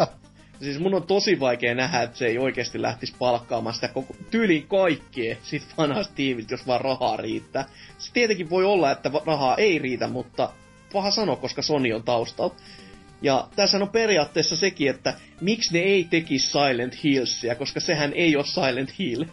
Siis 0.62 0.80
mun 0.80 0.94
on 0.94 1.04
tosi 1.04 1.40
vaikea 1.40 1.76
nähdä, 1.76 2.02
että 2.02 2.18
se 2.18 2.28
ei 2.28 2.38
oikeasti 2.38 2.82
lähtisi 2.82 3.16
palkkaamaan 3.20 3.76
sitä 3.76 3.88
koko, 3.88 4.16
tyyliin 4.32 4.68
kaikkea 4.68 5.36
siitä 5.44 5.66
vanhasta 5.78 6.14
tiimiltä, 6.16 6.54
jos 6.54 6.68
vaan 6.68 6.82
rahaa 6.82 7.18
riittää. 7.18 7.66
Se 7.98 8.14
tietenkin 8.14 8.50
voi 8.50 8.66
olla, 8.66 8.92
että 8.92 9.12
rahaa 9.26 9.56
ei 9.56 9.80
riitä, 9.80 10.08
mutta 10.08 10.50
paha 10.94 11.12
sanoa, 11.12 11.36
koska 11.36 11.62
Sony 11.62 11.94
on 11.94 12.04
taustalla. 12.04 12.56
Ja 13.22 13.48
tässä 13.56 13.78
on 13.78 13.90
periaatteessa 13.90 14.56
sekin, 14.56 14.90
että 14.90 15.14
miksi 15.42 15.74
ne 15.74 15.80
ei 15.80 16.08
tekisi 16.10 16.50
Silent 16.50 17.04
Hillsia, 17.04 17.56
koska 17.56 17.80
sehän 17.80 18.14
ei 18.14 18.36
ole 18.36 18.46
Silent 18.46 19.00
Hill. 19.00 19.24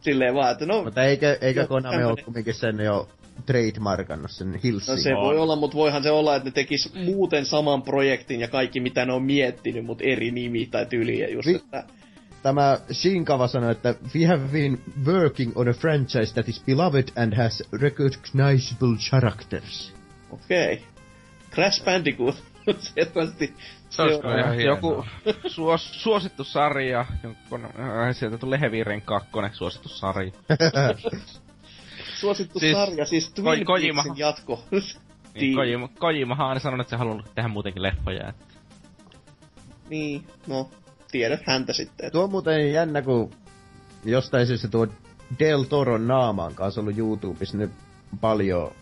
Silleen 0.00 0.34
vaan, 0.34 0.52
että 0.52 0.66
no, 0.66 0.84
mutta 0.84 1.04
eikö, 1.04 1.38
eikö 1.40 1.66
Konami 1.66 2.04
ole 2.04 2.22
kumminkin 2.24 2.54
sen 2.54 2.80
jo 2.80 3.08
trademarkannut 3.46 4.30
sen 4.30 4.60
Hillsin? 4.64 4.92
no 4.92 5.00
se 5.00 5.14
voi 5.14 5.38
olla, 5.38 5.56
mutta 5.56 5.76
voihan 5.76 6.02
se 6.02 6.10
olla, 6.10 6.36
että 6.36 6.48
ne 6.48 6.52
tekis 6.52 6.94
muuten 6.94 7.46
saman 7.46 7.82
projektin 7.82 8.40
ja 8.40 8.48
kaikki 8.48 8.80
mitä 8.80 9.04
ne 9.04 9.12
on 9.12 9.22
miettinyt, 9.22 9.84
mutta 9.84 10.04
eri 10.04 10.30
nimi 10.30 10.66
tai 10.66 10.86
tyyli. 10.86 11.18
Ja 11.18 11.30
just, 11.30 11.48
Vi- 11.48 11.54
että 11.54 11.84
Tämä 12.42 12.78
Shinkava 12.92 13.46
sanoi, 13.48 13.72
että 13.72 13.94
we 14.14 14.26
have 14.26 14.48
been 14.52 14.78
working 15.06 15.52
on 15.54 15.68
a 15.68 15.72
franchise 15.72 16.34
that 16.34 16.48
is 16.48 16.62
beloved 16.66 17.04
and 17.16 17.34
has 17.36 17.62
recognizable 17.72 18.96
characters. 19.10 19.92
Okei. 20.30 20.72
Okay. 20.74 20.86
Crash 21.50 21.84
Bandicoot. 21.84 22.36
Selvästi. 22.94 23.54
Se 23.90 24.02
olisiko 24.02 24.28
on- 24.28 24.38
ihan 24.38 24.54
hienoa. 24.54 24.76
Joku 24.76 25.04
suos, 25.54 26.02
suosittu 26.02 26.44
sarja, 26.44 27.06
jonkun, 27.22 27.64
äh, 27.64 28.16
sieltä 28.16 28.38
tuli 28.38 28.60
Heavy 28.60 28.84
Rain 28.84 29.02
2, 29.02 29.28
suosittu 29.52 29.88
sarja. 29.88 30.32
Suosittu 32.20 32.58
Siis 32.60 32.72
sarja, 32.72 33.04
siis 33.06 33.30
Twin 33.32 33.62
Ko- 33.62 33.64
Kojima- 33.64 34.02
Peaksin 34.02 34.18
jatko. 34.18 34.64
Niin, 35.34 35.54
Kojima, 35.54 35.88
Kojimahan 35.98 36.50
on 36.50 36.60
sanonut, 36.60 36.84
että 36.84 36.90
se 36.90 36.96
haluaa 36.96 37.22
tehdä 37.34 37.48
muutenkin 37.48 37.82
leffoja. 37.82 38.28
että- 38.28 38.44
Niin, 39.90 40.26
no, 40.46 40.70
tiedät 41.10 41.40
häntä 41.46 41.72
sitten. 41.72 42.06
Että... 42.06 42.10
Tuo 42.16 42.24
on 42.24 42.30
muuten 42.30 42.72
jännä, 42.72 43.02
kun 43.02 43.30
jostain 44.04 44.46
syystä 44.46 44.68
tuo 44.68 44.86
Del 45.38 45.62
Toron 45.62 46.06
naama 46.08 46.44
on 46.44 46.54
kanssa 46.54 46.80
ollut 46.80 46.98
YouTubessa 46.98 47.56
nyt 47.56 47.70
paljon 48.20 48.72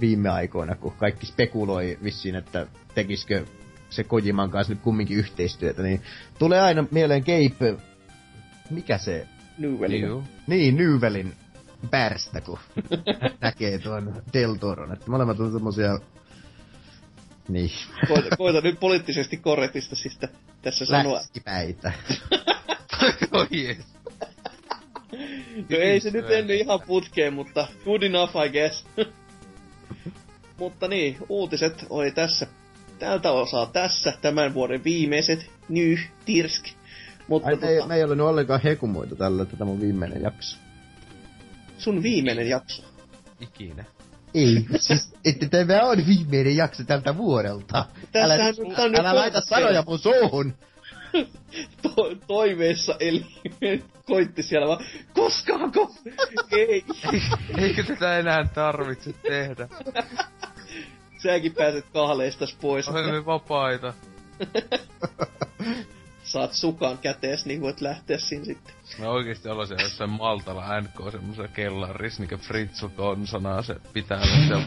viime 0.00 0.28
aikoina, 0.28 0.74
kun 0.76 0.92
kaikki 0.92 1.26
spekuloi 1.26 1.98
vissiin, 2.04 2.34
että 2.34 2.66
tekisikö 2.94 3.44
se 3.90 4.04
Kojiman 4.04 4.50
kanssa 4.50 4.72
nyt 4.72 4.82
kumminkin 4.82 5.16
yhteistyötä, 5.16 5.82
niin 5.82 6.02
tulee 6.38 6.60
aina 6.60 6.84
mieleen 6.90 7.22
Gabe, 7.22 7.76
mikä 8.70 8.98
se. 8.98 9.26
Juu. 10.08 10.24
niin, 10.46 10.76
Nyvelin 10.76 11.32
pärstä, 11.90 12.40
kun 12.40 12.58
näkee 13.40 13.78
tuon 13.78 14.22
Del 14.32 14.54
Toron, 14.54 14.92
että 14.92 15.10
molemmat 15.10 15.40
on 15.40 15.52
semmosia, 15.52 15.98
niin, 17.48 17.70
Koita, 18.08 18.36
koita 18.36 18.60
nyt 18.60 18.80
poliittisesti 18.80 19.36
korrektista 19.36 19.96
siis 19.96 20.18
tä- 20.18 20.28
tässä 20.62 20.84
sanoa. 20.86 21.14
läskipäitä. 21.14 21.92
Oi 23.32 23.46
jees. 23.50 23.78
No 25.70 25.76
ei 25.78 26.00
se 26.00 26.10
nyt 26.10 26.30
ennen 26.30 26.56
ihan 26.56 26.80
putkeen, 26.86 27.32
mutta 27.34 27.66
good 27.84 28.02
enough 28.02 28.36
I 28.46 28.48
guess. 28.48 28.86
mutta 30.58 30.88
niin, 30.88 31.16
uutiset 31.28 31.86
oli 31.90 32.10
tässä 32.10 32.46
tältä 32.98 33.30
osaa 33.30 33.66
tässä, 33.66 34.12
tämän 34.22 34.54
vuoden 34.54 34.84
viimeiset, 34.84 35.50
ny, 35.68 35.98
tirsk. 36.24 36.64
Mutta 37.28 37.48
Ai, 37.48 37.56
me, 37.56 37.68
ei, 37.68 37.76
tota, 37.76 37.88
me 37.88 37.94
ei 37.94 38.04
ole 38.04 38.14
nyt 38.14 38.26
ollenkaan 38.26 38.60
hekumoitu 38.62 39.16
tällä, 39.16 39.42
että 39.42 39.56
tämä 39.56 39.70
on 39.70 39.80
viimeinen 39.80 40.22
jakso. 40.22 40.61
Sun 41.82 42.02
viimeinen 42.02 42.48
jakso. 42.48 42.82
Ikinä. 43.40 43.84
Ei, 44.34 44.66
siis, 44.76 45.14
että 45.24 45.48
tämä 45.48 45.82
on 45.82 46.06
viimeinen 46.06 46.56
jakso 46.56 46.84
tältä 46.84 47.16
vuodelta. 47.16 47.84
Älä, 48.14 48.36
nyt 48.36 48.78
on 48.78 49.00
älä 49.00 49.14
laita 49.14 49.40
sanoja 49.40 49.84
mun 49.86 49.98
suuhun. 49.98 50.54
to- 51.82 52.14
toiveessa 52.26 52.96
eli 53.00 53.26
koitti 54.06 54.42
siellä 54.42 54.68
vaan, 54.68 54.84
koskaanko? 55.14 55.94
ei. 56.52 56.84
Eikö 57.58 57.84
tätä 57.84 58.18
enää 58.18 58.48
tarvitse 58.54 59.12
tehdä? 59.12 59.68
Säkin 61.22 61.54
pääset 61.54 61.86
kahleistas 61.92 62.56
pois. 62.60 62.88
Olemme 62.88 63.26
vapaita. 63.26 63.94
Saat 66.32 66.52
sukan 66.52 66.98
kätees, 66.98 67.46
niin 67.46 67.60
voit 67.60 67.80
lähteä 67.80 68.18
siinä 68.18 68.44
sitten. 68.44 68.74
Me 68.98 69.08
oikeesti 69.08 69.48
ollaan 69.48 69.68
siellä 69.68 69.82
jossain 69.82 70.10
Maltalla 70.10 70.80
NK 70.80 71.12
semmoisessa 71.12 71.48
kellarissa, 71.48 72.22
niinkö 72.22 72.38
Fritzu 72.38 72.88
konsonaa 72.88 73.62
se 73.62 73.76
pitää 73.92 74.20
olla. 74.20 74.62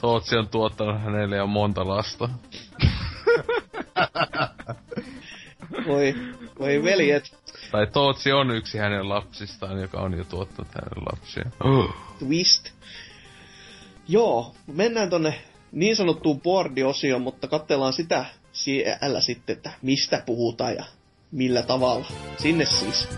Tootsi 0.00 0.36
on 0.40 0.48
tuottanut 0.48 1.02
hänelle 1.02 1.36
jo 1.36 1.46
monta 1.46 1.88
lasta. 1.88 2.28
Voi, 5.86 6.14
voi 6.58 6.82
veljet, 6.84 7.36
Tai 7.70 7.86
Tootsi 7.86 8.32
on 8.32 8.50
yksi 8.50 8.78
hänen 8.78 9.08
lapsistaan, 9.08 9.80
joka 9.80 10.00
on 10.00 10.18
jo 10.18 10.24
tuottanut 10.24 10.74
hänelle 10.74 11.10
lapsia. 11.12 11.50
twist. 12.18 12.70
Joo, 14.08 14.54
mennään 14.66 15.10
tonne 15.10 15.42
niin 15.72 15.96
sanottuun 15.96 16.40
boardiosioon, 16.40 17.22
mutta 17.22 17.48
katsellaan 17.48 17.92
sitä 17.92 18.24
siellä 18.52 19.20
sitten, 19.20 19.56
että 19.56 19.70
mistä 19.82 20.22
puhutaan 20.26 20.74
ja 20.74 20.84
millä 21.30 21.62
tavalla. 21.62 22.06
Sinne 22.38 22.64
siis. 22.64 23.08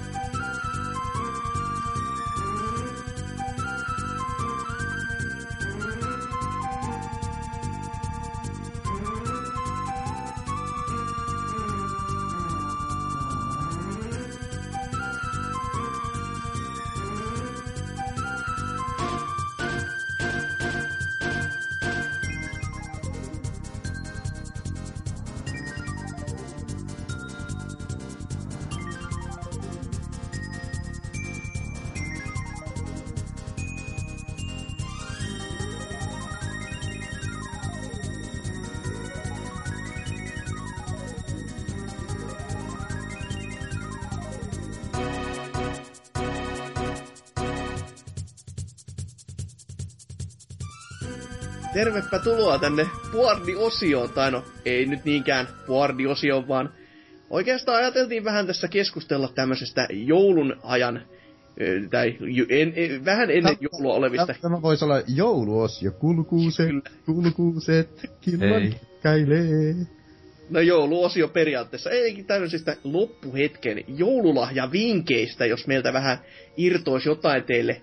Tervepä 51.85 52.19
tuloa 52.19 52.59
tänne 52.59 52.87
Puardi-osioon, 53.13 54.11
tai 54.11 54.31
no 54.31 54.45
ei 54.65 54.87
nyt 54.87 55.05
niinkään 55.05 55.49
Puardi-osioon, 55.67 56.49
vaan 56.49 56.73
oikeastaan 57.31 57.79
ajateltiin 57.79 58.25
vähän 58.25 58.47
tässä 58.47 58.69
keskustella 58.69 59.29
tämmöisestä 59.35 59.89
joulun 59.91 60.57
ajan 60.63 61.03
tai 61.91 62.17
en, 62.49 62.73
en, 62.77 63.05
vähän 63.05 63.31
ennen 63.31 63.57
joulua 63.61 63.95
olevista. 63.95 64.35
Tämä 64.41 64.63
voisi 64.63 64.85
olla 64.85 65.03
jouluosio. 65.09 65.93
Kulkuuset, 65.93 66.69
kulkuuset, 67.07 68.11
kilman 68.21 68.75
käilee. 69.03 69.75
No 70.51 70.61
jouluosio 70.61 71.29
periaatteessa. 71.29 71.91
Eikin 71.91 72.25
tämmöisistä 72.25 72.77
loppuhetken 72.85 73.85
joululahjavinkkeistä, 73.89 75.47
jos 75.47 75.67
meiltä 75.67 75.93
vähän 75.93 76.19
irtoisi 76.57 77.09
jotain 77.09 77.45
teille 77.45 77.81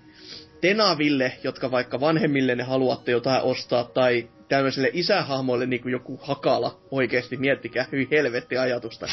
tenaville, 0.62 1.38
jotka 1.44 1.72
vaikka 1.72 2.00
vanhemmille 2.00 2.56
ne 2.56 2.64
haluatte 2.64 3.12
jotain 3.12 3.42
ostaa, 3.42 3.84
tai 3.84 4.30
tämmöiselle 4.50 4.90
isähahmoille 4.94 5.66
niin 5.66 5.82
kuin 5.82 5.92
joku 5.92 6.20
hakala 6.24 6.80
oikeasti, 6.92 7.38
miettikää, 7.38 7.86
hyvin 7.92 8.08
helvetti 8.12 8.58
ajatusta. 8.58 9.08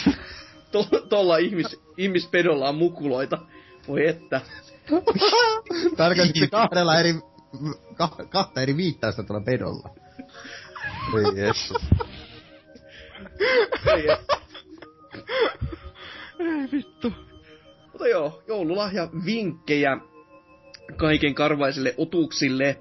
Tuolla 1.08 1.36
ihmis, 1.36 1.80
ihmispedolla 1.96 2.68
on 2.68 2.74
mukuloita. 2.74 3.38
Voi 3.88 4.08
että. 4.08 4.40
Tarkoitti 5.96 6.48
kahdella 6.48 7.00
eri, 7.00 7.14
ka, 7.94 8.08
kahta 8.28 8.62
eri 8.62 8.76
viittausta 8.76 9.22
tuolla 9.22 9.44
pedolla. 9.44 9.88
Ei 11.16 11.36
Jeesus. 11.36 11.76
Ei, 13.86 14.08
Ei 16.38 16.68
vittu. 16.72 17.12
Mutta 17.92 18.08
joo, 18.08 18.42
joululahja 18.48 19.08
vinkkejä 19.24 19.96
kaiken 20.96 21.34
karvaisille 21.34 21.94
otuksille. 21.96 22.76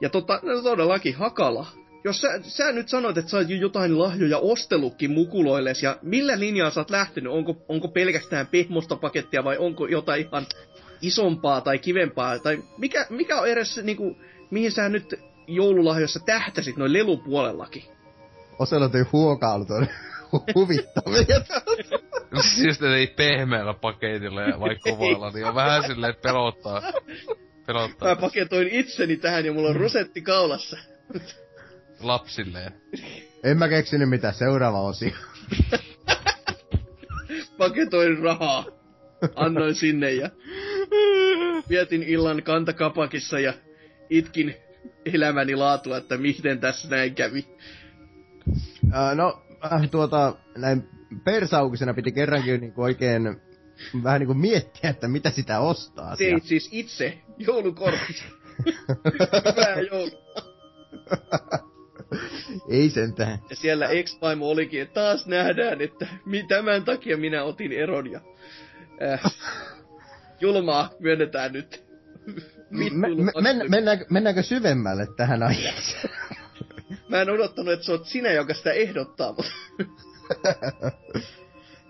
Ja 0.00 0.08
tota, 0.08 0.40
no 0.42 0.62
todellakin 0.62 1.14
Hakala. 1.14 1.66
Jos 2.04 2.20
sä, 2.20 2.28
sä 2.42 2.72
nyt 2.72 2.88
sanoit, 2.88 3.18
että 3.18 3.30
sä 3.30 3.36
oot 3.36 3.48
jo 3.48 3.56
jotain 3.56 3.98
lahjoja 3.98 4.38
ostellutkin 4.38 5.10
mukuloille, 5.10 5.72
ja 5.82 5.98
millä 6.02 6.38
linjaa 6.38 6.70
sä 6.70 6.80
oot 6.80 6.90
lähtenyt? 6.90 7.32
Onko, 7.32 7.56
onko 7.68 7.88
pelkästään 7.88 8.46
pehmosta 8.46 8.96
pakettia 8.96 9.44
vai 9.44 9.58
onko 9.58 9.86
jotain 9.86 10.26
ihan 10.26 10.46
isompaa 11.02 11.60
tai 11.60 11.78
kivempaa? 11.78 12.38
Tai 12.38 12.62
mikä, 12.78 13.06
mikä 13.10 13.40
on 13.40 13.48
edes, 13.48 13.80
niinku, 13.82 14.16
mihin 14.50 14.72
sä 14.72 14.88
nyt 14.88 15.14
joululahjoissa 15.46 16.20
tähtäsit 16.26 16.76
noin 16.76 16.92
lelupuolellakin? 16.92 17.82
Oselotin 18.58 19.06
huokailut 19.12 19.70
on 19.70 19.86
huvittavia. 20.54 21.40
siis 22.56 22.82
ei 22.82 23.06
pehmeällä 23.06 23.74
paketilla 23.74 24.42
ja 24.42 24.60
vaikka 24.60 24.90
kovalla, 24.90 25.30
niin 25.30 25.46
on 25.46 25.54
vähän 25.54 25.82
silleen, 25.86 26.10
että 26.10 26.28
pelottaa. 26.28 26.82
pelottaa. 27.66 28.08
Mä 28.08 28.16
paketoin 28.16 28.68
itseni 28.68 29.16
tähän 29.16 29.44
ja 29.44 29.52
mulla 29.52 29.68
on 29.68 29.76
rosetti 29.76 30.22
kaulassa. 30.22 30.76
Lapsilleen. 32.00 32.72
En 33.44 33.58
mä 33.58 33.68
keksinyt 33.68 34.08
mitä 34.08 34.32
seuraava 34.32 34.80
osio. 34.80 35.12
paketoin 37.58 38.18
rahaa. 38.18 38.64
Annoin 39.34 39.74
sinne 39.74 40.12
ja 40.12 40.30
vietin 41.68 42.02
illan 42.02 42.42
kantakapakissa 42.42 43.40
ja 43.40 43.54
itkin 44.10 44.54
elämäni 45.04 45.56
laatua, 45.56 45.96
että 45.96 46.16
miten 46.16 46.60
tässä 46.60 46.88
näin 46.88 47.14
kävi. 47.14 47.46
Uh, 48.84 49.14
no, 49.14 49.42
äh, 49.64 49.90
tuota, 49.90 50.34
näin 50.56 50.88
persaukisena 51.24 51.94
piti 51.94 52.12
kerrankin 52.12 52.60
niinku 52.60 52.82
oikein 52.82 53.40
vähän 54.02 54.20
niinku 54.20 54.34
miettiä, 54.34 54.90
että 54.90 55.08
mitä 55.08 55.30
sitä 55.30 55.60
ostaa. 55.60 56.16
Teit 56.16 56.44
siis 56.44 56.68
itse 56.72 57.18
joulukortti. 57.38 58.22
Hyvää 59.48 59.80
joulua. 59.90 60.50
Ei 62.68 62.90
sentään. 62.90 63.38
Ja 63.50 63.56
siellä 63.56 63.88
x 64.04 64.18
olikin, 64.40 64.82
että 64.82 64.94
taas 64.94 65.26
nähdään, 65.26 65.80
että 65.80 66.06
tämän 66.48 66.84
takia 66.84 67.16
minä 67.16 67.44
otin 67.44 67.72
eron 67.72 68.10
ja... 68.10 68.20
Äh, 69.02 69.32
julmaa 70.40 70.90
myönnetään 70.98 71.52
nyt. 71.52 71.84
Me, 72.70 72.90
me, 72.90 73.08
men, 73.40 73.70
mennäänkö, 73.70 74.06
mennäänkö 74.10 74.42
syvemmälle 74.42 75.06
tähän 75.16 75.42
aiheeseen? 75.42 76.10
Mä 77.08 77.20
en 77.20 77.30
odottanut, 77.30 77.72
että 77.72 77.86
se 77.86 77.92
on 77.92 78.04
sinä, 78.04 78.32
joka 78.32 78.54
sitä 78.54 78.72
ehdottaa, 78.72 79.28
mutta... 79.28 79.52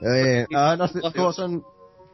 ei, 0.17 0.47
äh, 0.57 0.79
no, 0.79 1.11
tuossa 1.11 1.45
on, 1.45 1.67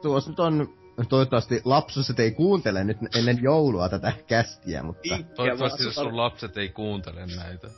tuossa 0.02 0.30
nyt 0.30 0.40
on 0.40 0.68
toivottavasti 1.08 1.60
lapsuset 1.64 2.20
ei 2.20 2.30
kuuntele 2.30 2.84
nyt 2.84 2.96
ennen 3.18 3.38
joulua 3.42 3.88
tätä 3.88 4.12
kästiä, 4.26 4.82
mutta... 4.82 5.18
Toivottavasti 5.36 5.92
sun 5.92 6.16
lapset 6.16 6.56
ei 6.56 6.68
kuuntele 6.68 7.26
näitä. 7.36 7.68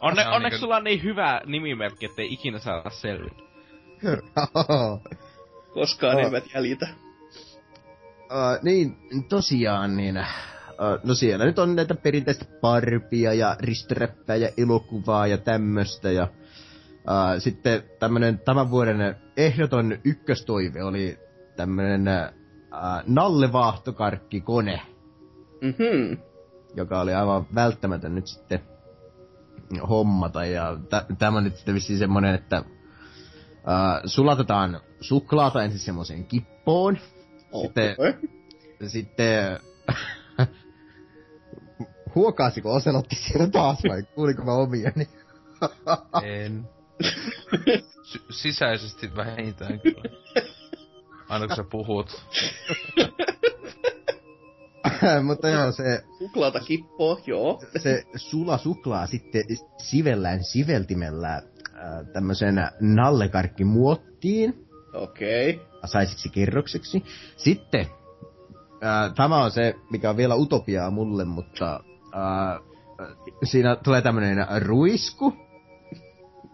Onne, 0.00 0.28
onneksi 0.28 0.54
niin 0.54 0.60
sulla 0.60 0.76
on 0.76 0.84
niin 0.84 1.02
hyvä 1.02 1.40
nimimerkki, 1.46 2.06
ettei 2.06 2.32
ikinä 2.32 2.58
saada 2.58 2.90
selville. 2.90 3.42
Koskaan 5.74 6.16
oh. 6.16 6.24
eivät 6.24 6.44
jäljitä. 6.54 6.88
Uh, 8.20 8.62
niin, 8.62 8.96
tosiaan, 9.28 9.96
niin 9.96 10.26
no 11.04 11.14
siellä 11.14 11.44
nyt 11.44 11.58
on 11.58 11.76
näitä 11.76 11.94
perinteistä 11.94 12.44
parpia 12.60 13.32
ja 13.32 13.56
risträppää 13.60 14.36
ja 14.36 14.48
elokuvaa 14.56 15.26
ja 15.26 15.38
tämmöstä 15.38 16.10
ja 16.10 16.28
uh, 16.90 17.38
sitten 17.38 17.82
tämmönen 17.98 18.38
tämän 18.38 18.70
vuoden 18.70 19.16
ehdoton 19.36 19.98
ykköstoive 20.04 20.84
oli 20.84 21.18
tämmönen 21.56 22.02
uh, 22.02 23.02
nallevaahtokarkkikone. 23.06 24.80
Mm-hmm. 25.60 26.18
Joka 26.76 27.00
oli 27.00 27.14
aivan 27.14 27.46
välttämätön 27.54 28.14
nyt 28.14 28.26
sitten 28.26 28.60
hommata 29.88 30.44
ja 30.44 30.76
tämä 31.18 31.38
on 31.38 31.44
nyt 31.44 31.56
sitten 31.56 31.74
vissiin 31.74 31.98
semmonen, 31.98 32.34
että 32.34 32.58
uh, 32.58 32.64
sulatetaan 34.04 34.80
suklaata 35.00 35.62
ensin 35.62 35.80
semmoiseen 35.80 36.24
kippoon. 36.24 36.98
Okay. 37.52 37.94
Sitten, 37.98 38.90
sitten 38.90 39.60
Huokaasiko 42.16 42.74
Oselotti 42.74 43.16
siellä 43.16 43.48
taas 43.48 43.78
vai 43.88 44.02
kuuliko 44.02 44.42
mä 44.42 44.52
omiani? 44.52 45.08
en. 46.22 46.68
S- 48.02 48.18
sisäisesti 48.30 49.16
vähintään 49.16 49.80
kyllä. 49.80 50.02
Aina 51.28 51.46
kun 51.46 51.56
sä 51.56 51.64
puhut. 51.70 52.12
Mutta 55.26 55.48
joo, 55.48 55.72
se... 55.72 56.04
Suklaata 56.18 56.60
kippoo, 56.60 57.20
joo. 57.26 57.62
se 57.76 58.04
sula 58.16 58.58
suklaa 58.58 59.06
sitten 59.06 59.44
sivellään 59.82 60.44
siveltimellä 60.44 61.34
äh, 61.34 61.42
tämmöisen 62.12 62.54
nallekarkkimuottiin. 62.80 64.66
Okei. 64.94 65.54
Okay. 65.54 65.66
Saisiksi 65.84 66.28
kerrokseksi. 66.28 67.04
Sitten, 67.36 67.86
äh, 68.84 69.14
tämä 69.14 69.44
on 69.44 69.50
se, 69.50 69.74
mikä 69.90 70.10
on 70.10 70.16
vielä 70.16 70.34
utopiaa 70.34 70.90
mulle, 70.90 71.24
mutta 71.24 71.80
Uh, 72.16 72.66
siinä 73.44 73.76
tulee 73.76 74.02
tämmönen 74.02 74.46
ruisku. 74.58 75.26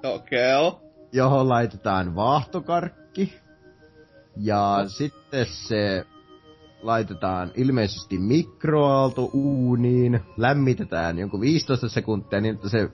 Okei. 0.02 0.57
Okay. 0.57 0.81
Johon 1.12 1.49
laitetaan 1.49 2.15
vaahtokarkki. 2.15 3.34
Ja 4.36 4.84
sitten 4.86 5.47
se 5.47 6.07
laitetaan 6.82 7.50
ilmeisesti 7.55 8.18
mikroaalto 8.18 9.31
uuniin, 9.32 10.20
lämmitetään 10.36 11.18
jonkun 11.18 11.41
15 11.41 11.89
sekuntia 11.89 12.41
niin, 12.41 12.55
että 12.55 12.68
se 12.68 12.91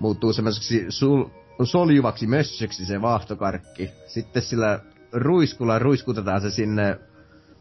muuttuu 0.00 0.32
semmoiseksi 0.32 0.86
sul- 0.88 1.30
soljuvaksi 1.64 2.26
mössöksi 2.26 2.86
se 2.86 3.02
vaahtokarkki. 3.02 3.90
Sitten 4.06 4.42
sillä 4.42 4.80
ruiskulla 5.12 5.78
ruiskutetaan 5.78 6.40
se 6.40 6.50
sinne 6.50 6.98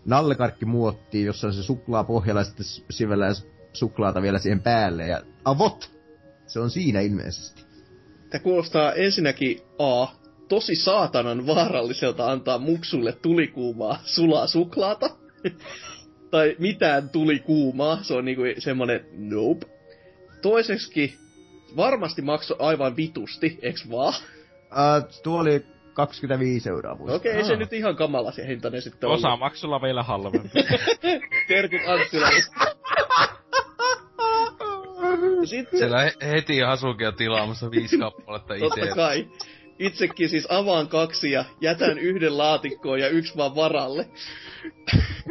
nallekarkkimuottiin, 0.05 1.25
jossa 1.25 1.47
on 1.47 1.53
se 1.53 1.63
suklaa 1.63 2.03
pohjalla 2.03 2.41
ja 2.41 2.45
sitten 2.45 2.65
suklaata 3.75 4.21
vielä 4.21 4.39
siihen 4.39 4.59
päälle 4.59 5.07
ja 5.07 5.21
avot! 5.45 5.91
Se 6.47 6.59
on 6.59 6.69
siinä 6.69 7.01
ilmeisesti. 7.01 7.65
Tämä 8.29 8.43
kuulostaa 8.43 8.93
ensinnäkin 8.93 9.61
A, 9.79 10.07
tosi 10.49 10.75
saatanan 10.75 11.47
vaaralliselta 11.47 12.31
antaa 12.31 12.57
muksulle 12.57 13.11
tulikuumaa 13.11 13.99
sulaa 14.03 14.47
suklaata. 14.47 15.09
tai 16.31 16.55
mitään 16.59 17.09
tulikuumaa, 17.09 18.03
se 18.03 18.13
on 18.13 18.25
niinku 18.25 18.41
semmonen 18.57 19.05
nope. 19.11 19.65
Toiseksi 20.41 21.19
varmasti 21.75 22.21
maksoi 22.21 22.57
aivan 22.59 22.95
vitusti, 22.95 23.59
eks 23.61 23.89
vaan? 23.89 24.13
Uh, 24.71 25.21
tuo 25.23 25.39
oli 25.39 25.65
25 25.93 26.69
euroa 26.69 26.93
Okei, 26.93 27.15
okay, 27.15 27.31
ei 27.31 27.43
se 27.43 27.55
nyt 27.55 27.73
ihan 27.73 27.95
kamala 27.95 28.31
se 28.31 28.47
hintainen 28.47 28.81
sitten 28.81 29.09
Osa 29.09 29.37
maksulla 29.37 29.81
vielä 29.81 30.03
halvempi. 30.03 30.49
Terkut 31.47 31.81
Anttilalle. 31.87 32.43
Sitten... 35.45 35.79
Siellä 35.79 36.11
heti 36.21 36.59
Hasukia 36.59 37.11
tilaamassa 37.11 37.71
viisi 37.71 37.97
kappaletta 37.97 38.53
itse. 38.53 38.79
Totta 38.79 38.95
kai. 38.95 39.27
Itsekin 39.79 40.29
siis 40.29 40.47
avaan 40.49 40.87
kaksi 40.87 41.31
ja 41.31 41.45
jätän 41.61 41.97
yhden 41.97 42.37
laatikkoon 42.37 42.99
ja 42.99 43.09
yksi 43.09 43.37
vaan 43.37 43.55
varalle. 43.55 44.09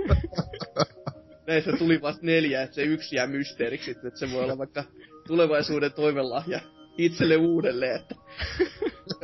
Näistä 1.47 1.77
tuli 1.77 2.03
vasta 2.03 2.27
neljä, 2.27 2.63
että 2.63 2.75
se 2.75 2.83
yksi 2.83 3.17
jää 3.17 3.27
mysteeriksi, 3.27 3.91
että 3.91 4.11
se 4.15 4.33
voi 4.33 4.45
olla 4.45 4.59
vaikka 4.59 4.85
tulevaisuuden 5.27 5.93
toivelahja 5.93 6.61
itselle 6.99 7.37
uudelleen. 7.37 7.97
Että. 8.01 8.15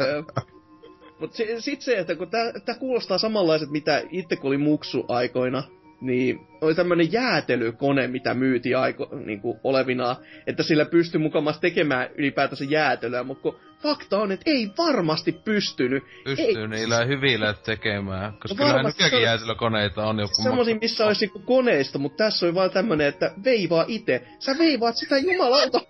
Mutta 1.20 1.36
sitten 1.36 1.82
se, 1.82 1.98
että 1.98 2.16
kun 2.16 2.30
tämä 2.30 2.78
kuulostaa 2.78 3.18
samanlaiset, 3.18 3.70
mitä 3.70 4.02
itse 4.10 4.36
kun 4.36 4.48
oli 4.48 4.58
muksu 4.58 5.04
aikoina, 5.08 5.62
niin 6.00 6.40
oli 6.60 6.74
tämmönen 6.74 7.12
jäätelykone, 7.12 8.06
mitä 8.06 8.34
myytiin 8.34 8.78
aiko, 8.78 9.08
niin 9.24 9.40
kuin 9.40 9.60
olevinaan, 9.64 10.16
että 10.46 10.62
sillä 10.62 10.84
pystyi 10.84 11.20
mukamassa 11.20 11.60
tekemään 11.60 12.08
ylipäätänsä 12.14 12.64
jäätelyä, 12.64 13.22
mutta 13.22 13.42
kun 13.42 13.56
fakta 13.82 14.18
on, 14.18 14.32
että 14.32 14.50
ei 14.50 14.70
varmasti 14.78 15.32
pystynyt. 15.32 16.04
Pystyy 16.24 16.62
ei. 16.62 16.68
niillä 16.68 17.04
hyvillä 17.04 17.54
tekemään, 17.64 18.32
koska 18.32 18.64
no 18.64 18.70
kyllä 18.70 18.82
nykyäänkin 18.82 19.22
jäätelykoneita 19.22 20.06
on 20.06 20.18
joku 20.18 20.34
Semmoisia, 20.42 20.76
missä 20.80 21.06
olisi 21.06 21.32
koneista, 21.44 21.98
mutta 21.98 22.24
tässä 22.24 22.46
oli 22.46 22.54
vaan 22.54 22.70
tämmönen, 22.70 23.06
että 23.06 23.32
veivaa 23.44 23.84
itse. 23.88 24.22
Sä 24.38 24.58
veivaat 24.58 24.96
sitä 24.96 25.18
jumalauta. 25.18 25.80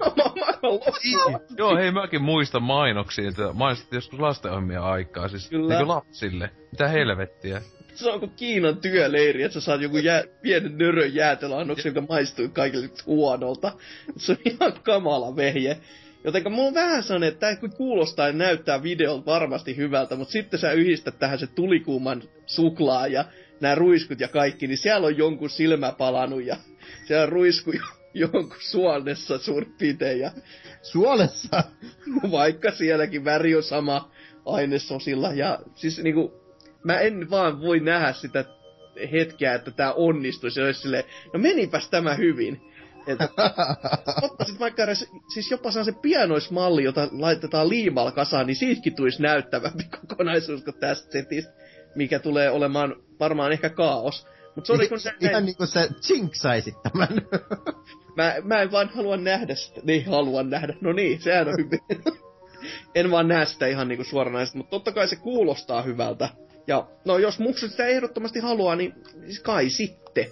Joo, 1.59 1.77
hei 1.77 1.91
mäkin 1.91 2.23
muistan 2.23 2.63
mainoksia, 2.63 3.29
että 3.29 3.53
mainostettiin 3.53 3.97
joskus 3.97 4.21
lastenohjelmia 4.21 4.83
aikaa, 4.83 5.29
siis 5.29 5.49
kyllä. 5.49 5.75
Niin 5.75 5.89
lapsille. 5.89 6.51
Mitä 6.73 6.89
helvettiä 6.89 7.63
se 7.95 8.11
on 8.11 8.21
kuin 8.21 8.33
Kiinan 8.37 8.77
työleiri, 8.77 9.43
että 9.43 9.55
sä 9.55 9.61
saat 9.61 9.81
joku 9.81 9.97
jää, 9.97 10.25
pienen 10.43 10.79
nörön 10.79 11.15
jäätelöannoksen, 11.15 11.91
joka 11.91 12.07
maistuu 12.09 12.49
kaikille 12.49 12.89
huonolta. 13.07 13.73
Se 14.17 14.33
on 14.33 14.39
ihan 14.45 14.73
kamala 14.83 15.37
vehje. 15.37 15.77
Jotenka 16.25 16.51
mulla 16.51 16.69
on 16.69 16.75
vähän 16.75 17.03
sellainen, 17.03 17.29
että 17.29 17.57
tämä 17.57 17.69
kuulostaa 17.77 18.27
ja 18.27 18.33
näyttää 18.33 18.83
videolta 18.83 19.27
varmasti 19.27 19.77
hyvältä, 19.77 20.17
mutta 20.17 20.33
sitten 20.33 20.61
sä 20.61 20.73
yhdistät 20.73 21.19
tähän 21.19 21.39
se 21.39 21.47
tulikuuman 21.47 22.23
suklaa 22.47 23.07
ja 23.07 23.25
nämä 23.61 23.75
ruiskut 23.75 24.21
ja 24.21 24.29
kaikki, 24.29 24.67
niin 24.67 24.79
siellä 24.79 25.07
on 25.07 25.19
jonkun 25.19 25.51
silmä 25.51 25.93
palannut 25.93 26.45
ja 26.45 26.57
siellä 27.07 27.23
on 27.23 27.29
ruisku 27.29 27.73
jonkun 28.15 28.53
suonessa 28.59 29.39
suurin 29.39 29.75
Ja... 30.21 30.33
Suolessa? 30.83 31.63
Vaikka 32.31 32.71
sielläkin 32.71 33.25
väri 33.25 33.57
on 33.57 33.63
sama 33.63 34.11
ainesosilla. 34.47 35.33
Ja 35.33 35.59
siis 35.75 36.03
niinku, 36.03 36.41
mä 36.85 36.99
en 36.99 37.31
vaan 37.31 37.61
voi 37.61 37.81
nähdä 37.81 38.13
sitä 38.13 38.45
hetkeä, 39.13 39.55
että 39.55 39.71
tämä 39.71 39.93
onnistuisi. 39.93 40.61
Ja 40.61 40.67
olisi 40.67 40.81
silleen, 40.81 41.05
no 41.35 41.41
menipäs 41.41 41.89
tämä 41.91 42.15
hyvin. 42.15 42.61
Ottaisit 44.23 44.61
vaikka 44.61 44.85
edes, 44.85 45.11
siis 45.35 45.51
jopa 45.51 45.71
se 45.71 45.93
pianoismalli, 46.03 46.85
jota 46.85 47.09
laitetaan 47.13 47.69
liimalla 47.69 48.13
kasaan, 48.13 48.47
niin 48.47 48.57
siitäkin 48.57 48.97
tulisi 48.97 49.23
näyttävämpi 49.23 49.85
kokonaisuus 50.09 50.65
kuin 50.65 50.75
tästä 50.81 51.13
setistä, 51.13 51.53
mikä 51.95 52.19
tulee 52.19 52.51
olemaan 52.51 52.97
varmaan 53.21 53.53
ehkä 53.53 53.71
kaos. 53.71 54.27
Mut 54.57 54.67
sorry, 54.67 54.89
kun 54.89 55.01
sä 55.01 55.13
Ihan 55.21 55.33
näin... 55.33 55.45
niin 55.45 55.57
kuin 55.57 55.67
sä 55.67 55.89
jinksaisit 56.09 56.75
tämän. 56.83 57.09
mä, 58.17 58.35
mä 58.43 58.63
en 58.63 58.73
vaan 58.73 58.89
halua 58.89 59.17
nähdä 59.17 59.55
sitä. 59.55 59.81
Niin, 59.85 60.07
haluan 60.07 60.51
nähdä. 60.51 60.75
No 60.81 60.93
niin, 60.93 61.21
sehän 61.21 61.49
on 61.49 61.55
hyvin. 61.59 61.81
en 62.95 63.11
vaan 63.11 63.29
näe 63.29 63.47
sitä 63.47 63.67
ihan 63.67 63.89
niinku 63.89 64.05
suoranaisesti, 64.05 64.59
mutta 64.59 64.71
totta 64.71 64.93
kai 64.93 65.09
se 65.09 65.17
kuulostaa 65.17 65.83
hyvältä. 65.83 66.29
Ja 66.71 66.87
no 67.05 67.19
jos 67.19 67.39
muksut 67.39 67.71
sitä 67.71 67.87
ehdottomasti 67.87 68.41
haluaa, 68.41 68.77
niin 68.77 68.95
siis 69.25 69.41
kai 69.41 69.71
sitten. 69.71 70.27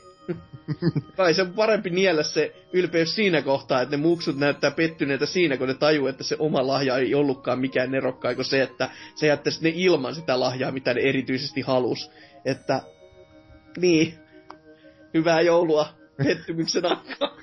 kai 1.16 1.34
se 1.34 1.42
on 1.42 1.52
parempi 1.52 1.90
niellä 1.90 2.22
se 2.22 2.54
ylpeys 2.72 3.14
siinä 3.14 3.42
kohtaa, 3.42 3.80
että 3.80 3.96
ne 3.96 4.02
muksut 4.02 4.38
näyttää 4.38 4.70
pettyneitä 4.70 5.26
siinä, 5.26 5.56
kun 5.56 5.68
ne 5.68 5.74
tajuu, 5.74 6.06
että 6.06 6.24
se 6.24 6.36
oma 6.38 6.66
lahja 6.66 6.96
ei 6.96 7.14
ollutkaan 7.14 7.58
mikään 7.58 7.90
nerokkaa, 7.90 8.34
kuin 8.34 8.44
se, 8.44 8.62
että 8.62 8.90
se 9.14 9.26
jättäisi 9.26 9.62
ne 9.62 9.72
ilman 9.74 10.14
sitä 10.14 10.40
lahjaa, 10.40 10.72
mitä 10.72 10.94
ne 10.94 11.00
erityisesti 11.00 11.60
halus. 11.60 12.10
Että, 12.44 12.82
niin, 13.76 14.14
hyvää 15.14 15.40
joulua 15.40 15.88
pettymyksen 16.24 16.86
aikaa. 16.86 17.36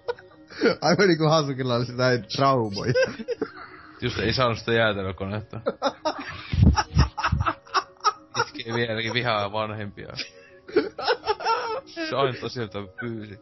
Aivan 0.80 1.08
niin 1.08 1.18
kuin 1.18 1.30
Hasukilla 1.30 1.74
olisi 1.74 1.92
näin 1.92 2.24
traumoja. 2.36 2.92
Just 4.00 4.18
ei 4.18 4.32
saanut 4.32 4.58
sitä 4.58 4.72
jäätelökonetta. 4.72 5.60
Itkee 8.54 8.74
vieläkin 8.74 9.14
vihaa 9.14 9.52
vanhempia. 9.52 10.08
Se 11.86 12.16
aina 12.16 12.48
sieltä 12.48 12.78
pyysi. 13.00 13.38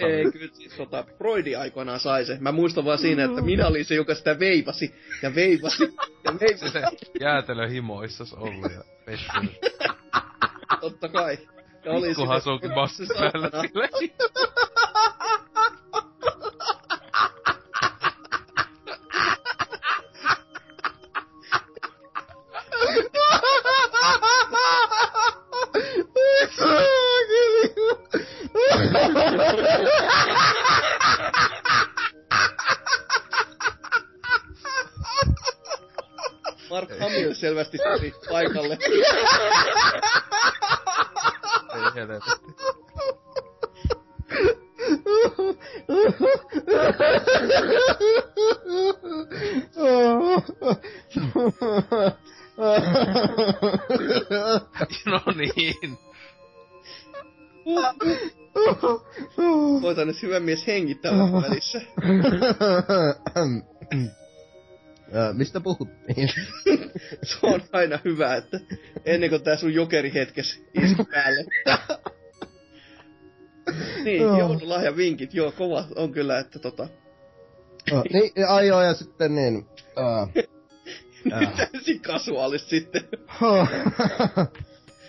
Ei, 0.00 0.32
kyllä 0.32 0.54
siis 0.54 0.74
tota, 0.74 1.04
Broidi 1.18 1.56
aikoinaan 1.56 2.00
sai 2.00 2.24
se. 2.24 2.36
Mä 2.40 2.52
muistan 2.52 2.84
vaan 2.84 2.98
siinä, 2.98 3.24
että 3.24 3.42
minä 3.42 3.66
olin 3.66 3.84
se, 3.84 3.94
joka 3.94 4.14
sitä 4.14 4.38
veivasi 4.38 4.94
ja 5.22 5.34
veivasi 5.34 5.82
ja 6.24 6.34
veivasi. 6.40 6.70
Se 6.70 6.82
jäätelö 7.20 7.68
himoissa 7.68 8.24
ollut 8.36 8.72
ja 8.72 8.84
pettynyt. 9.04 9.58
Totta 10.80 11.08
kai. 11.08 11.38
Ja 11.84 11.92
oli 11.92 12.08
Pikku 12.08 12.26
hasuukin 12.26 12.72
bassi 12.74 13.06
päällä 13.18 13.50
Mark 36.70 36.90
Hamill 37.00 37.34
selvästi 37.34 37.78
tuli 37.78 38.14
paikalle. 38.30 38.78
Ei 41.74 41.80
helvetti. 41.94 42.30
no 55.06 55.20
niin. 55.34 55.98
Voitan 59.90 60.06
nyt 60.06 60.22
hyvä 60.22 60.40
mies 60.40 60.66
hengittää 60.66 61.12
välissä. 61.12 61.80
mistä 65.38 65.60
puhuttiin? 65.60 66.28
Se 67.22 67.38
on 67.42 67.62
aina 67.72 67.98
hyvä, 68.04 68.36
että 68.36 68.60
ennen 69.04 69.30
kuin 69.30 69.42
tää 69.42 69.56
sun 69.56 69.74
jokerihetkes 69.74 70.62
isku 70.82 71.04
päälle. 71.04 71.44
niin, 74.04 74.26
oh. 74.26 74.38
joululahja 74.38 74.96
vinkit, 74.96 75.34
joo, 75.34 75.52
kova 75.52 75.84
on 75.96 76.12
kyllä, 76.12 76.38
että 76.38 76.58
tota... 76.58 76.88
Oh, 77.92 78.04
niin, 78.12 78.32
ai 78.48 78.66
joo, 78.66 78.82
ja 78.82 78.94
sitten 78.94 79.34
niin... 79.34 79.56
Uh, 79.56 80.44
uh. 81.26 81.56
Täysin 81.56 82.00
kasuaalista 82.00 82.68
sitten. 82.68 83.02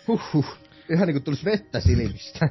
Huhhuh 0.08 0.62
ihan 0.94 1.08
niinku 1.08 1.20
tulisi 1.20 1.46
vettä 1.46 1.80
silmistä. 1.80 2.50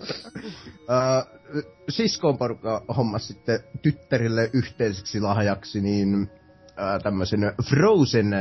Uh, 0.00 1.64
siskoon 1.88 2.38
porukka 2.38 2.82
hommas 2.96 3.28
sitten 3.28 3.60
tyttärille 3.82 4.50
yhteiseksi 4.52 5.20
lahjaksi 5.20 5.80
niin 5.80 6.22
uh, 6.22 7.02
tämmöisen 7.02 7.52
Frozen 7.68 8.32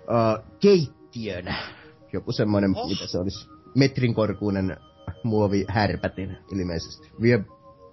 uh, 0.00 0.44
keittiön. 0.60 1.54
Joku 2.12 2.32
semmoinen, 2.32 2.76
oh. 2.76 2.88
mitä 2.88 3.06
se 3.06 3.18
olisi 3.18 3.48
metrin 3.74 4.14
korkuinen 4.14 4.76
muovihärpätin 5.24 6.38
ilmeisesti. 6.52 7.10
Vie 7.22 7.44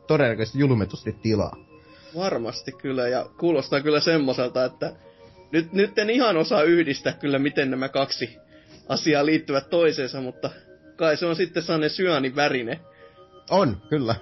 todennäköisesti 0.08 0.60
julmetusti 0.60 1.14
tilaa. 1.14 1.56
Varmasti 2.16 2.72
kyllä, 2.72 3.08
ja 3.08 3.30
kuulostaa 3.40 3.82
kyllä 3.82 4.00
semmoiselta, 4.00 4.66
että 4.66 4.96
nyt, 5.52 5.74
nyt 5.74 5.98
en 6.00 6.10
ihan 6.10 6.38
osaa 6.38 6.64
yhdistää 6.64 7.14
kyllä, 7.14 7.40
miten 7.40 7.72
nämä 7.72 7.90
kaksi 7.90 8.38
asiaa 8.90 9.26
liittyvät 9.26 9.70
toiseensa, 9.70 10.22
mutta 10.22 10.50
kai 10.98 11.18
se 11.18 11.26
on 11.26 11.36
sitten 11.36 11.64
sellainen 11.64 11.90
syöni 11.90 12.36
värine. 12.36 12.80
On, 13.50 13.82
kyllä. 13.90 14.16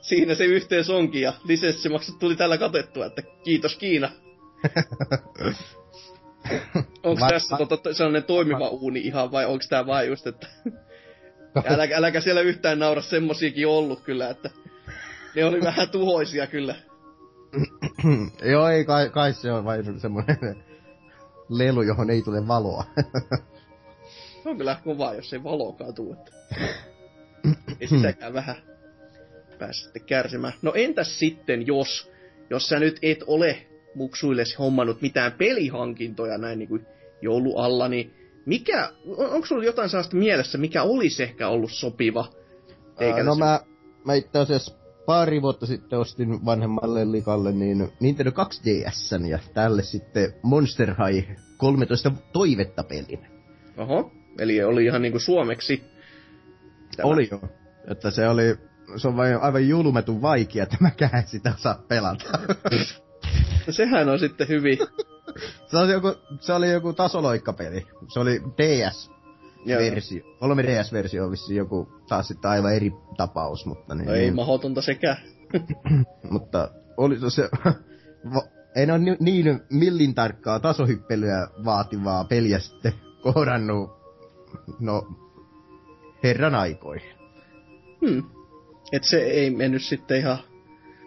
Siinä 0.00 0.34
se 0.34 0.44
yhteys 0.44 0.90
onkin, 0.90 1.22
ja 1.22 1.32
lisenssimaksut 1.44 2.18
tuli 2.18 2.36
tällä 2.36 2.58
katettua, 2.58 3.06
että 3.06 3.22
kiitos 3.44 3.76
Kiina. 3.76 4.10
Onko 7.02 7.26
tässä 7.30 7.56
tota, 7.56 7.94
sellainen 7.94 8.24
toimiva 8.24 8.68
uuni 8.68 9.00
ihan, 9.00 9.32
vai 9.32 9.46
onko 9.46 9.64
tämä 9.68 9.86
vain 9.86 10.08
just, 10.08 10.26
että... 10.26 10.46
äläkä, 11.74 11.96
äläkä 11.96 12.20
siellä 12.20 12.40
yhtään 12.40 12.78
naura 12.78 13.02
semmosiakin 13.02 13.66
ollut 13.66 14.00
kyllä, 14.00 14.30
että 14.30 14.50
ne 15.36 15.44
oli 15.44 15.60
vähän 15.60 15.88
tuhoisia 15.88 16.46
kyllä. 16.46 16.74
Joo, 18.52 18.68
ei 18.68 18.84
kai, 18.84 19.10
kai 19.10 19.32
se 19.32 19.52
on 19.52 19.64
vain 19.64 20.00
semmoinen 20.00 20.36
lelu, 21.48 21.82
johon 21.82 22.10
ei 22.10 22.22
tule 22.22 22.48
valoa. 22.48 22.84
se 24.42 24.48
on 24.48 24.56
kyllä 24.56 24.76
kova, 24.84 25.14
jos 25.14 25.32
ei 25.32 25.44
valoakaan 25.44 25.94
tule. 25.94 26.16
ei 27.80 27.88
sitäkään 27.88 28.34
vähän 28.34 28.56
pääse 29.58 29.82
sitten 29.82 30.02
kärsimään. 30.02 30.52
No 30.62 30.72
entäs 30.74 31.18
sitten, 31.18 31.66
jos, 31.66 32.10
jos 32.50 32.68
sä 32.68 32.78
nyt 32.78 32.98
et 33.02 33.24
ole 33.26 33.66
muksuillesi 33.94 34.56
hommannut 34.56 35.02
mitään 35.02 35.32
pelihankintoja 35.32 36.38
näin 36.38 36.58
niin 36.58 36.68
kuin 36.68 36.86
joulualla, 37.22 37.88
niin 37.88 38.14
mikä, 38.46 38.92
on, 39.16 39.30
onko 39.30 39.46
sulla 39.46 39.64
jotain 39.64 39.88
sellaista 39.88 40.16
mielessä, 40.16 40.58
mikä 40.58 40.82
olisi 40.82 41.22
ehkä 41.22 41.48
ollut 41.48 41.72
sopiva? 41.72 42.28
Eikä 43.00 43.22
no 43.22 43.34
mä, 43.34 43.60
mä 44.04 44.14
itse 44.14 44.38
asiassa 44.38 44.74
pari 45.06 45.42
vuotta 45.42 45.66
sitten 45.66 45.98
ostin 45.98 46.44
vanhemmalle 46.44 47.12
likalle 47.12 47.52
niin 47.52 47.88
Nintendo 48.00 48.30
2DS 48.30 49.26
ja 49.28 49.38
tälle 49.54 49.82
sitten 49.82 50.34
Monster 50.42 50.94
High 50.94 51.30
13 51.56 52.12
toivetta 52.32 52.84
pelin. 52.84 53.26
Oho, 53.76 54.12
eli 54.38 54.64
oli 54.64 54.84
ihan 54.84 55.02
niinku 55.02 55.18
suomeksi. 55.18 55.84
Tämä. 56.96 57.08
Oli 57.08 57.28
jo. 57.30 57.40
Että 57.90 58.10
se 58.10 58.28
oli, 58.28 58.58
se 58.96 59.08
on 59.08 59.16
vain 59.16 59.36
aivan 59.36 59.68
julmetun 59.68 60.22
vaikea, 60.22 60.62
että 60.62 60.76
mäkään 60.80 61.26
sitä 61.26 61.52
saa 61.56 61.82
pelata. 61.88 62.24
no 63.66 63.72
sehän 63.72 64.08
on 64.08 64.18
sitten 64.18 64.48
hyvin. 64.48 64.78
se, 65.66 65.76
oli 65.76 65.92
joku, 65.92 66.14
se 66.40 66.52
oli 66.52 66.70
joku 66.70 66.92
tasoloikkapeli. 66.92 67.86
Se 68.12 68.20
oli 68.20 68.42
DS 68.58 69.10
versio. 69.66 70.24
3DS-versio 70.24 71.24
on 71.24 71.30
vissiin 71.30 71.56
joku 71.56 71.88
taas 72.08 72.28
sitten 72.28 72.50
aivan 72.50 72.74
eri 72.74 72.92
tapaus, 73.16 73.66
mutta 73.66 73.94
niin... 73.94 74.06
No 74.06 74.14
ei 74.14 74.20
niin. 74.20 74.34
mahdotonta 74.34 74.82
sekä. 74.82 75.16
mutta 76.30 76.70
oli 76.96 77.30
se... 77.30 77.48
en 78.76 78.90
ole 78.90 79.16
niin 79.20 79.60
millin 79.70 80.14
tarkkaa 80.14 80.60
tasohyppelyä 80.60 81.48
vaativaa 81.64 82.24
peliä 82.24 82.58
sitten 82.58 82.92
kohdannut, 83.22 83.99
no, 84.80 85.08
herran 86.22 86.54
aikoihin. 86.54 87.10
Hmm. 88.00 88.22
Et 88.92 89.04
se 89.04 89.18
ei 89.18 89.50
mennyt 89.50 89.82
sitten 89.82 90.18
ihan... 90.18 90.38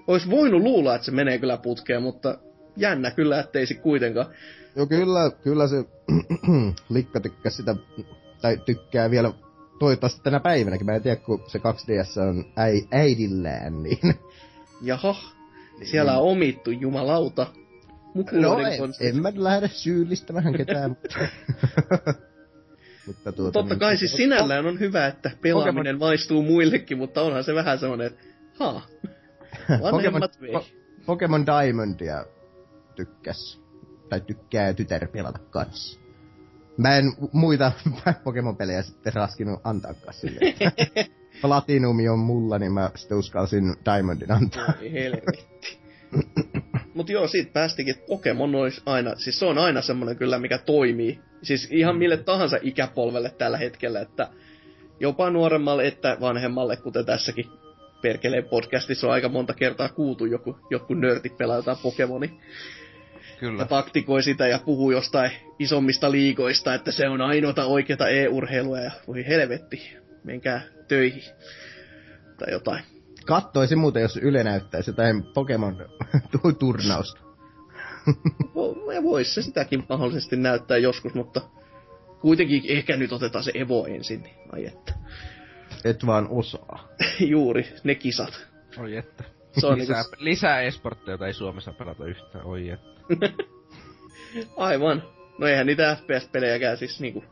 Ois 0.07 0.29
voinut 0.29 0.61
luulla, 0.61 0.95
että 0.95 1.05
se 1.05 1.11
menee 1.11 1.37
kyllä 1.37 1.57
putkeen, 1.57 2.01
mutta 2.01 2.37
jännä 2.77 3.11
kyllä, 3.11 3.39
ettei 3.39 3.65
se 3.65 3.73
kuitenkaan. 3.73 4.27
Joo, 4.75 4.87
kyllä, 4.87 5.31
kyllä 5.43 5.67
se 5.67 5.85
Likka 6.89 7.19
tykkäsi 7.19 7.57
sitä 7.57 7.75
tai 8.41 8.57
tykkää 8.65 9.11
vielä 9.11 9.33
toivottavasti 9.79 10.21
tänä 10.23 10.39
päivänäkin. 10.39 10.85
Mä 10.85 10.95
en 10.95 11.01
tiedä, 11.01 11.15
kun 11.15 11.43
se 11.47 11.59
2DS 11.59 12.21
on 12.29 12.45
äi, 12.57 12.87
äidillään, 12.91 13.83
niin... 13.83 14.15
Jaha, 14.81 15.15
siellä 15.83 16.17
on 16.17 16.31
omittu, 16.31 16.71
jumalauta. 16.71 17.47
No, 18.31 18.59
en, 18.59 18.93
en 18.99 19.21
mä 19.21 19.31
lähde 19.35 19.67
syyllistämään 19.67 20.53
ketään, 20.53 20.97
mutta... 23.07 23.31
tuota, 23.31 23.51
Totta 23.51 23.73
niin, 23.73 23.79
kai 23.79 23.97
siis 23.97 24.13
sinällään 24.13 24.65
on 24.65 24.79
hyvä, 24.79 25.07
että 25.07 25.31
pelaaminen 25.41 25.75
Pokemon... 25.75 25.99
maistuu 25.99 26.43
muillekin, 26.43 26.97
mutta 26.97 27.21
onhan 27.21 27.43
se 27.43 27.55
vähän 27.55 27.79
semmonen, 27.79 28.07
että 28.07 28.23
haa, 28.59 28.81
Pokemon, 29.91 30.21
po- 30.21 30.65
Pokemon 31.05 31.45
Diamondia 31.45 32.25
tykkäs. 32.95 33.63
Tai 34.09 34.21
tykkää 34.21 34.73
tytär 34.73 35.07
pelata 35.07 35.39
kanssa. 35.39 35.99
Mä 36.77 36.97
en 36.97 37.13
muita 37.31 37.71
Pokemon-pelejä 38.23 38.83
sitten 38.83 39.13
raskinut 39.13 39.61
antaakaan 39.63 40.13
silleen. 40.13 40.55
Platinumi 41.41 42.09
on 42.09 42.19
mulla, 42.19 42.59
niin 42.59 42.71
mä 42.71 42.91
sitten 42.95 43.17
uskalsin 43.17 43.75
Diamondin 43.85 44.31
antaa. 44.31 44.73
Ei 44.81 44.93
helvetti. 44.93 45.79
Mut 46.93 47.09
joo, 47.09 47.27
siitä 47.27 47.51
päästikin, 47.53 47.95
että 47.95 48.07
Pokemon 48.07 48.55
olisi 48.55 48.81
aina, 48.85 49.15
siis 49.15 49.39
se 49.39 49.45
on 49.45 49.57
aina 49.57 49.81
semmonen 49.81 50.17
kyllä, 50.17 50.39
mikä 50.39 50.57
toimii. 50.57 51.19
Siis 51.41 51.67
ihan 51.71 51.97
mille 51.97 52.17
tahansa 52.17 52.57
ikäpolvelle 52.61 53.29
tällä 53.29 53.57
hetkellä, 53.57 54.01
että 54.01 54.27
jopa 54.99 55.29
nuoremmalle 55.29 55.87
että 55.87 56.17
vanhemmalle, 56.21 56.77
kuten 56.77 57.05
tässäkin 57.05 57.45
perkeleen 58.01 58.43
podcastissa 58.43 59.07
on 59.07 59.13
aika 59.13 59.29
monta 59.29 59.53
kertaa 59.53 59.89
kuultu 59.89 60.25
joku, 60.25 60.57
joku 60.69 60.93
nörti 60.93 61.29
pelaa 61.29 61.55
jotain 61.55 61.77
Pokemoni. 61.83 62.39
Kyllä. 63.39 63.61
Ja 63.61 63.65
taktikoi 63.65 64.23
sitä 64.23 64.47
ja 64.47 64.59
puhuu 64.65 64.91
jostain 64.91 65.31
isommista 65.59 66.11
liikoista, 66.11 66.73
että 66.73 66.91
se 66.91 67.09
on 67.09 67.21
ainoata 67.21 67.65
oikeata 67.65 68.09
e-urheilua 68.09 68.79
ja 68.79 68.91
voi 69.07 69.27
helvetti, 69.27 69.97
menkää 70.23 70.61
töihin. 70.87 71.23
Tai 72.37 72.51
jotain. 72.51 72.92
Kattoisin 73.25 73.77
muuten, 73.77 74.01
jos 74.01 74.17
Yle 74.17 74.43
näyttäisi 74.43 74.89
jotain 74.89 75.23
Pokemon-turnausta. 75.33 77.21
Voisi 79.03 79.33
se 79.33 79.41
sitäkin 79.41 79.83
mahdollisesti 79.89 80.35
näyttää 80.35 80.77
joskus, 80.77 81.13
mutta 81.13 81.41
kuitenkin 82.21 82.61
ehkä 82.65 82.97
nyt 82.97 83.11
otetaan 83.11 83.43
se 83.43 83.51
Evo 83.55 83.85
ensin, 83.85 84.23
niin 84.23 84.35
ai 84.51 84.65
että. 84.65 84.93
Et 85.85 86.05
vaan 86.05 86.27
osaa. 86.29 86.87
Juuri, 87.19 87.73
ne 87.83 87.95
kisat. 87.95 88.47
Oi 88.77 88.97
että. 88.97 89.23
Se 89.59 89.67
on 89.67 89.77
lisää, 89.77 90.01
niinku... 90.01 90.15
lisää 90.19 90.61
esportteja, 90.61 91.13
jota 91.13 91.27
ei 91.27 91.33
Suomessa 91.33 91.73
pelata 91.73 92.05
yhtään, 92.05 92.45
oi 92.45 92.69
että. 92.69 93.01
Aivan. 94.57 95.03
No 95.37 95.47
eihän 95.47 95.65
niitä 95.65 95.97
FPS-pelejäkään 96.01 96.77
siis 96.77 96.99
niinku... 96.99 97.23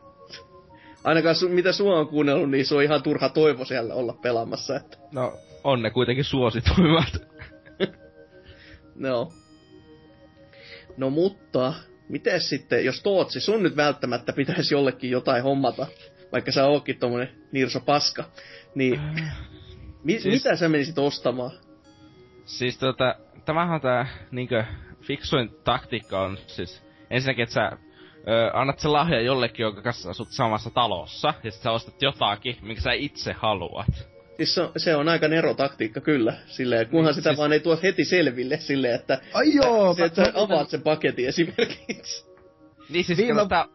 Ainakaan 1.04 1.34
su- 1.34 1.48
mitä 1.48 1.72
sua 1.72 1.98
on 1.98 2.08
kuunnellut, 2.08 2.50
niin 2.50 2.66
se 2.66 2.74
on 2.74 2.82
ihan 2.82 3.02
turha 3.02 3.28
toivo 3.28 3.64
siellä 3.64 3.94
olla 3.94 4.18
pelaamassa. 4.22 4.76
Että... 4.76 4.96
No, 5.12 5.38
on 5.64 5.82
ne 5.82 5.90
kuitenkin 5.90 6.24
suosituimmat. 6.24 7.16
no. 8.94 9.28
No 10.96 11.10
mutta, 11.10 11.74
miten 12.08 12.40
sitten, 12.40 12.84
jos 12.84 13.02
Tootsi, 13.02 13.40
sun 13.40 13.62
nyt 13.62 13.76
välttämättä 13.76 14.32
pitäisi 14.32 14.74
jollekin 14.74 15.10
jotain 15.10 15.42
hommata, 15.42 15.86
vaikka 16.32 16.52
sä 16.52 16.66
ootkin 16.66 16.98
tommonen 16.98 17.28
Nirso 17.52 17.80
Paska, 17.80 18.24
niin 18.74 19.00
mi- 20.04 20.20
siis, 20.20 20.44
mitä 20.44 20.56
sä 20.56 20.68
menisit 20.68 20.98
ostamaan? 20.98 21.50
Siis 22.44 22.78
tota, 22.78 23.14
tämähän 23.44 23.74
on 23.74 23.80
tää 23.80 24.06
niinkö 24.30 24.64
fiksuin 25.00 25.50
taktiikka 25.64 26.20
on 26.20 26.38
siis 26.46 26.82
ensinnäkin, 27.10 27.42
että 27.42 27.54
sä 27.54 27.72
ö, 28.28 28.50
annat 28.52 28.78
se 28.78 28.88
lahja 28.88 29.20
jollekin, 29.20 29.64
jonka 29.64 29.82
kanssa 29.82 30.10
asut 30.10 30.30
samassa 30.30 30.70
talossa, 30.70 31.34
ja 31.44 31.50
sit 31.50 31.62
sä 31.62 31.70
ostat 31.70 32.02
jotakin, 32.02 32.56
minkä 32.62 32.82
sä 32.82 32.92
itse 32.92 33.32
haluat. 33.32 34.11
Siis 34.36 34.54
se 34.54 34.60
on, 34.60 34.72
se 34.76 34.96
on 34.96 35.08
aika 35.08 35.28
nerotaktiikka 35.28 36.00
kyllä, 36.00 36.34
silleen, 36.46 36.88
kunhan 36.88 37.14
sitä 37.14 37.30
siis... 37.30 37.38
vaan 37.38 37.52
ei 37.52 37.60
tuo 37.60 37.78
heti 37.82 38.04
selville 38.04 38.60
silleen, 38.60 38.94
että, 38.94 39.20
Ai 39.32 39.54
joo, 39.54 39.94
se, 39.94 40.04
että 40.04 40.24
sä 40.24 40.32
avaat 40.34 40.70
sen 40.70 40.82
paketin 40.82 41.28
esimerkiksi. 41.28 42.24
Niin 42.88 43.04
siis 43.04 43.18
viime, 43.18 43.48
ta... 43.48 43.68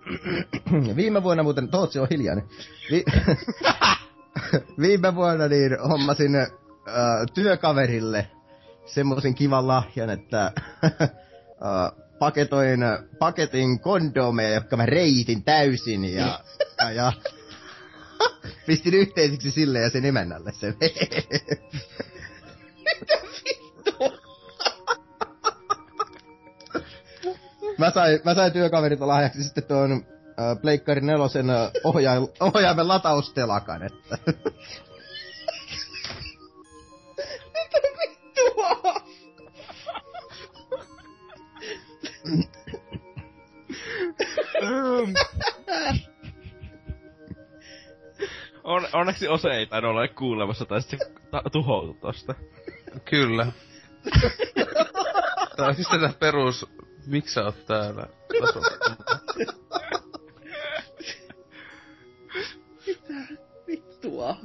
viime 0.95 1.23
vuonna 1.23 1.43
muuten, 1.43 1.69
Tootsi 1.69 1.99
on 1.99 2.07
hiljainen. 2.11 2.43
Vi... 2.91 3.05
viime 4.87 5.15
vuonna 5.15 5.47
niin 5.47 5.77
hommasin 5.89 6.35
äh, 6.35 6.47
työkaverille 7.33 8.27
semmoisen 8.85 9.35
kivan 9.35 9.67
lahjan, 9.67 10.09
että 10.09 10.51
uh, 10.83 12.07
paketoin 12.19 12.79
paketin 13.19 13.79
kondomeja, 13.79 14.53
jotka 14.53 14.77
mä 14.77 14.85
reitin 14.85 15.43
täysin 15.43 16.05
ja, 16.05 16.39
ja, 16.81 16.91
ja 16.91 17.11
pistin 18.67 18.93
yhteisiksi 18.93 19.51
sille 19.51 19.79
ja 19.79 19.89
sen 19.89 20.05
emännälle 20.05 20.51
sen. 20.51 20.75
Mitä 22.83 23.13
vittua? 23.45 24.11
mä 27.77 27.91
sain, 27.91 28.19
mä 28.25 28.35
sain 28.35 28.53
työkaverilta 28.53 29.07
lahjaksi 29.07 29.43
sitten 29.43 29.63
tuon 29.63 30.05
Pleikkari 30.61 31.01
nelosen 31.01 31.45
uh, 31.49 31.95
ohjaimen 32.39 32.87
lataustelakan, 32.87 33.83
että... 33.83 34.17
on, 48.67 48.87
onneksi 48.93 49.27
Ose 49.27 49.49
ei 49.49 49.65
tainnut 49.65 49.89
olla 49.89 50.07
kuulemassa, 50.07 50.65
tai 50.65 50.81
sitten 50.81 50.99
se 50.99 51.13
ta- 51.31 51.43
tuhoutui 51.51 51.95
tosta. 52.01 52.35
Kyllä. 53.05 53.47
Tää 55.57 55.67
on 55.67 55.75
siis 55.75 55.87
tätä 55.87 56.13
perus, 56.19 56.65
miksi 57.05 57.33
sä 57.33 57.45
oot 57.45 57.65
täällä? 57.65 58.07
Taso. 58.39 58.61
Vittua. 63.67 64.35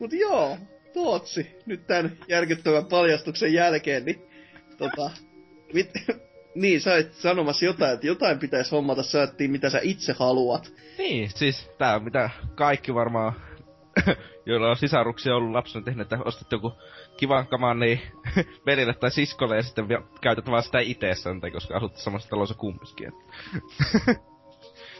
Mut 0.00 0.12
joo, 0.12 0.58
Tootsi, 0.92 1.56
nyt 1.66 1.86
tän 1.86 2.18
järkyttävän 2.28 2.86
paljastuksen 2.86 3.52
jälkeen, 3.52 4.04
niin 4.04 4.22
tota, 4.78 5.10
mit, 5.72 5.90
niin, 6.54 6.80
sä 6.80 6.92
olet 6.92 7.12
sanomassa 7.14 7.64
jotain, 7.64 7.94
että 7.94 8.06
jotain 8.06 8.38
pitäisi 8.38 8.70
hommata 8.70 9.02
säättiin, 9.02 9.50
mitä 9.50 9.70
sä 9.70 9.78
itse 9.82 10.12
haluat. 10.18 10.72
Niin, 10.98 11.30
siis 11.30 11.70
tää 11.78 11.94
on 11.94 12.04
mitä 12.04 12.30
kaikki 12.54 12.94
varmaan, 12.94 13.32
joilla 14.46 14.70
on 14.70 14.76
sisaruksia 14.76 15.36
ollut 15.36 15.52
lapsena 15.52 15.84
tehnyt, 15.84 16.02
että 16.12 16.24
ostat 16.24 16.52
joku 16.52 16.72
kivan 17.16 17.46
kaman 17.46 17.78
niin 17.80 18.00
velille 18.66 18.94
tai 18.94 19.10
siskolle 19.10 19.56
ja 19.56 19.62
sitten 19.62 19.86
käytät 20.20 20.46
vaan 20.50 20.62
sitä 20.62 20.78
itsessään, 20.80 21.40
koska 21.52 21.76
asutte 21.76 22.00
samassa 22.00 22.28
talossa 22.28 22.54
kumminkin. 22.54 23.12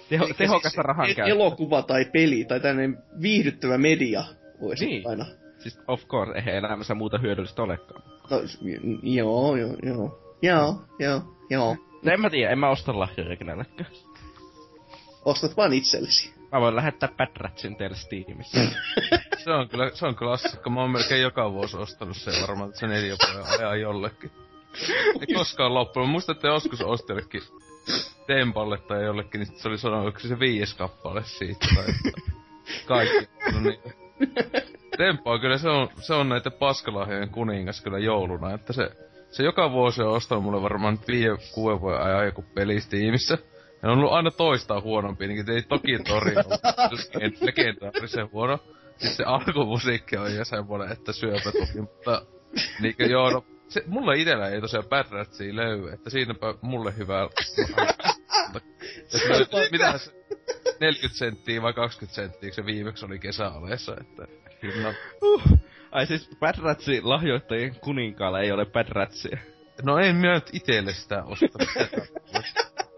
Teho, 0.08 0.24
Elikkä 0.24 0.38
tehokasta 0.44 0.68
siis 0.68 0.84
rahan 0.84 1.10
e- 1.10 1.14
käyttöä. 1.14 1.34
Elokuva 1.36 1.82
tai 1.82 2.04
peli 2.04 2.44
tai 2.44 2.60
tämmöinen 2.60 2.98
viihdyttävä 3.22 3.78
media 3.78 4.24
voisi 4.60 4.86
Niin. 4.86 5.08
aina. 5.08 5.26
Siis 5.58 5.78
of 5.88 6.06
course, 6.06 6.32
eihän 6.38 6.54
elämässä 6.54 6.94
muuta 6.94 7.18
hyödyllistä 7.18 7.62
olekaan. 7.62 8.02
No, 8.30 8.40
joo, 9.02 9.56
joo, 9.56 9.76
joo. 9.82 10.31
Joo, 10.42 10.74
joo, 10.98 11.22
joo. 11.50 11.76
No 12.02 12.12
en 12.12 12.20
mä 12.20 12.30
tiedä, 12.30 12.52
en 12.52 12.58
mä 12.58 12.70
osta 12.70 12.98
lahjoja 12.98 13.36
kenellekään. 13.36 13.90
Ostat 15.24 15.56
vaan 15.56 15.72
itsellesi. 15.72 16.34
Mä 16.52 16.60
voin 16.60 16.76
lähettää 16.76 17.08
Bad 17.16 17.36
Ratsin 17.36 17.76
teille 17.76 17.96
Steamissa. 17.96 18.58
Se 19.44 19.50
on 19.50 19.68
kyllä, 19.68 19.90
se 19.94 20.06
on 20.06 20.16
klassikko. 20.16 20.70
Mä 20.70 20.80
oon 20.80 20.90
melkein 20.90 21.22
joka 21.22 21.52
vuosi 21.52 21.76
ostanut 21.76 22.16
sen 22.16 22.34
varmaan, 22.42 22.68
että 22.68 22.80
se 22.80 22.86
neljä 22.86 23.16
vuoden 23.26 23.60
ajaa 23.60 23.76
jollekin. 23.76 24.30
Ei 25.20 25.34
koskaan 25.34 25.74
loppunut. 25.74 26.10
Muistan, 26.10 26.36
että 26.36 26.48
joskus 26.48 26.80
osti 26.80 27.12
jollekin 27.12 27.42
Tempalle 28.26 28.78
tai 28.78 29.04
jollekin, 29.04 29.38
niin 29.38 29.58
se 29.58 29.68
oli 29.68 29.78
sanonut, 29.78 30.06
onko 30.06 30.18
se 30.18 30.38
viides 30.38 30.74
kappale 30.74 31.22
siitä. 31.24 31.66
Tai 31.74 31.84
että 31.88 32.20
kaikki. 32.86 33.28
No 33.52 33.60
niin. 33.60 33.80
Temppa 34.96 35.32
on 35.32 35.40
kyllä, 35.40 35.58
se 35.58 35.68
on, 35.68 35.88
se 36.00 36.14
on 36.14 36.28
näitä 36.28 36.50
paskalahjojen 36.50 37.30
kuningas 37.30 37.80
kyllä 37.80 37.98
jouluna, 37.98 38.54
että 38.54 38.72
se, 38.72 38.90
se 39.32 39.42
joka 39.42 39.70
vuosi 39.70 40.02
on 40.02 40.12
ostanut 40.12 40.44
mulle 40.44 40.62
varmaan 40.62 40.94
nyt 40.94 41.08
viiden, 41.08 41.38
kuuden 41.54 41.80
vuoden 41.80 42.02
ajan 42.02 42.26
joku 42.26 42.44
peli 42.54 42.80
Steamissa. 42.80 43.38
Ja 43.82 43.90
on 43.90 43.98
ollut 43.98 44.12
aina 44.12 44.30
toistaa 44.30 44.80
huonompi, 44.80 45.26
niin 45.26 45.50
ei 45.50 45.62
toki 45.62 45.98
tori 45.98 46.34
ole 46.36 47.32
legendaarisen 47.40 48.32
huono. 48.32 48.58
Siis 48.98 49.16
se 49.16 49.24
alkumusiikki 49.24 50.16
on 50.16 50.34
jo 50.34 50.44
semmonen, 50.44 50.92
että 50.92 51.12
syöpä 51.12 51.52
toki, 51.52 51.80
mutta 51.80 52.22
niinkö 52.80 53.04
joo, 53.04 53.30
no, 53.30 53.44
se, 53.68 53.82
mulle 53.86 54.18
itellä 54.18 54.48
ei 54.48 54.60
tosiaan 54.60 54.88
Bad 54.88 55.06
Ratsia 55.10 55.56
löydy, 55.56 55.88
että 55.88 56.10
siinäpä 56.10 56.54
mulle 56.60 56.96
hyvää... 56.96 57.28
Mitähän 59.70 59.98
se 59.98 60.12
40 60.80 61.18
senttiä 61.18 61.62
vai 61.62 61.72
20 61.72 62.14
senttiä, 62.14 62.52
se 62.52 62.66
viimeksi 62.66 63.06
oli 63.06 63.18
kesäaleessa, 63.18 63.96
että 64.00 64.26
hinnan. 64.62 64.94
Uh. 65.22 65.42
Ai 65.92 66.06
siis 66.06 66.30
Bad 66.40 66.54
Ratsin 66.58 67.08
lahjoittajien 67.08 67.76
kuninkaalle 67.80 68.40
ei 68.40 68.52
ole 68.52 68.66
Bad 68.66 68.88
Ratsia. 68.88 69.38
No 69.82 69.98
en 69.98 70.16
minä 70.16 70.34
nyt 70.34 70.50
itelle 70.52 70.92
sitä 70.92 71.24
ostanut. 71.24 71.68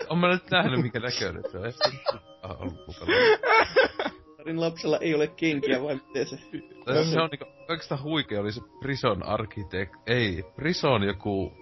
on 0.09 0.19
mä 0.19 0.29
nyt 0.29 0.51
nähnyt, 0.51 0.81
mikä 0.83 1.01
näköinen 1.01 1.43
se 1.53 1.59
on. 2.43 2.73
Mukana. 2.87 3.13
Tarin 4.37 4.61
lapsella 4.61 4.99
ei 4.99 5.15
ole 5.15 5.27
kenkiä, 5.27 5.83
vai 5.83 5.95
miten 5.95 6.27
se? 6.27 6.39
Tai 6.85 7.05
se 7.05 7.21
on 7.21 7.31
niinku, 7.31 7.47
kaikista 7.67 7.99
huikea 8.03 8.41
oli 8.41 8.53
se 8.53 8.61
Prison 8.81 9.23
Architect, 9.23 9.95
ei, 10.07 10.45
Prison 10.57 11.03
joku 11.03 11.53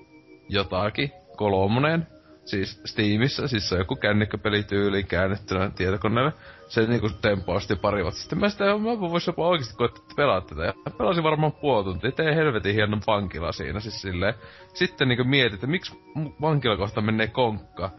jotakin, 0.49 1.13
kolmonen, 1.37 2.07
siis 2.45 2.81
Steamissa, 2.85 3.49
siis 3.49 3.69
se 3.69 3.75
on 3.75 3.81
joku 3.81 3.97
kännykkäpelityyli 3.97 5.03
käännettynä 5.03 5.71
tietokoneelle. 5.71 6.33
Se 6.69 6.87
niinku 6.87 7.11
tempausti 7.23 7.77
pari 7.77 8.03
vuotta 8.03 8.21
sitten. 8.21 8.39
Mä 8.39 8.49
sitä, 8.49 8.65
mä 8.65 9.01
voisin 9.01 9.33
jopa 9.33 9.47
oikeesti 9.47 9.77
koettaa 9.77 10.05
pelaa 10.17 10.41
tätä. 10.41 10.65
Ja 10.65 10.75
pelasin 10.99 11.23
varmaan 11.23 11.53
puoli 11.53 11.85
tuntia, 11.85 12.13
tee 12.13 12.35
helvetin 12.35 12.75
hienon 12.75 13.01
vankila 13.07 13.53
siinä 13.53 13.81
siis 13.81 14.03
silleen. 14.03 14.35
Sitten 14.75 15.09
niinku 15.09 15.25
mietin, 15.25 15.55
että 15.55 15.67
miksi 15.67 15.93
mun 16.15 16.37
vankila 16.41 16.77
kohta 16.77 17.01
menee 17.01 17.27
konkka. 17.27 17.91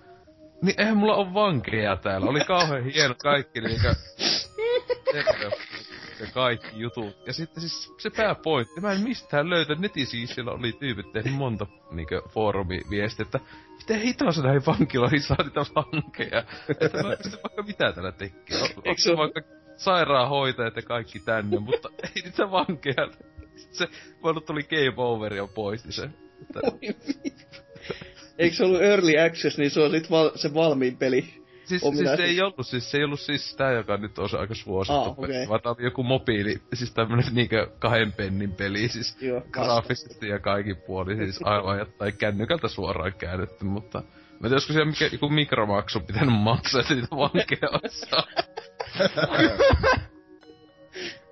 Niin 0.61 0.75
eihän 0.77 0.97
mulla 0.97 1.15
ole 1.15 1.33
vankeja 1.33 1.95
täällä. 1.95 2.29
Oli 2.29 2.45
kauhean 2.45 2.83
hieno 2.83 3.15
kaikki 3.23 3.61
niinkö 3.61 3.95
ja 6.19 6.27
kaikki 6.33 6.79
jutut. 6.79 7.17
Ja 7.27 7.33
sitten 7.33 7.61
siis 7.61 7.93
se 7.97 8.09
pääpointti, 8.09 8.81
mä 8.81 8.91
en 8.91 9.01
mistään 9.01 9.49
löytä 9.49 9.75
netissä, 9.75 10.11
siis 10.11 10.35
siellä 10.35 10.51
oli 10.51 10.73
tyypit 10.73 11.11
tehnyt 11.11 11.33
monta 11.33 11.67
niinkö 11.91 12.21
foorumiviestiä, 12.29 13.23
että 13.23 13.39
miten 13.83 14.01
hitaasti 14.01 14.41
näihin 14.41 14.65
vankiloihin 14.65 15.21
saa 15.21 15.37
niitä 15.43 15.65
vankeja. 15.75 16.43
Että 16.69 17.03
mä 17.03 17.15
pystyn 17.23 17.39
vaikka 17.43 17.63
mitä 17.63 17.91
täällä 17.91 18.11
tekee. 18.11 18.59
Eikö 18.85 19.01
se 19.01 19.17
vaikka 19.17 19.41
sairaanhoitajat 19.77 20.75
ja 20.75 20.81
kaikki 20.81 21.19
tänne, 21.19 21.59
mutta 21.59 21.89
ei 22.03 22.21
niitä 22.23 22.51
vankeja. 22.51 23.09
Sitten 23.55 23.77
se 23.77 23.87
vaan 24.23 24.43
tuli 24.43 24.63
game 24.63 24.93
over 24.97 25.33
ja 25.33 25.47
poisti 25.47 25.91
se. 25.91 26.09
Että, 26.41 26.59
Eikö 28.37 28.55
se 28.55 28.63
ollut 28.63 28.81
Early 28.81 29.19
Access, 29.19 29.57
niin 29.57 29.71
se 29.71 29.81
on 29.81 29.91
sit 29.91 30.11
val- 30.11 30.31
se 30.35 30.53
valmiin 30.53 30.97
peli. 30.97 31.42
Siis, 31.65 31.81
siis 31.81 32.09
se 32.17 32.23
ei 32.23 32.41
ollut, 32.41 32.67
siis 32.67 32.91
se 32.91 32.97
ei 32.97 33.03
ollut 33.03 33.19
siis 33.19 33.55
tää, 33.55 33.71
joka 33.71 33.97
nyt 33.97 34.19
on 34.19 34.29
aika 34.39 34.55
suosittu 34.55 34.99
Ah, 35.01 35.15
peli, 35.15 35.25
okei. 35.33 35.49
vaan 35.49 35.61
oli 35.65 35.83
joku 35.83 36.03
mobiili, 36.03 36.61
siis 36.73 36.93
tämmönen 36.93 37.25
niinkö 37.31 37.67
kahden 37.79 38.11
pennin 38.11 38.51
peli, 38.51 38.87
siis 38.89 39.17
Joo, 39.21 39.41
graafisesti 39.51 40.27
ja 40.27 40.39
kaikin 40.39 40.75
puolin, 40.77 41.17
siis 41.17 41.39
aivan 41.43 41.79
jotain 41.79 42.17
kännykältä 42.17 42.67
suoraan 42.67 43.13
käännetty, 43.13 43.65
mutta 43.65 43.99
mä 43.99 44.05
en 44.33 44.39
tiedä, 44.41 44.53
olisiko 44.53 44.73
siellä 44.73 44.91
mikä, 44.91 45.09
joku 45.11 45.29
mikromaksu 45.29 45.99
pitänyt 45.99 46.39
maksaa, 46.39 46.81
että 46.81 46.93
niitä 46.93 47.15
vankeja. 47.15 47.69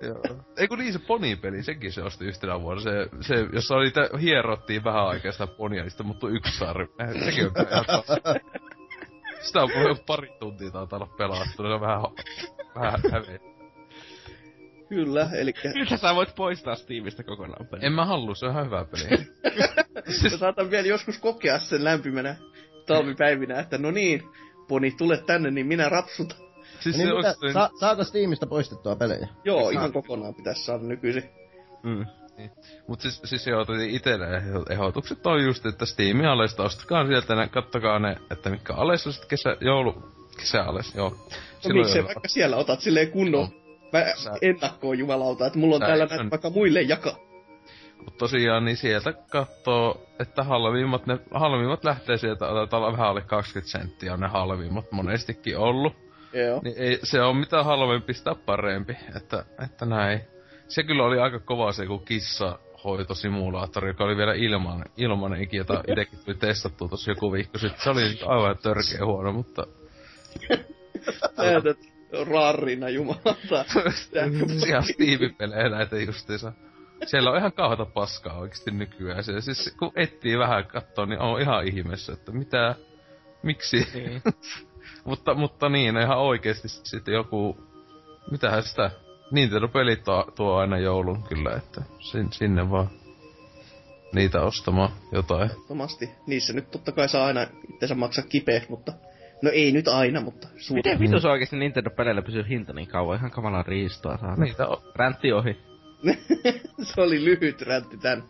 Joo. 0.02 0.22
Ei 0.56 0.68
kun 0.68 0.78
niin 0.78 0.92
se 0.92 0.98
ponipeli, 0.98 1.62
senkin 1.62 1.92
se 1.92 2.02
osti 2.02 2.24
yhtenä 2.24 2.60
vuonna. 2.60 2.82
Se, 2.82 2.90
se 3.20 3.46
jossa 3.52 3.74
oli, 3.74 3.92
hierottiin 4.20 4.84
vähän 4.84 5.06
aikaa 5.06 5.32
sitä 5.32 5.46
ponia, 5.46 5.82
niin 5.82 5.90
sitten 5.90 6.06
muuttui 6.06 6.32
yksi 6.32 6.58
sarvi. 6.58 6.86
Sekin 7.24 7.46
on 7.46 7.52
ihan. 7.70 7.84
Sitä 9.42 9.62
on 9.62 9.70
jo 9.70 9.96
pari 10.06 10.32
tuntia 10.38 10.70
taitaa 10.70 10.96
olla 10.96 11.14
pelattu, 11.18 11.62
se 11.62 11.62
on 11.62 11.80
vähän, 11.80 12.02
vähän 12.74 13.00
häveä. 13.12 13.38
Kyllä, 14.88 15.30
eli 15.34 15.52
Kyllä 15.52 15.96
sä 15.96 16.14
voit 16.14 16.34
poistaa 16.34 16.74
Steamista 16.74 17.24
kokonaan 17.24 17.66
pelin. 17.66 17.84
En 17.84 17.92
mä 17.92 18.04
halua, 18.04 18.34
se 18.34 18.46
on 18.46 18.52
ihan 18.52 18.66
hyvä 18.66 18.84
peli. 18.84 19.26
mä 20.30 20.36
saatan 20.36 20.70
vielä 20.70 20.88
joskus 20.88 21.18
kokea 21.18 21.58
sen 21.58 21.84
lämpimänä 21.84 22.36
talvipäivinä, 22.86 23.60
että 23.60 23.78
no 23.78 23.90
niin, 23.90 24.22
poni, 24.68 24.90
tule 24.90 25.22
tänne, 25.26 25.50
niin 25.50 25.66
minä 25.66 25.88
rapsutan. 25.88 26.38
siis 26.80 26.96
Niin 26.96 27.08
se 27.08 27.14
mitä, 27.14 27.34
on 27.42 27.52
sa, 27.52 27.70
saako 27.80 28.04
Steamista 28.04 28.46
poistettua 28.46 28.96
pelejä? 28.96 29.28
Joo, 29.44 29.70
ihan 29.70 29.92
kokonaan 29.92 30.34
pitäisi 30.34 30.64
saada 30.64 30.82
nykyisin. 30.82 31.30
Mm. 31.82 32.06
Mut 32.88 33.00
siis, 33.00 33.20
siis 33.24 33.46
joo, 33.46 33.64
ehdo- 33.64 34.72
ehdotukset 34.72 35.26
on 35.26 35.44
just, 35.44 35.66
että 35.66 35.86
Steamin 35.86 36.26
alesta 36.26 36.62
ostakaa 36.62 37.06
sieltä 37.06 37.34
ne, 37.34 37.48
kattokaa 37.48 37.98
ne, 37.98 38.16
että 38.30 38.50
mitkä 38.50 38.74
alessa 38.74 39.12
sit 39.12 39.24
kesä, 39.24 39.56
joulu, 39.60 40.02
kesäales, 40.36 40.94
joo. 40.94 41.10
No 41.68 41.74
miksei 41.74 42.04
vaikka 42.04 42.28
siellä 42.28 42.56
otat 42.56 42.80
silleen 42.80 43.10
kunnon 43.10 43.48
Mä 43.92 44.04
Sä- 44.14 44.32
ennakkoon 44.42 44.98
jumalauta, 44.98 45.46
että 45.46 45.58
mulla 45.58 45.74
on 45.74 45.80
Sä- 45.80 45.86
täällä 45.86 46.06
näitä 46.06 46.30
vaikka 46.30 46.50
muille 46.50 46.82
jakaa. 46.82 47.16
Mut 48.04 48.16
tosiaan, 48.18 48.64
niin 48.64 48.76
sieltä 48.76 49.12
kattoo, 49.12 50.06
että 50.20 50.42
halvimmat, 50.44 51.06
ne 51.06 51.18
halvimmat 51.34 51.84
lähtee 51.84 52.16
sieltä, 52.16 52.48
otetaan 52.48 52.92
vähän 52.92 53.08
alle 53.08 53.20
20 53.20 53.78
senttiä 53.78 54.12
on 54.12 54.20
ne 54.20 54.28
halvimmat 54.28 54.92
monestikin 54.92 55.58
ollut. 55.58 55.92
Joo. 56.32 56.60
Niin 56.64 56.74
ei, 56.78 56.98
se 57.02 57.22
on 57.22 57.36
mitä 57.36 57.62
halvempi, 57.62 58.14
sitä 58.14 58.34
parempi, 58.46 58.96
että, 59.16 59.44
että 59.64 59.86
näin. 59.86 60.20
Se 60.74 60.82
kyllä 60.82 61.04
oli 61.04 61.18
aika 61.18 61.38
kova 61.38 61.72
se, 61.72 61.86
kun 61.86 62.04
kissa 62.04 62.58
hoitosimulaattori, 62.84 63.88
joka 63.88 64.04
oli 64.04 64.16
vielä 64.16 64.34
ilman, 64.34 64.84
ilmanenkin, 64.96 65.58
jota 65.58 65.82
itsekin 65.88 66.18
tuli 66.24 66.36
testattua 66.36 66.88
tossa 66.88 67.10
joku 67.10 67.32
viikko 67.32 67.58
sitten. 67.58 67.80
Se 67.80 67.90
oli 67.90 68.18
aivan 68.26 68.58
törkeä 68.58 69.06
huono, 69.06 69.32
mutta 69.32 69.66
Näytät 71.36 71.78
raarina 72.30 72.88
jumalauta. 72.88 73.64
ihan 74.66 74.82
Steam-pelejä 74.82 75.68
näitä 75.68 75.96
justiinsa. 75.96 76.52
Siellä 77.06 77.30
on 77.30 77.38
ihan 77.38 77.52
kauheata 77.52 77.86
paskaa 77.86 78.38
oikeesti 78.38 78.70
nykyään. 78.70 79.24
Se, 79.24 79.40
siis 79.40 79.74
kun 79.78 79.92
etsii 79.96 80.38
vähän 80.38 80.66
katsoa, 80.66 81.06
niin 81.06 81.20
on 81.20 81.40
ihan 81.40 81.66
ihmeessä, 81.66 82.12
että 82.12 82.32
mitä, 82.32 82.74
miksi. 83.42 83.86
Niin. 83.94 84.22
mutta, 85.04 85.34
mutta 85.34 85.68
niin, 85.68 85.96
ihan 85.96 86.18
oikeesti 86.18 86.68
sitten 86.68 87.14
joku, 87.14 87.58
mitähän 88.30 88.62
sitä, 88.62 88.90
Nintendo-pelit 89.32 90.04
tuo, 90.04 90.32
tuo 90.36 90.54
aina 90.54 90.78
joulun 90.78 91.22
kyllä, 91.22 91.56
että 91.56 91.82
sin, 92.00 92.32
sinne 92.32 92.70
vaan 92.70 92.90
niitä 94.14 94.40
ostamaan 94.40 94.92
jotain. 95.12 95.50
Ehdottomasti. 95.50 96.10
Niissä 96.26 96.52
nyt 96.52 96.70
totta 96.70 96.92
kai 96.92 97.08
saa 97.08 97.26
aina 97.26 97.46
itsensä 97.68 97.94
maksaa 97.94 98.24
kipeäksi, 98.24 98.70
mutta 98.70 98.92
No 99.42 99.50
ei 99.50 99.72
nyt 99.72 99.88
aina, 99.88 100.20
mutta 100.20 100.48
suurin. 100.56 100.78
Miten 100.78 101.00
vitus 101.00 101.24
oikeesti 101.24 101.56
Nintendo-peleillä 101.56 102.22
pysyy 102.22 102.48
hinta 102.48 102.72
niin 102.72 102.88
kauan? 102.88 103.16
Ihan 103.16 103.30
kamalan 103.30 103.66
riistoa 103.66 104.18
saa. 104.18 104.36
Niitä 104.36 104.66
on. 104.66 104.76
Räntti 104.94 105.32
ohi. 105.32 105.58
se 106.82 107.00
oli 107.00 107.24
lyhyt 107.24 107.62
räntti 107.62 107.96
tän 107.96 108.24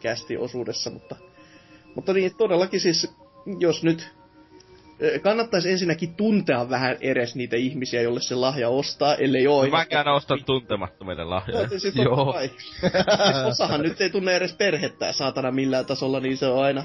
kästi 0.00 0.36
osuudessa, 0.36 0.90
mutta... 0.90 1.16
Mutta 1.94 2.12
niin, 2.12 2.36
todellakin 2.36 2.80
siis, 2.80 3.14
jos 3.58 3.84
nyt 3.84 4.12
kannattaisi 5.22 5.70
ensinnäkin 5.70 6.14
tuntea 6.14 6.70
vähän 6.70 6.96
edes 7.00 7.36
niitä 7.36 7.56
ihmisiä, 7.56 8.02
jolle 8.02 8.20
se 8.20 8.34
lahja 8.34 8.68
ostaa, 8.68 9.14
ellei 9.14 9.46
ole... 9.46 9.70
Mä 9.70 9.84
käyn 9.84 10.08
ostan 10.08 10.44
tuntemattomille 10.44 11.24
lahjoja. 11.24 11.62
No, 11.62 11.78
siis 11.78 11.96
Joo. 11.96 12.34
siis 12.40 12.72
osahan 13.50 13.82
nyt 13.82 14.00
ei 14.00 14.10
tunne 14.10 14.36
edes 14.36 14.52
perhettä 14.52 15.12
saatana 15.12 15.50
millään 15.50 15.86
tasolla, 15.86 16.20
niin 16.20 16.36
se 16.36 16.46
on 16.46 16.64
aina 16.64 16.84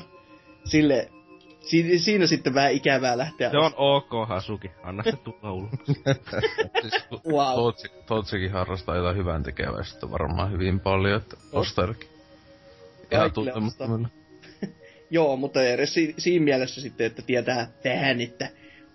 sille 0.65 1.09
Si- 1.67 1.99
siinä 1.99 2.27
sitten 2.27 2.53
vähän 2.53 2.71
ikävää 2.71 3.17
lähteä. 3.17 3.51
Se 3.51 3.57
on 3.57 3.71
ok, 3.77 4.09
Hasuki. 4.27 4.71
Anna 4.83 5.03
se 5.03 5.11
tulla 5.11 5.51
ulos. 5.51 5.69
siis, 6.81 6.93
wow. 7.33 7.55
Tootsi, 7.55 7.87
Tootsikin 8.05 8.51
harrastaa 8.51 8.95
jotain 8.95 9.17
hyvän 9.17 9.43
tekeväistä 9.43 10.11
varmaan 10.11 10.51
hyvin 10.51 10.79
paljon, 10.79 11.21
että 11.21 11.37
ostarkin. 11.51 12.09
Ihan 13.11 13.31
tuntemattomilla. 13.31 14.09
Joo, 15.09 15.37
mutta 15.37 15.63
edes 15.63 15.93
si- 15.93 16.13
siinä 16.17 16.45
mielessä 16.45 16.81
sitten, 16.81 17.07
että 17.07 17.21
tietää 17.21 17.67
tähän, 17.83 18.21
että 18.21 18.49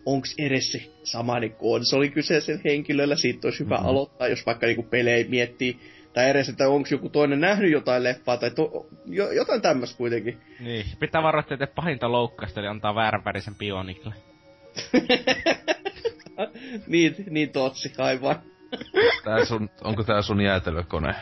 onks 0.07 0.35
edes 0.39 0.73
se 0.73 0.91
samainen 1.05 1.53
konsoli 1.53 2.11
kyseisen 2.11 2.61
henkilöllä, 2.65 3.17
siitä 3.17 3.47
olisi 3.47 3.65
hyvä 3.65 3.75
mm-hmm. 3.75 3.89
aloittaa, 3.89 4.29
jos 4.29 4.47
vaikka 4.47 4.67
niinku 4.67 4.83
pelejä 4.83 5.27
miettii, 5.29 5.81
tai 6.13 6.31
edes, 6.31 6.49
että 6.49 6.69
onko 6.69 6.89
joku 6.91 7.09
toinen 7.09 7.41
nähnyt 7.41 7.73
jotain 7.73 8.03
leffaa, 8.03 8.37
tai 8.37 8.51
to, 8.51 8.87
jo, 9.07 9.33
jotain 9.33 9.63
tämmöistä 9.63 9.97
kuitenkin. 9.97 10.41
Niin, 10.61 10.87
pitää 11.01 11.23
varoittaa, 11.23 11.55
että 11.55 11.75
pahinta 11.75 12.13
loukkasta, 12.13 12.61
eli 12.61 12.69
antaa 12.69 12.95
vääränvärisen 12.95 13.55
pionikille. 13.55 14.15
niin, 16.87 17.15
niin 17.31 17.51
totsi, 17.51 17.93
aivan. 17.99 18.37
Tää 19.25 19.45
sun, 19.45 19.71
onko 19.85 20.05
tää 20.05 20.23
sun 20.23 20.41
jäätelökone? 20.41 21.15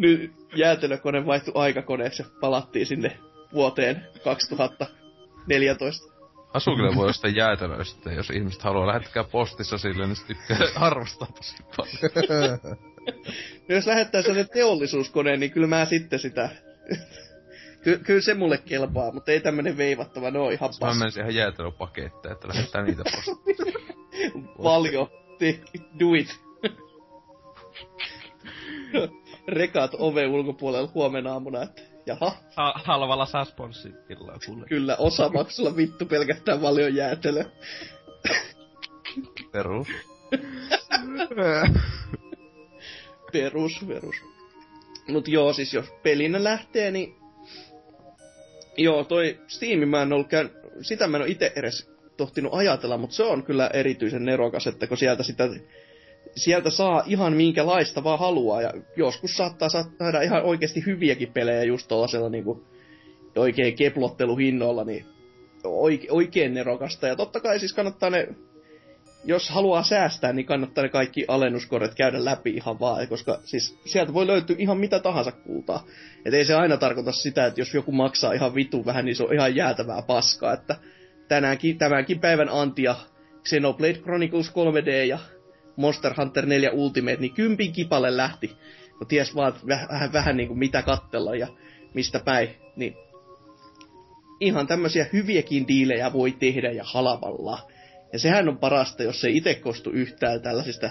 Nyt 0.00 0.32
jäätelökone 0.56 1.26
vaihtui 1.26 1.54
aikakoneeksi 1.56 2.22
ja 2.22 2.28
palattiin 2.40 2.86
sinne 2.86 3.18
vuoteen 3.52 4.06
2014. 4.24 6.14
Asukille 6.54 6.96
voi 6.96 7.08
ostaa 7.08 7.30
jäätelöistä, 7.30 8.12
jos 8.12 8.30
ihmiset 8.30 8.62
haluaa 8.62 8.86
lähettää 8.86 9.24
postissa 9.24 9.78
sille, 9.78 10.06
niin 10.06 10.16
tykkää 10.26 10.58
arvostaa 10.86 11.28
tosi 11.36 11.56
paljon. 11.76 12.58
no 13.68 13.74
jos 13.76 13.86
lähettää 13.86 14.22
sellainen 14.22 14.48
teollisuuskoneen, 14.52 15.40
niin 15.40 15.52
kyllä 15.52 15.66
mä 15.66 15.84
sitten 15.84 16.18
sitä... 16.18 16.48
Ky- 17.84 17.98
kyllä 17.98 18.20
se 18.20 18.34
mulle 18.34 18.58
kelpaa, 18.58 19.12
mutta 19.12 19.32
ei 19.32 19.40
tämmönen 19.40 19.76
veivattava, 19.76 20.30
ne 20.30 20.38
on 20.38 20.52
ihan 20.52 20.70
Mä 20.80 20.94
menen 20.94 21.12
siihen 21.12 21.34
jäätelöpaketteen, 21.34 22.32
että 22.32 22.48
lähettää 22.48 22.82
niitä 22.82 23.02
postissa. 23.04 23.64
Paljon. 24.62 25.08
Do 26.00 26.14
it. 26.14 26.40
Rekat 29.50 29.90
ove 29.98 30.26
ulkopuolella 30.26 30.90
huomenna 30.94 31.32
aamuna, 31.32 31.62
että 31.62 31.82
Jaha. 32.06 32.32
Ha- 32.56 32.80
halvalla 32.84 33.26
saa 33.26 33.44
sponssitilla 33.44 34.38
kuule. 34.46 34.66
Kyllä, 34.66 34.96
osamaksulla 34.96 35.76
vittu 35.76 36.06
pelkästään 36.06 36.60
paljon 36.60 36.94
jäätelö. 36.94 37.44
Perus. 39.52 39.88
perus, 43.32 43.84
perus. 43.88 44.16
Mut 45.08 45.28
joo, 45.28 45.52
siis 45.52 45.74
jos 45.74 45.86
pelinä 46.02 46.44
lähtee, 46.44 46.90
niin... 46.90 47.16
Joo, 48.76 49.04
toi 49.04 49.40
Steam 49.46 49.88
mä 49.88 50.02
en 50.02 50.12
ollut 50.12 50.28
käyn... 50.28 50.50
Sitä 50.82 51.06
mä 51.06 51.16
en 51.16 51.22
ole 51.22 51.30
itse 51.30 51.52
edes 51.56 51.90
tohtinut 52.16 52.54
ajatella, 52.54 52.98
mutta 52.98 53.16
se 53.16 53.22
on 53.22 53.42
kyllä 53.42 53.70
erityisen 53.72 54.24
nerokas, 54.24 54.66
että 54.66 54.86
kun 54.86 54.96
sieltä 54.96 55.22
sitä 55.22 55.48
sieltä 56.40 56.70
saa 56.70 57.02
ihan 57.06 57.32
minkälaista 57.32 58.04
vaan 58.04 58.18
haluaa, 58.18 58.62
ja 58.62 58.72
joskus 58.96 59.36
saattaa 59.36 59.68
saada 59.68 60.22
ihan 60.22 60.42
oikeasti 60.42 60.86
hyviäkin 60.86 61.32
pelejä 61.32 61.64
just 61.64 61.88
tuollaisella 61.88 62.28
niinku 62.28 62.64
oikein 63.36 63.76
keplotteluhinnoilla, 63.76 64.84
niin 64.84 65.04
oike, 65.64 66.06
oikein 66.10 66.54
nerokasta. 66.54 67.06
Ja 67.06 67.16
totta 67.16 67.40
kai 67.40 67.58
siis 67.58 67.72
kannattaa 67.72 68.10
ne, 68.10 68.28
jos 69.24 69.50
haluaa 69.50 69.82
säästää, 69.82 70.32
niin 70.32 70.46
kannattaa 70.46 70.84
ne 70.84 70.88
kaikki 70.88 71.24
alennuskorret 71.28 71.94
käydä 71.94 72.24
läpi 72.24 72.50
ihan 72.50 72.80
vaan, 72.80 73.08
koska 73.08 73.40
siis 73.44 73.78
sieltä 73.84 74.14
voi 74.14 74.26
löytyä 74.26 74.56
ihan 74.58 74.78
mitä 74.78 74.98
tahansa 74.98 75.32
kultaa. 75.32 75.86
Et 76.24 76.34
ei 76.34 76.44
se 76.44 76.54
aina 76.54 76.76
tarkoita 76.76 77.12
sitä, 77.12 77.46
että 77.46 77.60
jos 77.60 77.74
joku 77.74 77.92
maksaa 77.92 78.32
ihan 78.32 78.54
vitu 78.54 78.86
vähän, 78.86 79.04
niin 79.04 79.16
se 79.16 79.24
on 79.24 79.34
ihan 79.34 79.56
jäätävää 79.56 80.02
paskaa, 80.02 80.52
että 80.52 80.76
tänäänkin, 81.28 81.78
tämänkin 81.78 82.20
päivän 82.20 82.48
antia 82.48 82.94
Xenoblade 83.44 83.94
Chronicles 83.94 84.50
3D 84.50 84.90
ja 85.08 85.18
Monster 85.80 86.14
Hunter 86.16 86.46
4 86.46 86.70
Ultimate, 86.70 87.16
niin 87.16 87.34
kympin 87.34 87.72
kipalle 87.72 88.16
lähti, 88.16 88.56
kun 88.98 89.06
ties 89.06 89.34
vaan 89.34 89.54
vähän, 89.68 90.12
vähän 90.12 90.36
niin 90.36 90.48
kuin 90.48 90.58
mitä 90.58 90.82
kattella 90.82 91.34
ja 91.34 91.46
mistä 91.94 92.20
päin, 92.24 92.48
niin 92.76 92.96
ihan 94.40 94.66
tämmöisiä 94.66 95.06
hyviäkin 95.12 95.68
diilejä 95.68 96.12
voi 96.12 96.32
tehdä 96.32 96.70
ja 96.70 96.84
halavalla. 96.86 97.58
Ja 98.12 98.18
sehän 98.18 98.48
on 98.48 98.58
parasta, 98.58 99.02
jos 99.02 99.20
se 99.20 99.28
itse 99.30 99.54
kostu 99.54 99.90
yhtään 99.90 100.42
tällaisista 100.42 100.90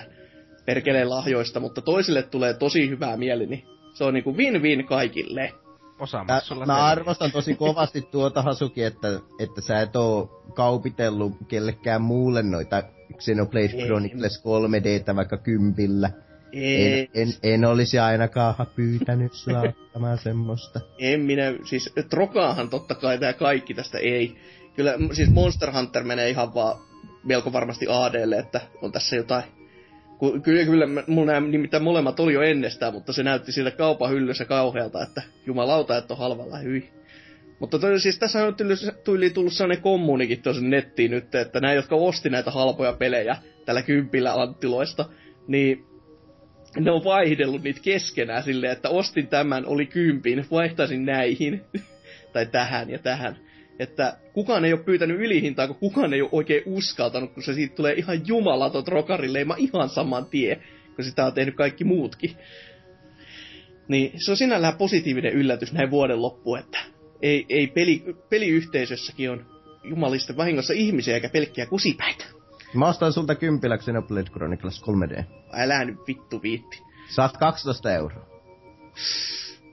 perkeleen 0.65 1.09
lahjoista, 1.09 1.59
mutta 1.59 1.81
toisille 1.81 2.23
tulee 2.23 2.53
tosi 2.53 2.89
hyvää 2.89 3.17
mieli, 3.17 3.45
niin 3.45 3.63
se 3.93 4.03
on 4.03 4.13
niinku 4.13 4.35
win-win 4.35 4.85
kaikille. 4.85 5.53
Mä, 6.59 6.65
mä 6.65 6.85
arvostan 6.85 7.31
tosi 7.31 7.55
kovasti 7.55 8.01
tuota 8.01 8.41
Hasuki, 8.41 8.83
että, 8.83 9.07
että 9.39 9.61
sä 9.61 9.81
et 9.81 9.95
oo 9.95 10.43
kaupitellut 10.53 11.33
kellekään 11.47 12.01
muulle 12.01 12.43
noita 12.43 12.83
Xenoblade 13.19 13.85
Chronicles 13.85 14.43
3D 14.43 15.15
vaikka 15.15 15.37
kympillä. 15.37 16.09
En, 16.53 17.07
en, 17.13 17.33
en 17.43 17.65
olisi 17.65 17.99
ainakaan 17.99 18.55
pyytänyt 18.75 19.33
sua 19.33 19.61
ottamaan 19.69 20.17
semmoista. 20.17 20.79
En 20.99 21.21
minä, 21.21 21.53
siis 21.65 21.93
Trokaahan 22.09 22.69
totta 22.69 22.95
kai 22.95 23.17
tää 23.17 23.33
kaikki 23.33 23.73
tästä 23.73 23.97
ei. 23.97 24.35
Kyllä, 24.75 24.93
siis 25.13 25.29
Monster 25.29 25.71
Hunter 25.71 26.03
menee 26.03 26.29
ihan 26.29 26.53
vaan 26.53 26.79
melko 27.23 27.53
varmasti 27.53 27.85
ADlle, 27.89 28.37
että 28.37 28.61
on 28.81 28.91
tässä 28.91 29.15
jotain 29.15 29.43
Kyllä, 30.43 30.65
kyllä, 30.65 30.85
mulla 31.07 31.31
nämä 31.31 31.47
nimittäin 31.47 31.83
molemmat 31.83 32.19
oli 32.19 32.33
jo 32.33 32.41
ennestään, 32.41 32.93
mutta 32.93 33.13
se 33.13 33.23
näytti 33.23 33.51
siitä 33.51 33.71
kaupan 33.71 34.09
hyllyssä 34.09 34.45
kauhealta, 34.45 35.03
että 35.03 35.21
jumalauta, 35.45 35.97
että 35.97 36.13
on 36.13 36.17
halvalla, 36.17 36.57
hyi. 36.57 36.89
Mutta 37.59 37.79
toi, 37.79 37.99
siis 37.99 38.19
tässä 38.19 38.45
on 38.45 38.55
tyyli 39.03 39.29
tullut 39.29 39.53
sellainen 39.53 39.83
kommunikin 39.83 40.41
tuossa 40.41 40.61
nettiin 40.61 41.11
nyt, 41.11 41.35
että 41.35 41.59
nämä, 41.59 41.73
jotka 41.73 41.95
osti 41.95 42.29
näitä 42.29 42.51
halpoja 42.51 42.93
pelejä 42.93 43.37
tällä 43.65 43.81
kympillä 43.81 44.33
anttiloista, 44.33 45.05
niin 45.47 45.85
ne 46.79 46.91
on 46.91 47.03
vaihdellut 47.03 47.63
niitä 47.63 47.79
keskenään 47.83 48.43
silleen, 48.43 48.71
että 48.71 48.89
ostin 48.89 49.27
tämän, 49.27 49.65
oli 49.65 49.85
kympin, 49.85 50.45
vaihtaisin 50.51 51.05
näihin, 51.05 51.61
tai 52.33 52.45
tähän 52.45 52.89
ja 52.89 52.99
tähän. 52.99 53.37
Että 53.79 54.17
kukaan 54.33 54.65
ei 54.65 54.73
ole 54.73 54.83
pyytänyt 54.83 55.19
ylihintaa, 55.19 55.67
kun 55.67 55.75
kukaan 55.75 56.13
ei 56.13 56.21
ole 56.21 56.29
oikein 56.31 56.63
uskaltanut, 56.65 57.33
kun 57.33 57.43
se 57.43 57.53
siitä 57.53 57.75
tulee 57.75 57.93
ihan 57.93 58.27
jumalaton 58.27 58.83
trokarileima 58.83 59.55
ihan 59.57 59.89
saman 59.89 60.25
tie, 60.25 60.61
kun 60.95 61.05
sitä 61.05 61.25
on 61.25 61.33
tehnyt 61.33 61.55
kaikki 61.55 61.83
muutkin. 61.83 62.31
Niin 63.87 64.11
se 64.15 64.31
on 64.31 64.37
sinällään 64.37 64.77
positiivinen 64.77 65.33
yllätys 65.33 65.73
näin 65.73 65.91
vuoden 65.91 66.21
loppu, 66.21 66.55
että 66.55 66.79
ei, 67.21 67.45
ei 67.49 67.67
peli, 67.67 68.03
peliyhteisössäkin 68.29 69.31
on 69.31 69.45
jumalisten 69.83 70.37
vahingossa 70.37 70.73
ihmisiä 70.73 71.13
eikä 71.13 71.29
pelkkiä 71.29 71.65
kusipäitä. 71.65 72.25
Mä 72.73 72.87
ostan 72.87 73.13
sulta 73.13 73.35
kympillä 73.35 73.77
Xenoblade 73.77 74.29
Chronicles 74.29 74.81
3D. 74.81 75.23
Älä 75.53 75.85
nyt 75.85 75.97
vittu 76.07 76.41
viitti. 76.41 76.81
Saat 77.09 77.37
12 77.37 77.93
euroa. 77.93 78.25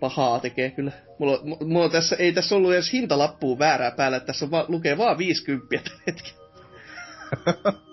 Pahaa 0.01 0.41
tekee 0.41 0.71
kyllä. 0.71 0.93
Mulla, 1.19 1.41
mulla 1.67 1.89
tässä, 1.89 2.17
ei 2.17 2.33
tässä 2.33 2.57
ollut 2.57 2.73
edes 2.73 2.93
hintalappua 2.93 3.59
väärää 3.59 3.91
päällä, 3.91 4.17
että 4.17 4.27
tässä 4.27 4.45
on 4.45 4.51
va, 4.51 4.65
lukee 4.69 4.99
vaan 4.99 5.19
50 5.19 5.67
tällä 5.85 6.03
hetkellä. 6.07 6.47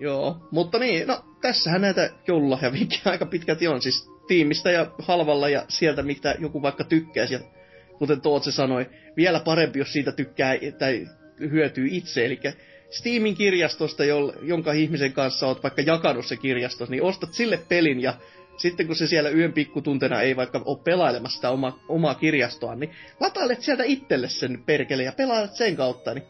Joo, 0.00 0.48
mutta 0.50 0.78
niin, 0.78 1.06
no 1.06 1.24
tässähän 1.40 1.80
näitä 1.80 2.10
joululahjavinkkejä 2.28 3.02
aika 3.04 3.26
pitkälti 3.26 3.68
on. 3.68 3.82
Siis 3.82 4.10
tiimistä 4.26 4.70
ja 4.70 4.86
halvalla 4.98 5.48
ja 5.48 5.64
sieltä, 5.68 6.02
mitä 6.02 6.34
joku 6.38 6.62
vaikka 6.62 6.84
tykkäisi. 6.84 7.34
Ja 7.34 7.40
kuten 7.98 8.20
Tootse 8.20 8.52
sanoi, 8.52 8.86
vielä 9.16 9.40
parempi, 9.40 9.78
jos 9.78 9.92
siitä 9.92 10.12
tykkää 10.12 10.54
tai 10.78 11.06
hyötyy 11.40 11.88
itse. 11.90 12.24
Eli 12.24 12.40
Steamin 12.90 13.34
kirjastosta, 13.34 14.02
jonka 14.42 14.72
ihmisen 14.72 15.12
kanssa 15.12 15.46
oot 15.46 15.62
vaikka 15.62 15.82
jakanut 15.82 16.26
se 16.26 16.36
kirjastos, 16.36 16.90
niin 16.90 17.02
ostat 17.02 17.32
sille 17.32 17.60
pelin 17.68 18.00
ja 18.00 18.14
sitten 18.56 18.86
kun 18.86 18.96
se 18.96 19.06
siellä 19.06 19.30
yön 19.30 19.52
pikkutuntena 19.52 20.20
ei 20.20 20.36
vaikka 20.36 20.62
ole 20.64 20.78
pelailemassa 20.84 21.36
sitä 21.36 21.50
oma, 21.50 21.80
omaa 21.88 22.14
kirjastoa, 22.14 22.74
niin 22.74 22.90
latailet 23.20 23.62
sieltä 23.62 23.84
itselle 23.84 24.28
sen 24.28 24.62
perkele 24.66 25.02
ja 25.02 25.12
pelailet 25.12 25.54
sen 25.54 25.76
kautta, 25.76 26.14
niin 26.14 26.24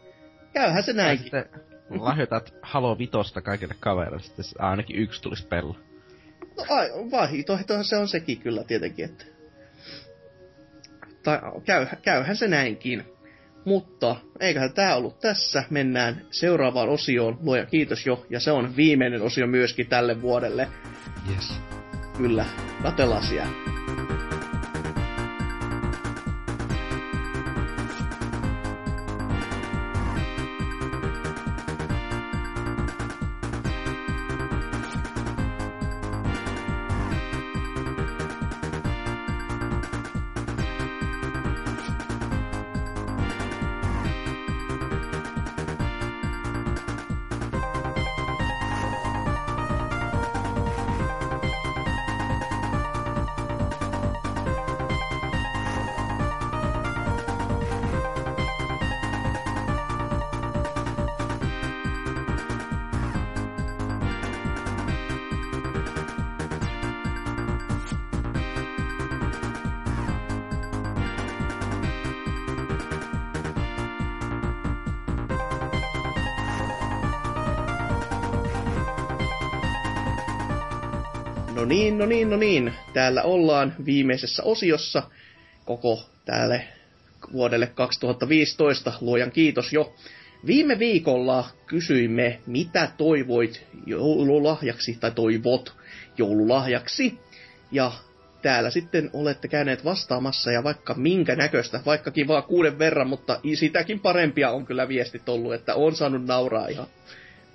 käyhän 0.53 0.83
se 0.83 0.93
näin. 0.93 1.17
Sitten 1.17 1.45
lahjoitat 1.89 2.53
Halo 2.61 2.97
Vitosta 2.97 3.41
kaikille 3.41 3.75
kavereille, 3.79 4.19
sitten 4.19 4.45
ainakin 4.59 4.95
yksi 4.95 5.21
tulisi 5.21 5.47
pello. 5.47 5.75
No 6.57 6.65
ai, 6.69 6.89
vaihtoehtohan 7.11 7.85
se 7.85 7.97
on 7.97 8.07
sekin 8.07 8.39
kyllä 8.39 8.63
tietenkin, 8.63 9.05
että... 9.05 9.34
Tai 11.25 11.39
käy, 11.65 11.87
käyhän 12.01 12.35
se 12.35 12.47
näinkin. 12.47 13.03
Mutta 13.65 14.15
eiköhän 14.39 14.73
tää 14.73 14.95
ollut 14.95 15.19
tässä. 15.19 15.63
Mennään 15.69 16.21
seuraavaan 16.31 16.89
osioon. 16.89 17.37
Luoja 17.41 17.65
kiitos 17.65 18.05
jo. 18.05 18.25
Ja 18.29 18.39
se 18.39 18.51
on 18.51 18.75
viimeinen 18.75 19.21
osio 19.21 19.47
myöskin 19.47 19.87
tälle 19.87 20.21
vuodelle. 20.21 20.67
Yes. 21.33 21.53
Kyllä. 22.17 22.45
Katellaan 22.83 23.23
siellä. 23.23 23.74
Täällä 82.95 83.23
ollaan 83.23 83.75
viimeisessä 83.85 84.43
osiossa 84.43 85.03
koko 85.65 86.03
tälle 86.25 86.67
vuodelle 87.33 87.67
2015. 87.67 88.93
Luojan 89.01 89.31
kiitos 89.31 89.73
jo. 89.73 89.95
Viime 90.45 90.79
viikolla 90.79 91.49
kysyimme, 91.67 92.39
mitä 92.47 92.91
toivoit 92.97 93.67
joululahjaksi, 93.85 94.97
tai 94.99 95.11
toivot 95.11 95.73
joululahjaksi. 96.17 97.19
Ja 97.71 97.91
täällä 98.41 98.69
sitten 98.69 99.09
olette 99.13 99.47
käyneet 99.47 99.85
vastaamassa 99.85 100.51
ja 100.51 100.63
vaikka 100.63 100.93
minkä 100.93 101.35
näköistä, 101.35 101.79
vaikkakin 101.85 102.27
vaan 102.27 102.43
kuuden 102.43 102.79
verran, 102.79 103.09
mutta 103.09 103.39
sitäkin 103.55 103.99
parempia 103.99 104.51
on 104.51 104.65
kyllä 104.65 104.87
viestit 104.87 105.29
ollut, 105.29 105.53
että 105.53 105.75
on 105.75 105.95
saanut 105.95 106.25
nauraa 106.25 106.67
ihan 106.67 106.87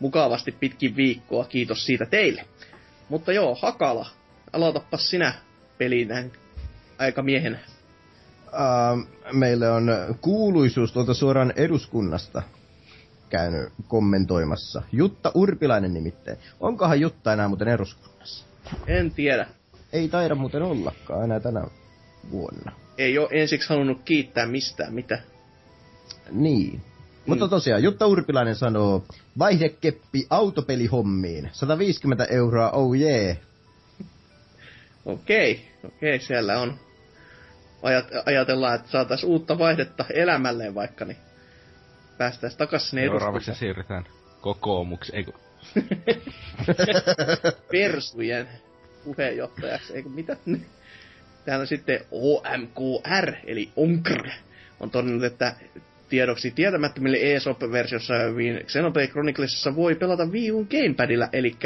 mukavasti 0.00 0.52
pitkin 0.52 0.96
viikkoa. 0.96 1.44
Kiitos 1.44 1.86
siitä 1.86 2.06
teille. 2.06 2.44
Mutta 3.08 3.32
joo, 3.32 3.54
Hakala, 3.54 4.19
aloitapas 4.52 5.10
sinä 5.10 5.34
pelinän 5.78 6.32
aikamiehenä. 6.98 7.58
Uh, 8.46 9.06
meille 9.32 9.70
on 9.70 9.90
kuuluisuus 10.20 10.92
tuolta 10.92 11.14
suoraan 11.14 11.52
eduskunnasta 11.56 12.42
käynyt 13.28 13.72
kommentoimassa. 13.88 14.82
Jutta 14.92 15.32
Urpilainen 15.34 15.94
nimittäin. 15.94 16.38
Onkohan 16.60 17.00
Jutta 17.00 17.32
enää 17.32 17.48
muuten 17.48 17.68
eduskunnassa? 17.68 18.44
En 18.86 19.10
tiedä. 19.10 19.46
Ei 19.92 20.08
taida 20.08 20.34
muuten 20.34 20.62
ollakaan 20.62 21.24
enää 21.24 21.40
tänä 21.40 21.64
vuonna. 22.30 22.72
Ei 22.98 23.18
ole 23.18 23.28
ensiksi 23.30 23.68
halunnut 23.68 24.00
kiittää 24.04 24.46
mistään 24.46 24.94
mitä. 24.94 25.18
Niin. 26.30 26.72
Mm. 26.72 26.80
Mutta 27.26 27.48
tosiaan, 27.48 27.82
Jutta 27.82 28.06
Urpilainen 28.06 28.56
sanoo, 28.56 29.04
vaihdekeppi 29.38 30.26
autopelihommiin, 30.30 31.50
150 31.52 32.24
euroa, 32.24 32.70
oh 32.70 32.96
yeah. 32.96 33.36
Okei, 35.12 35.68
okei, 35.84 36.18
siellä 36.18 36.58
on. 36.58 36.78
Ajat, 37.82 38.06
ajatellaan, 38.26 38.74
että 38.74 38.90
saataisiin 38.90 39.30
uutta 39.30 39.58
vaihdetta 39.58 40.04
elämälleen 40.14 40.74
vaikka, 40.74 41.04
niin 41.04 41.16
päästäisiin 42.18 42.58
takaisin 42.58 42.90
sinne 42.90 43.02
Seuraavaksi 43.02 43.54
siirrytään 43.54 44.04
kokoomuksi, 44.40 45.16
eikö? 45.16 45.32
Persujen 47.72 48.48
puheenjohtajaksi, 49.04 49.94
eikö 49.94 50.08
mitä? 50.08 50.36
Täällä 51.44 51.66
sitten 51.66 52.00
OMKR, 52.10 53.32
eli 53.46 53.72
ONKR, 53.76 54.28
on 54.80 54.90
todennut, 54.90 55.24
että 55.24 55.54
tiedoksi 56.08 56.50
tietämättömille 56.50 57.18
eShop-versiossa 57.20 58.14
Xenoblade 58.66 59.06
Chroniclesissa 59.06 59.76
voi 59.76 59.94
pelata 59.94 60.26
Wii 60.26 60.52
U 60.52 60.64
Gamepadilla, 60.70 61.28
eli 61.32 61.56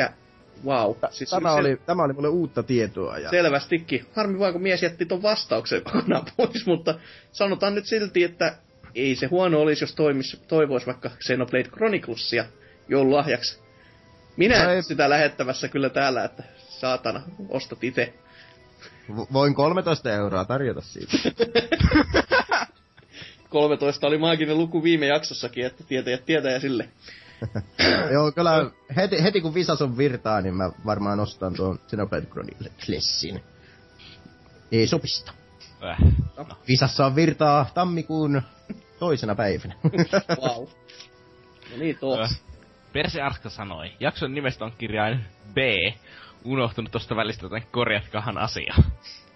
wow. 0.64 0.96
Siis 1.10 1.30
tämä, 1.30 1.52
oli, 1.52 1.76
tämä 1.86 2.02
oli 2.02 2.12
mulle 2.12 2.28
uutta 2.28 2.62
tietoa. 2.62 3.18
Ja... 3.18 3.30
Selvästikin. 3.30 4.06
Harmi 4.16 4.38
vaan, 4.38 4.52
kun 4.52 4.62
mies 4.62 4.82
jätti 4.82 5.06
ton 5.06 5.22
vastauksen 5.22 5.82
kokonaan 5.92 6.26
pois, 6.36 6.66
mutta 6.66 6.94
sanotaan 7.32 7.74
nyt 7.74 7.86
silti, 7.86 8.24
että 8.24 8.56
ei 8.94 9.16
se 9.16 9.26
huono 9.26 9.60
olisi, 9.60 9.84
jos 9.84 9.94
toimis, 9.94 10.42
toivois 10.48 10.86
vaikka 10.86 11.10
Xenoblade 11.24 11.68
Chroniclesia 11.68 12.44
joululahjaksi. 12.88 13.58
Minä 14.36 14.72
ei... 14.72 14.82
sitä 14.82 15.10
lähettävässä 15.10 15.68
kyllä 15.68 15.88
täällä, 15.88 16.24
että 16.24 16.42
saatana, 16.68 17.22
ostat 17.48 17.84
itse. 17.84 18.14
Voin 19.32 19.54
13 19.54 20.12
euroa 20.12 20.44
tarjota 20.44 20.80
siitä. 20.80 21.12
13 23.48 24.06
oli 24.06 24.18
maaginen 24.18 24.58
luku 24.58 24.82
viime 24.82 25.06
jaksossakin, 25.06 25.66
että 25.66 25.84
tietäjät 25.84 26.24
tietää 26.26 26.52
ja 26.52 26.60
sille. 26.60 26.88
Joo, 28.12 28.32
kyllä 28.32 28.70
heti, 28.96 29.22
heti 29.22 29.40
kun 29.40 29.54
visas 29.54 29.82
on 29.82 29.96
virtaa, 29.96 30.40
niin 30.40 30.54
mä 30.54 30.70
varmaan 30.86 31.20
ostan 31.20 31.54
tuon 31.54 31.78
Xenoblade 31.88 32.26
Chroniclesin. 32.26 33.42
Ei 34.72 34.86
sopista. 34.86 35.32
Äh. 35.84 35.98
Visassa 36.68 37.06
on 37.06 37.16
virtaa 37.16 37.70
tammikuun 37.74 38.42
toisena 38.98 39.34
päivänä. 39.34 39.74
wow. 40.42 40.68
No 41.70 41.76
niin, 41.78 41.98
tuo. 41.98 42.20
Äh. 42.20 42.40
Perse 42.92 43.22
Arska 43.22 43.50
sanoi, 43.50 43.92
jakson 44.00 44.34
nimestä 44.34 44.64
on 44.64 44.72
kirjain 44.78 45.24
B. 45.54 45.56
Unohtunut 46.44 46.92
tosta 46.92 47.16
välistä, 47.16 47.46
joten 47.46 47.62
korjatkahan 47.70 48.38
asia. 48.38 48.74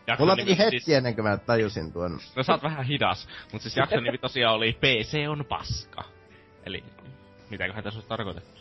Jakson 0.06 0.26
Mulla 0.26 0.36
meni 0.36 0.44
nimi 0.44 0.58
hetki 0.58 0.80
siis... 0.80 0.96
ennen 0.96 1.14
kuin 1.14 1.24
mä 1.24 1.36
tajusin 1.36 1.92
tuon. 1.92 2.18
No 2.36 2.42
sä 2.42 2.52
oot 2.52 2.62
vähän 2.62 2.84
hidas, 2.84 3.28
mutta 3.52 3.62
siis 3.62 3.76
jakson 3.76 4.02
nimi 4.02 4.18
tosiaan 4.18 4.54
oli 4.54 4.72
PC 4.72 5.28
on 5.28 5.44
paska. 5.44 6.04
Eli 6.66 6.84
mitäköhän 7.50 7.84
tässä 7.84 7.98
olisi 7.98 8.08
tarkoitettu? 8.08 8.60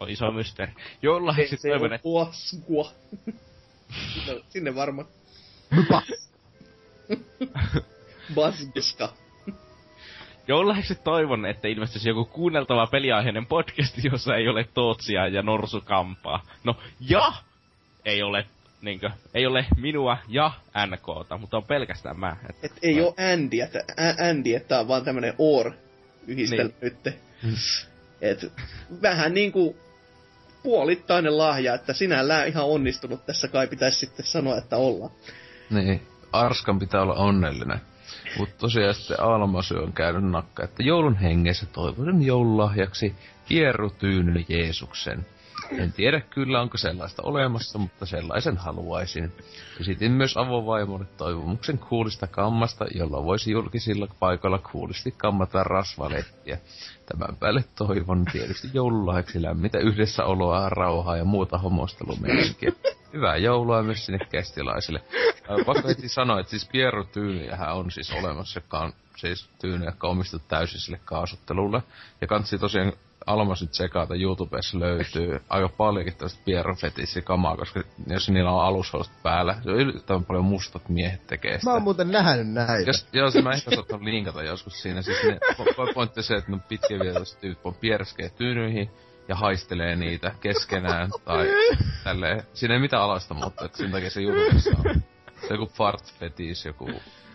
On 0.00 0.10
iso 0.10 0.30
mysteeri. 0.30 0.72
Joululahjaksi 1.02 1.56
Se 1.56 1.68
toivon, 1.68 1.86
on 1.90 1.92
että... 1.92 2.02
puaskua. 2.02 2.92
no, 4.26 4.40
sinne 4.48 4.74
varmaan. 4.74 5.08
Basgiska. 8.34 9.12
Joululahjaksi 10.48 10.94
toivon, 10.94 11.46
että 11.46 11.68
ilmestyisi 11.68 12.08
joku 12.08 12.24
kuunneltava 12.24 12.86
peliaiheinen 12.86 13.46
podcast, 13.46 14.04
jossa 14.04 14.36
ei 14.36 14.48
ole 14.48 14.68
Tootsia 14.74 15.28
ja 15.28 15.42
Norsukampaa. 15.42 16.42
No, 16.64 16.76
ja 17.00 17.32
ei 18.04 18.22
ole 18.22 18.46
niinkö, 18.82 19.10
ei 19.34 19.46
ole 19.46 19.66
minua 19.76 20.18
ja 20.28 20.52
NKta, 20.86 21.38
mutta 21.38 21.56
on 21.56 21.64
pelkästään 21.64 22.20
mä. 22.20 22.36
Et, 22.48 22.56
Et 22.64 22.72
ei 22.82 23.00
oo 23.00 23.14
Andy, 23.34 23.60
että 23.60 23.84
Andy, 24.30 24.54
että 24.54 24.68
tää 24.68 24.80
on 24.80 24.88
vaan 24.88 25.04
tämmönen 25.04 25.34
or 25.38 25.72
yhdistelmä 26.26 26.72
niin. 26.82 26.96
nyt. 27.04 27.25
Et 28.20 28.52
vähän 29.02 29.34
niinku 29.34 29.76
puolittainen 30.62 31.38
lahja, 31.38 31.74
että 31.74 31.92
sinällään 31.92 32.48
ihan 32.48 32.64
onnistunut 32.64 33.26
tässä 33.26 33.48
kai 33.48 33.66
pitäisi 33.66 33.98
sitten 33.98 34.26
sanoa, 34.26 34.56
että 34.56 34.76
ollaan. 34.76 35.10
Niin, 35.70 36.02
Arskan 36.32 36.78
pitää 36.78 37.02
olla 37.02 37.14
onnellinen. 37.14 37.80
Mutta 38.38 38.54
tosiaan 38.58 38.94
sitten 38.94 39.20
Almasy 39.20 39.74
on 39.74 39.92
käynyt 39.92 40.30
nakka, 40.30 40.64
että 40.64 40.82
joulun 40.82 41.16
hengessä 41.16 41.66
toivon 41.66 42.22
joululahjaksi 42.22 43.14
pierrutyyny 43.48 44.44
Jeesuksen. 44.48 45.26
En 45.70 45.92
tiedä 45.92 46.20
kyllä 46.20 46.60
onko 46.60 46.78
sellaista 46.78 47.22
olemassa, 47.22 47.78
mutta 47.78 48.06
sellaisen 48.06 48.56
haluaisin. 48.56 49.32
Esitin 49.80 50.12
myös 50.12 50.36
avovaimolle 50.36 51.04
toivomuksen 51.16 51.78
kuulista 51.78 52.26
kammasta, 52.26 52.86
jolla 52.94 53.24
voisi 53.24 53.50
julkisilla 53.50 54.08
paikoilla 54.20 54.58
kuulisti 54.58 55.14
kammata 55.16 55.64
rasvalettiä. 55.64 56.58
Tämän 57.06 57.36
päälle 57.36 57.64
toivon 57.74 58.24
tietysti 58.32 58.70
joululahjaksi 58.74 59.42
lämmintä 59.42 59.78
yhdessäoloa, 59.78 60.68
rauhaa 60.68 61.16
ja 61.16 61.24
muuta 61.24 61.58
homostelumeininkiä. 61.58 62.72
Hyvää 63.12 63.36
joulua 63.36 63.82
myös 63.82 64.06
sinne 64.06 64.26
kästilaisille. 64.30 65.00
Pakko 65.66 65.88
heti 65.88 66.08
sanoa, 66.08 66.40
että 66.40 66.50
siis 66.50 66.68
Pierro 66.72 67.04
Tyyniähän 67.04 67.74
on 67.74 67.90
siis 67.90 68.12
olemassa, 68.12 68.60
joka 68.60 68.78
on 68.78 68.92
siis 69.16 69.48
Tyyni, 69.60 69.86
joka 69.86 70.08
täysin 70.48 70.80
sille 70.80 71.00
kaasuttelulle. 71.04 71.82
Ja 72.20 72.26
kansi 72.26 72.58
tosiaan 72.58 72.92
Almas 73.26 73.60
nyt 73.60 73.70
tsekata, 73.70 74.14
YouTubessa 74.14 74.80
löytyy 74.80 75.40
aika 75.48 75.68
paljonkin 75.68 76.14
tällaista 76.14 76.40
pierrofetissikamaa, 76.44 77.56
koska 77.56 77.82
jos 78.06 78.28
niillä 78.28 78.50
on 78.50 78.64
alushousut 78.64 79.22
päällä, 79.22 79.58
se 79.64 79.70
on 79.70 79.76
yllättävän 79.76 80.24
paljon 80.24 80.44
mustat 80.44 80.88
miehet 80.88 81.26
tekee 81.26 81.58
sitä. 81.58 81.70
Mä 81.70 81.74
oon 81.74 81.82
muuten 81.82 82.08
nähnyt 82.08 82.48
näitä. 82.48 82.90
Jos, 82.90 83.08
jos 83.12 83.34
mä 83.34 83.50
ehkä 83.50 83.70
saattanut 83.74 84.02
linkata 84.02 84.42
joskus 84.42 84.82
siinä, 84.82 85.02
siis 85.02 85.18
ne, 85.24 85.38
po- 85.52 85.94
pointti 85.94 86.22
se, 86.22 86.34
että 86.34 86.50
no 86.50 86.58
pitkä 86.68 86.98
vietoiset 86.98 87.40
tyyppi 87.40 87.60
on 87.64 87.74
pierskee 87.74 88.28
tyynyihin 88.28 88.90
ja 89.28 89.36
haistelee 89.36 89.96
niitä 89.96 90.34
keskenään 90.40 91.10
tai 91.24 91.48
tälleen. 92.04 92.42
Siinä 92.54 92.74
ei 92.74 92.80
mitään 92.80 93.02
alasta, 93.02 93.34
mutta 93.34 93.64
että 93.64 93.78
sen 93.78 93.90
takia 93.90 94.10
se 94.10 94.22
YouTubessa 94.22 94.70
on. 94.70 95.02
Se 95.40 95.54
on 95.54 95.60
joku 95.60 95.72
fart 95.74 96.14
fetis, 96.18 96.64
joku, 96.64 96.90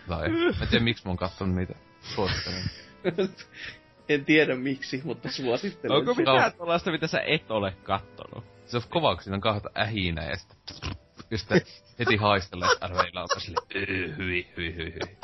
tai 0.08 0.28
mä 0.28 0.62
en 0.62 0.68
tiedä 0.70 0.84
miksi 0.84 1.04
mä 1.04 1.10
oon 1.10 1.16
kattonut 1.16 1.56
niitä. 1.56 1.74
Suosittelen. 2.00 2.62
en 4.14 4.24
tiedä 4.24 4.56
miksi, 4.56 5.00
mutta 5.04 5.30
suosittelen. 5.30 5.96
Onko 5.96 6.14
sitä. 6.14 6.32
mitään 6.32 6.52
tuollaista, 6.52 6.90
mitä 6.90 7.06
sä 7.06 7.20
et 7.26 7.50
ole 7.50 7.72
kattonut? 7.82 8.44
Se 8.66 8.76
on 8.76 8.82
kova, 8.88 9.14
kun 9.14 9.22
siinä 9.24 9.34
on 9.34 9.40
kahta 9.40 9.70
ähinää 9.78 10.30
ja 10.30 10.36
sitten, 10.36 10.90
ja 11.30 11.38
sitten 11.38 11.60
heti 11.98 12.16
haistellaan, 12.16 12.72
että 12.72 12.86
arveilla 12.86 13.22
on 13.22 13.28
sille, 13.40 13.58
"Öö, 13.74 14.16
hyi, 14.16 14.46
hyi, 14.56 14.76
hyi, 14.76 14.94
hyi. 14.94 15.16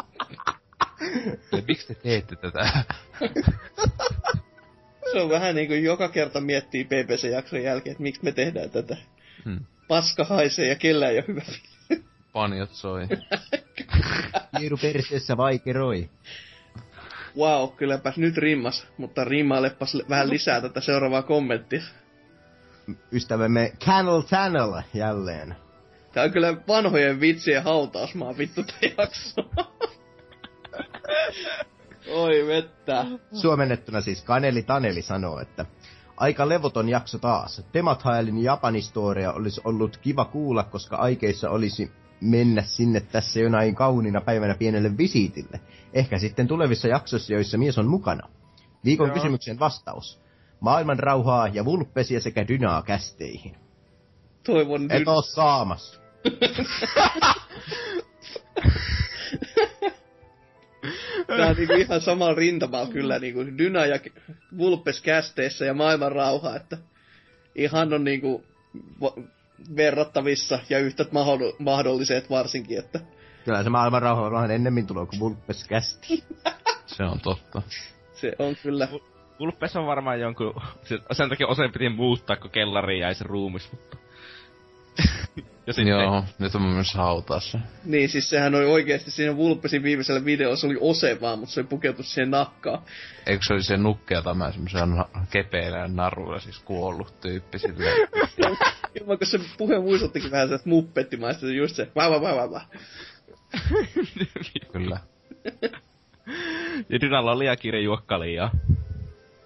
Ja 1.52 1.62
miksi 1.68 1.86
te 1.86 1.94
teette 1.94 2.36
tätä? 2.36 2.84
Se 5.12 5.20
on 5.20 5.30
vähän 5.30 5.54
niin 5.54 5.68
kuin 5.68 5.84
joka 5.84 6.08
kerta 6.08 6.40
miettii 6.40 6.84
BBC-jakson 6.84 7.62
jälkeen, 7.62 7.92
että 7.92 8.02
miksi 8.02 8.24
me 8.24 8.32
tehdään 8.32 8.70
tätä. 8.70 8.96
Hmm. 9.44 9.60
Paska 9.88 10.24
haisee 10.24 10.68
ja 10.68 10.76
kellään 10.76 11.12
ei 11.12 11.18
ole 11.18 11.24
hyvä 11.28 11.42
Panjot 12.32 12.70
soi. 12.72 13.08
Kiiru 14.58 14.76
perseessä 14.76 15.36
vaikeroi. 15.36 16.10
Wow, 17.36 17.70
kylläpäs 17.76 18.16
nyt 18.16 18.36
rimmas, 18.36 18.86
mutta 18.96 19.24
rimmailepas 19.24 19.96
vähän 20.08 20.30
lisää 20.30 20.60
tätä 20.60 20.80
seuraavaa 20.80 21.22
kommenttia. 21.22 21.82
Ystävämme 23.12 23.72
Channel 23.84 24.22
Channel 24.22 24.82
jälleen. 24.94 25.56
Tää 26.12 26.24
on 26.24 26.32
kyllä 26.32 26.56
vanhojen 26.68 27.20
vitsien 27.20 27.62
hautausmaa 27.62 28.38
vittu 28.38 28.62
tää 28.62 28.90
jakso. 28.98 29.50
Oi 32.10 32.46
vettä. 32.46 33.06
Suomennettuna 33.32 34.00
siis 34.00 34.22
Kaneli 34.22 34.62
Taneli 34.62 35.02
sanoo, 35.02 35.40
että 35.40 35.66
aika 36.16 36.48
levoton 36.48 36.88
jakso 36.88 37.18
taas. 37.18 37.62
Temat 37.72 38.02
haelin 38.02 38.42
Japanistoria 38.42 39.32
olisi 39.32 39.60
ollut 39.64 39.96
kiva 39.96 40.24
kuulla, 40.24 40.64
koska 40.64 40.96
aikeissa 40.96 41.50
olisi 41.50 41.90
mennä 42.20 42.62
sinne 42.62 43.00
tässä 43.00 43.40
jonain 43.40 43.74
kauniina 43.74 44.20
päivänä 44.20 44.54
pienelle 44.54 44.98
visiitille. 44.98 45.60
Ehkä 45.92 46.18
sitten 46.18 46.48
tulevissa 46.48 46.88
jaksoissa, 46.88 47.32
joissa 47.32 47.58
mies 47.58 47.78
on 47.78 47.86
mukana. 47.86 48.28
Viikon 48.84 49.08
Joo. 49.08 49.14
kysymyksen 49.14 49.58
vastaus. 49.58 50.20
Maailman 50.60 50.98
rauhaa 50.98 51.48
ja 51.48 51.64
vulppesiä 51.64 52.20
sekä 52.20 52.48
dynaa 52.48 52.82
kästeihin. 52.82 53.56
Toivon 54.46 54.82
Et 54.82 54.98
nyt. 54.98 55.08
oo 55.08 55.22
saamassa. 55.22 56.00
Tää 61.26 61.48
on 61.48 61.56
niinku 61.56 61.74
ihan 61.74 62.00
samalla 62.00 62.34
rintamalla 62.34 62.92
kyllä 62.92 63.18
niinku 63.18 63.46
Dyna 63.58 63.86
ja 63.86 63.98
Vulpes 64.58 65.00
kästeissä 65.00 65.64
ja 65.64 65.74
maailman 65.74 66.12
rauha, 66.12 66.56
että 66.56 66.78
ihan 67.54 67.92
on 67.92 68.04
niinku 68.04 68.44
verrattavissa 69.76 70.58
ja 70.70 70.78
yhtä 70.78 71.02
mahdoll- 71.02 71.56
mahdolliset 71.58 72.30
varsinkin, 72.30 72.78
että 72.78 73.00
Kyllä 73.48 73.62
se 73.62 73.70
maailman 73.70 74.02
rauha 74.02 74.22
on 74.26 74.32
vähän 74.32 74.50
ennemmin 74.50 74.86
tulo 74.86 75.06
kuin 75.06 75.20
vulppes 75.20 75.64
kästi. 75.64 76.24
Se 76.86 77.04
on 77.04 77.20
totta. 77.20 77.62
se 78.12 78.32
on 78.38 78.56
kyllä 78.62 78.88
Vulpes 79.40 79.76
on 79.76 79.86
varmaan 79.86 80.20
jonkun... 80.20 80.54
se- 80.84 80.98
Sen 81.12 81.28
takia 81.28 81.46
osa 81.46 81.62
piti 81.72 81.88
muuttaa, 81.88 82.36
kun 82.36 82.50
kellariin 82.50 83.00
jäi 83.00 83.14
se 83.14 83.24
ruumis, 83.24 83.72
mutta... 83.72 83.96
ja 85.66 85.72
sitten... 85.72 85.88
Joo, 85.88 86.24
nyt 86.38 86.54
on 86.54 86.62
myös 86.62 86.94
hautaa 86.94 87.40
se. 87.40 87.58
Niin, 87.84 88.08
siis 88.08 88.30
sehän 88.30 88.54
oli 88.54 88.64
oikeesti 88.64 89.10
siinä 89.10 89.36
Vulpesin 89.36 89.82
viimeisellä 89.82 90.24
videossa 90.24 90.66
oli 90.66 90.76
ose 90.80 91.20
vaan, 91.20 91.38
mutta 91.38 91.54
se 91.54 91.60
oli 91.60 91.68
pukeutu 91.68 92.02
siihen 92.02 92.30
nakkaan. 92.30 92.82
Eikö 93.26 93.44
se 93.46 93.52
oli 93.52 93.62
se 93.62 93.76
nukkea 93.76 94.22
tämä 94.22 94.52
semmoisen 94.52 94.90
na- 94.96 95.08
kepeillä 95.30 95.78
ja 95.78 95.88
naruilla 95.88 96.40
siis 96.40 96.58
kuollut 96.58 97.20
tyyppi 97.20 97.58
silleen. 97.58 98.08
Ilman, 99.00 99.18
kun 99.18 99.26
se 99.26 99.40
puhe 99.58 99.78
muistuttikin 99.78 100.30
vähän 100.30 100.48
sieltä 100.48 100.68
muppettimaista, 100.68 101.40
se 101.40 101.52
just 101.52 101.76
se 101.76 101.88
vä 101.96 102.10
vä 102.10 102.20
vä 102.20 102.50
vä. 102.50 102.60
Kyllä. 104.72 104.98
ja 106.88 107.00
Dynalla 107.00 107.32
on 107.32 107.38
liian 107.38 107.58
kiire 107.58 107.80
juokka 107.80 108.20
liian. 108.20 108.50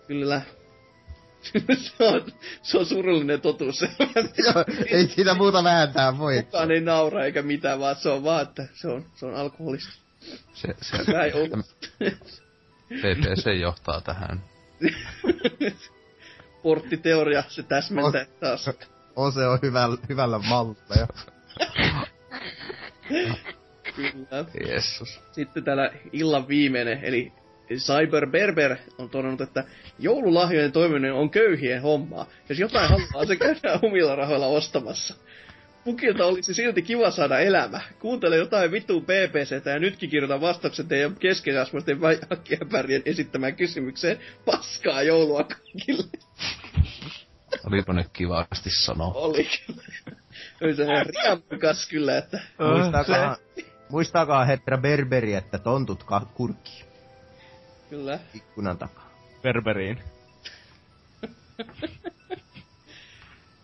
Kyllä. 0.06 0.42
se, 1.98 2.05
on, 2.05 2.32
se 2.62 2.78
on 2.78 2.86
surullinen 2.86 3.40
totuus. 3.40 3.82
Joo, 4.44 4.64
ei 4.86 5.06
siitä 5.06 5.34
muuta 5.34 5.64
vääntää 5.64 6.18
voi. 6.18 6.42
Kukaan 6.42 6.70
ei 6.70 6.81
naura 6.81 7.24
eikä 7.24 7.42
mitään, 7.42 7.81
vaan 7.81 7.97
se 7.97 8.08
on 8.08 8.24
vaan, 8.24 8.42
että 8.42 8.66
se 8.74 8.89
on, 8.89 9.05
se 9.14 9.26
on 9.26 9.34
alkoholista. 9.34 9.92
Se, 10.52 10.74
se, 10.81 11.12
Näin 11.12 11.32
on. 11.34 11.64
PPC 12.89 13.60
johtaa 13.60 14.00
tähän. 14.00 14.42
Porttiteoria, 16.62 17.44
se 17.48 17.62
täsmentää 17.62 18.26
taas. 18.40 18.70
Ose 19.16 19.47
on 19.47 19.58
hyvällä, 19.62 19.97
hyvällä 20.08 20.39
mallilla. 20.39 21.06
Kyllä. 23.97 24.45
Jeesus. 24.67 25.21
Sitten 25.33 25.65
täällä 25.65 25.91
illan 26.12 26.49
viimeinen, 26.49 27.05
eli 27.05 27.33
Cyber 27.77 28.27
Berber 28.27 28.77
on 28.99 29.11
todennut, 29.11 29.41
että 29.41 29.65
joululahjojen 29.99 30.73
toimiminen 30.73 31.15
on 31.15 31.31
köyhien 31.31 31.83
hommaa. 31.83 32.27
Jos 32.49 32.59
jotain 32.59 32.89
haluaa, 32.89 33.27
se 33.27 33.37
käydään 33.37 33.79
omilla 33.83 34.17
rahoilla 34.17 34.47
ostamassa. 34.47 35.15
Pukilta 35.85 36.27
olisi 36.27 36.55
silti 36.55 36.83
kiva 36.83 37.11
saada 37.11 37.39
elämä. 37.39 37.81
Kuuntele 37.99 38.37
jotain 38.37 38.71
vittu 38.73 39.01
BBCtä 39.01 39.71
ja 39.71 39.79
nytkin 39.79 40.11
kirjoitan 40.11 40.41
vastauksen 40.41 40.89
teidän 40.89 41.17
keskeneräismaisten 41.17 42.01
vajakkiäpärien 42.01 43.03
esittämään 43.05 43.57
kysymykseen. 43.57 44.19
Paskaa 44.45 45.03
joulua 45.03 45.45
kaikille. 45.45 46.05
Olipa 47.67 47.93
nyt 47.93 48.07
kivasti 48.12 48.71
sanoa. 48.71 49.12
Oli 49.15 49.49
kyllä. 49.67 49.83
Oli 50.62 50.75
se 50.75 50.87
riamukas 51.05 51.89
kyllä, 51.89 52.19
että 52.19 52.41
Muistaakaa, 52.59 53.37
muistaakaa 53.93 54.45
herra 54.45 54.79
Berberi, 54.79 55.35
että 55.35 55.59
tontut 55.59 56.05
ka- 56.05 56.27
kurkki 56.35 56.85
kyllä. 57.91 58.19
ikkunan 58.35 58.79
takaa. 58.79 59.11
Berberiin. 59.43 59.99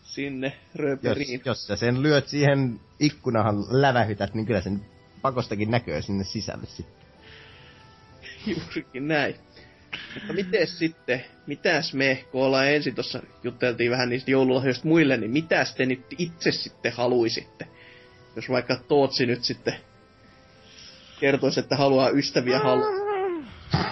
Sinne 0.02 0.46
Jos, 0.46 0.74
röperiin. 0.74 1.42
jos 1.44 1.66
sä 1.66 1.76
sen 1.76 2.02
lyöt 2.02 2.28
siihen 2.28 2.80
ikkunahan 3.00 3.64
lävähytät, 3.68 4.34
niin 4.34 4.46
kyllä 4.46 4.60
sen 4.60 4.86
pakostakin 5.22 5.70
näköä 5.70 6.00
sinne 6.00 6.24
sisälle 6.24 6.66
sitten. 6.66 6.94
Juurikin 8.46 9.08
näin. 9.08 9.34
Mutta 10.14 10.32
miten 10.32 10.66
sitten, 10.66 11.24
mitäs 11.46 11.94
me, 11.94 12.24
kun 12.32 12.42
ollaan 12.44 12.68
ensin 12.68 12.94
tuossa 12.94 13.22
jutteltiin 13.42 13.90
vähän 13.90 14.08
niistä 14.08 14.30
joululahjoista 14.30 14.88
muille, 14.88 15.16
niin 15.16 15.30
mitäs 15.30 15.74
te 15.74 15.86
nyt 15.86 16.06
itse 16.18 16.52
sitten 16.52 16.92
haluaisitte? 16.92 17.66
Jos 18.36 18.48
vaikka 18.48 18.76
Tootsi 18.88 19.26
nyt 19.26 19.44
sitten 19.44 19.74
kertoisi, 21.20 21.60
että 21.60 21.76
haluaa 21.76 22.10
ystäviä 22.10 22.58
halu. 22.58 22.84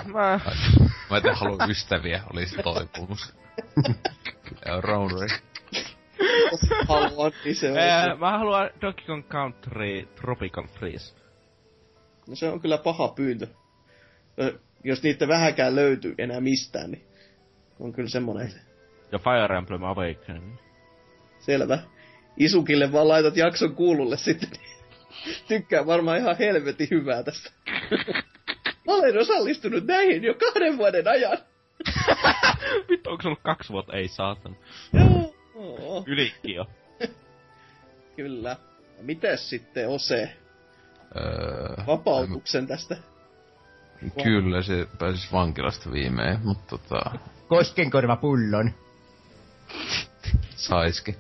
Mä... 0.04 0.40
Mä 1.10 1.16
en 1.16 1.34
halua 1.34 1.66
ystäviä, 1.68 2.22
oli 2.32 2.46
se 2.46 2.62
toipumus. 2.62 3.34
Ja 4.66 4.80
Roundry. 4.80 5.26
haluaa, 6.88 7.30
niin 7.44 7.56
se 7.56 7.70
on. 7.72 7.78
Ää, 7.78 8.16
mä 8.16 8.38
haluan 8.38 8.70
Donkey 8.80 9.06
Kong 9.06 9.28
Country 9.28 10.08
Tropical 10.20 10.66
Freeze. 10.66 11.14
No 12.28 12.34
se 12.36 12.48
on 12.48 12.60
kyllä 12.60 12.78
paha 12.78 13.08
pyyntö. 13.08 13.46
Jos 14.84 15.02
niitä 15.02 15.28
vähäkään 15.28 15.76
löytyy 15.76 16.14
enää 16.18 16.40
mistään, 16.40 16.90
niin 16.90 17.06
on 17.80 17.92
kyllä 17.92 18.08
semmonen 18.08 18.52
Ja 19.12 19.18
Fire 19.18 19.58
Emblem 19.58 19.84
Awakening. 19.84 20.56
selvä. 21.38 21.78
Isukille 22.36 22.92
vaan 22.92 23.08
laitat 23.08 23.36
jakson 23.36 23.74
kuululle 23.74 24.16
sitten. 24.16 24.48
Tykkää 25.48 25.86
varmaan 25.86 26.18
ihan 26.18 26.38
helvetin 26.38 26.88
hyvää 26.90 27.22
tästä. 27.22 27.50
Mä 28.86 28.94
olen 28.94 29.18
osallistunut 29.18 29.84
näihin 29.86 30.24
jo 30.24 30.34
kahden 30.34 30.78
vuoden 30.78 31.08
ajan. 31.08 31.38
Vittu, 32.90 33.10
onko 33.10 33.22
se 33.22 33.28
ollut 33.28 33.42
kaksi 33.42 33.72
vuotta? 33.72 33.92
Ei 33.96 34.08
saatan. 34.08 34.56
Joo, 34.92 36.04
Ylikin 36.06 36.54
jo. 36.54 36.66
kyllä. 38.16 38.56
Mites 39.02 39.50
sitten 39.50 39.88
Ose 39.88 40.36
Öö, 41.16 41.86
vapautuksen 41.86 42.66
tästä? 42.66 42.96
Kyllä, 44.22 44.62
se 44.62 44.86
pääsis 44.98 45.32
vankilasta 45.32 45.92
viimein, 45.92 46.38
mutta 46.44 46.78
tota, 46.78 47.18
Koskenkorva 47.48 48.16
pullon. 48.16 48.70
saiskin. 50.56 51.16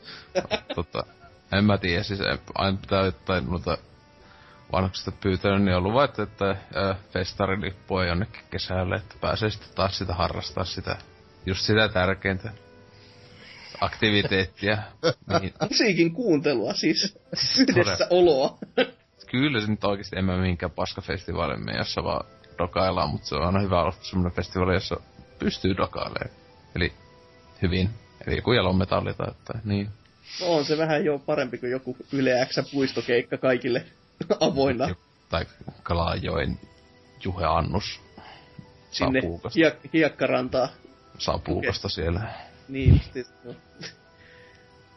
tota, 0.74 1.04
en 1.52 1.64
mä 1.64 1.78
tiedä, 1.78 2.02
siis 2.02 2.20
en- 2.20 2.38
aina 2.54 2.78
pitää 2.80 3.04
jotain 3.04 3.50
noita 3.50 3.78
vanhuksista 4.72 5.12
pyytänyt, 5.12 5.62
niin 5.62 5.76
on 5.76 5.82
luvattu, 5.82 6.22
että 6.22 6.50
äh, 6.50 6.96
festarilippua 7.12 8.04
jonnekin 8.04 8.42
kesälle, 8.50 8.96
että 8.96 9.14
pääsee 9.20 9.50
sitten 9.50 9.74
taas 9.74 9.98
sitä 9.98 10.14
harrastaa 10.14 10.64
sitä 10.64 10.96
just 11.46 11.60
sitä 11.60 11.88
tärkeintä. 11.88 12.50
Aktiviteettia. 13.80 14.78
Musiikin 15.70 16.12
kuuntelua 16.12 16.74
siis. 16.74 17.18
Yhdessä 17.68 18.06
oloa. 18.10 18.58
kyllä 19.30 19.60
se 19.60 19.66
nyt 19.66 19.84
oikeesti 19.84 20.16
en 20.18 20.24
mä 20.24 20.36
mihinkään 20.36 20.72
paskafestivaalin 20.72 21.64
mene, 21.64 21.78
jossa 21.78 22.04
vaan 22.04 22.26
dokaillaan, 22.58 23.10
mutta 23.10 23.26
se 23.26 23.34
on 23.34 23.46
aina 23.46 23.60
hyvä 23.60 23.80
olla 23.80 23.92
semmonen 24.00 24.32
festivaali, 24.32 24.74
jossa 24.74 24.96
pystyy 25.38 25.76
dokailemaan. 25.76 26.30
Eli 26.74 26.92
hyvin. 27.62 27.90
Eli 28.26 28.36
joku 28.36 28.52
jalonmetalli 28.52 29.14
tai 29.14 29.26
jotain, 29.26 29.60
niin. 29.64 29.88
No 30.40 30.46
on 30.46 30.64
se 30.64 30.78
vähän 30.78 31.04
jo 31.04 31.18
parempi 31.18 31.58
kuin 31.58 31.72
joku 31.72 31.96
Yle 32.12 32.46
X 32.50 32.72
puistokeikka 32.72 33.38
kaikille 33.38 33.84
avoinna. 34.40 34.94
Tai 35.28 35.46
Kalajoen 35.82 36.58
Juhe 37.24 37.44
Annus. 37.44 38.00
Sinne 38.90 39.20
hiek- 39.20 39.88
hiekkarantaa. 39.92 40.68
Sapuukasta 41.18 41.88
siellä. 41.88 42.20
Niin 42.68 42.94
justi. 42.94 43.26
No. 43.44 43.52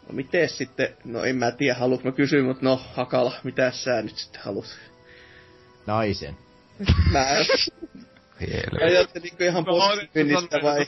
no 0.07 0.13
miten 0.13 0.49
sitten, 0.49 0.95
no 1.05 1.23
en 1.23 1.35
mä 1.35 1.51
tiedä, 1.51 1.75
haluanko 1.79 2.09
mä 2.09 2.15
kysyä, 2.15 2.43
mutta 2.43 2.65
no 2.65 2.81
Hakala, 2.93 3.33
mitä 3.43 3.71
sä 3.71 4.01
nyt 4.01 4.17
sitten 4.17 4.41
haluat? 4.41 4.77
Naisen. 5.87 6.37
Mä 7.11 7.25
Helvetti. 8.41 8.83
ajattelinko 8.85 9.43
ihan 9.43 9.63
No, 9.63 9.73
positiivista 9.73 10.57
vai? 10.63 10.87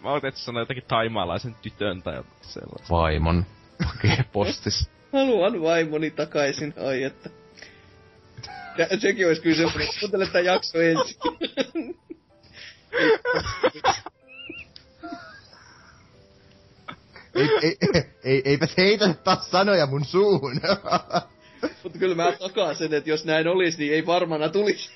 Mä 0.00 0.12
otin, 0.12 0.28
että 0.28 0.40
sanoa 0.40 0.62
jotakin 0.62 0.84
taimaalaisen 0.88 1.54
tytön 1.54 2.02
tai 2.02 2.16
jotain 2.16 2.34
sellaista. 2.42 2.88
Vaimon. 2.90 3.46
Hakee 3.84 4.24
postis. 4.32 4.90
Haluan 5.12 5.62
vaimoni 5.62 6.10
takaisin, 6.10 6.74
ai 6.86 7.02
että. 7.02 7.30
Ja, 8.78 8.86
sekin 9.00 9.26
olisi 9.26 9.42
kyllä 9.42 9.56
semmoinen, 9.56 9.88
kuuntele 10.00 10.26
tää 10.26 10.40
jakso 10.40 10.78
ensin. 10.80 11.16
ei, 17.34 17.48
ei, 17.62 18.04
ei, 18.24 18.42
eipä 18.44 18.66
heitä 18.76 19.14
taas 19.14 19.50
sanoja 19.50 19.86
mun 19.86 20.04
suuhun. 20.04 20.60
Mutta 21.82 21.98
kyllä 21.98 22.14
mä 22.14 22.32
takaan 22.32 22.76
sen, 22.76 22.94
että 22.94 23.10
jos 23.10 23.24
näin 23.24 23.48
olisi, 23.48 23.78
niin 23.78 23.92
ei 23.92 24.06
varmana 24.06 24.48
tulisi. 24.48 24.90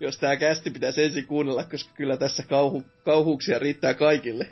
Jos 0.00 0.18
tää 0.18 0.36
kästi 0.36 0.70
pitäisi 0.70 1.02
ensin 1.02 1.26
kuunnella, 1.26 1.64
koska 1.64 1.92
kyllä 1.94 2.16
tässä 2.16 2.42
kauhu, 2.42 2.84
kauhuuksia 3.04 3.58
riittää 3.58 3.94
kaikille. 3.94 4.46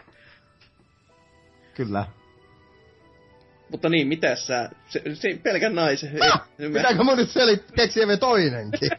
Kyllä. 1.74 2.06
Mutta 3.70 3.88
niin, 3.88 4.08
mitä 4.08 4.36
sä? 4.36 4.70
Se, 4.88 5.02
se 5.14 5.38
pelkän 5.42 5.74
naisen. 5.74 6.10
Ymmärrä. 6.58 6.88
Pitääkö 6.88 7.04
mun 7.04 7.16
nyt 7.16 7.30
selit 7.30 7.72
keksiä 7.76 8.06
vielä 8.06 8.18
toinenkin? 8.18 8.90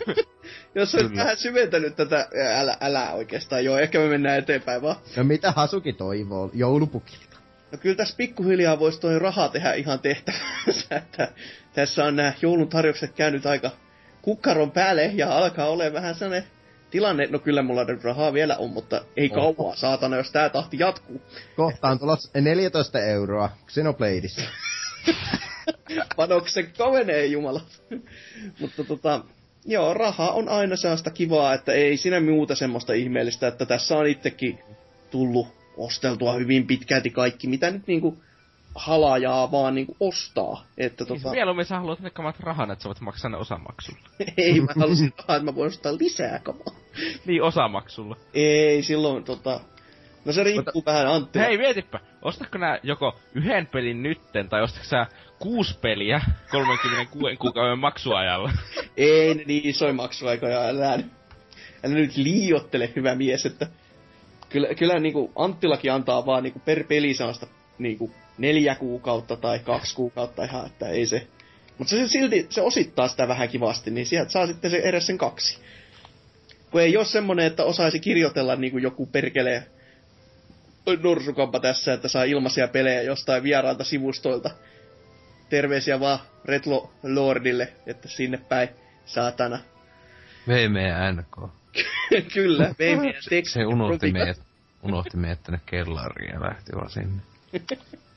jos 0.74 0.94
olisit 0.94 1.16
vähän 1.16 1.36
syventänyt 1.36 1.96
tätä, 1.96 2.28
älä, 2.58 2.76
älä 2.80 3.12
oikeastaan, 3.12 3.64
joo, 3.64 3.78
ehkä 3.78 3.98
me 3.98 4.08
mennään 4.08 4.38
eteenpäin 4.38 4.82
vaan. 4.82 4.96
No 5.16 5.24
mitä 5.24 5.50
Hasuki 5.50 5.92
toivoo? 5.92 6.50
Joulupukilta. 6.54 7.36
No 7.72 7.78
kyllä 7.78 7.96
tässä 7.96 8.16
pikkuhiljaa 8.16 8.78
voisi 8.78 9.00
toi 9.00 9.18
raha 9.18 9.48
tehdä 9.48 9.72
ihan 9.72 9.98
tehtävänsä, 9.98 10.96
että 10.96 11.28
tässä 11.74 12.04
on 12.04 12.16
nämä 12.16 12.32
joulun 12.42 12.68
tarjoukset 12.68 13.12
käynyt 13.12 13.46
aika 13.46 13.70
kukkaron 14.22 14.70
päälle 14.70 15.04
ja 15.14 15.36
alkaa 15.36 15.68
olla 15.68 15.92
vähän 15.92 16.14
sellainen 16.14 16.48
tilanne, 16.90 17.26
no 17.30 17.38
kyllä 17.38 17.62
mulla 17.62 17.84
nyt 17.84 18.04
rahaa 18.04 18.32
vielä 18.32 18.56
on, 18.56 18.70
mutta 18.70 19.04
ei 19.16 19.30
Oho. 19.36 19.54
kauaa, 19.54 19.76
saatana, 19.76 20.16
jos 20.16 20.32
tää 20.32 20.48
tahti 20.48 20.78
jatkuu. 20.78 21.22
Kohta 21.56 21.88
on 21.88 21.98
tulossa 21.98 22.40
14 22.40 22.98
euroa 22.98 23.50
Xenobladeissa. 23.68 24.42
Panoksen 26.16 26.72
kovenee 26.78 27.26
jumala. 27.26 27.60
mutta 28.60 28.84
tota, 28.84 29.24
joo, 29.64 29.94
raha 29.94 30.30
on 30.30 30.48
aina 30.48 30.76
sellaista 30.76 31.10
kivaa, 31.10 31.54
että 31.54 31.72
ei 31.72 31.96
siinä 31.96 32.20
muuta 32.20 32.54
semmoista 32.54 32.92
ihmeellistä, 32.92 33.48
että 33.48 33.66
tässä 33.66 33.96
on 33.98 34.06
itsekin 34.06 34.58
tullut 35.10 35.48
osteltua 35.76 36.32
hyvin 36.32 36.66
pitkälti 36.66 37.10
kaikki, 37.10 37.46
mitä 37.46 37.70
nyt 37.70 37.86
niinku 37.86 38.22
halajaa 38.74 39.50
vaan 39.52 39.74
niinku 39.74 39.96
ostaa. 40.00 40.64
Että 40.78 41.04
Tota... 41.04 41.20
tota, 41.20 41.30
Mieluummin 41.30 41.64
sä 41.64 41.78
haluat 41.78 42.00
ne 42.00 42.10
kamat 42.10 42.40
rahan, 42.40 42.70
että 42.70 42.82
sä 42.82 42.88
voit 42.88 43.00
maksaa 43.00 43.30
ne 43.30 43.36
osamaksulla. 43.36 44.00
ei 44.36 44.60
mä 44.60 44.72
halusin 44.80 45.12
rahaa, 45.18 45.36
että 45.36 45.50
mä 45.50 45.54
voin 45.54 45.68
ostaa 45.68 45.92
lisää 45.92 46.38
kamaa. 46.38 46.82
Niin, 47.26 47.42
osamaksulla. 47.42 48.16
Ei, 48.34 48.82
silloin 48.82 49.24
tota... 49.24 49.60
No 50.24 50.32
se 50.32 50.42
riippuu 50.44 50.82
vähän 50.86 51.06
Antti. 51.06 51.38
Hei, 51.38 51.58
mietipä. 51.58 52.00
Ostatko 52.22 52.58
nää 52.58 52.78
joko 52.82 53.18
yhden 53.34 53.66
pelin 53.66 54.02
nytten, 54.02 54.48
tai 54.48 54.62
ostatko 54.62 54.84
sä 54.84 55.06
kuusi 55.38 55.78
peliä 55.80 56.20
36 56.50 57.36
kuukauden 57.36 57.78
maksuajalla? 57.78 58.52
Ei 58.96 59.34
ne 59.34 59.44
niin 59.46 59.68
isoja 59.68 59.92
maksuaikoja, 59.92 60.62
älä, 60.62 60.92
älä 60.92 61.02
nyt 61.94 62.16
liiottele, 62.16 62.92
hyvä 62.96 63.14
mies, 63.14 63.46
että 63.46 63.66
kyllä, 64.48 64.74
kyllä 64.74 64.98
niinku 64.98 65.32
Anttilakin 65.36 65.92
antaa 65.92 66.26
vaan 66.26 66.42
niinku 66.42 66.58
per 66.64 66.84
peli 66.84 67.14
sellaista 67.14 67.46
niinku 67.78 68.10
neljä 68.38 68.74
kuukautta 68.74 69.36
tai 69.36 69.58
kaksi 69.58 69.94
kuukautta 69.94 70.44
ihan, 70.44 70.66
että 70.66 70.88
ei 70.88 71.06
se... 71.06 71.26
Mutta 71.78 71.90
se 71.90 72.08
silti, 72.08 72.46
se 72.50 72.60
osittaa 72.60 73.08
sitä 73.08 73.28
vähän 73.28 73.48
kivasti, 73.48 73.90
niin 73.90 74.06
sieltä 74.06 74.30
saa 74.30 74.46
sitten 74.46 74.70
se 74.70 74.76
edes 74.76 75.06
sen 75.06 75.18
kaksi. 75.18 75.58
Kun 76.70 76.80
ei 76.80 76.96
ole 76.96 77.04
semmonen, 77.04 77.46
että 77.46 77.64
osaisi 77.64 78.00
kirjoitella 78.00 78.56
niinku 78.56 78.78
joku 78.78 79.06
perkelee 79.06 79.66
norsukampa 81.02 81.60
tässä, 81.60 81.92
että 81.92 82.08
saa 82.08 82.24
ilmaisia 82.24 82.68
pelejä 82.68 83.02
jostain 83.02 83.42
vieraalta 83.42 83.84
sivustoilta. 83.84 84.50
Terveisiä 85.48 86.00
vaan 86.00 86.18
Retlo 86.44 86.92
Lordille, 87.02 87.72
että 87.86 88.08
sinne 88.08 88.38
päin, 88.48 88.68
saatana. 89.04 89.58
VMNK. 90.48 91.50
Kyllä, 92.34 92.74
teksti. 92.78 93.44
Se 93.44 93.66
unohti 93.66 94.12
meidät, 94.12 94.40
unohti 94.82 95.16
meidät 95.16 95.42
tänne 95.42 95.60
kellariin 95.66 96.32
ja 96.34 96.40
lähti 96.40 96.72
vaan 96.74 96.90
sinne. 96.90 97.22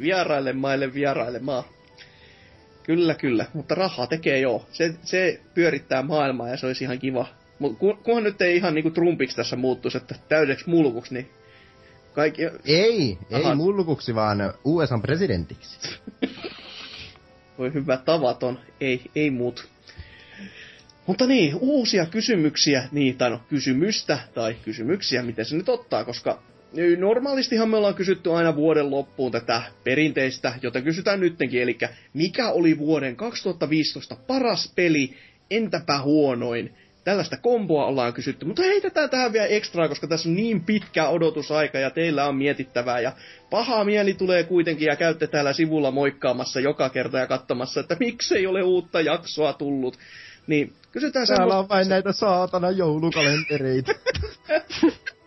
Vieraille 0.00 0.52
maille 0.52 0.94
vieraille 0.94 1.38
maa. 1.38 1.68
Kyllä, 2.82 3.14
kyllä, 3.14 3.46
mutta 3.54 3.74
rahaa 3.74 4.06
tekee 4.06 4.38
joo. 4.38 4.66
Se, 4.72 4.94
se 5.02 5.40
pyörittää 5.54 6.02
maailmaa 6.02 6.48
ja 6.48 6.56
se 6.56 6.66
olisi 6.66 6.84
ihan 6.84 6.98
kiva. 6.98 7.26
Mutta 7.58 7.78
ku, 7.78 7.94
kunhan 7.94 8.24
nyt 8.24 8.42
ei 8.42 8.56
ihan 8.56 8.74
niinku 8.74 8.90
Trumpiksi 8.90 9.36
tässä 9.36 9.56
muuttuisi, 9.56 9.96
että 9.96 10.14
täydeksi 10.28 10.70
mulkuksi, 10.70 11.14
niin 11.14 11.30
kaikki... 12.12 12.42
Ei, 12.64 13.18
ei 13.30 13.44
Aha. 13.44 13.54
mullukuksi, 13.54 14.14
vaan 14.14 14.54
USA 14.64 14.98
presidentiksi. 14.98 15.98
Voi 17.58 17.72
hyvä 17.74 17.96
tavaton, 17.96 18.58
ei, 18.80 19.02
ei 19.14 19.30
muut. 19.30 19.68
Mutta 21.06 21.26
niin, 21.26 21.54
uusia 21.60 22.06
kysymyksiä, 22.06 22.88
niin, 22.92 23.18
tai 23.18 23.30
no 23.30 23.40
kysymystä, 23.48 24.18
tai 24.34 24.56
kysymyksiä, 24.64 25.22
miten 25.22 25.44
se 25.44 25.56
nyt 25.56 25.68
ottaa, 25.68 26.04
koska 26.04 26.42
normaalistihan 26.98 27.68
me 27.68 27.76
ollaan 27.76 27.94
kysytty 27.94 28.32
aina 28.32 28.56
vuoden 28.56 28.90
loppuun 28.90 29.32
tätä 29.32 29.62
perinteistä, 29.84 30.54
jota 30.62 30.80
kysytään 30.80 31.20
nyttenkin, 31.20 31.62
eli 31.62 31.78
mikä 32.14 32.50
oli 32.50 32.78
vuoden 32.78 33.16
2015 33.16 34.16
paras 34.26 34.72
peli, 34.76 35.14
entäpä 35.50 36.00
huonoin? 36.00 36.74
Tällaista 37.04 37.36
komboa 37.36 37.86
ollaan 37.86 38.12
kysytty, 38.12 38.44
mutta 38.44 38.62
heitetään 38.62 39.10
tähän 39.10 39.32
vielä 39.32 39.46
ekstraa, 39.46 39.88
koska 39.88 40.06
tässä 40.06 40.28
on 40.28 40.34
niin 40.34 40.64
pitkä 40.64 41.08
odotusaika 41.08 41.78
ja 41.78 41.90
teillä 41.90 42.26
on 42.26 42.36
mietittävää 42.36 43.00
ja 43.00 43.12
paha 43.50 43.84
mieli 43.84 44.14
tulee 44.14 44.42
kuitenkin 44.42 44.86
ja 44.86 44.96
käytte 44.96 45.26
täällä 45.26 45.52
sivulla 45.52 45.90
moikkaamassa 45.90 46.60
joka 46.60 46.88
kerta 46.88 47.18
ja 47.18 47.26
katsomassa, 47.26 47.80
että 47.80 47.96
miksei 48.00 48.46
ole 48.46 48.62
uutta 48.62 49.00
jaksoa 49.00 49.52
tullut. 49.52 49.98
Niin 50.46 50.72
kysytään 50.92 51.26
Täällä 51.26 51.42
semmoista- 51.42 51.58
on 51.58 51.68
vain 51.68 51.88
näitä 51.88 52.12
saatana 52.12 52.70
joulukalentereita. 52.70 53.92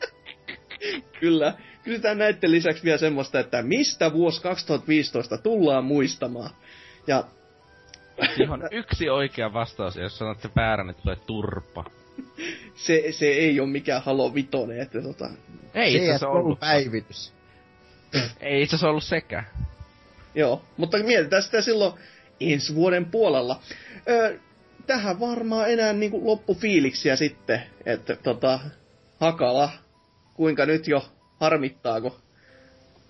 Kyllä. 1.20 1.54
Kysytään 1.84 2.18
näiden 2.18 2.52
lisäksi 2.52 2.84
vielä 2.84 2.98
semmoista, 2.98 3.40
että 3.40 3.62
mistä 3.62 4.14
vuosi 4.14 4.42
2015 4.42 5.38
tullaan 5.38 5.86
muistamaan. 5.86 6.50
Ja 7.08 7.24
Siihen 8.36 8.52
on 8.52 8.68
yksi 8.72 9.10
oikea 9.10 9.54
vastaus, 9.54 9.96
ja 9.96 10.04
jos 10.04 10.18
sanotte 10.18 10.50
väärän, 10.56 10.88
niin 10.88 10.96
tulee 11.04 11.16
turpa. 11.16 11.86
se, 12.86 13.04
se 13.12 13.26
ei 13.26 13.60
ole 13.60 13.70
mikään 13.70 14.04
Halo 14.04 14.34
Vitoinen, 14.34 14.80
että 14.80 15.02
tota, 15.02 15.30
Ei 15.74 15.94
itse 15.96 16.06
asiassa 16.06 16.28
ollut. 16.30 16.60
päivitys. 16.60 17.34
Ei 18.42 18.62
itse 18.62 18.76
asiassa 18.76 18.90
ollut 18.90 19.04
sekä. 19.04 19.44
joo. 20.36 20.62
Mutta 20.78 20.98
mietitään 21.04 21.44
sitä 21.44 21.62
silloin 21.62 21.94
ensi 22.40 22.76
vuoden 22.76 23.06
puolella. 23.06 23.60
Öö, 24.10 24.38
tähän 24.88 25.20
varmaan 25.20 25.72
enää 25.72 25.94
niinku 25.94 26.26
loppufiiliksiä 26.28 27.16
sitten, 27.16 27.64
että 27.86 28.16
tota, 28.16 28.60
Hakala, 29.20 29.70
kuinka 30.34 30.66
nyt 30.66 30.88
jo 30.88 31.10
harmittaako 31.40 32.20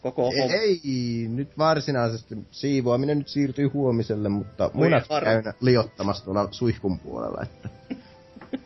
koko 0.02 0.24
homma? 0.24 0.54
Ei, 0.54 0.82
nyt 1.30 1.58
varsinaisesti 1.58 2.36
siivoaminen 2.52 3.18
nyt 3.18 3.28
siirtyy 3.28 3.68
huomiselle, 3.68 4.30
mutta 4.30 4.72
Voi 4.76 4.90
munat 4.90 5.08
käyn 5.24 5.44
liottamassa 5.62 6.26
tuolla 6.26 6.48
suihkun 6.52 7.00
puolella, 7.00 7.42
että 7.44 7.70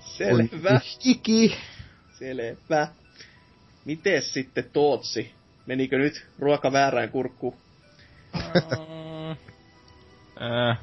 Selvä. 0.00 0.70
on 0.70 0.80
iki. 1.04 1.56
Selvä. 2.18 2.88
Mites 3.84 4.32
sitten 4.34 4.64
Tootsi? 4.72 5.34
Menikö 5.66 5.98
nyt 5.98 6.26
ruoka 6.38 6.72
väärään 6.72 7.08
kurkkuun? 7.08 7.54
Äh, 10.70 10.78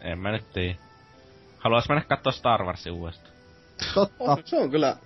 en 0.00 0.18
mä 0.18 0.32
nyt 0.32 0.52
tiedä. 0.52 0.74
Haluais 1.58 1.88
mennä 1.88 2.04
kattoo 2.04 2.32
Star 2.32 2.64
Warsin 2.64 2.92
uudestaan. 2.92 3.34
Totta. 3.94 4.14
Oh, 4.18 4.42
se 4.44 4.56
on 4.56 4.70
kyllä... 4.70 4.96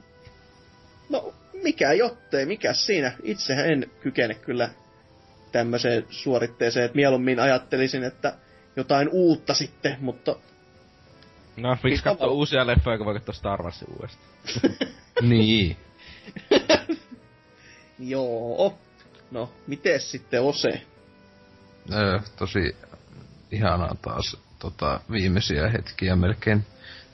No, 1.13 1.35
mikä 1.63 1.93
jottei, 1.93 2.47
mikä 2.47 2.73
siinä. 2.73 3.13
Itsehän 3.23 3.71
en 3.71 3.91
kykene 4.01 4.35
kyllä 4.35 4.69
tämmöiseen 5.53 6.07
suoritteeseen, 6.11 6.85
että 6.85 6.97
mieluummin 6.97 7.41
ajattelisin, 7.41 8.05
että 8.05 8.35
jotain 8.77 9.09
uutta 9.13 9.55
sitten, 9.55 9.97
mutta 10.01 10.37
No, 11.57 11.77
miksi 11.83 12.05
katsoa 12.05 12.29
uusia 12.29 12.67
leffoja, 12.67 12.97
kun 12.97 13.07
voi 13.07 13.15
katsoa 13.15 13.35
Star 13.35 13.63
Warsin 13.63 13.89
uudestaan? 13.93 14.29
niin. 15.29 15.77
joo. 17.99 18.79
No, 19.31 19.53
miten 19.67 20.01
sitten 20.01 20.43
Ose? 20.43 20.83
Öö, 21.93 22.21
tosi 22.37 22.77
ihanaa 23.51 23.97
taas 24.03 24.37
tota, 24.59 25.01
viimeisiä 25.11 25.69
hetkiä 25.69 26.17
melkein 26.17 26.65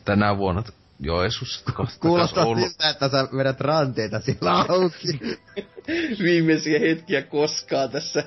tänä 0.05 0.39
vuonna 0.39 0.63
Joesus 1.01 1.65
kohta 1.75 1.99
Kuulostaa 2.01 2.45
siltä, 2.45 2.91
että 2.91 3.09
sä 3.09 3.29
vedät 3.37 3.61
ranteita 3.61 4.21
sillä 4.21 4.65
auki. 4.69 5.37
Viimeisiä 6.25 6.79
hetkiä 6.79 7.23
koskaan 7.23 7.91
tässä. 7.91 8.25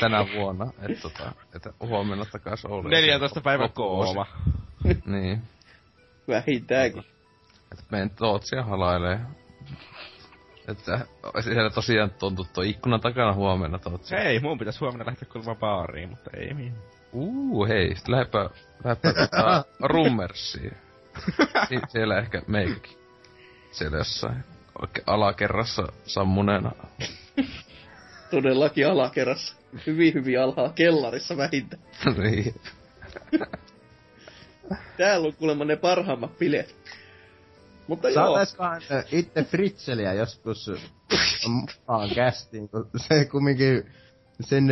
tänä 0.00 0.26
vuonna, 0.34 0.72
että 0.88 1.02
tota, 1.02 1.32
että 1.56 1.72
huomenna 1.80 2.24
takas 2.24 2.64
Oulu. 2.64 2.88
14 2.88 3.40
päivä 3.40 3.68
kooma. 3.68 4.26
Niin. 5.06 5.42
Vähintäänkin. 6.28 7.04
Että 7.72 7.84
menen 7.90 8.10
Tootsia 8.10 8.62
halailee. 8.62 9.20
Että 10.68 11.06
siellä 11.40 11.70
tosiaan 11.70 12.10
tuntuu 12.10 12.46
tuo 12.52 12.64
ikkunan 12.64 13.00
takana 13.00 13.32
huomenna 13.32 13.78
Tootsia. 13.78 14.20
Hei, 14.20 14.40
mun 14.40 14.58
pitäis 14.58 14.80
huomenna 14.80 15.06
lähteä 15.06 15.28
kuulemaan 15.32 15.56
baariin, 15.56 16.08
mutta 16.08 16.30
ei 16.36 16.54
mihin. 16.54 16.74
Uu, 17.12 17.66
hei, 17.66 17.96
sit 17.96 18.08
lähdepä, 18.08 18.50
lähdepä 18.84 19.12
tota, 19.12 19.64
rummersiin. 19.92 20.76
Si- 21.68 21.80
siellä 21.88 22.18
ehkä 22.18 22.42
meikäkin. 22.46 22.98
Siellä 23.72 23.98
jossain 23.98 24.44
oikein 24.82 25.04
alakerrassa 25.06 25.82
sammuneena. 26.04 26.72
Todellakin 28.30 28.88
alakerrassa. 28.88 29.56
Hyvin, 29.86 30.14
hyvin 30.14 30.40
alhaa 30.40 30.72
kellarissa 30.72 31.36
vähintään. 31.36 31.82
niin. 32.18 32.54
Täällä 34.96 35.26
on 35.26 35.34
kuulemma 35.34 35.64
ne 35.64 35.76
parhaimmat 35.76 36.38
bileet. 36.38 36.76
Mutta 37.86 38.08
ö, 38.08 39.04
itse 39.12 39.44
Fritzeliä 39.44 40.12
joskus 40.12 40.70
mukaan 41.48 42.10
kästiin, 42.14 42.68
kun 42.68 42.90
se 42.96 43.24
kumminkin 43.24 43.92
sen 44.40 44.64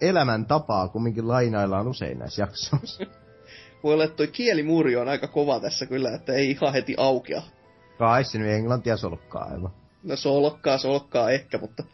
elämäntapaa 0.00 0.88
kumminkin 0.88 1.28
lainaillaan 1.28 1.88
usein 1.88 2.18
näissä 2.18 2.42
jaksoissa. 2.42 3.04
Voi 3.86 3.94
olla, 3.94 4.04
että 4.04 4.16
toi 4.16 4.26
kielimuuri 4.28 4.96
on 4.96 5.08
aika 5.08 5.26
kova 5.26 5.60
tässä 5.60 5.86
kyllä, 5.86 6.14
että 6.14 6.32
ei 6.32 6.50
ihan 6.50 6.72
heti 6.72 6.94
aukea. 6.98 7.42
Kai 7.98 8.24
se 8.24 8.38
nyt 8.38 8.48
englantia 8.50 8.96
solkkaa 8.96 9.44
aivan. 9.44 9.70
No 10.02 10.16
solkkaa, 10.16 10.78
solkkaa 10.78 11.30
ehkä, 11.30 11.58
mutta 11.58 11.84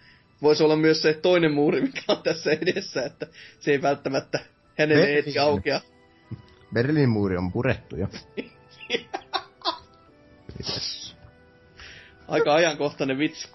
voisi 0.42 0.62
olla 0.62 0.76
myös 0.76 1.02
se 1.02 1.12
toinen 1.14 1.52
muuri, 1.52 1.80
mikä 1.80 2.02
on 2.08 2.22
tässä 2.22 2.50
edessä, 2.52 3.02
että 3.02 3.26
se 3.60 3.70
ei 3.70 3.82
välttämättä 3.82 4.38
hänelle 4.78 5.02
Berliini. 5.02 5.26
heti 5.26 5.38
aukea. 5.38 5.80
Berliinin 6.74 7.08
muuri 7.08 7.36
on 7.36 7.52
purettu 7.52 7.96
jo. 7.96 8.06
Yes. 10.60 11.16
Aika 12.28 12.54
ajankohtainen 12.54 13.18
vitsi. 13.18 13.48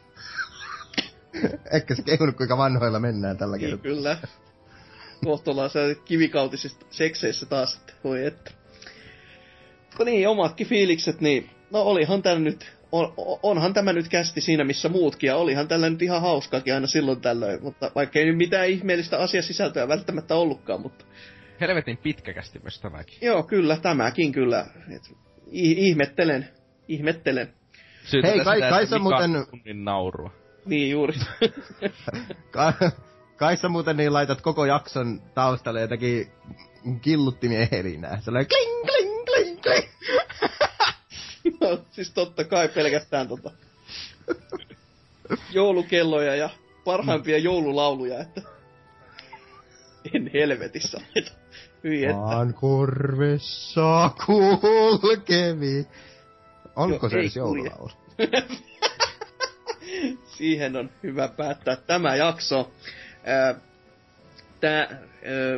Ehkä 1.71 1.95
se 1.95 2.01
kehunut, 2.03 2.35
kuinka 2.37 2.57
vanhoilla 2.57 2.99
mennään 2.99 3.37
tällä 3.37 3.57
Niin, 3.57 3.69
kertaa. 3.69 3.83
kyllä. 3.83 4.17
Kohta 5.25 5.51
ollaan 5.51 5.69
siellä 5.69 5.95
kivikautisissa 5.95 6.79
sekseissä 6.89 7.45
taas, 7.45 7.75
että 7.77 7.93
voi 8.03 8.25
että. 8.25 8.51
Mutta 9.85 10.03
niin, 10.03 10.27
omatkin 10.27 10.67
fiilikset, 10.67 11.21
niin 11.21 11.49
no 11.71 11.81
olihan 11.81 12.21
tää 12.21 12.39
nyt, 12.39 12.71
on, 12.91 13.13
onhan 13.43 13.73
tämä 13.73 13.93
nyt 13.93 14.07
kästi 14.07 14.41
siinä 14.41 14.63
missä 14.63 14.89
muutkin, 14.89 15.27
ja 15.27 15.35
olihan 15.37 15.67
tällä 15.67 15.89
nyt 15.89 16.01
ihan 16.01 16.21
hauskaakin 16.21 16.73
aina 16.73 16.87
silloin 16.87 17.21
tällöin, 17.21 17.63
mutta 17.63 17.91
vaikka 17.95 18.19
ei 18.19 18.25
nyt 18.25 18.37
mitään 18.37 18.67
ihmeellistä 18.69 19.17
asiasisältöä 19.17 19.87
välttämättä 19.87 20.35
ollutkaan, 20.35 20.81
mutta 20.81 21.05
Helvetin 21.61 21.97
pitkäkästi 21.97 22.59
myös 22.59 22.79
tämäkin. 22.79 23.17
joo, 23.21 23.43
kyllä, 23.43 23.77
tämäkin 23.81 24.31
kyllä. 24.31 24.65
Et, 24.95 25.01
ihmettelen, 25.51 26.49
ihmettelen. 26.87 27.53
Syytetään 28.03 28.35
Hei, 28.35 28.45
kai- 28.45 28.57
sitä, 28.57 28.69
kai 28.69 28.83
Mika 28.83 28.99
muuten- 28.99 29.45
tunnin 29.49 29.85
naurua. 29.85 30.31
Niin 30.65 30.89
juuri. 30.91 31.13
Ka- 32.51 32.73
kai 33.37 33.57
sä 33.57 33.69
muuten 33.69 33.97
niin 33.97 34.13
laitat 34.13 34.41
koko 34.41 34.65
jakson 34.65 35.21
taustalle 35.33 35.81
jotakin 35.81 36.31
killuttimien 37.01 37.67
helinää. 37.71 38.19
Sellainen 38.21 38.49
kling, 38.49 38.85
kling, 38.85 39.25
kling, 39.25 39.61
kling. 39.61 39.87
No, 41.61 41.79
siis 41.91 42.11
totta 42.11 42.43
kai 42.43 42.67
pelkästään 42.67 43.27
tota 43.27 43.51
joulukelloja 45.51 46.35
ja 46.35 46.49
parhaimpia 46.85 47.37
joululauluja, 47.37 48.19
että 48.19 48.41
en 50.13 50.29
helvetissä 50.33 50.97
laita. 51.15 51.31
Hyi 51.83 52.05
että. 52.05 52.17
Maan 52.17 52.53
korvessa 52.53 54.09
kulkevi. 54.25 55.87
Onko 56.75 57.05
No, 57.05 57.09
se 57.09 57.19
edes 57.19 57.35
joululaulu? 57.35 57.89
Siihen 60.37 60.75
on 60.75 60.89
hyvä 61.03 61.27
päättää 61.27 61.75
tämä 61.75 62.15
jakso. 62.15 62.71
Ää, 63.27 63.55
Tää, 64.59 64.79
ää, 64.81 64.99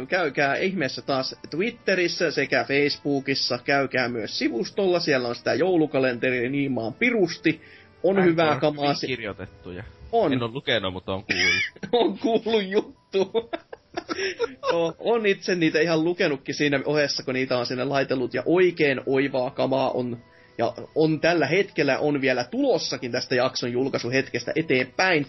käykää 0.07 0.56
ihmeessä 0.56 1.01
taas 1.01 1.35
Twitterissä 1.49 2.31
sekä 2.31 2.64
Facebookissa. 2.67 3.59
Käykää 3.64 4.09
myös 4.09 4.39
sivustolla. 4.39 4.99
Siellä 4.99 5.27
on 5.27 5.35
sitä 5.35 5.53
joulukalenteria 5.53 6.49
niin 6.49 6.72
maan 6.72 6.93
pirusti. 6.93 7.61
On 8.03 8.23
hyvää 8.23 8.59
kamaa. 8.59 8.93
si- 8.93 9.07
kirjoitettuja. 9.07 9.83
On. 10.11 10.33
En 10.33 10.43
ole 10.43 10.51
lukenut, 10.51 10.93
mutta 10.93 11.14
on 11.14 11.23
kuullut. 11.23 11.64
on 12.03 12.19
kuullut 12.19 12.64
juttu. 12.69 13.49
no, 14.72 14.95
on 14.99 15.25
itse 15.25 15.56
niitä 15.56 15.80
ihan 15.80 16.03
lukenutkin 16.03 16.56
siinä 16.56 16.80
ohessa, 16.85 17.23
kun 17.23 17.33
niitä 17.33 17.57
on 17.57 17.65
sinne 17.65 17.83
laitellut, 17.83 18.33
ja 18.33 18.43
oikein 18.45 19.01
oivaa 19.06 19.49
kamaa 19.49 19.91
on, 19.91 20.23
ja 20.57 20.73
on 20.95 21.19
tällä 21.19 21.45
hetkellä 21.45 21.99
on 21.99 22.22
vielä 22.22 22.43
tulossakin 22.43 23.11
tästä 23.11 23.35
jakson 23.35 23.72
julkaisuhetkestä 23.72 24.51
eteenpäin. 24.56 25.25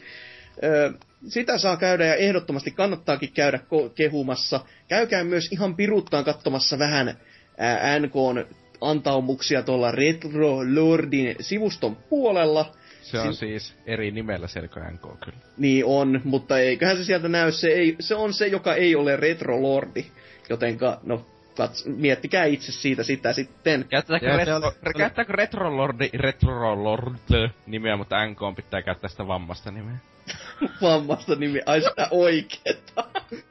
Ö, 0.64 0.92
sitä 1.28 1.58
saa 1.58 1.76
käydä 1.76 2.06
ja 2.06 2.14
ehdottomasti 2.14 2.70
kannattaakin 2.70 3.32
käydä 3.32 3.58
ko- 3.58 3.90
kehumassa. 3.94 4.60
Käykää 4.88 5.24
myös 5.24 5.52
ihan 5.52 5.76
piruttaan 5.76 6.24
katsomassa 6.24 6.78
vähän 6.78 7.18
ää, 7.58 7.98
NKn 7.98 8.44
antaumuksia 8.80 9.62
tuolla 9.62 9.90
Retro 9.90 10.58
Lordin 10.74 11.36
sivuston 11.40 11.96
puolella. 11.96 12.72
Se 13.02 13.18
on 13.18 13.34
siis 13.34 13.74
eri 13.86 14.10
nimellä 14.10 14.48
Selko 14.48 14.80
NK 14.80 15.20
kyllä. 15.24 15.38
Niin 15.58 15.84
on, 15.84 16.20
mutta 16.24 16.58
eiköhän 16.58 16.96
se 16.96 17.04
sieltä 17.04 17.28
näy. 17.28 17.52
Se, 17.52 17.68
ei, 17.68 17.96
se 18.00 18.14
on 18.14 18.32
se, 18.32 18.46
joka 18.46 18.74
ei 18.74 18.96
ole 18.96 19.16
retrolordi. 19.16 20.06
Jotenka, 20.48 21.00
no, 21.02 21.26
kats, 21.60 21.86
miettikää 21.86 22.44
itse 22.44 22.72
siitä 22.72 23.02
sitä 23.02 23.32
sitten. 23.32 23.84
Käyttääkö, 23.88 24.26
Ja 24.26 24.32
se 24.32 24.44
retro, 24.44 24.72
käyttääkö 24.96 25.32
Retrolordi, 25.32 26.10
Retrolord 26.14 27.50
nimeä, 27.66 27.96
mutta 27.96 28.26
NK 28.26 28.40
pitää 28.56 28.82
käyttää 28.82 29.10
sitä 29.10 29.26
vammasta 29.26 29.70
nimeä. 29.70 29.96
Vammasta 30.82 31.34
nimi, 31.34 31.60
ai 31.66 31.80
sitä 31.80 32.08
oikeeta. 32.10 33.04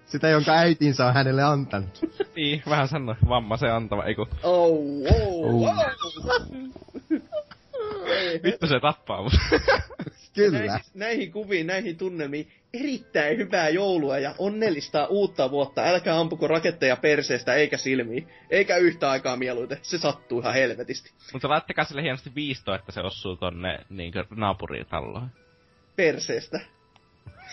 Sitä, 0.06 0.30
jonka 0.30 0.52
äitinsä 0.52 1.06
on 1.06 1.14
hänelle 1.14 1.44
antanut. 1.44 2.00
niin, 2.36 2.64
vähän 2.70 2.88
sano, 2.88 3.16
vamma 3.30 3.58
se 3.58 3.70
antava, 3.70 4.04
eiku. 4.04 4.28
Oh, 4.44 4.80
oh, 5.12 5.64
oh. 5.64 5.76
Vittu 8.44 8.68
se 8.68 8.80
tappaa 8.80 9.24
mut. 9.24 9.34
Kyllä. 10.36 10.60
Näihin, 10.60 10.86
näihin 10.94 11.32
kuviin, 11.32 11.68
näihin 11.68 11.98
tunnelmiin 11.98 12.52
erittäin 12.74 13.38
hyvää 13.38 13.70
joulua 13.70 14.20
ja 14.20 14.36
onnellista 14.38 15.06
uutta 15.06 15.52
vuotta. 15.52 15.84
Älkää 15.84 16.20
ampuko 16.20 16.48
raketteja 16.48 16.96
perseestä 16.96 17.54
eikä 17.54 17.78
silmiin. 17.78 18.28
Eikä 18.50 18.78
yhtä 18.78 19.10
aikaa 19.10 19.36
mieluiten. 19.36 19.78
Se 19.82 19.98
sattuu 19.98 20.40
ihan 20.40 20.54
helvetisti. 20.54 21.12
mutta 21.34 21.50
laittakaa 21.50 21.86
sille 21.86 22.02
hienosti 22.02 22.32
viisto, 22.36 22.76
että 22.76 22.92
se 22.92 23.02
osuu 23.02 23.36
tonne 23.36 23.80
niinkö 23.90 24.26
naapuritalloon. 24.36 25.30
Perseestä. 25.96 26.60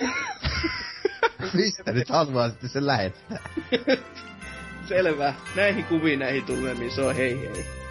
Mistä 1.55 1.93
nyt 1.93 2.09
haluaa 2.09 2.51
sitten 2.51 2.71
sen 2.71 2.87
lähettää? 2.87 3.39
Selvä. 4.89 5.35
Näihin 5.57 5.85
kuviin, 5.85 6.19
näihin 6.19 6.45
tunnelmiin. 6.45 6.91
Se 6.91 7.03
on 7.03 7.17
hei 7.17 7.41
hei. 7.41 7.86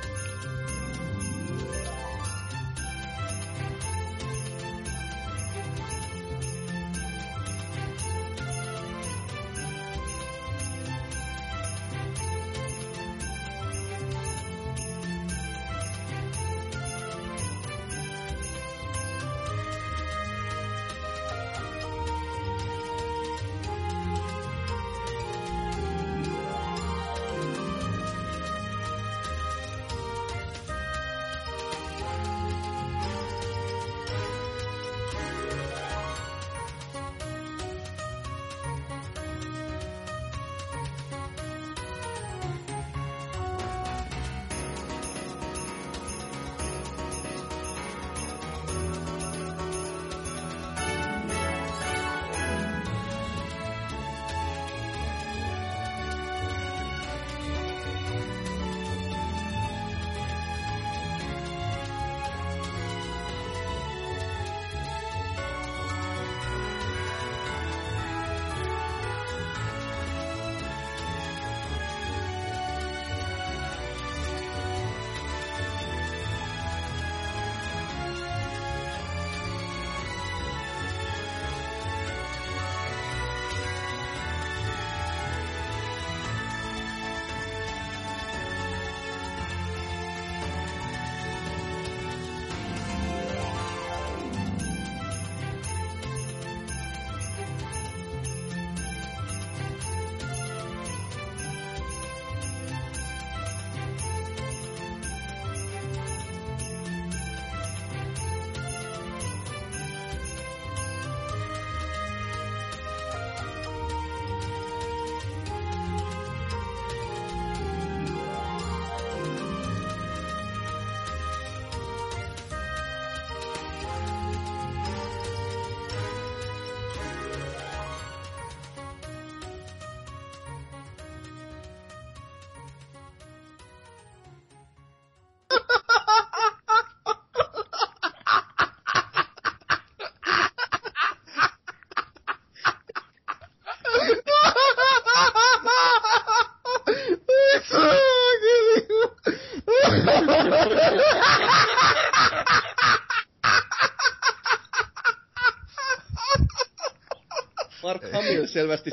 Selvästi 158.56 158.92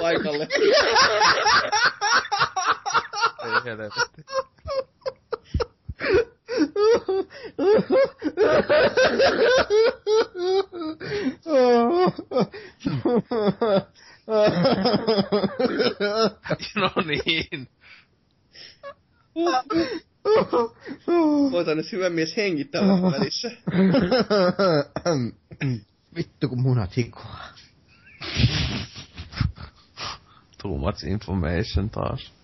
paikalle. 0.00 0.48
Ei 3.44 3.64
helvetti. 3.64 4.22
no 16.76 16.90
niin. 17.04 17.68
Voitan 21.50 21.76
nyt 21.76 21.92
hyvä 21.92 22.10
mies 22.10 22.36
hengittää 22.36 22.82
välissä. 22.82 23.50
Vittu 26.16 26.48
kun 26.48 26.62
munat 26.62 26.96
hikoaa. 26.96 27.41
Much 30.92 31.04
information 31.04 31.88
taas. 31.88 32.41